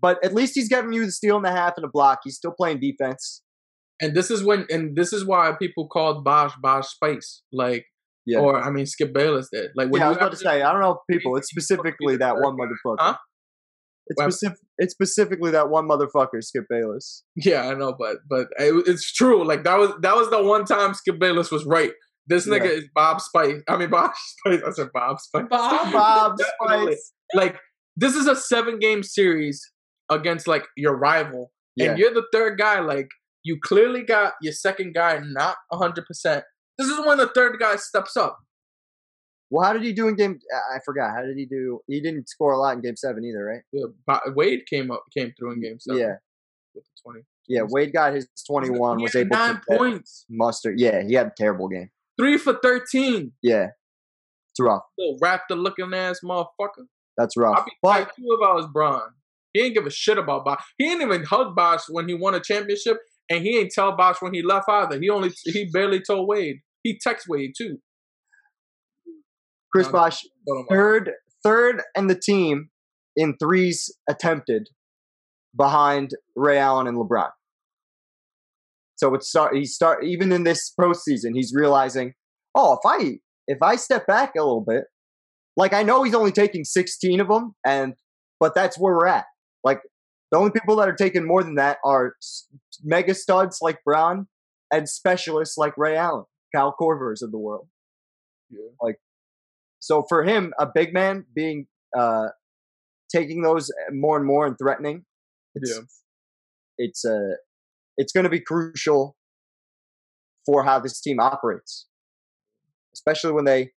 But 0.00 0.22
at 0.24 0.34
least 0.34 0.54
he's 0.54 0.68
getting 0.68 0.92
you 0.92 1.04
the 1.06 1.12
steal 1.12 1.36
and 1.38 1.46
a 1.46 1.50
half 1.50 1.74
and 1.76 1.84
a 1.84 1.88
block. 1.88 2.20
He's 2.24 2.36
still 2.36 2.52
playing 2.52 2.80
defense. 2.80 3.42
And 4.00 4.14
this 4.14 4.30
is 4.30 4.42
when, 4.44 4.66
and 4.70 4.94
this 4.96 5.12
is 5.12 5.24
why 5.24 5.52
people 5.58 5.88
called 5.88 6.22
Bosh 6.24 6.52
Bosh 6.62 6.88
Spice, 6.88 7.42
like, 7.52 7.86
Yeah. 8.30 8.38
or 8.40 8.60
I 8.62 8.70
mean, 8.70 8.86
Skip 8.86 9.12
Bayless 9.12 9.48
did. 9.52 9.70
Like, 9.76 9.90
when 9.90 10.00
yeah, 10.00 10.06
I 10.06 10.08
was 10.10 10.16
about 10.18 10.30
to 10.32 10.36
say, 10.36 10.62
I 10.62 10.72
don't 10.72 10.80
know 10.80 10.92
if 10.92 10.98
people, 11.10 11.36
it's 11.36 11.48
specifically 11.56 12.16
that 12.16 12.36
one 12.36 12.56
motherfucker. 12.56 12.96
Huh? 12.98 13.16
It's, 14.06 14.20
What? 14.20 14.32
specific, 14.32 14.58
it's 14.78 14.92
specifically 14.92 15.50
that 15.52 15.68
one 15.70 15.88
motherfucker, 15.88 16.42
Skip 16.42 16.64
Bayless. 16.68 17.22
Yeah, 17.36 17.68
I 17.68 17.74
know, 17.74 17.94
but 17.98 18.16
but 18.28 18.48
it, 18.58 18.72
it's 18.88 19.12
true. 19.12 19.44
Like 19.44 19.62
that 19.64 19.78
was 19.78 19.90
that 20.02 20.16
was 20.16 20.30
the 20.30 20.42
one 20.42 20.64
time 20.64 20.94
Skip 20.94 21.18
Bayless 21.20 21.50
was 21.50 21.64
right. 21.64 21.92
This 22.26 22.46
nigga 22.48 22.64
Yeah. 22.64 22.70
is 22.70 22.84
Bob 22.94 23.20
Spice. 23.20 23.62
I 23.68 23.76
mean 23.76 23.90
Bob 23.98 24.10
Spice. 24.14 24.62
I 24.66 24.70
said 24.72 24.88
Bob 24.92 25.20
Spice. 25.20 25.44
Bob? 25.48 25.92
Bob 25.92 26.36
Definitely. 26.38 26.92
Spice. 26.94 27.12
Like 27.34 27.56
this 27.96 28.14
is 28.16 28.26
a 28.26 28.34
seven 28.34 28.78
game 28.80 29.02
series 29.04 29.60
against 30.10 30.48
like 30.48 30.64
your 30.76 30.96
rival, 30.96 31.52
Yeah. 31.76 31.90
and 31.90 31.98
you're 31.98 32.12
the 32.12 32.26
third 32.32 32.58
guy. 32.58 32.80
Like 32.80 33.08
you 33.44 33.58
clearly 33.62 34.02
got 34.02 34.32
your 34.42 34.52
second 34.52 34.92
guy 34.94 35.20
not 35.22 35.56
hundred 35.72 36.04
percent. 36.06 36.42
This 36.80 36.88
is 36.98 37.06
when 37.06 37.18
the 37.18 37.28
third 37.28 37.58
guy 37.58 37.76
steps 37.76 38.16
up. 38.16 38.38
Well, 39.50 39.66
how 39.66 39.72
did 39.72 39.82
he 39.82 39.92
do 39.92 40.06
in 40.08 40.14
game? 40.14 40.38
I 40.72 40.78
forgot. 40.84 41.10
How 41.14 41.22
did 41.22 41.36
he 41.36 41.44
do? 41.44 41.80
He 41.88 42.00
didn't 42.00 42.28
score 42.28 42.52
a 42.52 42.58
lot 42.58 42.76
in 42.76 42.82
game 42.82 42.96
seven 42.96 43.24
either, 43.24 43.44
right? 43.44 43.62
Yeah, 43.72 44.18
Wade 44.34 44.60
came 44.68 44.90
up 44.90 45.02
came 45.16 45.32
through 45.38 45.52
in 45.52 45.60
game 45.62 45.78
seven. 45.80 46.00
Yeah. 46.00 46.14
with 46.74 46.84
the 46.84 46.90
twenty. 47.02 47.20
Yeah, 47.48 47.62
Wade 47.68 47.92
got 47.92 48.14
his 48.14 48.28
21, 48.46 48.98
He 48.98 49.02
was 49.02 49.16
able 49.16 49.36
nine 49.36 49.56
to 49.68 49.76
points, 49.76 50.24
muster. 50.30 50.72
Yeah, 50.76 51.02
he 51.02 51.14
had 51.14 51.26
a 51.26 51.32
terrible 51.36 51.68
game. 51.68 51.90
three 52.18 52.38
for 52.38 52.54
thirteen. 52.62 53.32
Yeah. 53.42 53.68
It's 54.52 54.60
rough. 54.60 54.82
Little 54.96 55.18
raptor 55.20 55.60
looking 55.60 55.92
ass 55.94 56.20
motherfucker. 56.24 56.86
That's 57.16 57.36
rough. 57.36 57.58
I'd 57.58 57.64
be 57.64 57.72
But 57.82 58.04
too 58.16 58.22
if 58.40 58.48
I 58.48 58.54
was 58.54 58.66
Bron. 58.72 59.02
He 59.52 59.62
ain't 59.62 59.74
give 59.74 59.86
a 59.86 59.90
shit 59.90 60.16
about 60.16 60.44
Bosh. 60.44 60.62
He 60.78 60.90
ain't 60.90 61.02
even 61.02 61.24
hug 61.24 61.56
Bosh 61.56 61.82
when 61.88 62.08
he 62.08 62.14
won 62.14 62.34
a 62.36 62.40
championship, 62.40 62.98
and 63.28 63.42
he 63.44 63.58
ain't 63.58 63.72
tell 63.72 63.96
Bosh 63.96 64.16
when 64.22 64.32
he 64.32 64.42
left 64.42 64.68
either. 64.68 65.00
He 65.00 65.10
only 65.10 65.32
he 65.44 65.64
barely 65.72 66.00
told 66.00 66.28
Wade. 66.28 66.60
He 66.82 66.98
text 67.00 67.26
Wade 67.28 67.52
too. 67.56 67.78
Chris 69.72 69.88
Bosh, 69.88 70.22
third, 70.68 71.12
third, 71.44 71.82
and 71.94 72.10
the 72.10 72.18
team 72.18 72.70
in 73.16 73.36
threes 73.38 73.94
attempted 74.08 74.68
behind 75.56 76.10
Ray 76.34 76.58
Allen 76.58 76.86
and 76.86 76.96
LeBron. 76.96 77.30
So 78.96 79.14
it's 79.14 79.28
start. 79.28 79.56
He 79.56 79.64
start 79.64 80.04
even 80.04 80.32
in 80.32 80.44
this 80.44 80.72
postseason. 80.78 81.30
He's 81.34 81.52
realizing, 81.54 82.14
oh, 82.54 82.74
if 82.74 82.80
I 82.84 83.18
if 83.46 83.62
I 83.62 83.76
step 83.76 84.06
back 84.06 84.32
a 84.36 84.42
little 84.42 84.64
bit, 84.66 84.84
like 85.56 85.72
I 85.72 85.82
know 85.82 86.02
he's 86.02 86.14
only 86.14 86.32
taking 86.32 86.64
16 86.64 87.20
of 87.20 87.28
them, 87.28 87.54
and 87.64 87.94
but 88.38 88.54
that's 88.54 88.78
where 88.78 88.94
we're 88.94 89.06
at. 89.06 89.24
Like 89.64 89.80
the 90.30 90.38
only 90.38 90.50
people 90.50 90.76
that 90.76 90.88
are 90.88 90.94
taking 90.94 91.26
more 91.26 91.42
than 91.42 91.54
that 91.54 91.78
are 91.84 92.14
mega 92.82 93.14
studs 93.14 93.58
like 93.62 93.78
Brown 93.84 94.26
and 94.72 94.88
specialists 94.88 95.56
like 95.56 95.76
Ray 95.76 95.96
Allen, 95.96 96.24
Kyle 96.54 96.74
Korvers 96.78 97.22
of 97.22 97.30
the 97.30 97.38
world. 97.38 97.68
Yeah. 98.50 98.92
So 99.82 100.04
for 100.08 100.24
him, 100.24 100.52
a 100.58 100.66
big 100.72 100.92
man 100.92 101.24
being 101.34 101.66
uh 101.98 102.28
taking 103.10 103.42
those 103.42 103.70
more 103.90 104.16
and 104.16 104.26
more 104.26 104.46
and 104.46 104.56
threatening, 104.58 105.04
it's 105.54 105.70
Yeah. 105.74 105.82
it's 106.78 107.04
uh 107.04 107.36
it's 107.96 108.12
going 108.12 108.24
to 108.24 108.30
be 108.30 108.40
crucial 108.40 109.16
for 110.46 110.64
how 110.64 110.78
this 110.78 111.00
team 111.00 111.18
operates, 111.20 111.86
especially 112.94 113.32
when 113.32 113.44
they 113.44 113.72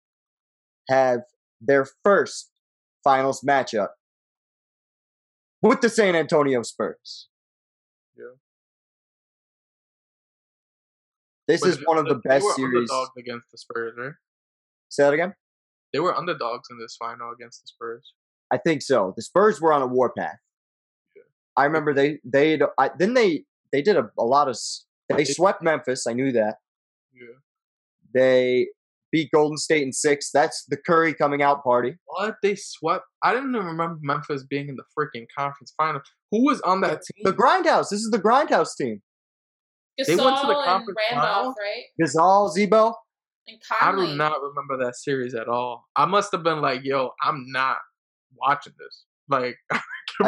have 0.88 1.20
their 1.60 1.86
first 2.04 2.50
finals 3.04 3.42
matchup 3.46 3.88
with 5.62 5.80
the 5.80 5.88
San 5.88 6.16
Antonio 6.16 6.62
Spurs. 6.62 7.28
This 11.50 11.60
But 11.62 11.70
is 11.70 11.78
one 11.84 11.98
of 11.98 12.06
the 12.06 12.14
best 12.16 12.46
series. 12.54 12.88
against 13.18 13.50
the 13.50 13.58
Spurs, 13.58 13.94
right? 13.98 14.12
Say 14.88 15.02
that 15.02 15.12
again. 15.12 15.34
They 15.92 15.98
were 15.98 16.16
underdogs 16.16 16.68
in 16.70 16.78
this 16.78 16.94
final 16.96 17.32
against 17.32 17.62
the 17.62 17.66
Spurs. 17.68 18.12
I 18.52 18.58
think 18.58 18.82
so. 18.82 19.12
The 19.16 19.22
Spurs 19.22 19.60
were 19.60 19.72
on 19.72 19.82
a 19.82 19.86
warpath. 19.86 20.38
Yeah. 21.16 21.22
I 21.56 21.64
remember 21.64 21.92
they 21.92 22.20
they 22.24 22.60
then 22.98 23.14
they 23.14 23.44
they 23.72 23.82
did 23.82 23.96
a, 23.96 24.10
a 24.18 24.24
lot 24.24 24.48
of 24.48 24.56
they 25.08 25.24
swept 25.24 25.62
Memphis. 25.62 26.06
I 26.06 26.12
knew 26.12 26.30
that 26.32 26.56
Yeah. 27.12 27.34
they 28.14 28.68
beat 29.10 29.30
Golden 29.32 29.56
State 29.56 29.82
in 29.82 29.92
six. 29.92 30.30
That's 30.30 30.64
the 30.68 30.76
Curry 30.76 31.14
coming 31.14 31.42
out 31.42 31.64
party. 31.64 31.96
What 32.06 32.36
they 32.44 32.54
swept? 32.54 33.04
I 33.24 33.34
didn't 33.34 33.54
even 33.56 33.66
remember 33.66 33.98
Memphis 34.02 34.44
being 34.48 34.68
in 34.68 34.76
the 34.76 34.84
freaking 34.96 35.26
conference 35.36 35.72
final. 35.76 36.00
Who 36.30 36.44
was 36.44 36.60
on 36.60 36.80
that 36.82 37.02
team? 37.02 37.24
The 37.24 37.32
Grindhouse. 37.32 37.88
This 37.90 38.00
is 38.02 38.10
the 38.12 38.20
Grindhouse 38.20 38.76
team. 38.78 39.02
They 40.06 40.16
went 40.16 40.36
to 40.40 40.46
the 40.46 40.52
Gasol 40.54 40.56
and 40.56 40.64
conference 40.66 40.98
Randolph, 41.10 41.34
final? 41.36 41.54
right? 41.60 41.84
Gasol, 42.00 42.50
Z-Bo. 42.52 42.94
And 43.48 43.58
I 43.80 43.90
do 43.92 44.16
not 44.16 44.40
remember 44.42 44.84
that 44.84 44.96
series 44.96 45.34
at 45.34 45.48
all. 45.48 45.84
I 45.96 46.04
must 46.06 46.30
have 46.32 46.42
been 46.44 46.60
like, 46.60 46.84
"Yo, 46.84 47.10
I'm 47.22 47.44
not 47.48 47.78
watching 48.36 48.74
this." 48.78 49.04
Like, 49.28 49.56
I 49.72 49.80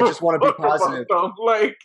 just 0.06 0.22
wanna 0.22 0.38
be 0.40 0.50
positive. 0.58 1.06
them. 1.08 1.32
Like, 1.44 1.76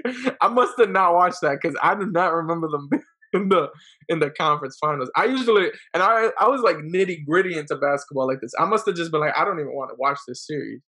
I 0.41 0.47
must 0.47 0.73
have 0.79 0.89
not 0.89 1.13
watched 1.13 1.41
that 1.41 1.59
because 1.61 1.77
I 1.83 1.93
do 1.95 2.07
not 2.07 2.33
remember 2.33 2.67
them 2.69 2.89
in 3.33 3.49
the 3.49 3.69
in 4.09 4.19
the 4.19 4.31
conference 4.31 4.77
finals. 4.79 5.11
I 5.15 5.25
usually 5.25 5.69
and 5.93 6.01
I 6.01 6.31
I 6.39 6.47
was 6.47 6.61
like 6.61 6.77
nitty 6.77 7.25
gritty 7.25 7.57
into 7.57 7.75
basketball 7.75 8.27
like 8.27 8.41
this. 8.41 8.53
I 8.57 8.65
must 8.65 8.85
have 8.87 8.95
just 8.95 9.11
been 9.11 9.21
like, 9.21 9.37
I 9.37 9.45
don't 9.45 9.59
even 9.59 9.73
want 9.75 9.91
to 9.91 9.95
watch 9.99 10.17
this 10.27 10.45
series. 10.47 10.81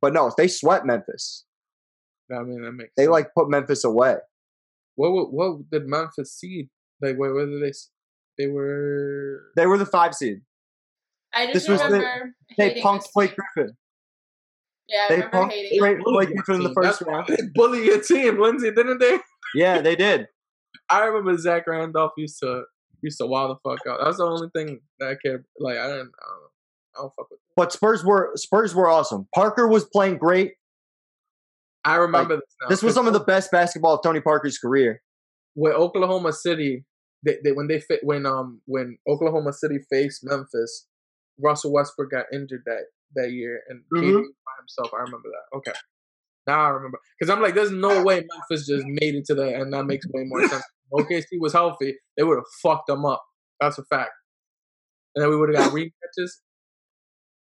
But 0.00 0.12
no, 0.12 0.30
they 0.36 0.46
sweat 0.46 0.84
Memphis. 0.86 1.44
I 2.30 2.42
mean, 2.42 2.62
that 2.62 2.72
makes 2.72 2.90
They 2.96 3.04
sense. 3.04 3.12
like 3.12 3.28
put 3.34 3.48
Memphis 3.48 3.82
away. 3.82 4.16
What 4.96 5.12
what, 5.12 5.32
what 5.32 5.70
did 5.70 5.86
Memphis 5.86 6.32
seed? 6.34 6.68
Like, 7.00 7.16
where, 7.16 7.32
where 7.34 7.46
did 7.46 7.62
they? 7.62 7.72
They 8.38 8.48
were 8.48 9.40
They 9.56 9.66
were 9.66 9.78
the 9.78 9.86
five 9.86 10.14
seed. 10.14 10.40
I 11.34 11.46
just 11.52 11.54
This 11.54 11.68
was 11.68 11.80
the- 11.80 11.86
remember 11.98 12.34
They 12.58 12.68
hating 12.68 12.82
punked 12.82 13.02
this 13.02 13.10
Blake. 13.14 13.34
Griffin. 13.54 13.76
Yeah, 14.88 15.04
I 15.04 15.08
they 15.08 15.14
remember 15.16 15.36
punked 15.38 15.50
hating 15.52 15.78
Blake- 15.80 15.98
it. 15.98 16.04
Blake 16.04 16.28
Griffin 16.34 16.54
in 16.56 16.62
the 16.62 16.72
first 16.74 17.00
That's 17.00 17.02
round. 17.02 17.26
They 17.28 17.36
bully 17.54 17.84
your 17.86 18.00
team, 18.00 18.40
Lindsay, 18.40 18.70
didn't 18.70 18.98
they? 18.98 19.18
Yeah, 19.54 19.80
they 19.80 19.96
did. 19.96 20.26
I 20.90 21.04
remember 21.04 21.36
Zach 21.38 21.66
Randolph 21.66 22.12
used 22.16 22.38
to 22.40 22.62
used 23.02 23.18
to 23.18 23.26
wild 23.26 23.50
the 23.64 23.68
fuck 23.70 23.80
out. 23.86 24.00
That's 24.02 24.16
the 24.18 24.24
only 24.24 24.48
thing 24.54 24.80
that 25.00 25.08
I 25.10 25.14
care. 25.16 25.44
Like 25.58 25.76
I 25.78 25.86
didn't. 25.88 25.92
I 25.92 25.96
don't, 25.98 26.40
know. 26.40 26.48
I 26.96 27.02
don't 27.02 27.12
fuck 27.16 27.30
with. 27.30 27.40
But 27.56 27.72
Spurs 27.72 28.04
were 28.04 28.32
Spurs 28.36 28.74
were 28.74 28.88
awesome. 28.88 29.28
Parker 29.34 29.66
was 29.66 29.84
playing 29.84 30.18
great. 30.18 30.52
I 31.86 31.94
remember 31.96 32.36
this. 32.36 32.56
Now, 32.60 32.68
This 32.68 32.82
was 32.82 32.94
some 32.94 33.06
of 33.06 33.12
the 33.14 33.20
best 33.20 33.50
basketball 33.50 33.94
of 33.94 34.02
Tony 34.02 34.20
Parker's 34.20 34.58
career. 34.58 35.00
when 35.54 35.72
Oklahoma 35.72 36.32
City. 36.32 36.84
They, 37.24 37.38
they 37.42 37.52
when 37.52 37.66
they 37.66 37.80
fit 37.80 38.00
when 38.04 38.26
um 38.26 38.60
when 38.66 38.98
Oklahoma 39.08 39.52
City 39.52 39.78
faced 39.90 40.20
Memphis, 40.22 40.86
Russell 41.42 41.72
Westbrook 41.72 42.10
got 42.10 42.26
injured 42.32 42.62
that 42.66 42.82
that 43.16 43.32
year 43.32 43.62
and 43.68 43.82
Mhm. 43.94 44.12
was 44.20 44.32
by 44.44 44.52
himself. 44.60 44.92
I 44.94 44.98
remember 45.02 45.28
that. 45.30 45.56
Okay, 45.56 45.72
now 46.46 46.60
I 46.60 46.68
remember 46.68 46.98
because 47.18 47.30
I'm 47.34 47.40
like, 47.42 47.54
there's 47.54 47.72
no 47.72 47.88
way 48.04 48.16
Memphis 48.30 48.66
just 48.66 48.84
made 48.86 49.14
it 49.16 49.24
to 49.26 49.34
that, 49.36 49.54
and 49.54 49.72
that 49.72 49.84
makes 49.86 50.06
way 50.08 50.24
more 50.24 50.46
sense. 50.46 50.62
OKC 50.92 51.40
was 51.40 51.52
healthy, 51.54 51.96
they 52.16 52.22
would 52.22 52.36
have 52.36 52.44
fucked 52.62 52.86
them 52.86 53.04
up. 53.06 53.24
That's 53.60 53.78
a 53.78 53.84
fact. 53.84 54.12
And 55.16 55.22
then 55.24 55.30
we 55.30 55.36
would 55.36 55.48
have 55.52 55.64
got 55.64 55.72
rematches. 55.76 56.30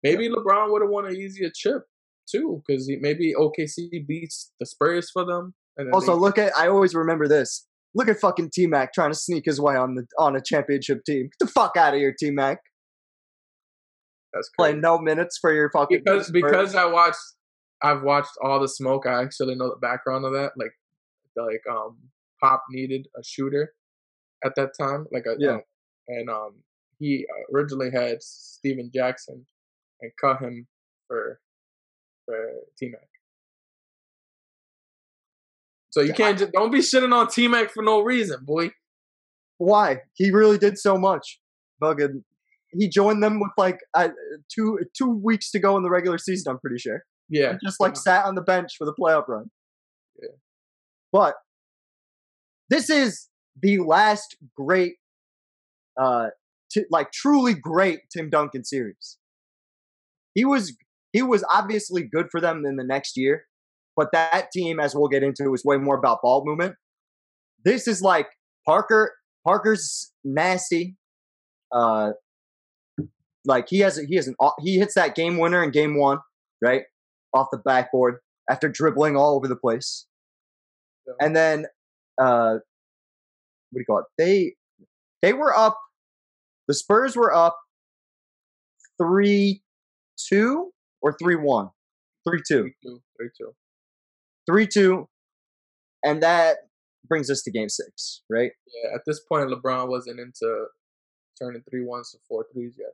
Maybe 0.03 0.27
LeBron 0.27 0.71
would 0.71 0.81
have 0.81 0.89
won 0.91 1.05
an 1.05 1.15
easier 1.15 1.49
chip 1.53 1.83
too, 2.31 2.63
because 2.65 2.89
maybe 2.99 3.33
OKC 3.37 4.05
beats 4.07 4.51
the 4.59 4.65
Spurs 4.65 5.09
for 5.11 5.25
them. 5.25 5.53
And 5.77 5.87
then 5.87 5.93
Also, 5.93 6.13
they- 6.15 6.19
look 6.21 6.37
at 6.37 6.51
I 6.57 6.67
always 6.67 6.93
remember 6.95 7.27
this. 7.27 7.67
Look 7.93 8.07
at 8.07 8.19
fucking 8.19 8.51
T 8.53 8.67
Mac 8.67 8.93
trying 8.93 9.11
to 9.11 9.17
sneak 9.17 9.43
his 9.45 9.59
way 9.59 9.75
on 9.75 9.95
the 9.95 10.07
on 10.17 10.35
a 10.35 10.41
championship 10.41 11.03
team. 11.05 11.23
Get 11.23 11.39
the 11.39 11.47
fuck 11.47 11.75
out 11.77 11.93
of 11.93 11.99
here, 11.99 12.15
T 12.17 12.31
Mac. 12.31 12.59
that's 14.33 14.49
crazy. 14.49 14.71
Playing 14.71 14.81
no 14.81 14.97
minutes 14.97 15.37
for 15.37 15.53
your 15.53 15.69
fucking 15.71 16.01
because 16.05 16.27
Spurs. 16.27 16.31
because 16.41 16.75
I 16.75 16.85
watched 16.85 17.17
I've 17.83 18.03
watched 18.03 18.31
all 18.43 18.59
the 18.59 18.67
smoke. 18.67 19.05
I 19.05 19.21
actually 19.23 19.55
know 19.55 19.69
the 19.69 19.75
background 19.81 20.25
of 20.25 20.31
that. 20.33 20.51
Like 20.57 20.73
like 21.35 21.61
um 21.69 21.97
Pop 22.41 22.63
needed 22.69 23.07
a 23.17 23.23
shooter 23.23 23.73
at 24.43 24.53
that 24.55 24.71
time. 24.79 25.07
Like 25.11 25.25
a 25.25 25.35
Yeah. 25.37 25.55
um, 25.55 25.61
and 26.07 26.29
um 26.29 26.63
he 26.99 27.25
originally 27.53 27.89
had 27.91 28.21
Stephen 28.21 28.89
Jackson 28.93 29.45
and 30.01 30.11
cut 30.21 30.39
him 30.39 30.67
for 31.07 31.39
for 32.31 32.51
T 32.77 32.89
Mac. 32.89 33.01
So 35.89 36.01
you 36.01 36.13
can't 36.13 36.39
just 36.39 36.53
don't 36.53 36.71
be 36.71 36.79
shitting 36.79 37.13
on 37.13 37.27
T 37.27 37.47
Mac 37.47 37.69
for 37.71 37.83
no 37.83 38.01
reason, 38.01 38.39
boy. 38.45 38.71
why 39.57 39.97
he 40.13 40.31
really 40.31 40.57
did 40.57 40.77
so 40.77 40.97
much. 40.97 41.39
Fucking, 41.81 42.23
he 42.71 42.87
joined 42.87 43.21
them 43.21 43.39
with 43.39 43.51
like 43.57 43.79
uh, 43.93 44.09
two 44.53 44.79
two 44.97 45.09
weeks 45.09 45.51
to 45.51 45.59
go 45.59 45.75
in 45.77 45.83
the 45.83 45.89
regular 45.89 46.17
season. 46.17 46.51
I'm 46.51 46.59
pretty 46.59 46.77
sure. 46.77 47.03
Yeah, 47.29 47.57
just 47.63 47.79
like 47.79 47.95
sat 47.97 48.25
on 48.25 48.35
the 48.35 48.41
bench 48.41 48.73
for 48.77 48.85
the 48.85 48.93
playoff 48.93 49.27
run. 49.27 49.49
Yeah. 50.21 50.29
But 51.11 51.35
this 52.69 52.89
is 52.89 53.27
the 53.61 53.79
last 53.79 54.37
great, 54.55 54.93
uh, 56.01 56.27
t- 56.71 56.85
like 56.89 57.11
truly 57.11 57.53
great 57.53 57.99
Tim 58.15 58.29
Duncan 58.29 58.63
series. 58.63 59.17
he 60.33 60.45
was 60.45 60.75
he 61.13 61.21
was 61.21 61.43
obviously 61.51 62.03
good 62.03 62.27
for 62.31 62.39
them 62.41 62.63
in 62.65 62.75
the 62.77 62.83
next 62.83 63.17
year, 63.17 63.45
but 63.95 64.11
that 64.13 64.51
team, 64.51 64.79
as 64.79 64.95
we'll 64.95 65.09
get 65.09 65.23
into, 65.23 65.49
was 65.49 65.63
way 65.65 65.77
more 65.77 65.97
about 65.97 66.19
ball 66.21 66.43
movement. 66.45 66.75
This 67.63 67.87
is 67.87 68.01
like 68.01 68.27
Parker. 68.65 69.13
Parker's 69.45 70.11
nasty. 70.23 70.95
Uh, 71.71 72.11
like 73.45 73.67
he 73.69 73.79
has 73.79 73.97
a, 73.97 74.03
he 74.05 74.15
has 74.15 74.27
an 74.27 74.35
he 74.59 74.77
hits 74.77 74.93
that 74.95 75.15
game 75.15 75.37
winner 75.37 75.63
in 75.63 75.71
game 75.71 75.97
one, 75.97 76.19
right 76.61 76.83
off 77.33 77.47
the 77.51 77.57
backboard 77.57 78.17
after 78.49 78.67
dribbling 78.69 79.15
all 79.15 79.35
over 79.35 79.47
the 79.47 79.55
place, 79.55 80.05
Yeah. 81.07 81.13
and 81.25 81.35
then 81.35 81.65
uh, 82.21 82.55
what 83.71 83.73
do 83.73 83.79
you 83.79 83.85
call 83.85 83.99
it? 83.99 84.05
They 84.17 84.55
they 85.21 85.33
were 85.33 85.55
up. 85.55 85.77
The 86.67 86.73
Spurs 86.75 87.15
were 87.15 87.33
up 87.33 87.57
three 89.01 89.63
two 90.17 90.70
or 91.01 91.15
three 91.21 91.35
one, 91.35 91.69
three 92.27 92.41
two, 92.47 92.63
Three 92.63 92.75
two, 92.83 93.01
three 93.17 93.29
two. 93.37 93.51
three 94.47 94.67
two, 94.67 95.07
and 96.03 96.21
that 96.23 96.57
brings 97.07 97.29
us 97.29 97.41
to 97.43 97.51
game 97.51 97.69
six, 97.69 98.21
right? 98.29 98.51
Yeah, 98.83 98.95
at 98.95 99.01
this 99.05 99.19
point, 99.21 99.49
LeBron 99.49 99.89
wasn't 99.89 100.19
into 100.19 100.65
turning 101.41 101.61
three 101.69 101.83
ones 101.83 102.11
to 102.11 102.17
four 102.27 102.45
threes 102.53 102.75
yet. 102.77 102.91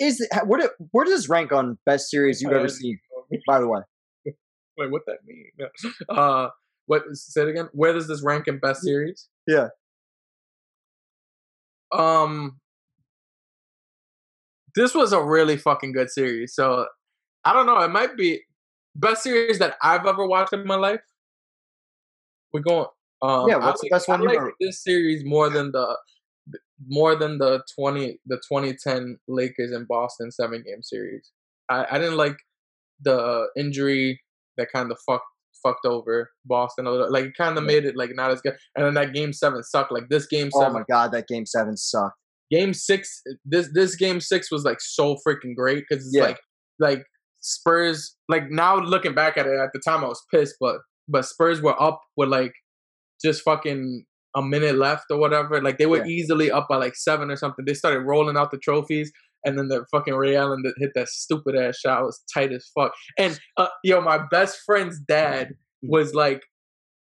Is 0.00 0.20
it, 0.20 0.28
where, 0.46 0.60
do, 0.60 0.70
where 0.92 1.04
does 1.04 1.14
this 1.14 1.28
rank 1.28 1.52
on 1.52 1.76
best 1.84 2.08
series 2.10 2.40
you've 2.40 2.52
ever 2.52 2.68
seen? 2.68 2.98
By 3.46 3.58
the 3.60 3.68
way, 3.68 3.80
Wait, 4.78 4.90
what 4.90 5.02
that 5.06 5.18
mean? 5.26 5.46
Uh, 6.08 6.48
what? 6.86 7.02
Say 7.12 7.42
it 7.42 7.48
again. 7.48 7.68
Where 7.72 7.92
does 7.92 8.06
this 8.08 8.22
rank 8.22 8.46
in 8.46 8.58
best 8.58 8.82
series? 8.82 9.28
Yeah. 9.46 9.68
Um, 11.92 12.58
this 14.78 14.94
was 14.94 15.12
a 15.12 15.22
really 15.22 15.56
fucking 15.56 15.92
good 15.92 16.10
series. 16.10 16.54
So 16.54 16.86
I 17.44 17.52
don't 17.52 17.66
know. 17.66 17.78
It 17.80 17.90
might 17.90 18.16
be 18.16 18.40
best 18.94 19.22
series 19.22 19.58
that 19.58 19.76
I've 19.82 20.06
ever 20.06 20.26
watched 20.26 20.52
in 20.52 20.66
my 20.66 20.76
life. 20.76 21.00
We're 22.52 22.62
going. 22.62 22.86
Um, 23.22 23.48
Yeah, 23.48 23.56
I 23.56 23.66
what's 23.66 23.80
the 23.80 23.88
best 23.90 24.08
one 24.08 24.20
I 24.20 24.22
you 24.22 24.28
like 24.28 24.38
ever- 24.38 24.52
this 24.60 24.82
series 24.82 25.24
more 25.24 25.50
than 25.50 25.72
the 25.72 25.98
more 26.86 27.16
than 27.16 27.38
the 27.38 27.62
twenty 27.74 28.20
the 28.26 28.40
twenty 28.48 28.72
ten 28.86 29.18
Lakers 29.26 29.72
and 29.72 29.86
Boston 29.88 30.30
seven 30.30 30.62
game 30.66 30.82
series. 30.82 31.30
I, 31.68 31.86
I 31.90 31.98
didn't 31.98 32.16
like 32.16 32.36
the 33.02 33.48
injury 33.56 34.20
that 34.56 34.68
kind 34.72 34.90
of 34.92 34.98
fucked 35.06 35.24
fucked 35.62 35.84
over 35.84 36.30
Boston 36.44 36.86
a 36.86 36.90
little. 36.92 37.10
Like 37.10 37.24
it 37.26 37.34
kind 37.36 37.58
of 37.58 37.64
Yeah. 37.64 37.68
made 37.74 37.84
it 37.84 37.96
like 37.96 38.10
not 38.14 38.30
as 38.30 38.40
good. 38.40 38.56
And 38.76 38.86
then 38.86 38.94
that 38.94 39.12
game 39.12 39.32
seven 39.32 39.62
sucked. 39.64 39.92
Like 39.92 40.08
this 40.08 40.26
game 40.26 40.50
oh 40.54 40.60
seven, 40.60 40.74
my 40.74 40.84
god, 40.88 41.12
that 41.12 41.26
game 41.26 41.46
seven 41.46 41.76
sucked. 41.76 42.16
Game 42.50 42.72
six. 42.74 43.22
This 43.44 43.68
this 43.72 43.96
game 43.96 44.20
six 44.20 44.50
was 44.50 44.64
like 44.64 44.80
so 44.80 45.16
freaking 45.26 45.54
great 45.56 45.84
because 45.88 46.06
it's 46.06 46.16
Yeah. 46.16 46.22
like 46.24 46.38
like 46.78 47.04
Spurs. 47.40 48.16
Like 48.28 48.50
now 48.50 48.76
looking 48.78 49.14
back 49.14 49.36
at 49.36 49.46
it, 49.46 49.58
at 49.58 49.70
the 49.72 49.80
time 49.86 50.04
I 50.04 50.08
was 50.08 50.22
pissed, 50.32 50.56
but 50.60 50.76
but 51.08 51.24
Spurs 51.24 51.60
were 51.62 51.80
up 51.80 52.00
with 52.16 52.28
like 52.28 52.52
just 53.22 53.42
fucking 53.42 54.04
a 54.36 54.42
minute 54.42 54.76
left 54.76 55.04
or 55.10 55.18
whatever. 55.18 55.60
Like 55.62 55.78
they 55.78 55.86
were 55.86 55.98
Yeah. 55.98 56.12
easily 56.12 56.50
up 56.50 56.66
by 56.68 56.76
like 56.76 56.94
seven 56.96 57.30
or 57.30 57.36
something. 57.36 57.64
They 57.64 57.74
started 57.74 58.00
rolling 58.00 58.36
out 58.36 58.50
the 58.50 58.58
trophies. 58.58 59.10
And 59.44 59.56
then 59.56 59.68
the 59.68 59.86
fucking 59.92 60.14
Ray 60.14 60.34
Allen 60.36 60.62
that 60.64 60.74
hit 60.78 60.90
that 60.96 61.08
stupid 61.08 61.54
ass 61.56 61.78
shot 61.78 62.02
was 62.02 62.20
tight 62.34 62.52
as 62.52 62.68
fuck. 62.74 62.92
And 63.16 63.38
uh, 63.56 63.68
yo, 63.84 64.00
my 64.00 64.18
best 64.30 64.58
friend's 64.66 64.98
dad 64.98 65.54
was 65.82 66.12
like, 66.12 66.42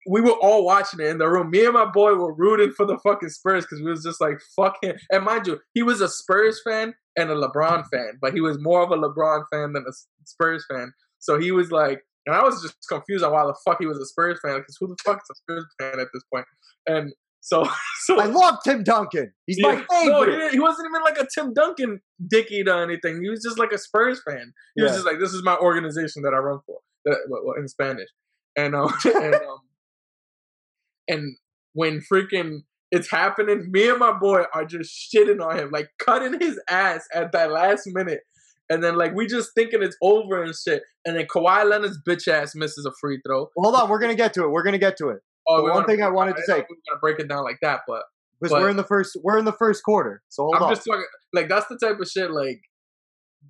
we 0.06 0.20
were 0.20 0.32
all 0.32 0.64
watching 0.64 1.00
it 1.00 1.06
in 1.06 1.18
the 1.18 1.28
room. 1.28 1.50
Me 1.50 1.64
and 1.64 1.74
my 1.74 1.84
boy 1.84 2.14
were 2.14 2.34
rooting 2.34 2.72
for 2.72 2.86
the 2.86 2.98
fucking 2.98 3.28
Spurs 3.28 3.64
because 3.64 3.82
we 3.82 3.90
was 3.90 4.02
just 4.02 4.20
like, 4.20 4.40
fuck 4.56 4.76
him. 4.82 4.96
And 5.10 5.24
mind 5.24 5.46
you, 5.46 5.60
he 5.74 5.82
was 5.82 6.00
a 6.00 6.08
Spurs 6.08 6.60
fan 6.64 6.94
and 7.16 7.30
a 7.30 7.34
LeBron 7.34 7.84
fan, 7.92 8.18
but 8.20 8.32
he 8.32 8.40
was 8.40 8.58
more 8.60 8.82
of 8.82 8.90
a 8.90 8.96
LeBron 8.96 9.44
fan 9.52 9.72
than 9.72 9.84
a 9.86 9.92
Spurs 10.24 10.64
fan. 10.70 10.92
So 11.18 11.38
he 11.38 11.52
was 11.52 11.70
like, 11.70 12.02
and 12.26 12.34
I 12.34 12.42
was 12.42 12.62
just 12.62 12.76
confused 12.88 13.24
on 13.24 13.32
why 13.32 13.44
the 13.44 13.54
fuck 13.64 13.78
he 13.80 13.86
was 13.86 13.98
a 13.98 14.06
Spurs 14.06 14.38
fan 14.44 14.58
because 14.58 14.76
who 14.80 14.88
the 14.88 14.96
fuck 15.04 15.18
is 15.18 15.30
a 15.30 15.34
Spurs 15.36 15.66
fan 15.78 16.00
at 16.00 16.08
this 16.12 16.22
point? 16.32 16.46
And 16.86 17.12
so, 17.40 17.68
so 18.04 18.20
I 18.20 18.26
love 18.26 18.58
Tim 18.64 18.82
Duncan. 18.84 19.32
He's 19.46 19.58
my 19.60 19.74
yeah. 19.74 20.08
No, 20.08 20.22
he, 20.24 20.30
favorite. 20.30 20.52
he 20.52 20.60
wasn't 20.60 20.88
even 20.90 21.02
like 21.02 21.18
a 21.18 21.26
Tim 21.34 21.52
Duncan 21.52 22.00
dicky 22.28 22.62
or 22.66 22.82
anything. 22.82 23.22
He 23.22 23.28
was 23.28 23.42
just 23.42 23.58
like 23.58 23.72
a 23.72 23.78
Spurs 23.78 24.20
fan. 24.26 24.52
He 24.76 24.82
was 24.82 24.92
just 24.92 25.04
like, 25.04 25.18
"This 25.18 25.32
is 25.32 25.42
my 25.42 25.56
organization 25.56 26.22
that 26.22 26.32
I 26.32 26.38
run 26.38 26.60
for," 26.66 26.78
that, 27.04 27.18
well, 27.28 27.54
in 27.58 27.68
Spanish. 27.68 28.08
And 28.56 28.74
um, 28.74 28.92
and 29.04 29.34
um, 29.34 29.58
and 31.08 31.36
when 31.74 32.00
freaking 32.00 32.60
it's 32.90 33.10
happening, 33.10 33.70
me 33.70 33.88
and 33.88 33.98
my 33.98 34.12
boy 34.12 34.42
are 34.54 34.64
just 34.64 34.92
shitting 35.14 35.42
on 35.44 35.58
him, 35.58 35.70
like 35.70 35.88
cutting 35.98 36.38
his 36.38 36.60
ass 36.68 37.06
at 37.14 37.32
that 37.32 37.50
last 37.50 37.84
minute. 37.86 38.20
And 38.68 38.82
then 38.82 38.96
like 38.96 39.14
we 39.14 39.26
just 39.26 39.50
thinking 39.54 39.82
it's 39.82 39.96
over 40.02 40.42
and 40.42 40.54
shit. 40.54 40.82
And 41.04 41.16
then 41.16 41.26
Kawhi 41.26 41.68
Leonard's 41.68 41.98
bitch 42.06 42.28
ass 42.28 42.54
misses 42.54 42.86
a 42.86 42.92
free 43.00 43.20
throw. 43.26 43.48
Well, 43.56 43.70
hold 43.70 43.82
on, 43.82 43.88
we're 43.88 43.98
gonna 43.98 44.14
get 44.14 44.34
to 44.34 44.44
it. 44.44 44.50
We're 44.50 44.62
gonna 44.62 44.78
get 44.78 44.96
to 44.98 45.08
it 45.08 45.20
Oh, 45.48 45.62
one 45.62 45.86
thing 45.86 46.02
I 46.02 46.08
wanted 46.08 46.36
to 46.36 46.42
say- 46.42 46.54
we 46.54 46.60
were 46.60 46.82
gonna 46.88 47.00
break 47.00 47.18
it 47.18 47.28
down 47.28 47.44
like 47.44 47.58
that, 47.62 47.80
but 47.86 48.04
because 48.40 48.52
we're 48.52 48.70
in 48.70 48.76
the 48.76 48.84
first. 48.84 49.16
We're 49.22 49.38
in 49.38 49.44
the 49.44 49.52
first 49.52 49.84
quarter. 49.84 50.22
So 50.28 50.44
hold 50.44 50.56
I'm 50.56 50.62
on. 50.64 50.70
just 50.70 50.84
talking 50.84 51.04
like 51.32 51.48
that's 51.48 51.66
the 51.68 51.78
type 51.78 52.00
of 52.00 52.08
shit 52.08 52.30
like 52.30 52.60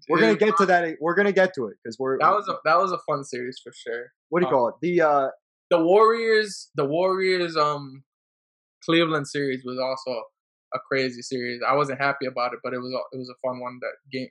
we're 0.09 0.21
gonna 0.21 0.37
get 0.37 0.57
to 0.59 0.67
that. 0.67 0.97
We're 1.01 1.15
gonna 1.15 1.33
get 1.33 1.55
to 1.55 1.67
it 1.67 1.77
because 1.83 1.99
we're. 1.99 2.19
that 2.19 2.31
was 2.31 2.49
a 2.49 2.57
that 2.65 2.79
was 2.79 2.93
a 2.93 2.99
fun 3.09 3.25
series 3.25 3.59
for 3.63 3.73
sure. 3.73 4.13
what 4.29 4.41
do 4.41 4.47
you 4.47 4.49
um, 4.49 4.55
call 4.55 4.69
it? 4.69 4.75
The 4.83 5.01
uh, 5.01 5.29
The 5.73 5.83
Warriors, 5.83 6.69
the 6.75 6.85
Warriors, 6.85 7.57
um, 7.57 8.05
Cleveland 8.85 9.27
series 9.27 9.65
was 9.65 9.79
also 9.79 10.23
a 10.75 10.79
crazy 10.87 11.23
series. 11.23 11.63
I 11.67 11.75
wasn't 11.75 11.99
happy 11.99 12.27
about 12.27 12.53
it, 12.53 12.59
but 12.63 12.75
it 12.75 12.79
was 12.79 12.93
a, 12.93 13.17
it 13.17 13.19
was 13.19 13.31
a 13.31 13.41
fun 13.49 13.59
one. 13.59 13.79
That 13.81 13.95
game 14.13 14.29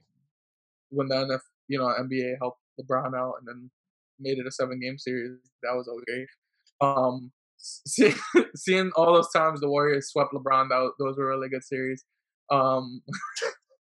when 0.92 1.08
the 1.08 1.16
NF, 1.16 1.40
you 1.68 1.80
know 1.80 1.86
NBA 1.86 2.36
helped 2.40 2.60
LeBron 2.80 3.18
out 3.18 3.34
and 3.40 3.48
then 3.48 3.72
made 4.20 4.38
it 4.38 4.46
a 4.46 4.52
seven 4.52 4.80
game 4.80 5.00
series. 5.00 5.32
That 5.64 5.74
was 5.74 5.90
okay. 5.90 6.28
Um, 6.80 7.32
see, 7.58 8.14
seeing 8.56 8.92
all 8.96 9.16
those 9.16 9.32
times 9.36 9.62
the 9.62 9.68
Warriors 9.68 10.12
swept 10.12 10.34
LeBron, 10.36 10.70
that 10.70 10.92
those 11.00 11.18
were 11.18 11.28
really 11.28 11.50
good 11.50 11.64
series. 11.64 12.06
Um, 12.52 13.02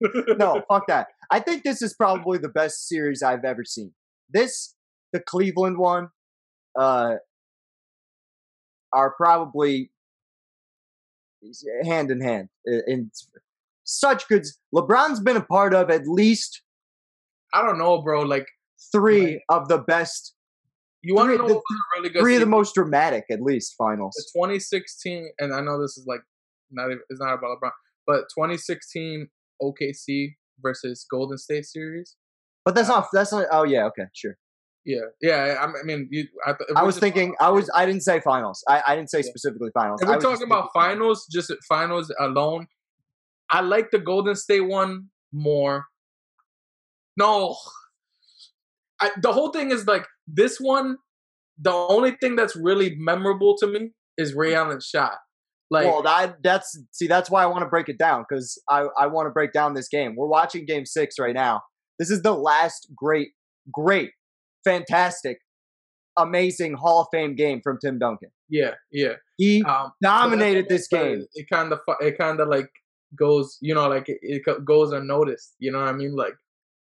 no, 0.38 0.62
fuck 0.66 0.86
that. 0.88 1.08
I 1.30 1.40
think 1.40 1.62
this 1.62 1.82
is 1.82 1.92
probably 1.92 2.38
the 2.38 2.48
best 2.48 2.88
series 2.88 3.22
I've 3.22 3.44
ever 3.44 3.66
seen. 3.66 3.92
This, 4.30 4.74
the 5.12 5.20
Cleveland 5.20 5.76
one, 5.76 6.08
uh, 6.78 7.16
are 8.94 9.14
probably 9.16 9.90
eh, 11.44 11.84
hand 11.86 12.10
in 12.10 12.20
hand 12.20 12.48
eh, 12.66 12.80
in, 12.86 12.92
in 12.92 13.10
such 13.84 14.26
good. 14.28 14.44
LeBron's 14.74 15.20
been 15.20 15.36
a 15.36 15.44
part 15.44 15.74
of 15.74 15.90
at 15.90 16.06
least 16.06 16.62
I 17.52 17.62
don't 17.62 17.78
know, 17.78 18.02
bro. 18.02 18.22
Like 18.22 18.46
three 18.92 19.24
Right. 19.24 19.40
of 19.48 19.68
the 19.68 19.78
best, 19.78 20.34
you 21.02 21.14
want 21.14 21.30
to 21.30 21.38
know 21.38 21.46
the- 21.48 21.54
what 21.54 21.62
was 21.70 21.78
a 21.78 22.00
really 22.00 22.12
good 22.12 22.20
three 22.20 22.34
of 22.34 22.40
the 22.40 22.46
most 22.46 22.74
dramatic, 22.74 23.24
at 23.30 23.40
least 23.42 23.74
finals. 23.78 24.14
the 24.16 24.24
2016, 24.40 25.30
and 25.38 25.54
I 25.54 25.60
know 25.60 25.80
this 25.80 25.96
is 25.96 26.04
like 26.06 26.22
not 26.72 26.86
even, 26.86 27.00
it's 27.10 27.20
not 27.20 27.34
about 27.34 27.58
LeBron, 27.62 27.70
but 28.06 28.22
2016 28.36 29.28
OKC 29.62 30.34
versus 30.60 31.06
Golden 31.08 31.38
State 31.38 31.64
series. 31.66 32.16
But 32.64 32.74
that's 32.74 32.88
uh, 32.88 32.94
not. 33.00 33.08
That's 33.12 33.30
not. 33.32 33.46
Oh 33.52 33.62
yeah. 33.64 33.84
Okay. 33.86 34.06
Sure. 34.14 34.36
Yeah, 34.84 35.00
yeah. 35.22 35.56
I, 35.60 35.64
I 35.64 35.82
mean, 35.84 36.08
you. 36.10 36.26
I, 36.46 36.52
th- 36.52 36.68
I 36.76 36.82
was 36.82 36.98
thinking. 36.98 37.32
talking- 37.32 37.46
I 37.46 37.50
was. 37.50 37.70
I 37.74 37.86
didn't 37.86 38.02
say 38.02 38.20
finals. 38.20 38.62
I, 38.68 38.82
I 38.86 38.96
didn't 38.96 39.10
say 39.10 39.18
Yeah. 39.18 39.30
specifically 39.30 39.70
finals. 39.72 40.02
If 40.02 40.08
we're 40.08 40.20
talking 40.20 40.46
about 40.46 40.70
finals, 40.74 41.26
just 41.32 41.52
finals 41.68 42.12
alone, 42.20 42.66
I 43.50 43.60
like 43.60 43.90
the 43.90 43.98
Golden 43.98 44.34
State 44.34 44.60
one 44.60 45.08
more. 45.32 45.86
No, 47.16 47.56
I, 49.00 49.10
the 49.20 49.32
whole 49.32 49.52
thing 49.52 49.70
is 49.70 49.86
like 49.86 50.06
this 50.26 50.58
one. 50.58 50.96
The 51.58 51.72
only 51.72 52.12
thing 52.20 52.36
that's 52.36 52.56
really 52.56 52.96
memorable 52.98 53.56
to 53.58 53.66
me 53.66 53.92
is 54.18 54.34
Ray 54.34 54.52
mm-hmm. 54.52 54.66
Allen's 54.66 54.86
shot. 54.86 55.18
Like, 55.70 55.86
well, 55.86 56.02
that 56.02 56.36
that's 56.42 56.78
see, 56.92 57.06
that's 57.06 57.30
why 57.30 57.42
I 57.42 57.46
want 57.46 57.62
to 57.62 57.68
break 57.68 57.88
it 57.88 57.98
down 57.98 58.24
because 58.28 58.60
I 58.68 58.86
I 58.98 59.06
want 59.06 59.26
to 59.26 59.30
break 59.30 59.52
down 59.52 59.74
this 59.74 59.88
game. 59.88 60.14
We're 60.16 60.28
watching 60.28 60.66
Game 60.66 60.84
Six 60.84 61.16
right 61.18 61.34
now. 61.34 61.62
This 61.98 62.10
is 62.10 62.22
the 62.22 62.32
last 62.32 62.88
great, 62.94 63.28
great, 63.72 64.10
fantastic, 64.64 65.38
amazing 66.16 66.74
Hall 66.74 67.02
of 67.02 67.08
Fame 67.12 67.34
game 67.34 67.60
from 67.62 67.78
Tim 67.80 67.98
Duncan. 67.98 68.30
yeah, 68.48 68.74
yeah. 68.92 69.14
He 69.36 69.62
Um, 69.64 69.92
dominated 70.02 70.68
this 70.68 70.86
game. 70.88 71.26
It 71.34 71.46
kind 71.52 71.72
of 71.72 71.80
it 72.00 72.16
kind 72.18 72.40
of 72.40 72.48
like 72.48 72.70
goes, 73.18 73.58
you 73.60 73.74
know, 73.74 73.88
like 73.88 74.08
it, 74.08 74.18
it 74.22 74.42
goes 74.64 74.92
unnoticed. 74.92 75.54
You 75.58 75.72
know 75.72 75.78
what 75.80 75.88
I 75.88 75.92
mean? 75.92 76.14
Like, 76.14 76.34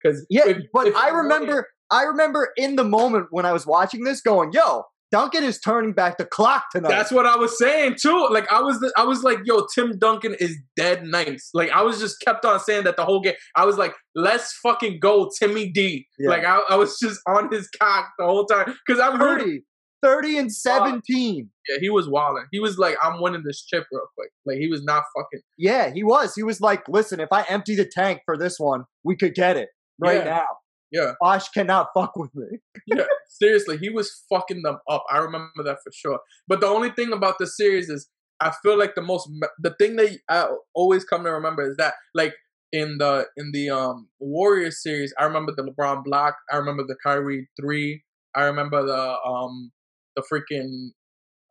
because 0.03 0.27
Yeah, 0.31 0.53
but 0.73 0.95
I 0.97 1.11
remember, 1.11 1.69
I 1.91 2.03
remember 2.05 2.51
in 2.57 2.77
the 2.77 2.85
moment 2.85 3.27
when 3.31 3.47
I 3.47 3.53
was 3.53 3.67
watching 3.67 4.05
this, 4.05 4.21
going, 4.21 4.53
"Yo, 4.53 4.85
Duncan 5.11 5.45
is 5.45 5.59
turning 5.61 5.93
back 5.93 6.19
the 6.19 6.25
clock 6.25 6.65
tonight." 6.73 6.89
That's 6.91 7.11
what 7.13 7.27
I 7.27 7.37
was 7.37 7.59
saying 7.59 7.97
too. 8.01 8.29
Like 8.31 8.51
I 8.53 8.61
was, 8.61 8.79
the, 8.81 8.93
I 8.97 9.05
was 9.05 9.23
like, 9.23 9.39
"Yo, 9.45 9.67
Tim 9.75 9.99
Duncan 9.99 10.35
is 10.41 10.57
dead 10.77 11.05
nice." 11.05 11.51
Like 11.55 11.71
I 11.71 11.83
was 11.83 11.99
just 12.01 12.21
kept 12.21 12.45
on 12.45 12.61
saying 12.61 12.85
that 12.85 12.97
the 12.97 13.05
whole 13.05 13.21
game. 13.21 13.35
I 13.57 13.65
was 13.67 13.77
like, 13.79 13.95
"Let's 14.15 14.53
fucking 14.63 15.01
go, 15.01 15.31
Timmy 15.39 15.69
D." 15.71 16.07
Yeah. 16.19 16.31
Like 16.31 16.45
I, 16.45 16.61
I 16.71 16.77
was 16.77 16.99
just 16.99 17.21
on 17.27 17.51
his 17.53 17.69
cock 17.81 18.11
the 18.19 18.25
whole 18.25 18.47
time 18.47 18.75
because 18.87 19.01
I've 19.01 19.19
heard 19.19 19.43
Rudy, 19.43 19.65
30 20.03 20.39
and 20.39 20.53
17. 20.53 21.51
Yeah, 21.69 21.77
he 21.81 21.91
was 21.91 22.09
wilding. 22.09 22.45
He 22.51 22.59
was 22.61 22.79
like, 22.79 22.97
I'm 23.03 23.21
winning 23.21 23.43
this 23.45 23.63
chip 23.65 23.87
real 23.93 24.07
quick. 24.17 24.31
Like 24.47 24.57
he 24.59 24.69
was 24.69 24.83
not 24.83 25.05
fucking. 25.17 25.41
Yeah, 25.59 25.93
he 25.93 26.03
was. 26.03 26.35
He 26.35 26.43
was 26.43 26.61
like, 26.61 26.89
listen, 26.89 27.21
if 27.21 27.29
I 27.33 27.43
empty 27.49 27.77
the 27.77 27.85
tank 27.85 28.21
for 28.25 28.37
this 28.39 28.59
one, 28.59 28.85
we 29.05 29.17
could 29.17 29.35
get 29.35 29.57
it 29.57 29.69
right 29.99 30.19
Yeah. 30.19 30.25
now. 30.25 30.45
Yeah, 30.93 31.13
Bosh 31.21 31.49
cannot 31.51 31.89
fuck 31.95 32.17
with 32.17 32.35
me. 32.35 32.47
yeah. 32.87 33.05
Seriously, 33.31 33.79
he 33.79 33.91
was 33.91 34.25
fucking 34.29 34.63
them 34.63 34.79
up. 34.89 35.05
I 35.11 35.19
remember 35.19 35.63
that 35.63 35.79
for 35.85 35.93
sure. 35.95 36.19
But 36.49 36.61
the 36.61 36.67
only 36.67 36.91
thing 36.91 37.13
about 37.13 37.39
the 37.39 37.47
series 37.47 37.89
is, 37.89 38.09
I 38.41 38.53
feel 38.63 38.77
like 38.77 38.97
the 38.97 39.03
most 39.03 39.31
the 39.61 39.75
thing 39.79 39.97
that 39.97 40.19
I 40.29 40.49
always 40.75 41.05
come 41.05 41.23
to 41.25 41.31
remember 41.31 41.71
is 41.71 41.77
that 41.77 41.95
like 42.15 42.35
in 42.73 42.99
the 42.99 43.27
in 43.37 43.53
the 43.53 43.71
um 43.71 44.09
Warriors 44.19 44.83
series, 44.83 45.15
I 45.17 45.25
remember 45.25 45.53
the 45.55 45.63
LeBron 45.63 46.05
block. 46.05 46.37
I 46.51 46.57
remember 46.57 46.83
the 46.83 46.97
Kyrie 47.05 47.49
three. 47.61 48.03
I 48.35 48.45
remember 48.45 48.85
the 48.85 49.17
um 49.25 49.71
the 50.17 50.23
freaking 50.23 50.91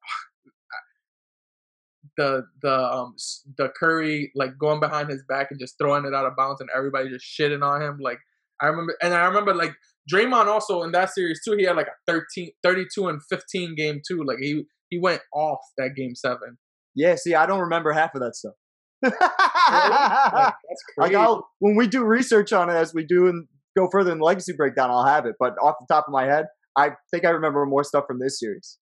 the 2.17 2.45
the 2.61 2.75
um 2.75 3.15
the 3.57 3.69
Curry 3.69 4.31
like 4.35 4.57
going 4.57 4.81
behind 4.81 5.09
his 5.09 5.23
back 5.29 5.47
and 5.51 5.59
just 5.59 5.77
throwing 5.77 6.05
it 6.05 6.13
out 6.13 6.25
of 6.25 6.35
bounds 6.35 6.59
and 6.59 6.69
everybody 6.75 7.09
just 7.09 7.25
shitting 7.25 7.63
on 7.63 7.81
him. 7.81 7.99
Like 8.01 8.19
I 8.61 8.67
remember, 8.67 8.95
and 9.01 9.13
I 9.13 9.25
remember 9.25 9.53
like 9.53 9.73
Draymond 10.11 10.47
also 10.47 10.83
in 10.83 10.91
that 10.93 11.09
series 11.13 11.41
too. 11.45 11.55
He 11.57 11.65
had 11.65 11.75
like 11.75 11.87
a 11.87 12.11
13, 12.11 12.51
32 12.63 13.07
and 13.07 13.21
fifteen 13.29 13.75
game 13.75 14.01
too. 14.07 14.23
Like 14.25 14.37
he 14.39 14.63
he 14.89 14.99
went 14.99 15.21
off 15.33 15.59
that 15.77 15.91
game 15.95 16.15
seven. 16.15 16.57
Yeah, 16.95 17.15
see, 17.15 17.35
I 17.35 17.45
don't 17.45 17.61
remember 17.61 17.91
half 17.91 18.15
of 18.15 18.21
that 18.21 18.35
stuff. 18.35 18.53
Like, 19.01 19.13
that's 19.19 20.53
like 20.97 21.11
crazy. 21.11 21.15
I'll, 21.15 21.47
when 21.59 21.75
we 21.75 21.87
do 21.87 22.03
research 22.03 22.51
on 22.51 22.69
it 22.69 22.73
as 22.73 22.93
we 22.93 23.05
do 23.05 23.27
and 23.27 23.47
go 23.77 23.87
further 23.91 24.11
in 24.11 24.17
the 24.17 24.23
legacy 24.23 24.53
breakdown, 24.53 24.89
I'll 24.89 25.05
have 25.05 25.25
it. 25.25 25.35
But 25.39 25.53
off 25.61 25.75
the 25.79 25.93
top 25.93 26.05
of 26.07 26.11
my 26.11 26.25
head, 26.25 26.45
I 26.75 26.91
think 27.11 27.25
I 27.25 27.29
remember 27.29 27.65
more 27.65 27.83
stuff 27.83 28.05
from 28.07 28.19
this 28.19 28.39
series. 28.39 28.77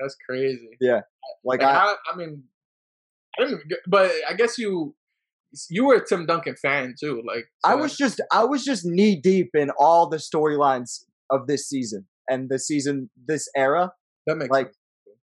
That's 0.00 0.16
crazy. 0.28 0.68
Like, 0.70 0.76
Like, 1.44 1.62
I, 1.62 1.70
I, 1.70 1.94
I 2.12 2.16
mean, 2.16 2.42
I 3.38 3.44
didn't 3.44 3.62
but 3.86 4.10
I 4.28 4.34
guess 4.34 4.58
you 4.58 4.94
you 5.70 5.86
were 5.86 5.96
a 5.96 6.06
Tim 6.06 6.26
Duncan 6.26 6.56
fan 6.60 6.94
too. 6.98 7.22
Like 7.26 7.46
I 7.64 7.74
was 7.74 7.96
just 7.96 8.20
I 8.32 8.44
was 8.44 8.64
just 8.64 8.84
knee 8.84 9.20
deep 9.20 9.50
in 9.54 9.70
all 9.78 10.08
the 10.08 10.18
storylines 10.18 11.04
of 11.30 11.46
this 11.46 11.68
season 11.68 12.06
and 12.28 12.48
the 12.48 12.58
season 12.58 13.10
this 13.26 13.48
era. 13.56 13.92
that 14.26 14.36
makes 14.36 14.50
like, 14.50 14.66
sense. 14.66 14.76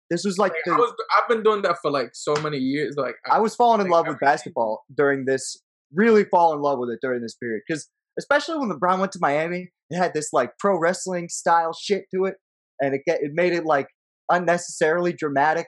This 0.10 0.24
was 0.24 0.38
like 0.38 0.54
Like, 0.54 0.62
the, 0.66 0.72
I 0.74 0.78
was 0.78 0.94
I've 1.18 1.30
been 1.30 1.44
doing 1.44 1.62
that 1.64 1.78
for 1.82 1.92
like 1.92 2.12
so 2.14 2.34
many 2.36 2.58
years. 2.58 2.96
Like 2.98 3.16
I 3.30 3.40
was 3.40 3.56
falling 3.56 3.82
in 3.82 3.88
like, 3.88 4.06
love 4.06 4.08
with 4.08 4.20
basketball 4.20 4.84
during 4.96 5.26
this. 5.26 5.62
Really 5.94 6.26
fall 6.26 6.54
in 6.54 6.62
love 6.62 6.80
with 6.80 6.90
it 6.90 7.00
during 7.02 7.22
this 7.22 7.36
period 7.36 7.62
because 7.68 7.90
especially 8.20 8.58
when 8.58 8.70
LeBron 8.70 9.00
went 9.00 9.12
to 9.14 9.20
Miami, 9.22 9.70
it 9.90 9.98
had 9.98 10.14
this 10.14 10.34
like 10.34 10.58
pro 10.60 10.78
wrestling 10.78 11.30
style 11.30 11.74
shit 11.74 12.06
to 12.14 12.26
it, 12.26 12.36
and 12.82 12.94
it 12.94 13.02
get, 13.06 13.22
it 13.22 13.32
made 13.34 13.54
it 13.54 13.66
like 13.66 13.88
unnecessarily 14.30 15.14
dramatic 15.14 15.68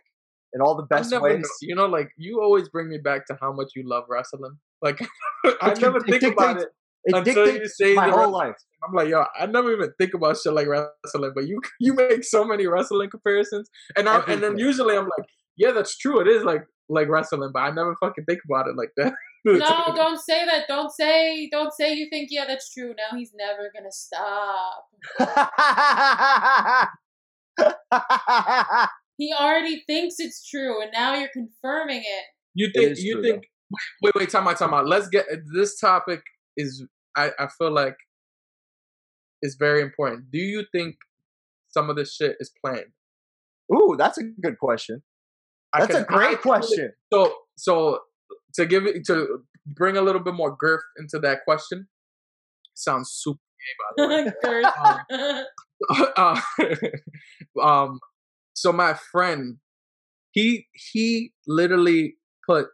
in 0.54 0.62
all 0.62 0.76
the 0.76 0.84
best 0.84 1.12
never 1.12 1.24
ways. 1.26 1.42
know- 1.42 1.50
you 1.62 1.76
know, 1.76 1.86
like 1.86 2.10
you 2.18 2.42
always 2.42 2.70
bring 2.70 2.90
me 2.90 2.98
back 2.98 3.26
to 3.28 3.38
how 3.42 3.52
much 3.52 3.70
you 3.76 3.84
love 3.88 4.06
wrestling. 4.10 4.58
Like 4.82 5.00
I 5.62 5.74
never 5.74 5.98
it 5.98 6.06
think 6.20 6.24
about 6.34 6.56
dictates- 6.58 6.64
it. 6.66 6.70
It 7.06 7.16
until 7.16 7.46
you 7.46 7.52
dictates 7.54 7.78
say 7.78 7.94
my 7.94 8.10
whole 8.10 8.20
rest- 8.24 8.32
life. 8.34 8.56
I'm 8.86 8.94
like, 8.94 9.08
yo, 9.08 9.24
I 9.40 9.46
never 9.46 9.72
even 9.72 9.94
think 9.98 10.14
about 10.14 10.36
shit 10.38 10.52
like 10.52 10.68
wrestling, 10.68 11.32
but 11.34 11.48
you 11.48 11.62
you 11.80 11.94
make 11.94 12.26
so 12.26 12.44
many 12.44 12.68
wrestling 12.68 13.10
comparisons, 13.10 13.70
and 13.96 14.10
I 14.10 14.20
and 14.28 14.44
then 14.44 14.58
usually 14.58 14.98
I'm 14.98 15.06
like, 15.18 15.30
yeah, 15.56 15.72
that's 15.72 15.98
true. 15.98 16.20
It 16.20 16.28
is 16.28 16.44
like 16.44 16.66
like 16.90 17.08
wrestling, 17.08 17.52
but 17.54 17.60
I 17.60 17.72
never 17.72 17.96
fucking 18.02 18.26
think 18.26 18.42
about 18.50 18.68
it 18.68 18.76
like 18.76 18.92
that. 18.98 19.14
No, 19.46 19.56
don't 19.96 20.20
say 20.20 20.44
that. 20.46 20.66
Don't 20.68 20.92
say. 20.92 21.48
Don't 21.50 21.72
say 21.74 21.94
you 21.94 22.10
think. 22.10 22.28
Yeah, 22.30 22.44
that's 22.46 22.74
true. 22.74 22.90
Now 22.90 23.18
he's 23.18 23.32
never 23.34 23.72
gonna 23.74 23.90
stop. 23.90 24.84
He 29.20 29.34
already 29.38 29.84
thinks 29.86 30.16
it's 30.18 30.50
true, 30.50 30.82
and 30.82 30.92
now 30.94 31.14
you're 31.14 31.30
confirming 31.34 32.00
it. 32.00 32.26
You 32.56 32.72
think 32.74 32.92
is 32.92 33.04
you 33.04 33.16
true, 33.16 33.24
think 33.24 33.44
wait 34.02 34.16
wait 34.16 34.30
time 34.30 34.48
out 34.48 34.58
time 34.58 34.74
out. 34.74 34.88
Let's 34.88 35.10
get 35.10 35.26
this 35.54 35.78
topic 35.78 36.22
is 36.56 36.86
I 37.18 37.32
I 37.38 37.48
feel 37.58 37.70
like 37.72 37.98
is 39.42 39.58
very 39.60 39.82
important. 39.82 40.32
Do 40.32 40.40
you 40.40 40.64
think 40.72 40.96
some 41.68 41.90
of 41.90 41.98
this 41.98 42.16
shit 42.16 42.38
is 42.40 42.50
planned? 42.64 42.94
Ooh, 43.74 43.96
that's 43.98 44.18
a 44.18 44.24
good 44.24 44.58
question. 44.58 45.04
That's 45.78 45.94
can- 45.94 46.04
a 46.04 46.06
great 46.06 46.38
I- 46.38 46.42
question. 46.42 46.94
So 47.12 47.36
so 47.58 48.00
to 48.56 48.66
give 48.66 48.86
it 48.86 49.06
to 49.08 49.44
bring 49.66 49.98
a 49.98 50.02
little 50.02 50.22
bit 50.24 50.34
more 50.34 50.56
girth 50.58 50.82
into 50.98 51.20
that 51.20 51.44
question 51.44 51.90
sounds 52.74 53.12
super 53.12 53.40
gay 53.98 54.08
by 54.08 54.08
the 54.08 54.08
way. 54.08 54.32
Girth. 54.44 55.46
uh, 56.18 57.62
um 57.62 58.00
so 58.60 58.74
my 58.74 58.94
friend 59.12 59.58
he 60.32 60.68
he 60.92 61.34
literally 61.48 62.16
put 62.48 62.68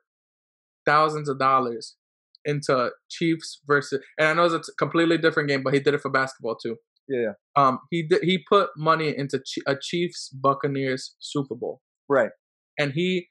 thousands 0.86 1.30
of 1.30 1.38
dollars 1.40 1.96
into 2.44 2.92
Chiefs 3.10 3.62
versus 3.68 4.00
and 4.20 4.28
I 4.28 4.34
know 4.34 4.46
it's 4.46 4.70
a 4.70 4.74
completely 4.74 5.18
different 5.18 5.50
game 5.50 5.64
but 5.64 5.74
he 5.74 5.80
did 5.80 5.94
it 5.94 6.02
for 6.02 6.10
basketball 6.12 6.56
too. 6.56 6.78
Yeah, 7.08 7.34
Um 7.56 7.80
he 7.92 8.02
did, 8.08 8.24
he 8.24 8.44
put 8.50 8.70
money 8.76 9.14
into 9.16 9.40
a 9.68 9.76
Chiefs 9.80 10.30
Buccaneers 10.30 11.16
Super 11.20 11.56
Bowl 11.56 11.82
right. 12.10 12.32
and 12.80 12.94
he 12.94 13.28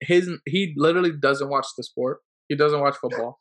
his 0.00 0.28
he 0.46 0.74
literally 0.76 1.12
doesn't 1.12 1.48
watch 1.48 1.66
the 1.76 1.84
sport. 1.84 2.18
He 2.48 2.56
doesn't 2.56 2.80
watch 2.80 2.96
football. 2.96 3.38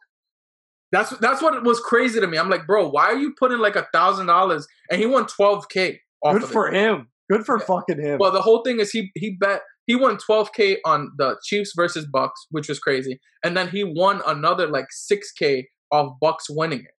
That's 0.92 1.10
that's 1.18 1.42
what 1.42 1.64
was 1.64 1.80
crazy 1.80 2.20
to 2.20 2.28
me. 2.28 2.38
I'm 2.38 2.50
like, 2.50 2.68
bro, 2.68 2.90
why 2.90 3.06
are 3.06 3.18
you 3.18 3.34
putting 3.40 3.60
like 3.60 3.76
a 3.76 3.88
thousand 3.94 4.28
dollars? 4.28 4.68
And 4.90 5.00
he 5.00 5.08
won 5.08 5.26
12k 5.26 5.98
off 6.24 6.34
Good 6.34 6.44
of 6.44 6.50
it. 6.50 6.54
for 6.54 6.72
him. 6.72 7.08
Good 7.32 7.46
for 7.46 7.60
fucking 7.60 8.02
him. 8.02 8.18
Well, 8.20 8.32
the 8.32 8.42
whole 8.42 8.62
thing 8.64 8.80
is 8.80 8.92
he 8.92 9.12
he 9.16 9.38
bet 9.40 9.62
he 9.88 9.96
won 9.96 10.18
12k 10.18 10.78
on 10.86 11.12
the 11.18 11.38
Chiefs 11.44 11.72
versus 11.76 12.06
Bucks, 12.12 12.46
which 12.52 12.68
was 12.68 12.80
crazy, 12.80 13.20
and 13.44 13.56
then 13.56 13.70
he 13.70 13.84
won 13.84 14.22
another 14.28 14.68
like 14.68 14.88
6k 15.10 15.66
off 15.92 16.18
Bucks 16.20 16.46
winning 16.50 16.80
it. 16.80 16.96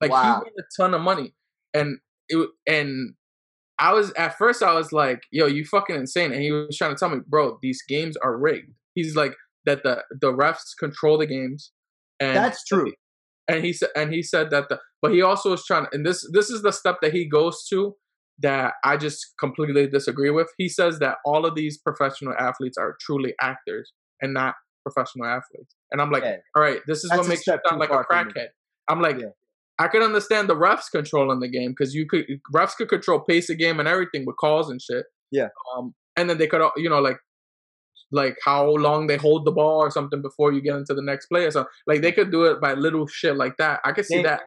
Like 0.00 0.10
Wow. 0.10 0.22
he 0.22 0.28
won 0.28 0.52
a 0.58 0.62
ton 0.82 0.94
of 0.94 1.02
money, 1.02 1.34
and 1.74 1.98
it 2.28 2.48
and 2.66 3.14
I 3.78 3.92
was 3.92 4.12
at 4.12 4.38
first 4.38 4.62
I 4.62 4.72
was 4.74 4.92
like, 4.92 5.20
"Yo, 5.30 5.46
you 5.46 5.64
fucking 5.64 5.96
insane!" 5.96 6.32
And 6.32 6.42
he 6.42 6.52
was 6.52 6.76
trying 6.76 6.94
to 6.94 6.98
tell 6.98 7.10
me, 7.10 7.20
"Bro, 7.26 7.58
these 7.62 7.82
games 7.86 8.16
are 8.16 8.36
rigged." 8.38 8.72
He's 8.94 9.14
like 9.16 9.34
that 9.66 9.82
the 9.82 10.02
the 10.20 10.32
refs 10.32 10.74
control 10.78 11.18
the 11.18 11.26
games, 11.26 11.72
and 12.20 12.36
That's 12.36 12.64
true. 12.64 12.92
and 13.48 13.64
he 13.64 13.72
said 13.74 13.90
and 13.94 14.12
he 14.14 14.22
said 14.22 14.50
that 14.50 14.68
the 14.70 14.78
but 15.02 15.12
he 15.12 15.20
also 15.22 15.50
was 15.50 15.64
trying 15.66 15.84
to, 15.84 15.90
and 15.92 16.06
this 16.06 16.26
this 16.32 16.50
is 16.50 16.62
the 16.62 16.72
step 16.72 16.96
that 17.02 17.12
he 17.12 17.28
goes 17.28 17.66
to 17.68 17.96
that 18.42 18.74
I 18.84 18.96
just 18.96 19.34
completely 19.38 19.86
disagree 19.86 20.30
with. 20.30 20.48
He 20.58 20.68
says 20.68 20.98
that 21.00 21.16
all 21.24 21.44
of 21.46 21.54
these 21.54 21.78
professional 21.78 22.34
athletes 22.38 22.78
are 22.78 22.96
truly 23.00 23.34
actors 23.40 23.92
and 24.20 24.32
not 24.34 24.54
professional 24.82 25.26
athletes. 25.26 25.74
And 25.92 26.00
I'm 26.00 26.10
like, 26.10 26.22
Yeah. 26.22 26.36
all 26.56 26.62
right, 26.62 26.80
this 26.86 27.04
is 27.04 27.10
That's 27.10 27.20
what 27.20 27.28
makes 27.28 27.46
you 27.46 27.58
sound 27.68 27.78
like 27.80 27.90
a 27.90 27.94
far 27.94 28.06
for 28.08 28.24
me. 28.24 28.32
crackhead. 28.32 28.48
I'm 28.88 29.00
like, 29.00 29.18
Yeah. 29.18 29.28
I 29.78 29.88
could 29.88 30.02
understand 30.02 30.48
the 30.48 30.54
refs 30.56 30.90
controlling 30.90 31.40
the 31.40 31.48
game 31.48 31.70
because 31.70 31.94
you 31.94 32.06
could 32.06 32.26
refs 32.54 32.76
could 32.76 32.88
control 32.88 33.20
pace 33.20 33.48
of 33.50 33.58
game 33.58 33.78
and 33.80 33.88
everything 33.88 34.24
with 34.26 34.36
calls 34.36 34.70
and 34.70 34.80
shit. 34.80 35.04
Yeah. 35.30 35.48
Um, 35.76 35.94
and 36.16 36.28
then 36.28 36.38
they 36.38 36.46
could, 36.46 36.62
you 36.76 36.88
know, 36.90 37.00
like 37.00 37.18
like 38.12 38.36
how 38.44 38.68
long 38.76 39.06
they 39.06 39.16
hold 39.16 39.44
the 39.46 39.52
ball 39.52 39.78
or 39.80 39.90
something 39.90 40.20
before 40.20 40.52
you 40.52 40.60
get 40.60 40.74
into 40.74 40.94
the 40.94 41.02
next 41.02 41.26
play 41.26 41.44
or 41.44 41.50
something. 41.50 41.70
Like 41.86 42.00
they 42.02 42.10
could 42.12 42.30
do 42.32 42.44
it 42.44 42.60
by 42.60 42.74
little 42.74 43.06
shit 43.06 43.36
like 43.36 43.56
that. 43.58 43.80
I 43.84 43.92
could 43.92 44.04
see 44.06 44.22
that. 44.22 44.42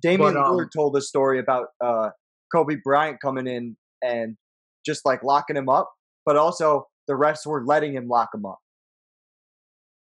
Damian 0.00 0.34
But, 0.34 0.36
um, 0.36 0.56
Lillard 0.56 0.68
told 0.74 0.96
a 0.96 1.00
story 1.00 1.38
about 1.40 1.66
uh, 1.84 2.10
Kobe 2.52 2.76
Bryant 2.82 3.20
coming 3.20 3.46
in 3.46 3.76
and 4.02 4.36
just 4.84 5.04
like 5.04 5.22
locking 5.22 5.56
him 5.56 5.68
up, 5.68 5.90
but 6.24 6.36
also 6.36 6.86
the 7.06 7.14
refs 7.14 7.46
were 7.46 7.64
letting 7.64 7.94
him 7.94 8.08
lock 8.08 8.30
him 8.34 8.46
up. 8.46 8.58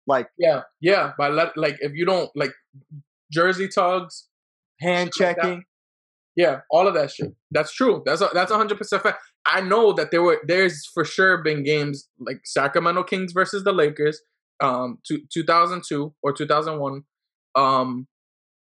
Like 0.06 0.28
Yeah, 0.38 0.62
yeah. 0.80 1.12
By 1.18 1.28
let 1.28 1.56
like 1.56 1.76
if 1.80 1.92
you 1.94 2.04
don't 2.04 2.30
like 2.34 2.52
jersey 3.30 3.68
tugs, 3.68 4.26
hand 4.80 5.10
Shit 5.14 5.26
like 5.26 5.36
checking. 5.36 5.64
yeah, 6.36 6.60
all 6.70 6.88
of 6.88 6.94
that 6.94 7.10
shit. 7.10 7.34
That's 7.50 7.72
true. 7.72 8.02
That's 8.06 8.20
a, 8.20 8.30
that's 8.32 8.50
hundred 8.50 8.78
percent 8.78 9.02
fact. 9.02 9.22
I 9.46 9.60
know 9.60 9.92
that 9.94 10.10
there 10.10 10.22
were 10.22 10.40
there's 10.46 10.86
for 10.92 11.04
sure 11.04 11.42
been 11.42 11.62
games 11.62 12.08
like 12.18 12.40
Sacramento 12.44 13.04
Kings 13.04 13.32
versus 13.32 13.64
the 13.64 13.72
Lakers, 13.72 14.20
um, 14.62 14.98
two, 15.06 15.20
2002 15.32 16.14
or 16.22 16.32
2001, 16.32 17.02
um, 17.54 18.06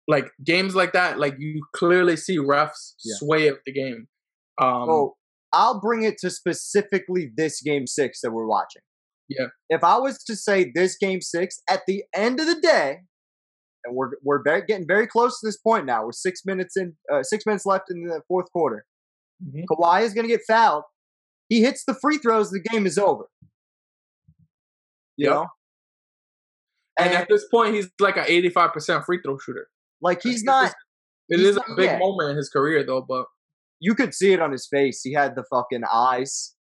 like 0.08 0.26
games 0.44 0.76
like 0.76 0.94
that. 0.94 1.20
Like 1.20 1.36
you 1.40 1.62
clearly 1.76 2.16
see 2.18 2.38
refs 2.38 2.94
Yeah. 3.04 3.16
sway 3.18 3.48
of 3.48 3.58
the 3.66 3.72
game. 3.74 4.08
Um, 4.62 4.86
So 4.88 5.16
I'll 5.54 5.80
bring 5.80 6.04
it 6.04 6.18
to 6.20 6.30
specifically 6.30 7.32
this 7.36 7.62
game 7.62 7.88
six 7.88 8.22
that 8.22 8.32
we're 8.32 8.48
watching. 8.48 8.82
Yeah. 9.30 9.48
If 9.70 9.84
I 9.84 9.98
was 9.98 10.24
to 10.26 10.36
say 10.36 10.72
this 10.74 10.98
game 10.98 11.22
six, 11.22 11.62
at 11.70 11.82
the 11.88 12.04
end 12.14 12.40
of 12.40 12.48
the 12.48 12.60
day, 12.60 12.98
and 13.86 13.96
we're 13.96 14.12
we're 14.24 14.42
very, 14.44 14.64
getting 14.66 14.88
very 14.88 15.08
close 15.08 15.40
to 15.40 15.48
this 15.48 15.58
point 15.58 15.86
now. 15.86 16.06
We're 16.06 16.12
six 16.12 16.42
minutes 16.46 16.76
in, 16.78 16.96
uh, 17.12 17.24
six 17.24 17.46
minutes 17.46 17.66
left 17.66 17.90
in 17.92 18.04
the 18.06 18.22
fourth 18.28 18.52
quarter. 18.52 18.86
mhm. 19.44 19.64
Kawhi 19.70 20.04
is 20.04 20.14
going 20.14 20.28
to 20.28 20.32
get 20.34 20.42
fouled. 20.48 20.84
He 21.50 21.62
hits 21.62 21.84
the 21.86 21.94
free 21.94 22.18
throws. 22.18 22.50
The 22.52 22.60
game 22.62 22.86
is 22.86 22.98
over. 22.98 23.26
You 25.18 25.26
Yep. 25.28 25.34
know, 25.34 25.48
and 26.98 27.10
and 27.10 27.18
at 27.18 27.28
this 27.30 27.46
point, 27.50 27.76
he's 27.76 27.90
like 28.00 28.18
an 28.18 28.26
85 28.28 28.74
percent 28.74 29.06
free 29.06 29.20
throw 29.24 29.38
shooter. 29.38 29.70
Like 30.04 30.22
he's 30.22 30.44
not. 30.44 30.74
It 31.30 31.40
he's 31.40 31.48
is 31.50 31.56
not- 31.56 31.70
a 31.72 31.76
big 31.76 31.86
yeah. 31.86 31.98
moment 31.98 32.32
in 32.32 32.38
his 32.38 32.50
career, 32.50 32.84
though. 32.86 33.02
But 33.02 33.26
you 33.80 33.96
could 33.96 34.14
see 34.14 34.34
it 34.34 34.42
on 34.42 34.52
his 34.52 34.68
face. 34.68 35.02
He 35.04 35.14
had 35.14 35.36
the 35.36 35.44
fucking 35.50 35.84
eyes, 35.92 36.54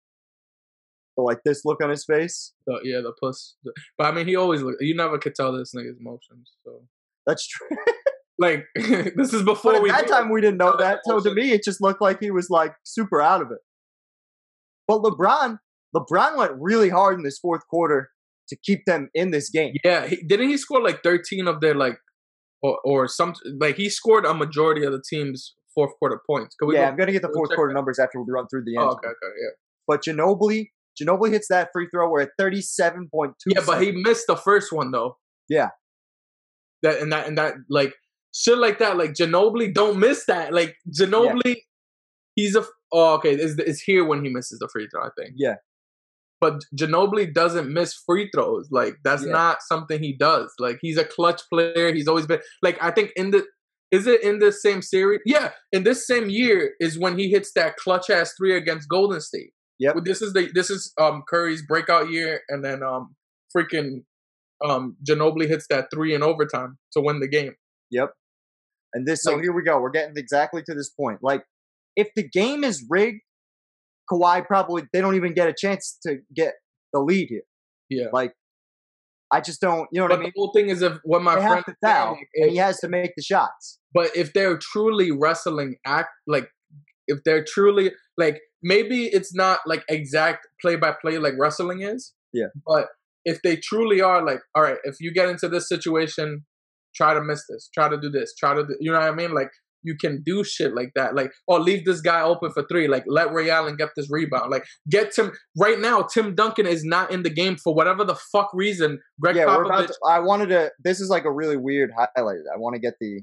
the, 1.17 1.23
like 1.23 1.39
this 1.45 1.65
look 1.65 1.83
on 1.83 1.91
his 1.91 2.05
face. 2.05 2.53
The, 2.67 2.79
yeah, 2.85 3.01
the 3.01 3.13
puss. 3.21 3.57
But 3.99 4.07
I 4.07 4.13
mean, 4.13 4.27
he 4.27 4.37
always 4.37 4.63
look. 4.63 4.77
You 4.81 4.95
never 4.95 5.19
could 5.19 5.35
tell 5.35 5.53
this 5.53 5.75
nigga's 5.75 5.99
emotions. 5.99 6.53
So 6.65 6.83
That's 7.27 7.47
true. 7.47 7.69
like, 8.39 8.65
this 8.75 9.33
is 9.35 9.43
before 9.43 9.73
But 9.73 9.79
at 9.79 9.83
we. 9.83 9.91
that 9.91 10.09
time, 10.09 10.31
we 10.31 10.41
didn't 10.41 10.59
know 10.59 10.77
that. 10.79 11.01
So 11.05 11.21
to 11.21 11.35
me, 11.35 11.53
it 11.53 11.65
just 11.65 11.81
looked 11.81 12.01
like 12.01 12.21
he 12.21 12.31
was 12.31 12.49
like 12.51 12.75
super 12.85 13.21
out 13.21 13.43
of 13.43 13.51
it. 13.51 13.59
But 14.87 15.03
LeBron, 15.03 15.59
LeBron 15.95 16.37
went 16.37 16.53
really 16.59 16.89
hard 16.89 17.17
in 17.17 17.23
this 17.23 17.39
fourth 17.39 17.67
quarter 17.69 18.11
to 18.49 18.57
keep 18.57 18.85
them 18.87 19.09
in 19.15 19.31
this 19.31 19.49
game. 19.51 19.75
Yeah, 19.85 20.07
he, 20.07 20.17
didn't 20.17 20.49
he 20.49 20.57
score 20.57 20.83
like 20.83 21.03
thirteen 21.03 21.47
of 21.47 21.61
their 21.61 21.75
like, 21.75 21.99
or 22.63 22.79
or 22.85 23.09
some 23.09 23.35
like 23.59 23.77
he 23.77 23.89
scored 23.89 24.25
a 24.25 24.35
majority 24.35 24.85
of 24.85 24.93
the 24.93 25.03
team's 25.09 25.55
fourth 25.75 25.93
quarter 25.99 26.21
points. 26.29 26.55
Could 26.57 26.67
we 26.67 26.75
yeah, 26.75 26.83
go- 26.83 26.89
I'm 26.89 26.97
gonna 26.97 27.13
get 27.13 27.23
the 27.23 27.33
fourth 27.33 27.51
quarter 27.55 27.73
that. 27.73 27.79
numbers 27.79 27.99
after 27.99 28.21
we 28.21 28.31
run 28.31 28.47
through 28.49 28.65
the 28.65 28.77
oh, 28.77 28.83
end. 28.83 28.91
Oh, 28.91 28.97
okay, 28.97 29.09
okay, 29.09 29.35
yeah. 29.41 29.51
But 29.87 30.03
Ginobili, 30.03 30.71
Ginobili 31.01 31.33
hits 31.33 31.49
that 31.49 31.71
free 31.73 31.89
throw. 31.91 32.09
We're 32.11 32.23
at 32.23 32.31
37.2. 32.41 33.33
Yeah, 33.47 33.63
but 33.67 33.83
he 33.83 33.93
missed 33.93 34.27
the 34.27 34.37
first 34.37 34.73
one 34.73 34.91
though. 34.91 35.17
Yeah. 35.49 35.71
That 36.83 37.01
and 37.01 37.13
that 37.13 37.27
and 37.27 37.37
that 37.39 37.55
like 37.69 37.95
shit 38.35 38.59
like 38.59 38.79
that. 38.79 38.97
Like 38.97 39.13
Ginobili, 39.13 39.73
don't 39.73 39.99
miss 39.99 40.27
that. 40.27 40.53
Like 40.53 40.77
Ginobili, 40.99 41.57
he's 42.35 42.57
a 42.57 42.65
oh 42.93 43.15
okay. 43.15 43.35
It's, 43.35 43.59
it's 43.59 43.81
here 43.81 44.05
when 44.05 44.25
he 44.25 44.31
misses 44.31 44.59
the 44.59 44.69
free 44.73 44.89
throw. 44.91 45.03
I 45.03 45.11
think. 45.19 45.35
Yeah. 45.37 45.57
But 46.41 46.63
Ginobili 46.75 47.33
doesn't 47.33 47.73
miss 47.73 47.95
free 48.07 48.31
throws. 48.35 48.69
Like 48.71 48.95
that's 49.05 49.25
Yeah. 49.25 49.33
not 49.33 49.59
something 49.63 50.03
he 50.03 50.17
does. 50.17 50.53
Like 50.59 50.79
he's 50.81 50.97
a 50.99 51.05
clutch 51.05 51.43
player. 51.53 51.93
He's 51.93 52.09
always 52.09 52.27
been 52.27 52.41
like 52.63 52.79
I 52.83 52.91
think 52.91 53.13
in 53.17 53.31
the 53.31 53.45
is 53.91 54.07
it 54.07 54.23
in 54.23 54.39
this 54.39 54.63
same 54.63 54.83
series? 54.83 55.21
Yeah, 55.27 55.51
in 55.73 55.83
this 55.85 56.07
same 56.07 56.31
year 56.31 56.75
is 56.81 56.99
when 56.99 57.19
he 57.19 57.29
hits 57.31 57.53
that 57.57 57.77
clutch 57.77 58.09
ass 58.09 58.33
three 58.39 58.57
against 58.57 58.89
Golden 58.89 59.21
State. 59.21 59.53
Yeah, 59.81 59.93
This 60.05 60.23
is 60.23 60.33
the 60.33 60.49
this 60.55 60.71
is 60.71 60.93
um 61.01 61.23
Curry's 61.29 61.63
breakout 61.67 62.11
year, 62.11 62.41
and 62.49 62.65
then 62.65 62.83
um 62.83 63.17
freaking 63.57 64.05
um 64.65 64.97
Ginobili 65.09 65.49
hits 65.49 65.67
that 65.71 65.89
three 65.93 66.15
in 66.15 66.23
overtime 66.23 66.79
to 66.93 67.01
win 67.01 67.21
the 67.21 67.29
game. 67.29 67.55
Yep. 67.91 68.13
And 68.95 69.07
this, 69.07 69.23
so 69.23 69.33
Like- 69.33 69.43
here 69.43 69.53
we 69.53 69.63
go. 69.63 69.81
We're 69.81 69.91
getting 69.91 70.17
exactly 70.17 70.63
to 70.65 70.75
this 70.75 70.91
point. 70.91 71.19
Like, 71.23 71.45
if 71.97 72.09
the 72.15 72.29
game 72.29 72.63
is 72.65 72.85
rigged, 72.89 73.21
Kawhi 74.11 74.47
probably 74.47 74.83
they 74.93 75.01
don't 75.01 75.17
even 75.17 75.35
get 75.35 75.49
a 75.49 75.55
chance 75.57 75.99
to 76.07 76.19
get 76.35 76.55
the 76.93 77.01
lead 77.01 77.29
here. 77.29 77.43
Yeah. 77.89 78.07
Like, 78.13 78.33
I 79.33 79.41
just 79.41 79.61
don't. 79.61 79.89
You 79.93 80.01
know 80.01 80.07
what 80.07 80.13
I 80.13 80.17
mean? 80.17 80.25
the 80.35 80.41
whole 80.41 80.53
thing 80.53 80.69
is 80.69 80.83
if 80.83 80.99
what 81.05 81.23
my 81.23 81.37
They 81.37 81.41
friend 81.43 81.65
have 81.67 81.67
to 81.67 82.13
is 82.13 82.19
and 82.43 82.51
he 82.51 82.57
has 82.57 82.79
to 82.81 82.89
make 82.89 83.13
the 83.17 83.23
shots. 83.23 83.79
but 83.95 84.11
if 84.17 84.33
they're 84.33 84.59
truly 84.59 85.11
wrestling 85.13 85.77
act 85.87 86.11
like 86.27 86.49
if 87.07 87.19
they're 87.25 87.45
truly 87.45 87.93
like 88.17 88.41
maybe 88.63 89.07
it's 89.07 89.35
not 89.35 89.61
like 89.67 89.83
exact 89.89 90.47
play 90.61 90.77
by 90.77 90.93
play 91.01 91.19
like 91.19 91.35
wrestling 91.39 91.81
is 91.83 92.13
Yeah. 92.33 92.47
but 92.67 92.89
if 93.25 93.41
they 93.43 93.57
truly 93.57 94.01
are 94.01 94.25
like 94.25 94.41
all 94.55 94.63
right 94.63 94.79
if 94.85 94.97
you 95.01 95.13
get 95.13 95.29
into 95.29 95.49
this 95.49 95.69
situation 95.69 96.45
try 96.95 97.15
to 97.15 97.23
miss 97.23 97.45
this 97.49 97.69
try 97.75 97.89
to 97.89 97.99
do 98.01 98.11
this 98.11 98.35
try 98.39 98.55
to 98.55 98.63
do, 98.65 98.77
you 98.81 98.91
know 98.93 98.99
what 99.01 99.09
i 99.09 99.15
mean 99.15 99.33
like 99.33 99.51
you 99.83 99.97
can 99.97 100.23
do 100.25 100.45
shit 100.45 100.75
like 100.75 100.91
that 100.95 101.15
like 101.15 101.31
oh 101.49 101.57
leave 101.57 101.85
this 101.85 102.01
guy 102.01 102.21
open 102.21 102.51
for 102.53 102.65
three 102.71 102.87
like 102.87 103.05
let 103.07 103.33
ray 103.33 103.51
allen 103.51 103.77
get 103.77 103.89
this 103.97 104.09
rebound 104.11 104.51
like 104.51 104.65
get 104.89 105.13
tim 105.13 105.33
right 105.59 105.81
now 105.81 106.03
tim 106.03 106.35
duncan 106.35 106.67
is 106.67 106.85
not 106.85 107.11
in 107.11 107.23
the 107.23 107.31
game 107.31 107.57
for 107.57 107.75
whatever 107.75 108.05
the 108.05 108.17
fuck 108.33 108.51
reason 108.53 108.99
gregg 109.21 109.37
yeah, 109.37 109.47
we're 109.47 109.65
about 109.65 109.89
to, 109.89 109.95
I 110.07 110.21
wanted 110.21 110.49
to. 110.51 110.71
This 110.83 111.01
is 111.01 111.09
like 111.09 111.25
a 111.25 111.33
really 111.33 111.57
weird 111.57 111.91
highlight. 111.97 112.39
I 112.53 112.59
want 112.59 112.75
to 112.75 112.81
get 112.81 112.95
the. 113.01 113.23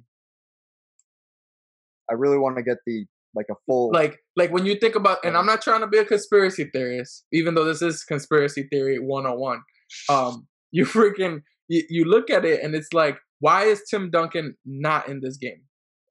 I 2.10 2.14
really 2.14 2.38
want 2.38 2.58
to 2.58 2.64
get 2.64 2.78
the 2.86 3.06
like 3.36 3.48
a 3.52 3.56
full. 3.66 3.92
like 3.92 4.18
like 4.36 4.52
when 4.52 4.66
you 4.66 4.76
think 4.76 4.96
about 4.96 5.20
and 5.24 5.38
i'm 5.38 5.46
not 5.46 5.62
trying 5.62 5.82
to 5.82 5.88
be 5.88 5.98
a 5.98 6.06
conspiracy 6.06 6.70
theorist 6.74 7.26
even 7.32 7.54
though 7.54 7.66
this 7.66 7.82
is 7.82 8.04
conspiracy 8.04 8.64
theory 8.72 8.98
101 8.98 9.60
um 10.10 10.48
you 10.72 10.86
freaking 10.86 11.42
you, 11.68 11.84
you 11.90 12.06
look 12.06 12.32
at 12.32 12.46
it 12.46 12.64
and 12.64 12.74
it's 12.74 12.94
like 12.94 13.20
why 13.40 13.66
is 13.66 13.84
tim 13.92 14.10
duncan 14.10 14.56
not 14.66 15.08
in 15.08 15.20
this 15.22 15.38
game 15.38 15.62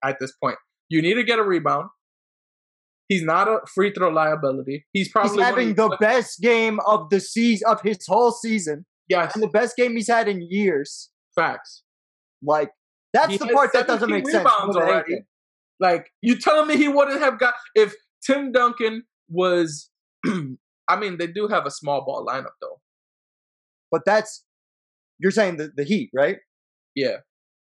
at 0.05 0.17
this 0.21 0.33
point 0.43 0.57
you 0.89 1.01
need 1.03 1.15
to 1.15 1.25
get 1.25 1.39
a 1.39 1.43
rebound 1.43 1.89
he's 3.09 3.23
not 3.23 3.49
a 3.49 3.61
free 3.75 3.93
throw 3.93 4.09
liability 4.09 4.87
he's 4.93 5.09
probably 5.11 5.37
He's 5.37 5.45
having 5.45 5.75
the 5.75 5.97
best 6.01 6.41
game 6.41 6.81
of 6.87 7.11
the 7.11 7.21
season 7.21 7.69
of 7.69 7.81
his 7.83 7.99
whole 8.07 8.33
season, 8.33 8.85
yes 9.09 9.35
and 9.35 9.43
the 9.43 9.49
best 9.49 9.77
game 9.77 9.93
he's 9.97 10.09
had 10.09 10.29
in 10.29 10.43
years. 10.43 11.11
facts 11.35 11.83
Like 12.43 12.71
that's 13.13 13.33
He 13.33 13.39
the 13.39 13.47
part 13.49 13.73
that 13.73 13.87
doesn't 13.87 14.11
make 14.11 14.29
sense. 14.29 14.47
already. 14.47 15.21
Like 15.81 16.11
you 16.23 16.39
telling 16.39 16.69
me 16.69 16.77
he 16.77 16.89
wouldn't 16.89 17.21
have 17.21 17.39
got 17.39 17.55
if 17.75 17.95
Tim 18.25 18.53
Duncan 18.53 19.05
was 19.29 19.91
I 20.27 20.97
mean 20.99 21.17
they 21.19 21.27
do 21.27 21.49
have 21.49 21.67
a 21.67 21.71
small 21.71 22.05
ball 22.05 22.27
lineup 22.27 22.57
though. 22.61 22.81
But 23.91 24.03
that's 24.05 24.45
you're 25.19 25.31
saying 25.31 25.57
the, 25.57 25.71
the 25.75 25.85
Heat, 25.85 26.11
right? 26.15 26.37
Yeah. 26.95 27.19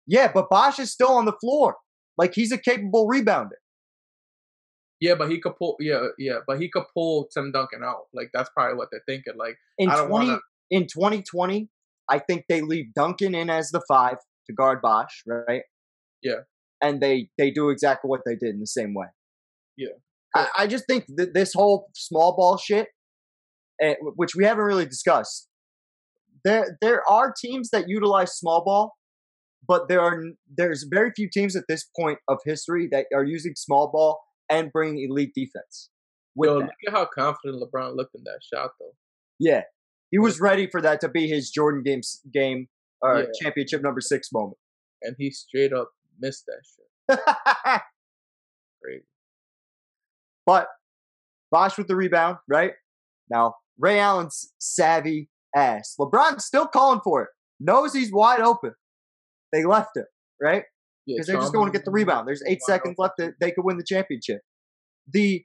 Yeah, 0.06 0.30
but 0.32 0.50
Bosh 0.50 0.78
is 0.78 0.92
still 0.92 1.12
on 1.12 1.24
the 1.24 1.32
floor. 1.40 1.76
Like 2.22 2.34
he's 2.36 2.52
a 2.52 2.58
capable 2.58 3.08
rebounder. 3.08 3.58
Yeah, 5.00 5.16
but 5.16 5.28
he 5.28 5.40
could 5.40 5.56
pull 5.58 5.74
yeah, 5.80 6.06
yeah, 6.18 6.38
but 6.46 6.60
he 6.60 6.70
could 6.70 6.84
pull 6.94 7.28
Tim 7.34 7.50
Duncan 7.50 7.82
out. 7.82 8.02
Like 8.14 8.30
that's 8.32 8.48
probably 8.56 8.76
what 8.76 8.86
they're 8.92 9.02
thinking. 9.08 9.32
Like 9.36 9.56
In 9.78 9.88
I 9.90 9.96
don't 9.96 10.08
twenty 10.08 10.28
wanna- 10.28 10.40
in 10.70 10.82
2020, 10.84 11.68
I 12.08 12.20
think 12.20 12.44
they 12.48 12.60
leave 12.60 12.94
Duncan 12.94 13.34
in 13.34 13.50
as 13.50 13.70
the 13.70 13.82
five 13.88 14.18
to 14.46 14.52
guard 14.54 14.80
Bosh, 14.80 15.24
right? 15.26 15.62
Yeah. 16.22 16.42
And 16.80 17.00
they 17.00 17.30
they 17.38 17.50
do 17.50 17.70
exactly 17.70 18.08
what 18.08 18.20
they 18.24 18.36
did 18.36 18.50
in 18.54 18.60
the 18.60 18.66
same 18.68 18.94
way. 18.94 19.08
Yeah. 19.76 19.96
I, 20.36 20.46
I 20.58 20.66
just 20.68 20.84
think 20.86 21.06
that 21.16 21.34
this 21.34 21.52
whole 21.54 21.88
small 21.96 22.36
ball 22.36 22.56
shit, 22.56 22.86
eh, 23.82 23.94
which 24.14 24.36
we 24.36 24.44
haven't 24.44 24.64
really 24.64 24.86
discussed, 24.86 25.48
there 26.44 26.78
there 26.80 27.02
are 27.10 27.34
teams 27.36 27.70
that 27.70 27.88
utilize 27.88 28.38
small 28.38 28.62
ball, 28.64 28.92
but 29.66 29.88
there 29.88 30.00
are 30.00 30.22
there's 30.56 30.84
very 30.84 31.12
few 31.14 31.28
teams 31.30 31.54
at 31.56 31.64
this 31.68 31.84
point 31.98 32.18
of 32.28 32.38
history 32.44 32.88
that 32.90 33.06
are 33.14 33.24
using 33.24 33.54
small 33.56 33.90
ball 33.90 34.20
and 34.50 34.72
bringing 34.72 35.08
elite 35.10 35.32
defense. 35.34 35.88
Yo, 36.36 36.58
that. 36.58 36.64
look 36.66 36.70
at 36.88 36.92
how 36.92 37.06
confident 37.14 37.62
LeBron 37.62 37.94
looked 37.96 38.14
in 38.14 38.22
that 38.24 38.40
shot 38.42 38.70
though. 38.80 38.94
Yeah, 39.38 39.62
he 40.10 40.18
was 40.18 40.40
ready 40.40 40.66
for 40.66 40.80
that 40.82 41.00
to 41.02 41.08
be 41.08 41.28
his 41.28 41.50
Jordan 41.50 41.82
games 41.82 42.20
game 42.32 42.68
or 43.00 43.20
Yeah. 43.20 43.26
championship 43.40 43.82
number 43.82 44.00
six 44.00 44.28
moment. 44.32 44.56
And 45.02 45.14
he 45.18 45.30
straight 45.30 45.72
up 45.72 45.90
missed 46.20 46.44
that 46.46 46.62
shit. 46.64 47.18
Crazy. 48.82 49.04
but 50.46 50.68
Bosh 51.50 51.76
with 51.76 51.86
the 51.86 51.96
rebound, 51.96 52.38
right? 52.48 52.72
Now 53.30 53.54
Ray 53.78 53.98
Allen's 54.00 54.52
savvy 54.58 55.28
ass. 55.54 55.94
LeBron's 56.00 56.44
still 56.44 56.66
calling 56.66 57.00
for 57.04 57.22
it. 57.22 57.28
Knows 57.60 57.92
he's 57.92 58.10
wide 58.12 58.40
open. 58.40 58.72
They 59.52 59.64
left 59.64 59.96
him, 59.96 60.04
right? 60.40 60.64
Yeah, 61.06 61.16
Because 61.16 61.26
they're 61.26 61.36
just 61.36 61.52
going 61.52 61.70
to 61.70 61.76
get 61.76 61.84
the 61.84 61.90
rebound. 61.90 62.28
There's 62.28 62.42
eight 62.48 62.62
seconds 62.62 62.94
left. 62.98 63.14
That 63.18 63.34
they 63.40 63.50
could 63.50 63.64
win 63.64 63.76
the 63.76 63.84
championship. 63.86 64.40
The 65.12 65.44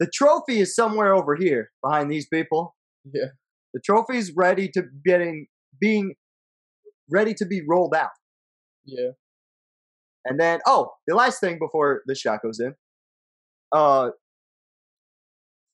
the 0.00 0.10
trophy 0.12 0.60
is 0.60 0.74
somewhere 0.74 1.14
over 1.14 1.36
here 1.36 1.70
behind 1.82 2.10
these 2.10 2.26
people. 2.26 2.74
Yeah. 3.04 3.28
The 3.74 3.80
trophy 3.84 4.16
is 4.16 4.32
ready 4.36 4.68
to 4.70 4.82
getting 5.04 5.46
being 5.80 6.14
ready 7.10 7.34
to 7.34 7.46
be 7.46 7.62
rolled 7.68 7.94
out. 7.94 8.10
Yeah. 8.84 9.10
And 10.24 10.40
then, 10.40 10.60
oh, 10.66 10.92
the 11.06 11.14
last 11.14 11.38
thing 11.40 11.58
before 11.58 12.02
the 12.06 12.14
shot 12.14 12.40
goes 12.42 12.58
in, 12.58 12.74
uh, 13.72 14.10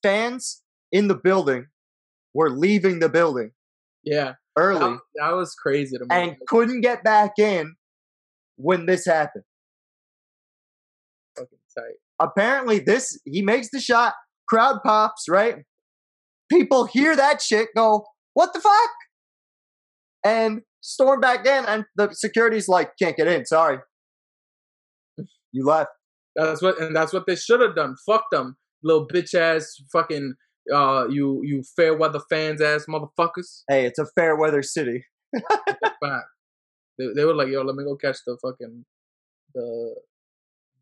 fans 0.03 0.63
in 0.91 1.09
the 1.09 1.15
building 1.15 1.67
were 2.35 2.51
leaving 2.51 2.99
the 3.01 3.09
building 3.09 3.53
Yeah. 4.03 4.35
Early 4.61 4.79
That, 4.81 4.99
that 5.17 5.31
was 5.33 5.55
crazy 5.55 5.97
to 5.97 6.05
me. 6.05 6.09
and 6.11 6.37
couldn't 6.47 6.83
get 6.83 7.03
back 7.03 7.33
in 7.39 7.75
when 8.57 8.87
this 8.87 9.07
happened. 9.07 9.45
fucking 11.37 11.59
tight. 11.77 11.95
Apparently, 12.21 12.79
this 12.79 13.19
he 13.25 13.41
makes 13.43 13.69
the 13.73 13.81
shot, 13.81 14.15
crowd 14.49 14.81
pops, 14.85 15.25
right? 15.29 15.57
People 16.51 16.85
hear 16.85 17.17
that 17.17 17.41
shit, 17.41 17.69
go, 17.75 18.05
"What 18.35 18.53
the 18.53 18.61
fuck?" 18.61 18.91
and 20.25 20.61
storm 20.83 21.21
back 21.21 21.47
in, 21.47 21.65
and 21.65 21.85
the 21.97 22.13
security's 22.13 22.69
like, 22.69 22.93
"Can't 23.01 23.17
get 23.17 23.27
in, 23.29 23.47
sorry." 23.47 23.79
You 25.53 25.65
left. 25.65 25.91
That's 26.37 26.61
what 26.63 26.79
and 26.81 26.95
that's 26.95 27.13
what 27.13 27.25
they 27.27 27.37
should 27.37 27.61
have 27.61 27.75
done. 27.75 27.97
Fuck 28.07 28.25
them. 28.31 28.57
Little 28.83 29.07
bitch 29.09 29.35
ass 29.35 29.67
fucking 29.93 30.35
uh 30.73 31.07
you 31.09 31.41
you 31.43 31.63
fair 31.63 31.97
weather 31.97 32.21
fans 32.29 32.61
ass 32.61 32.87
motherfuckers. 32.89 33.63
Hey, 33.69 33.87
it's 33.87 33.99
a 33.99 34.07
fair 34.07 34.37
weather 34.37 34.63
city. 34.63 35.05
They, 37.01 37.07
they 37.17 37.25
were 37.25 37.35
like, 37.35 37.49
yo, 37.49 37.63
let 37.63 37.77
me 37.77 37.85
go 37.85 37.97
catch 37.97 38.19
the 38.27 38.37
fucking 38.43 38.85
the 39.55 39.95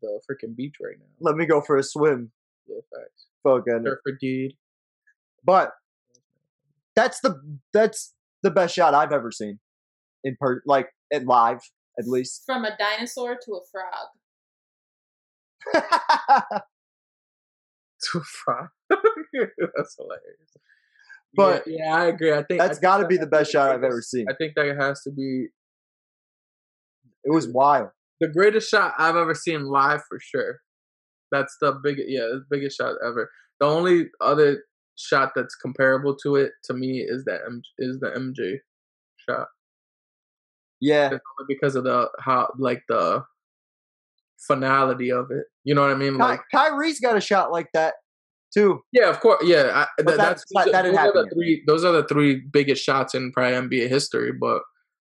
the 0.01 0.19
freaking 0.29 0.53
beach 0.55 0.75
right 0.81 0.97
now. 0.99 1.05
Let 1.21 1.35
me 1.35 1.45
go 1.45 1.61
for 1.61 1.77
a 1.77 1.83
swim. 1.83 2.31
Yeah, 2.67 2.81
facts. 2.93 3.27
Fucking. 3.43 3.83
Surfer 3.85 4.17
dude. 4.19 4.53
But 5.45 5.71
that's 6.95 7.21
the 7.21 7.39
that's 7.71 8.13
the 8.43 8.51
best 8.51 8.75
shot 8.75 8.93
I've 8.93 9.13
ever 9.13 9.31
seen 9.31 9.59
in 10.25 10.35
per 10.39 10.61
like 10.65 10.89
at 11.13 11.25
live 11.25 11.61
at 11.97 12.05
least. 12.07 12.43
From 12.45 12.65
a 12.65 12.75
dinosaur 12.77 13.37
to 13.45 13.53
a 13.53 13.61
frog. 13.71 14.07
Too 18.11 18.21
far. 18.45 18.71
That's 19.75 19.95
hilarious. 19.95 20.57
But 21.35 21.67
yeah, 21.67 21.77
yeah, 21.85 21.95
I 21.95 22.05
agree. 22.05 22.33
I 22.33 22.43
think 22.43 22.59
that's 22.59 22.79
got 22.79 22.97
to 22.97 23.03
that 23.03 23.09
be 23.09 23.17
the 23.17 23.27
best 23.27 23.51
shot 23.51 23.69
I've 23.69 23.83
ever 23.83 24.01
seen. 24.01 24.25
I 24.29 24.33
think 24.33 24.53
that 24.55 24.75
has 24.79 25.01
to 25.03 25.11
be 25.11 25.47
It 27.23 27.29
was 27.31 27.47
wild. 27.47 27.89
the 28.19 28.27
greatest 28.27 28.69
shot 28.69 28.95
I've 28.97 29.15
ever 29.15 29.35
seen 29.35 29.65
live 29.65 30.01
for 30.09 30.19
sure. 30.19 30.59
That's 31.31 31.55
the 31.61 31.73
big, 31.83 31.97
yeah, 32.07 32.21
the 32.21 32.43
biggest 32.49 32.77
shot 32.77 32.95
ever. 33.05 33.29
The 33.59 33.67
only 33.67 34.07
other 34.19 34.63
shot 34.95 35.33
that's 35.35 35.53
comparable 35.53 36.15
to 36.23 36.35
it 36.35 36.53
to 36.63 36.73
me 36.73 37.01
is 37.07 37.23
that 37.25 37.41
M- 37.45 37.61
is 37.77 37.99
the 37.99 38.07
MJ 38.09 38.57
shot. 39.29 39.47
Yeah, 40.81 41.09
only 41.09 41.19
because 41.47 41.75
of 41.75 41.83
the 41.83 42.09
how 42.19 42.51
like 42.57 42.81
the 42.89 43.23
finality 44.47 45.11
of 45.11 45.29
it. 45.29 45.45
You 45.63 45.75
know 45.75 45.81
what 45.81 45.91
I 45.91 45.95
mean? 45.95 46.13
Ky- 46.13 46.19
Like 46.19 46.41
Kyrie's 46.51 46.99
got 46.99 47.17
a 47.17 47.21
shot 47.21 47.51
like 47.51 47.67
that 47.73 47.95
too. 48.53 48.81
yeah, 48.91 49.09
of 49.09 49.19
course, 49.19 49.43
yeah. 49.45 49.71
I, 49.73 50.01
that, 50.01 50.17
that's- 50.17 50.43
that's 50.53 50.71
that 50.71 50.83
those 50.83 50.95
are 50.97 51.13
the 51.13 51.29
three. 51.33 51.63
Those 51.67 51.83
are 51.83 51.91
the 51.91 52.07
three 52.07 52.35
biggest 52.51 52.83
shots 52.83 53.13
in 53.13 53.31
probably 53.31 53.77
NBA 53.77 53.89
history. 53.89 54.31
But 54.31 54.61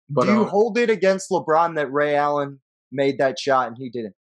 but 0.09 0.25
Do 0.25 0.33
you 0.33 0.41
um, 0.43 0.47
hold 0.47 0.77
it 0.77 0.89
against 0.89 1.29
LeBron 1.31 1.75
that 1.75 1.91
Ray 1.91 2.15
Allen 2.15 2.59
made 2.91 3.17
that 3.17 3.39
shot 3.39 3.67
and 3.67 3.77
he 3.77 3.89
didn't? 3.89 4.15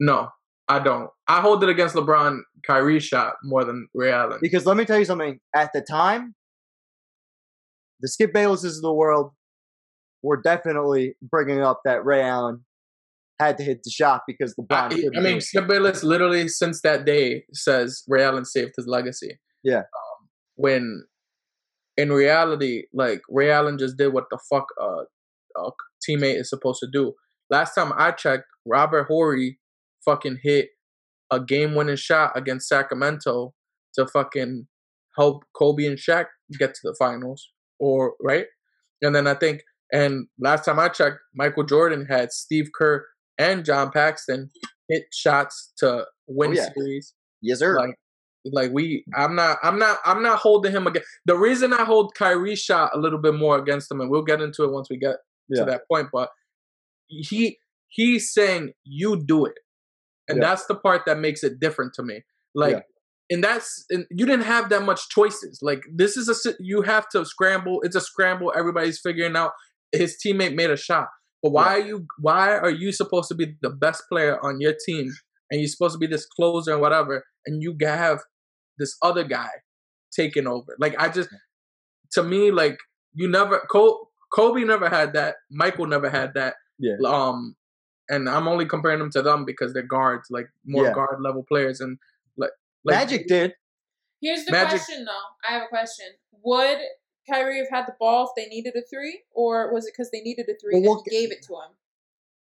no, 0.00 0.28
I 0.68 0.78
don't. 0.78 1.10
I 1.28 1.40
hold 1.40 1.62
it 1.62 1.68
against 1.68 1.94
LeBron 1.94 2.40
Kyrie 2.66 3.00
shot 3.00 3.34
more 3.42 3.64
than 3.64 3.88
Ray 3.94 4.12
Allen. 4.12 4.38
Because 4.40 4.64
let 4.66 4.76
me 4.76 4.84
tell 4.84 4.98
you 4.98 5.04
something. 5.04 5.38
At 5.54 5.72
the 5.74 5.82
time, 5.82 6.34
the 8.00 8.08
Skip 8.08 8.32
Baylesses 8.32 8.76
of 8.76 8.82
the 8.82 8.92
world 8.92 9.32
were 10.22 10.40
definitely 10.40 11.16
bringing 11.22 11.60
up 11.60 11.80
that 11.84 12.04
Ray 12.04 12.22
Allen 12.22 12.64
had 13.40 13.56
to 13.58 13.64
hit 13.64 13.80
the 13.82 13.90
shot 13.90 14.20
because 14.26 14.54
LeBron. 14.60 14.92
I, 14.92 15.18
I 15.18 15.22
mean. 15.22 15.40
Skip 15.40 15.66
Bayless 15.66 16.04
literally 16.04 16.46
since 16.48 16.82
that 16.82 17.04
day 17.04 17.44
says 17.52 18.04
Ray 18.06 18.22
Allen 18.22 18.44
saved 18.44 18.72
his 18.76 18.86
legacy. 18.86 19.38
Yeah. 19.64 19.78
Um, 19.78 20.28
when 20.56 21.04
in 21.96 22.12
reality, 22.12 22.84
like 22.92 23.22
Ray 23.28 23.50
Allen 23.50 23.78
just 23.78 23.96
did 23.96 24.12
what 24.12 24.24
the 24.30 24.38
fuck 24.50 24.66
uh, 24.80 25.02
a 25.56 25.70
teammate 26.08 26.40
is 26.40 26.48
supposed 26.48 26.80
to 26.80 26.88
do. 26.92 27.14
Last 27.50 27.74
time 27.74 27.92
I 27.96 28.12
checked, 28.12 28.44
Robert 28.64 29.06
Horry 29.08 29.58
fucking 30.04 30.38
hit 30.42 30.68
a 31.32 31.40
game-winning 31.40 31.96
shot 31.96 32.32
against 32.36 32.68
Sacramento 32.68 33.54
to 33.94 34.06
fucking 34.06 34.66
help 35.18 35.44
Kobe 35.56 35.86
and 35.86 35.98
Shaq 35.98 36.26
get 36.58 36.74
to 36.74 36.80
the 36.84 36.96
finals, 36.98 37.50
or 37.78 38.14
right? 38.22 38.46
And 39.02 39.14
then 39.14 39.26
I 39.26 39.34
think, 39.34 39.62
and 39.92 40.26
last 40.38 40.64
time 40.64 40.78
I 40.78 40.88
checked, 40.88 41.18
Michael 41.34 41.64
Jordan 41.64 42.06
had 42.08 42.32
Steve 42.32 42.68
Kerr 42.74 43.04
and 43.40 43.64
John 43.64 43.90
Paxson 43.90 44.50
hit 44.88 45.04
shots 45.12 45.72
to 45.78 46.04
win 46.28 46.50
Oh, 46.50 46.54
yeah. 46.54 46.68
series. 46.76 47.14
yes, 47.42 47.58
sir. 47.60 47.76
Like, 47.78 47.94
like 48.44 48.70
we, 48.72 49.04
I'm 49.16 49.34
not, 49.34 49.58
I'm 49.62 49.78
not, 49.78 49.98
I'm 50.04 50.22
not 50.22 50.38
holding 50.38 50.72
him 50.72 50.86
again. 50.86 51.02
The 51.26 51.36
reason 51.36 51.72
I 51.72 51.84
hold 51.84 52.14
Kyrie 52.14 52.56
shot 52.56 52.90
a 52.94 52.98
little 52.98 53.18
bit 53.20 53.34
more 53.34 53.58
against 53.58 53.90
him, 53.90 54.00
and 54.00 54.10
we'll 54.10 54.22
get 54.22 54.40
into 54.40 54.64
it 54.64 54.72
once 54.72 54.88
we 54.90 54.96
get 54.96 55.16
Yeah. 55.48 55.64
to 55.64 55.70
that 55.70 55.82
point, 55.90 56.08
but 56.12 56.30
he 57.08 57.58
he's 57.88 58.32
saying 58.32 58.72
you 58.84 59.22
do 59.24 59.44
it, 59.46 59.58
and 60.28 60.38
Yeah. 60.38 60.48
that's 60.48 60.66
the 60.66 60.74
part 60.76 61.02
that 61.06 61.18
makes 61.18 61.42
it 61.42 61.60
different 61.60 61.94
to 61.94 62.02
me. 62.02 62.22
Like. 62.54 62.84
And 63.32 63.44
that's 63.44 63.84
and 63.90 64.06
you 64.10 64.26
didn't 64.26 64.46
have 64.46 64.70
that 64.70 64.82
much 64.82 65.08
choices. 65.08 65.60
Like 65.62 65.84
this 65.94 66.16
is 66.16 66.28
a 66.28 66.34
you 66.58 66.82
have 66.82 67.08
to 67.10 67.24
scramble. 67.24 67.80
It's 67.84 67.94
a 67.94 68.00
scramble. 68.00 68.52
Everybody's 68.56 68.98
figuring 68.98 69.36
out. 69.36 69.52
His 69.92 70.16
teammate 70.20 70.56
made 70.56 70.68
a 70.70 70.76
shot, 70.76 71.06
but 71.42 71.50
why 71.52 71.74
are 71.76 71.80
you? 71.86 72.06
Why 72.18 72.56
are 72.56 72.70
you 72.70 72.92
supposed 72.92 73.28
to 73.28 73.34
be 73.34 73.56
the 73.62 73.70
best 73.70 74.04
player 74.08 74.38
on 74.44 74.60
your 74.60 74.74
team, 74.86 75.10
and 75.50 75.60
you're 75.60 75.68
supposed 75.68 75.94
to 75.94 75.98
be 75.98 76.06
this 76.06 76.26
closer 76.26 76.72
and 76.72 76.80
whatever, 76.80 77.24
and 77.46 77.62
you 77.62 77.76
have 77.80 78.20
this 78.78 78.96
other 79.02 79.24
guy 79.24 79.48
taking 80.14 80.46
over? 80.46 80.76
Like 80.78 80.94
I 80.98 81.08
just, 81.08 81.28
to 82.12 82.22
me, 82.22 82.50
like 82.50 82.78
you 83.14 83.28
never. 83.28 83.60
Kobe, 83.70 83.96
Kobe 84.32 84.64
never 84.64 84.88
had 84.88 85.14
that. 85.14 85.36
Michael 85.50 85.86
never 85.86 86.08
had 86.10 86.34
that. 86.34 86.54
Yeah. 86.78 86.96
Um, 87.04 87.56
and 88.08 88.28
I'm 88.28 88.48
only 88.48 88.66
comparing 88.66 88.98
them 88.98 89.10
to 89.12 89.22
them 89.22 89.44
because 89.44 89.72
they're 89.72 89.82
guards, 89.82 90.28
like 90.30 90.46
more 90.66 90.84
Yeah. 90.84 90.92
guard 90.92 91.18
level 91.20 91.44
players, 91.48 91.80
and 91.80 91.98
like, 92.36 92.50
like 92.84 92.96
Magic 92.96 93.26
did. 93.28 93.54
Here's 94.20 94.44
the 94.44 94.52
Magic- 94.52 94.80
question, 94.82 95.04
though. 95.06 95.48
I 95.48 95.54
have 95.54 95.62
a 95.62 95.68
question. 95.68 96.06
Would 96.44 96.78
Kyrie 97.30 97.58
have 97.58 97.68
had 97.70 97.86
the 97.86 97.94
ball 97.98 98.24
if 98.26 98.30
they 98.36 98.48
needed 98.48 98.74
a 98.76 98.82
three, 98.82 99.22
or 99.32 99.72
was 99.72 99.86
it 99.86 99.92
because 99.96 100.10
they 100.10 100.20
needed 100.20 100.46
a 100.48 100.54
three 100.60 100.74
Well, 100.74 100.82
we'll 100.82 101.02
he 101.06 101.10
gave 101.10 101.30
it 101.32 101.42
to 101.44 101.54
him? 101.54 101.70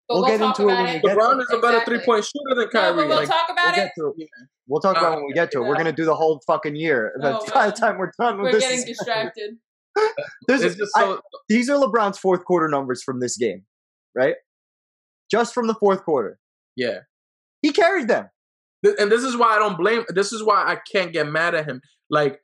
But 0.08 0.16
we'll 0.16 0.24
we'll, 0.24 0.38
get 0.38 0.42
into 0.46 0.64
it 0.64 0.66
when 0.66 0.86
it. 0.88 1.02
we 1.04 1.10
get 1.10 1.18
LeBron 1.18 1.42
is 1.42 1.48
a 1.52 1.58
better 1.60 1.78
Exactly. 1.78 1.98
three 1.98 2.06
point 2.06 2.26
shooter 2.26 2.56
than 2.56 2.66
No, 2.66 2.70
Kyrie. 2.72 2.96
but 2.96 3.08
we'll 3.08 3.18
like, 3.18 3.28
talk 3.30 3.50
about 3.50 3.76
We'll 3.78 3.86
it. 3.86 3.92
to 3.98 4.14
it. 4.18 4.30
We'll 4.68 4.82
talk 4.82 4.98
about 4.98 5.14
it 5.14 5.16
when 5.18 5.26
we 5.28 5.34
get 5.34 5.52
to 5.52 5.60
it. 5.64 5.68
We're 5.68 5.76
gonna 5.78 5.92
do 5.94 6.06
the 6.06 6.16
whole 6.16 6.42
fucking 6.46 6.76
year. 6.76 7.14
By 7.22 7.32
Oh, 7.34 7.46
the 7.46 7.72
time 7.72 7.98
we're 7.98 8.12
done 8.20 8.42
with 8.42 8.54
We're 8.54 8.60
this, 8.60 8.70
getting 8.70 8.86
distracted. 8.94 9.58
There's- 10.48 10.62
it's 10.64 10.76
just 10.76 10.92
I- 10.98 11.18
these 11.50 11.70
are 11.70 11.78
LeBron's 11.78 12.18
fourth 12.18 12.44
quarter 12.46 12.68
numbers 12.68 13.02
from 13.02 13.20
this 13.22 13.38
game, 13.38 13.64
right? 14.16 14.36
Just 15.32 15.54
from 15.54 15.68
the 15.68 15.74
fourth 15.76 16.04
quarter, 16.04 16.38
yeah. 16.76 17.00
he 17.62 17.72
carried 17.72 18.08
them. 18.08 18.30
And 19.00 19.10
this 19.12 19.24
is 19.24 19.38
why 19.38 19.56
I 19.56 19.60
don't 19.60 19.78
blame. 19.78 20.04
This 20.10 20.34
is 20.34 20.44
why 20.44 20.64
I 20.66 20.76
can't 20.92 21.14
get 21.14 21.28
mad 21.28 21.56
at 21.56 21.66
him. 21.66 21.82
Like, 22.10 22.43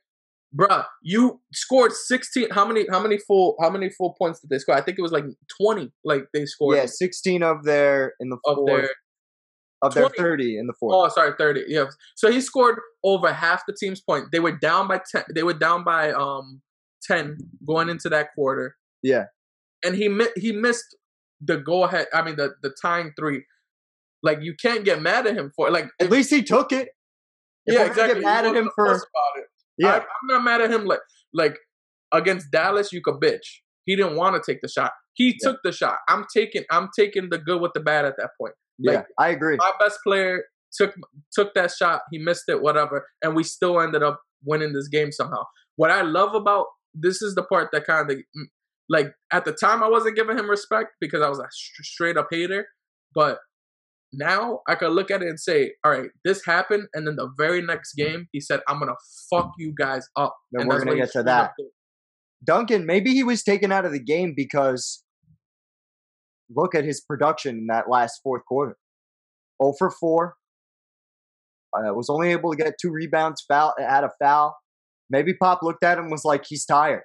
bruh, 0.54 0.84
you 1.02 1.40
scored 1.52 1.92
sixteen. 1.92 2.50
How 2.50 2.66
many? 2.66 2.86
How 2.90 3.00
many 3.00 3.18
full? 3.18 3.56
How 3.60 3.70
many 3.70 3.90
full 3.90 4.14
points 4.18 4.40
did 4.40 4.50
they 4.50 4.58
score? 4.58 4.74
I 4.74 4.80
think 4.82 4.98
it 4.98 5.02
was 5.02 5.12
like 5.12 5.24
twenty. 5.60 5.92
Like 6.04 6.24
they 6.34 6.46
scored. 6.46 6.76
Yeah, 6.76 6.86
16 6.86 7.42
of 7.42 7.64
their 7.64 8.14
in 8.20 8.28
the 8.30 8.36
Of 8.44 8.56
fourth, 8.56 8.66
their 8.66 8.90
of 9.82 9.94
their 9.94 10.08
30 10.08 10.58
in 10.58 10.66
the 10.66 10.74
fourth. 10.78 10.94
oh, 10.94 11.08
sorry, 11.08 11.32
thirty. 11.38 11.64
Yeah. 11.66 11.86
So 12.16 12.30
he 12.30 12.40
scored 12.40 12.78
over 13.04 13.32
half 13.32 13.62
the 13.66 13.74
team's 13.78 14.00
point. 14.00 14.26
They 14.32 14.40
were 14.40 14.56
down 14.56 14.88
by 14.88 15.00
ten. 15.10 15.24
They 15.34 15.42
were 15.42 15.54
down 15.54 15.84
by 15.84 16.12
um 16.12 16.60
ten 17.02 17.38
going 17.66 17.88
into 17.88 18.08
that 18.10 18.28
quarter, 18.34 18.76
yeah, 19.02 19.24
and 19.84 19.94
he 19.94 20.08
mi- 20.08 20.28
he 20.36 20.52
missed 20.52 20.96
the 21.40 21.56
go 21.56 21.84
ahead. 21.84 22.08
I 22.12 22.22
mean 22.22 22.36
the 22.36 22.54
the 22.62 22.74
tying 22.82 23.12
three. 23.18 23.44
Like 24.22 24.42
you 24.42 24.54
can't 24.60 24.84
get 24.84 25.00
mad 25.00 25.26
at 25.26 25.34
him 25.34 25.50
for 25.56 25.68
it. 25.68 25.72
like 25.72 25.86
at 25.98 26.10
least 26.10 26.28
he 26.28 26.42
took 26.42 26.72
it. 26.72 26.90
If 27.64 27.74
yeah 27.74 27.86
exactly. 27.86 28.20
Get 28.20 28.24
mad 28.24 28.44
at 28.44 28.54
him 28.54 28.70
for. 28.74 29.00
Yeah. 29.80 29.92
I, 29.92 29.96
I'm 29.98 30.26
not 30.28 30.44
mad 30.44 30.60
at 30.60 30.70
him. 30.70 30.84
Like 30.84 31.00
like 31.32 31.56
against 32.12 32.50
Dallas, 32.50 32.92
you 32.92 33.00
could 33.04 33.16
bitch. 33.16 33.46
He 33.86 33.96
didn't 33.96 34.16
want 34.16 34.36
to 34.42 34.52
take 34.52 34.60
the 34.62 34.68
shot. 34.68 34.92
He 35.14 35.30
Yeah. 35.42 35.50
took 35.50 35.60
the 35.64 35.72
shot. 35.72 35.98
I'm 36.08 36.24
taking 36.34 36.64
I'm 36.70 36.88
taking 36.98 37.28
the 37.30 37.38
good 37.38 37.60
with 37.60 37.72
the 37.74 37.80
bad 37.80 38.04
at 38.04 38.14
that 38.18 38.30
point. 38.40 38.54
yeah, 38.78 39.02
I 39.18 39.28
agree. 39.30 39.56
My 39.56 39.72
best 39.80 39.98
player 40.04 40.44
took 40.72 40.94
took 41.32 41.54
that 41.54 41.70
shot. 41.72 42.02
He 42.12 42.18
missed 42.18 42.44
it, 42.48 42.62
whatever, 42.62 43.06
and 43.22 43.34
we 43.34 43.42
still 43.42 43.80
ended 43.80 44.02
up 44.02 44.20
winning 44.44 44.72
this 44.72 44.88
game 44.88 45.12
somehow. 45.12 45.42
What 45.76 45.90
I 45.90 46.02
love 46.02 46.34
about 46.34 46.66
this 46.94 47.22
is 47.22 47.34
the 47.34 47.42
part 47.42 47.68
that 47.72 47.86
kind 47.86 48.10
of 48.10 48.16
mm, 48.16 48.44
like 48.88 49.12
at 49.32 49.44
the 49.44 49.52
time 49.52 49.82
I 49.82 49.88
wasn't 49.88 50.16
giving 50.16 50.36
him 50.38 50.48
respect 50.50 50.90
because 51.00 51.22
I 51.22 51.28
was 51.28 51.38
a 51.38 51.48
st- 51.50 51.84
straight 51.86 52.16
up 52.16 52.28
hater, 52.30 52.66
but 53.14 53.38
now 54.12 54.60
I 54.68 54.74
could 54.74 54.92
look 54.92 55.10
at 55.10 55.22
it 55.22 55.28
and 55.28 55.38
say, 55.38 55.72
all 55.84 55.92
right, 55.92 56.10
this 56.24 56.44
happened, 56.44 56.88
and 56.94 57.06
then 57.06 57.16
the 57.16 57.30
very 57.38 57.62
next 57.62 57.94
game 57.94 58.26
he 58.32 58.40
said, 58.40 58.60
"I'm 58.68 58.78
gonna 58.78 58.96
fuck 59.30 59.52
you 59.58 59.72
guys 59.76 60.08
up." 60.16 60.36
Then 60.52 60.62
and 60.62 60.68
we're 60.68 60.84
gonna 60.84 60.96
get 60.96 61.12
to 61.12 61.22
that. 61.22 61.52
Duncan, 62.44 62.86
maybe 62.86 63.12
he 63.12 63.22
was 63.22 63.42
taken 63.42 63.70
out 63.70 63.84
of 63.84 63.92
the 63.92 64.02
game 64.02 64.32
because 64.36 65.04
look 66.54 66.74
at 66.74 66.84
his 66.84 67.00
production 67.00 67.58
in 67.58 67.66
that 67.66 67.88
last 67.88 68.20
fourth 68.22 68.44
quarter. 68.46 68.76
0 69.62 69.74
for 69.78 69.90
4. 69.90 70.34
Uh, 71.72 71.94
was 71.94 72.10
only 72.10 72.32
able 72.32 72.50
to 72.50 72.56
get 72.56 72.74
two 72.80 72.90
rebounds, 72.90 73.44
foul, 73.46 73.74
had 73.78 74.02
a 74.02 74.10
foul. 74.20 74.56
Maybe 75.08 75.34
Pop 75.34 75.60
looked 75.62 75.84
at 75.84 75.98
him 75.98 76.04
and 76.04 76.12
was 76.12 76.24
like, 76.24 76.44
he's 76.48 76.64
tired. 76.64 77.02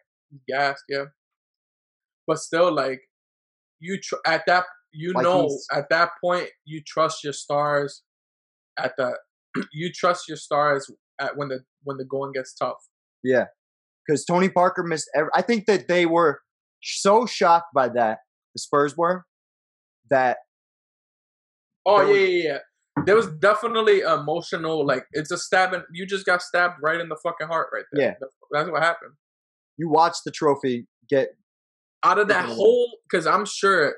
gas, 0.50 0.82
yeah. 0.90 1.06
But 2.26 2.40
still, 2.40 2.74
like 2.74 3.02
you 3.80 4.00
tr- 4.02 4.16
at 4.26 4.44
that, 4.48 4.64
you 4.96 5.14
Like 5.14 5.24
know, 5.24 5.50
at 5.74 5.90
that 5.90 6.12
point, 6.24 6.50
you 6.66 6.82
trust 6.86 7.24
your 7.24 7.34
stars. 7.34 8.04
At 8.78 8.94
the, 8.98 9.18
you 9.74 9.92
trust 9.94 10.28
your 10.28 10.38
stars 10.38 10.90
at 11.20 11.38
when 11.38 11.50
the 11.50 11.60
when 11.84 11.98
the 11.98 12.06
going 12.06 12.32
gets 12.34 12.54
tough. 12.54 12.78
Yeah. 13.24 13.46
Because 14.06 14.24
Tony 14.26 14.50
Parker 14.50 14.84
missed 14.84 15.10
every. 15.16 15.30
I 15.34 15.42
think 15.42 15.66
that 15.66 15.88
they 15.88 16.06
were 16.06 16.42
so 16.84 17.26
shocked 17.26 17.74
by 17.74 17.90
that, 17.90 18.20
the 18.54 18.60
Spurs 18.60 18.96
were, 18.96 19.26
that 20.10 20.38
Oh 21.86 22.02
yeah, 22.02 22.08
was- 22.08 22.20
yeah, 22.20 22.28
yeah. 22.52 22.58
There 23.06 23.16
was 23.16 23.28
definitely 23.40 24.00
emotional. 24.02 24.86
Like 24.86 25.06
it's 25.12 25.30
a 25.32 25.38
stabbing. 25.38 25.84
You 25.92 26.06
just 26.06 26.26
got 26.26 26.42
stabbed 26.42 26.76
right 26.82 27.00
in 27.00 27.10
the 27.10 27.18
fucking 27.22 27.48
heart, 27.48 27.68
right 27.74 27.84
there. 27.92 28.02
Yeah. 28.08 28.14
that's, 28.22 28.34
that's 28.52 28.70
what 28.70 28.82
happened. 28.82 29.12
you 29.78 29.90
watched 29.90 30.22
the 30.26 30.32
trophy 30.32 30.88
get. 31.10 31.30
Out 32.06 32.20
of 32.20 32.28
that 32.28 32.46
whole, 32.46 32.88
because 33.10 33.26
I'm 33.26 33.46
sure 33.46 33.96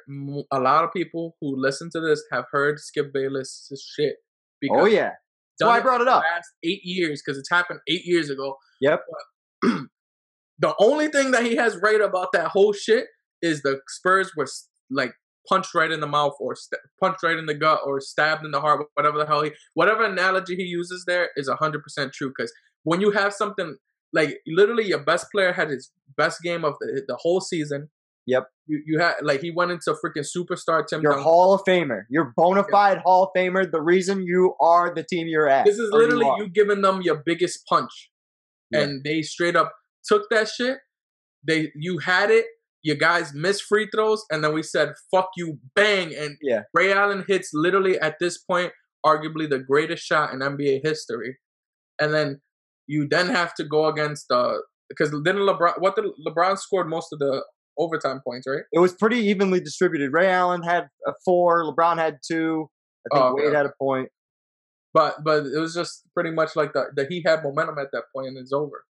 a 0.52 0.60
lot 0.60 0.84
of 0.84 0.94
people 0.94 1.36
who 1.42 1.56
listen 1.62 1.90
to 1.92 2.00
this 2.00 2.24
have 2.32 2.46
heard 2.52 2.80
Skip 2.80 3.14
Bayless' 3.14 3.70
shit. 3.96 4.16
Oh, 4.16 4.24
because 4.62 4.82
Oh, 4.82 4.86
yeah. 4.86 5.12
done 5.60 5.70
why 5.70 5.78
I 5.78 5.80
brought 5.82 6.02
it 6.02 6.08
up. 6.08 6.24
Last 6.24 6.50
eight 6.64 6.82
years, 6.84 7.22
because 7.24 7.38
it's 7.38 7.50
happened 7.50 7.80
eight 7.88 8.06
years 8.06 8.30
ago. 8.30 8.56
Yep. 8.82 9.02
the 9.62 10.74
only 10.80 11.10
thing 11.10 11.32
that 11.32 11.44
he 11.46 11.56
has 11.58 11.78
right 11.84 12.02
about 12.02 12.30
that 12.34 12.48
whole 12.48 12.74
shit 12.74 13.08
is 13.42 13.62
the 13.62 13.80
Spurs 13.88 14.32
were 14.36 14.48
like 14.90 15.14
punched 15.50 15.76
right 15.76 15.92
in 15.92 16.00
the 16.00 16.08
mouth 16.08 16.34
or 16.40 16.56
st- 16.56 16.82
punched 17.00 17.24
right 17.24 17.38
in 17.38 17.46
the 17.46 17.54
gut 17.54 17.82
or 17.86 18.00
stabbed 18.02 18.46
in 18.46 18.52
the 18.52 18.62
heart, 18.62 18.86
whatever 18.96 19.18
the 19.18 19.26
hell 19.26 19.44
he, 19.44 19.52
whatever 19.74 20.04
analogy 20.04 20.56
he 20.56 20.64
uses 20.64 21.04
there 21.06 21.30
is 21.36 21.50
100% 21.50 22.14
true. 22.14 22.30
Because 22.36 22.52
when 22.84 23.02
you 23.02 23.12
have 23.12 23.34
something 23.34 23.76
like 24.14 24.40
literally 24.48 24.86
your 24.86 25.04
best 25.04 25.28
player 25.32 25.54
had 25.54 25.70
his 25.70 25.92
best 26.16 26.42
game 26.42 26.64
of 26.64 26.76
the, 26.80 27.04
the 27.08 27.18
whole 27.22 27.42
season. 27.42 27.90
Yep. 28.28 28.48
You, 28.68 28.82
you 28.86 29.00
had 29.00 29.14
like 29.22 29.42
he 29.42 29.52
went 29.52 29.72
into 29.72 29.96
freaking 30.04 30.26
superstar 30.38 30.86
Tim 30.86 31.02
You're 31.02 31.14
Duncan. 31.14 31.24
Hall 31.24 31.54
of 31.54 31.62
Famer. 31.68 32.02
You're 32.10 32.34
bona 32.36 32.66
fide 32.70 33.00
Hall 33.00 33.24
of 33.24 33.30
Famer. 33.36 33.70
The 33.72 33.82
reason 33.82 34.24
you 34.24 34.54
are 34.60 34.94
the 34.94 35.04
team 35.04 35.28
you're 35.28 35.48
at. 35.50 35.66
This 35.66 35.80
is 35.80 35.90
literally 35.92 36.26
are. 36.28 36.38
you 36.38 36.50
giving 36.50 36.82
them 36.82 37.02
your 37.02 37.24
biggest 37.26 37.66
punch, 37.68 38.12
Yeah. 38.72 38.82
and 38.82 39.04
they 39.04 39.22
straight 39.22 39.56
up 39.56 39.74
took 40.06 40.24
that 40.30 40.50
shit. 40.50 40.78
They 41.48 41.72
you 41.76 42.00
had 42.00 42.30
it. 42.30 42.46
Your 42.84 42.98
guys 42.98 43.34
missed 43.34 43.64
free 43.64 43.88
throws, 43.94 44.24
and 44.30 44.44
then 44.44 44.54
we 44.54 44.62
said 44.64 44.94
"fuck 45.10 45.30
you," 45.38 45.60
bang, 45.76 46.14
and 46.14 46.38
Yeah. 46.42 46.64
Ray 46.74 46.92
Allen 46.94 47.24
hits 47.28 47.52
literally 47.54 47.98
at 48.00 48.18
this 48.20 48.38
point, 48.38 48.74
arguably 49.06 49.50
the 49.50 49.60
greatest 49.60 50.04
shot 50.06 50.34
in 50.34 50.40
NBA 50.42 50.82
history, 50.84 51.38
and 52.00 52.14
then 52.14 52.42
you 52.88 53.08
then 53.10 53.28
have 53.28 53.54
to 53.56 53.64
go 53.64 53.88
against 53.88 54.28
the 54.30 54.62
because 54.90 55.12
then 55.24 55.38
LeBron 55.38 55.80
what 55.80 55.96
the 55.96 56.12
LeBron 56.28 56.58
scored 56.58 56.88
most 56.90 57.12
of 57.14 57.20
the 57.20 57.44
overtime 57.78 58.22
points, 58.26 58.48
right? 58.48 58.64
It 58.72 58.80
was 58.80 58.94
pretty 58.94 59.18
evenly 59.18 59.60
distributed. 59.60 60.12
Ray 60.14 60.30
Allen 60.30 60.64
had 60.64 60.88
a 61.08 61.14
four. 61.26 61.64
LeBron 61.64 61.98
had 61.98 62.18
two. 62.26 62.70
I 63.12 63.16
think 63.16 63.26
Oh, 63.26 63.36
Wade 63.36 63.54
had 63.54 63.66
a 63.66 63.74
point. 63.80 64.10
But 64.94 65.24
but 65.24 65.46
it 65.46 65.60
was 65.60 65.74
just 65.74 66.04
pretty 66.14 66.32
much 66.32 66.56
like 66.56 66.74
the, 66.74 66.86
the 66.96 67.06
he 67.10 67.22
had 67.26 67.44
momentum 67.44 67.78
at 67.78 67.88
that 67.94 68.04
point 68.16 68.28
and 68.28 68.38
it's 68.38 68.54
over. 68.54 68.84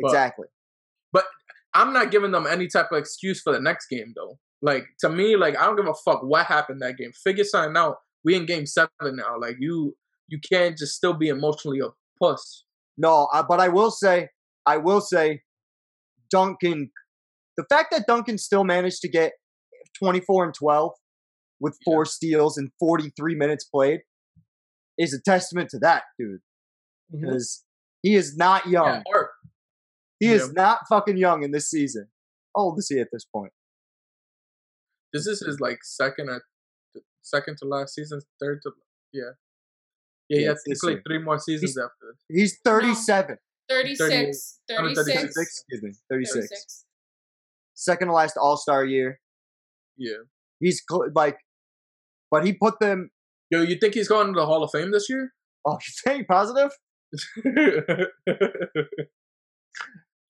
But- 0.00 0.08
Exactly. 0.08 0.46
But 1.12 1.24
I'm 1.74 1.92
not 1.92 2.10
giving 2.10 2.30
them 2.32 2.46
any 2.46 2.66
type 2.66 2.90
of 2.92 2.98
excuse 2.98 3.40
for 3.42 3.52
the 3.52 3.60
next 3.60 3.88
game 3.88 4.12
though. 4.16 4.38
Like 4.62 4.84
to 5.00 5.08
me, 5.08 5.36
like 5.36 5.58
I 5.58 5.64
don't 5.66 5.76
give 5.76 5.86
a 5.88 5.94
fuck 5.94 6.22
what 6.22 6.46
happened 6.46 6.80
that 6.82 6.96
game. 6.96 7.12
Figure 7.24 7.44
something 7.44 7.76
out. 7.76 7.96
We 8.24 8.34
in 8.36 8.46
game 8.46 8.66
seven 8.66 8.88
now. 9.02 9.36
Like 9.40 9.56
you 9.58 9.96
you 10.28 10.38
can't 10.50 10.78
just 10.78 10.94
still 10.94 11.14
be 11.14 11.28
emotionally 11.28 11.80
a 11.80 11.88
puss. 12.22 12.64
No, 12.96 13.28
I, 13.32 13.42
but 13.42 13.58
I 13.58 13.68
will 13.68 13.90
say, 13.90 14.28
I 14.66 14.76
will 14.76 15.00
say, 15.00 15.42
Duncan. 16.30 16.90
The 17.56 17.64
fact 17.68 17.88
that 17.92 18.06
Duncan 18.06 18.38
still 18.38 18.64
managed 18.64 19.00
to 19.02 19.08
get 19.08 19.32
24 19.98 20.46
and 20.46 20.54
12 20.54 20.92
with 21.60 21.76
four 21.84 22.04
steals 22.04 22.56
and 22.56 22.70
43 22.80 23.34
minutes 23.34 23.64
played 23.64 24.00
is 24.98 25.12
a 25.14 25.20
testament 25.20 25.70
to 25.70 25.78
that, 25.80 26.04
dude. 26.18 26.40
Mm-hmm. 27.14 27.24
Because 27.26 27.64
he 28.02 28.14
is 28.14 28.36
not 28.36 28.66
young. 28.66 28.86
Yeah, 28.86 29.02
art. 29.14 29.30
he 30.18 30.26
yeah. 30.28 30.32
is 30.34 30.52
not 30.52 30.80
fucking 30.88 31.16
young 31.16 31.42
in 31.42 31.50
this 31.52 31.70
season. 31.70 32.08
How 32.56 32.62
old 32.64 32.78
is 32.78 32.88
he 32.88 32.98
at 33.00 33.08
this 33.12 33.24
point? 33.24 33.52
This 35.12 35.26
is 35.26 35.40
his 35.46 35.60
like 35.60 35.78
second 35.82 36.28
or 36.30 36.42
second 37.22 37.58
to 37.58 37.66
last 37.66 37.94
season, 37.94 38.20
third 38.40 38.60
to 38.62 38.72
yeah. 39.12 39.22
Yeah, 40.28 40.38
he 40.38 40.44
Yeah, 40.44 40.48
has 40.50 40.62
it's 40.64 40.80
to 40.80 40.86
play 40.86 41.00
three 41.06 41.18
more 41.18 41.38
seasons 41.38 41.72
He's- 41.74 41.84
after. 41.84 42.16
He's 42.28 42.58
37. 42.64 43.36
36. 43.68 44.60
38. 44.68 44.94
36. 44.96 45.06
36. 45.06 45.36
Excuse 45.36 45.82
me, 45.82 45.92
36. 46.10 46.34
36. 46.34 46.84
Second 47.82 48.08
to 48.08 48.14
last 48.14 48.36
All 48.36 48.56
Star 48.56 48.84
year. 48.84 49.18
Yeah. 49.96 50.22
He's 50.60 50.82
cl- 50.88 51.10
like, 51.14 51.36
but 52.30 52.44
he 52.46 52.52
put 52.52 52.78
them. 52.80 53.10
Yo, 53.50 53.62
you 53.62 53.76
think 53.80 53.94
he's 53.94 54.08
going 54.08 54.28
to 54.28 54.32
the 54.32 54.46
Hall 54.46 54.62
of 54.62 54.70
Fame 54.72 54.92
this 54.92 55.08
year? 55.08 55.32
Oh, 55.64 55.74
you 55.74 55.92
saying 56.04 56.24
positive? 56.28 56.72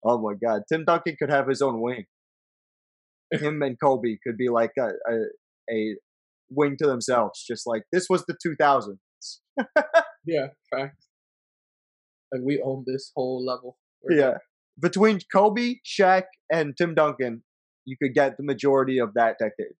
Oh 0.04 0.18
my 0.18 0.34
God, 0.34 0.62
Tim 0.68 0.84
Duncan 0.84 1.16
could 1.18 1.30
have 1.30 1.46
his 1.48 1.62
own 1.62 1.80
wing. 1.80 2.06
Him 3.32 3.62
and 3.62 3.78
Kobe 3.80 4.16
could 4.26 4.36
be 4.36 4.48
like 4.48 4.72
a, 4.78 4.88
a 5.10 5.16
a 5.70 5.96
wing 6.50 6.76
to 6.78 6.86
themselves, 6.86 7.44
just 7.48 7.66
like 7.66 7.84
this 7.92 8.08
was 8.10 8.24
the 8.26 8.34
2000s. 8.44 8.96
yeah, 10.26 10.48
facts. 10.70 11.06
Like 12.32 12.42
we 12.44 12.60
own 12.60 12.84
this 12.86 13.12
whole 13.14 13.44
level. 13.44 13.78
We're 14.02 14.18
Yeah, 14.18 14.34
between 14.80 15.20
Kobe, 15.32 15.76
Shaq, 15.86 16.24
and 16.50 16.76
Tim 16.76 16.94
Duncan, 16.94 17.42
you 17.84 17.96
could 18.00 18.14
get 18.14 18.36
the 18.36 18.42
majority 18.42 18.98
of 18.98 19.14
that 19.14 19.36
decade. 19.38 19.74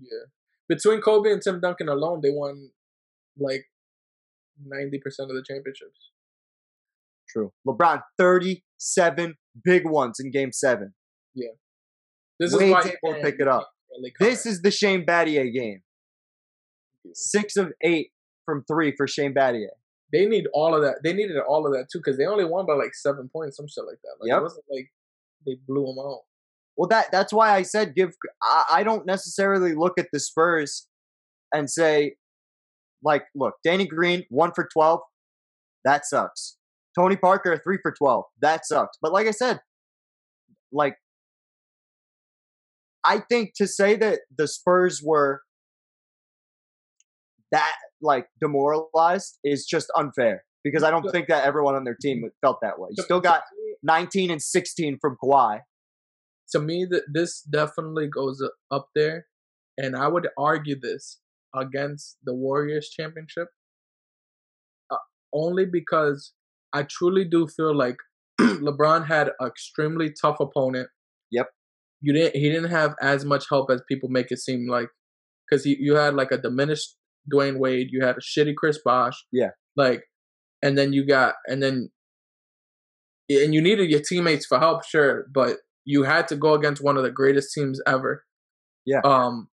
Yeah. 0.00 0.26
Between 0.68 1.00
Kobe 1.00 1.30
and 1.30 1.42
Tim 1.42 1.60
Duncan 1.60 1.88
alone, 1.88 2.20
they 2.22 2.30
won 2.30 2.70
like 3.38 3.66
ninety 4.64 4.98
percent 4.98 5.30
of 5.30 5.36
the 5.36 5.42
championships. 5.46 6.10
True. 7.28 7.52
LeBron, 7.66 8.02
37 8.18 9.36
big 9.64 9.88
ones 9.88 10.20
in 10.20 10.30
Game 10.30 10.52
Seven. 10.52 10.92
Yeah. 11.34 11.48
This 12.38 12.52
is 12.52 12.60
why 12.60 12.80
able 12.80 13.14
to 13.14 13.20
pick 13.22 13.36
it 13.38 13.48
up. 13.48 13.70
This 14.20 14.46
is 14.46 14.62
the 14.62 14.70
Shane 14.70 15.06
Battier 15.06 15.52
game. 15.52 15.82
Six 17.14 17.56
of 17.56 17.72
eight 17.82 18.10
from 18.44 18.64
three 18.64 18.94
for 18.96 19.06
Shane 19.06 19.34
Battier. 19.34 19.68
They 20.12 20.26
need 20.26 20.46
all 20.52 20.74
of 20.74 20.82
that. 20.82 20.96
They 21.02 21.12
needed 21.12 21.38
all 21.38 21.66
of 21.66 21.72
that 21.72 21.86
too 21.90 21.98
because 21.98 22.18
they 22.18 22.26
only 22.26 22.44
won 22.44 22.66
by 22.66 22.74
like 22.74 22.94
seven 22.94 23.30
points, 23.32 23.56
some 23.56 23.66
shit 23.68 23.84
like 23.84 23.98
that. 24.02 24.16
Like 24.20 24.28
Yep. 24.28 24.38
it 24.38 24.42
wasn't 24.42 24.64
like 24.70 24.92
they 25.46 25.56
blew 25.66 25.86
them 25.86 25.98
out. 25.98 26.20
Well, 26.76 26.88
that 26.88 27.10
that's 27.12 27.32
why 27.32 27.50
I 27.54 27.62
said 27.62 27.94
give. 27.94 28.10
I, 28.42 28.64
I 28.72 28.82
don't 28.82 29.06
necessarily 29.06 29.74
look 29.74 29.98
at 29.98 30.08
the 30.12 30.20
Spurs 30.20 30.86
and 31.52 31.68
say, 31.70 32.16
like, 33.02 33.24
look, 33.34 33.54
Danny 33.64 33.86
Green 33.86 34.24
one 34.30 34.52
for 34.54 34.68
twelve, 34.72 35.00
that 35.84 36.06
sucks. 36.06 36.56
Tony 36.98 37.16
Parker 37.16 37.60
three 37.62 37.78
for 37.82 37.92
twelve, 37.92 38.24
that 38.40 38.66
sucks. 38.66 38.96
But 39.02 39.12
like 39.12 39.26
I 39.26 39.32
said, 39.32 39.60
like, 40.72 40.96
I 43.04 43.18
think 43.18 43.52
to 43.56 43.66
say 43.66 43.96
that 43.96 44.20
the 44.36 44.46
Spurs 44.48 45.02
were 45.02 45.42
that 47.50 47.74
like 48.02 48.26
demoralized 48.40 49.38
is 49.44 49.64
just 49.66 49.90
unfair 49.96 50.44
because 50.64 50.82
I 50.82 50.90
don't 50.90 51.08
think 51.10 51.28
that 51.28 51.44
everyone 51.44 51.74
on 51.74 51.84
their 51.84 51.96
team 52.00 52.22
felt 52.40 52.58
that 52.62 52.78
way. 52.78 52.88
You 52.96 53.02
still 53.04 53.20
got 53.20 53.42
nineteen 53.82 54.30
and 54.30 54.42
sixteen 54.42 54.98
from 55.00 55.16
Kawhi. 55.22 55.60
to 56.52 56.60
me 56.60 56.86
this 57.12 57.40
definitely 57.42 58.06
goes 58.08 58.42
up 58.70 58.88
there 58.94 59.26
and 59.78 59.96
i 59.96 60.06
would 60.06 60.28
argue 60.38 60.78
this 60.78 61.20
against 61.56 62.18
the 62.24 62.34
warriors 62.34 62.90
championship 62.96 63.48
uh, 64.90 64.96
only 65.32 65.64
because 65.64 66.32
i 66.72 66.82
truly 66.82 67.24
do 67.24 67.46
feel 67.48 67.74
like 67.74 67.96
lebron 68.40 69.06
had 69.06 69.28
an 69.40 69.46
extremely 69.46 70.10
tough 70.20 70.38
opponent 70.40 70.88
Yep. 71.30 71.48
you 72.02 72.12
didn't 72.12 72.36
he 72.36 72.50
didn't 72.50 72.70
have 72.70 72.94
as 73.00 73.24
much 73.24 73.46
help 73.48 73.70
as 73.70 73.80
people 73.88 74.10
make 74.10 74.30
it 74.30 74.38
seem 74.38 74.68
like 74.68 74.88
because 75.48 75.64
you 75.64 75.94
had 75.94 76.14
like 76.14 76.30
a 76.30 76.38
diminished 76.38 76.96
dwyane 77.32 77.58
wade 77.58 77.88
you 77.90 78.04
had 78.04 78.16
a 78.16 78.20
shitty 78.20 78.54
chris 78.56 78.78
bosh 78.84 79.14
Yeah. 79.32 79.50
like 79.76 80.04
and 80.62 80.78
then 80.78 80.92
you 80.92 81.06
got 81.06 81.34
and 81.46 81.62
then 81.62 81.90
and 83.28 83.52
you 83.54 83.60
needed 83.60 83.90
your 83.90 84.00
teammates 84.00 84.46
for 84.46 84.58
help 84.58 84.84
sure 84.84 85.26
but 85.32 85.56
you 85.84 86.04
had 86.04 86.28
to 86.28 86.36
go 86.36 86.54
against 86.54 86.82
one 86.82 86.96
of 86.96 87.02
the 87.02 87.10
greatest 87.10 87.52
teams 87.52 87.80
ever. 87.88 88.24
Yeah. 88.86 89.00
Um, 89.04 89.48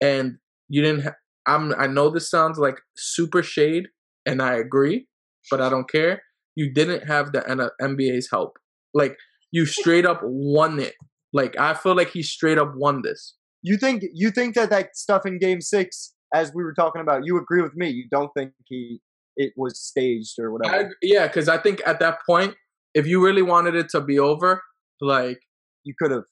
and 0.00 0.36
you 0.68 0.82
didn't. 0.82 1.04
Ha- 1.04 1.14
I'm. 1.46 1.74
I 1.78 1.86
know 1.86 2.10
this 2.10 2.30
sounds 2.30 2.58
like 2.58 2.78
super 2.96 3.42
shade, 3.42 3.86
and 4.26 4.42
I 4.42 4.56
agree, 4.56 5.06
but 5.50 5.60
I 5.60 5.68
don't 5.70 5.88
care. 5.90 6.22
You 6.54 6.72
didn't 6.72 7.06
have 7.06 7.32
the 7.32 7.48
N- 7.48 7.70
NBA's 7.80 8.28
help. 8.30 8.58
Like 8.92 9.16
you 9.52 9.64
straight 9.66 10.04
up 10.04 10.20
won 10.22 10.78
it. 10.80 10.94
Like 11.32 11.58
I 11.58 11.72
feel 11.74 11.96
like 11.96 12.10
he 12.10 12.22
straight 12.22 12.58
up 12.58 12.72
won 12.76 13.00
this. 13.02 13.36
You 13.62 13.76
think 13.78 14.04
you 14.12 14.30
think 14.30 14.54
that 14.54 14.68
that 14.70 14.96
stuff 14.96 15.24
in 15.24 15.38
Game 15.38 15.60
Six, 15.62 16.12
as 16.34 16.52
we 16.54 16.62
were 16.64 16.74
talking 16.74 17.00
about, 17.00 17.24
you 17.24 17.38
agree 17.38 17.62
with 17.62 17.74
me? 17.74 17.88
You 17.90 18.04
don't 18.10 18.30
think 18.36 18.52
he 18.66 19.00
it 19.36 19.52
was 19.56 19.80
staged 19.80 20.38
or 20.38 20.52
whatever? 20.52 20.74
ag- 20.86 20.92
yeah, 21.02 21.26
because 21.26 21.48
I 21.48 21.56
think 21.58 21.80
at 21.86 21.98
that 22.00 22.18
point, 22.26 22.54
if 22.94 23.06
you 23.06 23.24
really 23.24 23.42
wanted 23.42 23.74
it 23.74 23.88
to 23.90 24.00
be 24.00 24.18
over, 24.18 24.62
like 25.00 25.40
you 25.84 25.94
could 25.98 26.10
have 26.10 26.24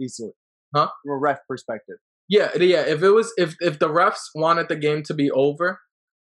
easily, 0.00 0.32
Huh? 0.74 0.88
From 1.04 1.12
a 1.12 1.18
ref 1.18 1.38
perspective, 1.48 1.96
Yeah, 2.28 2.50
yeah. 2.56 2.80
If 2.86 3.02
it 3.02 3.10
was, 3.10 3.32
if 3.36 3.54
if 3.60 3.78
the 3.78 3.88
refs 3.88 4.22
wanted 4.34 4.68
the 4.68 4.76
game 4.76 5.02
to 5.04 5.14
be 5.14 5.30
over, 5.30 5.80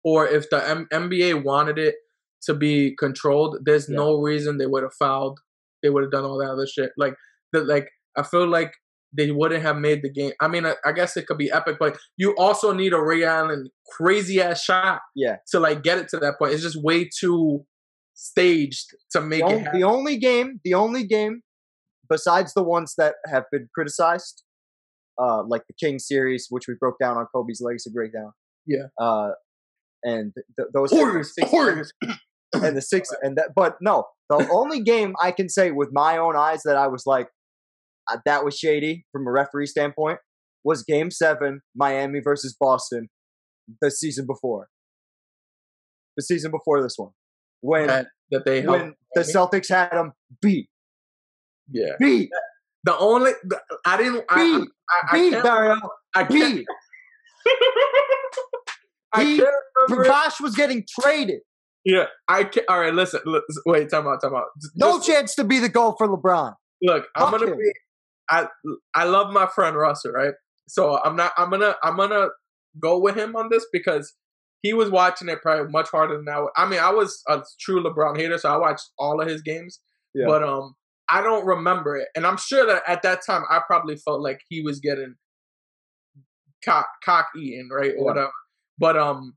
or 0.04 0.26
if 0.28 0.48
the 0.50 0.66
M- 0.68 0.86
NBA 0.92 1.42
wanted 1.42 1.78
it 1.78 1.96
to 2.42 2.54
be 2.54 2.94
controlled, 2.96 3.58
there's 3.64 3.88
Yeah. 3.88 3.96
no 3.96 4.20
reason 4.20 4.58
they 4.58 4.66
would 4.66 4.82
have 4.84 4.94
fouled. 4.94 5.40
They 5.82 5.90
would 5.90 6.02
have 6.04 6.12
done 6.12 6.24
all 6.24 6.38
that 6.38 6.50
other 6.50 6.66
shit. 6.66 6.92
Like 6.96 7.14
the 7.52 7.64
like, 7.64 7.88
I 8.16 8.22
feel 8.22 8.46
like 8.46 8.72
they 9.16 9.30
wouldn't 9.30 9.62
have 9.62 9.76
made 9.76 10.02
the 10.02 10.10
game. 10.10 10.32
I 10.40 10.48
mean, 10.48 10.66
I, 10.66 10.74
I 10.84 10.92
guess 10.92 11.16
it 11.16 11.26
could 11.26 11.38
be 11.38 11.50
epic, 11.50 11.76
but 11.80 11.98
you 12.16 12.34
also 12.36 12.72
need 12.72 12.92
a 12.92 13.00
Ray 13.02 13.24
Allen 13.24 13.68
crazy 13.90 14.40
ass 14.40 14.62
shot 14.62 15.00
yeah. 15.16 15.36
to 15.50 15.60
like 15.60 15.82
get 15.82 15.98
it 15.98 16.08
to 16.08 16.18
that 16.18 16.38
point. 16.38 16.52
It's 16.52 16.62
just 16.62 16.82
way 16.82 17.08
too 17.18 17.64
staged 18.14 18.94
to 19.12 19.20
make 19.20 19.44
The, 19.46 19.54
it 19.54 19.58
happen. 19.62 19.80
the 19.80 19.86
only 19.86 20.16
game, 20.18 20.60
the 20.64 20.74
only 20.74 21.06
game, 21.06 21.42
besides 22.08 22.52
the 22.54 22.62
ones 22.62 22.94
that 22.98 23.14
have 23.26 23.44
been 23.50 23.68
criticized, 23.74 24.42
uh, 25.20 25.42
like 25.44 25.62
the 25.68 25.74
King 25.74 25.98
series, 25.98 26.46
which 26.50 26.64
we 26.68 26.74
broke 26.78 26.98
down 27.00 27.16
on 27.16 27.26
Kobe's 27.34 27.60
legacy 27.64 27.90
breakdown. 27.92 28.32
Yeah. 28.66 28.86
Uh, 29.00 29.30
and 30.04 30.32
th- 30.56 30.68
those 30.74 30.92
Warriors, 30.92 31.34
six- 31.34 31.50
Warriors. 31.52 31.92
and 32.52 32.76
the 32.76 32.80
six 32.80 33.10
and 33.20 33.36
that 33.36 33.50
but 33.54 33.76
no 33.82 34.06
the 34.30 34.48
only 34.50 34.80
game 34.80 35.14
i 35.22 35.30
can 35.30 35.50
say 35.50 35.70
with 35.70 35.90
my 35.92 36.16
own 36.16 36.34
eyes 36.34 36.62
that 36.64 36.76
i 36.76 36.86
was 36.86 37.02
like 37.04 37.28
Uh, 38.10 38.18
that 38.24 38.44
was 38.44 38.56
shady 38.56 39.04
from 39.12 39.26
a 39.26 39.30
referee 39.30 39.66
standpoint 39.66 40.18
was 40.64 40.82
Game 40.82 41.10
Seven, 41.10 41.60
Miami 41.76 42.20
versus 42.20 42.56
Boston, 42.58 43.08
the 43.80 43.90
season 43.90 44.26
before. 44.26 44.68
The 46.16 46.22
season 46.22 46.50
before 46.50 46.82
this 46.82 46.94
one, 46.96 47.10
when 47.60 47.86
that, 47.86 48.06
that 48.30 48.44
they 48.44 48.60
helped 48.62 48.80
when 48.82 48.94
the 49.14 49.20
Celtics 49.20 49.68
had 49.68 49.90
them 49.90 50.12
beat, 50.42 50.68
yeah. 51.70 51.92
beat, 52.00 52.28
The 52.84 52.96
only 52.98 53.32
the, 53.44 53.60
I 53.86 53.96
didn't 53.96 54.24
I, 54.28 54.36
beat, 54.58 54.68
I, 54.90 55.00
I, 55.00 55.12
beat, 55.20 55.30
can't, 55.30 55.44
Dario, 55.44 55.76
I 56.16 56.24
can't 56.24 56.56
beat. 56.56 56.66
I 59.12 59.24
He- 59.24 59.38
can't 59.38 59.48
remember. 59.88 60.10
Prakash 60.10 60.40
was 60.40 60.54
getting 60.54 60.84
traded. 61.00 61.40
Yeah, 61.84 62.06
I 62.28 62.44
can't. 62.44 62.66
All 62.68 62.80
right, 62.80 62.92
listen. 62.92 63.20
listen 63.24 63.62
wait, 63.64 63.88
time 63.90 64.06
out, 64.06 64.20
time 64.20 64.34
out. 64.34 64.44
Just- 64.60 64.72
No 64.76 64.96
just- 64.98 65.08
chance 65.08 65.34
to 65.36 65.44
be 65.44 65.58
the 65.60 65.68
goal 65.68 65.94
for 65.96 66.08
LeBron. 66.08 66.54
Look, 66.82 67.06
I'm 67.16 67.30
gonna 67.30 67.46
him. 67.52 67.56
be. 67.58 67.72
I 68.30 68.48
I 68.94 69.04
love 69.04 69.32
my 69.32 69.46
friend 69.46 69.76
Russell, 69.76 70.12
right? 70.12 70.34
So 70.68 70.98
I'm 71.02 71.16
not. 71.16 71.32
I'm 71.36 71.50
gonna. 71.50 71.74
I'm 71.82 71.96
gonna 71.96 72.28
go 72.80 72.98
with 72.98 73.16
him 73.16 73.34
on 73.36 73.48
this 73.50 73.66
because 73.72 74.14
he 74.62 74.72
was 74.74 74.90
watching 74.90 75.28
it 75.28 75.40
probably 75.42 75.70
much 75.70 75.88
harder 75.90 76.16
than 76.16 76.28
I. 76.28 76.40
was. 76.40 76.50
I 76.56 76.68
mean, 76.68 76.80
I 76.80 76.90
was 76.90 77.22
a 77.28 77.42
true 77.60 77.82
LeBron 77.82 78.16
hater, 78.16 78.38
so 78.38 78.52
I 78.52 78.56
watched 78.56 78.90
all 78.98 79.20
of 79.20 79.28
his 79.28 79.42
games. 79.42 79.80
Yeah. 80.14 80.26
But 80.26 80.42
um, 80.42 80.74
I 81.10 81.22
don't 81.22 81.46
remember 81.46 81.96
it, 81.96 82.08
and 82.14 82.26
I'm 82.26 82.36
sure 82.36 82.66
that 82.66 82.82
at 82.86 83.02
that 83.02 83.20
time 83.24 83.44
I 83.50 83.60
probably 83.66 83.96
felt 83.96 84.20
like 84.20 84.40
he 84.48 84.60
was 84.62 84.78
getting 84.80 85.14
cock 86.64 86.88
cock 87.04 87.28
eaten, 87.36 87.68
right, 87.72 87.92
or 87.92 87.96
Yeah. 87.96 88.02
whatever. 88.02 88.32
But 88.78 88.96
um, 88.96 89.34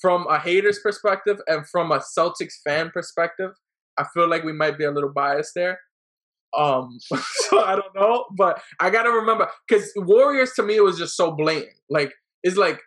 from 0.00 0.26
a 0.28 0.38
hater's 0.38 0.80
perspective 0.80 1.38
and 1.46 1.66
from 1.68 1.92
a 1.92 1.98
Celtics 2.00 2.54
fan 2.64 2.90
perspective, 2.90 3.52
I 3.98 4.04
feel 4.12 4.28
like 4.28 4.42
we 4.44 4.52
might 4.52 4.76
be 4.78 4.84
a 4.84 4.90
little 4.90 5.12
biased 5.12 5.52
there. 5.54 5.78
Um, 6.56 6.98
so 7.48 7.64
I 7.64 7.76
don't 7.76 7.94
know, 7.94 8.26
but 8.36 8.60
I 8.80 8.90
gotta 8.90 9.10
remember 9.10 9.48
because 9.68 9.92
Warriors 9.96 10.52
to 10.56 10.62
me 10.62 10.76
it 10.76 10.84
was 10.84 10.98
just 10.98 11.16
so 11.16 11.30
blatant. 11.32 11.72
Like 11.88 12.12
it's 12.42 12.56
like 12.56 12.80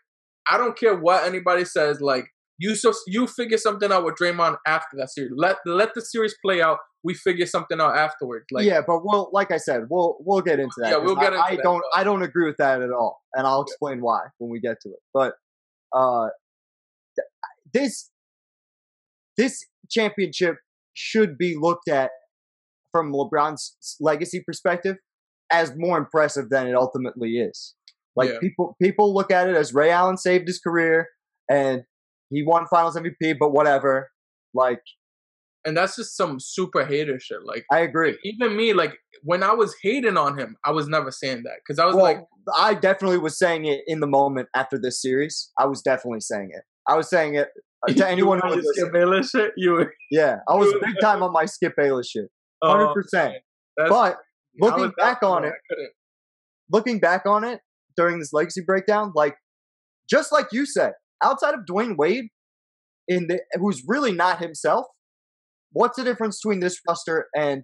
I 0.50 0.58
don't 0.58 0.78
care 0.78 0.96
what 0.96 1.26
anybody 1.26 1.66
says. 1.66 2.02
Like 2.02 2.26
you 2.58 2.76
so 2.76 2.94
you 3.08 3.28
figure 3.28 3.58
something 3.58 3.92
out 3.92 4.06
with 4.06 4.16
Draymond 4.16 4.58
after 4.68 4.98
that 4.98 5.10
series. 5.10 5.32
Let 5.36 5.58
let 5.66 5.94
the 5.94 6.02
series 6.02 6.36
play 6.44 6.62
out. 6.62 6.78
We 7.04 7.14
figure 7.14 7.46
something 7.46 7.80
out 7.80 7.96
afterwards. 7.98 8.46
Like 8.52 8.66
yeah, 8.66 8.82
but 8.86 9.02
we'll, 9.04 9.30
like 9.32 9.52
I 9.52 9.58
said, 9.58 9.84
we'll 9.90 10.18
we'll 10.22 10.42
get 10.42 10.60
into 10.60 10.74
that. 10.78 10.92
Yeah, 10.92 10.98
we'll 10.98 11.16
get 11.16 11.34
I, 11.34 11.40
I 11.40 11.56
that, 11.56 11.64
don't 11.64 11.84
but- 11.92 12.00
I 12.00 12.04
don't 12.04 12.24
agree 12.24 12.46
with 12.48 12.58
that 12.58 12.82
at 12.82 12.92
all, 12.92 13.22
and 13.34 13.46
I'll 13.46 13.62
explain 13.62 14.02
why 14.02 14.22
when 14.38 14.50
we 14.50 14.60
get 14.60 14.78
to 14.82 14.90
it. 14.90 15.00
But 15.14 15.34
uh, 15.94 16.30
th- 17.16 17.28
this 17.74 18.10
this 19.38 19.66
championship 19.90 20.58
should 20.94 21.38
be 21.38 21.56
looked 21.60 21.90
at 21.90 22.12
from 22.96 23.12
LeBron's 23.12 23.76
legacy 24.00 24.42
perspective 24.46 24.96
as 25.52 25.74
more 25.76 25.98
impressive 25.98 26.50
than 26.50 26.66
it 26.68 26.76
ultimately 26.76 27.32
is. 27.32 27.76
Like 28.16 28.30
Yeah. 28.30 28.40
people 28.40 28.78
people 28.82 29.14
look 29.14 29.32
at 29.32 29.50
it 29.50 29.56
as 29.58 29.74
Ray 29.74 29.90
Allen 29.92 30.16
saved 30.16 30.48
his 30.48 30.60
career 30.60 31.10
and 31.50 31.84
he 32.30 32.42
won 32.46 32.66
Finals 32.68 32.96
MVP, 32.96 33.38
but 33.38 33.52
whatever. 33.52 34.10
Like 34.54 34.80
and 35.66 35.76
that's 35.76 35.98
just 35.98 36.16
some 36.16 36.40
super 36.40 36.86
hater 36.86 37.20
shit. 37.20 37.40
Like 37.44 37.66
I 37.70 37.80
agree. 37.80 38.18
even 38.24 38.56
me, 38.56 38.72
like 38.74 38.94
when 39.24 39.44
I 39.44 39.52
was 39.54 39.76
hating 39.82 40.16
on 40.16 40.38
him, 40.40 40.56
I 40.64 40.72
was 40.72 40.88
never 40.88 41.12
saying 41.12 41.44
that 41.44 41.58
because 41.66 41.80
I 41.80 41.86
was 41.86 41.96
well, 41.96 42.04
like, 42.06 42.20
I 42.58 42.76
definitely 42.76 43.18
was 43.18 43.38
saying 43.38 43.66
it 43.66 43.82
in 43.88 44.00
the 44.00 44.08
moment 44.08 44.48
after 44.56 44.80
this 44.80 45.02
series. 45.02 45.52
I 45.60 45.66
was 45.66 45.82
definitely 45.82 46.22
saying 46.22 46.52
it. 46.54 46.64
I 46.88 46.96
was 46.96 47.10
saying 47.10 47.36
it 47.36 47.50
uh, 47.88 47.92
to 47.94 48.08
anyone 48.16 48.40
who 48.42 48.56
was. 48.56 48.72
Skip 48.78 48.94
Bayless 48.94 49.30
shit. 49.32 49.52
You 49.58 49.72
were 49.72 49.94
Yeah, 50.12 50.38
I 50.48 50.54
was 50.56 50.72
big 50.82 50.96
time 51.02 51.22
on 51.24 51.34
my 51.34 51.46
Skip 51.46 51.74
Bayless 51.76 52.10
shit, 52.10 52.30
hundred 52.66 52.90
oh, 52.90 52.94
percent. 52.94 53.36
But 53.78 54.18
looking 54.60 54.92
back 54.98 55.24
on 55.24 55.46
it, 55.46 55.54
looking 56.72 57.00
back 57.00 57.26
on 57.26 57.44
it 57.44 57.62
during 57.98 58.20
this 58.20 58.34
legacy 58.34 58.62
breakdown, 58.66 59.12
like 59.16 59.36
just 60.10 60.32
like 60.32 60.48
you 60.52 60.66
said, 60.66 60.94
outside 61.24 61.54
of 61.54 61.62
Dwyane 61.70 61.98
Wade, 61.98 62.26
in 63.08 63.28
the 63.28 63.42
who's 63.54 63.84
really 63.88 64.12
not 64.12 64.40
himself, 64.42 64.86
what's 65.72 65.98
the 65.98 66.04
difference 66.04 66.40
between 66.42 66.60
this 66.60 66.80
roster 66.88 67.28
and 67.36 67.64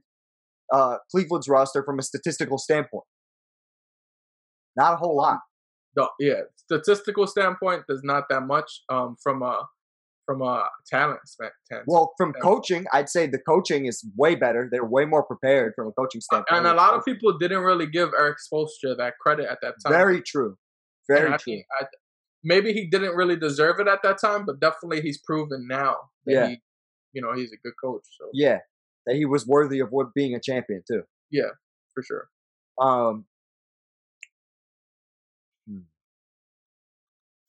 uh, 0.73 0.97
Cleveland's 1.11 1.47
roster 1.47 1.83
from 1.83 1.99
a 1.99 2.03
statistical 2.03 2.57
standpoint? 2.57 3.05
Not 4.75 4.93
a 4.93 4.97
whole 4.97 5.17
lot. 5.17 5.39
the 5.95 6.07
yeah 6.19 6.41
statistical 6.55 7.27
standpoint 7.27 7.83
there's 7.87 8.03
not 8.03 8.23
that 8.29 8.41
much 8.41 8.81
um 8.89 9.15
from 9.21 9.41
a 9.41 9.67
from 10.25 10.41
a 10.41 10.63
talent 10.87 11.19
standpoint 11.25 11.83
Well, 11.87 12.13
from 12.17 12.33
coaching, 12.33 12.85
I'd 12.93 13.09
say 13.09 13.27
the 13.27 13.39
coaching 13.39 13.85
is 13.85 14.05
way 14.15 14.35
better. 14.35 14.67
They're 14.71 14.85
way 14.85 15.05
more 15.05 15.23
prepared 15.23 15.73
from 15.75 15.87
a 15.87 15.91
coaching 15.91 16.21
standpoint. 16.21 16.57
and 16.59 16.67
a 16.67 16.73
lot 16.73 16.93
of 16.93 17.03
people 17.03 17.37
didn't 17.37 17.63
really 17.63 17.87
give 17.87 18.09
Erik 18.17 18.37
Spoelstra 18.37 18.95
that 18.97 19.13
credit 19.19 19.47
at 19.49 19.59
that 19.61 19.75
time. 19.83 19.91
Very 19.93 20.21
true. 20.21 20.57
Very 21.09 21.31
And 21.31 21.39
true. 21.39 21.61
I, 21.79 21.85
maybe 22.43 22.71
he 22.73 22.87
didn't 22.87 23.15
really 23.15 23.35
deserve 23.35 23.79
it 23.79 23.87
at 23.87 24.03
that 24.03 24.19
time, 24.19 24.45
but 24.45 24.59
definitely 24.59 25.01
he's 25.01 25.17
proven 25.19 25.67
now 25.67 25.95
that 26.25 26.33
Yeah. 26.33 26.47
he, 26.49 26.61
you 27.13 27.21
know, 27.21 27.33
he's 27.33 27.51
a 27.51 27.57
good 27.57 27.73
coach. 27.83 28.05
So 28.19 28.29
Yeah, 28.33 28.59
that 29.07 29.15
he 29.15 29.25
was 29.25 29.45
worthy 29.47 29.79
of 29.79 29.89
what 29.91 30.13
being 30.13 30.35
a 30.35 30.39
champion 30.39 30.83
too. 30.87 31.03
Yeah, 31.31 31.49
for 31.93 32.03
sure. 32.03 32.29
Um, 32.79 33.25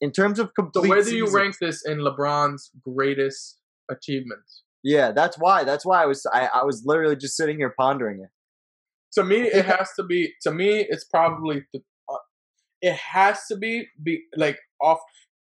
in 0.02 0.12
terms 0.12 0.38
of 0.38 0.48
So 0.48 0.52
complete, 0.64 0.88
where 0.90 1.02
do 1.02 1.16
you 1.16 1.26
seasons- 1.26 1.34
rank 1.34 1.56
this 1.58 1.86
in 1.86 1.98
LeBron's 2.00 2.70
greatest 2.84 3.58
achievements? 3.90 4.64
Yeah, 4.84 5.12
that's 5.12 5.36
why. 5.38 5.62
That's 5.64 5.86
why 5.86 6.02
I 6.02 6.06
was. 6.06 6.26
I, 6.32 6.48
I 6.52 6.64
was 6.64 6.82
literally 6.84 7.16
just 7.16 7.36
sitting 7.36 7.56
here 7.56 7.72
pondering 7.78 8.20
it. 8.20 8.30
To 9.14 9.22
me, 9.24 9.42
it 9.42 9.64
has 9.64 9.90
to 9.96 10.02
be. 10.02 10.34
To 10.42 10.50
me, 10.50 10.84
it's 10.88 11.04
probably 11.04 11.64
the. 11.72 11.80
Uh, 12.12 12.16
it 12.80 12.94
has 12.96 13.46
to 13.46 13.56
be 13.56 13.86
be 14.02 14.24
like 14.36 14.58
off. 14.80 14.98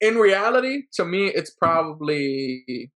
In 0.00 0.16
reality, 0.18 0.82
to 0.94 1.04
me, 1.04 1.26
it's 1.26 1.50
probably. 1.50 2.92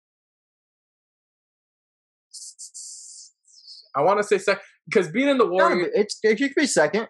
I 3.95 4.01
want 4.01 4.19
to 4.19 4.23
say 4.27 4.37
second 4.37 4.61
because 4.89 5.09
being 5.09 5.29
in 5.29 5.37
the 5.37 5.45
No, 5.45 5.51
Warriors. 5.51 5.91
it's 5.93 6.19
it 6.21 6.35
could 6.37 6.53
be 6.55 6.67
second. 6.67 7.07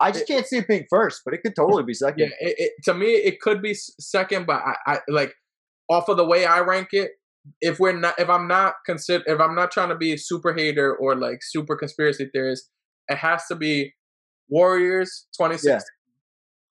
I 0.00 0.10
just 0.12 0.24
It- 0.24 0.28
can't 0.32 0.46
see 0.46 0.58
it 0.58 0.68
being 0.68 0.86
first, 0.88 1.22
but 1.24 1.34
it 1.34 1.38
could 1.42 1.56
totally 1.56 1.82
be 1.82 1.94
second. 1.94 2.20
Yeah, 2.40 2.48
it, 2.48 2.54
it, 2.58 2.72
to 2.84 2.94
me, 2.94 3.06
it 3.14 3.40
could 3.40 3.60
be 3.62 3.74
second, 3.74 4.46
but 4.46 4.62
I, 4.64 4.74
I 4.86 4.98
like 5.08 5.34
off 5.90 6.08
of 6.08 6.16
the 6.16 6.24
way 6.24 6.46
I 6.46 6.60
rank 6.60 6.88
it. 6.92 7.12
If 7.60 7.80
we're 7.80 7.98
not, 7.98 8.18
if 8.18 8.28
I'm 8.28 8.46
not 8.46 8.74
consider, 8.84 9.24
if 9.26 9.40
I'm 9.40 9.54
not 9.54 9.70
trying 9.70 9.88
to 9.88 9.96
be 9.96 10.12
a 10.12 10.18
super 10.18 10.52
hater 10.52 10.94
or 10.94 11.16
like 11.16 11.38
super 11.42 11.76
conspiracy 11.76 12.28
theorist, 12.32 12.68
it 13.08 13.16
has 13.16 13.46
to 13.46 13.56
be 13.56 13.94
Warriors 14.48 15.26
2016 15.36 15.80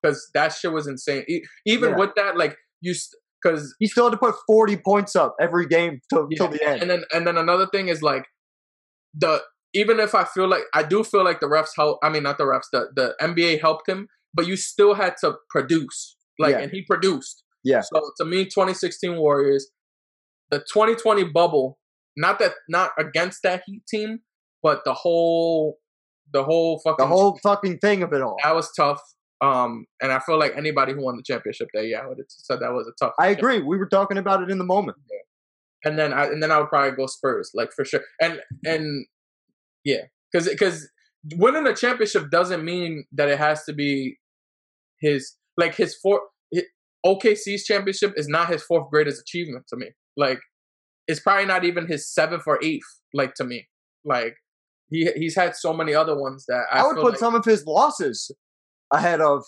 because 0.02 0.28
that 0.34 0.52
shit 0.52 0.72
was 0.72 0.86
insane. 0.86 1.24
Even 1.64 1.90
Yeah. 1.90 1.96
with 1.96 2.10
that, 2.16 2.36
like 2.36 2.56
you, 2.80 2.94
because 3.42 3.74
He 3.78 3.86
still 3.86 4.04
had 4.04 4.10
to 4.12 4.18
put 4.18 4.34
forty 4.46 4.76
points 4.76 5.16
up 5.16 5.34
every 5.40 5.66
game 5.66 6.00
till, 6.12 6.28
till 6.28 6.48
the 6.48 6.62
end. 6.62 6.82
and 6.82 6.90
then 6.90 7.04
and 7.12 7.26
then 7.26 7.36
another 7.38 7.66
thing 7.66 7.88
is 7.88 8.02
like 8.02 8.26
the 9.14 9.42
even 9.74 10.00
if 10.00 10.14
I 10.14 10.24
feel 10.24 10.48
like 10.48 10.62
I 10.74 10.82
do 10.82 11.04
feel 11.04 11.24
like 11.24 11.40
the 11.40 11.46
refs 11.46 11.70
help. 11.76 11.98
I 12.02 12.08
mean, 12.08 12.22
not 12.22 12.38
the 12.38 12.44
refs. 12.44 12.66
The 12.72 12.88
the 12.94 13.14
NBA 13.20 13.60
helped 13.60 13.88
him, 13.88 14.08
but 14.34 14.46
you 14.46 14.56
still 14.56 14.94
had 14.94 15.14
to 15.22 15.34
produce. 15.50 16.16
Like, 16.38 16.52
Yeah. 16.52 16.60
and 16.60 16.70
he 16.70 16.82
produced. 16.82 17.42
Yeah. 17.64 17.80
So 17.80 18.00
to 18.18 18.24
me, 18.24 18.44
2016 18.44 19.16
Warriors, 19.16 19.70
the 20.50 20.58
2020 20.58 21.24
bubble. 21.24 21.78
Not 22.18 22.38
that 22.38 22.52
not 22.68 22.92
against 22.98 23.42
that 23.42 23.62
Heat 23.66 23.82
team, 23.86 24.20
but 24.62 24.82
the 24.84 24.94
whole 24.94 25.78
the 26.32 26.42
whole 26.44 26.78
fucking 26.80 26.96
the 27.02 27.06
whole 27.06 27.38
fucking 27.42 27.78
thing 27.78 28.02
of 28.02 28.12
it 28.12 28.22
all. 28.22 28.36
that 28.42 28.54
was 28.54 28.72
tough. 28.74 29.00
Um, 29.42 29.84
and 30.00 30.10
I 30.12 30.18
feel 30.20 30.38
like 30.38 30.56
anybody 30.56 30.94
who 30.94 31.02
won 31.04 31.16
the 31.16 31.22
championship 31.22 31.68
that 31.74 31.84
year 31.84 32.02
would 32.08 32.16
have 32.18 32.26
said 32.28 32.60
that 32.60 32.72
was 32.72 32.88
a 32.88 32.92
tough. 32.98 33.12
I 33.20 33.28
agree. 33.28 33.60
We 33.60 33.76
were 33.76 33.86
talking 33.88 34.16
about 34.16 34.42
it 34.42 34.50
in 34.50 34.56
the 34.56 34.64
moment. 34.64 34.96
and 35.84 35.98
then 35.98 36.12
I 36.14 36.24
and 36.24 36.42
then 36.42 36.50
I 36.50 36.58
would 36.58 36.68
probably 36.70 36.92
go 36.96 37.06
Spurs, 37.06 37.50
like 37.54 37.70
for 37.76 37.84
sure. 37.84 38.00
And 38.20 38.40
and 38.64 39.06
yeah, 39.86 40.02
because 40.32 40.48
because 40.48 40.88
winning 41.36 41.66
a 41.66 41.74
championship 41.74 42.28
doesn't 42.28 42.64
mean 42.64 43.04
that 43.12 43.28
it 43.28 43.38
has 43.38 43.64
to 43.64 43.72
be 43.72 44.18
his 45.00 45.34
like 45.56 45.76
his 45.76 45.94
four. 45.94 46.20
OKC's 47.06 47.64
championship 47.64 48.14
is 48.16 48.26
not 48.26 48.48
his 48.48 48.64
fourth 48.64 48.90
greatest 48.90 49.20
achievement 49.20 49.64
to 49.68 49.76
me. 49.76 49.90
Like 50.16 50.40
it's 51.06 51.20
probably 51.20 51.46
not 51.46 51.64
even 51.64 51.86
his 51.86 52.12
seventh 52.12 52.42
or 52.48 52.58
eighth. 52.64 52.82
Like 53.14 53.34
to 53.34 53.44
me, 53.44 53.68
like 54.04 54.34
he 54.90 55.08
he's 55.14 55.36
had 55.36 55.54
so 55.54 55.72
many 55.72 55.94
other 55.94 56.18
ones 56.18 56.44
that 56.48 56.64
I, 56.72 56.80
I, 56.80 56.86
would 56.86 56.96
put 56.96 57.10
like 57.12 57.18
some 57.18 57.36
of 57.36 57.44
his 57.44 57.64
losses 57.64 58.32
ahead 58.92 59.20
of 59.20 59.44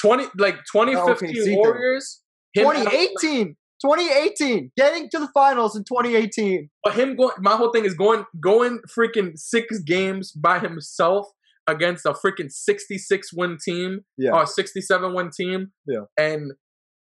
twenty 0.00 0.26
like 0.38 0.58
twenty 0.70 0.94
fifteen. 0.94 1.56
Warriors. 1.56 2.22
him- 2.54 2.70
2018. 2.70 3.56
2018. 3.84 4.72
Getting 4.76 5.08
to 5.10 5.18
the 5.18 5.28
finals 5.34 5.76
in 5.76 5.84
2018. 5.84 6.68
But 6.84 6.94
him 6.94 7.16
going, 7.16 7.34
my 7.40 7.56
whole 7.56 7.70
thing 7.72 7.84
is 7.84 7.94
going, 7.94 8.24
going 8.40 8.80
freaking 8.96 9.32
six 9.36 9.78
games 9.80 10.32
by 10.32 10.58
himself 10.58 11.26
against 11.66 12.04
a 12.06 12.12
freaking 12.12 12.50
66 12.50 13.32
win 13.32 13.56
team 13.64 14.00
Yeah. 14.18 14.32
or 14.32 14.46
67 14.46 15.14
win 15.14 15.30
team. 15.36 15.72
Yeah. 15.86 16.04
And 16.18 16.52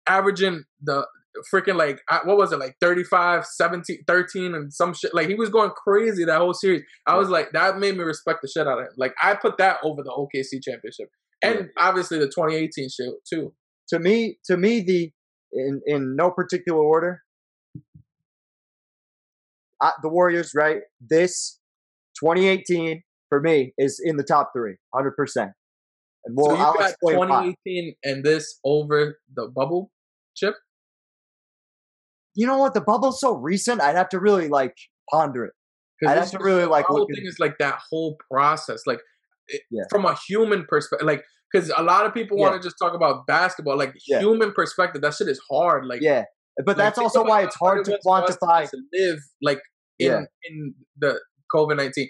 averaging 0.07 0.63
the 0.81 1.05
freaking 1.53 1.75
like, 1.75 2.01
what 2.25 2.37
was 2.37 2.51
it, 2.51 2.59
like 2.59 2.75
35, 2.81 3.45
17, 3.45 3.99
13 4.07 4.55
and 4.55 4.73
some 4.73 4.93
shit. 4.93 5.13
Like 5.13 5.27
he 5.27 5.35
was 5.35 5.49
going 5.49 5.71
crazy 5.71 6.25
that 6.25 6.37
whole 6.39 6.53
series. 6.53 6.83
I 7.07 7.17
was 7.17 7.29
like, 7.29 7.51
that 7.53 7.77
made 7.77 7.95
me 7.97 8.03
respect 8.03 8.39
the 8.41 8.47
shit 8.47 8.67
out 8.67 8.79
of 8.79 8.85
him. 8.85 8.91
Like 8.97 9.13
I 9.21 9.35
put 9.35 9.57
that 9.57 9.77
over 9.83 10.03
the 10.03 10.11
OKC 10.11 10.61
championship. 10.63 11.09
and 11.41 11.69
obviously 11.77 12.19
the 12.19 12.25
2018 12.25 12.89
shit 12.89 13.13
too. 13.31 13.53
To 13.89 13.99
me, 13.99 14.37
to 14.45 14.57
me, 14.57 14.81
the 14.81 15.11
in 15.53 15.81
in 15.85 16.15
no 16.15 16.31
particular 16.31 16.79
order, 16.79 17.21
uh, 19.81 19.91
the 20.01 20.09
Warriors, 20.09 20.51
right? 20.55 20.81
This 20.99 21.59
2018 22.19 23.03
for 23.29 23.39
me 23.41 23.73
is 23.77 24.01
in 24.03 24.17
the 24.17 24.23
top 24.23 24.51
three, 24.55 24.75
hundred 24.93 25.11
percent. 25.15 25.51
And 26.25 26.37
so 26.37 26.51
you 26.53 26.57
I'll 26.57 26.73
got 26.73 26.89
explain 26.91 27.17
why. 27.17 27.25
2018 27.65 27.95
and 28.03 28.23
this 28.23 28.59
over 28.65 29.19
the 29.33 29.47
bubble 29.55 29.91
chip. 30.35 30.55
You 32.35 32.45
know 32.47 32.57
what? 32.57 32.73
The 32.73 32.81
bubble's 32.81 33.19
so 33.19 33.35
recent. 33.35 33.81
I'd 33.81 33.95
have 33.95 34.09
to 34.09 34.19
really 34.19 34.47
like 34.49 34.75
ponder 35.11 35.45
it. 35.45 35.53
I'd 36.07 36.17
have 36.17 36.31
to 36.31 36.39
really, 36.39 36.63
like, 36.63 36.87
the 36.87 36.93
whole 36.93 37.07
thing 37.13 37.25
is 37.25 37.39
like 37.39 37.57
that 37.59 37.79
whole 37.89 38.17
process, 38.31 38.83
like 38.87 38.99
it, 39.49 39.61
Yeah. 39.69 39.83
from 39.89 40.05
a 40.05 40.15
human 40.29 40.65
perspective, 40.65 41.05
like 41.05 41.25
because 41.51 41.71
a 41.75 41.83
lot 41.83 42.05
of 42.05 42.13
people 42.13 42.37
Yeah. 42.37 42.49
want 42.49 42.61
to 42.61 42.65
just 42.67 42.77
talk 42.81 42.93
about 42.93 43.25
basketball, 43.27 43.77
like 43.77 43.93
Yeah. 44.07 44.19
human 44.19 44.51
perspective. 44.53 45.01
That 45.01 45.13
shit 45.13 45.27
is 45.27 45.41
hard, 45.49 45.85
like 45.85 46.01
yeah, 46.01 46.25
but 46.57 46.67
like, 46.67 46.77
that's 46.77 46.97
also 46.97 47.23
why 47.23 47.43
it's 47.43 47.55
hard 47.55 47.85
to 47.85 47.91
was 47.91 47.99
for 48.03 48.23
us 48.23 48.37
quantify. 48.37 48.69
to 48.69 48.77
live 48.93 49.19
like 49.41 49.61
in 49.99 50.11
Yeah. 50.11 50.21
in 50.49 50.75
the 50.97 51.19
COVID 51.53 51.77
nineteen. 51.77 52.09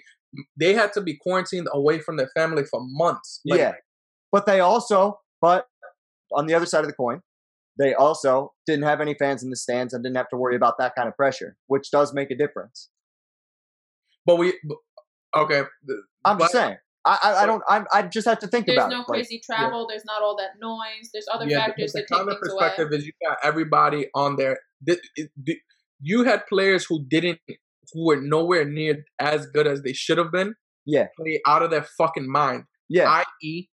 They 0.58 0.74
had 0.74 0.92
to 0.92 1.00
be 1.00 1.16
quarantined 1.20 1.68
away 1.72 1.98
from 2.00 2.16
their 2.16 2.28
family 2.36 2.64
for 2.64 2.80
months. 2.82 3.40
Like, 3.44 3.58
yeah, 3.58 3.72
but 4.30 4.46
they 4.46 4.60
also, 4.60 5.20
but 5.40 5.66
on 6.32 6.46
the 6.46 6.54
other 6.54 6.66
side 6.66 6.80
of 6.84 6.86
the 6.86 6.94
coin, 6.94 7.22
they 7.78 7.94
also 7.94 8.52
didn't 8.66 8.84
have 8.84 9.00
any 9.00 9.14
fans 9.14 9.42
in 9.42 9.50
the 9.50 9.56
stands 9.56 9.92
and 9.92 10.04
didn't 10.04 10.16
have 10.16 10.28
to 10.28 10.36
worry 10.36 10.54
about 10.54 10.74
that 10.78 10.94
kind 10.94 11.08
of 11.08 11.16
pressure, 11.16 11.56
which 11.66 11.90
does 11.90 12.12
make 12.14 12.30
a 12.30 12.36
difference. 12.36 12.90
but 14.26 14.36
we 14.36 14.52
okay. 15.36 15.62
I'm 16.24 16.38
just 16.38 16.52
saying. 16.52 16.76
I 17.04 17.18
I, 17.22 17.42
I 17.42 17.46
don't. 17.46 17.62
I 17.68 17.82
I 17.92 18.02
just 18.02 18.26
have 18.28 18.38
to 18.40 18.46
think 18.46 18.66
There's 18.66 18.76
about 18.78 18.90
no 18.90 18.96
it. 19.02 19.08
Like, 19.08 19.20
crazy 19.20 19.40
travel. 19.44 19.86
There's 19.88 20.04
not 20.04 20.22
all 20.22 20.36
that 20.36 20.50
noise. 20.60 21.10
There's 21.12 21.26
other 21.32 21.46
yeah, 21.46 21.66
factors 21.66 21.92
the, 21.92 22.00
that 22.00 22.08
the 22.08 22.14
take 22.14 22.18
counter 22.18 22.32
things 22.40 22.52
away. 22.52 22.60
perspective 22.68 22.92
is 22.92 23.06
you 23.06 23.12
got 23.26 23.38
everybody 23.42 24.08
on 24.14 24.36
there. 24.36 24.58
Th- 24.86 25.00
it- 25.16 25.30
th- 25.46 25.58
You 26.02 26.24
had 26.24 26.46
players 26.46 26.86
who 26.88 27.04
didn't, 27.08 27.40
who 27.92 28.06
were 28.06 28.20
nowhere 28.20 28.64
near 28.64 29.04
as 29.18 29.46
good 29.46 29.66
as 29.66 29.82
they 29.82 29.92
should 29.92 30.18
have 30.18 30.32
been. 30.32 30.54
Yeah. 30.86 31.06
play 31.16 31.40
out 31.46 31.62
of 31.62 31.70
their 31.70 31.86
fucking 31.98 32.26
mind. 32.30 32.64
yeah, 32.88 33.08
I.e., 33.08 33.68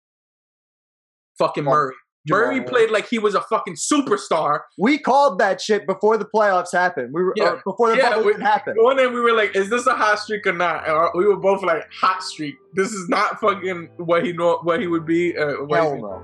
fucking 1.38 1.64
Murray. 1.64 1.94
Murray 2.28 2.60
played 2.60 2.90
like 2.90 3.08
he 3.08 3.18
was 3.18 3.34
a 3.34 3.40
fucking 3.42 3.74
superstar. 3.74 4.60
we 4.78 4.98
called 4.98 5.38
that 5.38 5.60
shit 5.60 5.86
before 5.86 6.16
the 6.16 6.24
playoffs 6.24 6.72
happened. 6.72 7.12
We 7.14 7.22
were 7.24 7.32
Yeah. 7.36 7.56
before 7.64 7.90
the 7.90 7.96
Yeah, 7.98 8.10
bubble 8.10 8.24
we- 8.24 8.30
even 8.30 8.40
happened. 8.42 8.76
One 8.80 8.96
day 8.96 9.06
we 9.06 9.20
were 9.20 9.32
like, 9.32 9.54
"Is 9.56 9.70
this 9.70 9.86
a 9.86 9.94
hot 9.94 10.18
streak 10.18 10.46
or 10.46 10.52
not?" 10.52 10.88
And 10.88 11.10
we 11.14 11.26
were 11.26 11.36
both 11.36 11.62
like, 11.62 11.84
"Hot 12.00 12.22
streak. 12.22 12.56
This 12.74 12.92
is 12.92 13.08
not 13.08 13.40
fucking 13.40 13.90
what 13.98 14.24
he 14.24 14.32
know 14.32 14.58
what 14.62 14.80
he 14.80 14.86
would 14.86 15.06
be." 15.06 15.36
Uh, 15.36 15.66
Hell 15.70 15.94
he- 15.94 16.00
no. 16.02 16.22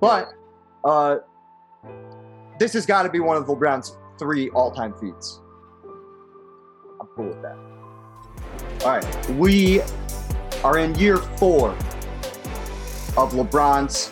But 0.00 0.28
uh, 0.84 1.16
this 2.58 2.72
has 2.74 2.86
got 2.86 3.02
to 3.04 3.08
be 3.10 3.20
one 3.20 3.36
of 3.36 3.44
LeBron's 3.46 3.96
three 4.18 4.50
all-time 4.50 4.94
feats. 5.00 5.40
I'm 7.00 7.06
cool 7.16 7.26
with 7.26 7.42
that. 7.42 7.56
All 8.84 8.90
right, 8.92 9.30
we 9.30 9.80
are 10.62 10.78
in 10.78 10.94
year 10.94 11.16
four 11.16 11.70
of 13.16 13.32
LeBron's 13.32 14.10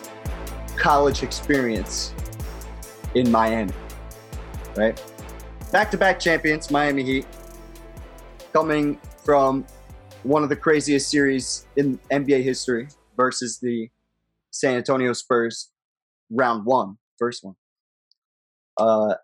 college 0.76 1.22
experience 1.22 2.14
in 3.14 3.30
Miami. 3.30 3.72
Right, 4.76 5.02
back-to-back 5.70 6.18
champions, 6.18 6.70
Miami 6.70 7.02
Heat, 7.02 7.26
coming 8.52 8.98
from 9.24 9.66
one 10.22 10.42
of 10.42 10.48
the 10.48 10.56
craziest 10.56 11.10
series 11.10 11.66
in 11.76 11.98
NBA 12.10 12.42
history 12.42 12.88
versus 13.16 13.58
the 13.60 13.88
San 14.50 14.76
Antonio 14.76 15.12
Spurs 15.12 15.70
round 16.30 16.64
one, 16.64 16.96
first 17.18 17.44
one. 17.44 17.54
Uh, 18.78 19.14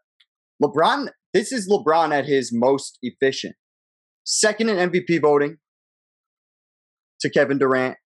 LeBron, 0.62 1.08
this 1.32 1.52
is 1.52 1.68
LeBron 1.68 2.12
at 2.12 2.26
his 2.26 2.52
most 2.52 2.98
efficient. 3.02 3.54
Second 4.24 4.68
in 4.68 4.90
MVP 4.90 5.20
voting 5.22 5.58
to 7.20 7.30
Kevin 7.30 7.58
Durant. 7.58 7.96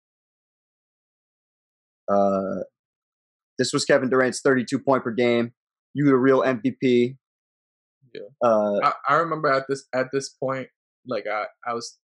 Uh, 2.08 2.60
this 3.62 3.73
was 3.73 3.84
Kevin 3.84 4.10
Durant's 4.10 4.41
32 4.41 4.81
point 4.81 5.05
per 5.05 5.12
game. 5.12 5.52
You 5.94 6.07
the 6.07 6.16
real 6.16 6.42
MVP. 6.42 7.16
Yeah. 8.12 8.20
Uh, 8.44 8.81
I, 8.82 8.92
I 9.08 9.15
remember 9.15 9.49
at 9.49 9.66
this 9.68 9.84
at 9.94 10.07
this 10.12 10.31
point, 10.31 10.66
like 11.07 11.26
I, 11.31 11.44
I 11.66 11.74
was, 11.74 11.97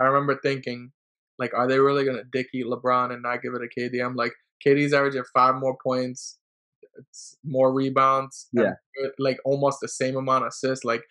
I 0.00 0.04
remember 0.04 0.40
thinking, 0.42 0.92
like, 1.38 1.52
are 1.54 1.68
they 1.68 1.78
really 1.78 2.06
gonna 2.06 2.24
dick 2.32 2.46
eat 2.54 2.64
LeBron 2.64 3.12
and 3.12 3.22
not 3.22 3.42
give 3.42 3.52
it 3.54 3.60
to 3.60 3.80
KD? 3.80 4.04
I'm 4.04 4.16
like, 4.16 4.32
KD's 4.66 4.94
averaging 4.94 5.24
five 5.34 5.56
more 5.56 5.76
points, 5.84 6.38
it's 6.96 7.36
more 7.44 7.72
rebounds, 7.72 8.48
and 8.54 8.74
like 9.18 9.36
almost 9.44 9.78
the 9.82 9.88
same 9.88 10.16
amount 10.16 10.44
of 10.44 10.48
assists. 10.48 10.84
Like, 10.84 11.02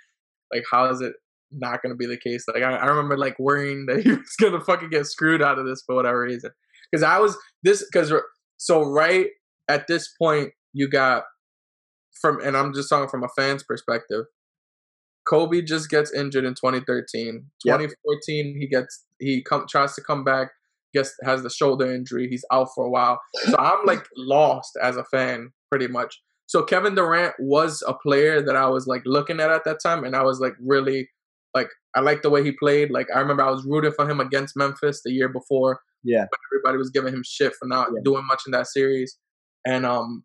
like 0.51 0.63
how 0.71 0.89
is 0.89 1.01
it 1.01 1.13
not 1.51 1.83
gonna 1.83 1.95
be 1.95 2.07
the 2.07 2.17
case? 2.17 2.45
Like, 2.51 2.63
I, 2.63 2.77
I 2.77 2.85
remember 2.87 3.15
like 3.15 3.37
worrying 3.37 3.85
that 3.85 3.99
he 4.03 4.09
was 4.09 4.35
gonna 4.41 4.59
fucking 4.59 4.89
get 4.89 5.05
screwed 5.05 5.43
out 5.43 5.59
of 5.59 5.67
this 5.67 5.83
for 5.85 5.93
whatever 5.93 6.21
reason. 6.21 6.49
Because 6.91 7.03
I 7.03 7.19
was 7.19 7.37
this 7.63 7.85
because 7.85 8.11
so 8.57 8.83
right 8.83 9.27
at 9.69 9.87
this 9.87 10.09
point 10.19 10.51
you 10.73 10.87
got 10.89 11.23
from 12.21 12.39
and 12.41 12.55
I'm 12.57 12.73
just 12.73 12.89
talking 12.89 13.09
from 13.09 13.23
a 13.23 13.29
fan's 13.37 13.63
perspective. 13.63 14.25
Kobe 15.27 15.61
just 15.61 15.89
gets 15.89 16.13
injured 16.13 16.45
in 16.45 16.53
2013. 16.53 17.45
Yep. 17.65 17.79
2014 17.79 18.57
he 18.59 18.67
gets 18.67 19.05
he 19.19 19.43
come 19.43 19.65
tries 19.69 19.93
to 19.95 20.01
come 20.01 20.23
back, 20.23 20.49
gets 20.93 21.13
has 21.23 21.43
the 21.43 21.49
shoulder 21.49 21.93
injury. 21.93 22.27
He's 22.29 22.45
out 22.51 22.69
for 22.73 22.85
a 22.85 22.89
while. 22.89 23.19
So 23.49 23.57
I'm 23.57 23.85
like 23.85 24.05
lost 24.15 24.77
as 24.81 24.95
a 24.97 25.03
fan 25.05 25.51
pretty 25.69 25.87
much. 25.87 26.21
So 26.45 26.63
Kevin 26.63 26.95
Durant 26.95 27.33
was 27.39 27.83
a 27.85 27.93
player 27.93 28.41
that 28.41 28.55
I 28.55 28.67
was 28.67 28.87
like 28.87 29.01
looking 29.05 29.39
at 29.41 29.51
at 29.51 29.65
that 29.65 29.79
time 29.83 30.05
and 30.05 30.15
I 30.15 30.23
was 30.23 30.39
like 30.39 30.53
really 30.61 31.09
like 31.53 31.67
I 31.95 31.99
liked 31.99 32.23
the 32.23 32.29
way 32.29 32.43
he 32.43 32.51
played. 32.53 32.89
Like 32.91 33.07
I 33.13 33.19
remember 33.19 33.43
I 33.43 33.51
was 33.51 33.65
rooting 33.65 33.91
for 33.91 34.09
him 34.09 34.19
against 34.21 34.55
Memphis 34.55 35.01
the 35.03 35.11
year 35.11 35.27
before 35.29 35.81
yeah, 36.03 36.25
everybody 36.53 36.77
was 36.77 36.89
giving 36.91 37.13
him 37.13 37.23
shit 37.25 37.53
for 37.59 37.67
not 37.67 37.89
Yeah. 37.93 37.99
doing 38.05 38.25
much 38.27 38.43
in 38.45 38.51
that 38.51 38.67
series. 38.67 39.17
And 39.67 39.85
um 39.85 40.23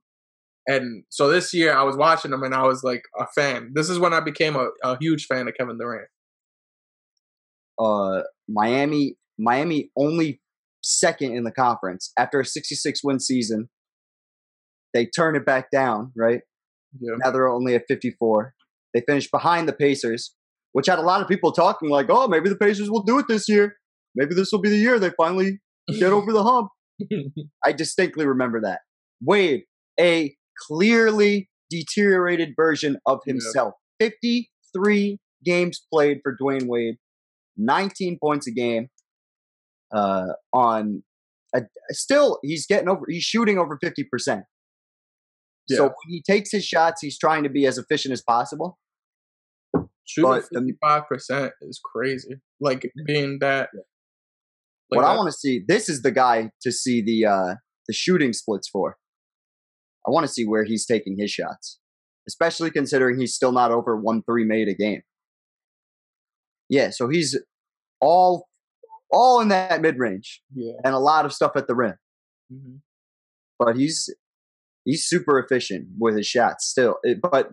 and 0.68 1.04
so 1.10 1.28
this 1.28 1.52
year 1.52 1.74
I 1.74 1.82
was 1.82 1.96
watching 1.96 2.32
him 2.32 2.44
and 2.44 2.54
I 2.54 2.62
was 2.62 2.84
like 2.84 3.02
a 3.18 3.26
fan. 3.34 3.72
This 3.74 3.90
is 3.90 3.98
when 3.98 4.14
I 4.14 4.20
became 4.20 4.56
a, 4.56 4.68
a 4.84 4.96
huge 5.00 5.26
fan 5.26 5.48
of 5.48 5.54
Kevin 5.58 5.78
Durant. 5.78 6.08
uh, 7.78 8.22
Miami, 8.48 9.16
Miami 9.38 9.90
only 9.96 10.40
second 10.82 11.34
in 11.36 11.44
the 11.44 11.52
conference 11.52 12.12
after 12.18 12.40
a 12.40 12.44
66 12.44 13.00
win 13.04 13.18
season. 13.20 13.68
They 14.94 15.06
turn 15.06 15.36
it 15.36 15.46
back 15.46 15.70
down, 15.70 16.12
right? 16.16 16.42
Yeah. 17.00 17.14
Now 17.24 17.30
they're 17.30 17.48
only 17.48 17.74
at 17.74 17.84
54. 17.88 18.54
They 18.94 19.02
finished 19.08 19.30
behind 19.32 19.68
the 19.68 19.72
Pacers, 19.72 20.34
which 20.72 20.86
had 20.86 20.98
a 20.98 21.02
lot 21.02 21.22
of 21.22 21.28
people 21.28 21.50
talking 21.52 21.88
like, 21.88 22.06
"Oh, 22.10 22.28
maybe 22.28 22.50
the 22.50 22.56
Pacers 22.56 22.90
will 22.90 23.02
do 23.02 23.18
it 23.18 23.26
this 23.28 23.48
year. 23.48 23.76
Maybe 24.14 24.34
this 24.34 24.52
will 24.52 24.60
be 24.60 24.68
the 24.70 24.76
year 24.76 24.98
they 24.98 25.10
finally 25.16 25.60
get 25.98 26.12
over 26.18 26.32
the 26.32 26.42
hump." 26.44 26.68
I 27.64 27.72
distinctly 27.72 28.26
remember 28.26 28.60
that. 28.62 28.80
Wade, 29.24 29.64
a 29.98 30.34
clearly 30.66 31.48
deteriorated 31.70 32.54
version 32.56 32.98
of 33.06 33.20
Yeah. 33.26 33.32
himself. 33.32 33.74
53 34.00 35.18
games 35.44 35.84
played 35.92 36.20
for 36.22 36.36
Dwyane 36.36 36.66
Wade, 36.66 36.96
19 37.56 38.18
points 38.20 38.46
a 38.46 38.50
game. 38.50 38.88
Uh, 39.94 40.32
on 40.52 41.02
a, 41.54 41.62
still, 41.90 42.38
he's 42.42 42.66
getting 42.66 42.88
over. 42.88 43.04
He's 43.08 43.24
shooting 43.24 43.58
over 43.58 43.78
50 43.82 44.04
percent. 44.04 44.44
So 45.68 45.84
when 45.84 45.92
he 46.08 46.22
takes 46.22 46.50
his 46.50 46.64
shots, 46.64 47.00
he's 47.00 47.18
trying 47.18 47.44
to 47.44 47.48
be 47.48 47.66
as 47.66 47.78
efficient 47.78 48.12
as 48.12 48.20
possible. 48.22 48.78
Shooting 50.04 50.42
fifty 50.52 50.74
five 50.82 51.06
percent 51.08 51.52
is 51.62 51.80
crazy. 51.82 52.36
Like 52.60 52.90
being 53.06 53.38
that. 53.40 53.70
Like 54.90 54.96
what 55.00 55.04
I 55.04 55.14
want 55.16 55.28
to 55.30 55.36
see, 55.36 55.62
this 55.66 55.88
is 55.88 56.02
the 56.02 56.10
guy 56.10 56.50
to 56.62 56.72
see 56.72 57.00
the 57.00 57.26
uh, 57.26 57.54
the 57.86 57.92
shooting 57.94 58.32
splits 58.32 58.68
for. 58.68 58.96
I 60.06 60.10
want 60.10 60.26
to 60.26 60.32
see 60.32 60.44
where 60.44 60.64
he's 60.64 60.86
taking 60.86 61.16
his 61.18 61.30
shots, 61.30 61.78
especially 62.26 62.70
considering 62.70 63.18
he's 63.18 63.34
still 63.34 63.52
not 63.52 63.70
over 63.70 63.96
one 63.96 64.22
three 64.22 64.44
made 64.44 64.68
a 64.68 64.74
game. 64.74 65.02
Yeah, 66.68 66.90
so 66.90 67.08
he's 67.08 67.38
all 68.00 68.48
all 69.10 69.40
in 69.40 69.48
that 69.48 69.80
mid 69.80 69.98
range 69.98 70.42
yeah. 70.54 70.72
and 70.84 70.94
a 70.94 70.98
lot 70.98 71.24
of 71.26 71.32
stuff 71.32 71.52
at 71.56 71.66
the 71.66 71.74
rim, 71.74 71.94
hmm 72.50 72.76
but 73.58 73.76
he's 73.76 74.12
he's 74.84 75.04
super 75.04 75.38
efficient 75.38 75.86
with 75.98 76.16
his 76.16 76.26
shots 76.26 76.66
still. 76.66 76.96
It, 77.02 77.20
but 77.22 77.50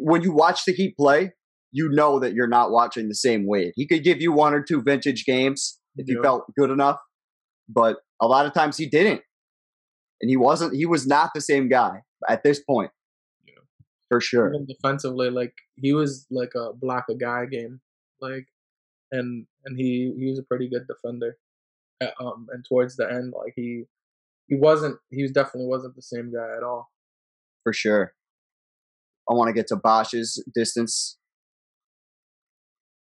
when 0.00 0.22
you 0.22 0.32
watch 0.32 0.64
the 0.64 0.72
Heat 0.72 0.96
play, 0.96 1.32
you 1.72 1.88
know 1.90 2.20
that 2.20 2.34
you're 2.34 2.46
not 2.46 2.70
watching 2.70 3.08
the 3.08 3.14
same 3.14 3.46
Wade. 3.46 3.72
He 3.74 3.86
could 3.86 4.04
give 4.04 4.20
you 4.20 4.32
one 4.32 4.54
or 4.54 4.62
two 4.62 4.82
vintage 4.82 5.24
games 5.24 5.78
if 5.96 6.08
you 6.08 6.22
felt 6.22 6.44
good 6.56 6.70
enough, 6.70 6.98
but 7.68 7.98
a 8.20 8.26
lot 8.26 8.46
of 8.46 8.52
times 8.52 8.76
he 8.76 8.86
didn't, 8.86 9.22
and 10.20 10.30
he 10.30 10.36
wasn't. 10.36 10.74
He 10.74 10.86
was 10.86 11.06
not 11.06 11.30
the 11.34 11.40
same 11.40 11.68
guy 11.68 12.02
at 12.28 12.42
this 12.42 12.60
point, 12.62 12.90
Yeah. 13.46 13.54
for 14.08 14.20
sure. 14.20 14.52
Even 14.54 14.66
defensively, 14.66 15.30
like 15.30 15.54
he 15.76 15.92
was 15.92 16.26
like 16.30 16.52
a 16.54 16.72
block 16.74 17.06
a 17.10 17.14
guy 17.14 17.46
game, 17.46 17.80
like, 18.20 18.46
and 19.12 19.46
and 19.64 19.78
he 19.78 20.12
he 20.18 20.26
was 20.30 20.38
a 20.38 20.42
pretty 20.42 20.68
good 20.68 20.86
defender. 20.86 21.36
Uh, 22.02 22.08
Um, 22.20 22.46
and 22.52 22.64
towards 22.68 22.96
the 22.96 23.10
end, 23.10 23.32
like 23.36 23.52
he 23.56 23.84
he 24.48 24.56
wasn't. 24.56 24.98
He 25.10 25.22
was 25.22 25.32
definitely 25.32 25.68
wasn't 25.68 25.94
the 25.96 26.02
same 26.02 26.32
guy 26.32 26.56
at 26.56 26.62
all. 26.62 26.90
for 27.62 27.72
sure. 27.74 28.14
I 29.30 29.34
want 29.34 29.48
to 29.48 29.52
get 29.52 29.66
to 29.68 29.76
Bosh's 29.76 30.42
distance 30.54 31.18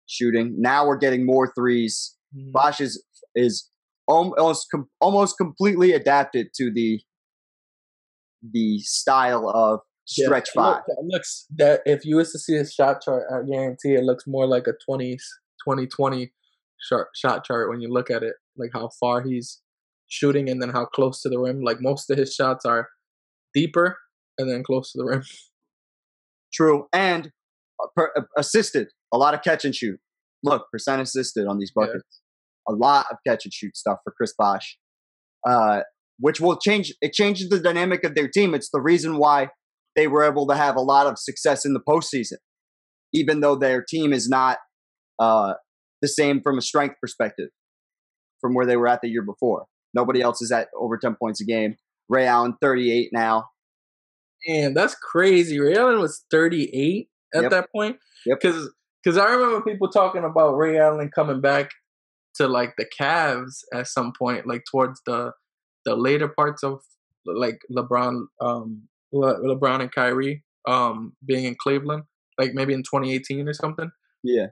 shooting. 0.07 0.55
Now 0.61 0.87
we're 0.87 0.97
getting 0.97 1.27
more 1.27 1.53
threes. 1.55 2.17
Mhm. 2.37 2.53
Bosh 2.53 2.81
is 2.81 3.03
is 3.35 3.69
almost 4.07 4.67
com- 4.71 4.89
almost 5.01 5.37
completely 5.37 5.93
adapted 5.93 6.49
to 6.57 6.71
the 6.73 7.01
the 8.53 8.79
style 8.81 9.49
of 9.49 9.81
stretch 10.07 10.49
look- 10.55 10.65
five. 10.77 10.83
Looks 11.05 11.47
that 11.57 11.81
if 11.87 12.05
you 12.05 12.17
was 12.17 12.33
to 12.33 12.39
see 12.39 12.55
his 12.55 12.73
shot 12.73 13.03
chart, 13.03 13.25
I 13.33 13.43
guarantee 13.51 13.95
it 13.95 14.05
looks 14.05 14.25
more 14.27 14.47
like 14.47 14.67
a 14.67 14.73
20, 14.87 15.17
20 15.87 16.33
shot 16.89 17.07
shot 17.15 17.45
chart 17.45 17.71
when 17.71 17.81
you 17.81 17.89
look 17.93 18.11
at 18.11 18.23
it, 18.23 18.35
like 18.57 18.71
how 18.75 18.91
far 19.01 19.23
he's 19.23 19.61
shooting 20.09 20.49
and 20.51 20.61
then 20.61 20.69
how 20.71 20.85
close 20.85 21.23
to 21.23 21.29
the 21.31 21.39
rim. 21.39 21.63
Like 21.63 21.79
most 21.81 22.11
of 22.11 22.19
his 22.19 22.35
shots 22.35 22.65
are 22.67 22.89
deeper 23.55 23.97
and 24.39 24.51
then 24.51 24.63
close 24.63 24.93
to 24.93 24.99
the 24.99 25.05
rim. 25.05 25.23
True, 26.53 26.87
and 26.93 27.33
uh, 27.83 27.87
per, 27.97 28.13
uh, 28.17 28.23
assisted 28.37 28.89
a 29.13 29.19
lot 29.19 29.35
of 29.35 29.43
catch 29.43 29.65
and 29.65 29.75
shoot. 29.75 29.99
Look, 30.45 30.67
percent 30.71 31.01
assisted 31.03 31.47
on 31.49 31.59
these 31.59 31.73
Yeah. 31.77 31.87
buckets. 31.87 32.21
A 32.69 32.73
lot 32.73 33.07
of 33.11 33.19
catch 33.27 33.45
and 33.45 33.53
shoot 33.53 33.77
stuff 33.77 33.99
for 34.05 34.13
Chris 34.17 34.33
Bosh, 34.39 34.79
uh, 35.47 35.81
which 36.19 36.41
will 36.41 36.57
change. 36.57 36.93
It 37.01 37.13
changes 37.13 37.49
the 37.49 37.61
dynamic 37.61 38.05
of 38.05 38.15
their 38.15 38.29
team. 38.29 38.55
It's 38.55 38.71
the 38.71 38.81
reason 38.81 39.19
why 39.19 39.49
they 39.97 40.07
were 40.09 40.25
able 40.25 40.47
to 40.49 40.57
have 40.57 40.77
a 40.77 40.81
lot 40.81 41.07
of 41.07 41.19
success 41.19 41.65
in 41.65 41.73
the 41.75 41.81
postseason, 41.81 42.39
even 43.13 43.41
though 43.41 43.55
their 43.57 43.83
team 43.83 44.13
is 44.13 44.29
not 44.29 44.59
uh, 45.19 45.55
the 46.03 46.09
same 46.09 46.41
from 46.43 46.59
a 46.59 46.63
strength 46.63 46.97
perspective 47.01 47.49
from 48.41 48.55
where 48.55 48.67
they 48.67 48.77
were 48.77 48.89
at 48.89 49.01
the 49.03 49.09
year 49.09 49.23
before. 49.23 49.67
Nobody 49.95 50.21
else 50.21 50.43
is 50.43 50.51
at 50.51 50.69
over 50.79 50.97
ten 50.99 51.15
points 51.15 51.41
a 51.41 51.45
game. 51.45 51.77
Ray 52.09 52.27
Allen, 52.27 52.55
thirty-eight 52.61 53.11
now. 53.13 53.49
And 54.47 54.77
that's 54.77 54.95
crazy. 54.95 55.59
Ray 55.59 55.75
Allen 55.75 56.01
was 56.01 56.25
38 56.31 57.09
at 57.35 57.43
Yep. 57.45 57.51
that 57.51 57.73
point. 57.75 57.97
Yep. 58.27 58.41
Because 58.41 58.71
because 59.03 59.17
I 59.17 59.31
remember 59.33 59.63
people 59.63 59.89
talking 59.91 60.25
about 60.25 60.57
Ray 60.57 60.79
Allen 60.79 61.11
coming 61.15 61.41
back 61.41 61.71
to 62.37 62.49
like 62.49 62.75
the 62.77 62.87
Cavs 62.99 63.63
at 63.73 63.87
some 63.87 64.13
point, 64.19 64.47
like 64.47 64.65
towards 64.71 65.01
the 65.07 65.33
the 65.85 65.95
later 65.95 66.29
parts 66.29 66.63
of 66.63 66.81
like 67.27 67.61
LeBron, 67.71 68.27
um, 68.41 68.83
Le- 69.13 69.41
LeBron 69.41 69.81
and 69.81 69.93
Kyrie, 69.93 70.43
um, 70.67 71.15
being 71.25 71.45
in 71.45 71.57
Cleveland, 71.63 72.05
like 72.39 72.55
maybe 72.55 72.75
in 72.75 72.83
2018 72.83 73.49
or 73.49 73.53
something. 73.53 73.91
Yeah. 74.23 74.47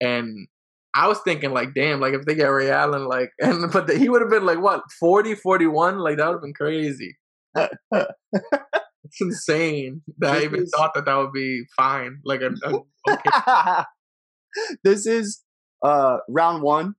And 0.00 0.48
I 0.94 1.06
was 1.06 1.18
thinking 1.20 1.52
like, 1.52 1.74
damn, 1.74 2.00
like 2.00 2.14
if 2.14 2.24
they 2.24 2.34
get 2.34 2.46
Ray 2.46 2.70
Allen, 2.70 3.06
like, 3.06 3.30
and 3.40 3.70
but 3.70 3.86
the, 3.86 3.96
he 3.96 4.08
would 4.08 4.22
have 4.22 4.30
been 4.30 4.46
like 4.46 4.60
what 4.60 4.82
40, 4.98 5.34
41, 5.34 5.98
like 5.98 6.16
that 6.16 6.26
would 6.26 6.34
have 6.34 6.42
been 6.42 6.54
crazy. 6.54 7.16
It's 9.02 9.20
insane 9.20 10.02
that 10.18 10.36
I 10.36 10.44
even 10.44 10.62
is- 10.62 10.72
thought 10.74 10.94
that 10.94 11.04
that 11.06 11.16
would 11.16 11.32
be 11.32 11.64
fine. 11.76 12.20
Like, 12.24 12.42
a, 12.42 12.52
a, 12.64 12.80
okay. 13.10 13.84
this 14.84 15.06
is 15.06 15.42
uh 15.82 16.18
round 16.28 16.62
one 16.62 16.94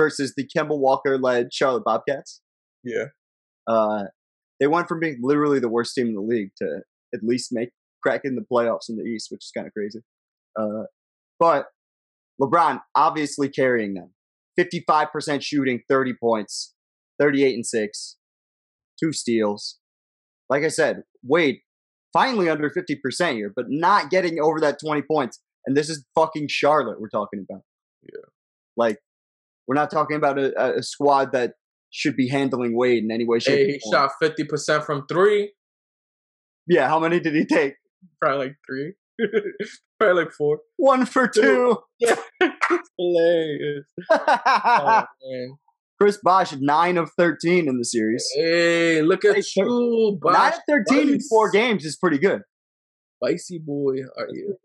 versus 0.00 0.34
the 0.36 0.48
Kemba 0.48 0.78
Walker 0.78 1.18
led 1.18 1.52
Charlotte 1.52 1.84
Bobcats. 1.84 2.40
yeah, 2.82 3.06
Uh, 3.66 4.04
they 4.58 4.66
went 4.66 4.88
from 4.88 5.00
being 5.00 5.18
literally 5.22 5.58
the 5.58 5.68
worst 5.68 5.94
team 5.94 6.08
in 6.08 6.14
the 6.14 6.20
league 6.20 6.50
to 6.58 6.80
at 7.14 7.20
least 7.22 7.50
make 7.52 7.70
cracking 8.02 8.34
the 8.36 8.46
playoffs 8.50 8.88
in 8.88 8.96
the 8.96 9.04
East, 9.04 9.28
which 9.30 9.44
is 9.44 9.52
kind 9.54 9.66
of 9.66 9.72
crazy. 9.74 10.00
Uh, 10.58 10.84
but 11.38 11.66
LeBron 12.40 12.80
obviously 12.94 13.48
carrying 13.48 13.94
them. 13.94 14.10
55% 14.58 15.42
shooting, 15.42 15.82
30 15.88 16.14
points, 16.14 16.74
38 17.18 17.54
and 17.54 17.66
6, 17.66 18.16
two 18.98 19.12
steals. 19.12 19.78
Like 20.48 20.64
I 20.64 20.68
said, 20.68 21.02
Wade 21.22 21.60
finally 22.12 22.48
under 22.48 22.70
50% 22.70 23.34
here, 23.34 23.52
but 23.54 23.66
not 23.68 24.10
getting 24.10 24.40
over 24.40 24.60
that 24.60 24.78
20 24.80 25.02
points. 25.02 25.38
And 25.66 25.76
this 25.76 25.88
is 25.88 26.04
fucking 26.14 26.48
Charlotte 26.48 27.00
we're 27.00 27.08
talking 27.08 27.44
about. 27.48 27.62
Yeah. 28.02 28.26
Like, 28.76 28.98
we're 29.70 29.76
not 29.76 29.88
talking 29.88 30.16
about 30.16 30.36
a, 30.36 30.78
a- 30.78 30.82
squad 30.82 31.30
that 31.30 31.52
should 31.90 32.16
be 32.16 32.26
handling 32.26 32.76
Wade 32.76 33.04
in 33.04 33.12
any 33.12 33.24
way, 33.24 33.38
shape, 33.38 33.56
hey, 33.68 33.78
he 33.78 33.90
shot 33.92 34.10
fifty 34.20 34.42
percent 34.42 34.82
from 34.82 35.06
three, 35.06 35.52
Yeah, 36.66 36.88
how 36.88 36.98
many 36.98 37.20
did 37.20 37.36
he 37.36 37.44
take? 37.44 37.74
probably 38.20 38.46
like 38.48 38.56
three, 38.68 38.94
probably 40.00 40.24
like 40.24 40.32
four. 40.32 40.58
One 40.76 41.06
for 41.06 41.28
two. 41.28 41.76
It's 42.00 42.20
hilarious. 42.98 43.86
Oh, 44.10 45.04
man. 45.30 45.56
Chris 46.00 46.18
Bosh, 46.20 46.54
nine 46.58 46.96
of 46.98 47.10
13 47.16 47.68
in 47.68 47.76
the 47.78 47.84
series. 47.84 48.26
Hey, 48.34 49.02
look 49.02 49.24
at 49.24 49.36
Hey, 49.36 49.42
you, 49.56 50.18
Nine 50.24 50.52
of 50.54 50.58
13 50.68 50.98
in 51.00 51.10
Nice. 51.12 51.28
four 51.28 51.50
games 51.52 51.84
is 51.84 51.96
pretty 51.96 52.18
good. 52.18 52.40
Spicy 53.22 53.58
boy, 53.58 53.98
are 54.18 54.26
you? 54.32 54.56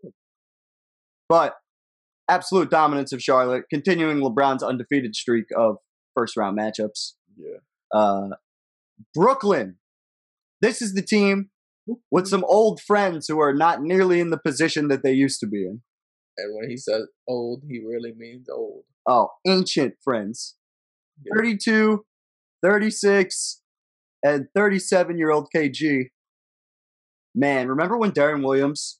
But 1.28 1.54
absolute 2.28 2.70
dominance 2.70 3.12
of 3.12 3.22
Charlotte, 3.22 3.64
continuing 3.70 4.18
LeBron's 4.18 4.62
undefeated 4.62 5.14
streak 5.14 5.46
of 5.56 5.76
first 6.14 6.36
round 6.36 6.58
matchups. 6.58 7.12
Yeah. 7.36 7.58
Uh, 7.92 8.30
Brooklyn. 9.14 9.76
This 10.62 10.80
is 10.80 10.94
the 10.94 11.02
team 11.02 11.50
with 12.10 12.26
some 12.26 12.44
old 12.44 12.80
friends 12.80 13.26
who 13.28 13.38
are 13.40 13.52
not 13.52 13.82
nearly 13.82 14.20
in 14.20 14.30
the 14.30 14.38
position 14.38 14.88
that 14.88 15.02
they 15.02 15.12
used 15.12 15.38
to 15.40 15.46
be 15.46 15.64
in. 15.64 15.82
And 16.38 16.56
when 16.56 16.68
he 16.68 16.76
says 16.76 17.06
old, 17.28 17.62
he 17.68 17.78
really 17.78 18.12
means 18.16 18.48
old. 18.48 18.84
Oh, 19.06 19.30
ancient 19.46 19.94
friends. 20.02 20.56
Yeah. 21.24 21.32
32, 21.36 22.04
36, 22.62 23.62
and 24.22 24.46
37 24.54 25.18
year 25.18 25.30
old 25.30 25.48
KG. 25.54 26.06
Man, 27.34 27.68
remember 27.68 27.96
when 27.96 28.12
Deron 28.12 28.44
Williams 28.44 28.98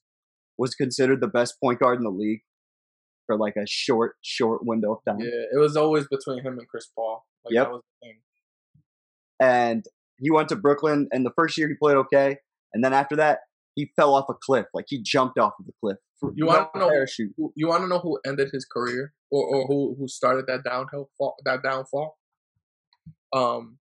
was 0.57 0.75
considered 0.75 1.21
the 1.21 1.27
best 1.27 1.55
point 1.61 1.79
guard 1.79 1.97
in 1.97 2.03
the 2.03 2.09
league 2.09 2.41
for 3.27 3.37
like 3.37 3.55
a 3.55 3.67
short, 3.67 4.15
short 4.23 4.65
window 4.65 4.93
of 4.93 4.99
time? 5.07 5.19
Yeah, 5.19 5.43
it 5.53 5.59
was 5.59 5.77
always 5.77 6.07
between 6.07 6.39
him 6.43 6.57
and 6.57 6.67
Chris 6.67 6.87
Paul. 6.95 7.25
Like 7.45 7.53
Yep. 7.53 7.65
that 7.65 7.71
was 7.71 7.81
the 8.01 8.07
thing. 8.07 8.17
And 9.39 9.85
he 10.17 10.31
went 10.31 10.49
to 10.49 10.55
Brooklyn, 10.55 11.07
and 11.11 11.23
the 11.25 11.31
first 11.35 11.57
year 11.57 11.67
he 11.67 11.75
played 11.75 11.97
okay. 11.97 12.37
And 12.73 12.83
then 12.83 12.93
after 12.93 13.15
that, 13.17 13.39
he 13.75 13.91
fell 13.95 14.15
off 14.15 14.25
a 14.29 14.33
cliff. 14.33 14.65
Like 14.73 14.85
he 14.87 15.01
jumped 15.03 15.37
off 15.37 15.53
of 15.59 15.67
the 15.67 15.73
cliff. 15.79 15.97
You 16.35 16.47
wanna 16.47 16.67
know- 16.73 16.89
parachute. 16.89 17.33
You 17.55 17.67
want 17.67 17.83
to 17.83 17.87
know 17.87 17.99
who 17.99 18.19
ended 18.25 18.49
his 18.51 18.65
career, 18.65 19.13
or, 19.29 19.45
or 19.45 19.67
who 19.67 19.95
who 19.99 20.07
started 20.07 20.47
that 20.47 20.63
downhill 20.63 21.11
fall, 21.17 21.35
that 21.45 21.61
downfall? 21.61 22.17
Um, 23.33 23.77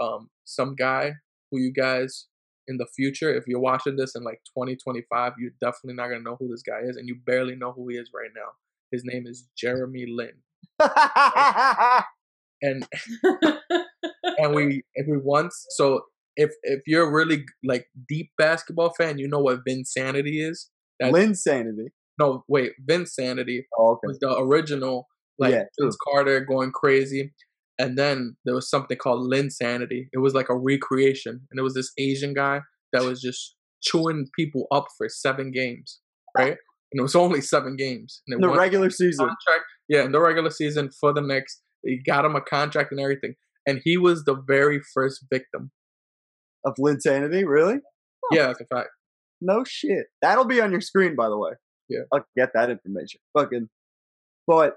um, 0.00 0.30
some 0.44 0.74
guy 0.74 1.12
who 1.50 1.58
you 1.58 1.72
guys 1.72 2.26
in 2.68 2.76
the 2.78 2.86
future, 2.96 3.34
if 3.34 3.44
you're 3.46 3.60
watching 3.60 3.96
this 3.96 4.14
in 4.16 4.24
like 4.24 4.40
2025, 4.56 5.32
you're 5.38 5.52
definitely 5.60 5.94
not 5.94 6.08
gonna 6.08 6.20
know 6.22 6.36
who 6.38 6.48
this 6.48 6.62
guy 6.62 6.80
is, 6.84 6.96
and 6.96 7.06
you 7.08 7.16
barely 7.26 7.54
know 7.56 7.72
who 7.72 7.88
he 7.88 7.96
is 7.96 8.10
right 8.14 8.30
now. 8.34 8.50
His 8.92 9.02
name 9.04 9.26
is 9.26 9.48
Jeremy 9.56 10.06
Lin, 10.08 10.32
and 12.62 12.86
and 14.38 14.54
we 14.54 14.82
if 14.94 15.06
we 15.08 15.18
once 15.18 15.66
so 15.70 16.02
if 16.36 16.50
if 16.62 16.80
you're 16.86 17.08
a 17.08 17.12
really 17.12 17.44
like 17.64 17.86
deep 18.08 18.30
basketball 18.38 18.92
fan, 18.94 19.18
you 19.18 19.28
know 19.28 19.40
what 19.40 19.60
Vinsanity 19.68 20.46
is. 20.48 20.70
That's- 21.00 21.14
Linsanity. 21.14 21.86
No, 22.18 22.44
wait, 22.48 22.72
Vinsanity 22.88 23.64
Oh, 23.78 23.92
okay. 23.92 24.06
was 24.06 24.18
the 24.20 24.34
original 24.38 25.06
like 25.38 25.52
Yeah, 25.52 25.64
Vince 25.78 25.96
Carter 26.02 26.40
going 26.40 26.72
crazy. 26.72 27.34
And 27.78 27.98
then 27.98 28.36
there 28.44 28.54
was 28.54 28.70
something 28.70 28.96
called 28.96 29.30
Linsanity. 29.30 30.08
It 30.12 30.18
was 30.18 30.34
like 30.34 30.48
a 30.48 30.56
recreation. 30.56 31.46
And 31.50 31.58
it 31.58 31.62
was 31.62 31.74
this 31.74 31.92
Asian 31.98 32.32
guy 32.32 32.60
that 32.92 33.02
was 33.02 33.20
just 33.20 33.54
chewing 33.82 34.28
people 34.34 34.66
up 34.72 34.86
for 34.96 35.08
seven 35.08 35.50
games. 35.50 36.00
Right? 36.36 36.56
And 36.92 37.00
it 37.00 37.02
was 37.02 37.14
only 37.14 37.40
seven 37.40 37.76
games. 37.76 38.22
And 38.28 38.42
the 38.42 38.48
regular 38.48 38.90
season. 38.90 39.26
contract. 39.26 39.64
Yeah, 39.88 40.04
in 40.04 40.12
the 40.12 40.20
regular 40.20 40.50
season 40.50 40.90
for 41.00 41.12
the 41.12 41.20
next. 41.20 41.62
They 41.84 42.00
got 42.04 42.24
him 42.24 42.34
a 42.34 42.40
contract 42.40 42.90
and 42.92 43.00
everything. 43.00 43.34
And 43.66 43.80
he 43.84 43.96
was 43.96 44.24
the 44.24 44.34
very 44.34 44.80
first 44.94 45.24
victim. 45.32 45.70
Of 46.64 46.74
Linsanity, 46.80 47.44
really? 47.46 47.76
Yeah, 48.32 48.48
that's 48.48 48.60
a 48.60 48.64
fact. 48.64 48.88
No 49.40 49.62
shit. 49.64 50.06
That'll 50.20 50.46
be 50.46 50.60
on 50.60 50.72
your 50.72 50.80
screen, 50.80 51.14
by 51.14 51.28
the 51.28 51.38
way. 51.38 51.52
Yeah. 51.88 52.00
I'll 52.12 52.26
get 52.36 52.50
that 52.54 52.70
information. 52.70 53.20
Fucking. 53.38 53.68
But 54.46 54.74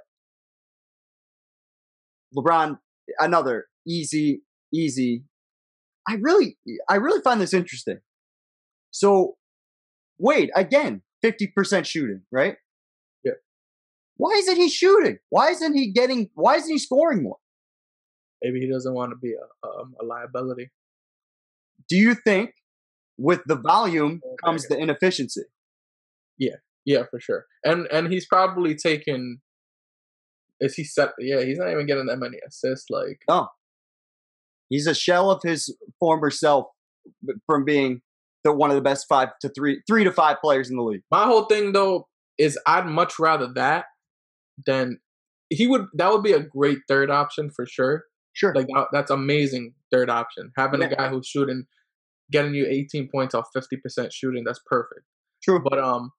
LeBron, 2.38 2.78
another 3.20 3.68
easy, 3.88 4.42
easy. 4.74 5.24
I 6.08 6.16
really, 6.16 6.58
I 6.90 6.96
really 6.96 7.22
find 7.22 7.40
this 7.40 7.54
interesting. 7.54 8.00
So, 8.92 9.38
Wade 10.18 10.52
again, 10.56 11.02
fifty 11.22 11.48
percent 11.48 11.86
shooting, 11.86 12.22
right? 12.32 12.56
Yeah. 13.24 13.34
Why 14.18 14.32
isn't 14.38 14.56
he 14.56 14.70
shooting? 14.70 15.20
Why 15.30 15.52
isn't 15.52 15.76
he 15.76 15.92
getting? 15.92 16.30
Why 16.34 16.56
isn't 16.56 16.72
he 16.72 16.80
scoring 16.80 17.24
more? 17.24 17.38
Maybe 18.42 18.60
he 18.60 18.72
doesn't 18.72 18.94
want 18.94 19.12
to 19.12 19.18
be 19.18 19.34
a, 19.34 19.68
um, 19.68 19.96
a 20.02 20.06
liability. 20.06 20.72
Do 21.90 21.98
you 21.98 22.16
think, 22.16 22.52
with 23.18 23.42
the 23.46 23.56
volume 23.56 24.22
comes 24.44 24.68
the 24.68 24.78
inefficiency? 24.78 25.44
Yeah, 26.38 26.56
yeah, 26.86 27.04
for 27.12 27.20
sure. 27.20 27.46
And 27.64 27.88
and 27.92 28.12
he's 28.12 28.26
probably 28.26 28.76
taken. 28.76 29.42
Is 30.60 30.76
he 30.76 30.84
set? 30.84 31.10
Yeah, 31.20 31.42
he's 31.44 31.58
not 31.58 31.72
even 31.72 31.86
getting 31.86 32.08
that 32.08 32.18
many 32.18 32.38
assists. 32.48 32.90
Like 32.90 33.22
Oh. 33.28 33.48
He's 34.70 34.88
a 34.88 34.94
shell 34.94 35.32
of 35.32 35.42
his 35.44 35.76
former 36.00 36.30
self 36.30 36.68
from 37.48 37.66
being 37.66 38.02
the 38.44 38.54
one 38.54 38.70
of 38.70 38.76
the 38.76 38.82
best 38.82 39.08
five 39.10 39.30
to 39.42 39.50
three, 39.50 39.82
three 39.88 40.04
to 40.04 40.12
five 40.12 40.38
players 40.42 40.70
in 40.70 40.78
the 40.78 40.84
league. 40.84 41.02
My 41.12 41.26
whole 41.26 41.46
thing 41.46 41.72
though 41.72 42.08
is 42.38 42.58
I'd 42.66 42.86
much 42.86 43.20
rather 43.20 43.52
that 43.56 43.86
than 44.66 45.00
he 45.50 45.68
would. 45.68 45.88
That 45.94 46.12
would 46.12 46.24
be 46.24 46.34
a 46.34 46.40
great 46.40 46.80
third 46.88 47.10
option 47.10 47.50
for 47.50 47.66
sure. 47.66 48.04
Sure. 48.34 48.54
Like 48.54 48.68
that, 48.68 48.88
that's 48.92 49.12
amazing 49.12 49.74
third 49.92 50.10
option. 50.10 50.52
Having 50.56 50.84
a 50.84 50.96
guy 50.96 51.10
who's 51.10 51.28
shooting, 51.28 51.66
getting 52.32 52.54
you 52.54 52.66
18 52.68 53.10
points 53.12 53.34
off 53.34 53.48
50% 53.56 54.14
shooting, 54.14 54.44
that's 54.44 54.62
perfect. 54.66 55.02
True. 55.44 55.62
But 55.62 55.80
um, 55.80 56.12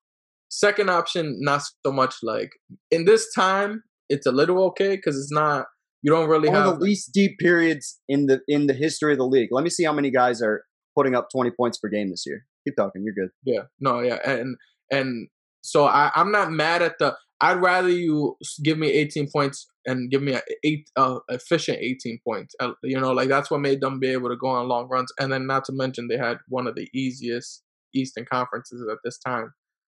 second 0.49 0.91
option, 0.91 1.36
not 1.41 1.62
so 1.86 1.93
much. 1.93 2.17
Like 2.23 2.51
in 2.91 3.05
this 3.05 3.33
time, 3.33 3.85
it's 4.10 4.26
a 4.26 4.32
little 4.32 4.62
okay 4.66 4.97
because 4.97 5.16
it's 5.16 5.32
not. 5.32 5.66
You 6.02 6.10
don't 6.12 6.28
really 6.28 6.48
One 6.48 6.58
of 6.58 6.64
have. 6.64 6.78
the 6.78 6.84
least 6.84 7.12
deep 7.14 7.39
periods 7.39 7.98
in 8.08 8.26
the 8.26 8.40
in 8.48 8.66
the 8.66 8.74
history 8.74 9.12
of 9.12 9.18
the 9.18 9.26
league. 9.26 9.48
Let 9.52 9.64
me 9.64 9.70
see 9.70 9.84
how 9.84 9.92
many 9.92 10.10
guys 10.10 10.42
are 10.42 10.64
putting 10.97 11.14
up 11.14 11.28
20 11.34 11.50
points 11.58 11.78
per 11.78 11.89
game 11.89 12.10
this 12.10 12.24
year. 12.26 12.44
Keep 12.66 12.76
talking. 12.76 13.02
You're 13.05 13.14
good. 13.14 13.30
Yeah, 13.44 13.62
no, 13.80 14.00
yeah, 14.00 14.18
and 14.24 14.56
and 14.90 15.28
so 15.62 15.86
I 15.86 16.10
I'm 16.14 16.30
not 16.32 16.50
mad 16.52 16.82
at 16.82 16.98
the. 16.98 17.16
I'd 17.42 17.62
rather 17.62 17.89
you 17.89 18.36
give 18.62 18.76
me 18.76 18.89
18 18.89 19.28
points 19.32 19.66
and 19.86 20.10
give 20.10 20.22
me 20.22 20.34
a 20.34 20.42
eight 20.62 20.90
uh, 20.97 21.20
efficient 21.30 21.78
18 21.80 22.18
points. 22.26 22.55
Uh, 22.60 22.72
You 22.82 23.00
know, 23.00 23.12
like 23.12 23.30
that's 23.30 23.50
what 23.50 23.60
made 23.60 23.80
them 23.80 23.98
be 23.98 24.08
able 24.08 24.28
to 24.28 24.36
go 24.36 24.48
on 24.48 24.68
long 24.68 24.89
runs. 24.90 25.10
And 25.18 25.32
then 25.32 25.47
not 25.47 25.64
to 25.66 25.72
mention 25.72 26.08
they 26.08 26.18
had 26.18 26.36
one 26.48 26.66
of 26.66 26.74
the 26.74 26.89
easiest 26.94 27.62
Eastern 27.94 28.26
conferences 28.30 28.86
at 28.92 28.98
this 29.05 29.18
time. 29.18 29.52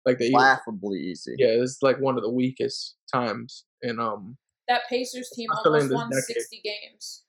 Like 0.05 0.19
they, 0.19 0.31
Laughably 0.31 0.99
easy. 1.01 1.35
yeah, 1.39 1.49
it's 1.49 1.79
like 1.83 1.99
one 2.01 2.17
of 2.17 2.23
the 2.23 2.31
weakest 2.31 2.97
times 3.13 3.65
in 3.83 4.01
um 4.01 4.37
That 4.69 4.83
Pacers 4.89 5.31
team 5.35 5.49
almost 5.65 5.93
won 5.93 6.11
decade. 6.11 6.37
60 6.43 6.61
games. 6.65 7.25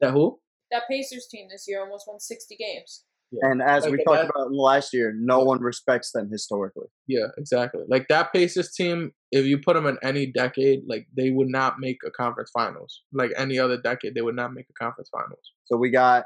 that 0.00 0.12
who? 0.12 0.38
That 0.70 0.82
Pacers 0.90 1.26
team 1.30 1.48
this 1.50 1.66
year 1.68 1.80
almost 1.80 2.06
won 2.06 2.20
60 2.20 2.56
games. 2.56 3.04
And 3.42 3.60
as 3.60 3.82
Like 3.82 3.92
we 3.92 3.96
that- 3.98 4.04
talked 4.06 4.30
about 4.30 4.46
in 4.46 4.52
the 4.52 4.58
last 4.58 4.94
year, 4.94 5.12
no 5.14 5.40
one 5.44 5.60
respects 5.60 6.12
them 6.12 6.30
historically. 6.30 6.86
Yeah, 7.06 7.26
exactly. 7.36 7.82
Like 7.86 8.08
that 8.08 8.32
Pacers 8.32 8.72
team, 8.72 9.12
if 9.32 9.44
you 9.44 9.58
put 9.58 9.74
them 9.74 9.86
in 9.86 9.98
any 10.02 10.24
decade, 10.26 10.84
like 10.86 11.06
they 11.14 11.30
would 11.30 11.48
not 11.48 11.78
make 11.78 11.98
a 12.06 12.10
conference 12.10 12.50
finals. 12.50 13.02
Like 13.12 13.32
any 13.36 13.58
other 13.58 13.76
decade, 13.78 14.14
they 14.14 14.22
would 14.22 14.36
not 14.36 14.54
make 14.54 14.64
a 14.70 14.72
conference 14.82 15.10
finals. 15.10 15.52
So 15.66 15.76
we 15.76 15.90
got 15.90 16.24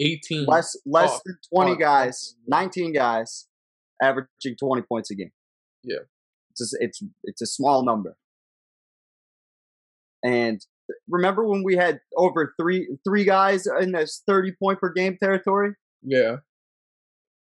18 0.00 0.46
less 0.46 0.76
less 0.84 1.10
Oh, 1.12 1.20
than 1.24 1.38
20 1.54 1.70
oh, 1.72 1.74
guys, 1.76 2.34
19 2.46 2.92
guys 2.92 3.46
averaging 4.02 4.56
20 4.58 4.82
points 4.82 5.10
a 5.10 5.14
game. 5.14 5.30
Yeah. 5.82 5.98
It's 6.50 6.72
a, 6.74 6.76
it's 6.80 7.02
it's 7.24 7.42
a 7.42 7.46
small 7.46 7.84
number. 7.84 8.16
And 10.24 10.60
remember 11.08 11.46
when 11.46 11.62
we 11.64 11.76
had 11.76 12.00
over 12.16 12.54
3 12.60 12.96
3 13.06 13.24
guys 13.24 13.66
in 13.80 13.92
this 13.92 14.22
30 14.26 14.52
point 14.60 14.78
per 14.80 14.92
game 14.92 15.16
territory? 15.22 15.74
Yeah. 16.02 16.36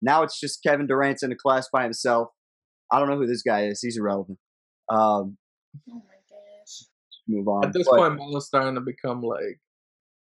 Now 0.02 0.22
it's 0.22 0.38
just 0.38 0.62
Kevin 0.62 0.86
Durant's 0.86 1.22
in 1.22 1.32
a 1.32 1.36
class 1.36 1.68
by 1.72 1.84
himself. 1.84 2.28
I 2.92 2.98
don't 2.98 3.08
know 3.08 3.16
who 3.16 3.26
this 3.26 3.42
guy 3.42 3.66
is. 3.66 3.80
He's 3.80 3.96
irrelevant. 3.96 4.38
Um, 4.88 5.38
Oh 5.90 5.94
my 5.94 6.14
gosh. 6.30 6.84
move 7.28 7.48
on. 7.48 7.64
At 7.66 7.72
this 7.72 7.86
But 7.88 7.96
point, 7.98 8.16
Melo's 8.16 8.46
starting 8.46 8.74
to 8.76 8.80
become 8.80 9.20
like 9.22 9.60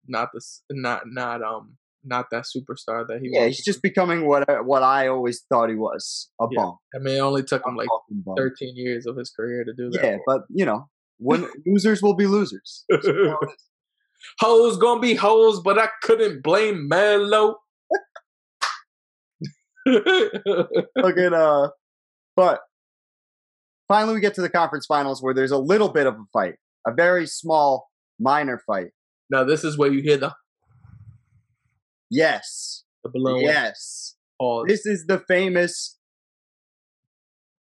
not 0.07 0.29
this, 0.33 0.63
not 0.71 1.03
not 1.05 1.43
um, 1.43 1.77
not 2.07 2.27
that 2.31 2.45
superstar 2.45 3.05
that 3.07 3.19
he 3.21 3.29
yeah, 3.31 3.45
was. 3.45 3.57
he's 3.57 3.65
just 3.65 3.81
becoming 3.81 4.25
what 4.27 4.49
I, 4.49 4.61
what 4.61 4.83
I 4.83 5.07
always 5.07 5.43
thought 5.49 5.69
he 5.69 5.75
was, 5.75 6.29
a 6.41 6.45
Yeah, 6.51 6.63
bum. 6.63 6.77
I 6.95 6.99
mean, 6.99 7.15
it 7.15 7.19
only 7.19 7.43
took 7.43 7.65
him 7.65 7.75
like. 7.75 7.87
13 8.37 8.75
years 8.75 9.05
of 9.05 9.17
his 9.17 9.29
career 9.29 9.63
to 9.63 9.73
do 9.73 9.89
that. 9.91 10.03
Yeah, 10.03 10.17
but 10.25 10.41
you 10.49 10.65
know, 10.65 10.87
when 11.17 11.47
losers 11.65 12.01
will 12.01 12.15
be 12.15 12.27
losers. 12.27 12.85
hoes 14.39 14.77
gonna 14.77 15.01
be 15.01 15.15
hoes, 15.15 15.61
but 15.61 15.77
I 15.77 15.89
couldn't 16.01 16.43
blame 16.43 16.87
Melo. 16.87 17.57
Fucking 19.85 21.33
uh, 21.33 21.69
but 22.35 22.59
finally 23.87 24.15
we 24.15 24.19
get 24.19 24.33
to 24.35 24.41
the 24.41 24.49
conference 24.49 24.85
finals 24.85 25.21
where 25.23 25.33
there's 25.33 25.51
a 25.51 25.57
little 25.57 25.89
bit 25.89 26.07
of 26.07 26.15
a 26.15 26.25
fight, 26.33 26.55
a 26.85 26.93
very 26.93 27.25
small, 27.25 27.87
minor 28.19 28.61
fight. 28.67 28.87
now 29.29 29.43
this 29.45 29.63
is 29.63 29.77
where 29.77 29.91
you 29.91 30.01
hear 30.01 30.17
the 30.17 30.33
Yes, 32.09 32.83
the 33.03 33.09
balloon 33.13 33.41
yes. 33.41 34.15
pause. 34.39 34.65
This 34.67 34.85
is 34.85 35.05
the 35.07 35.19
famous, 35.27 35.97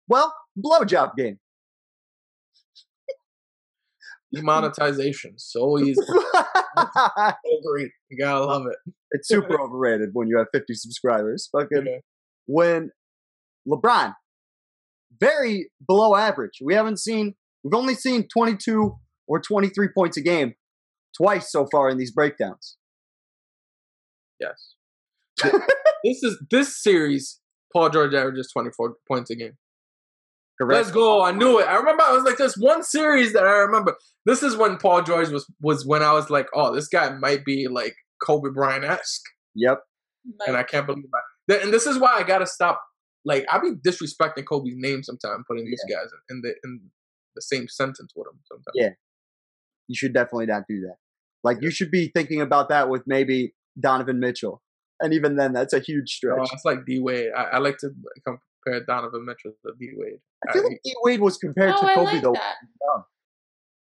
well, 0.07 0.33
blowjob 0.57 1.15
game. 1.15 1.39
Demonetization 4.33 5.33
so 5.37 5.79
easy, 5.83 5.95
so 5.95 6.23
great. 7.65 7.89
You 8.09 8.17
gotta 8.17 8.45
love 8.45 8.67
it. 8.67 8.93
it's 9.11 9.27
super 9.27 9.59
overrated 9.59 10.09
when 10.13 10.27
you 10.27 10.37
have 10.37 10.47
50 10.53 10.73
subscribers. 10.75 11.49
Fucking 11.51 12.01
when 12.45 12.91
LeBron, 13.67 14.13
very 15.19 15.71
below 15.85 16.15
average. 16.15 16.59
We 16.63 16.73
haven't 16.73 16.99
seen, 16.99 17.35
we've 17.63 17.73
only 17.73 17.95
seen 17.95 18.27
22 18.27 18.95
or 19.27 19.41
23 19.41 19.89
points 19.95 20.17
a 20.17 20.21
game 20.21 20.53
twice 21.15 21.51
so 21.51 21.67
far 21.71 21.89
in 21.89 21.97
these 21.97 22.11
breakdowns. 22.11 22.77
Yes. 24.39 24.75
this 26.03 26.23
is 26.23 26.41
this 26.49 26.81
series. 26.81 27.39
Paul 27.71 27.89
George 27.89 28.13
averages 28.13 28.49
24 28.51 28.95
points 29.07 29.29
a 29.29 29.35
game. 29.35 29.57
Correct? 30.59 30.77
Let's 30.77 30.91
go. 30.91 31.23
I 31.23 31.31
knew 31.31 31.59
it. 31.59 31.67
I 31.67 31.75
remember 31.75 32.03
I 32.03 32.11
was 32.11 32.23
like, 32.23 32.37
this 32.37 32.55
one 32.57 32.83
series 32.83 33.33
that 33.33 33.45
I 33.45 33.51
remember. 33.51 33.95
This 34.25 34.43
is 34.43 34.57
when 34.57 34.77
Paul 34.77 35.03
George 35.03 35.29
was 35.29 35.45
was 35.61 35.85
when 35.85 36.03
I 36.03 36.13
was 36.13 36.29
like, 36.29 36.47
oh, 36.53 36.73
this 36.73 36.87
guy 36.87 37.09
might 37.11 37.45
be 37.45 37.67
like 37.67 37.95
Kobe 38.21 38.49
Bryant 38.53 38.83
esque. 38.83 39.23
Yep. 39.55 39.79
And 40.47 40.57
I 40.57 40.63
can't 40.63 40.85
believe 40.85 41.05
that. 41.47 41.63
And 41.63 41.73
this 41.73 41.85
is 41.85 41.97
why 41.97 42.13
I 42.15 42.23
gotta 42.23 42.45
stop. 42.45 42.81
Like 43.23 43.45
I 43.49 43.59
be 43.59 43.71
disrespecting 43.85 44.45
Kobe's 44.45 44.73
name 44.75 45.03
sometimes, 45.03 45.45
putting 45.47 45.65
these 45.65 45.83
guys 45.89 46.07
in, 46.29 46.37
in 46.37 46.41
the 46.41 46.55
in 46.63 46.81
the 47.35 47.41
same 47.41 47.67
sentence 47.69 48.11
with 48.15 48.27
him 48.27 48.39
sometimes. 48.45 48.73
Yeah. 48.73 48.89
You 49.87 49.95
should 49.95 50.13
definitely 50.13 50.47
not 50.47 50.63
do 50.67 50.81
that. 50.81 50.95
Like, 51.43 51.57
you 51.61 51.71
should 51.71 51.91
be 51.91 52.11
thinking 52.13 52.41
about 52.41 52.69
that 52.69 52.89
with 52.89 53.03
maybe 53.07 53.53
Donovan 53.79 54.19
Mitchell. 54.19 54.61
And 55.01 55.13
even 55.13 55.37
then, 55.37 55.53
that's 55.53 55.73
a 55.73 55.79
huge 55.79 56.19
oh, 56.25 56.33
stretch. 56.33 56.39
Oh, 56.41 56.47
it's 56.53 56.65
like 56.65 56.85
D 56.85 56.99
Wade. 56.99 57.29
I, 57.35 57.43
I 57.43 57.57
like 57.59 57.77
to 57.79 57.89
compare 58.25 58.83
Donovan 58.85 59.25
Mitchell 59.25 59.51
to 59.65 59.73
D 59.79 59.91
Wade. 59.95 60.19
I 60.47 60.53
feel 60.53 60.63
I- 60.63 60.67
like 60.67 60.81
D 60.83 60.93
Wade 61.03 61.21
was 61.21 61.37
compared 61.37 61.73
Oh, 61.77 61.81
to 61.81 61.87
I 61.87 61.95
Kobe, 61.95 62.11
like 62.13 62.23
though. 62.23 62.33
that. 62.33 62.55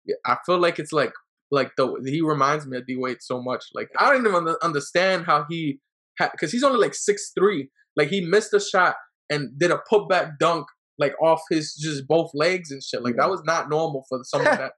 Yeah, 0.06 0.14
I 0.26 0.36
feel 0.46 0.58
like 0.58 0.78
it's 0.78 0.92
like 0.92 1.12
like 1.50 1.72
the 1.76 2.00
he 2.06 2.20
reminds 2.22 2.66
me 2.66 2.78
of 2.78 2.86
D 2.86 2.96
Wade 2.96 3.18
so 3.20 3.42
much. 3.42 3.64
Like 3.74 3.88
I 3.98 4.12
don't 4.12 4.26
even 4.26 4.54
understand 4.62 5.24
how 5.26 5.46
he 5.48 5.80
because 6.18 6.52
he's 6.52 6.64
only 6.64 6.78
like 6.78 6.94
six 6.94 7.32
three. 7.38 7.70
Like 7.96 8.08
he 8.08 8.20
missed 8.20 8.52
a 8.54 8.60
shot 8.60 8.96
and 9.30 9.58
did 9.58 9.70
a 9.70 9.80
putback 9.90 10.32
dunk 10.38 10.66
like 10.98 11.14
off 11.22 11.40
his 11.50 11.74
just 11.74 12.06
both 12.06 12.30
legs 12.34 12.70
and 12.70 12.82
shit. 12.82 13.02
Like 13.02 13.16
that 13.16 13.30
was 13.30 13.42
not 13.44 13.68
normal 13.70 14.04
for 14.08 14.20
someone 14.24 14.54
that 14.58 14.72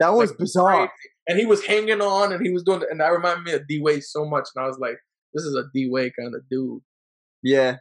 That 0.00 0.10
was 0.12 0.30
like, 0.30 0.38
bizarre. 0.38 0.76
crazy. 0.88 0.90
And 1.28 1.38
he 1.38 1.46
was 1.46 1.64
hanging 1.64 2.00
on 2.00 2.32
and 2.32 2.44
he 2.44 2.52
was 2.52 2.64
doing 2.64 2.82
and 2.90 3.00
that 3.00 3.08
reminded 3.08 3.44
me 3.44 3.52
of 3.52 3.68
D 3.68 3.80
Wade 3.80 4.02
so 4.02 4.24
much. 4.24 4.48
And 4.54 4.64
I 4.64 4.66
was 4.68 4.78
like, 4.78 4.96
this 5.34 5.44
is 5.44 5.54
a 5.54 5.64
D 5.72 5.88
Wade 5.90 6.12
kind 6.18 6.34
of 6.34 6.42
dude. 6.50 6.80
Yeah. 7.42 7.76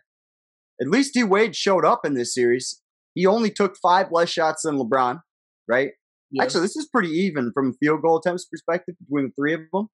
At 0.80 0.88
least 0.88 1.14
D 1.14 1.24
Wade 1.24 1.56
showed 1.56 1.86
up 1.86 2.06
in 2.06 2.14
this 2.14 2.34
series. 2.34 2.82
He 3.16 3.26
only 3.26 3.50
took 3.52 3.76
five 3.82 4.08
less 4.12 4.30
shots 4.30 4.62
than 4.64 4.78
LeBron, 4.78 5.22
right? 5.68 5.92
Yeah. 6.32 6.44
Actually, 6.44 6.62
this 6.62 6.76
is 6.78 6.88
pretty 6.88 7.10
even 7.10 7.52
from 7.54 7.74
field 7.74 8.02
goal 8.02 8.18
attempts 8.20 8.46
perspective 8.46 8.96
between 9.00 9.26
the 9.26 9.32
three 9.36 9.54
of 9.54 9.62
them. 9.74 9.90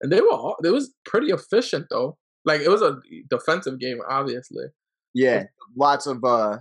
and 0.00 0.10
they 0.12 0.20
were 0.20 0.30
all, 0.30 0.56
it 0.64 0.70
was 0.70 0.94
pretty 1.04 1.28
efficient 1.30 1.86
though. 1.90 2.16
Like 2.44 2.60
it 2.60 2.68
was 2.70 2.82
a 2.82 2.98
defensive 3.28 3.78
game, 3.80 3.98
obviously. 4.08 4.66
Yeah, 5.14 5.44
lots 5.76 6.06
of 6.06 6.22
uh 6.24 6.58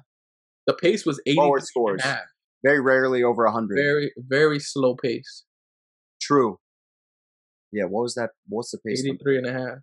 The 0.67 0.73
pace 0.73 1.05
was 1.05 1.21
80 1.25 1.35
Forward 1.35 1.63
scores. 1.63 2.01
Very 2.65 2.81
rarely 2.81 3.23
over 3.23 3.45
a 3.45 3.51
hundred. 3.51 3.77
Very, 3.77 4.11
very 4.17 4.59
slow 4.59 4.95
pace. 4.95 5.43
True. 6.21 6.57
Yeah, 7.71 7.83
what 7.83 8.03
was 8.03 8.15
that? 8.15 8.31
What's 8.47 8.71
the 8.71 8.79
pace? 8.85 9.03
number? 9.05 9.37
and 9.37 9.45
a 9.45 9.53
half. 9.53 9.77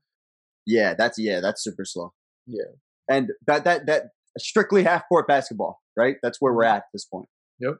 Yeah, 0.67 0.95
that's 0.95 1.19
yeah, 1.19 1.41
that's 1.41 1.63
super 1.63 1.85
slow. 1.85 2.13
Yeah. 2.47 2.73
And 3.09 3.31
that 3.47 3.65
that 3.65 3.87
that 3.87 4.05
strictly 4.39 4.85
half 4.85 5.03
court 5.09 5.29
basketball, 5.29 5.81
right? 5.97 6.17
That's 6.23 6.41
where 6.41 6.53
we're 6.53 6.65
mm-hmm. 6.65 6.77
at 6.77 6.79
at 6.79 6.93
this 6.93 7.05
point. 7.05 7.29
Yep. 7.61 7.75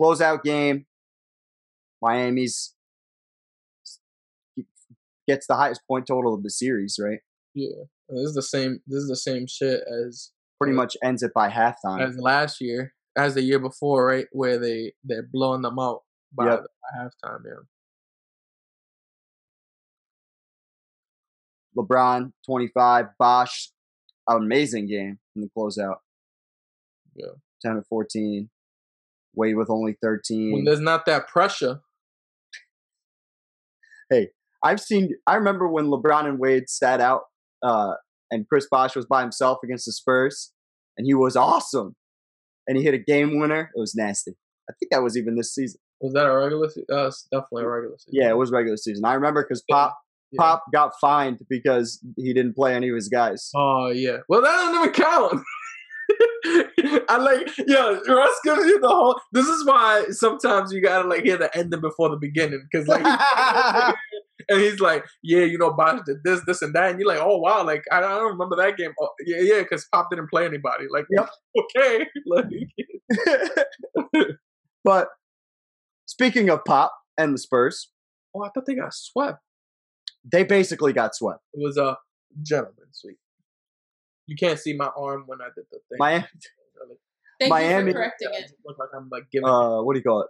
Closeout 0.00 0.42
game. 0.42 0.86
Miami's 2.02 2.74
gets 5.28 5.46
the 5.46 5.54
highest 5.54 5.82
point 5.86 6.06
total 6.06 6.34
of 6.34 6.42
the 6.42 6.50
series, 6.50 6.98
right? 7.00 7.20
Yeah. 7.54 7.84
This 8.08 8.28
is 8.28 8.34
the 8.34 8.42
same 8.42 8.80
this 8.86 8.98
is 8.98 9.08
the 9.08 9.16
same 9.16 9.46
shit 9.46 9.82
as 9.82 10.32
Pretty 10.62 10.74
Yeah. 10.74 10.82
much 10.82 10.96
ends 11.02 11.24
it 11.24 11.32
by 11.34 11.48
halftime. 11.50 12.06
as 12.06 12.16
last 12.18 12.60
year, 12.60 12.94
as 13.16 13.34
the 13.34 13.42
year 13.42 13.58
before, 13.58 14.06
right? 14.06 14.26
Where 14.32 14.58
they 14.58 14.92
they're 15.04 15.22
blowing 15.30 15.62
them 15.62 15.78
out 15.78 16.02
by, 16.32 16.46
Yep. 16.46 16.60
by 16.60 16.98
halftime, 17.04 17.40
yeah. 17.44 17.62
LeBron 21.76 22.32
25, 22.46 23.06
Bosh 23.18 23.70
amazing 24.28 24.86
game 24.86 25.18
in 25.34 25.42
the 25.42 25.48
closeout. 25.56 25.96
Yeah. 27.14 27.26
10 27.62 27.76
to 27.76 27.82
14. 27.88 28.50
Wade 29.34 29.56
with 29.56 29.70
only 29.70 29.96
13. 30.02 30.52
When 30.52 30.64
there's 30.64 30.80
not 30.80 31.06
that 31.06 31.28
pressure. 31.28 31.80
Hey, 34.10 34.28
I've 34.62 34.80
seen. 34.80 35.10
I 35.26 35.36
remember 35.36 35.66
when 35.66 35.86
LeBron 35.86 36.26
and 36.26 36.38
Wade 36.38 36.68
sat 36.68 37.00
out, 37.00 37.22
uh, 37.62 37.94
and 38.30 38.46
Chris 38.46 38.66
Bosh 38.70 38.94
was 38.94 39.06
by 39.06 39.22
himself 39.22 39.58
against 39.64 39.86
the 39.86 39.92
Spurs, 39.92 40.52
and 40.98 41.06
he 41.06 41.14
was 41.14 41.34
awesome, 41.34 41.96
and 42.66 42.76
he 42.76 42.82
hit 42.84 42.94
a 42.94 42.98
game 42.98 43.38
winner. 43.38 43.70
It 43.74 43.78
was 43.80 43.94
nasty. 43.94 44.32
I 44.68 44.72
think 44.78 44.90
that 44.92 45.02
was 45.02 45.16
even 45.16 45.36
this 45.36 45.54
season. 45.54 45.80
Was 46.00 46.12
that 46.14 46.26
a 46.26 46.34
regular 46.36 46.68
season? 46.68 46.84
Uh, 46.92 47.10
definitely 47.30 47.64
a 47.64 47.68
regular 47.68 47.96
season. 47.98 48.20
Yeah, 48.20 48.30
it 48.30 48.36
was 48.36 48.50
regular 48.50 48.76
season. 48.76 49.04
I 49.04 49.14
remember 49.14 49.42
because 49.42 49.62
Pop 49.70 49.96
Yeah. 50.32 50.38
Pop 50.40 50.64
got 50.72 50.92
fined 51.00 51.40
because 51.48 52.00
he 52.16 52.32
didn't 52.32 52.54
play 52.54 52.74
any 52.74 52.88
of 52.88 52.94
his 52.94 53.08
guys. 53.08 53.50
Oh 53.54 53.88
yeah. 53.90 54.18
Well, 54.28 54.42
that 54.42 54.50
doesn't 54.50 54.74
even 54.80 54.92
count. 54.92 55.42
I 57.08 57.16
like, 57.18 57.48
yeah. 57.66 57.98
Russ 58.08 58.38
gives 58.44 58.64
you 58.66 58.80
the 58.80 58.88
whole. 58.88 59.18
This 59.32 59.46
is 59.46 59.64
why 59.64 60.06
sometimes 60.10 60.72
you 60.72 60.82
gotta 60.82 61.08
like 61.08 61.22
hear 61.22 61.36
the 61.36 61.56
ending 61.56 61.80
before 61.80 62.10
the 62.10 62.16
beginning, 62.16 62.66
because 62.70 62.88
like, 62.88 63.02
and 64.48 64.60
he's 64.60 64.80
like, 64.80 65.04
yeah, 65.22 65.44
you 65.44 65.58
know, 65.58 65.72
Bosh 65.72 66.00
did 66.06 66.18
this, 66.24 66.40
this, 66.46 66.62
and 66.62 66.74
that, 66.74 66.90
and 66.90 66.98
you're 67.00 67.08
like, 67.08 67.20
oh 67.20 67.38
wow, 67.38 67.64
like 67.64 67.82
I, 67.90 67.98
I 67.98 68.00
don't 68.00 68.32
remember 68.32 68.56
that 68.56 68.76
game. 68.76 68.92
Oh, 69.00 69.08
yeah, 69.26 69.40
yeah, 69.40 69.58
because 69.62 69.86
Pop 69.92 70.08
didn't 70.10 70.28
play 70.30 70.44
anybody. 70.44 70.86
Like, 70.90 71.06
Yep. 71.10 71.28
okay, 71.76 72.06
like, 72.26 72.46
but 74.84 75.08
speaking 76.06 76.48
of 76.50 76.64
Pop 76.64 76.92
and 77.18 77.34
the 77.34 77.38
Spurs, 77.38 77.90
oh, 78.34 78.44
I 78.44 78.48
thought 78.50 78.66
they 78.66 78.74
got 78.74 78.94
swept. 78.94 79.38
they 80.30 80.44
basically 80.44 80.92
got 80.92 81.14
swept. 81.14 81.40
It 81.54 81.62
was 81.62 81.76
a 81.76 81.96
gentleman 82.42 82.86
sweep. 82.92 83.18
You 84.26 84.36
can't 84.36 84.58
see 84.58 84.72
my 84.72 84.90
arm 84.96 85.24
when 85.26 85.40
I 85.40 85.46
did 85.54 85.64
the 85.70 85.78
thing. 85.88 85.98
Miami, 85.98 86.24
Thank 87.40 87.50
Miami- 87.50 87.86
you 87.88 87.92
for 87.92 87.98
correcting 87.98 88.28
it. 88.32 88.52
Look 88.64 88.78
like 88.78 88.88
I'm 88.96 89.08
like 89.10 89.24
giving. 89.32 89.48
uh, 89.48 89.82
what 89.82 89.94
do 89.94 89.98
you 89.98 90.04
call 90.04 90.22
it? 90.22 90.28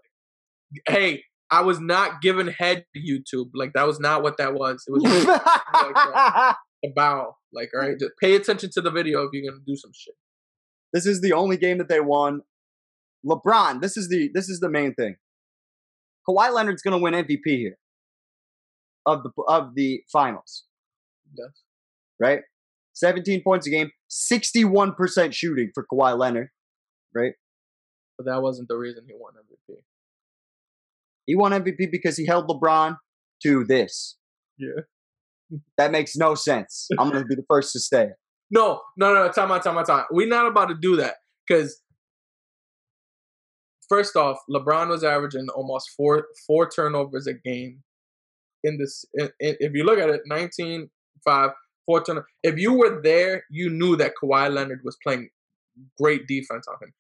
hey, 0.89 1.23
I 1.52 1.60
was 1.60 1.78
not 1.78 2.20
giving 2.22 2.48
head 2.48 2.84
to 2.97 3.00
YouTube. 3.00 3.50
Like 3.55 3.72
that 3.74 3.86
was 3.86 4.00
not 4.00 4.22
what 4.22 4.39
that 4.39 4.55
was. 4.55 4.84
It 4.89 4.90
was 4.92 5.02
just 5.05 5.28
a 5.28 6.89
bow. 6.97 7.36
Like, 7.52 7.70
all 7.74 7.86
right, 7.86 7.98
just 7.98 8.12
pay 8.20 8.34
attention 8.34 8.70
to 8.72 8.81
the 8.81 8.90
video 8.90 9.22
if 9.22 9.31
you're 9.32 9.48
gonna 9.50 9.62
do 9.66 9.76
some 9.76 9.92
shit. 9.94 10.14
this 10.92 11.06
is 11.06 11.20
the 11.20 11.32
only 11.34 11.56
game 11.56 11.78
that 11.78 11.89
they 11.89 12.00
won. 12.00 12.40
LeBron, 13.24 13.81
this 13.81 13.97
is 13.97 14.08
the 14.08 14.31
this 14.34 14.48
is 14.48 14.58
the 14.60 14.68
main 14.70 14.94
thing. 14.94 15.16
Kawhi 16.28 16.52
Leonard's 16.52 16.82
going 16.82 16.97
to 16.97 17.02
win 17.02 17.14
MVP 17.14 17.44
here 17.44 17.76
of 19.06 19.22
the 19.24 19.31
of 19.48 19.74
the 19.74 20.02
finals, 20.12 20.64
Yes. 21.36 21.50
right? 22.20 22.40
17 22.94 23.42
points 23.42 23.66
a 23.66 23.70
game, 23.70 23.90
61% 24.10 25.32
shooting 25.34 25.70
for 25.74 25.84
Kawhi 25.92 26.16
Leonard, 26.18 26.50
right? 27.14 27.32
But 28.16 28.26
that 28.26 28.40
wasn't 28.42 28.68
the 28.68 28.76
reason 28.76 29.05
he 29.06 29.14
won 29.18 29.32
MVP. 29.34 29.51
He 31.26 31.36
won 31.36 31.52
MVP 31.52 31.91
because 31.91 32.17
he 32.17 32.26
held 32.26 32.49
LeBron 32.49 32.97
to 33.44 33.65
this. 33.65 34.17
Yeah. 34.59 34.68
That 35.76 35.92
makes 35.92 36.17
no 36.17 36.34
sense. 36.34 36.89
I'm 36.99 37.10
going 37.10 37.25
to 37.25 37.28
be 37.28 37.34
the 37.34 37.44
first 37.47 37.75
to 37.75 37.81
say 37.81 38.05
it. 38.05 38.12
No, 38.51 38.81
no, 38.99 39.15
no, 39.15 39.31
time 39.31 39.51
out, 39.51 39.62
time 39.62 39.78
out, 39.78 39.86
time. 39.86 40.05
We're 40.10 40.28
not 40.28 40.47
about 40.47 40.68
to 40.68 40.75
do 40.81 40.97
that 40.97 41.17
because 41.47 41.81
first 43.89 44.15
off, 44.15 44.39
LeBron 44.51 44.89
was 44.89 45.05
averaging 45.05 45.49
almost 45.55 45.91
four 45.97 46.26
four 46.47 46.68
turnovers 46.68 47.26
a 47.26 47.33
game. 47.33 47.83
In 48.65 48.78
this, 48.78 49.05
in, 49.15 49.31
in, 49.41 49.57
if 49.59 49.73
you 49.73 49.84
look 49.84 49.99
at 49.99 50.10
it, 50.10 50.20
19, 50.26 50.89
5, 51.25 51.51
four 51.86 52.05
turnovers. 52.05 52.28
If 52.42 52.59
you 52.59 52.75
were 52.75 53.01
there, 53.02 53.44
you 53.51 53.70
knew 53.70 53.97
that 53.97 54.12
Kawhi 54.23 54.52
Leonard 54.52 54.81
was 54.84 54.97
playing 55.02 55.28
great 55.99 56.26
defense 56.26 56.67
on 56.68 56.76
him. 56.83 56.92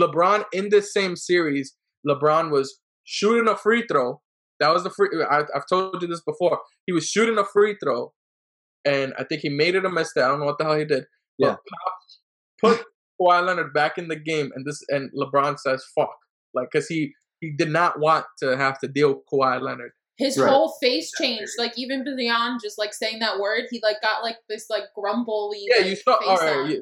LeBron 0.00 0.44
in 0.52 0.68
this 0.70 0.92
same 0.92 1.16
series, 1.16 1.74
LeBron 2.06 2.50
was 2.50 2.78
shooting 3.10 3.48
a 3.48 3.56
free 3.56 3.84
throw. 3.90 4.20
That 4.60 4.72
was 4.72 4.84
the 4.84 4.90
free. 4.90 5.08
I, 5.28 5.40
I've 5.54 5.66
told 5.68 6.00
you 6.00 6.06
this 6.08 6.20
before. 6.22 6.60
He 6.86 6.92
was 6.92 7.08
shooting 7.08 7.38
a 7.38 7.44
free 7.44 7.76
throw, 7.82 8.12
and 8.84 9.12
I 9.18 9.24
think 9.24 9.40
he 9.40 9.48
made 9.48 9.74
it 9.74 9.84
a 9.84 9.90
mistake. 9.90 10.22
I 10.22 10.28
don't 10.28 10.38
know 10.40 10.46
what 10.46 10.58
the 10.58 10.64
hell 10.64 10.78
he 10.78 10.84
did. 10.84 11.04
Yeah. 11.38 11.56
Pop 11.56 11.94
put 12.62 12.84
Kawhi 13.20 13.44
Leonard 13.46 13.72
back 13.72 13.98
in 13.98 14.08
the 14.08 14.16
game, 14.16 14.50
and 14.54 14.64
this 14.64 14.80
and 14.88 15.10
LeBron 15.12 15.58
says 15.58 15.84
fuck, 15.94 16.14
like 16.54 16.68
because 16.70 16.86
he 16.86 17.12
he 17.40 17.50
did 17.50 17.70
not 17.70 17.98
want 17.98 18.26
to 18.40 18.56
have 18.56 18.78
to 18.80 18.88
deal 18.88 19.08
with 19.14 19.24
Kawhi 19.32 19.60
Leonard. 19.60 19.92
His 20.18 20.36
Right. 20.36 20.50
whole 20.50 20.76
face 20.82 21.10
changed. 21.18 21.52
Like 21.56 21.72
even 21.78 22.04
beyond 22.04 22.60
just 22.62 22.78
like 22.78 22.92
saying 22.92 23.20
that 23.20 23.40
word, 23.40 23.64
he 23.70 23.80
like 23.82 24.02
got 24.02 24.22
like 24.22 24.36
this 24.50 24.66
like 24.68 24.84
grumbly. 24.94 25.64
Yeah, 25.70 25.78
like, 25.78 25.86
you 25.86 25.96
saw. 25.96 26.18
face 26.18 26.28
All 26.28 26.36
right, 26.36 26.68
yeah, 26.70 26.80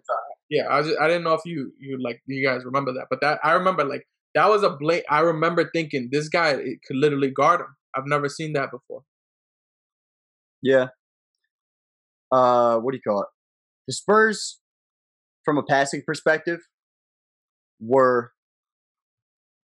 yeah. 0.50 0.64
I 0.68 0.82
just 0.82 0.98
I 1.00 1.06
didn't 1.06 1.22
know 1.22 1.34
if 1.34 1.42
you 1.44 1.72
you 1.78 2.02
like 2.02 2.20
you 2.26 2.44
guys 2.44 2.64
remember 2.64 2.92
that, 2.94 3.06
but 3.08 3.20
that 3.20 3.38
I 3.44 3.52
remember 3.52 3.84
like 3.84 4.04
that 4.38 4.48
was 4.48 4.62
a 4.62 4.70
blank. 4.70 5.02
I 5.10 5.18
remember 5.20 5.68
thinking 5.74 6.10
this 6.12 6.28
guy 6.28 6.54
could 6.54 6.96
literally 6.96 7.28
guard 7.28 7.60
him. 7.60 7.74
I've 7.96 8.06
never 8.06 8.28
seen 8.28 8.52
that 8.52 8.70
before. 8.70 9.02
Yeah. 10.62 10.86
Uh, 12.30 12.76
what 12.78 12.92
do 12.92 12.98
you 12.98 13.02
call 13.02 13.22
it? 13.22 13.28
The 13.88 13.94
Spurs, 13.94 14.60
from 15.44 15.58
a 15.58 15.64
passing 15.64 16.02
perspective, 16.06 16.60
were 17.80 18.30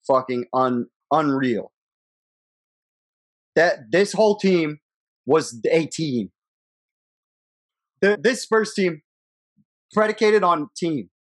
fucking 0.08 0.46
un 0.56 0.88
unreal. 1.12 1.72
That 3.56 3.92
this 3.92 4.14
whole 4.14 4.38
team 4.38 4.80
was 5.28 5.62
a 5.70 5.86
team. 5.86 6.32
The, 8.02 8.18
this 8.20 8.42
Spurs 8.42 8.74
team 8.74 9.04
predicated 9.92 10.44
on 10.44 10.70
team. 10.76 11.12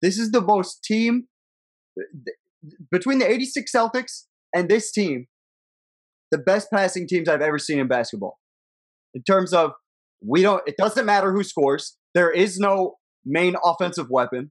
This 0.00 0.18
is 0.18 0.30
the 0.30 0.40
most 0.40 0.82
team 0.82 1.28
between 2.90 3.18
the 3.18 3.30
86 3.30 3.70
Celtics 3.72 4.24
and 4.54 4.68
this 4.68 4.90
team, 4.92 5.26
the 6.30 6.38
best 6.38 6.70
passing 6.70 7.06
teams 7.06 7.28
I've 7.28 7.40
ever 7.42 7.58
seen 7.58 7.78
in 7.78 7.88
basketball 7.88 8.38
in 9.14 9.22
terms 9.22 9.52
of 9.52 9.72
we 10.26 10.42
don't 10.42 10.62
it 10.66 10.76
doesn't 10.76 11.06
matter 11.06 11.32
who 11.32 11.42
scores 11.44 11.96
there 12.14 12.30
is 12.30 12.58
no 12.58 12.96
main 13.24 13.54
offensive 13.64 14.08
weapon 14.10 14.50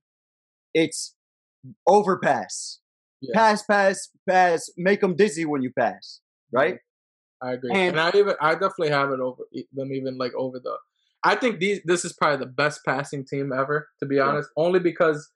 it's 0.74 1.16
overpass 1.88 2.80
Yeah. 3.22 3.34
pass 3.34 3.64
pass 3.64 4.10
pass 4.30 4.70
make 4.78 5.02
them 5.02 5.16
dizzy 5.16 5.46
when 5.46 5.62
you 5.62 5.72
pass 5.78 6.22
right 6.52 6.80
I 7.42 7.54
agree, 7.54 7.72
And- 7.74 7.98
and, 7.98 8.00
I 8.00 8.10
even 8.18 8.36
I 8.40 8.54
definitely 8.54 8.90
have 8.92 9.12
it 9.12 9.20
over 9.20 9.44
them 9.74 9.92
even 9.92 10.18
like 10.18 10.34
over 10.36 10.58
the. 10.58 10.78
I 11.24 11.36
think 11.36 11.60
these 11.60 11.82
this 11.84 12.06
is 12.06 12.14
probably 12.14 12.38
the 12.46 12.52
best 12.52 12.80
passing 12.86 13.26
team 13.26 13.52
ever, 13.52 13.90
to 14.00 14.06
be 14.06 14.16
Yeah. 14.16 14.24
honest. 14.28 14.50
Only 14.56 14.80
because 14.80 15.30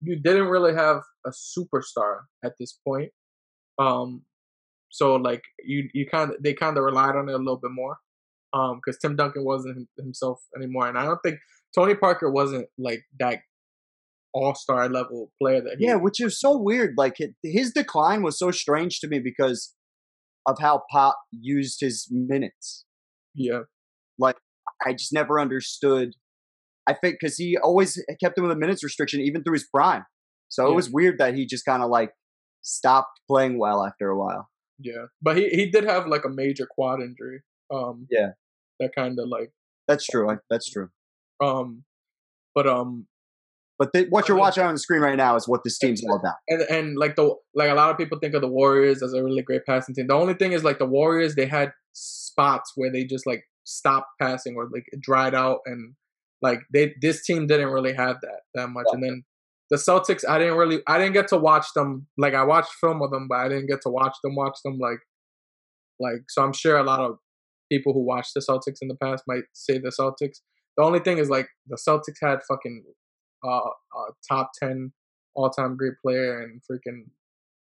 you 0.00 0.20
didn't 0.20 0.48
really 0.48 0.74
have 0.74 1.02
a 1.26 1.30
superstar 1.30 2.20
at 2.44 2.52
this 2.58 2.78
point. 2.86 3.10
Um, 3.78 4.22
so 4.90 5.16
like 5.16 5.42
you 5.64 5.88
you 5.92 6.06
kind 6.06 6.30
of 6.30 6.42
they 6.42 6.54
kind 6.54 6.76
of 6.76 6.84
relied 6.84 7.16
on 7.16 7.28
it 7.28 7.34
a 7.34 7.38
little 7.38 7.60
bit 7.60 7.70
more, 7.72 7.98
um, 8.52 8.80
because 8.80 8.98
Tim 8.98 9.16
Duncan 9.16 9.44
wasn't 9.44 9.88
himself 9.96 10.40
anymore, 10.56 10.88
and 10.88 10.98
I 10.98 11.04
don't 11.04 11.20
think 11.22 11.38
Tony 11.74 11.94
Parker 11.94 12.30
wasn't 12.30 12.66
like 12.78 13.02
that 13.18 13.40
all 14.34 14.54
star 14.54 14.88
level 14.88 15.30
player 15.40 15.60
that 15.60 15.76
he. 15.78 15.86
yeah 15.86 15.94
which 15.94 16.20
is 16.20 16.38
so 16.38 16.56
weird 16.56 16.94
like 16.96 17.16
his 17.42 17.72
decline 17.72 18.22
was 18.22 18.38
so 18.38 18.50
strange 18.50 19.00
to 19.00 19.08
me 19.08 19.18
because 19.18 19.74
of 20.46 20.58
how 20.60 20.82
pop 20.90 21.18
used 21.30 21.80
his 21.80 22.06
minutes 22.10 22.84
yeah, 23.34 23.60
like 24.18 24.36
i 24.84 24.92
just 24.92 25.12
never 25.12 25.40
understood 25.40 26.14
i 26.88 26.92
think 27.00 27.16
because 27.20 27.36
he 27.36 27.56
always 27.58 28.02
kept 28.22 28.36
him 28.36 28.42
with 28.44 28.52
a 28.52 28.60
minutes 28.64 28.82
restriction 28.82 29.20
even 29.20 29.42
through 29.44 29.52
his 29.60 29.68
prime 29.74 30.04
so 30.48 30.70
it 30.70 30.74
was 30.74 30.90
weird 30.90 31.16
that 31.18 31.34
he 31.34 31.46
just 31.46 31.64
kind 31.64 31.82
of 31.82 31.90
like 31.90 32.10
stopped 32.62 33.20
playing 33.30 33.58
well 33.58 33.84
after 33.84 34.08
a 34.10 34.18
while 34.18 34.48
yeah, 34.80 35.06
but 35.20 35.36
he 35.36 35.48
he 35.48 35.70
did 35.70 35.84
have 35.84 36.06
like 36.06 36.24
a 36.24 36.28
major 36.28 36.64
quad 36.70 37.00
injury. 37.00 37.42
Um, 37.76 38.06
Yeah. 38.10 38.30
that 38.78 38.90
kind 38.94 39.18
of 39.18 39.26
like 39.28 39.50
that's 39.88 40.06
true 40.06 40.30
I, 40.30 40.36
that's 40.48 40.70
true 40.70 40.88
um, 41.42 41.82
but 42.54 42.66
um, 42.68 43.06
But 43.78 43.92
th- 43.92 44.06
what 44.10 44.28
you're 44.28 44.36
watching 44.36 44.62
on 44.64 44.74
the 44.74 44.78
screen 44.86 45.00
right 45.00 45.16
now 45.16 45.34
is 45.36 45.48
what 45.48 45.62
this 45.64 45.78
team's 45.78 46.02
all 46.04 46.16
about. 46.16 46.36
and 46.48 46.62
and 46.62 46.96
like 46.96 47.14
the 47.16 47.34
like 47.54 47.70
a 47.70 47.74
lot 47.74 47.90
of 47.90 47.96
people 47.98 48.18
think 48.20 48.34
of 48.34 48.40
the 48.40 48.48
Warriors 48.60 49.02
as 49.02 49.12
a 49.14 49.22
really 49.22 49.42
great 49.42 49.64
passing 49.66 49.94
team. 49.96 50.06
The 50.08 50.14
only 50.22 50.34
thing 50.34 50.52
is 50.52 50.62
like 50.62 50.78
the 50.78 50.86
Warriors, 50.98 51.34
they 51.34 51.46
had 51.46 51.72
spots 51.92 52.72
where 52.76 52.90
they 52.92 53.04
just 53.04 53.26
like 53.26 53.42
stopped 53.64 54.10
passing 54.20 54.54
or 54.56 54.68
like 54.72 54.86
it 54.92 55.00
dried 55.00 55.34
out, 55.34 55.58
and 55.66 55.94
like 56.42 56.60
they 56.72 56.94
this 57.00 57.24
team 57.24 57.46
didn't 57.46 57.68
really 57.68 57.92
have 57.94 58.16
that 58.22 58.40
that 58.54 58.68
much. 58.68 58.86
And 58.92 59.02
then 59.02 59.24
the 59.70 59.76
Celtics, 59.76 60.26
I 60.26 60.38
didn't 60.38 60.56
really 60.56 60.80
I 60.86 60.98
didn't 60.98 61.14
get 61.14 61.28
to 61.28 61.36
watch 61.36 61.66
them. 61.74 62.06
Like 62.16 62.34
I 62.34 62.44
watched 62.44 62.72
film 62.80 63.02
of 63.02 63.10
them, 63.10 63.26
but 63.28 63.38
I 63.38 63.48
didn't 63.48 63.66
get 63.66 63.82
to 63.82 63.90
watch 63.90 64.16
them 64.22 64.34
watch 64.34 64.58
them 64.64 64.78
like 64.78 65.00
like. 66.00 66.22
So 66.28 66.42
I'm 66.42 66.52
sure 66.52 66.78
a 66.78 66.84
lot 66.84 67.00
of 67.00 67.18
people 67.70 67.92
who 67.92 68.00
watched 68.00 68.34
the 68.34 68.40
Celtics 68.40 68.78
in 68.80 68.88
the 68.88 68.96
past 68.96 69.24
might 69.26 69.44
say 69.52 69.78
the 69.78 69.92
Celtics. 69.98 70.40
The 70.76 70.84
only 70.84 71.00
thing 71.00 71.18
is 71.18 71.28
like 71.28 71.48
the 71.66 71.76
Celtics 71.76 72.18
had 72.22 72.38
fucking 72.48 72.84
uh, 73.44 73.56
uh 73.58 74.12
top 74.28 74.50
ten 74.60 74.92
all 75.34 75.50
time 75.50 75.76
great 75.76 75.94
player 76.02 76.40
and 76.40 76.60
freaking 76.70 77.04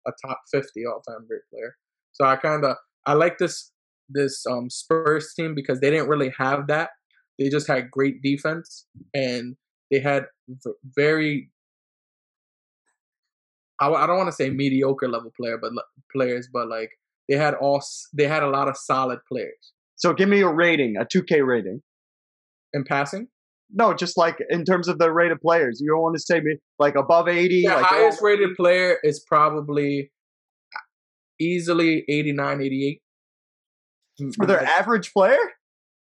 a 0.06 0.12
top 0.26 0.40
fifty 0.50 0.84
all 0.86 1.02
time 1.08 1.26
great 1.28 1.42
player. 1.52 1.76
So 2.12 2.24
I 2.24 2.36
kind 2.36 2.64
of 2.64 2.76
I 3.06 3.14
like 3.14 3.38
this 3.38 3.70
this 4.08 4.44
um 4.46 4.70
Spurs 4.70 5.32
team 5.34 5.54
because 5.54 5.80
they 5.80 5.90
didn't 5.90 6.08
really 6.08 6.32
have 6.38 6.66
that. 6.68 6.90
They 7.42 7.48
just 7.48 7.66
had 7.66 7.90
great 7.90 8.22
defense 8.22 8.86
and 9.12 9.56
they 9.90 9.98
had 9.98 10.26
v- 10.48 10.72
very 10.84 11.50
I, 13.80 13.90
I 13.90 14.06
don't 14.06 14.16
want 14.16 14.28
to 14.28 14.32
say 14.32 14.48
mediocre 14.48 15.08
level 15.08 15.32
player, 15.36 15.58
but 15.60 15.72
players, 16.14 16.48
but 16.52 16.68
like 16.68 16.90
they 17.28 17.36
had 17.36 17.54
all 17.54 17.82
they 18.12 18.28
had 18.28 18.44
a 18.44 18.48
lot 18.48 18.68
of 18.68 18.76
solid 18.76 19.18
players. 19.28 19.72
So 19.96 20.12
give 20.12 20.28
me 20.28 20.40
a 20.42 20.48
rating, 20.48 20.96
a 20.96 21.04
2K 21.04 21.44
rating. 21.44 21.82
In 22.74 22.84
passing? 22.84 23.26
No, 23.70 23.92
just 23.92 24.16
like 24.16 24.38
in 24.48 24.64
terms 24.64 24.88
of 24.88 24.98
the 24.98 25.12
rated 25.12 25.40
players. 25.40 25.80
You 25.80 25.90
don't 25.90 26.00
want 26.00 26.16
to 26.16 26.22
say 26.22 26.40
me 26.40 26.56
like 26.78 26.94
above 26.94 27.28
80. 27.28 27.62
The 27.62 27.68
like, 27.68 27.84
highest 27.84 28.20
oh, 28.22 28.26
rated 28.26 28.54
player 28.56 28.98
is 29.02 29.20
probably 29.26 30.12
easily 31.40 32.04
89, 32.08 32.62
88. 32.62 33.02
For 34.36 34.46
their 34.46 34.58
mm-hmm. 34.58 34.66
average 34.66 35.12
player? 35.12 35.38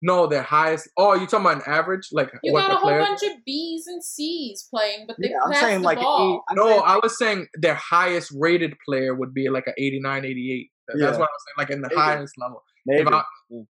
No, 0.04 0.26
their 0.28 0.42
highest. 0.42 0.90
Oh, 0.98 1.14
you 1.14 1.28
talking 1.28 1.46
about 1.46 1.58
an 1.68 1.72
average? 1.74 2.10
Like 2.12 2.32
you 2.44 2.54
what 2.54 2.62
got 2.62 2.68
the 2.70 2.74
a 2.74 2.78
whole 2.78 2.90
player? 2.90 3.00
bunch 3.02 3.22
of 3.24 3.34
B's 3.46 3.86
and 3.88 4.04
C's 4.04 4.68
playing, 4.74 5.06
but 5.08 5.16
they 5.22 5.30
Yeah, 5.30 5.38
I'm 5.46 5.54
saying 5.54 5.82
the 5.82 5.86
like 5.86 6.00
ball. 6.00 6.36
eight- 6.36 6.42
I'm 6.52 6.56
No, 6.58 6.68
saying- 6.70 6.82
I 6.86 7.00
was 7.04 7.18
saying 7.20 7.48
their 7.56 7.76
highest 7.76 8.32
rated 8.38 8.74
player 8.88 9.14
would 9.14 9.34
be 9.34 9.50
like 9.50 9.68
an 9.68 9.74
89, 9.78 10.26
88. 10.26 10.72
That's 10.88 11.00
Yeah. 11.00 11.06
what 11.12 11.16
I 11.16 11.20
was 11.22 11.30
saying, 11.46 11.56
like 11.58 11.70
in 11.70 11.82
the 11.82 11.90
Maybe. 11.90 12.02
highest 12.02 12.34
level. 12.40 12.64
maybe. 12.88 13.10
I, 13.12 13.24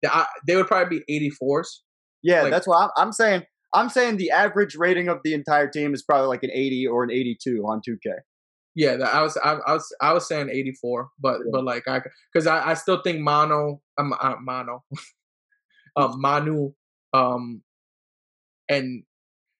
I, 0.05 0.27
they 0.45 0.55
would 0.55 0.67
probably 0.67 0.99
be 0.99 1.29
84s. 1.41 1.81
yeah, 2.21 2.43
like- 2.43 2.51
that's 2.51 2.67
what 2.67 2.77
I'm, 2.77 2.89
I'm 3.07 3.11
saying. 3.11 3.43
I'm 3.73 3.89
saying 3.89 4.17
the 4.17 4.29
average 4.31 4.75
rating 4.75 5.07
of 5.09 5.19
the 5.23 5.33
entire 5.33 5.67
team 5.67 5.93
is 5.95 6.03
probably 6.03 6.27
like 6.27 6.43
an 6.43 6.49
80 6.53 6.87
or 6.87 7.03
an 7.03 7.11
82 7.11 7.63
on 7.67 7.81
2K. 7.87 8.13
Yeah, 8.75 8.97
that, 8.97 9.13
I 9.13 9.21
was 9.23 9.35
I, 9.37 9.53
I 9.65 9.73
was 9.73 9.95
I 9.99 10.13
was 10.13 10.27
saying 10.27 10.49
84, 10.49 11.09
but 11.19 11.39
Yeah. 11.39 11.49
but 11.51 11.63
like 11.65 11.87
I 11.87 12.01
because 12.31 12.45
I, 12.47 12.69
I 12.69 12.73
still 12.75 13.01
think 13.01 13.19
Mono 13.19 13.81
um 13.97 14.13
uh, 14.19 14.35
Mono 14.41 14.83
um 15.99 16.21
Manu 16.21 16.71
um 17.13 17.61
and 18.69 19.03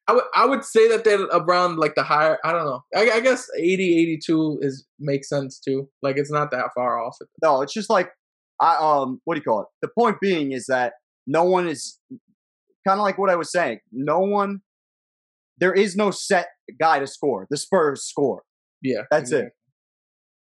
I 0.08 0.14
would 0.14 0.24
I 0.36 0.46
would 0.46 0.64
say 0.66 0.88
that 0.90 1.04
they're 1.04 1.22
around 1.26 1.78
like 1.78 1.96
the 1.96 2.04
higher 2.04 2.38
I 2.44 2.52
don't 2.52 2.66
know 2.66 2.82
I, 2.96 3.12
I 3.12 3.20
guess 3.20 3.48
80 3.58 4.00
82 4.00 4.60
is 4.62 4.86
makes 5.00 5.30
sense 5.30 5.60
too 5.60 5.90
like 6.02 6.18
it's 6.18 6.32
not 6.32 6.52
that 6.52 6.66
far 6.76 7.00
off 7.00 7.16
No, 7.44 7.62
it's 7.62 7.74
just 7.74 7.90
like 7.90 8.10
I 8.62 8.76
um 8.80 9.22
what 9.26 9.36
do 9.36 9.40
you 9.40 9.44
call 9.44 9.62
it? 9.62 9.68
The 9.82 9.90
point 9.98 10.18
being 10.22 10.52
is 10.52 10.66
that 10.68 10.94
no 11.28 11.44
one 11.44 11.68
is 11.68 12.00
kind 12.88 13.00
of 13.00 13.04
like 13.04 13.18
what 13.18 13.30
I 13.30 13.36
was 13.36 13.52
saying. 13.52 13.80
No 13.92 14.20
one 14.20 14.62
there 15.60 15.74
is 15.74 15.96
no 15.96 16.10
set 16.12 16.48
guy 16.80 17.00
to 17.00 17.08
score. 17.08 17.46
The 17.50 17.58
Spurs 17.58 18.04
score. 18.06 18.44
yeah 18.82 19.02
That's 19.12 19.32
it. 19.32 19.50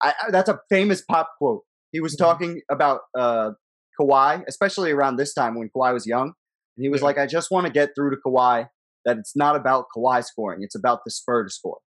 I, 0.02 0.14
I, 0.22 0.32
that's 0.32 0.50
a 0.50 0.60
famous 0.70 1.02
pop 1.02 1.30
quote. 1.38 1.64
He 1.92 2.02
was 2.02 2.16
Mhm. 2.16 2.20
talking 2.20 2.62
about 2.70 3.02
uh 3.18 3.52
Kawhi, 4.00 4.44
especially 4.48 4.92
around 4.92 5.18
this 5.18 5.34
time 5.34 5.56
when 5.58 5.70
Kawhi 5.76 5.94
was 5.94 6.06
young. 6.06 6.34
And 6.78 6.84
he 6.84 6.90
was 6.90 7.02
Yeah. 7.02 7.06
like, 7.06 7.18
I 7.18 7.28
just 7.28 7.52
want 7.52 7.68
to 7.68 7.72
get 7.72 7.90
through 7.96 8.12
to 8.12 8.18
Kawhi 8.26 8.70
that 9.06 9.18
it's 9.18 9.36
not 9.36 9.56
about 9.56 9.86
Kawhi 9.96 10.24
scoring, 10.24 10.62
it's 10.64 10.76
about 10.76 11.02
the 11.06 11.12
Spurs 11.12 11.56
score. 11.56 11.80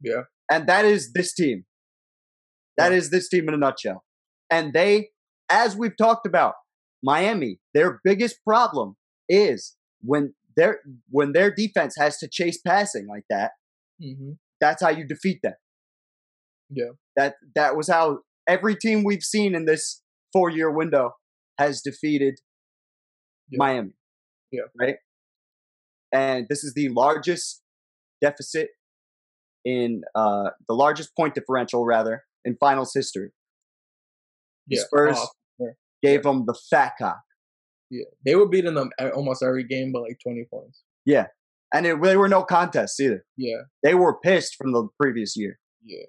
Yeah. 0.00 0.22
And 0.50 0.66
that 0.68 0.84
is 0.84 1.12
this 1.12 1.34
team. 1.34 1.64
That 2.76 2.92
Yeah. 2.92 2.98
is 2.98 3.10
this 3.10 3.28
team 3.28 3.48
in 3.48 3.54
a 3.54 3.56
nutshell. 3.56 4.04
And 4.50 4.72
they, 4.72 5.10
as 5.48 5.76
we've 5.76 5.96
talked 5.96 6.26
about, 6.26 6.54
Miami, 7.02 7.60
their 7.72 8.00
biggest 8.04 8.42
problem 8.44 8.96
is 9.28 9.76
when 10.02 10.34
their 10.56 10.80
when 11.10 11.32
their 11.32 11.50
defense 11.54 11.94
has 11.98 12.18
to 12.18 12.28
chase 12.30 12.58
passing 12.60 13.06
like 13.06 13.24
that, 13.30 13.52
hmm 14.00 14.32
that's 14.60 14.82
how 14.82 14.88
you 14.88 15.04
defeat 15.06 15.40
them. 15.42 15.54
Yeah. 16.70 16.90
That 17.16 17.34
that 17.54 17.76
was 17.76 17.88
how 17.88 18.20
every 18.48 18.76
team 18.76 19.04
we've 19.04 19.22
seen 19.22 19.54
in 19.54 19.64
this 19.66 20.02
four 20.34 20.50
year 20.50 20.70
window 20.70 21.12
has 21.58 21.80
defeated 21.80 22.34
Yeah. 23.50 23.56
Miami. 23.58 23.94
Yeah. 24.50 24.62
Right? 24.78 24.96
And 26.12 26.46
this 26.50 26.62
is 26.64 26.74
the 26.74 26.88
largest 26.90 27.62
deficit 28.20 28.68
in 29.64 30.02
uh 30.14 30.50
the 30.68 30.74
largest 30.74 31.10
point 31.16 31.34
differential 31.34 31.84
rather 31.86 32.24
in 32.44 32.56
finals 32.60 32.92
history. 32.94 33.30
The 34.68 34.76
yeah 34.76 34.82
Spurs 34.84 35.18
Oh, 35.18 35.70
gave 36.02 36.22
them 36.24 36.44
the 36.46 36.54
fat 36.70 36.92
cock. 37.00 37.22
yeah 37.90 38.04
they 38.26 38.34
were 38.34 38.48
beating 38.48 38.74
them 38.74 38.90
almost 39.14 39.42
every 39.42 39.64
game 39.64 39.92
by 39.92 40.00
like 40.00 40.18
20 40.22 40.46
points 40.52 40.82
Yeah. 41.06 41.28
And 41.72 41.86
it, 41.86 42.00
there 42.02 42.18
were 42.18 42.28
no 42.28 42.42
contests 42.44 43.00
either. 43.00 43.24
yeah 43.36 43.62
They 43.82 43.94
were 43.94 44.18
pissed 44.20 44.56
from 44.56 44.72
the 44.72 44.88
previous 45.00 45.36
year. 45.36 45.58
yeah 45.84 46.06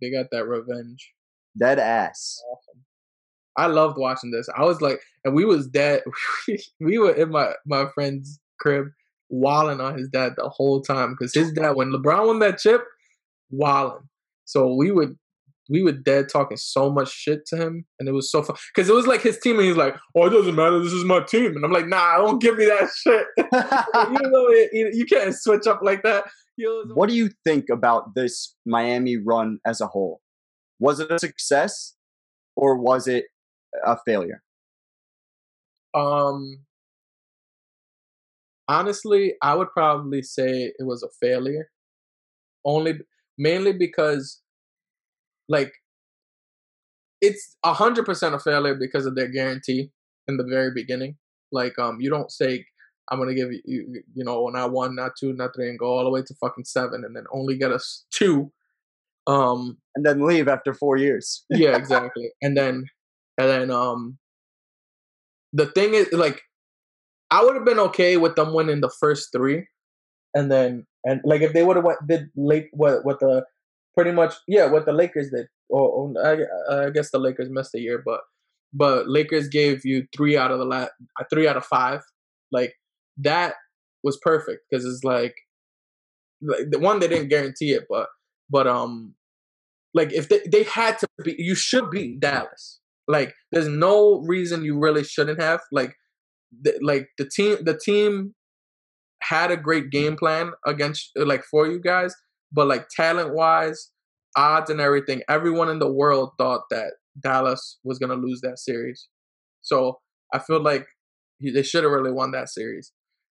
they 0.00 0.10
got 0.10 0.26
that 0.32 0.46
revenge 0.46 1.12
Dead 1.58 1.78
ass. 1.78 2.42
awesome. 2.52 2.82
I 3.56 3.66
loved 3.66 3.98
watching 3.98 4.30
this. 4.30 4.48
I 4.56 4.64
was 4.64 4.80
like, 4.80 5.00
and 5.24 5.34
we 5.34 5.44
was 5.44 5.66
dead. 5.66 6.02
we 6.80 6.98
were 6.98 7.12
in 7.12 7.30
my 7.30 7.52
my 7.66 7.86
friend's 7.94 8.38
crib, 8.60 8.86
walling 9.28 9.80
on 9.80 9.98
his 9.98 10.08
dad 10.08 10.34
the 10.36 10.48
whole 10.48 10.82
time 10.82 11.14
because 11.18 11.34
his 11.34 11.52
dad, 11.52 11.76
when 11.76 11.92
LeBron 11.92 12.26
won 12.26 12.38
that 12.40 12.58
chip, 12.58 12.82
walling. 13.50 14.08
So 14.44 14.74
we 14.74 14.90
would 14.90 15.16
we 15.68 15.82
were 15.82 15.92
dead 15.92 16.28
talking 16.28 16.56
so 16.56 16.90
much 16.90 17.10
shit 17.10 17.44
to 17.46 17.56
him, 17.56 17.86
and 17.98 18.08
it 18.08 18.12
was 18.12 18.30
so 18.30 18.42
fun 18.42 18.56
because 18.74 18.88
it 18.88 18.94
was 18.94 19.06
like 19.06 19.22
his 19.22 19.38
team, 19.38 19.58
and 19.58 19.66
he's 19.66 19.76
like, 19.76 19.96
"Oh, 20.14 20.26
it 20.26 20.30
doesn't 20.30 20.54
matter. 20.54 20.82
This 20.82 20.92
is 20.92 21.04
my 21.04 21.20
team," 21.20 21.56
and 21.56 21.64
I'm 21.64 21.72
like, 21.72 21.88
"Nah, 21.88 22.18
don't 22.18 22.40
give 22.40 22.56
me 22.56 22.66
that 22.66 22.88
shit." 22.96 23.26
you 23.38 24.30
know, 24.30 24.46
it, 24.48 24.70
you, 24.72 24.90
you 24.92 25.06
can't 25.06 25.34
switch 25.34 25.66
up 25.66 25.80
like 25.82 26.02
that. 26.02 26.24
You 26.56 26.84
know, 26.86 26.94
What 26.94 27.08
do 27.08 27.14
you 27.14 27.30
think 27.44 27.68
about 27.70 28.14
this 28.14 28.54
Miami 28.64 29.16
run 29.16 29.58
as 29.66 29.80
a 29.80 29.86
whole? 29.86 30.20
Was 30.78 31.00
it 31.00 31.10
a 31.10 31.18
success 31.18 31.94
or 32.54 32.76
was 32.76 33.06
it 33.06 33.26
a 33.84 33.96
failure? 34.04 34.42
Um, 35.94 36.64
honestly, 38.68 39.34
I 39.42 39.54
would 39.54 39.70
probably 39.72 40.22
say 40.22 40.72
it 40.78 40.84
was 40.86 41.02
a 41.02 41.08
failure. 41.20 41.70
Only, 42.64 43.00
mainly 43.38 43.72
because, 43.72 44.42
like, 45.48 45.72
it's 47.20 47.56
a 47.64 47.72
hundred 47.72 48.04
percent 48.04 48.34
a 48.34 48.38
failure 48.38 48.74
because 48.74 49.06
of 49.06 49.14
their 49.14 49.28
guarantee 49.28 49.90
in 50.28 50.36
the 50.36 50.44
very 50.44 50.70
beginning. 50.74 51.16
Like, 51.52 51.78
um, 51.78 52.00
you 52.00 52.10
don't 52.10 52.30
say 52.30 52.64
I'm 53.10 53.18
gonna 53.18 53.34
give 53.34 53.52
you, 53.52 53.60
you, 53.64 54.02
you 54.14 54.24
know, 54.24 54.48
not 54.48 54.72
one, 54.72 54.94
not 54.96 55.12
two, 55.18 55.32
not 55.32 55.54
three, 55.54 55.68
and 55.68 55.78
go 55.78 55.86
all 55.86 56.04
the 56.04 56.10
way 56.10 56.22
to 56.22 56.34
fucking 56.34 56.64
seven, 56.64 57.04
and 57.04 57.14
then 57.16 57.24
only 57.32 57.56
get 57.56 57.72
us 57.72 58.04
two. 58.10 58.52
Um, 59.26 59.78
And 59.96 60.04
then 60.06 60.26
leave 60.26 60.48
after 60.48 60.74
four 60.74 60.96
years. 60.96 61.44
yeah, 61.50 61.76
exactly. 61.76 62.30
and 62.42 62.56
then 62.56 62.86
and 63.38 63.48
then 63.48 63.70
um 63.70 64.18
the 65.52 65.66
thing 65.66 65.94
is 65.94 66.12
like 66.12 66.42
I 67.30 67.42
would 67.42 67.54
have 67.56 67.64
been 67.64 67.78
okay 67.80 68.16
with 68.16 68.36
them 68.36 68.54
winning 68.54 68.80
the 68.80 68.90
first 69.00 69.32
three. 69.32 69.66
And 70.34 70.50
then 70.50 70.86
and 71.04 71.20
like 71.24 71.42
if 71.42 71.52
they 71.52 71.64
would 71.64 71.76
have 71.76 71.84
went 71.84 72.06
did 72.06 72.28
late 72.36 72.68
what 72.72 73.04
what 73.04 73.20
the 73.20 73.44
pretty 73.94 74.12
much 74.12 74.34
yeah, 74.46 74.66
what 74.66 74.86
the 74.86 74.92
Lakers 74.92 75.30
did. 75.30 75.46
Or, 75.68 76.14
I, 76.24 76.84
I 76.86 76.90
guess 76.90 77.10
the 77.10 77.18
Lakers 77.18 77.50
missed 77.50 77.74
a 77.74 77.80
year, 77.80 78.00
but 78.04 78.20
but 78.72 79.08
Lakers 79.08 79.48
gave 79.48 79.84
you 79.84 80.06
three 80.14 80.36
out 80.36 80.52
of 80.52 80.58
the 80.58 80.64
last 80.64 80.92
three 81.30 81.48
out 81.48 81.56
of 81.56 81.64
five. 81.64 82.02
Like 82.52 82.74
that 83.18 83.54
was 84.04 84.18
perfect 84.18 84.64
because 84.70 84.84
it's 84.84 85.02
like, 85.02 85.34
like 86.40 86.70
the 86.70 86.78
one 86.78 87.00
they 87.00 87.08
didn't 87.08 87.28
guarantee 87.28 87.72
it, 87.72 87.86
but 87.88 88.08
but 88.50 88.66
um 88.66 89.14
like 89.94 90.12
if 90.12 90.28
they 90.28 90.42
they 90.46 90.62
had 90.64 90.98
to 90.98 91.08
be 91.24 91.34
you 91.38 91.54
should 91.54 91.90
beat 91.90 92.20
Dallas. 92.20 92.80
Like 93.08 93.34
there's 93.52 93.68
no 93.68 94.22
reason 94.26 94.64
you 94.64 94.78
really 94.78 95.04
shouldn't 95.04 95.40
have. 95.40 95.60
Like 95.72 95.94
like 96.82 97.08
the 97.18 97.28
team 97.28 97.58
the 97.62 97.78
team 97.78 98.34
had 99.22 99.50
a 99.50 99.56
great 99.56 99.90
game 99.90 100.16
plan 100.16 100.52
against 100.66 101.10
like 101.16 101.44
for 101.44 101.66
you 101.66 101.80
guys, 101.80 102.14
but 102.52 102.66
like 102.66 102.86
talent 102.94 103.34
wise, 103.34 103.90
odds 104.36 104.70
and 104.70 104.80
everything, 104.80 105.22
everyone 105.28 105.68
in 105.68 105.78
the 105.78 105.92
world 105.92 106.30
thought 106.38 106.62
that 106.70 106.92
Dallas 107.20 107.78
was 107.84 107.98
gonna 107.98 108.14
lose 108.14 108.40
that 108.42 108.58
series. 108.58 109.08
So 109.62 109.98
I 110.32 110.38
feel 110.38 110.62
like 110.62 110.86
they 111.40 111.62
should 111.62 111.84
have 111.84 111.92
really 111.92 112.12
won 112.12 112.30
that 112.32 112.48
series. 112.48 112.92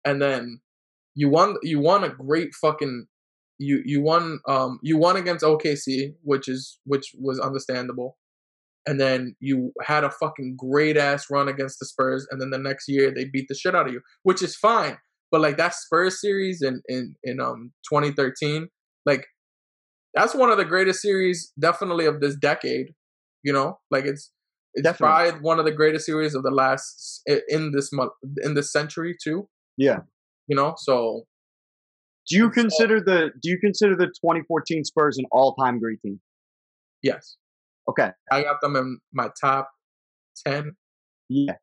And 0.06 0.22
then 0.22 0.62
you 1.16 1.30
won 1.30 1.56
you 1.64 1.80
won 1.80 2.04
a 2.04 2.10
great 2.10 2.54
fucking 2.54 3.08
you 3.58 3.82
you 3.86 4.02
won 4.02 4.40
um 4.48 4.80
you 4.82 4.98
won 4.98 5.18
against 5.18 5.44
OKC, 5.44 6.14
which 6.24 6.48
is 6.48 6.80
which 6.86 7.14
was 7.18 7.40
understandable. 7.40 8.18
And 8.90 9.00
then 9.00 9.36
you 9.40 9.72
had 9.84 10.04
a 10.04 10.10
fucking 10.10 10.56
great 10.58 10.98
ass 10.98 11.28
run 11.30 11.48
against 11.48 11.78
the 11.80 11.86
Spurs, 11.86 12.28
and 12.32 12.42
then 12.42 12.50
the 12.50 12.58
next 12.70 12.88
year 12.88 13.12
they 13.14 13.26
beat 13.26 13.46
the 13.50 13.56
shit 13.56 13.76
out 13.76 13.88
of 13.88 13.94
you, 13.94 14.02
which 14.24 14.42
is 14.42 14.56
fine. 14.56 14.98
But 15.32 15.42
like 15.42 15.58
that 15.58 15.74
Spurs 15.76 16.20
series 16.20 16.62
in 16.62 16.82
in 16.88 17.16
in 17.24 17.40
um 17.40 17.72
2013, 17.92 18.68
like 19.06 19.26
that's 20.16 20.34
one 20.34 20.50
of 20.50 20.58
the 20.58 20.66
greatest 20.66 21.02
series 21.02 21.52
definitely 21.60 22.06
of 22.06 22.20
this 22.20 22.36
decade. 22.36 22.88
You 23.44 23.54
know, 23.54 23.80
like 23.92 24.06
it's 24.06 24.32
it's 24.74 24.84
Definitely. 24.84 25.32
probably 25.32 25.42
one 25.42 25.60
of 25.60 25.66
the 25.66 25.72
greatest 25.72 26.06
series 26.06 26.34
of 26.36 26.44
the 26.44 26.52
last 26.52 27.22
in 27.48 27.72
this 27.76 27.92
month 27.94 28.12
in 28.44 28.54
this 28.56 28.72
century 28.72 29.16
too. 29.24 29.48
Yeah. 29.78 30.00
You 30.48 30.56
know, 30.56 30.74
so 30.78 31.26
Do 32.30 32.38
you 32.38 32.50
consider 32.50 33.00
the 33.00 33.32
Do 33.42 33.50
you 33.50 33.60
consider 33.60 33.96
the 33.96 34.08
2014 34.08 34.84
Spurs 34.86 35.18
an 35.20 35.26
all 35.32 35.54
time 35.56 35.80
great 35.80 36.02
team? 36.02 36.20
yes, 37.04 37.38
Okay. 37.90 38.10
I 38.32 38.44
got 38.44 38.62
them 38.62 38.76
in 38.76 39.00
my 39.14 39.30
top 39.42 39.70
ten. 40.46 40.76
Yeah. 41.30 41.54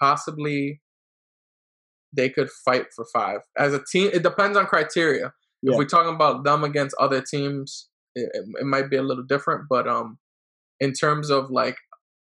Possibly, 0.00 0.80
they 2.12 2.28
could 2.28 2.50
fight 2.64 2.86
for 2.94 3.06
five 3.12 3.40
as 3.56 3.72
a 3.74 3.80
team. 3.90 4.10
It 4.12 4.22
depends 4.22 4.56
on 4.56 4.66
criteria. 4.66 5.32
Yeah. 5.62 5.72
If 5.72 5.78
we're 5.78 5.86
talking 5.86 6.14
about 6.14 6.44
them 6.44 6.64
against 6.64 6.96
other 6.98 7.22
teams, 7.22 7.88
it, 8.14 8.28
it 8.34 8.66
might 8.66 8.90
be 8.90 8.96
a 8.96 9.02
little 9.02 9.24
different, 9.24 9.66
but 9.70 9.86
um, 9.88 10.18
in 10.80 10.92
terms 10.92 11.30
of 11.30 11.50
like 11.50 11.76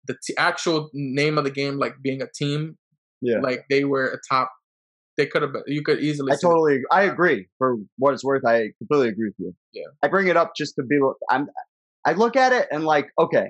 the 0.06 0.16
t- 0.24 0.34
actual 0.38 0.88
name 0.94 1.36
of 1.36 1.44
the 1.44 1.50
game, 1.50 1.78
like 1.78 1.94
being 2.02 2.22
a 2.22 2.28
team, 2.32 2.78
Yeah. 3.20 3.38
like 3.40 3.64
they 3.68 3.84
were 3.84 4.06
a 4.06 4.18
top. 4.32 4.52
They 5.16 5.26
could 5.26 5.42
have 5.42 5.52
been. 5.52 5.62
You 5.66 5.82
could 5.82 5.98
easily. 6.00 6.32
I 6.32 6.36
totally, 6.40 6.82
I 6.92 7.02
agree. 7.02 7.48
For 7.58 7.76
what 7.96 8.12
it's 8.14 8.22
worth, 8.22 8.44
I 8.46 8.68
completely 8.78 9.08
agree 9.08 9.28
with 9.28 9.34
you. 9.38 9.54
Yeah. 9.72 9.86
I 10.02 10.08
bring 10.08 10.28
it 10.28 10.36
up 10.36 10.52
just 10.56 10.74
to 10.76 10.82
be. 10.82 10.98
I'm. 11.30 11.48
I 12.06 12.12
look 12.12 12.36
at 12.36 12.52
it 12.52 12.68
and 12.70 12.84
like, 12.84 13.08
okay, 13.18 13.48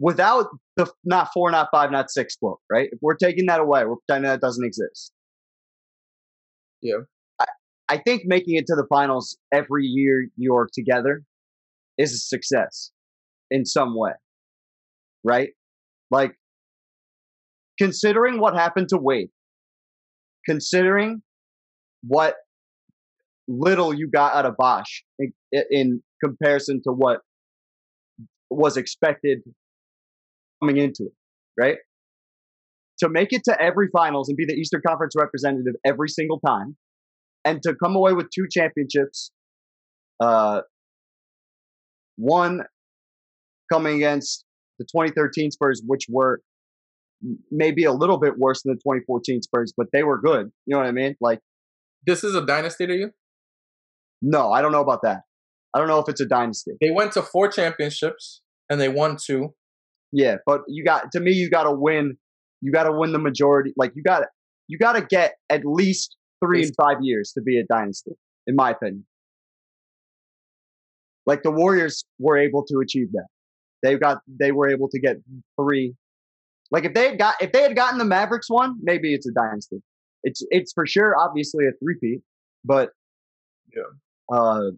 without 0.00 0.46
the 0.76 0.90
not 1.04 1.28
four, 1.32 1.50
not 1.50 1.68
five, 1.70 1.92
not 1.92 2.10
six 2.10 2.36
quote, 2.36 2.58
right? 2.70 2.88
If 2.90 2.98
we're 3.00 3.14
taking 3.14 3.46
that 3.46 3.60
away, 3.60 3.84
we're 3.84 3.96
pretending 4.06 4.28
that 4.28 4.40
doesn't 4.40 4.64
exist. 4.64 5.12
Yeah. 6.82 7.02
I, 7.40 7.44
I 7.88 7.98
think 7.98 8.22
making 8.26 8.56
it 8.56 8.66
to 8.66 8.74
the 8.74 8.86
finals 8.88 9.38
every 9.52 9.86
year 9.86 10.26
you're 10.36 10.68
together 10.74 11.22
is 11.96 12.12
a 12.12 12.18
success 12.18 12.90
in 13.50 13.64
some 13.64 13.96
way, 13.96 14.10
right? 15.22 15.50
Like, 16.10 16.36
considering 17.78 18.40
what 18.40 18.54
happened 18.54 18.88
to 18.88 18.98
Wade, 18.98 19.30
considering 20.44 21.22
what 22.02 22.34
little 23.46 23.94
you 23.94 24.08
got 24.08 24.34
out 24.34 24.46
of 24.46 24.56
Bosh 24.56 25.04
in, 25.18 25.32
in 25.70 26.02
comparison 26.22 26.80
to 26.84 26.92
what 26.92 27.20
was 28.50 28.76
expected 28.76 29.40
coming 30.60 30.76
into 30.78 31.04
it, 31.04 31.12
right? 31.58 31.76
To 33.00 33.08
make 33.08 33.32
it 33.32 33.42
to 33.44 33.60
every 33.60 33.88
finals 33.92 34.28
and 34.28 34.36
be 34.36 34.44
the 34.46 34.54
Eastern 34.54 34.80
Conference 34.86 35.14
representative 35.16 35.74
every 35.84 36.08
single 36.08 36.38
time, 36.40 36.76
and 37.44 37.62
to 37.62 37.74
come 37.74 37.96
away 37.96 38.12
with 38.12 38.28
two 38.30 38.46
championships, 38.50 39.30
uh, 40.20 40.60
one 42.16 42.62
coming 43.72 43.96
against 43.96 44.44
the 44.78 44.84
2013 44.84 45.50
Spurs, 45.50 45.82
which 45.86 46.06
were 46.08 46.40
maybe 47.50 47.84
a 47.84 47.92
little 47.92 48.18
bit 48.18 48.38
worse 48.38 48.62
than 48.62 48.74
the 48.74 48.78
2014 48.78 49.42
Spurs, 49.42 49.72
but 49.76 49.86
they 49.92 50.02
were 50.02 50.20
good. 50.20 50.50
You 50.66 50.74
know 50.74 50.78
what 50.78 50.86
I 50.86 50.92
mean? 50.92 51.16
Like, 51.20 51.40
This 52.06 52.22
is 52.22 52.34
a 52.34 52.44
dynasty 52.44 52.86
to 52.86 52.94
you. 52.94 53.10
no, 54.22 54.52
I 54.52 54.62
don't 54.62 54.72
know 54.72 54.82
about 54.82 55.02
that. 55.02 55.22
I 55.74 55.78
don't 55.78 55.88
know 55.88 55.98
if 55.98 56.08
it's 56.08 56.20
a 56.20 56.26
dynasty. 56.26 56.72
They 56.80 56.90
went 56.90 57.12
to 57.12 57.22
four 57.22 57.48
championships 57.48 58.42
and 58.70 58.80
they 58.80 58.88
won 58.88 59.16
two. 59.22 59.54
Yeah, 60.12 60.36
but 60.46 60.62
you 60.68 60.84
got 60.84 61.10
to 61.12 61.20
me, 61.20 61.32
you 61.32 61.50
got 61.50 61.64
to 61.64 61.72
win. 61.72 62.16
You 62.60 62.70
got 62.72 62.84
to 62.84 62.92
win 62.92 63.12
the 63.12 63.18
majority. 63.18 63.72
Like 63.76 63.92
you 63.96 64.02
got 64.02 64.20
to 64.20 64.26
you 64.68 64.78
got 64.78 64.92
to 64.92 65.02
get 65.02 65.34
at 65.50 65.64
least 65.64 66.16
three 66.42 66.62
and 66.62 66.72
five 66.76 66.98
years 67.02 67.32
to 67.32 67.42
be 67.42 67.58
a 67.58 67.64
dynasty, 67.64 68.12
in 68.46 68.54
my 68.54 68.70
opinion. 68.70 69.04
Like 71.26 71.42
the 71.42 71.50
Warriors 71.50 72.04
were 72.18 72.36
able 72.38 72.64
to 72.66 72.78
achieve 72.80 73.10
that. 73.12 73.26
They 73.82 73.96
got 73.96 74.18
they 74.28 74.52
were 74.52 74.68
able 74.68 74.88
to 74.90 75.00
get 75.00 75.16
three. 75.60 75.94
Like 76.70 76.84
if 76.84 76.94
they 76.94 77.08
had 77.10 77.18
got 77.18 77.34
if 77.40 77.52
they 77.52 77.62
had 77.62 77.74
gotten 77.76 77.98
the 77.98 78.04
Mavericks 78.04 78.48
one, 78.48 78.76
maybe 78.82 79.14
it's 79.14 79.26
a 79.26 79.32
dynasty. 79.32 79.82
It's 80.22 80.42
it's 80.50 80.72
for 80.72 80.86
sure, 80.86 81.14
obviously 81.18 81.66
a 81.66 81.72
three-peat, 81.82 82.20
but 82.64 82.90
Yeah. 83.74 83.82
uh, 84.34 84.70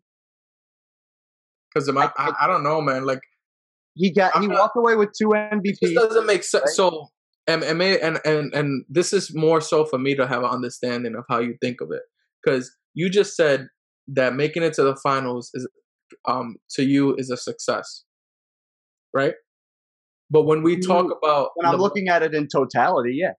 Because 1.77 1.89
I, 1.91 2.11
I, 2.17 2.33
I 2.43 2.47
don't 2.47 2.63
know, 2.63 2.81
man. 2.81 3.05
Like 3.05 3.21
he 3.95 4.11
got 4.13 4.33
he 4.39 4.45
I'm 4.45 4.49
not- 4.49 4.59
walked 4.61 4.77
away 4.77 4.97
with 4.97 5.11
two 5.21 5.33
it 5.33 5.53
MVPs. 5.53 5.79
just 5.83 5.95
doesn't 5.95 6.27
make 6.27 6.43
sense. 6.43 6.63
right? 6.65 6.71
So, 6.75 7.09
and 7.47 7.63
and, 7.63 7.81
and 7.83 8.21
and 8.25 8.55
and 8.55 8.85
this 8.89 9.13
is 9.13 9.35
more 9.35 9.61
so 9.61 9.85
for 9.85 9.99
me 9.99 10.15
to 10.17 10.27
have 10.27 10.43
an 10.43 10.51
understanding 10.51 11.15
of 11.15 11.25
how 11.29 11.41
you 11.41 11.55
think 11.61 11.81
of 11.83 11.91
it, 11.93 12.03
because 12.43 12.75
you 12.95 13.11
just 13.11 13.37
said 13.37 13.69
that 14.09 14.35
making 14.35 14.63
it 14.63 14.73
to 14.75 14.83
the 14.85 14.97
finals 15.03 15.51
is, 15.55 15.69
um, 16.27 16.57
to 16.71 16.83
you 16.85 17.15
is 17.17 17.31
a 17.31 17.37
success, 17.37 18.05
right? 19.13 19.35
But 20.31 20.43
when 20.43 20.63
we 20.63 20.79
talk 20.81 21.07
about 21.07 21.51
When 21.57 21.67
I'm 21.67 21.75
LeBron- 21.75 21.79
looking 21.81 22.09
at 22.09 22.23
it 22.23 22.35
in 22.35 22.49
totality, 22.49 23.15
yeah. 23.21 23.33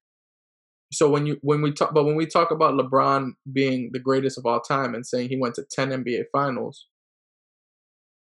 so 0.93 1.09
when 1.09 1.25
you 1.25 1.37
when 1.41 1.61
we 1.61 1.71
talk 1.73 1.93
but 1.93 2.05
when 2.05 2.15
we 2.15 2.25
talk 2.25 2.51
about 2.51 2.75
LeBron 2.75 3.31
being 3.51 3.89
the 3.93 3.99
greatest 3.99 4.37
of 4.37 4.45
all 4.45 4.61
time 4.61 4.93
and 4.95 5.05
saying 5.05 5.29
he 5.29 5.37
went 5.39 5.55
to 5.55 5.65
10 5.71 5.89
NBA 5.89 6.23
finals 6.31 6.85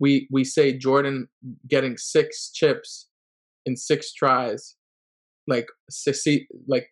we 0.01 0.27
we 0.31 0.43
say 0.45 0.77
Jordan 0.77 1.29
getting 1.69 1.97
six 1.97 2.51
chips 2.53 3.09
in 3.67 3.77
six 3.77 4.13
tries 4.13 4.77
like 5.47 5.69
succeed 5.91 6.47
like 6.67 6.89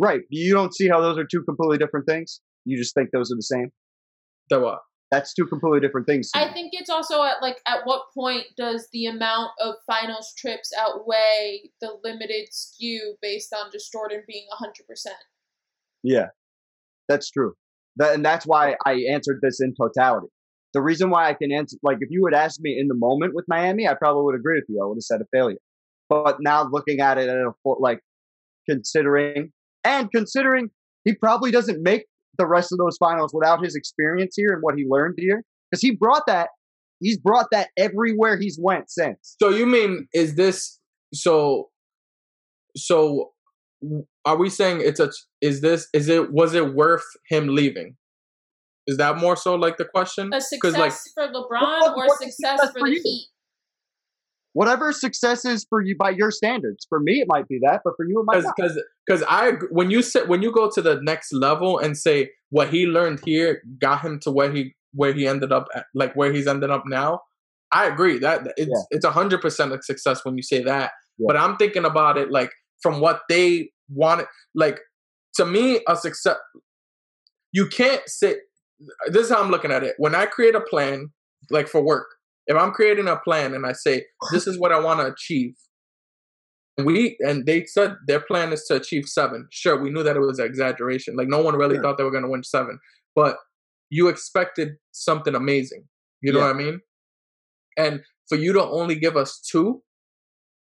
Right. 0.00 0.22
You 0.30 0.54
don't 0.54 0.74
see 0.74 0.88
how 0.88 1.02
those 1.02 1.18
are 1.18 1.26
two 1.26 1.42
completely 1.42 1.76
different 1.76 2.06
things. 2.06 2.40
You 2.64 2.78
just 2.78 2.94
think 2.94 3.10
those 3.12 3.30
are 3.30 3.36
the 3.36 3.42
same. 3.42 3.70
that 4.48 4.60
what 4.62 4.78
That's 5.10 5.34
two 5.34 5.46
completely 5.46 5.80
different 5.80 6.06
things. 6.06 6.30
I 6.34 6.46
me. 6.46 6.52
think 6.54 6.70
it's 6.72 6.88
also 6.88 7.22
at 7.22 7.42
like 7.42 7.60
at 7.66 7.80
what 7.84 8.04
point 8.14 8.46
does 8.56 8.88
the 8.94 9.06
amount 9.06 9.50
of 9.60 9.74
finals 9.86 10.32
trips 10.38 10.72
outweigh 10.78 11.70
the 11.82 11.98
limited 12.02 12.48
skew 12.50 13.16
based 13.20 13.52
on 13.52 13.70
just 13.70 13.92
Jordan 13.92 14.22
being 14.26 14.46
hundred 14.52 14.86
percent? 14.88 15.16
Yeah, 16.02 16.28
that's 17.06 17.30
true. 17.30 17.52
That, 17.96 18.14
and 18.14 18.24
that's 18.24 18.46
why 18.46 18.76
I 18.86 19.04
answered 19.12 19.40
this 19.42 19.60
in 19.60 19.74
totality. 19.74 20.28
The 20.72 20.80
reason 20.80 21.10
why 21.10 21.28
I 21.28 21.34
can 21.34 21.50
answer, 21.52 21.76
like, 21.82 21.98
if 22.00 22.08
you 22.10 22.22
would 22.22 22.34
ask 22.34 22.60
me 22.60 22.78
in 22.78 22.88
the 22.88 22.94
moment 22.94 23.34
with 23.34 23.44
Miami, 23.48 23.88
I 23.88 23.94
probably 23.94 24.22
would 24.24 24.36
agree 24.36 24.56
with 24.56 24.66
you. 24.68 24.80
I 24.82 24.86
would 24.86 24.96
have 24.96 25.02
said 25.02 25.20
a 25.20 25.24
failure. 25.32 25.58
But 26.08 26.38
now 26.40 26.68
looking 26.70 27.00
at 27.00 27.18
it 27.18 27.28
at 27.28 27.36
a 27.36 27.52
like, 27.64 28.00
considering 28.68 29.52
and 29.84 30.10
considering 30.12 30.70
he 31.04 31.14
probably 31.14 31.50
doesn't 31.50 31.82
make 31.82 32.04
the 32.38 32.46
rest 32.46 32.72
of 32.72 32.78
those 32.78 32.96
finals 32.98 33.32
without 33.34 33.62
his 33.62 33.74
experience 33.74 34.34
here 34.36 34.52
and 34.52 34.62
what 34.62 34.76
he 34.76 34.86
learned 34.88 35.14
here, 35.18 35.42
because 35.70 35.82
he 35.82 35.90
brought 35.90 36.26
that. 36.26 36.50
He's 37.00 37.16
brought 37.16 37.46
that 37.52 37.70
everywhere 37.78 38.38
he's 38.38 38.58
went 38.60 38.90
since. 38.90 39.36
so 39.40 39.48
you 39.48 39.64
mean 39.64 40.06
is 40.12 40.34
this 40.34 40.78
so 41.14 41.70
so 42.76 43.30
are 44.26 44.36
we 44.36 44.50
saying 44.50 44.82
it's 44.82 45.00
a 45.00 45.10
is 45.40 45.62
this 45.62 45.88
is 45.94 46.08
it 46.08 46.30
was 46.32 46.54
it 46.54 46.74
worth 46.74 47.06
him 47.28 47.48
leaving 47.48 47.96
is 48.86 48.96
that 48.96 49.18
more 49.18 49.36
so 49.36 49.54
like 49.54 49.76
the 49.76 49.84
question 49.84 50.32
A 50.32 50.40
success 50.40 50.74
like 50.76 50.92
for 51.14 51.28
LeBron 51.32 51.60
what- 51.60 51.90
or 51.90 51.96
what's 51.96 52.18
success 52.18 52.58
success 52.60 52.72
for 52.72 52.80
for 52.80 52.88
the 52.88 52.94
you? 52.94 53.00
Heat? 53.04 53.26
Whatever 54.52 54.92
success 54.92 55.44
is 55.44 55.64
for 55.70 55.80
you 55.80 55.96
by 55.96 56.10
your 56.10 56.32
standards. 56.32 56.84
For 56.88 56.98
me, 56.98 57.20
it 57.20 57.28
might 57.28 57.46
be 57.46 57.60
that, 57.62 57.82
but 57.84 57.92
for 57.96 58.04
you, 58.04 58.20
it 58.20 58.24
might 58.24 58.38
because 58.38 58.44
not. 58.46 58.56
because 58.56 58.82
because 59.06 59.24
I 59.28 59.52
when 59.70 59.90
you 59.92 60.02
say 60.02 60.24
when 60.24 60.42
you 60.42 60.50
go 60.50 60.68
to 60.68 60.82
the 60.82 61.00
next 61.02 61.32
level 61.32 61.78
and 61.78 61.96
say 61.96 62.30
what 62.50 62.68
he 62.70 62.86
learned 62.86 63.20
here 63.24 63.62
got 63.80 64.00
him 64.00 64.18
to 64.20 64.30
where 64.32 64.50
he 64.52 64.74
where 64.92 65.12
he 65.12 65.28
ended 65.28 65.52
up 65.52 65.68
at, 65.74 65.86
like 65.94 66.14
where 66.16 66.32
he's 66.32 66.48
ended 66.48 66.70
up 66.70 66.82
now. 66.86 67.20
I 67.70 67.86
agree 67.86 68.18
that 68.18 68.42
that 68.42 68.54
it's 68.56 68.86
it's 68.90 69.04
a 69.04 69.12
hundred 69.12 69.40
percent 69.40 69.72
a 69.72 69.80
success 69.82 70.24
when 70.24 70.36
you 70.36 70.42
say 70.42 70.64
that. 70.64 70.90
Yeah. 71.18 71.26
But 71.28 71.36
I'm 71.36 71.56
thinking 71.56 71.84
about 71.84 72.18
it 72.18 72.32
like 72.32 72.50
from 72.82 73.00
what 73.00 73.20
they 73.28 73.70
wanted. 73.88 74.26
Like 74.56 74.80
to 75.34 75.46
me, 75.46 75.78
a 75.86 75.94
success. 75.96 76.38
You 77.52 77.68
can't 77.68 78.02
say. 78.08 78.36
This 79.08 79.26
is 79.26 79.30
how 79.32 79.42
I'm 79.42 79.50
looking 79.50 79.70
at 79.72 79.82
it. 79.82 79.94
When 79.98 80.14
I 80.14 80.26
create 80.26 80.54
a 80.54 80.60
plan, 80.60 81.10
like 81.50 81.68
for 81.68 81.82
work, 81.82 82.06
if 82.46 82.56
I'm 82.56 82.72
creating 82.72 83.08
a 83.08 83.16
plan 83.16 83.54
and 83.54 83.66
I 83.66 83.72
say 83.72 84.04
this 84.32 84.46
is 84.46 84.58
what 84.58 84.72
I 84.72 84.80
want 84.80 85.00
to 85.00 85.06
achieve, 85.06 85.54
we 86.82 87.16
and 87.20 87.44
they 87.46 87.64
said 87.66 87.94
their 88.06 88.20
plan 88.20 88.52
is 88.52 88.64
to 88.64 88.76
achieve 88.76 89.04
seven. 89.06 89.46
Sure, 89.50 89.80
we 89.80 89.90
knew 89.90 90.02
that 90.02 90.16
it 90.16 90.20
was 90.20 90.38
an 90.38 90.46
exaggeration. 90.46 91.14
Like 91.16 91.28
no 91.28 91.42
one 91.42 91.56
really 91.56 91.74
Sure. 91.76 91.82
thought 91.82 91.98
they 91.98 92.04
were 92.04 92.10
going 92.10 92.22
to 92.24 92.30
win 92.30 92.42
seven, 92.42 92.78
but 93.14 93.36
you 93.90 94.08
expected 94.08 94.76
something 94.92 95.34
amazing. 95.34 95.88
You 96.22 96.32
know 96.32 96.38
Yeah. 96.38 96.46
what 96.46 96.56
I 96.56 96.58
mean? 96.58 96.80
And 97.76 98.00
for 98.28 98.36
you 98.36 98.52
to 98.54 98.62
only 98.62 98.94
give 98.94 99.16
us 99.16 99.40
two, 99.40 99.82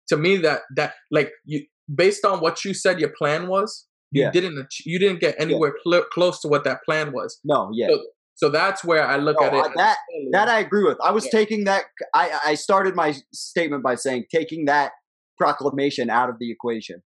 to 0.07 0.17
me 0.17 0.37
that 0.37 0.61
that 0.75 0.93
like 1.11 1.31
you 1.45 1.65
based 1.93 2.25
on 2.25 2.39
what 2.39 2.63
you 2.65 2.73
said 2.73 2.99
your 2.99 3.13
plan 3.17 3.47
was, 3.47 3.85
you 4.11 4.23
Yeah. 4.23 4.31
didn't 4.31 4.67
you 4.85 4.99
didn't 4.99 5.19
get 5.19 5.35
anywhere 5.39 5.73
cl- 5.85 6.05
close 6.11 6.39
to 6.41 6.47
what 6.47 6.63
that 6.63 6.83
plan 6.83 7.11
was. 7.11 7.39
No, 7.43 7.69
yeah. 7.73 7.87
So, 7.89 8.01
so 8.35 8.49
that's 8.49 8.83
where 8.83 9.05
I 9.05 9.17
look 9.17 9.37
No, 9.39 9.47
at 9.47 9.53
it. 9.53 9.65
I- 9.65 9.73
that 9.75 9.97
that 10.31 10.47
I 10.49 10.59
agree 10.59 10.83
with. 10.83 10.97
I 11.03 11.11
was 11.11 11.25
Yeah. 11.25 11.31
taking 11.39 11.65
that. 11.65 11.83
I 12.13 12.39
I 12.45 12.55
started 12.55 12.95
my 12.95 13.13
statement 13.33 13.83
by 13.83 13.95
saying 13.95 14.25
taking 14.33 14.65
that 14.65 14.91
proclamation 15.37 16.09
out 16.09 16.29
of 16.29 16.35
the 16.39 16.51
equation. 16.51 17.01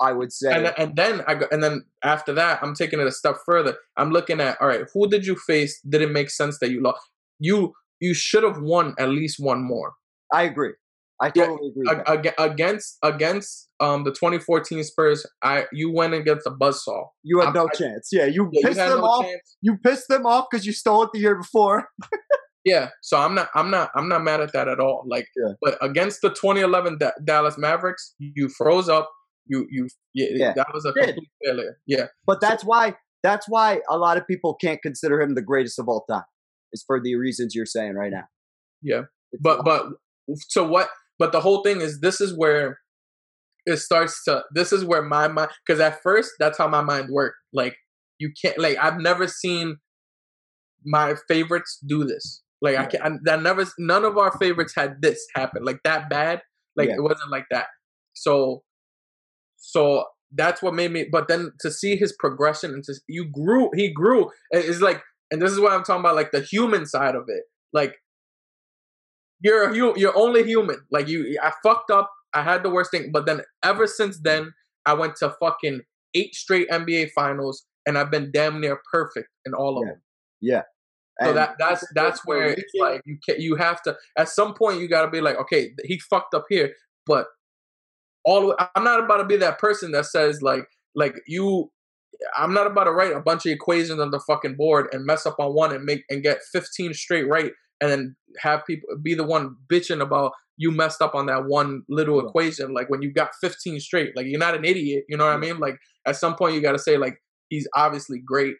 I 0.00 0.12
would 0.12 0.32
say 0.32 0.52
and 0.52 0.72
and 0.78 0.94
then 0.96 1.22
I 1.26 1.34
go, 1.34 1.46
and 1.50 1.62
then 1.62 1.84
after 2.04 2.32
that, 2.34 2.60
I'm 2.62 2.74
taking 2.74 3.00
it 3.00 3.06
a 3.06 3.12
step 3.12 3.36
further. 3.44 3.76
I'm 3.96 4.10
looking 4.10 4.40
at 4.40 4.56
all 4.60 4.68
right, 4.68 4.84
who 4.94 5.08
did 5.08 5.26
you 5.26 5.34
face? 5.34 5.80
Did 5.88 6.02
it 6.02 6.10
make 6.12 6.30
sense 6.30 6.58
that 6.60 6.70
you 6.70 6.80
lost? 6.82 7.00
You 7.40 7.74
you 8.00 8.14
should 8.14 8.44
have 8.44 8.58
won 8.60 8.94
at 8.98 9.08
least 9.08 9.36
one 9.40 9.60
more 9.62 9.94
I 10.32 10.42
agree. 10.44 10.74
I 11.20 11.32
Yeah, 11.34 11.46
totally 11.46 11.70
agree. 11.70 11.86
Ag- 11.90 12.26
ag- 12.26 12.34
against 12.38 12.98
against 13.02 13.68
um 13.80 14.04
the 14.04 14.10
2014 14.12 14.84
Spurs. 14.84 15.26
I 15.42 15.66
you 15.72 15.92
went 15.92 16.14
against 16.14 16.46
a 16.46 16.50
buzzsaw. 16.50 17.08
You 17.22 17.38
had 17.40 17.46
I'm- 17.46 17.54
no 17.54 17.68
I- 17.72 17.76
chance. 17.76 18.08
Yeah, 18.12 18.26
you 18.26 18.48
Yeah, 18.52 18.68
pissed 18.68 18.78
had 18.80 18.90
them 18.92 18.98
no 19.00 19.04
off. 19.06 19.24
chance. 19.24 19.56
You 19.60 19.76
pissed 19.78 20.08
them 20.08 20.26
off 20.26 20.46
because 20.50 20.64
you 20.66 20.72
stole 20.72 21.02
it 21.04 21.10
the 21.12 21.18
year 21.20 21.34
before. 21.36 21.88
Yeah, 22.64 22.90
so 23.02 23.16
I'm 23.18 23.34
not 23.34 23.48
I'm 23.54 23.70
not 23.70 23.90
I'm 23.94 24.08
not 24.08 24.22
mad 24.22 24.40
at 24.40 24.52
that 24.52 24.68
at 24.68 24.78
all. 24.80 25.04
Like, 25.08 25.26
Yeah. 25.36 25.52
but 25.62 25.78
against 25.80 26.20
the 26.22 26.28
2011 26.30 26.98
Da- 26.98 27.12
Dallas 27.24 27.56
Mavericks, 27.56 28.14
you 28.18 28.48
froze 28.48 28.88
up. 28.88 29.10
You 29.46 29.66
you 29.70 29.88
yeah, 30.12 30.26
Yeah, 30.32 30.52
that 30.54 30.66
was 30.74 30.84
a 30.84 30.92
complete 30.92 31.30
failure. 31.42 31.78
Yeah, 31.86 32.06
But 32.26 32.40
that's 32.40 32.64
why 32.64 32.96
that's 33.22 33.48
why 33.48 33.80
a 33.88 33.96
lot 33.96 34.18
of 34.18 34.26
people 34.26 34.54
can't 34.54 34.82
consider 34.82 35.20
him 35.20 35.34
the 35.34 35.42
greatest 35.42 35.78
of 35.78 35.88
all 35.88 36.04
time. 36.10 36.24
Is 36.72 36.84
for 36.86 37.00
the 37.00 37.14
reasons 37.16 37.54
you're 37.54 37.64
saying 37.66 37.94
right 37.94 38.12
now. 38.12 38.24
Yeah. 38.82 39.02
It's 39.32 39.40
But 39.42 39.64
not- 39.64 39.64
but 39.64 39.86
so 40.48 40.68
what? 40.68 40.90
But 41.18 41.32
the 41.32 41.40
whole 41.40 41.62
thing 41.62 41.80
is 41.80 42.00
this 42.00 42.20
is 42.20 42.36
where 42.36 42.78
it 43.66 43.78
starts 43.78 44.22
to. 44.24 44.44
This 44.54 44.72
is 44.72 44.84
where 44.84 45.02
my 45.02 45.28
mind 45.28 45.50
because 45.66 45.80
at 45.80 46.02
first 46.02 46.30
that's 46.38 46.58
how 46.58 46.68
my 46.68 46.82
mind 46.82 47.08
worked. 47.10 47.36
Like 47.52 47.76
you 48.18 48.30
can't 48.40 48.58
like 48.58 48.78
I've 48.80 48.98
never 48.98 49.26
seen 49.28 49.76
my 50.84 51.14
favorites 51.28 51.78
do 51.86 52.04
this. 52.04 52.42
Like 52.62 52.76
I 52.76 52.82
Yeah. 52.82 52.86
can 52.88 53.02
I, 53.02 53.10
that 53.24 53.42
never 53.42 53.64
none 53.78 54.04
of 54.04 54.16
our 54.16 54.32
favorites 54.38 54.74
had 54.74 55.02
this 55.02 55.24
happen 55.34 55.64
like 55.64 55.80
that 55.84 56.08
bad. 56.08 56.42
Like 56.76 56.88
Yeah. 56.88 56.96
it 56.96 57.02
wasn't 57.02 57.30
like 57.30 57.46
that. 57.50 57.66
So 58.14 58.62
so 59.56 60.04
that's 60.32 60.62
what 60.62 60.74
made 60.74 60.92
me. 60.92 61.06
But 61.10 61.28
then 61.28 61.52
to 61.60 61.70
see 61.70 61.96
his 61.96 62.12
progression 62.18 62.72
and 62.72 62.84
to 62.84 62.94
you 63.08 63.24
grew, 63.30 63.70
he 63.74 63.92
grew. 63.92 64.30
It's 64.50 64.80
like, 64.80 65.02
and 65.30 65.40
this 65.40 65.50
is 65.52 65.58
what 65.60 65.72
I'm 65.72 65.82
talking 65.82 66.00
about, 66.00 66.16
like 66.16 66.32
the 66.32 66.40
human 66.42 66.86
side 66.86 67.14
of 67.14 67.24
it. 67.28 67.44
Like 67.72 67.96
you're 69.40 69.68
hu- 69.72 69.94
you're 69.98 70.16
only 70.16 70.42
human. 70.44 70.80
Like 70.90 71.08
you, 71.08 71.38
I 71.42 71.52
fucked 71.62 71.90
up. 71.90 72.10
I 72.34 72.42
had 72.42 72.62
the 72.62 72.70
worst 72.70 72.90
thing, 72.90 73.10
but 73.12 73.26
then 73.26 73.42
ever 73.64 73.86
since 73.86 74.18
then, 74.20 74.52
I 74.86 74.94
went 74.94 75.16
to 75.16 75.34
fucking 75.40 75.80
eight 76.14 76.34
straight 76.34 76.68
NBA 76.70 77.10
finals, 77.14 77.64
and 77.86 77.96
I've 77.98 78.10
been 78.10 78.30
damn 78.32 78.60
near 78.60 78.80
perfect 78.92 79.28
in 79.46 79.54
all 79.54 79.78
of 79.78 79.84
Yeah. 79.86 79.92
them. 79.92 80.02
yeah. 80.40 80.62
So 81.22 81.28
And 81.30 81.36
that 81.38 81.56
that's 81.58 81.84
that's 81.94 82.20
where 82.26 82.48
it's 82.48 82.72
like 82.78 83.00
you 83.04 83.18
can, 83.26 83.40
you 83.40 83.56
have 83.56 83.82
to 83.82 83.96
at 84.16 84.28
some 84.28 84.54
point 84.54 84.80
you 84.80 84.88
got 84.88 85.02
to 85.02 85.10
be 85.10 85.20
like 85.20 85.36
okay 85.38 85.72
he 85.84 85.98
fucked 85.98 86.32
up 86.34 86.44
here 86.48 86.74
but 87.06 87.26
all 88.24 88.40
the 88.42 88.46
way, 88.48 88.54
I'm 88.76 88.84
not 88.84 89.02
about 89.02 89.16
to 89.18 89.24
be 89.24 89.36
that 89.38 89.58
person 89.58 89.90
that 89.92 90.06
says 90.06 90.42
like 90.42 90.66
like 90.94 91.14
you 91.26 91.70
I'm 92.36 92.52
not 92.54 92.66
about 92.68 92.84
to 92.84 92.92
write 92.92 93.12
a 93.12 93.20
bunch 93.20 93.46
of 93.46 93.52
equations 93.52 93.98
on 94.00 94.10
the 94.12 94.20
fucking 94.20 94.54
board 94.56 94.88
and 94.92 95.04
mess 95.04 95.26
up 95.26 95.36
on 95.40 95.54
one 95.54 95.72
and 95.74 95.84
make 95.84 96.04
and 96.10 96.22
get 96.22 96.38
15 96.52 96.94
straight 96.94 97.26
right 97.28 97.52
and 97.80 97.90
then 97.90 98.16
have 98.40 98.64
people 98.66 98.88
be 99.02 99.14
the 99.14 99.24
one 99.24 99.56
bitching 99.72 100.00
about 100.00 100.32
you 100.56 100.70
messed 100.72 101.00
up 101.00 101.14
on 101.14 101.26
that 101.26 101.46
one 101.46 101.82
little 101.88 102.20
Yeah. 102.22 102.28
equation 102.28 102.74
like 102.74 102.90
when 102.90 103.02
you 103.02 103.12
got 103.12 103.30
15 103.40 103.80
straight 103.80 104.16
like 104.16 104.26
you're 104.26 104.38
not 104.40 104.56
an 104.56 104.64
idiot 104.64 105.04
you 105.08 105.16
know 105.16 105.24
what 105.26 105.34
I 105.34 105.38
mean 105.38 105.58
like 105.58 105.78
at 106.06 106.16
some 106.16 106.34
point 106.36 106.54
you 106.54 106.60
got 106.60 106.72
to 106.72 106.78
say 106.78 106.96
like 106.98 107.18
he's 107.48 107.68
obviously 107.76 108.18
great 108.24 108.56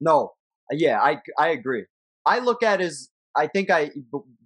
No, 0.00 0.32
uh, 0.72 0.76
yeah, 0.76 1.00
I 1.00 1.20
I 1.38 1.48
agree. 1.48 1.86
I 2.26 2.38
look 2.40 2.62
at 2.62 2.80
as 2.80 3.08
I 3.36 3.46
think 3.48 3.70
I 3.70 3.90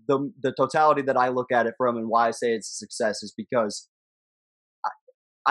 the 0.09 0.33
the 0.43 0.53
totality 0.53 1.03
that 1.03 1.17
I 1.17 1.29
look 1.29 1.53
at 1.53 1.67
it 1.67 1.75
from 1.77 1.97
and 1.97 2.09
why 2.09 2.29
I 2.29 2.31
say 2.31 2.53
it's 2.55 2.71
a 2.71 2.75
success 2.75 3.23
is 3.23 3.33
because 3.37 3.89
I, 4.85 4.91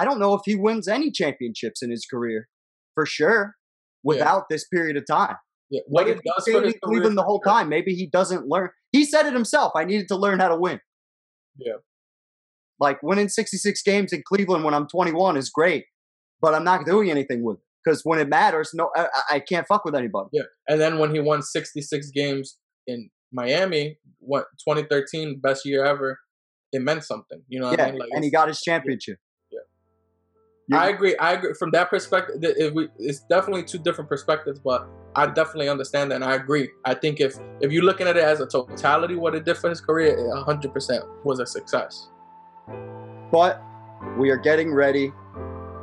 I 0.02 0.06
don't 0.06 0.20
know 0.20 0.34
if 0.34 0.42
he 0.46 0.56
wins 0.56 0.88
any 0.88 1.12
championships 1.12 1.82
in 1.84 1.92
his 1.92 2.06
career 2.06 2.48
for 2.96 3.06
sure 3.06 3.56
without 4.04 4.44
this 4.50 4.68
period 4.68 4.98
of 4.98 5.06
time. 5.06 5.36
Yeah 5.72 5.82
what 5.88 6.08
if 6.08 6.20
he 6.24 6.32
stayed 6.40 6.82
Cleveland 6.84 7.18
the 7.18 7.24
whole 7.24 7.40
time, 7.40 7.70
maybe 7.70 7.96
he 7.96 8.06
doesn't 8.06 8.48
learn. 8.48 8.70
He 8.92 9.06
said 9.06 9.26
it 9.26 9.34
himself. 9.34 9.72
I 9.76 9.86
needed 9.86 10.08
to 10.10 10.16
learn 10.16 10.40
how 10.40 10.50
to 10.50 10.58
win. 10.58 10.80
Yeah. 11.58 11.76
Like 12.80 13.02
winning 13.02 13.30
66 13.30 13.82
games 13.84 14.12
in 14.12 14.24
Cleveland 14.28 14.64
when 14.64 14.74
I'm 14.74 14.88
21 14.88 15.38
is 15.38 15.50
great, 15.50 15.86
but 16.42 16.54
I'm 16.54 16.64
not 16.64 16.86
doing 16.86 17.10
anything 17.10 17.44
with 17.44 17.58
it 17.58 17.64
because 17.84 18.02
when 18.04 18.20
it 18.20 18.28
matters, 18.28 18.72
no, 18.74 18.90
I, 18.96 19.08
I- 19.32 19.40
can't 19.40 19.68
fuck 19.68 19.86
with 19.86 19.96
anybody. 19.96 20.30
Yeah, 20.34 20.44
and 20.68 20.80
then 20.80 21.00
when 21.00 21.14
he 21.14 21.20
won 21.20 21.42
66 21.42 22.12
games 22.12 22.58
in 22.88 23.10
Miami, 23.32 23.98
what 24.20 24.46
2013 24.68 25.40
best 25.42 25.66
year 25.66 25.86
ever, 25.86 26.20
it 26.72 26.82
meant 26.82 27.04
something. 27.04 27.42
You 27.48 27.60
know 27.60 27.70
what 27.70 27.80
yeah, 27.80 27.86
I 27.86 27.92
mean? 27.92 28.00
Like, 28.00 28.10
and 28.14 28.24
he 28.24 28.32
got 28.32 28.48
his 28.48 28.62
championship. 28.62 29.18
Yeah. 30.72 30.78
You- 30.78 30.84
I 30.84 30.90
agree. 30.90 31.16
I 31.18 31.34
agree. 31.34 31.54
From 31.54 31.72
that 31.72 31.90
perspective, 31.90 32.42
th- 32.42 32.56
it, 32.58 32.92
it's 32.98 33.20
definitely 33.22 33.64
two 33.64 33.78
different 33.80 34.10
perspectives, 34.10 34.60
but 34.60 34.88
I 35.16 35.26
definitely 35.28 35.70
understand 35.70 36.12
that, 36.12 36.16
and 36.16 36.24
I 36.24 36.36
agree. 36.36 36.70
I 36.86 36.94
think 36.94 37.20
if 37.20 37.36
if 37.60 37.72
you're 37.72 37.84
looking 37.84 38.08
at 38.08 38.16
it 38.18 38.24
as 38.24 38.40
a 38.40 38.48
totality, 38.48 39.16
what 39.16 39.36
it 39.36 39.44
did 39.46 39.58
for 39.58 39.70
his 39.70 39.82
career, 39.82 40.14
it 40.18 40.20
100% 40.20 41.26
was 41.26 41.40
a 41.40 41.46
success. 41.46 42.08
But 43.32 43.62
we 44.18 44.30
are 44.30 44.38
getting 44.38 44.74
ready 44.74 45.12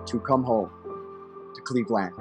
to 0.06 0.20
come 0.20 0.42
home 0.42 0.70
to 1.54 1.60
Cleveland. 1.62 2.14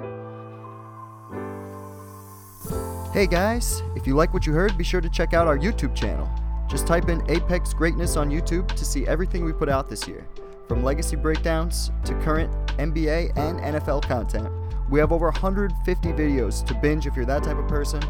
Hey 3.12 3.26
guys, 3.26 3.82
if 3.96 4.06
you 4.06 4.14
like 4.14 4.34
what 4.34 4.46
you 4.46 4.52
heard, 4.52 4.76
be 4.76 4.84
sure 4.84 5.00
to 5.00 5.08
check 5.08 5.32
out 5.32 5.46
our 5.46 5.58
YouTube 5.58 5.94
channel. 5.94 6.28
Just 6.68 6.86
type 6.86 7.08
in 7.08 7.22
Apex 7.30 7.72
Greatness 7.72 8.16
on 8.16 8.30
YouTube 8.30 8.68
to 8.68 8.84
see 8.84 9.06
everything 9.06 9.44
we 9.44 9.52
put 9.52 9.70
out 9.70 9.88
this 9.88 10.06
year. 10.06 10.28
From 10.68 10.84
legacy 10.84 11.16
breakdowns 11.16 11.90
to 12.04 12.14
current 12.20 12.52
NBA 12.76 13.36
and 13.36 13.58
NFL 13.60 14.02
content. 14.02 14.48
We 14.90 15.00
have 15.00 15.12
over 15.12 15.26
150 15.26 16.08
videos 16.12 16.64
to 16.66 16.74
binge 16.74 17.06
if 17.06 17.16
you're 17.16 17.24
that 17.24 17.42
type 17.42 17.56
of 17.56 17.66
person, 17.68 18.02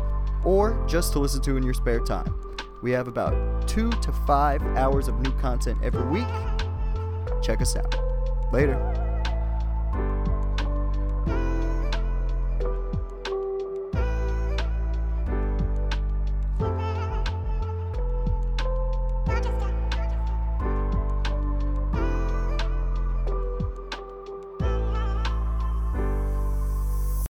or 0.45 0.85
just 0.89 1.13
to 1.13 1.19
listen 1.19 1.41
to 1.43 1.57
in 1.57 1.63
your 1.63 1.75
spare 1.75 2.01
time. 2.01 2.35
We 2.83 2.91
have 2.93 3.09
about 3.09 3.67
two 3.67 3.91
to 3.91 4.13
five 4.27 4.63
hours 4.77 5.09
of 5.09 5.21
new 5.21 5.33
content 5.33 5.79
every 5.83 6.07
week. 6.07 6.29
Check 7.43 7.61
us 7.61 7.77
out. 7.77 7.95
Later. 8.53 9.08